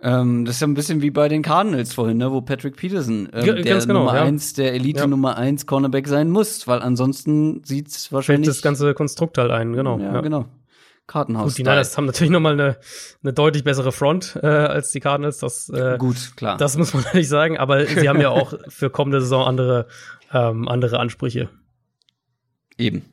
Ähm, 0.00 0.44
das 0.44 0.56
ist 0.56 0.60
ja 0.60 0.66
ein 0.66 0.74
bisschen 0.74 1.00
wie 1.00 1.10
bei 1.12 1.28
den 1.28 1.42
Cardinals 1.42 1.94
vorhin, 1.94 2.16
ne, 2.16 2.32
wo 2.32 2.40
Patrick 2.40 2.76
Peterson 2.76 3.28
ähm, 3.32 3.46
ja, 3.46 3.52
der 3.52 3.78
genau, 3.78 4.00
Nummer 4.00 4.16
ja. 4.16 4.22
eins, 4.24 4.52
der 4.54 4.74
Elite 4.74 5.00
ja. 5.00 5.06
Nummer 5.06 5.36
eins 5.36 5.64
Cornerback 5.64 6.08
sein 6.08 6.28
muss, 6.28 6.66
weil 6.66 6.82
ansonsten 6.82 7.62
sieht's 7.62 8.10
wahrscheinlich 8.10 8.46
Fällt 8.46 8.56
das 8.56 8.62
ganze 8.62 8.94
Konstrukt 8.94 9.38
halt 9.38 9.52
ein, 9.52 9.74
genau. 9.74 10.00
Ja, 10.00 10.20
genau. 10.22 10.46
Kartenhaus. 11.06 11.52
Gut, 11.52 11.58
die 11.58 11.62
Niners 11.62 11.96
haben 11.96 12.06
natürlich 12.06 12.30
noch 12.30 12.40
mal 12.40 12.54
eine, 12.54 12.78
eine 13.22 13.32
deutlich 13.32 13.64
bessere 13.64 13.92
Front 13.92 14.38
äh, 14.42 14.46
als 14.46 14.90
die 14.90 15.00
Cardinals. 15.00 15.38
Das, 15.38 15.68
äh, 15.68 15.96
Gut, 15.98 16.32
klar. 16.36 16.56
Das 16.56 16.76
muss 16.76 16.94
man 16.94 17.02
natürlich 17.04 17.28
sagen. 17.28 17.58
Aber 17.58 17.84
sie 17.86 18.08
haben 18.08 18.20
ja 18.20 18.30
auch 18.30 18.54
für 18.68 18.90
kommende 18.90 19.20
Saison 19.20 19.46
andere, 19.46 19.86
ähm, 20.32 20.68
andere 20.68 20.98
Ansprüche. 20.98 21.50
Eben. 22.78 23.04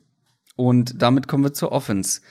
Und 0.55 1.01
damit 1.01 1.27
kommen 1.27 1.43
wir 1.43 1.53
zur 1.53 1.71
Offense 1.71 2.21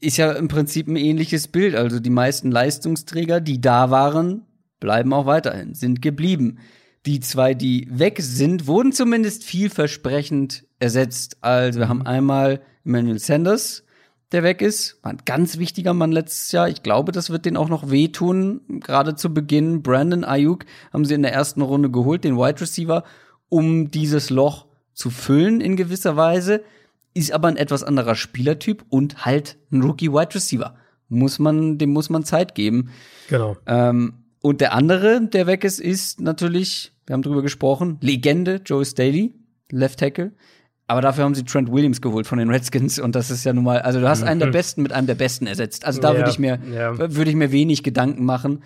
ist 0.00 0.16
ja 0.16 0.32
im 0.32 0.48
Prinzip 0.48 0.88
ein 0.88 0.96
ähnliches 0.96 1.48
Bild. 1.48 1.74
Also 1.74 2.00
die 2.00 2.10
meisten 2.10 2.50
Leistungsträger, 2.50 3.40
die 3.40 3.60
da 3.60 3.90
waren, 3.90 4.46
bleiben 4.80 5.12
auch 5.12 5.26
weiterhin, 5.26 5.74
sind 5.74 6.02
geblieben. 6.02 6.58
Die 7.06 7.20
zwei, 7.20 7.54
die 7.54 7.88
weg 7.90 8.18
sind, 8.20 8.66
wurden 8.66 8.92
zumindest 8.92 9.44
vielversprechend 9.44 10.64
ersetzt. 10.78 11.38
Also 11.40 11.80
wir 11.80 11.88
haben 11.88 12.06
einmal 12.06 12.60
Emmanuel 12.84 13.18
Sanders, 13.18 13.84
der 14.32 14.42
weg 14.42 14.62
ist. 14.62 14.98
War 15.02 15.12
ein 15.12 15.22
ganz 15.24 15.58
wichtiger 15.58 15.94
Mann 15.94 16.12
letztes 16.12 16.52
Jahr. 16.52 16.68
Ich 16.68 16.82
glaube, 16.82 17.12
das 17.12 17.30
wird 17.30 17.44
den 17.44 17.56
auch 17.56 17.68
noch 17.68 17.90
wehtun. 17.90 18.60
Gerade 18.80 19.14
zu 19.14 19.32
Beginn. 19.32 19.82
Brandon 19.82 20.24
Ayuk 20.24 20.64
haben 20.92 21.04
sie 21.04 21.14
in 21.14 21.22
der 21.22 21.32
ersten 21.32 21.62
Runde 21.62 21.90
geholt, 21.90 22.24
den 22.24 22.36
Wide 22.36 22.60
Receiver, 22.60 23.04
um 23.48 23.90
dieses 23.90 24.30
Loch 24.30 24.66
zu 24.92 25.10
füllen 25.10 25.60
in 25.60 25.76
gewisser 25.76 26.16
Weise 26.16 26.62
ist 27.18 27.32
aber 27.32 27.48
ein 27.48 27.56
etwas 27.56 27.82
anderer 27.82 28.14
Spielertyp 28.14 28.84
und 28.88 29.24
halt 29.24 29.56
ein 29.72 29.82
Rookie 29.82 30.12
Wide 30.12 30.34
Receiver. 30.34 30.76
Muss 31.08 31.38
man, 31.38 31.78
dem 31.78 31.90
muss 31.90 32.10
man 32.10 32.24
Zeit 32.24 32.54
geben. 32.54 32.90
Genau. 33.28 33.56
Ähm, 33.66 34.24
und 34.40 34.60
der 34.60 34.72
andere, 34.72 35.26
der 35.26 35.46
weg 35.46 35.64
ist, 35.64 35.80
ist 35.80 36.20
natürlich, 36.20 36.92
wir 37.06 37.14
haben 37.14 37.22
drüber 37.22 37.42
gesprochen, 37.42 37.98
Legende 38.00 38.60
Joe 38.64 38.84
Staley, 38.84 39.34
Left 39.70 39.98
Tackle. 39.98 40.32
Aber 40.90 41.02
dafür 41.02 41.24
haben 41.24 41.34
sie 41.34 41.44
Trent 41.44 41.70
Williams 41.70 42.00
geholt 42.00 42.26
von 42.26 42.38
den 42.38 42.48
Redskins 42.48 42.98
und 42.98 43.14
das 43.14 43.30
ist 43.30 43.44
ja 43.44 43.52
nun 43.52 43.64
mal, 43.64 43.80
also 43.82 44.00
du 44.00 44.08
hast 44.08 44.22
einen 44.22 44.40
der 44.40 44.48
mhm. 44.48 44.52
Besten 44.52 44.82
mit 44.82 44.92
einem 44.92 45.06
der 45.06 45.16
Besten 45.16 45.46
ersetzt. 45.46 45.84
Also 45.84 46.00
da 46.00 46.12
ja, 46.12 46.16
würde 46.16 46.30
ich 46.30 46.38
mir, 46.38 46.58
ja. 46.72 46.98
würde 46.98 47.30
ich 47.30 47.36
mir 47.36 47.52
wenig 47.52 47.82
Gedanken 47.82 48.24
machen. 48.24 48.62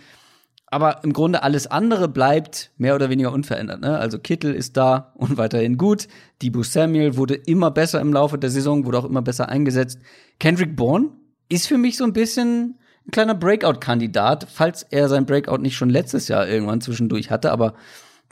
Aber 0.66 1.03
im 1.03 1.12
Grunde 1.12 1.43
alles 1.43 1.66
andere 1.66 2.09
bleibt 2.09 2.70
mehr 2.78 2.94
oder 2.94 3.11
weniger 3.11 3.32
unverändert. 3.32 3.81
Ne? 3.81 3.99
Also 3.99 4.20
Kittel 4.20 4.55
ist 4.55 4.77
da 4.77 5.12
und 5.16 5.36
weiterhin 5.36 5.77
gut. 5.77 6.07
Debo 6.40 6.62
Samuel 6.62 7.16
wurde 7.16 7.35
immer 7.35 7.73
besser 7.73 8.01
im 8.01 8.12
Laufe 8.12 8.39
der 8.39 8.51
Saison, 8.51 8.86
wurde 8.86 8.99
auch 8.99 9.05
immer 9.05 9.20
besser 9.20 9.49
eingesetzt. 9.49 9.99
Kendrick 10.39 10.77
Bourne 10.77 11.11
ist 11.49 11.66
für 11.66 11.77
mich 11.77 11.97
so 11.97 12.05
ein 12.05 12.12
bisschen 12.12 12.78
ein 13.07 13.11
kleiner 13.11 13.35
Breakout-Kandidat, 13.35 14.47
falls 14.51 14.85
er 14.85 15.09
sein 15.09 15.27
Breakout 15.27 15.59
nicht 15.59 15.77
schon 15.77 15.90
letztes 15.90 16.28
Jahr 16.28 16.49
irgendwann 16.49 16.81
zwischendurch 16.81 17.31
hatte. 17.31 17.51
Aber 17.51 17.74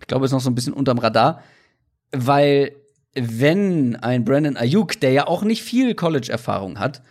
ich 0.00 0.06
glaube, 0.06 0.24
ist 0.24 0.32
noch 0.32 0.40
so 0.40 0.48
ein 0.48 0.54
bisschen 0.54 0.72
unterm 0.72 0.98
Radar, 0.98 1.42
weil 2.12 2.72
wenn 3.14 3.96
ein 3.96 4.24
Brandon 4.24 4.56
Ayuk, 4.56 5.00
der 5.00 5.12
ja 5.12 5.26
auch 5.26 5.42
nicht 5.42 5.62
viel 5.62 5.94
College-Erfahrung 5.94 6.78
hat, 6.78 7.02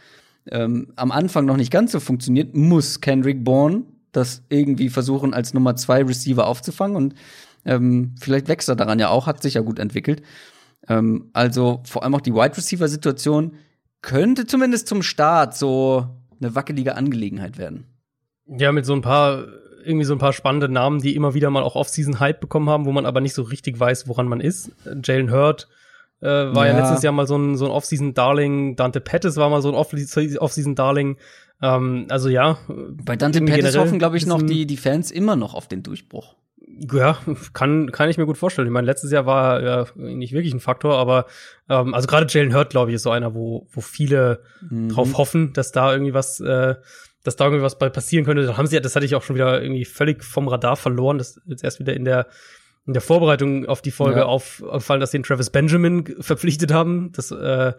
ähm, 0.51 0.93
am 0.95 1.11
Anfang 1.11 1.45
noch 1.45 1.57
nicht 1.57 1.71
ganz 1.71 1.91
so 1.91 1.99
funktioniert, 1.99 2.55
muss 2.55 3.01
Kendrick 3.01 3.43
Bourne 3.43 3.83
das 4.11 4.43
irgendwie 4.49 4.89
versuchen, 4.89 5.33
als 5.33 5.53
Nummer 5.53 5.75
zwei 5.75 6.03
Receiver 6.03 6.47
aufzufangen. 6.47 6.95
Und 6.95 7.15
ähm, 7.65 8.15
vielleicht 8.19 8.47
wächst 8.47 8.69
er 8.69 8.75
daran 8.75 8.99
ja 8.99 9.09
auch, 9.09 9.27
hat 9.27 9.41
sich 9.41 9.55
ja 9.55 9.61
gut 9.61 9.79
entwickelt. 9.79 10.23
Ähm, 10.87 11.29
also 11.33 11.81
vor 11.85 12.03
allem 12.03 12.15
auch 12.15 12.21
die 12.21 12.33
Wide 12.33 12.57
Receiver-Situation 12.57 13.53
könnte 14.01 14.47
zumindest 14.47 14.87
zum 14.87 15.03
Start 15.03 15.55
so 15.55 16.07
eine 16.41 16.55
wackelige 16.55 16.95
Angelegenheit 16.95 17.57
werden. 17.57 17.85
Ja, 18.47 18.71
mit 18.71 18.85
so 18.85 18.93
ein 18.93 19.01
paar, 19.01 19.45
irgendwie 19.83 20.05
so 20.05 20.13
ein 20.13 20.19
paar 20.19 20.33
spannende 20.33 20.69
Namen, 20.69 21.01
die 21.01 21.15
immer 21.15 21.33
wieder 21.33 21.49
mal 21.49 21.63
auch 21.63 21.75
Off-Season-Hype 21.75 22.39
bekommen 22.39 22.69
haben, 22.69 22.85
wo 22.85 22.91
man 22.91 23.05
aber 23.05 23.21
nicht 23.21 23.35
so 23.35 23.43
richtig 23.43 23.79
weiß, 23.79 24.07
woran 24.07 24.27
man 24.27 24.39
ist. 24.39 24.71
Jalen 25.03 25.31
Hurd 25.31 25.67
äh, 26.21 26.27
war 26.27 26.67
ja. 26.67 26.73
ja. 26.73 26.79
letztes 26.79 27.03
Jahr 27.03 27.13
mal 27.13 27.27
so 27.27 27.37
ein, 27.37 27.55
so 27.55 27.65
ein 27.65 27.71
Off-Season-Darling. 27.71 28.75
Dante 28.75 28.99
Pettis 28.99 29.37
war 29.37 29.49
mal 29.49 29.61
so 29.61 29.69
ein 29.69 29.75
Off-Season-Darling. 29.75 31.17
Ähm, 31.61 32.07
also 32.09 32.29
ja. 32.29 32.57
Bei 32.67 33.15
Dante 33.15 33.41
Pettis 33.41 33.77
hoffen, 33.77 33.99
glaube 33.99 34.17
ich, 34.17 34.25
noch 34.25 34.41
die, 34.41 34.65
die 34.65 34.77
Fans 34.77 35.11
immer 35.11 35.35
noch 35.35 35.53
auf 35.53 35.67
den 35.67 35.83
Durchbruch. 35.83 36.35
Ja, 36.93 37.17
kann, 37.53 37.91
kann 37.91 38.09
ich 38.09 38.17
mir 38.17 38.25
gut 38.25 38.37
vorstellen. 38.37 38.67
Ich 38.67 38.71
meine, 38.71 38.85
letztes 38.85 39.11
Jahr 39.11 39.25
war 39.25 39.61
ja 39.61 39.85
nicht 39.95 40.33
wirklich 40.33 40.53
ein 40.53 40.61
Faktor, 40.61 40.97
aber 40.97 41.25
ähm, 41.67 41.93
also 41.93 42.07
gerade 42.07 42.27
Jalen 42.29 42.53
Hurt, 42.53 42.69
glaube 42.69 42.91
ich, 42.91 42.95
ist 42.95 43.03
so 43.03 43.11
einer, 43.11 43.33
wo, 43.33 43.67
wo 43.71 43.81
viele 43.81 44.43
mhm. 44.69 44.89
drauf 44.89 45.17
hoffen, 45.17 45.51
dass 45.53 45.71
da 45.71 45.91
irgendwie 45.91 46.13
was, 46.13 46.39
äh, 46.39 46.75
dass 47.23 47.35
da 47.35 47.45
irgendwie 47.45 47.63
was 47.63 47.77
bei 47.77 47.89
passieren 47.89 48.23
könnte. 48.23 48.45
Dann 48.45 48.57
haben 48.57 48.67
sie, 48.67 48.79
das 48.79 48.95
hatte 48.95 49.05
ich 49.05 49.15
auch 49.15 49.23
schon 49.23 49.35
wieder 49.35 49.61
irgendwie 49.61 49.83
völlig 49.83 50.23
vom 50.23 50.47
Radar 50.47 50.77
verloren. 50.77 51.17
Das 51.17 51.41
jetzt 51.45 51.63
erst 51.63 51.79
wieder 51.79 51.93
in 51.93 52.05
der 52.05 52.27
in 52.89 52.93
der 52.93 53.03
Vorbereitung 53.03 53.67
auf 53.67 53.83
die 53.83 53.91
Folge 53.91 54.21
ja. 54.21 54.25
aufgefallen, 54.25 54.99
dass 54.99 55.11
sie 55.11 55.19
den 55.19 55.23
Travis 55.23 55.51
Benjamin 55.51 56.05
verpflichtet 56.21 56.73
haben, 56.73 57.11
das, 57.11 57.29
äh, 57.29 57.73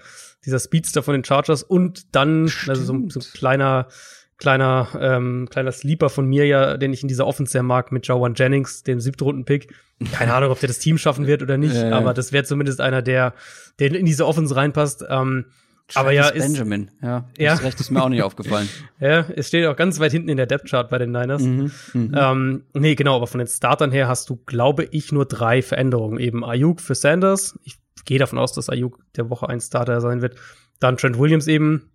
dieser 0.45 0.61
Speedster 0.61 1.03
von 1.03 1.15
den 1.15 1.25
Chargers 1.25 1.65
und 1.65 2.15
dann, 2.15 2.47
Stimmt. 2.47 2.71
also 2.71 2.85
so, 2.85 3.09
so 3.09 3.19
ein 3.19 3.33
kleiner, 3.35 3.89
kleiner, 4.37 4.87
ähm, 5.01 5.49
kleiner 5.51 5.73
Sleeper 5.73 6.11
von 6.11 6.27
mir 6.27 6.47
ja, 6.47 6.77
den 6.77 6.93
ich 6.93 7.03
in 7.03 7.09
dieser 7.09 7.27
Offense 7.27 7.51
sehr 7.51 7.65
mag, 7.65 7.91
mit 7.91 8.07
Joan 8.07 8.35
Jennings, 8.37 8.85
dem 8.85 9.01
siebtrunden-Pick. 9.01 9.75
Keine 10.13 10.33
Ahnung, 10.33 10.53
ob 10.53 10.61
der 10.61 10.69
das 10.69 10.79
Team 10.79 10.97
schaffen 10.97 11.27
wird 11.27 11.43
oder 11.43 11.59
nicht, 11.59 11.75
äh. 11.75 11.91
aber 11.91 12.15
das 12.15 12.31
wäre 12.31 12.45
zumindest 12.45 12.81
einer, 12.81 13.03
der, 13.03 13.35
der 13.81 13.93
in 13.93 14.07
diese 14.07 14.29
Offense 14.29 14.55
reinpasst. 14.55 15.05
Ähm, 15.09 15.47
aber 15.95 16.13
ja, 16.13 16.29
ist, 16.29 16.47
Benjamin, 16.47 16.91
ja, 17.03 17.29
ja. 17.39 17.53
Das 17.53 17.63
Recht 17.63 17.81
ist 17.81 17.91
mir 17.91 18.03
auch 18.03 18.09
nicht 18.09 18.23
aufgefallen. 18.23 18.69
ja, 19.01 19.27
es 19.35 19.49
steht 19.49 19.67
auch 19.67 19.77
ganz 19.77 20.01
weit 20.01 20.13
hinten 20.13 20.29
in 20.29 20.37
der 20.37 20.47
Depth 20.47 20.69
Chart 20.69 20.89
bei 20.89 20.99
den 20.99 21.11
Niners. 21.11 21.43
Mhm, 21.43 21.71
mhm, 21.93 22.15
ähm, 22.17 22.65
nee, 22.75 22.95
genau, 22.95 23.17
aber 23.17 23.27
von 23.27 23.39
den 23.39 23.47
Startern 23.47 23.91
her 23.93 24.09
hast 24.09 24.31
du, 24.31 24.37
glaube 24.37 24.85
ich, 24.85 25.13
nur 25.13 25.27
drei 25.27 25.63
Veränderungen. 25.63 26.19
Eben 26.19 26.45
Ayuk 26.45 26.81
für 26.81 26.95
Sanders. 26.95 27.59
Ich 27.65 27.77
gehe 28.05 28.19
davon 28.19 28.39
aus, 28.39 28.53
dass 28.53 28.69
Ayuk 28.69 28.99
der 29.17 29.31
Woche 29.31 29.49
ein 29.49 29.61
Starter 29.61 30.01
sein 30.01 30.23
wird. 30.23 30.37
Dann 30.79 30.97
Trent 30.97 31.19
Williams 31.19 31.47
eben. 31.47 31.91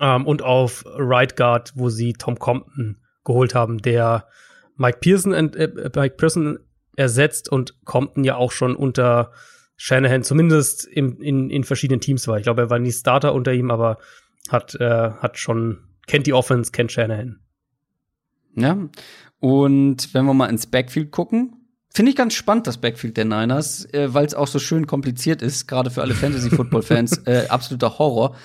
Ähm, 0.00 0.26
und 0.26 0.42
auf 0.42 0.84
Right 0.86 1.36
Guard, 1.36 1.72
wo 1.74 1.88
sie 1.88 2.12
Tom 2.12 2.38
Compton 2.38 2.98
geholt 3.24 3.54
haben, 3.54 3.78
der 3.78 4.26
Mike 4.76 4.98
Pearson, 5.00 5.32
äh, 5.32 5.90
Mike 5.94 6.16
Pearson 6.16 6.58
ersetzt 6.96 7.50
und 7.50 7.84
Compton 7.84 8.24
ja 8.24 8.36
auch 8.36 8.52
schon 8.52 8.74
unter 8.74 9.32
Shanahan 9.78 10.24
zumindest 10.24 10.84
im, 10.84 11.22
in, 11.22 11.50
in 11.50 11.64
verschiedenen 11.64 12.00
Teams 12.00 12.26
war. 12.26 12.36
Ich 12.36 12.42
glaube, 12.42 12.62
er 12.62 12.70
war 12.70 12.80
nie 12.80 12.92
Starter 12.92 13.32
unter 13.32 13.54
ihm, 13.54 13.70
aber 13.70 13.98
hat, 14.48 14.74
äh, 14.74 15.12
hat 15.12 15.38
schon, 15.38 15.78
kennt 16.06 16.26
die 16.26 16.32
Offense, 16.34 16.72
kennt 16.72 16.92
Shanahan. 16.92 17.38
Ja. 18.56 18.76
Und 19.38 20.12
wenn 20.12 20.24
wir 20.24 20.34
mal 20.34 20.50
ins 20.50 20.66
Backfield 20.66 21.12
gucken, 21.12 21.54
finde 21.94 22.10
ich 22.10 22.16
ganz 22.16 22.34
spannend, 22.34 22.66
das 22.66 22.78
Backfield 22.78 23.16
der 23.16 23.24
Niners, 23.24 23.84
äh, 23.94 24.12
weil 24.12 24.26
es 24.26 24.34
auch 24.34 24.48
so 24.48 24.58
schön 24.58 24.88
kompliziert 24.88 25.42
ist, 25.42 25.68
gerade 25.68 25.90
für 25.90 26.02
alle 26.02 26.14
Fantasy-Football-Fans, 26.14 27.18
äh, 27.26 27.46
absoluter 27.48 28.00
Horror. 28.00 28.36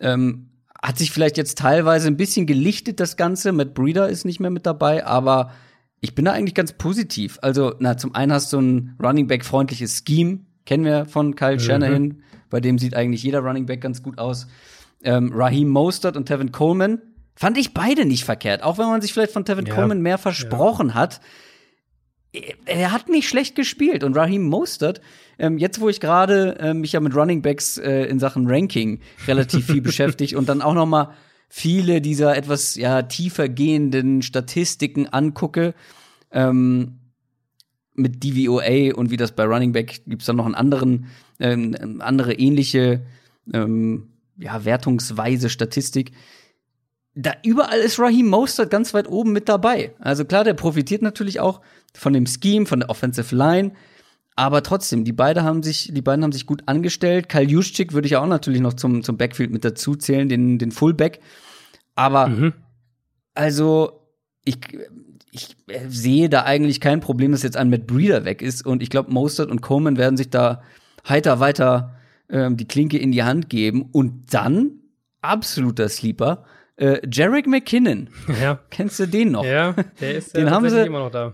Ähm, 0.00 0.48
hat 0.80 0.96
sich 0.96 1.10
vielleicht 1.10 1.36
jetzt 1.36 1.58
teilweise 1.58 2.06
ein 2.06 2.16
bisschen 2.16 2.46
gelichtet, 2.46 3.00
das 3.00 3.16
Ganze. 3.16 3.50
Matt 3.50 3.74
Breeder 3.74 4.08
ist 4.08 4.24
nicht 4.24 4.38
mehr 4.38 4.50
mit 4.50 4.64
dabei, 4.64 5.04
aber 5.04 5.50
ich 6.00 6.14
bin 6.14 6.24
da 6.24 6.32
eigentlich 6.32 6.54
ganz 6.54 6.72
positiv. 6.72 7.38
Also, 7.42 7.74
na, 7.80 7.96
zum 7.96 8.14
einen 8.14 8.32
hast 8.32 8.52
du 8.52 8.60
ein 8.60 8.96
Running 9.02 9.26
Back-freundliches 9.26 10.02
Scheme, 10.06 10.40
Kennen 10.64 10.84
wir 10.84 11.06
von 11.06 11.34
Kyle 11.34 11.54
mhm. 11.54 11.60
Shanahan. 11.60 12.22
Bei 12.50 12.60
dem 12.60 12.78
sieht 12.78 12.94
eigentlich 12.94 13.22
jeder 13.22 13.40
Running 13.40 13.66
Back 13.66 13.80
ganz 13.80 14.02
gut 14.02 14.18
aus. 14.18 14.46
Ähm, 15.02 15.32
Raheem 15.34 15.68
Mostert 15.68 16.16
und 16.16 16.26
Tevin 16.26 16.52
Coleman 16.52 17.00
fand 17.34 17.58
ich 17.58 17.74
beide 17.74 18.04
nicht 18.04 18.24
verkehrt. 18.24 18.62
Auch 18.62 18.78
wenn 18.78 18.86
man 18.86 19.00
sich 19.00 19.12
vielleicht 19.12 19.32
von 19.32 19.44
Tevin 19.44 19.66
ja. 19.66 19.74
Coleman 19.74 20.00
mehr 20.00 20.18
versprochen 20.18 20.88
ja. 20.88 20.94
hat. 20.94 21.20
Er 22.64 22.92
hat 22.92 23.08
nicht 23.08 23.28
schlecht 23.28 23.56
gespielt. 23.56 24.04
Und 24.04 24.16
Raheem 24.16 24.44
Mostert, 24.44 25.00
ähm, 25.38 25.58
jetzt 25.58 25.80
wo 25.80 25.88
ich 25.88 26.00
gerade 26.00 26.58
äh, 26.60 26.74
mich 26.74 26.92
ja 26.92 27.00
mit 27.00 27.14
Running 27.14 27.42
Backs 27.42 27.78
äh, 27.78 28.04
in 28.04 28.18
Sachen 28.18 28.46
Ranking 28.46 29.00
relativ 29.26 29.66
viel 29.66 29.80
beschäftige 29.82 30.38
und 30.38 30.48
dann 30.48 30.62
auch 30.62 30.74
noch 30.74 30.86
mal 30.86 31.14
viele 31.48 32.00
dieser 32.00 32.34
etwas 32.34 32.76
ja 32.76 33.02
tiefer 33.02 33.46
gehenden 33.46 34.22
Statistiken 34.22 35.08
angucke, 35.08 35.74
ähm, 36.30 37.00
mit 37.94 38.24
DVOA 38.24 38.94
und 38.94 39.10
wie 39.10 39.16
das 39.16 39.32
bei 39.32 39.44
Running 39.44 39.72
Back 39.72 40.02
gibt's 40.06 40.26
dann 40.26 40.36
noch 40.36 40.46
einen 40.46 40.54
anderen, 40.54 41.06
ähm, 41.40 42.00
andere 42.00 42.34
ähnliche 42.34 43.02
ähm, 43.52 44.08
ja, 44.38 44.64
wertungsweise 44.64 45.50
Statistik. 45.50 46.12
Da 47.14 47.32
überall 47.44 47.78
ist 47.78 47.98
Raheem 47.98 48.28
Mostert 48.28 48.70
ganz 48.70 48.94
weit 48.94 49.06
oben 49.08 49.32
mit 49.32 49.48
dabei. 49.48 49.94
Also 49.98 50.24
klar, 50.24 50.44
der 50.44 50.54
profitiert 50.54 51.02
natürlich 51.02 51.40
auch 51.40 51.60
von 51.94 52.14
dem 52.14 52.26
Scheme, 52.26 52.64
von 52.64 52.80
der 52.80 52.90
Offensive 52.90 53.34
Line. 53.34 53.72
Aber 54.34 54.62
trotzdem, 54.62 55.04
die 55.04 55.12
beiden 55.12 55.42
haben 55.42 55.62
sich, 55.62 55.90
die 55.92 56.00
beiden 56.00 56.24
haben 56.24 56.32
sich 56.32 56.46
gut 56.46 56.62
angestellt. 56.66 57.28
Kyle 57.28 57.46
Juszczyk 57.46 57.92
würde 57.92 58.06
ich 58.06 58.16
auch 58.16 58.26
natürlich 58.26 58.62
noch 58.62 58.72
zum, 58.72 59.02
zum 59.02 59.18
Backfield 59.18 59.50
mit 59.50 59.64
dazu 59.64 59.94
zählen, 59.94 60.28
den, 60.28 60.58
den 60.58 60.72
Fullback. 60.72 61.20
Aber, 61.94 62.28
mhm. 62.28 62.54
also, 63.34 64.06
ich, 64.44 64.56
ich 65.32 65.56
sehe 65.88 66.28
da 66.28 66.42
eigentlich 66.42 66.80
kein 66.80 67.00
Problem, 67.00 67.32
dass 67.32 67.42
jetzt 67.42 67.56
ein 67.56 67.70
Matt 67.70 67.86
Breeder 67.86 68.26
weg 68.26 68.42
ist. 68.42 68.66
Und 68.66 68.82
ich 68.82 68.90
glaube, 68.90 69.10
Mostert 69.10 69.50
und 69.50 69.62
Coleman 69.62 69.96
werden 69.96 70.18
sich 70.18 70.28
da 70.28 70.62
heiter 71.08 71.40
weiter 71.40 71.96
ähm, 72.28 72.58
die 72.58 72.68
Klinke 72.68 72.98
in 72.98 73.12
die 73.12 73.22
Hand 73.22 73.48
geben. 73.48 73.88
Und 73.92 74.34
dann, 74.34 74.72
absoluter 75.22 75.88
Sleeper, 75.88 76.44
äh, 76.76 77.00
Jarek 77.10 77.46
McKinnon. 77.46 78.10
Ja. 78.42 78.60
Kennst 78.68 79.00
du 79.00 79.06
den 79.06 79.32
noch? 79.32 79.44
Ja, 79.44 79.74
der 80.00 80.14
ist 80.16 80.36
den 80.36 80.50
haben 80.50 80.68
sie, 80.68 80.84
immer 80.84 80.98
noch 80.98 81.10
da. 81.10 81.32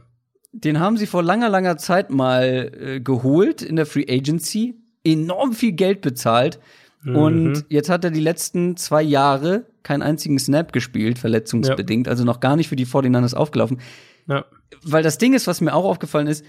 Den 0.53 0.79
haben 0.79 0.97
sie 0.97 1.07
vor 1.07 1.25
langer, 1.25 1.49
langer 1.49 1.77
Zeit 1.77 2.11
mal 2.11 2.70
äh, 2.81 3.01
geholt 3.01 3.62
in 3.62 3.75
der 3.75 3.87
Free 3.87 4.07
Agency. 4.09 4.77
Enorm 5.03 5.55
viel 5.55 5.73
Geld 5.73 6.03
bezahlt. 6.03 6.61
Mhm. 7.03 7.16
Und 7.16 7.65
jetzt 7.69 7.91
hat 7.91 8.05
er 8.05 8.12
die 8.12 8.20
letzten 8.20 8.77
zwei 8.77 9.03
Jahre 9.03 9.66
keinen 9.89 10.02
einzigen 10.02 10.39
Snap 10.39 10.73
gespielt, 10.73 11.19
verletzungsbedingt, 11.19 12.06
ja. 12.06 12.10
also 12.10 12.24
noch 12.24 12.40
gar 12.40 12.56
nicht 12.56 12.69
für 12.69 12.77
die 12.77 12.86
49ers 12.86 13.35
aufgelaufen. 13.35 13.81
Ja. 14.28 14.44
Weil 14.82 15.02
das 15.02 15.16
Ding 15.16 15.32
ist, 15.32 15.47
was 15.47 15.62
mir 15.62 15.74
auch 15.74 15.86
aufgefallen 15.86 16.27
ist, 16.27 16.44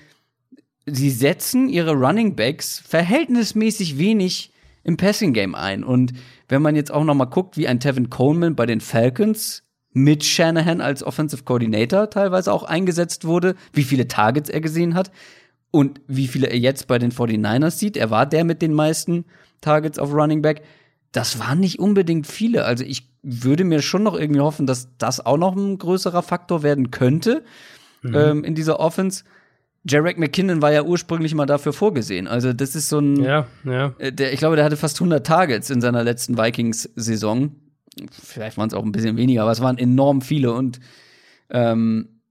sie 0.85 1.09
setzen 1.09 1.69
ihre 1.69 1.93
Running 1.93 2.35
Backs 2.35 2.79
verhältnismäßig 2.79 3.97
wenig 3.97 4.51
im 4.83 4.97
Passing 4.97 5.31
Game 5.31 5.55
ein. 5.55 5.85
Und 5.85 6.11
wenn 6.49 6.61
man 6.61 6.75
jetzt 6.75 6.91
auch 6.91 7.05
noch 7.05 7.15
mal 7.15 7.25
guckt, 7.25 7.55
wie 7.55 7.67
ein 7.67 7.79
Tevin 7.79 8.09
Coleman 8.09 8.55
bei 8.55 8.65
den 8.65 8.81
Falcons 8.81 9.63
mit 9.93 10.25
Shanahan 10.25 10.81
als 10.81 11.01
Offensive 11.01 11.43
Coordinator 11.43 12.09
teilweise 12.09 12.51
auch 12.51 12.63
eingesetzt 12.63 13.23
wurde, 13.23 13.55
wie 13.71 13.83
viele 13.83 14.09
Targets 14.09 14.49
er 14.49 14.59
gesehen 14.59 14.95
hat 14.95 15.11
und 15.71 16.01
wie 16.07 16.27
viele 16.27 16.47
er 16.47 16.59
jetzt 16.59 16.87
bei 16.87 16.99
den 16.99 17.13
49ers 17.13 17.71
sieht. 17.71 17.95
Er 17.95 18.09
war 18.09 18.25
der 18.25 18.43
mit 18.43 18.61
den 18.61 18.73
meisten 18.73 19.25
Targets 19.61 19.97
auf 19.97 20.13
Running 20.13 20.41
Back. 20.41 20.61
Das 21.13 21.39
waren 21.39 21.61
nicht 21.61 21.79
unbedingt 21.79 22.27
viele. 22.27 22.65
Also 22.65 22.83
ich 22.83 23.08
würde 23.21 23.63
mir 23.63 23.81
schon 23.81 24.03
noch 24.03 24.17
irgendwie 24.17 24.39
hoffen, 24.39 24.65
dass 24.65 24.89
das 24.97 25.25
auch 25.25 25.37
noch 25.37 25.55
ein 25.55 25.77
größerer 25.77 26.23
Faktor 26.23 26.63
werden 26.63 26.91
könnte 26.91 27.43
mhm. 28.01 28.15
ähm, 28.15 28.43
in 28.43 28.55
dieser 28.55 28.79
Offense. 28.79 29.23
Jarek 29.87 30.17
McKinnon 30.17 30.61
war 30.61 30.71
ja 30.71 30.83
ursprünglich 30.83 31.33
mal 31.33 31.45
dafür 31.45 31.73
vorgesehen. 31.73 32.27
Also 32.27 32.53
das 32.53 32.75
ist 32.75 32.89
so 32.89 32.99
ein, 32.99 33.23
ja, 33.23 33.47
ja. 33.63 33.93
Äh, 33.97 34.11
der, 34.11 34.33
ich 34.33 34.39
glaube, 34.39 34.55
der 34.55 34.65
hatte 34.65 34.77
fast 34.77 34.97
100 34.97 35.25
Targets 35.25 35.69
in 35.69 35.81
seiner 35.81 36.03
letzten 36.03 36.37
Vikings-Saison. 36.37 37.55
Vielleicht 38.11 38.57
waren 38.57 38.67
es 38.67 38.73
auch 38.73 38.83
ein 38.83 38.91
bisschen 38.91 39.17
weniger, 39.17 39.43
aber 39.43 39.51
es 39.51 39.61
waren 39.61 39.77
enorm 39.77 40.21
viele. 40.21 40.53
Und 40.53 40.79
ähm, 41.49 42.21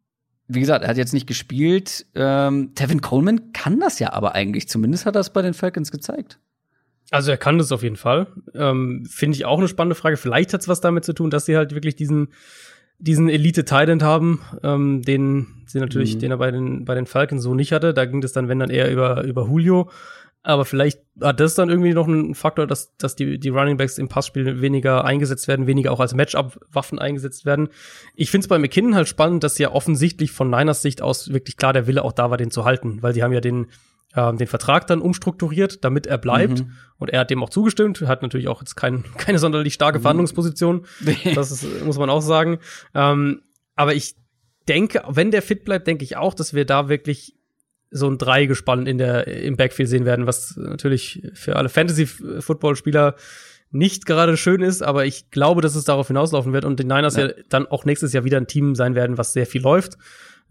wie 0.47 0.61
gesagt, 0.61 0.85
er 0.85 0.91
hat 0.91 0.97
jetzt 0.97 1.15
nicht 1.15 1.27
gespielt. 1.27 2.07
Ähm, 2.15 2.75
Tevin 2.75 3.01
Coleman 3.01 3.53
kann 3.53 3.81
das 3.81 3.99
ja 3.99 4.13
aber 4.13 4.35
eigentlich. 4.35 4.69
Zumindest 4.69 5.07
hat 5.07 5.17
er 5.17 5.21
es 5.21 5.31
bei 5.31 5.43
den 5.43 5.55
Falcons 5.55 5.91
gezeigt. 5.91 6.39
Also 7.11 7.31
er 7.31 7.37
kann 7.39 7.59
das 7.59 7.73
auf 7.73 7.83
jeden 7.83 7.97
Fall. 7.97 8.27
Ähm, 8.55 9.07
Finde 9.09 9.37
ich 9.37 9.45
auch 9.45 9.59
eine 9.59 9.69
spannende 9.69 9.95
Frage. 9.95 10.17
Vielleicht 10.17 10.53
hat 10.53 10.61
es 10.61 10.69
was 10.69 10.81
damit 10.81 11.05
zu 11.05 11.15
tun, 11.15 11.31
dass 11.31 11.47
sie 11.47 11.57
halt 11.57 11.75
wirklich 11.75 11.97
diesen 11.97 12.29
diesen 13.01 13.29
Elite 13.29 13.65
Titan 13.65 14.03
haben, 14.03 14.41
ähm, 14.65 15.03
den 15.03 15.63
sie 15.67 15.79
natürlich, 15.79 16.17
mhm. 16.17 16.19
den 16.19 16.31
er 16.33 16.39
bei 16.39 16.51
den 16.51 16.85
bei 16.85 16.95
den 16.95 17.07
Falcons 17.07 17.43
so 17.43 17.55
nicht 17.55 17.73
hatte. 17.73 17.95
Da 17.95 18.05
ging 18.05 18.21
das 18.21 18.33
dann, 18.33 18.49
wenn 18.49 18.59
dann 18.59 18.71
eher 18.71 18.91
über 18.91 19.25
über 19.25 19.47
Julio. 19.47 19.89
Aber 20.43 20.65
vielleicht 20.65 21.01
hat 21.21 21.41
das 21.41 21.57
dann 21.57 21.69
irgendwie 21.69 21.93
noch 21.93 22.07
einen 22.07 22.35
Faktor, 22.35 22.67
dass, 22.67 22.97
dass 22.97 23.17
die, 23.17 23.39
die 23.39 23.49
Running 23.49 23.77
Backs 23.77 23.99
im 23.99 24.09
Passspiel 24.09 24.61
weniger 24.61 25.05
eingesetzt 25.05 25.49
werden, 25.49 25.67
weniger 25.67 25.93
auch 25.93 26.01
als 26.01 26.15
Matchup-Waffen 26.15 26.99
eingesetzt 26.99 27.45
werden. 27.45 27.69
Ich 28.15 28.31
finde 28.31 28.45
es 28.45 28.49
bei 28.49 28.59
McKinnon 28.59 28.95
halt 28.95 29.09
spannend, 29.09 29.43
dass 29.43 29.59
ja 29.59 29.73
offensichtlich 29.73 30.31
von 30.31 30.49
Niners 30.49 30.81
Sicht 30.81 31.03
aus 31.03 31.33
wirklich 31.33 31.57
klar 31.57 31.73
der 31.73 31.87
Wille 31.87 32.05
auch 32.05 32.13
da 32.13 32.31
war, 32.31 32.37
den 32.37 32.53
zu 32.53 32.65
halten, 32.65 33.03
weil 33.03 33.13
die 33.13 33.23
haben 33.23 33.33
ja 33.33 33.41
den, 33.41 33.67
ähm, 34.17 34.39
den 34.39 34.47
Vertrag 34.47 34.87
dann 34.87 35.01
umstrukturiert, 35.01 35.85
damit 35.85 36.07
er 36.07 36.19
bleibt. 36.19 36.61
Mhm. 36.61 36.73
Und 36.97 37.11
er 37.11 37.21
hat 37.21 37.31
dem 37.31 37.43
auch 37.43 37.51
zugestimmt, 37.51 38.01
hat 38.03 38.23
natürlich 38.23 38.49
auch 38.49 38.61
jetzt 38.61 38.75
kein, 38.75 39.05
keine 39.19 39.39
sonderlich 39.39 39.75
starke 39.75 39.99
mhm. 39.99 40.03
Verhandlungsposition. 40.03 40.87
das 41.35 41.51
ist, 41.51 41.85
muss 41.85 41.99
man 41.99 42.11
auch 42.11 42.23
sagen. 42.23 42.59
Ähm, 42.95 43.43
aber 43.75 43.95
ich 43.95 44.17
denke, 44.67 45.03
wenn 45.09 45.31
der 45.31 45.43
fit 45.43 45.65
bleibt, 45.65 45.87
denke 45.87 46.05
ich 46.05 46.17
auch, 46.17 46.35
dass 46.35 46.55
wir 46.55 46.65
da 46.65 46.89
wirklich 46.89 47.35
so 47.91 48.09
ein 48.09 48.19
Dreigespann 48.19 48.87
in 48.87 48.99
der, 48.99 49.27
im 49.29 49.57
Backfield 49.57 49.89
sehen 49.89 50.05
werden, 50.05 50.27
was 50.27 50.57
natürlich 50.57 51.23
für 51.33 51.57
alle 51.57 51.71
Fantasy-Football-Spieler 51.71 53.15
nicht 53.71 54.07
gerade 54.07 54.37
schön 54.37 54.63
ist, 54.63 54.83
aber 54.83 55.05
ich 55.07 55.31
glaube, 55.31 55.61
dass 55.61 55.75
es 55.75 55.85
darauf 55.85 56.09
hinauslaufen 56.09 56.53
wird 56.53 56.65
und 56.65 56.81
die 56.81 56.85
Niners 56.85 57.17
ja. 57.17 57.27
ja 57.27 57.33
dann 57.49 57.67
auch 57.67 57.85
nächstes 57.85 58.13
Jahr 58.13 58.25
wieder 58.25 58.39
ein 58.39 58.47
Team 58.47 58.75
sein 58.75 58.95
werden, 58.95 59.19
was 59.19 59.33
sehr 59.33 59.47
viel 59.47 59.63
läuft 59.63 59.99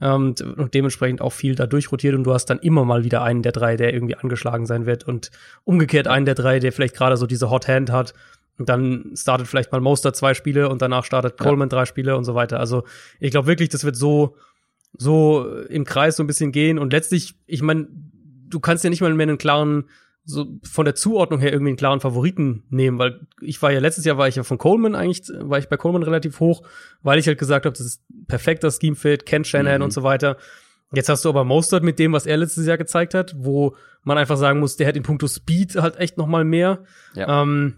ähm, 0.02 0.36
und 0.58 0.74
dementsprechend 0.74 1.22
auch 1.22 1.34
viel 1.34 1.56
da 1.56 1.66
durchrotiert 1.66 2.16
und 2.16 2.24
du 2.24 2.34
hast 2.34 2.46
dann 2.46 2.60
immer 2.60 2.86
mal 2.86 3.04
wieder 3.04 3.24
einen 3.24 3.44
der 3.44 3.52
drei, 3.52 3.78
der 3.78 3.94
irgendwie 3.94 4.16
angeschlagen 4.16 4.66
sein 4.66 4.86
wird 4.86 5.08
und 5.08 5.32
umgekehrt 5.64 6.08
einen 6.08 6.26
der 6.26 6.36
drei, 6.36 6.60
der 6.60 6.72
vielleicht 6.72 6.96
gerade 6.96 7.18
so 7.18 7.26
diese 7.28 7.50
Hot 7.50 7.68
Hand 7.68 7.92
hat 7.92 8.14
und 8.58 8.70
dann 8.70 9.12
startet 9.16 9.48
vielleicht 9.48 9.72
mal 9.72 9.82
Moster 9.82 10.14
zwei 10.14 10.34
Spiele 10.34 10.70
und 10.70 10.82
danach 10.82 11.06
startet 11.06 11.38
Coleman 11.38 11.70
ja. 11.70 11.78
drei 11.78 11.86
Spiele 11.86 12.18
und 12.18 12.24
so 12.24 12.36
weiter. 12.36 12.60
Also 12.60 12.84
ich 13.20 13.32
glaube 13.32 13.48
wirklich, 13.48 13.70
das 13.70 13.84
wird 13.84 13.96
so 13.96 14.36
so 14.98 15.48
im 15.70 15.84
Kreis 15.84 16.16
so 16.16 16.24
ein 16.24 16.28
bisschen 16.28 16.52
gehen 16.52 16.80
und 16.80 16.92
letztlich, 16.92 17.36
ich 17.46 17.62
meine, 17.62 17.88
du 17.92 18.60
kannst 18.60 18.84
ja 18.84 18.90
nicht 18.90 19.02
mal 19.02 19.14
mehr 19.14 19.28
einen 19.28 19.38
klaren 19.38 19.86
so 20.30 20.60
von 20.62 20.84
der 20.84 20.94
Zuordnung 20.94 21.40
her 21.40 21.54
irgendwie 21.54 21.70
einen 21.70 21.78
klaren 21.78 22.02
Favoriten 22.02 22.64
nehmen, 22.70 23.00
weil 23.00 23.22
ich 23.40 23.62
war 23.62 23.72
ja 23.72 23.80
letztes 23.80 24.04
Jahr 24.04 24.18
war 24.18 24.28
ich 24.28 24.36
ja 24.36 24.44
von 24.44 24.58
Coleman 24.58 24.94
eigentlich, 24.94 25.24
war 25.40 25.58
ich 25.58 25.70
bei 25.70 25.78
Coleman 25.78 26.04
relativ 26.04 26.42
hoch, 26.42 26.64
weil 27.02 27.18
ich 27.18 27.28
halt 27.28 27.40
gesagt 27.40 27.66
habe, 27.66 27.76
das 27.76 27.86
ist 27.86 28.04
perfekter 28.28 28.70
Scheme 28.70 28.98
Fit, 28.98 29.26
kennt 29.26 29.48
Shanahan 29.48 29.80
mhm. 29.80 29.86
und 29.86 29.92
so 29.92 30.04
weiter. 30.04 30.36
Jetzt 30.92 31.08
hast 31.08 31.24
du 31.24 31.30
aber 31.30 31.46
Mostert 31.46 31.84
mit 31.84 31.98
dem, 31.98 32.12
was 32.12 32.26
er 32.26 32.36
letztes 32.36 32.68
Jahr 32.68 32.78
gezeigt 32.78 33.14
hat, 33.14 33.36
wo 33.38 33.76
man 34.04 34.18
einfach 34.18 34.38
sagen 34.38 34.60
muss, 34.60 34.76
der 34.76 34.88
hat 34.88 34.98
in 34.98 35.04
puncto 35.04 35.28
Speed 35.28 35.76
halt 35.78 35.98
echt 35.98 36.18
noch 36.18 36.28
mal 36.28 36.44
mehr. 36.44 36.84
Ja. 37.16 37.42
Ähm, 37.42 37.78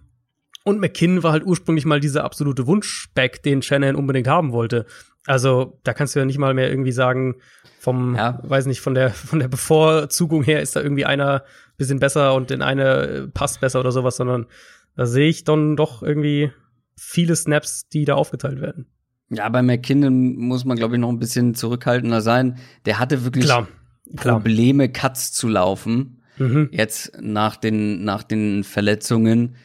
und 0.63 0.80
McKinn 0.80 1.21
war 1.21 1.31
halt 1.31 1.45
ursprünglich 1.45 1.85
mal 1.85 1.99
dieser 1.99 2.23
absolute 2.23 2.65
Wunschback, 2.65 3.43
den 3.43 3.61
Shanahan 3.61 3.95
unbedingt 3.95 4.27
haben 4.27 4.51
wollte. 4.51 4.85
Also 5.25 5.79
da 5.83 5.93
kannst 5.93 6.15
du 6.15 6.19
ja 6.19 6.25
nicht 6.25 6.37
mal 6.37 6.53
mehr 6.53 6.69
irgendwie 6.69 6.91
sagen, 6.91 7.35
vom, 7.79 8.15
ja. 8.15 8.39
weiß 8.43 8.65
nicht, 8.65 8.81
von 8.81 8.93
der, 8.93 9.09
von 9.11 9.39
der 9.39 9.47
Bevorzugung 9.47 10.43
her 10.43 10.61
ist 10.61 10.75
da 10.75 10.81
irgendwie 10.81 11.05
einer 11.05 11.43
bisschen 11.77 11.99
besser 11.99 12.33
und 12.33 12.51
in 12.51 12.61
eine 12.61 13.29
passt 13.33 13.61
besser 13.61 13.79
oder 13.79 13.91
sowas, 13.91 14.17
sondern 14.17 14.47
da 14.95 15.05
sehe 15.05 15.29
ich 15.29 15.45
dann 15.45 15.75
doch 15.75 16.03
irgendwie 16.03 16.51
viele 16.97 17.35
Snaps, 17.35 17.87
die 17.87 18.05
da 18.05 18.15
aufgeteilt 18.15 18.59
werden. 18.61 18.85
Ja, 19.29 19.47
bei 19.49 19.61
McKinnon 19.61 20.35
muss 20.35 20.65
man, 20.65 20.77
glaube 20.77 20.95
ich, 20.95 21.01
noch 21.01 21.09
ein 21.09 21.19
bisschen 21.19 21.55
zurückhaltender 21.55 22.21
sein. 22.21 22.57
Der 22.85 22.99
hatte 22.99 23.23
wirklich 23.23 23.45
Klar. 23.45 23.67
Probleme, 24.15 24.89
Cuts 24.89 25.31
zu 25.31 25.47
laufen. 25.47 26.21
Mhm. 26.37 26.69
Jetzt 26.71 27.13
nach 27.21 27.55
den, 27.55 28.03
nach 28.03 28.23
den 28.23 28.63
Verletzungen. 28.63 29.55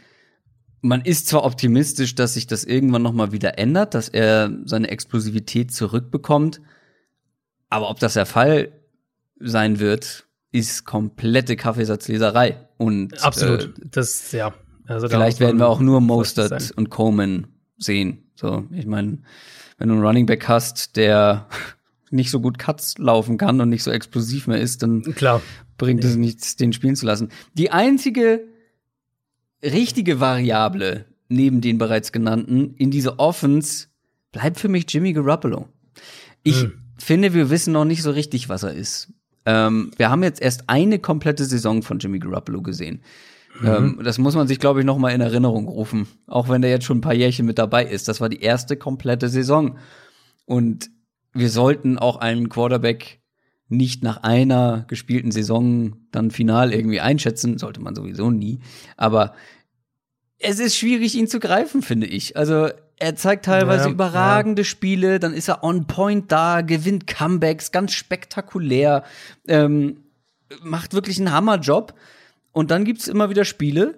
Man 0.85 1.01
ist 1.01 1.29
zwar 1.29 1.45
optimistisch, 1.45 2.15
dass 2.15 2.35
sich 2.35 2.47
das 2.47 2.63
irgendwann 2.63 3.01
noch 3.01 3.15
mal 3.15 3.33
wieder 3.33 3.59
ändert, 3.59 3.95
dass 3.95 4.11
er 4.11 4.53
seine 4.67 4.91
Explosivität 4.91 5.73
zurückbekommt, 5.73 6.61
aber 7.71 7.89
ob 7.89 7.99
das 8.01 8.13
der 8.13 8.27
Fall 8.27 8.71
sein 9.41 9.81
wird, 9.81 10.27
ist 10.53 10.85
komplette 10.85 11.57
Kaffeesatzleserei. 11.57 12.69
Und 12.77 13.25
absolut. 13.25 13.65
Äh, 13.65 13.89
das 13.93 14.31
ja. 14.33 14.53
Also 14.87 15.09
vielleicht 15.09 15.41
werden 15.41 15.59
wir 15.59 15.69
auch 15.69 15.81
nur 15.81 16.03
Mostert 16.03 16.73
und 16.77 16.91
Coleman 16.91 17.47
sehen. 17.79 18.31
So, 18.35 18.67
ich 18.71 18.85
meine, 18.85 19.23
wenn 19.79 19.89
du 19.89 19.95
einen 19.95 20.05
Running 20.05 20.27
Back 20.27 20.49
hast, 20.49 20.97
der 20.97 21.49
nicht 22.11 22.31
so 22.31 22.41
gut 22.41 22.59
Cuts 22.59 22.99
laufen 22.99 23.39
kann 23.39 23.59
und 23.59 23.71
nicht 23.71 23.85
so 23.85 23.91
explosiv 23.91 24.49
mehr 24.49 24.61
ist, 24.61 24.83
dann 24.83 25.01
Klar. 25.01 25.41
bringt 25.79 26.05
es 26.05 26.17
nichts, 26.17 26.57
den 26.57 26.75
spielen 26.75 26.95
zu 26.95 27.07
lassen. 27.07 27.31
Die 27.55 27.71
einzige 27.71 28.43
richtige 29.65 30.21
Variable 30.21 31.07
neben 31.29 31.61
den 31.61 31.79
bereits 31.79 32.13
genannten 32.13 32.75
in 32.77 32.91
dieser 32.91 33.19
Offense 33.19 33.89
bleibt 34.31 34.61
für 34.61 34.69
mich 34.69 34.85
Jimmy 34.89 35.13
Garoppolo. 35.13 35.69
Ich 36.43 36.63
hm 36.63 36.85
finde, 37.05 37.35
wir 37.35 37.51
wissen 37.51 37.73
noch 37.73 37.85
nicht 37.85 38.03
so 38.03 38.11
richtig, 38.11 38.49
was 38.49 38.63
er 38.63 38.75
ist. 38.75 39.13
Ähm, 39.47 39.91
wir 39.97 40.11
haben 40.11 40.23
jetzt 40.23 40.41
erst 40.41 40.65
eine 40.69 40.99
komplette 40.99 41.45
Saison 41.45 41.83
von 41.83 41.99
Jimmy 41.99 42.19
Garoppolo 42.19 42.63
gesehen. 42.63 43.03
Mhm. 43.61 43.67
Ähm, 43.67 44.01
das 44.03 44.19
muss 44.19 44.35
man 44.35 44.49
sich, 44.49 44.59
glaube 44.59 44.81
ich, 44.81 44.87
noch 44.87 44.99
mal 44.99 45.11
in 45.11 45.21
Erinnerung 45.21 45.69
rufen. 45.69 46.09
Auch 46.27 46.49
wenn 46.49 46.63
der 46.63 46.71
jetzt 46.71 46.85
schon 46.85 46.99
ein 46.99 47.03
paar 47.03 47.15
Jährchen 47.15 47.47
mit 47.47 47.59
dabei 47.59 47.85
ist. 47.85 48.09
Das 48.09 48.21
war 48.21 48.29
die 48.29 48.41
erste 48.41 48.77
komplette 48.77 49.29
Saison. 49.29 49.77
Und 50.47 50.91
wir 51.33 51.51
sollten 51.51 51.99
auch 51.99 52.17
einen 52.17 52.49
Quarterback 52.49 53.21
nicht 53.69 54.03
nach 54.03 54.23
einer 54.23 54.85
gespielten 54.89 55.31
Saison 55.31 55.97
dann 56.11 56.31
final 56.31 56.73
irgendwie 56.73 57.01
einschätzen. 57.01 57.59
Sollte 57.59 57.81
man 57.81 57.95
sowieso 57.95 58.31
nie. 58.31 58.61
Aber 58.97 59.35
es 60.45 60.61
ist 60.61 60.77
schwierig, 60.77 61.15
ihn 61.15 61.27
zu 61.27 61.41
greifen, 61.41 61.83
finde 61.83 62.07
ich. 62.07 62.37
Also 62.37 62.69
er 62.97 63.17
zeigt 63.17 63.47
teilweise 63.47 63.87
ja, 63.87 63.91
überragende 63.91 64.63
ja. 64.63 64.67
Spiele, 64.67 65.19
dann 65.19 65.33
ist 65.33 65.49
er 65.49 65.65
on 65.65 65.87
point 65.87 66.31
da, 66.31 66.61
gewinnt 66.61 67.07
Comebacks, 67.07 67.73
ganz 67.73 67.93
spektakulär, 67.93 69.05
ähm, 69.49 70.05
macht 70.63 70.93
wirklich 70.93 71.19
einen 71.19 71.33
Hammerjob. 71.33 71.95
Und 72.53 72.71
dann 72.71 72.85
gibt's 72.85 73.09
immer 73.09 73.31
wieder 73.31 73.45
Spiele 73.45 73.95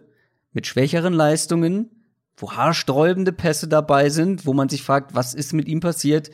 mit 0.52 0.66
schwächeren 0.66 1.12
Leistungen, 1.12 1.90
wo 2.36 2.52
haarsträubende 2.52 3.32
Pässe 3.32 3.68
dabei 3.68 4.08
sind, 4.08 4.46
wo 4.46 4.54
man 4.54 4.68
sich 4.68 4.82
fragt, 4.82 5.14
was 5.14 5.34
ist 5.34 5.52
mit 5.52 5.68
ihm 5.68 5.80
passiert. 5.80 6.30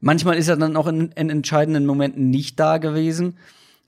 Manchmal 0.00 0.36
ist 0.36 0.48
er 0.48 0.56
dann 0.56 0.76
auch 0.76 0.86
in, 0.86 1.12
in 1.12 1.30
entscheidenden 1.30 1.86
Momenten 1.86 2.30
nicht 2.30 2.60
da 2.60 2.76
gewesen. 2.76 3.38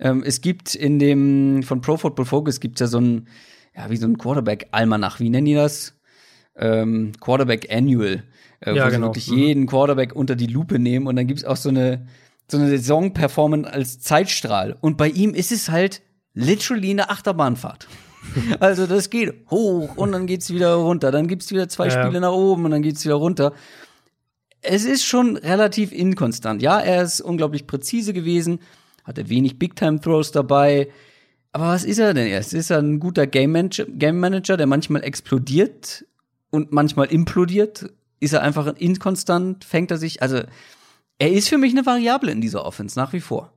Ähm, 0.00 0.24
es 0.24 0.40
gibt 0.40 0.74
in 0.74 0.98
dem 0.98 1.62
von 1.62 1.82
Pro 1.82 1.98
Football 1.98 2.24
Focus 2.24 2.58
gibt's 2.58 2.80
ja 2.80 2.86
so 2.86 3.00
ein 3.00 3.28
ja 3.78 3.90
wie 3.90 3.96
so 3.96 4.06
ein 4.06 4.18
Quarterback 4.18 4.68
Almanach, 4.72 5.20
wie 5.20 5.30
nennen 5.30 5.46
die 5.46 5.54
das? 5.54 5.94
Ähm, 6.56 7.12
Quarterback 7.20 7.72
Annual, 7.72 8.24
äh, 8.60 8.74
ja, 8.74 8.86
wo 8.86 8.90
genau. 8.90 8.90
sie 8.90 9.02
wirklich 9.02 9.30
mhm. 9.30 9.38
jeden 9.38 9.66
Quarterback 9.66 10.14
unter 10.14 10.34
die 10.34 10.48
Lupe 10.48 10.78
nehmen 10.78 11.06
und 11.06 11.16
dann 11.16 11.26
gibt's 11.26 11.44
auch 11.44 11.56
so 11.56 11.68
eine 11.68 12.06
so 12.50 12.56
eine 12.56 12.68
Saison-Performance 12.70 13.70
als 13.70 14.00
Zeitstrahl. 14.00 14.76
Und 14.80 14.96
bei 14.96 15.08
ihm 15.08 15.34
ist 15.34 15.52
es 15.52 15.68
halt 15.68 16.00
literally 16.32 16.90
eine 16.90 17.10
Achterbahnfahrt. 17.10 17.86
also 18.60 18.86
das 18.86 19.10
geht 19.10 19.34
hoch 19.50 19.96
und 19.96 20.12
dann 20.12 20.26
geht's 20.26 20.52
wieder 20.52 20.74
runter, 20.74 21.10
dann 21.10 21.28
gibt's 21.28 21.50
wieder 21.50 21.68
zwei 21.68 21.88
ja. 21.88 22.02
Spiele 22.02 22.20
nach 22.20 22.32
oben 22.32 22.64
und 22.64 22.70
dann 22.70 22.82
geht's 22.82 23.04
wieder 23.04 23.14
runter. 23.14 23.52
Es 24.60 24.84
ist 24.84 25.04
schon 25.04 25.36
relativ 25.36 25.92
inkonstant. 25.92 26.62
Ja, 26.62 26.80
er 26.80 27.02
ist 27.02 27.20
unglaublich 27.20 27.66
präzise 27.66 28.12
gewesen, 28.12 28.60
hatte 29.04 29.28
wenig 29.28 29.58
Big-Time-Throws 29.58 30.32
dabei. 30.32 30.88
Aber 31.52 31.68
was 31.68 31.84
ist 31.84 31.98
er 31.98 32.14
denn 32.14 32.26
erst? 32.26 32.54
Ist 32.54 32.70
er 32.70 32.78
ein 32.78 33.00
guter 33.00 33.26
Game 33.26 33.52
Manager, 33.52 33.86
Game 33.86 34.20
Manager, 34.20 34.56
der 34.56 34.66
manchmal 34.66 35.02
explodiert 35.02 36.04
und 36.50 36.72
manchmal 36.72 37.06
implodiert? 37.06 37.90
Ist 38.20 38.34
er 38.34 38.42
einfach 38.42 38.74
inkonstant? 38.76 39.64
Fängt 39.64 39.90
er 39.90 39.98
sich? 39.98 40.22
Also, 40.22 40.42
er 41.18 41.32
ist 41.32 41.48
für 41.48 41.58
mich 41.58 41.72
eine 41.72 41.86
Variable 41.86 42.30
in 42.30 42.40
dieser 42.40 42.64
Offense, 42.64 42.98
nach 42.98 43.12
wie 43.12 43.20
vor. 43.20 43.52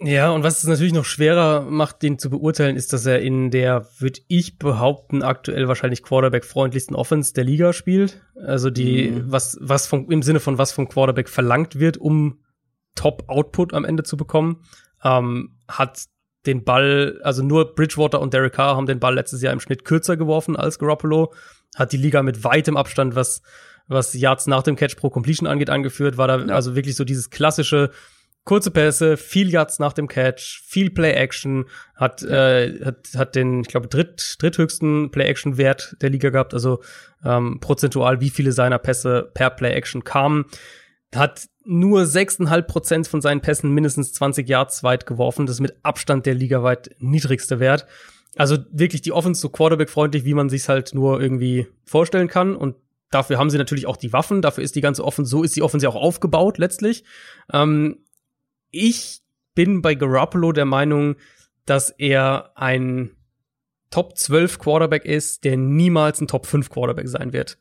Ja, 0.00 0.30
und 0.30 0.44
was 0.44 0.58
es 0.58 0.64
natürlich 0.64 0.92
noch 0.92 1.04
schwerer 1.04 1.62
macht, 1.62 2.02
den 2.02 2.20
zu 2.20 2.30
beurteilen, 2.30 2.76
ist, 2.76 2.92
dass 2.92 3.04
er 3.04 3.20
in 3.20 3.50
der, 3.50 3.88
würde 3.98 4.20
ich 4.28 4.56
behaupten, 4.58 5.24
aktuell 5.24 5.66
wahrscheinlich 5.66 6.04
Quarterback-freundlichsten 6.04 6.94
Offense 6.94 7.34
der 7.34 7.42
Liga 7.42 7.72
spielt. 7.72 8.22
Also 8.36 8.70
die, 8.70 9.10
mhm. 9.10 9.32
was, 9.32 9.58
was 9.60 9.88
vom, 9.88 10.08
im 10.08 10.22
Sinne 10.22 10.38
von 10.38 10.56
was 10.56 10.70
vom 10.70 10.88
Quarterback 10.88 11.28
verlangt 11.28 11.80
wird, 11.80 11.96
um 11.96 12.38
Top-Output 12.94 13.74
am 13.74 13.84
Ende 13.84 14.04
zu 14.04 14.16
bekommen, 14.16 14.62
ähm, 15.02 15.56
hat 15.66 16.04
den 16.48 16.64
Ball, 16.64 17.20
also 17.22 17.42
nur 17.42 17.74
Bridgewater 17.74 18.20
und 18.20 18.32
Derek 18.32 18.54
Carr 18.54 18.76
haben 18.76 18.86
den 18.86 18.98
Ball 18.98 19.14
letztes 19.14 19.42
Jahr 19.42 19.52
im 19.52 19.60
Schnitt 19.60 19.84
kürzer 19.84 20.16
geworfen 20.16 20.56
als 20.56 20.78
Garoppolo, 20.78 21.34
hat 21.76 21.92
die 21.92 21.98
Liga 21.98 22.22
mit 22.22 22.42
weitem 22.42 22.76
Abstand, 22.76 23.14
was, 23.14 23.42
was 23.86 24.14
Yards 24.14 24.46
nach 24.46 24.62
dem 24.62 24.74
Catch 24.74 24.96
pro 24.96 25.10
Completion 25.10 25.46
angeht, 25.46 25.68
angeführt, 25.70 26.16
war 26.16 26.26
da 26.26 26.38
ja. 26.38 26.54
also 26.54 26.74
wirklich 26.74 26.96
so 26.96 27.04
dieses 27.04 27.28
klassische, 27.28 27.90
kurze 28.44 28.70
Pässe, 28.70 29.18
viel 29.18 29.50
Yards 29.50 29.78
nach 29.78 29.92
dem 29.92 30.08
Catch, 30.08 30.62
viel 30.66 30.90
Play-Action, 30.90 31.66
hat, 31.94 32.22
äh, 32.22 32.82
hat, 32.82 33.08
hat 33.14 33.34
den, 33.34 33.60
ich 33.60 33.68
glaube, 33.68 33.88
dritt, 33.88 34.36
dritthöchsten 34.38 35.10
Play-Action-Wert 35.10 35.96
der 36.00 36.08
Liga 36.08 36.30
gehabt, 36.30 36.54
also 36.54 36.80
ähm, 37.22 37.58
prozentual, 37.60 38.22
wie 38.22 38.30
viele 38.30 38.52
seiner 38.52 38.78
Pässe 38.78 39.30
per 39.34 39.50
Play-Action 39.50 40.02
kamen. 40.02 40.46
Hat 41.14 41.48
nur 41.64 42.02
6,5 42.02 42.62
Prozent 42.62 43.08
von 43.08 43.20
seinen 43.20 43.40
Pässen 43.40 43.72
mindestens 43.72 44.12
20 44.12 44.48
Yards 44.48 44.82
weit 44.82 45.06
geworfen. 45.06 45.46
Das 45.46 45.56
ist 45.56 45.60
mit 45.60 45.76
Abstand 45.82 46.26
der 46.26 46.34
ligaweit 46.34 46.90
niedrigste 46.98 47.60
Wert. 47.60 47.86
Also 48.36 48.58
wirklich 48.70 49.02
die 49.02 49.12
Offense 49.12 49.40
so 49.40 49.48
Quarterback-freundlich, 49.48 50.24
wie 50.24 50.34
man 50.34 50.48
sich's 50.48 50.68
halt 50.68 50.94
nur 50.94 51.20
irgendwie 51.20 51.66
vorstellen 51.84 52.28
kann. 52.28 52.54
Und 52.56 52.76
dafür 53.10 53.38
haben 53.38 53.50
sie 53.50 53.58
natürlich 53.58 53.86
auch 53.86 53.96
die 53.96 54.12
Waffen. 54.12 54.42
Dafür 54.42 54.64
ist 54.64 54.76
die 54.76 54.80
ganze 54.80 55.04
Offense, 55.04 55.30
so 55.30 55.42
ist 55.42 55.56
die 55.56 55.62
Offense 55.62 55.88
auch 55.88 55.96
aufgebaut 55.96 56.58
letztlich. 56.58 57.04
Ähm, 57.52 57.98
ich 58.70 59.20
bin 59.54 59.82
bei 59.82 59.94
Garoppolo 59.94 60.52
der 60.52 60.66
Meinung, 60.66 61.16
dass 61.64 61.90
er 61.90 62.52
ein 62.54 63.10
Top 63.90 64.16
12 64.16 64.58
Quarterback 64.58 65.04
ist, 65.04 65.44
der 65.44 65.56
niemals 65.56 66.20
ein 66.20 66.28
Top 66.28 66.46
5 66.46 66.70
Quarterback 66.70 67.08
sein 67.08 67.32
wird. 67.32 67.58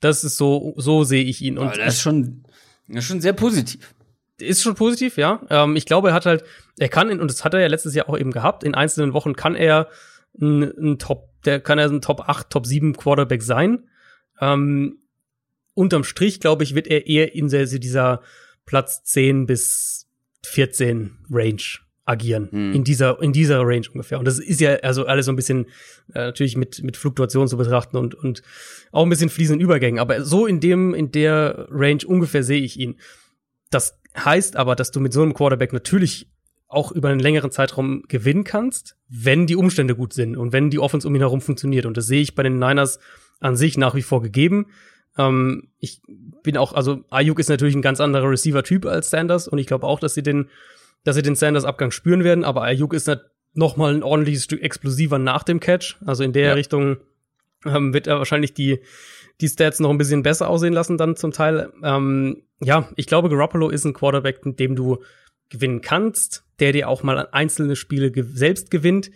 Das 0.00 0.22
ist 0.22 0.36
so, 0.36 0.74
so 0.76 1.04
sehe 1.04 1.24
ich 1.24 1.40
ihn. 1.42 1.58
Und 1.58 1.68
Aber 1.68 1.76
das 1.78 1.94
ist 1.94 2.02
schon, 2.02 2.43
ist 2.88 3.04
schon 3.06 3.20
sehr 3.20 3.32
positiv. 3.32 3.94
Ist 4.38 4.62
schon 4.62 4.74
positiv, 4.74 5.16
ja. 5.16 5.40
Ähm, 5.48 5.76
ich 5.76 5.86
glaube, 5.86 6.08
er 6.08 6.14
hat 6.14 6.26
halt, 6.26 6.44
er 6.78 6.88
kann, 6.88 7.10
in, 7.10 7.20
und 7.20 7.30
das 7.30 7.44
hat 7.44 7.54
er 7.54 7.60
ja 7.60 7.68
letztes 7.68 7.94
Jahr 7.94 8.08
auch 8.08 8.18
eben 8.18 8.32
gehabt, 8.32 8.64
in 8.64 8.74
einzelnen 8.74 9.12
Wochen 9.12 9.34
kann 9.34 9.54
er 9.54 9.88
ein, 10.40 10.62
ein 10.62 10.98
Top, 10.98 11.30
der 11.44 11.60
kann 11.60 11.78
er 11.78 11.88
ein 11.88 12.00
Top 12.00 12.28
8, 12.28 12.50
Top 12.50 12.66
7 12.66 12.96
Quarterback 12.96 13.42
sein. 13.42 13.88
Ähm, 14.40 14.98
unterm 15.74 16.04
Strich, 16.04 16.40
glaube 16.40 16.64
ich, 16.64 16.74
wird 16.74 16.88
er 16.88 17.06
eher 17.06 17.34
in 17.34 17.48
dieser 17.48 18.20
Platz 18.66 19.04
10 19.04 19.46
bis 19.46 20.08
14 20.44 21.18
Range 21.30 21.62
agieren. 22.04 22.48
Hm. 22.50 22.72
In 22.72 22.84
dieser, 22.84 23.20
in 23.22 23.32
dieser 23.32 23.60
Range 23.60 23.86
ungefähr. 23.92 24.18
Und 24.18 24.26
das 24.26 24.38
ist 24.38 24.60
ja 24.60 24.74
also 24.76 25.06
alles 25.06 25.26
so 25.26 25.32
ein 25.32 25.36
bisschen 25.36 25.66
äh, 26.12 26.26
natürlich 26.26 26.56
mit, 26.56 26.82
mit 26.82 26.96
Fluktuation 26.96 27.48
zu 27.48 27.56
betrachten 27.56 27.96
und, 27.96 28.14
und 28.14 28.42
auch 28.92 29.04
ein 29.04 29.08
bisschen 29.08 29.30
fließenden 29.30 29.60
Übergängen. 29.60 30.00
Aber 30.00 30.22
so 30.22 30.46
in 30.46 30.60
dem, 30.60 30.94
in 30.94 31.12
der 31.12 31.66
Range 31.70 32.00
ungefähr 32.06 32.42
sehe 32.42 32.60
ich 32.60 32.78
ihn. 32.78 32.96
Das 33.70 33.98
heißt 34.16 34.56
aber, 34.56 34.76
dass 34.76 34.90
du 34.90 35.00
mit 35.00 35.12
so 35.12 35.22
einem 35.22 35.34
Quarterback 35.34 35.72
natürlich 35.72 36.28
auch 36.68 36.92
über 36.92 37.08
einen 37.08 37.20
längeren 37.20 37.50
Zeitraum 37.50 38.02
gewinnen 38.08 38.44
kannst, 38.44 38.96
wenn 39.08 39.46
die 39.46 39.56
Umstände 39.56 39.94
gut 39.94 40.12
sind 40.12 40.36
und 40.36 40.52
wenn 40.52 40.70
die 40.70 40.78
Offense 40.80 41.06
um 41.06 41.14
ihn 41.14 41.20
herum 41.20 41.40
funktioniert. 41.40 41.86
Und 41.86 41.96
das 41.96 42.06
sehe 42.06 42.20
ich 42.20 42.34
bei 42.34 42.42
den 42.42 42.58
Niners 42.58 42.98
an 43.40 43.56
sich 43.56 43.78
nach 43.78 43.94
wie 43.94 44.02
vor 44.02 44.22
gegeben. 44.22 44.66
Ähm, 45.16 45.68
ich 45.78 46.02
bin 46.42 46.56
auch, 46.56 46.72
also 46.72 47.04
Ayuk 47.10 47.38
ist 47.38 47.48
natürlich 47.48 47.76
ein 47.76 47.82
ganz 47.82 48.00
anderer 48.00 48.28
Receiver-Typ 48.28 48.86
als 48.86 49.10
Sanders 49.10 49.48
und 49.48 49.58
ich 49.58 49.66
glaube 49.66 49.86
auch, 49.86 50.00
dass 50.00 50.14
sie 50.14 50.22
den, 50.22 50.50
dass 51.04 51.16
sie 51.16 51.22
den 51.22 51.36
Sanders-Abgang 51.36 51.90
spüren 51.90 52.24
werden, 52.24 52.44
aber 52.44 52.62
Ayuk 52.62 52.94
ist 52.94 53.10
noch 53.54 53.76
mal 53.76 53.94
ein 53.94 54.02
ordentliches 54.02 54.44
Stück 54.44 54.62
explosiver 54.62 55.18
nach 55.18 55.44
dem 55.44 55.60
Catch. 55.60 55.96
Also 56.04 56.24
in 56.24 56.32
der 56.32 56.48
ja. 56.48 56.52
Richtung 56.54 56.96
ähm, 57.64 57.94
wird 57.94 58.06
er 58.06 58.18
wahrscheinlich 58.18 58.52
die, 58.52 58.80
die 59.40 59.48
Stats 59.48 59.80
noch 59.80 59.90
ein 59.90 59.98
bisschen 59.98 60.22
besser 60.22 60.48
aussehen 60.48 60.72
lassen 60.72 60.98
dann 60.98 61.16
zum 61.16 61.32
Teil. 61.32 61.72
Ähm, 61.82 62.42
ja, 62.60 62.88
ich 62.96 63.06
glaube, 63.06 63.28
Garoppolo 63.28 63.68
ist 63.70 63.84
ein 63.84 63.94
Quarterback, 63.94 64.44
mit 64.44 64.58
dem 64.58 64.76
du 64.76 65.02
gewinnen 65.50 65.80
kannst, 65.80 66.44
der 66.58 66.72
dir 66.72 66.88
auch 66.88 67.02
mal 67.02 67.28
einzelne 67.30 67.76
Spiele 67.76 68.10
ge 68.10 68.24
selbst 68.26 68.70
gewinnt, 68.70 69.10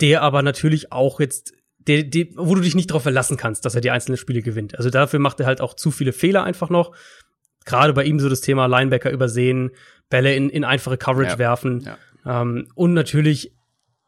der 0.00 0.22
aber 0.22 0.42
natürlich 0.42 0.92
auch 0.92 1.20
jetzt 1.20 1.54
der, 1.78 2.02
der, 2.02 2.26
wo 2.36 2.54
du 2.54 2.60
dich 2.60 2.74
nicht 2.74 2.90
darauf 2.90 3.02
verlassen 3.02 3.36
kannst, 3.36 3.64
dass 3.64 3.74
er 3.74 3.80
die 3.80 3.90
einzelnen 3.90 4.18
Spiele 4.18 4.42
gewinnt. 4.42 4.76
Also 4.76 4.90
dafür 4.90 5.18
macht 5.18 5.40
er 5.40 5.46
halt 5.46 5.60
auch 5.60 5.74
zu 5.74 5.90
viele 5.90 6.12
Fehler 6.12 6.44
einfach 6.44 6.68
noch. 6.68 6.94
Gerade 7.64 7.92
bei 7.92 8.04
ihm 8.04 8.20
so 8.20 8.28
das 8.28 8.40
Thema 8.40 8.66
Linebacker 8.66 9.10
übersehen, 9.10 9.70
Bälle 10.10 10.34
in, 10.34 10.50
in 10.50 10.64
einfache 10.64 10.98
Coverage 10.98 11.32
ja, 11.32 11.38
werfen. 11.38 11.86
Ja. 12.24 12.42
Ähm, 12.42 12.68
und 12.74 12.92
natürlich, 12.92 13.54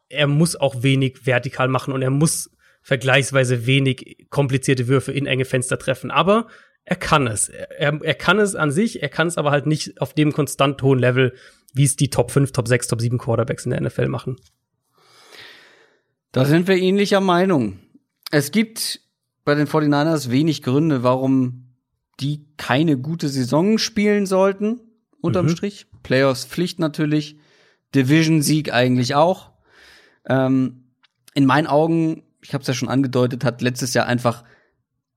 er 0.09 0.27
muss 0.27 0.55
auch 0.55 0.83
wenig 0.83 1.25
vertikal 1.25 1.67
machen 1.67 1.93
und 1.93 2.03
er 2.03 2.11
muss 2.11 2.51
vergleichsweise 2.83 3.65
wenig 3.65 4.27
komplizierte 4.29 4.87
Würfe 4.87 5.11
in 5.11 5.25
enge 5.25 5.45
Fenster 5.45 5.79
treffen. 5.79 6.11
Aber 6.11 6.47
er 6.85 6.97
kann 6.97 7.27
es. 7.27 7.49
Er, 7.49 7.99
er 8.03 8.13
kann 8.13 8.39
es 8.39 8.55
an 8.55 8.71
sich, 8.71 9.01
er 9.01 9.09
kann 9.09 9.27
es 9.27 9.37
aber 9.37 9.51
halt 9.51 9.65
nicht 9.65 9.99
auf 10.01 10.13
dem 10.13 10.33
konstant 10.33 10.81
hohen 10.83 10.99
Level, 10.99 11.33
wie 11.73 11.85
es 11.85 11.95
die 11.95 12.09
Top 12.09 12.29
5, 12.29 12.51
Top 12.51 12.67
6, 12.67 12.87
Top 12.87 13.01
7 13.01 13.17
Quarterbacks 13.17 13.65
in 13.65 13.71
der 13.71 13.81
NFL 13.81 14.07
machen. 14.07 14.35
Da 16.33 16.45
sind 16.45 16.67
wir 16.67 16.75
ähnlicher 16.75 17.21
Meinung. 17.21 17.79
Es 18.31 18.51
gibt 18.51 18.99
bei 19.45 19.55
den 19.55 19.67
49ers 19.67 20.29
wenig 20.29 20.63
Gründe, 20.63 21.03
warum 21.03 21.75
die 22.19 22.45
keine 22.57 22.97
gute 22.97 23.29
Saison 23.29 23.77
spielen 23.77 24.25
sollten, 24.25 24.81
unterm 25.21 25.45
mhm. 25.45 25.49
Strich. 25.49 25.87
Playoffs 26.03 26.45
Pflicht 26.45 26.79
natürlich, 26.79 27.37
Division-Sieg 27.95 28.73
eigentlich 28.73 29.15
auch. 29.15 29.51
Ähm, 30.27 30.83
in 31.33 31.45
meinen 31.45 31.67
Augen, 31.67 32.23
ich 32.41 32.53
habe 32.53 32.61
es 32.61 32.67
ja 32.67 32.73
schon 32.73 32.89
angedeutet, 32.89 33.43
hat 33.43 33.61
letztes 33.61 33.93
Jahr 33.93 34.05
einfach 34.05 34.43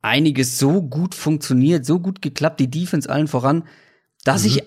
einiges 0.03 0.59
so 0.59 0.83
gut 0.83 1.15
funktioniert, 1.15 1.85
so 1.85 1.99
gut 1.99 2.23
geklappt, 2.23 2.61
die 2.61 2.71
Defense 2.71 3.11
allen 3.11 3.29
voran, 3.29 3.65
dass 4.25 4.43
mhm. 4.43 4.49
ich 4.49 4.63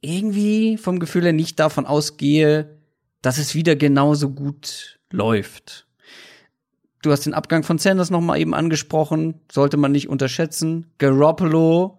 irgendwie 0.00 0.76
vom 0.76 0.98
Gefühl 0.98 1.24
her 1.24 1.32
nicht 1.32 1.58
davon 1.58 1.86
ausgehe, 1.86 2.78
dass 3.22 3.38
es 3.38 3.54
wieder 3.54 3.74
genauso 3.74 4.30
gut 4.30 5.00
läuft. 5.10 5.86
Du 7.02 7.10
hast 7.10 7.26
den 7.26 7.34
Abgang 7.34 7.62
von 7.62 7.78
Sanders 7.78 8.10
noch 8.10 8.20
mal 8.20 8.38
eben 8.38 8.54
angesprochen, 8.54 9.40
sollte 9.50 9.76
man 9.76 9.92
nicht 9.92 10.08
unterschätzen. 10.08 10.86
Garoppolo 10.98 11.98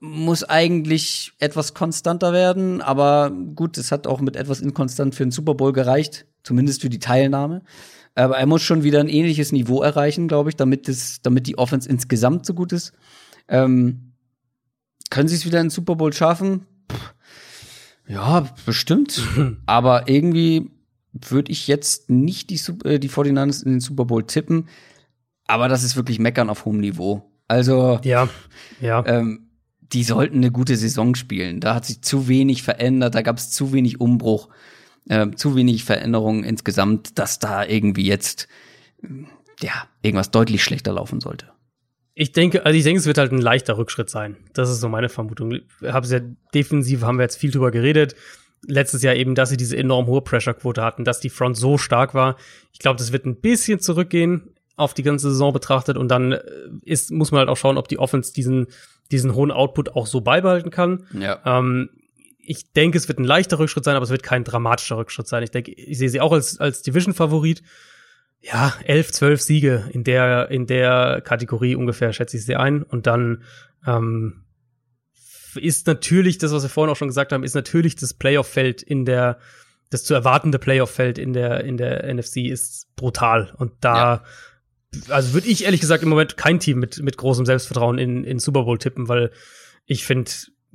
muss 0.00 0.44
eigentlich 0.44 1.32
etwas 1.38 1.74
konstanter 1.74 2.32
werden, 2.32 2.82
aber 2.82 3.30
gut, 3.30 3.78
es 3.78 3.90
hat 3.90 4.06
auch 4.06 4.20
mit 4.20 4.36
etwas 4.36 4.60
inkonstant 4.60 5.14
für 5.14 5.24
den 5.24 5.30
Super 5.30 5.54
Bowl 5.54 5.72
gereicht, 5.72 6.26
zumindest 6.42 6.82
für 6.82 6.90
die 6.90 6.98
Teilnahme. 6.98 7.62
Aber 8.14 8.36
er 8.36 8.46
muss 8.46 8.62
schon 8.62 8.82
wieder 8.82 9.00
ein 9.00 9.08
ähnliches 9.08 9.52
Niveau 9.52 9.80
erreichen, 9.80 10.28
glaube 10.28 10.50
ich, 10.50 10.56
damit 10.56 10.88
es, 10.88 11.22
damit 11.22 11.46
die 11.46 11.56
Offense 11.56 11.88
insgesamt 11.88 12.44
so 12.44 12.52
gut 12.52 12.72
ist. 12.72 12.92
Ähm, 13.48 14.12
können 15.10 15.28
sie 15.28 15.36
es 15.36 15.46
wieder 15.46 15.60
in 15.60 15.66
den 15.66 15.70
Super 15.70 15.96
Bowl 15.96 16.12
schaffen? 16.12 16.66
Puh, 16.88 16.96
ja, 18.08 18.46
bestimmt. 18.66 19.22
aber 19.66 20.08
irgendwie 20.08 20.70
würde 21.12 21.52
ich 21.52 21.66
jetzt 21.68 22.10
nicht 22.10 22.50
die, 22.50 22.60
äh, 22.84 22.98
die 22.98 23.10
49ers 23.10 23.64
in 23.64 23.72
den 23.72 23.80
Super 23.80 24.04
Bowl 24.04 24.26
tippen. 24.26 24.68
Aber 25.46 25.68
das 25.68 25.82
ist 25.82 25.96
wirklich 25.96 26.18
Meckern 26.18 26.50
auf 26.50 26.64
hohem 26.64 26.78
Niveau. 26.78 27.30
Also, 27.46 28.00
ja, 28.02 28.28
ja. 28.80 29.04
Ähm, 29.06 29.47
die 29.92 30.04
sollten 30.04 30.38
eine 30.38 30.50
gute 30.50 30.76
Saison 30.76 31.14
spielen. 31.14 31.60
Da 31.60 31.74
hat 31.74 31.86
sich 31.86 32.02
zu 32.02 32.28
wenig 32.28 32.62
verändert, 32.62 33.14
da 33.14 33.22
gab 33.22 33.38
es 33.38 33.50
zu 33.50 33.72
wenig 33.72 34.00
Umbruch, 34.00 34.48
äh, 35.08 35.30
zu 35.30 35.56
wenig 35.56 35.84
Veränderungen 35.84 36.44
insgesamt, 36.44 37.18
dass 37.18 37.38
da 37.38 37.64
irgendwie 37.64 38.06
jetzt 38.06 38.48
ja 39.60 39.88
irgendwas 40.02 40.30
deutlich 40.30 40.62
schlechter 40.62 40.92
laufen 40.92 41.20
sollte. 41.20 41.50
Ich 42.14 42.32
denke, 42.32 42.66
also 42.66 42.76
ich 42.76 42.82
denke, 42.82 42.98
es 42.98 43.06
wird 43.06 43.18
halt 43.18 43.32
ein 43.32 43.40
leichter 43.40 43.78
Rückschritt 43.78 44.10
sein. 44.10 44.36
Das 44.52 44.70
ist 44.70 44.80
so 44.80 44.88
meine 44.88 45.08
Vermutung. 45.08 45.60
Hab's 45.82 46.10
ja 46.10 46.20
defensiv 46.52 47.02
haben 47.02 47.18
wir 47.18 47.22
jetzt 47.22 47.36
viel 47.36 47.52
drüber 47.52 47.70
geredet. 47.70 48.16
Letztes 48.66 49.02
Jahr 49.02 49.14
eben, 49.14 49.36
dass 49.36 49.50
sie 49.50 49.56
diese 49.56 49.76
enorm 49.76 50.06
hohe 50.06 50.20
Pressure-Quote 50.20 50.82
hatten, 50.82 51.04
dass 51.04 51.20
die 51.20 51.30
Front 51.30 51.56
so 51.56 51.78
stark 51.78 52.14
war. 52.14 52.36
Ich 52.72 52.80
glaube, 52.80 52.98
das 52.98 53.12
wird 53.12 53.24
ein 53.24 53.40
bisschen 53.40 53.78
zurückgehen 53.78 54.50
auf 54.74 54.94
die 54.94 55.02
ganze 55.02 55.30
Saison 55.30 55.52
betrachtet 55.52 55.96
und 55.96 56.08
dann 56.08 56.32
äh, 56.32 56.40
ist, 56.82 57.10
muss 57.10 57.30
man 57.30 57.40
halt 57.40 57.48
auch 57.48 57.56
schauen, 57.56 57.78
ob 57.78 57.88
die 57.88 57.98
Offense 57.98 58.32
diesen, 58.32 58.66
diesen 59.10 59.34
hohen 59.34 59.50
Output 59.50 59.90
auch 59.96 60.06
so 60.06 60.20
beibehalten 60.20 60.70
kann. 60.70 61.06
Ja. 61.18 61.40
Ähm, 61.44 61.90
ich 62.40 62.72
denke, 62.72 62.96
es 62.96 63.08
wird 63.08 63.18
ein 63.18 63.24
leichter 63.24 63.58
Rückschritt 63.58 63.84
sein, 63.84 63.96
aber 63.96 64.04
es 64.04 64.10
wird 64.10 64.22
kein 64.22 64.44
dramatischer 64.44 64.96
Rückschritt 64.96 65.28
sein. 65.28 65.42
Ich 65.42 65.50
denke, 65.50 65.72
ich 65.72 65.98
sehe 65.98 66.08
sie 66.08 66.20
auch 66.20 66.32
als, 66.32 66.58
als 66.58 66.82
Division-Favorit 66.82 67.62
ja, 68.40 68.72
elf, 68.84 69.12
zwölf 69.12 69.42
Siege 69.42 69.88
in 69.92 70.04
der, 70.04 70.50
in 70.50 70.66
der 70.66 71.20
Kategorie 71.22 71.74
ungefähr, 71.74 72.12
schätze 72.12 72.36
ich 72.36 72.44
sie 72.44 72.56
ein. 72.56 72.82
Und 72.82 73.06
dann 73.06 73.42
ähm, 73.86 74.44
ist 75.56 75.86
natürlich, 75.86 76.38
das, 76.38 76.52
was 76.52 76.62
wir 76.62 76.70
vorhin 76.70 76.92
auch 76.92 76.96
schon 76.96 77.08
gesagt 77.08 77.32
haben, 77.32 77.44
ist 77.44 77.54
natürlich 77.54 77.96
das 77.96 78.14
Playoff-Feld 78.14 78.82
in 78.82 79.04
der, 79.04 79.38
das 79.90 80.04
zu 80.04 80.14
erwartende 80.14 80.58
Playoff-Feld 80.58 81.18
in 81.18 81.32
der, 81.32 81.64
in 81.64 81.76
der 81.76 82.12
NFC 82.12 82.38
ist 82.38 82.94
brutal. 82.96 83.52
Und 83.56 83.72
da, 83.80 83.96
ja. 83.96 84.22
Also 85.08 85.34
würde 85.34 85.48
ich 85.48 85.64
ehrlich 85.64 85.80
gesagt 85.80 86.02
im 86.02 86.08
Moment 86.08 86.36
kein 86.36 86.60
Team 86.60 86.78
mit, 86.78 87.02
mit 87.02 87.16
großem 87.16 87.46
Selbstvertrauen 87.46 87.98
in, 87.98 88.24
in 88.24 88.38
Super 88.38 88.64
Bowl 88.64 88.78
tippen, 88.78 89.08
weil 89.08 89.30
ich 89.86 90.04
finde, 90.04 90.30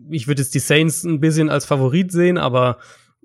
ich 0.09 0.27
würde 0.27 0.41
jetzt 0.41 0.53
die 0.55 0.59
Saints 0.59 1.03
ein 1.03 1.19
bisschen 1.19 1.49
als 1.49 1.65
Favorit 1.65 2.11
sehen, 2.11 2.37
aber 2.37 2.77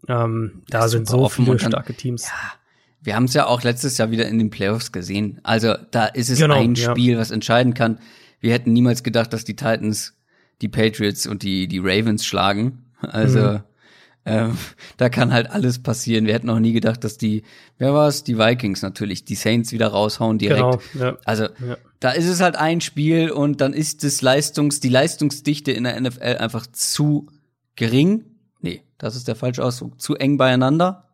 ähm, 0.06 0.62
da 0.69 0.89
sind 0.89 1.09
so 1.09 1.28
viele 1.28 1.59
starke 1.59 1.94
Teams. 1.94 2.27
Ja 2.27 2.59
wir 3.01 3.15
haben 3.15 3.24
es 3.24 3.35
ja 3.35 3.47
auch 3.47 3.62
letztes 3.62 3.98
Jahr 3.98 4.10
wieder 4.10 4.27
in 4.28 4.39
den 4.39 4.51
Playoffs 4.51 4.93
gesehen. 4.93 5.40
Also 5.43 5.74
da 5.90 6.06
ist 6.06 6.31
es 6.31 6.39
genau, 6.39 6.60
ein 6.60 6.77
Spiel, 6.77 7.15
ja. 7.15 7.19
was 7.19 7.31
entscheiden 7.31 7.74
kann. 7.74 7.98
Wir 8.40 8.52
hätten 8.52 8.73
niemals 8.73 9.02
gedacht, 9.02 9.32
dass 9.32 9.44
die 9.44 9.56
Titans 9.56 10.15
die 10.60 10.69
Patriots 10.69 11.27
und 11.27 11.43
die, 11.43 11.69
die 11.69 11.78
Ravens 11.78 12.27
schlagen. 12.27 12.85
Also 13.01 13.40
mhm. 13.40 13.60
Ähm, 14.28 14.59
da 14.96 15.09
kann 15.09 15.32
halt 15.32 15.50
alles 15.50 15.82
passieren. 15.82 16.26
Wir 16.26 16.34
hätten 16.34 16.50
auch 16.50 16.59
nie 16.59 16.72
gedacht, 16.72 17.05
dass 17.05 17.18
die, 17.18 17.42
wer 17.78 17.94
war 17.94 18.09
es? 18.09 18.24
Die 18.24 18.38
Vikings 18.38 18.82
natürlich, 18.82 19.24
die 19.24 19.34
Saints 19.34 19.72
wieder 19.72 19.88
raushauen 19.88 20.38
direkt. 20.38 20.60
Genau, 20.92 21.06
ja. 21.06 21.18
Also 21.24 21.44
ja. 21.44 21.76
da 22.00 22.10
ist 22.10 22.28
es 22.28 22.40
halt 22.40 22.56
ein 22.56 22.80
Spiel 22.80 23.30
und 23.30 23.60
dann 23.60 23.72
ist 23.72 24.05
das 24.05 24.22
Leistungs, 24.22 24.80
die 24.80 24.88
Leistungsdichte 24.88 25.72
in 25.72 25.84
der 25.84 26.00
NFL 26.00 26.36
einfach 26.38 26.66
zu 26.66 27.28
gering. 27.76 28.24
Nee, 28.60 28.82
das 28.98 29.16
ist 29.16 29.28
der 29.28 29.36
falsche 29.36 29.64
Ausdruck. 29.64 30.00
Zu 30.00 30.16
eng 30.16 30.36
beieinander. 30.36 31.05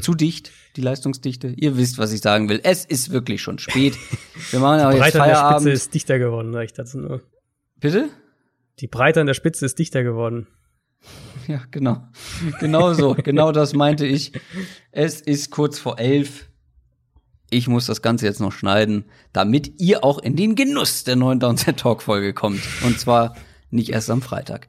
zu 0.00 0.14
dicht 0.14 0.52
die 0.76 0.80
Leistungsdichte. 0.80 1.48
Ihr 1.48 1.76
wisst, 1.76 1.98
was 1.98 2.12
ich 2.12 2.20
sagen 2.20 2.48
will. 2.48 2.60
Es 2.62 2.84
ist 2.84 3.10
wirklich 3.10 3.42
schon 3.42 3.58
spät. 3.58 3.96
Wir 4.50 4.60
machen 4.60 4.80
aber 4.80 4.96
jetzt 4.96 5.16
Feierabend. 5.16 5.60
Die 5.60 5.70
Spitze 5.70 5.70
ist 5.70 5.94
dichter 5.94 6.18
geworden, 6.18 6.52
sag 6.52 6.64
ich 6.64 6.72
dazu 6.72 6.98
nur. 6.98 7.22
Bitte? 7.80 8.08
Die 8.80 8.88
Breite 8.88 9.20
an 9.20 9.26
der 9.26 9.34
Spitze 9.34 9.66
ist 9.66 9.78
dichter 9.78 10.02
geworden. 10.02 10.48
Ja, 11.48 11.60
genau. 11.70 12.02
Genau 12.60 12.94
so. 12.94 13.14
genau 13.14 13.52
das 13.52 13.74
meinte 13.74 14.06
ich. 14.06 14.32
Es 14.92 15.20
ist 15.20 15.50
kurz 15.50 15.78
vor 15.78 15.98
elf. 15.98 16.48
Ich 17.50 17.68
muss 17.68 17.86
das 17.86 18.02
Ganze 18.02 18.26
jetzt 18.26 18.40
noch 18.40 18.52
schneiden, 18.52 19.04
damit 19.32 19.80
ihr 19.80 20.04
auch 20.04 20.18
in 20.18 20.36
den 20.36 20.54
Genuss 20.54 21.04
der 21.04 21.16
neuen 21.16 21.40
Downset 21.40 21.76
Talk 21.78 22.02
Folge 22.02 22.32
kommt. 22.32 22.62
Und 22.84 22.98
zwar 22.98 23.36
nicht 23.70 23.90
erst 23.90 24.10
am 24.10 24.22
Freitag. 24.22 24.68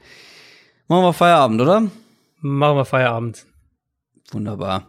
Machen 0.88 1.04
wir 1.04 1.14
Feierabend, 1.14 1.62
oder? 1.62 1.90
Machen 2.42 2.78
wir 2.78 2.86
Feierabend. 2.86 3.46
Wunderbar. 4.32 4.88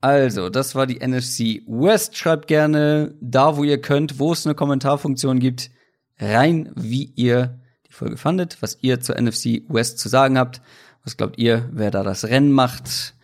Also, 0.00 0.48
das 0.48 0.74
war 0.74 0.86
die 0.86 0.98
NFC 0.98 1.62
West. 1.68 2.16
Schreibt 2.16 2.48
gerne 2.48 3.14
da, 3.20 3.56
wo 3.56 3.62
ihr 3.62 3.80
könnt, 3.80 4.18
wo 4.18 4.32
es 4.32 4.46
eine 4.46 4.56
Kommentarfunktion 4.56 5.38
gibt, 5.38 5.70
rein, 6.18 6.72
wie 6.74 7.12
ihr 7.14 7.60
die 7.86 7.92
Folge 7.92 8.16
fandet, 8.16 8.58
was 8.60 8.78
ihr 8.80 9.00
zur 9.00 9.20
NFC 9.20 9.62
West 9.68 10.00
zu 10.00 10.08
sagen 10.08 10.38
habt. 10.38 10.60
Was 11.04 11.16
glaubt 11.16 11.38
ihr, 11.38 11.68
wer 11.72 11.90
da 11.90 12.02
das 12.02 12.24
Rennen 12.24 12.52
macht? 12.52 13.14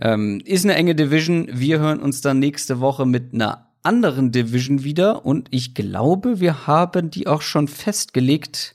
Ähm, 0.00 0.40
ist 0.44 0.64
eine 0.64 0.74
enge 0.74 0.94
Division. 0.94 1.48
Wir 1.52 1.78
hören 1.78 2.00
uns 2.00 2.20
dann 2.20 2.38
nächste 2.38 2.80
Woche 2.80 3.06
mit 3.06 3.32
einer 3.32 3.68
anderen 3.82 4.32
Division 4.32 4.82
wieder 4.82 5.24
und 5.24 5.48
ich 5.50 5.74
glaube, 5.74 6.40
wir 6.40 6.66
haben 6.66 7.10
die 7.10 7.26
auch 7.26 7.42
schon 7.42 7.68
festgelegt. 7.68 8.74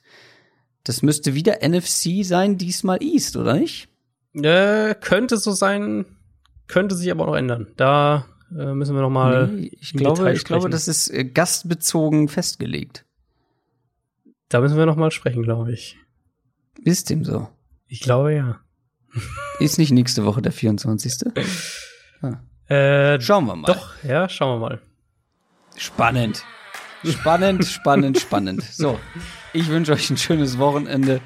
Das 0.83 1.01
müsste 1.01 1.35
wieder 1.35 1.67
NFC 1.67 2.23
sein, 2.23 2.57
diesmal 2.57 3.03
East, 3.03 3.35
oder 3.35 3.55
nicht? 3.55 3.89
Äh, 4.33 4.95
könnte 4.95 5.37
so 5.37 5.51
sein 5.51 6.05
könnte 6.69 6.95
sich 6.95 7.11
aber 7.11 7.23
auch 7.23 7.27
noch 7.27 7.35
ändern. 7.35 7.67
Da 7.75 8.25
äh, 8.57 8.73
müssen 8.73 8.95
wir 8.95 9.01
noch 9.01 9.09
mal. 9.09 9.47
Nee, 9.47 9.71
ich 9.81 9.91
glaube, 9.93 10.31
ich 10.31 10.45
glaube, 10.45 10.69
das 10.69 10.87
ist 10.87 11.09
äh, 11.09 11.25
gastbezogen 11.25 12.29
festgelegt. 12.29 13.05
Da 14.47 14.61
müssen 14.61 14.77
wir 14.77 14.85
noch 14.85 14.95
mal 14.95 15.11
sprechen, 15.11 15.43
glaube 15.43 15.73
ich. 15.73 15.97
Ist 16.81 17.09
dem 17.09 17.25
so? 17.25 17.49
Ich 17.89 18.01
glaube 18.01 18.33
ja. 18.33 18.59
Ist 19.59 19.77
nicht 19.77 19.91
nächste 19.91 20.25
Woche 20.25 20.41
der 20.41 20.51
24. 20.51 21.33
Ah. 22.21 22.41
Äh, 22.69 23.21
schauen 23.21 23.45
wir 23.45 23.55
mal. 23.55 23.67
Doch, 23.67 23.93
ja, 24.03 24.27
schauen 24.27 24.59
wir 24.59 24.67
mal. 24.67 24.81
Spannend. 25.77 26.43
Spannend, 27.05 27.65
spannend, 27.65 28.19
spannend. 28.19 28.61
So, 28.61 28.99
ich 29.53 29.69
wünsche 29.69 29.93
euch 29.93 30.09
ein 30.09 30.17
schönes 30.17 30.57
Wochenende, 30.57 31.21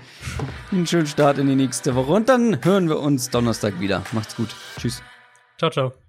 einen 0.71 0.85
schönen 0.85 1.07
Start 1.07 1.39
in 1.39 1.47
die 1.47 1.55
nächste 1.55 1.95
Woche 1.95 2.11
und 2.11 2.29
dann 2.29 2.63
hören 2.63 2.89
wir 2.89 2.99
uns 2.99 3.31
Donnerstag 3.31 3.79
wieder. 3.79 4.03
Macht's 4.11 4.35
gut. 4.35 4.49
Tschüss. 4.77 5.01
Ciao, 5.57 5.71
ciao. 5.71 6.02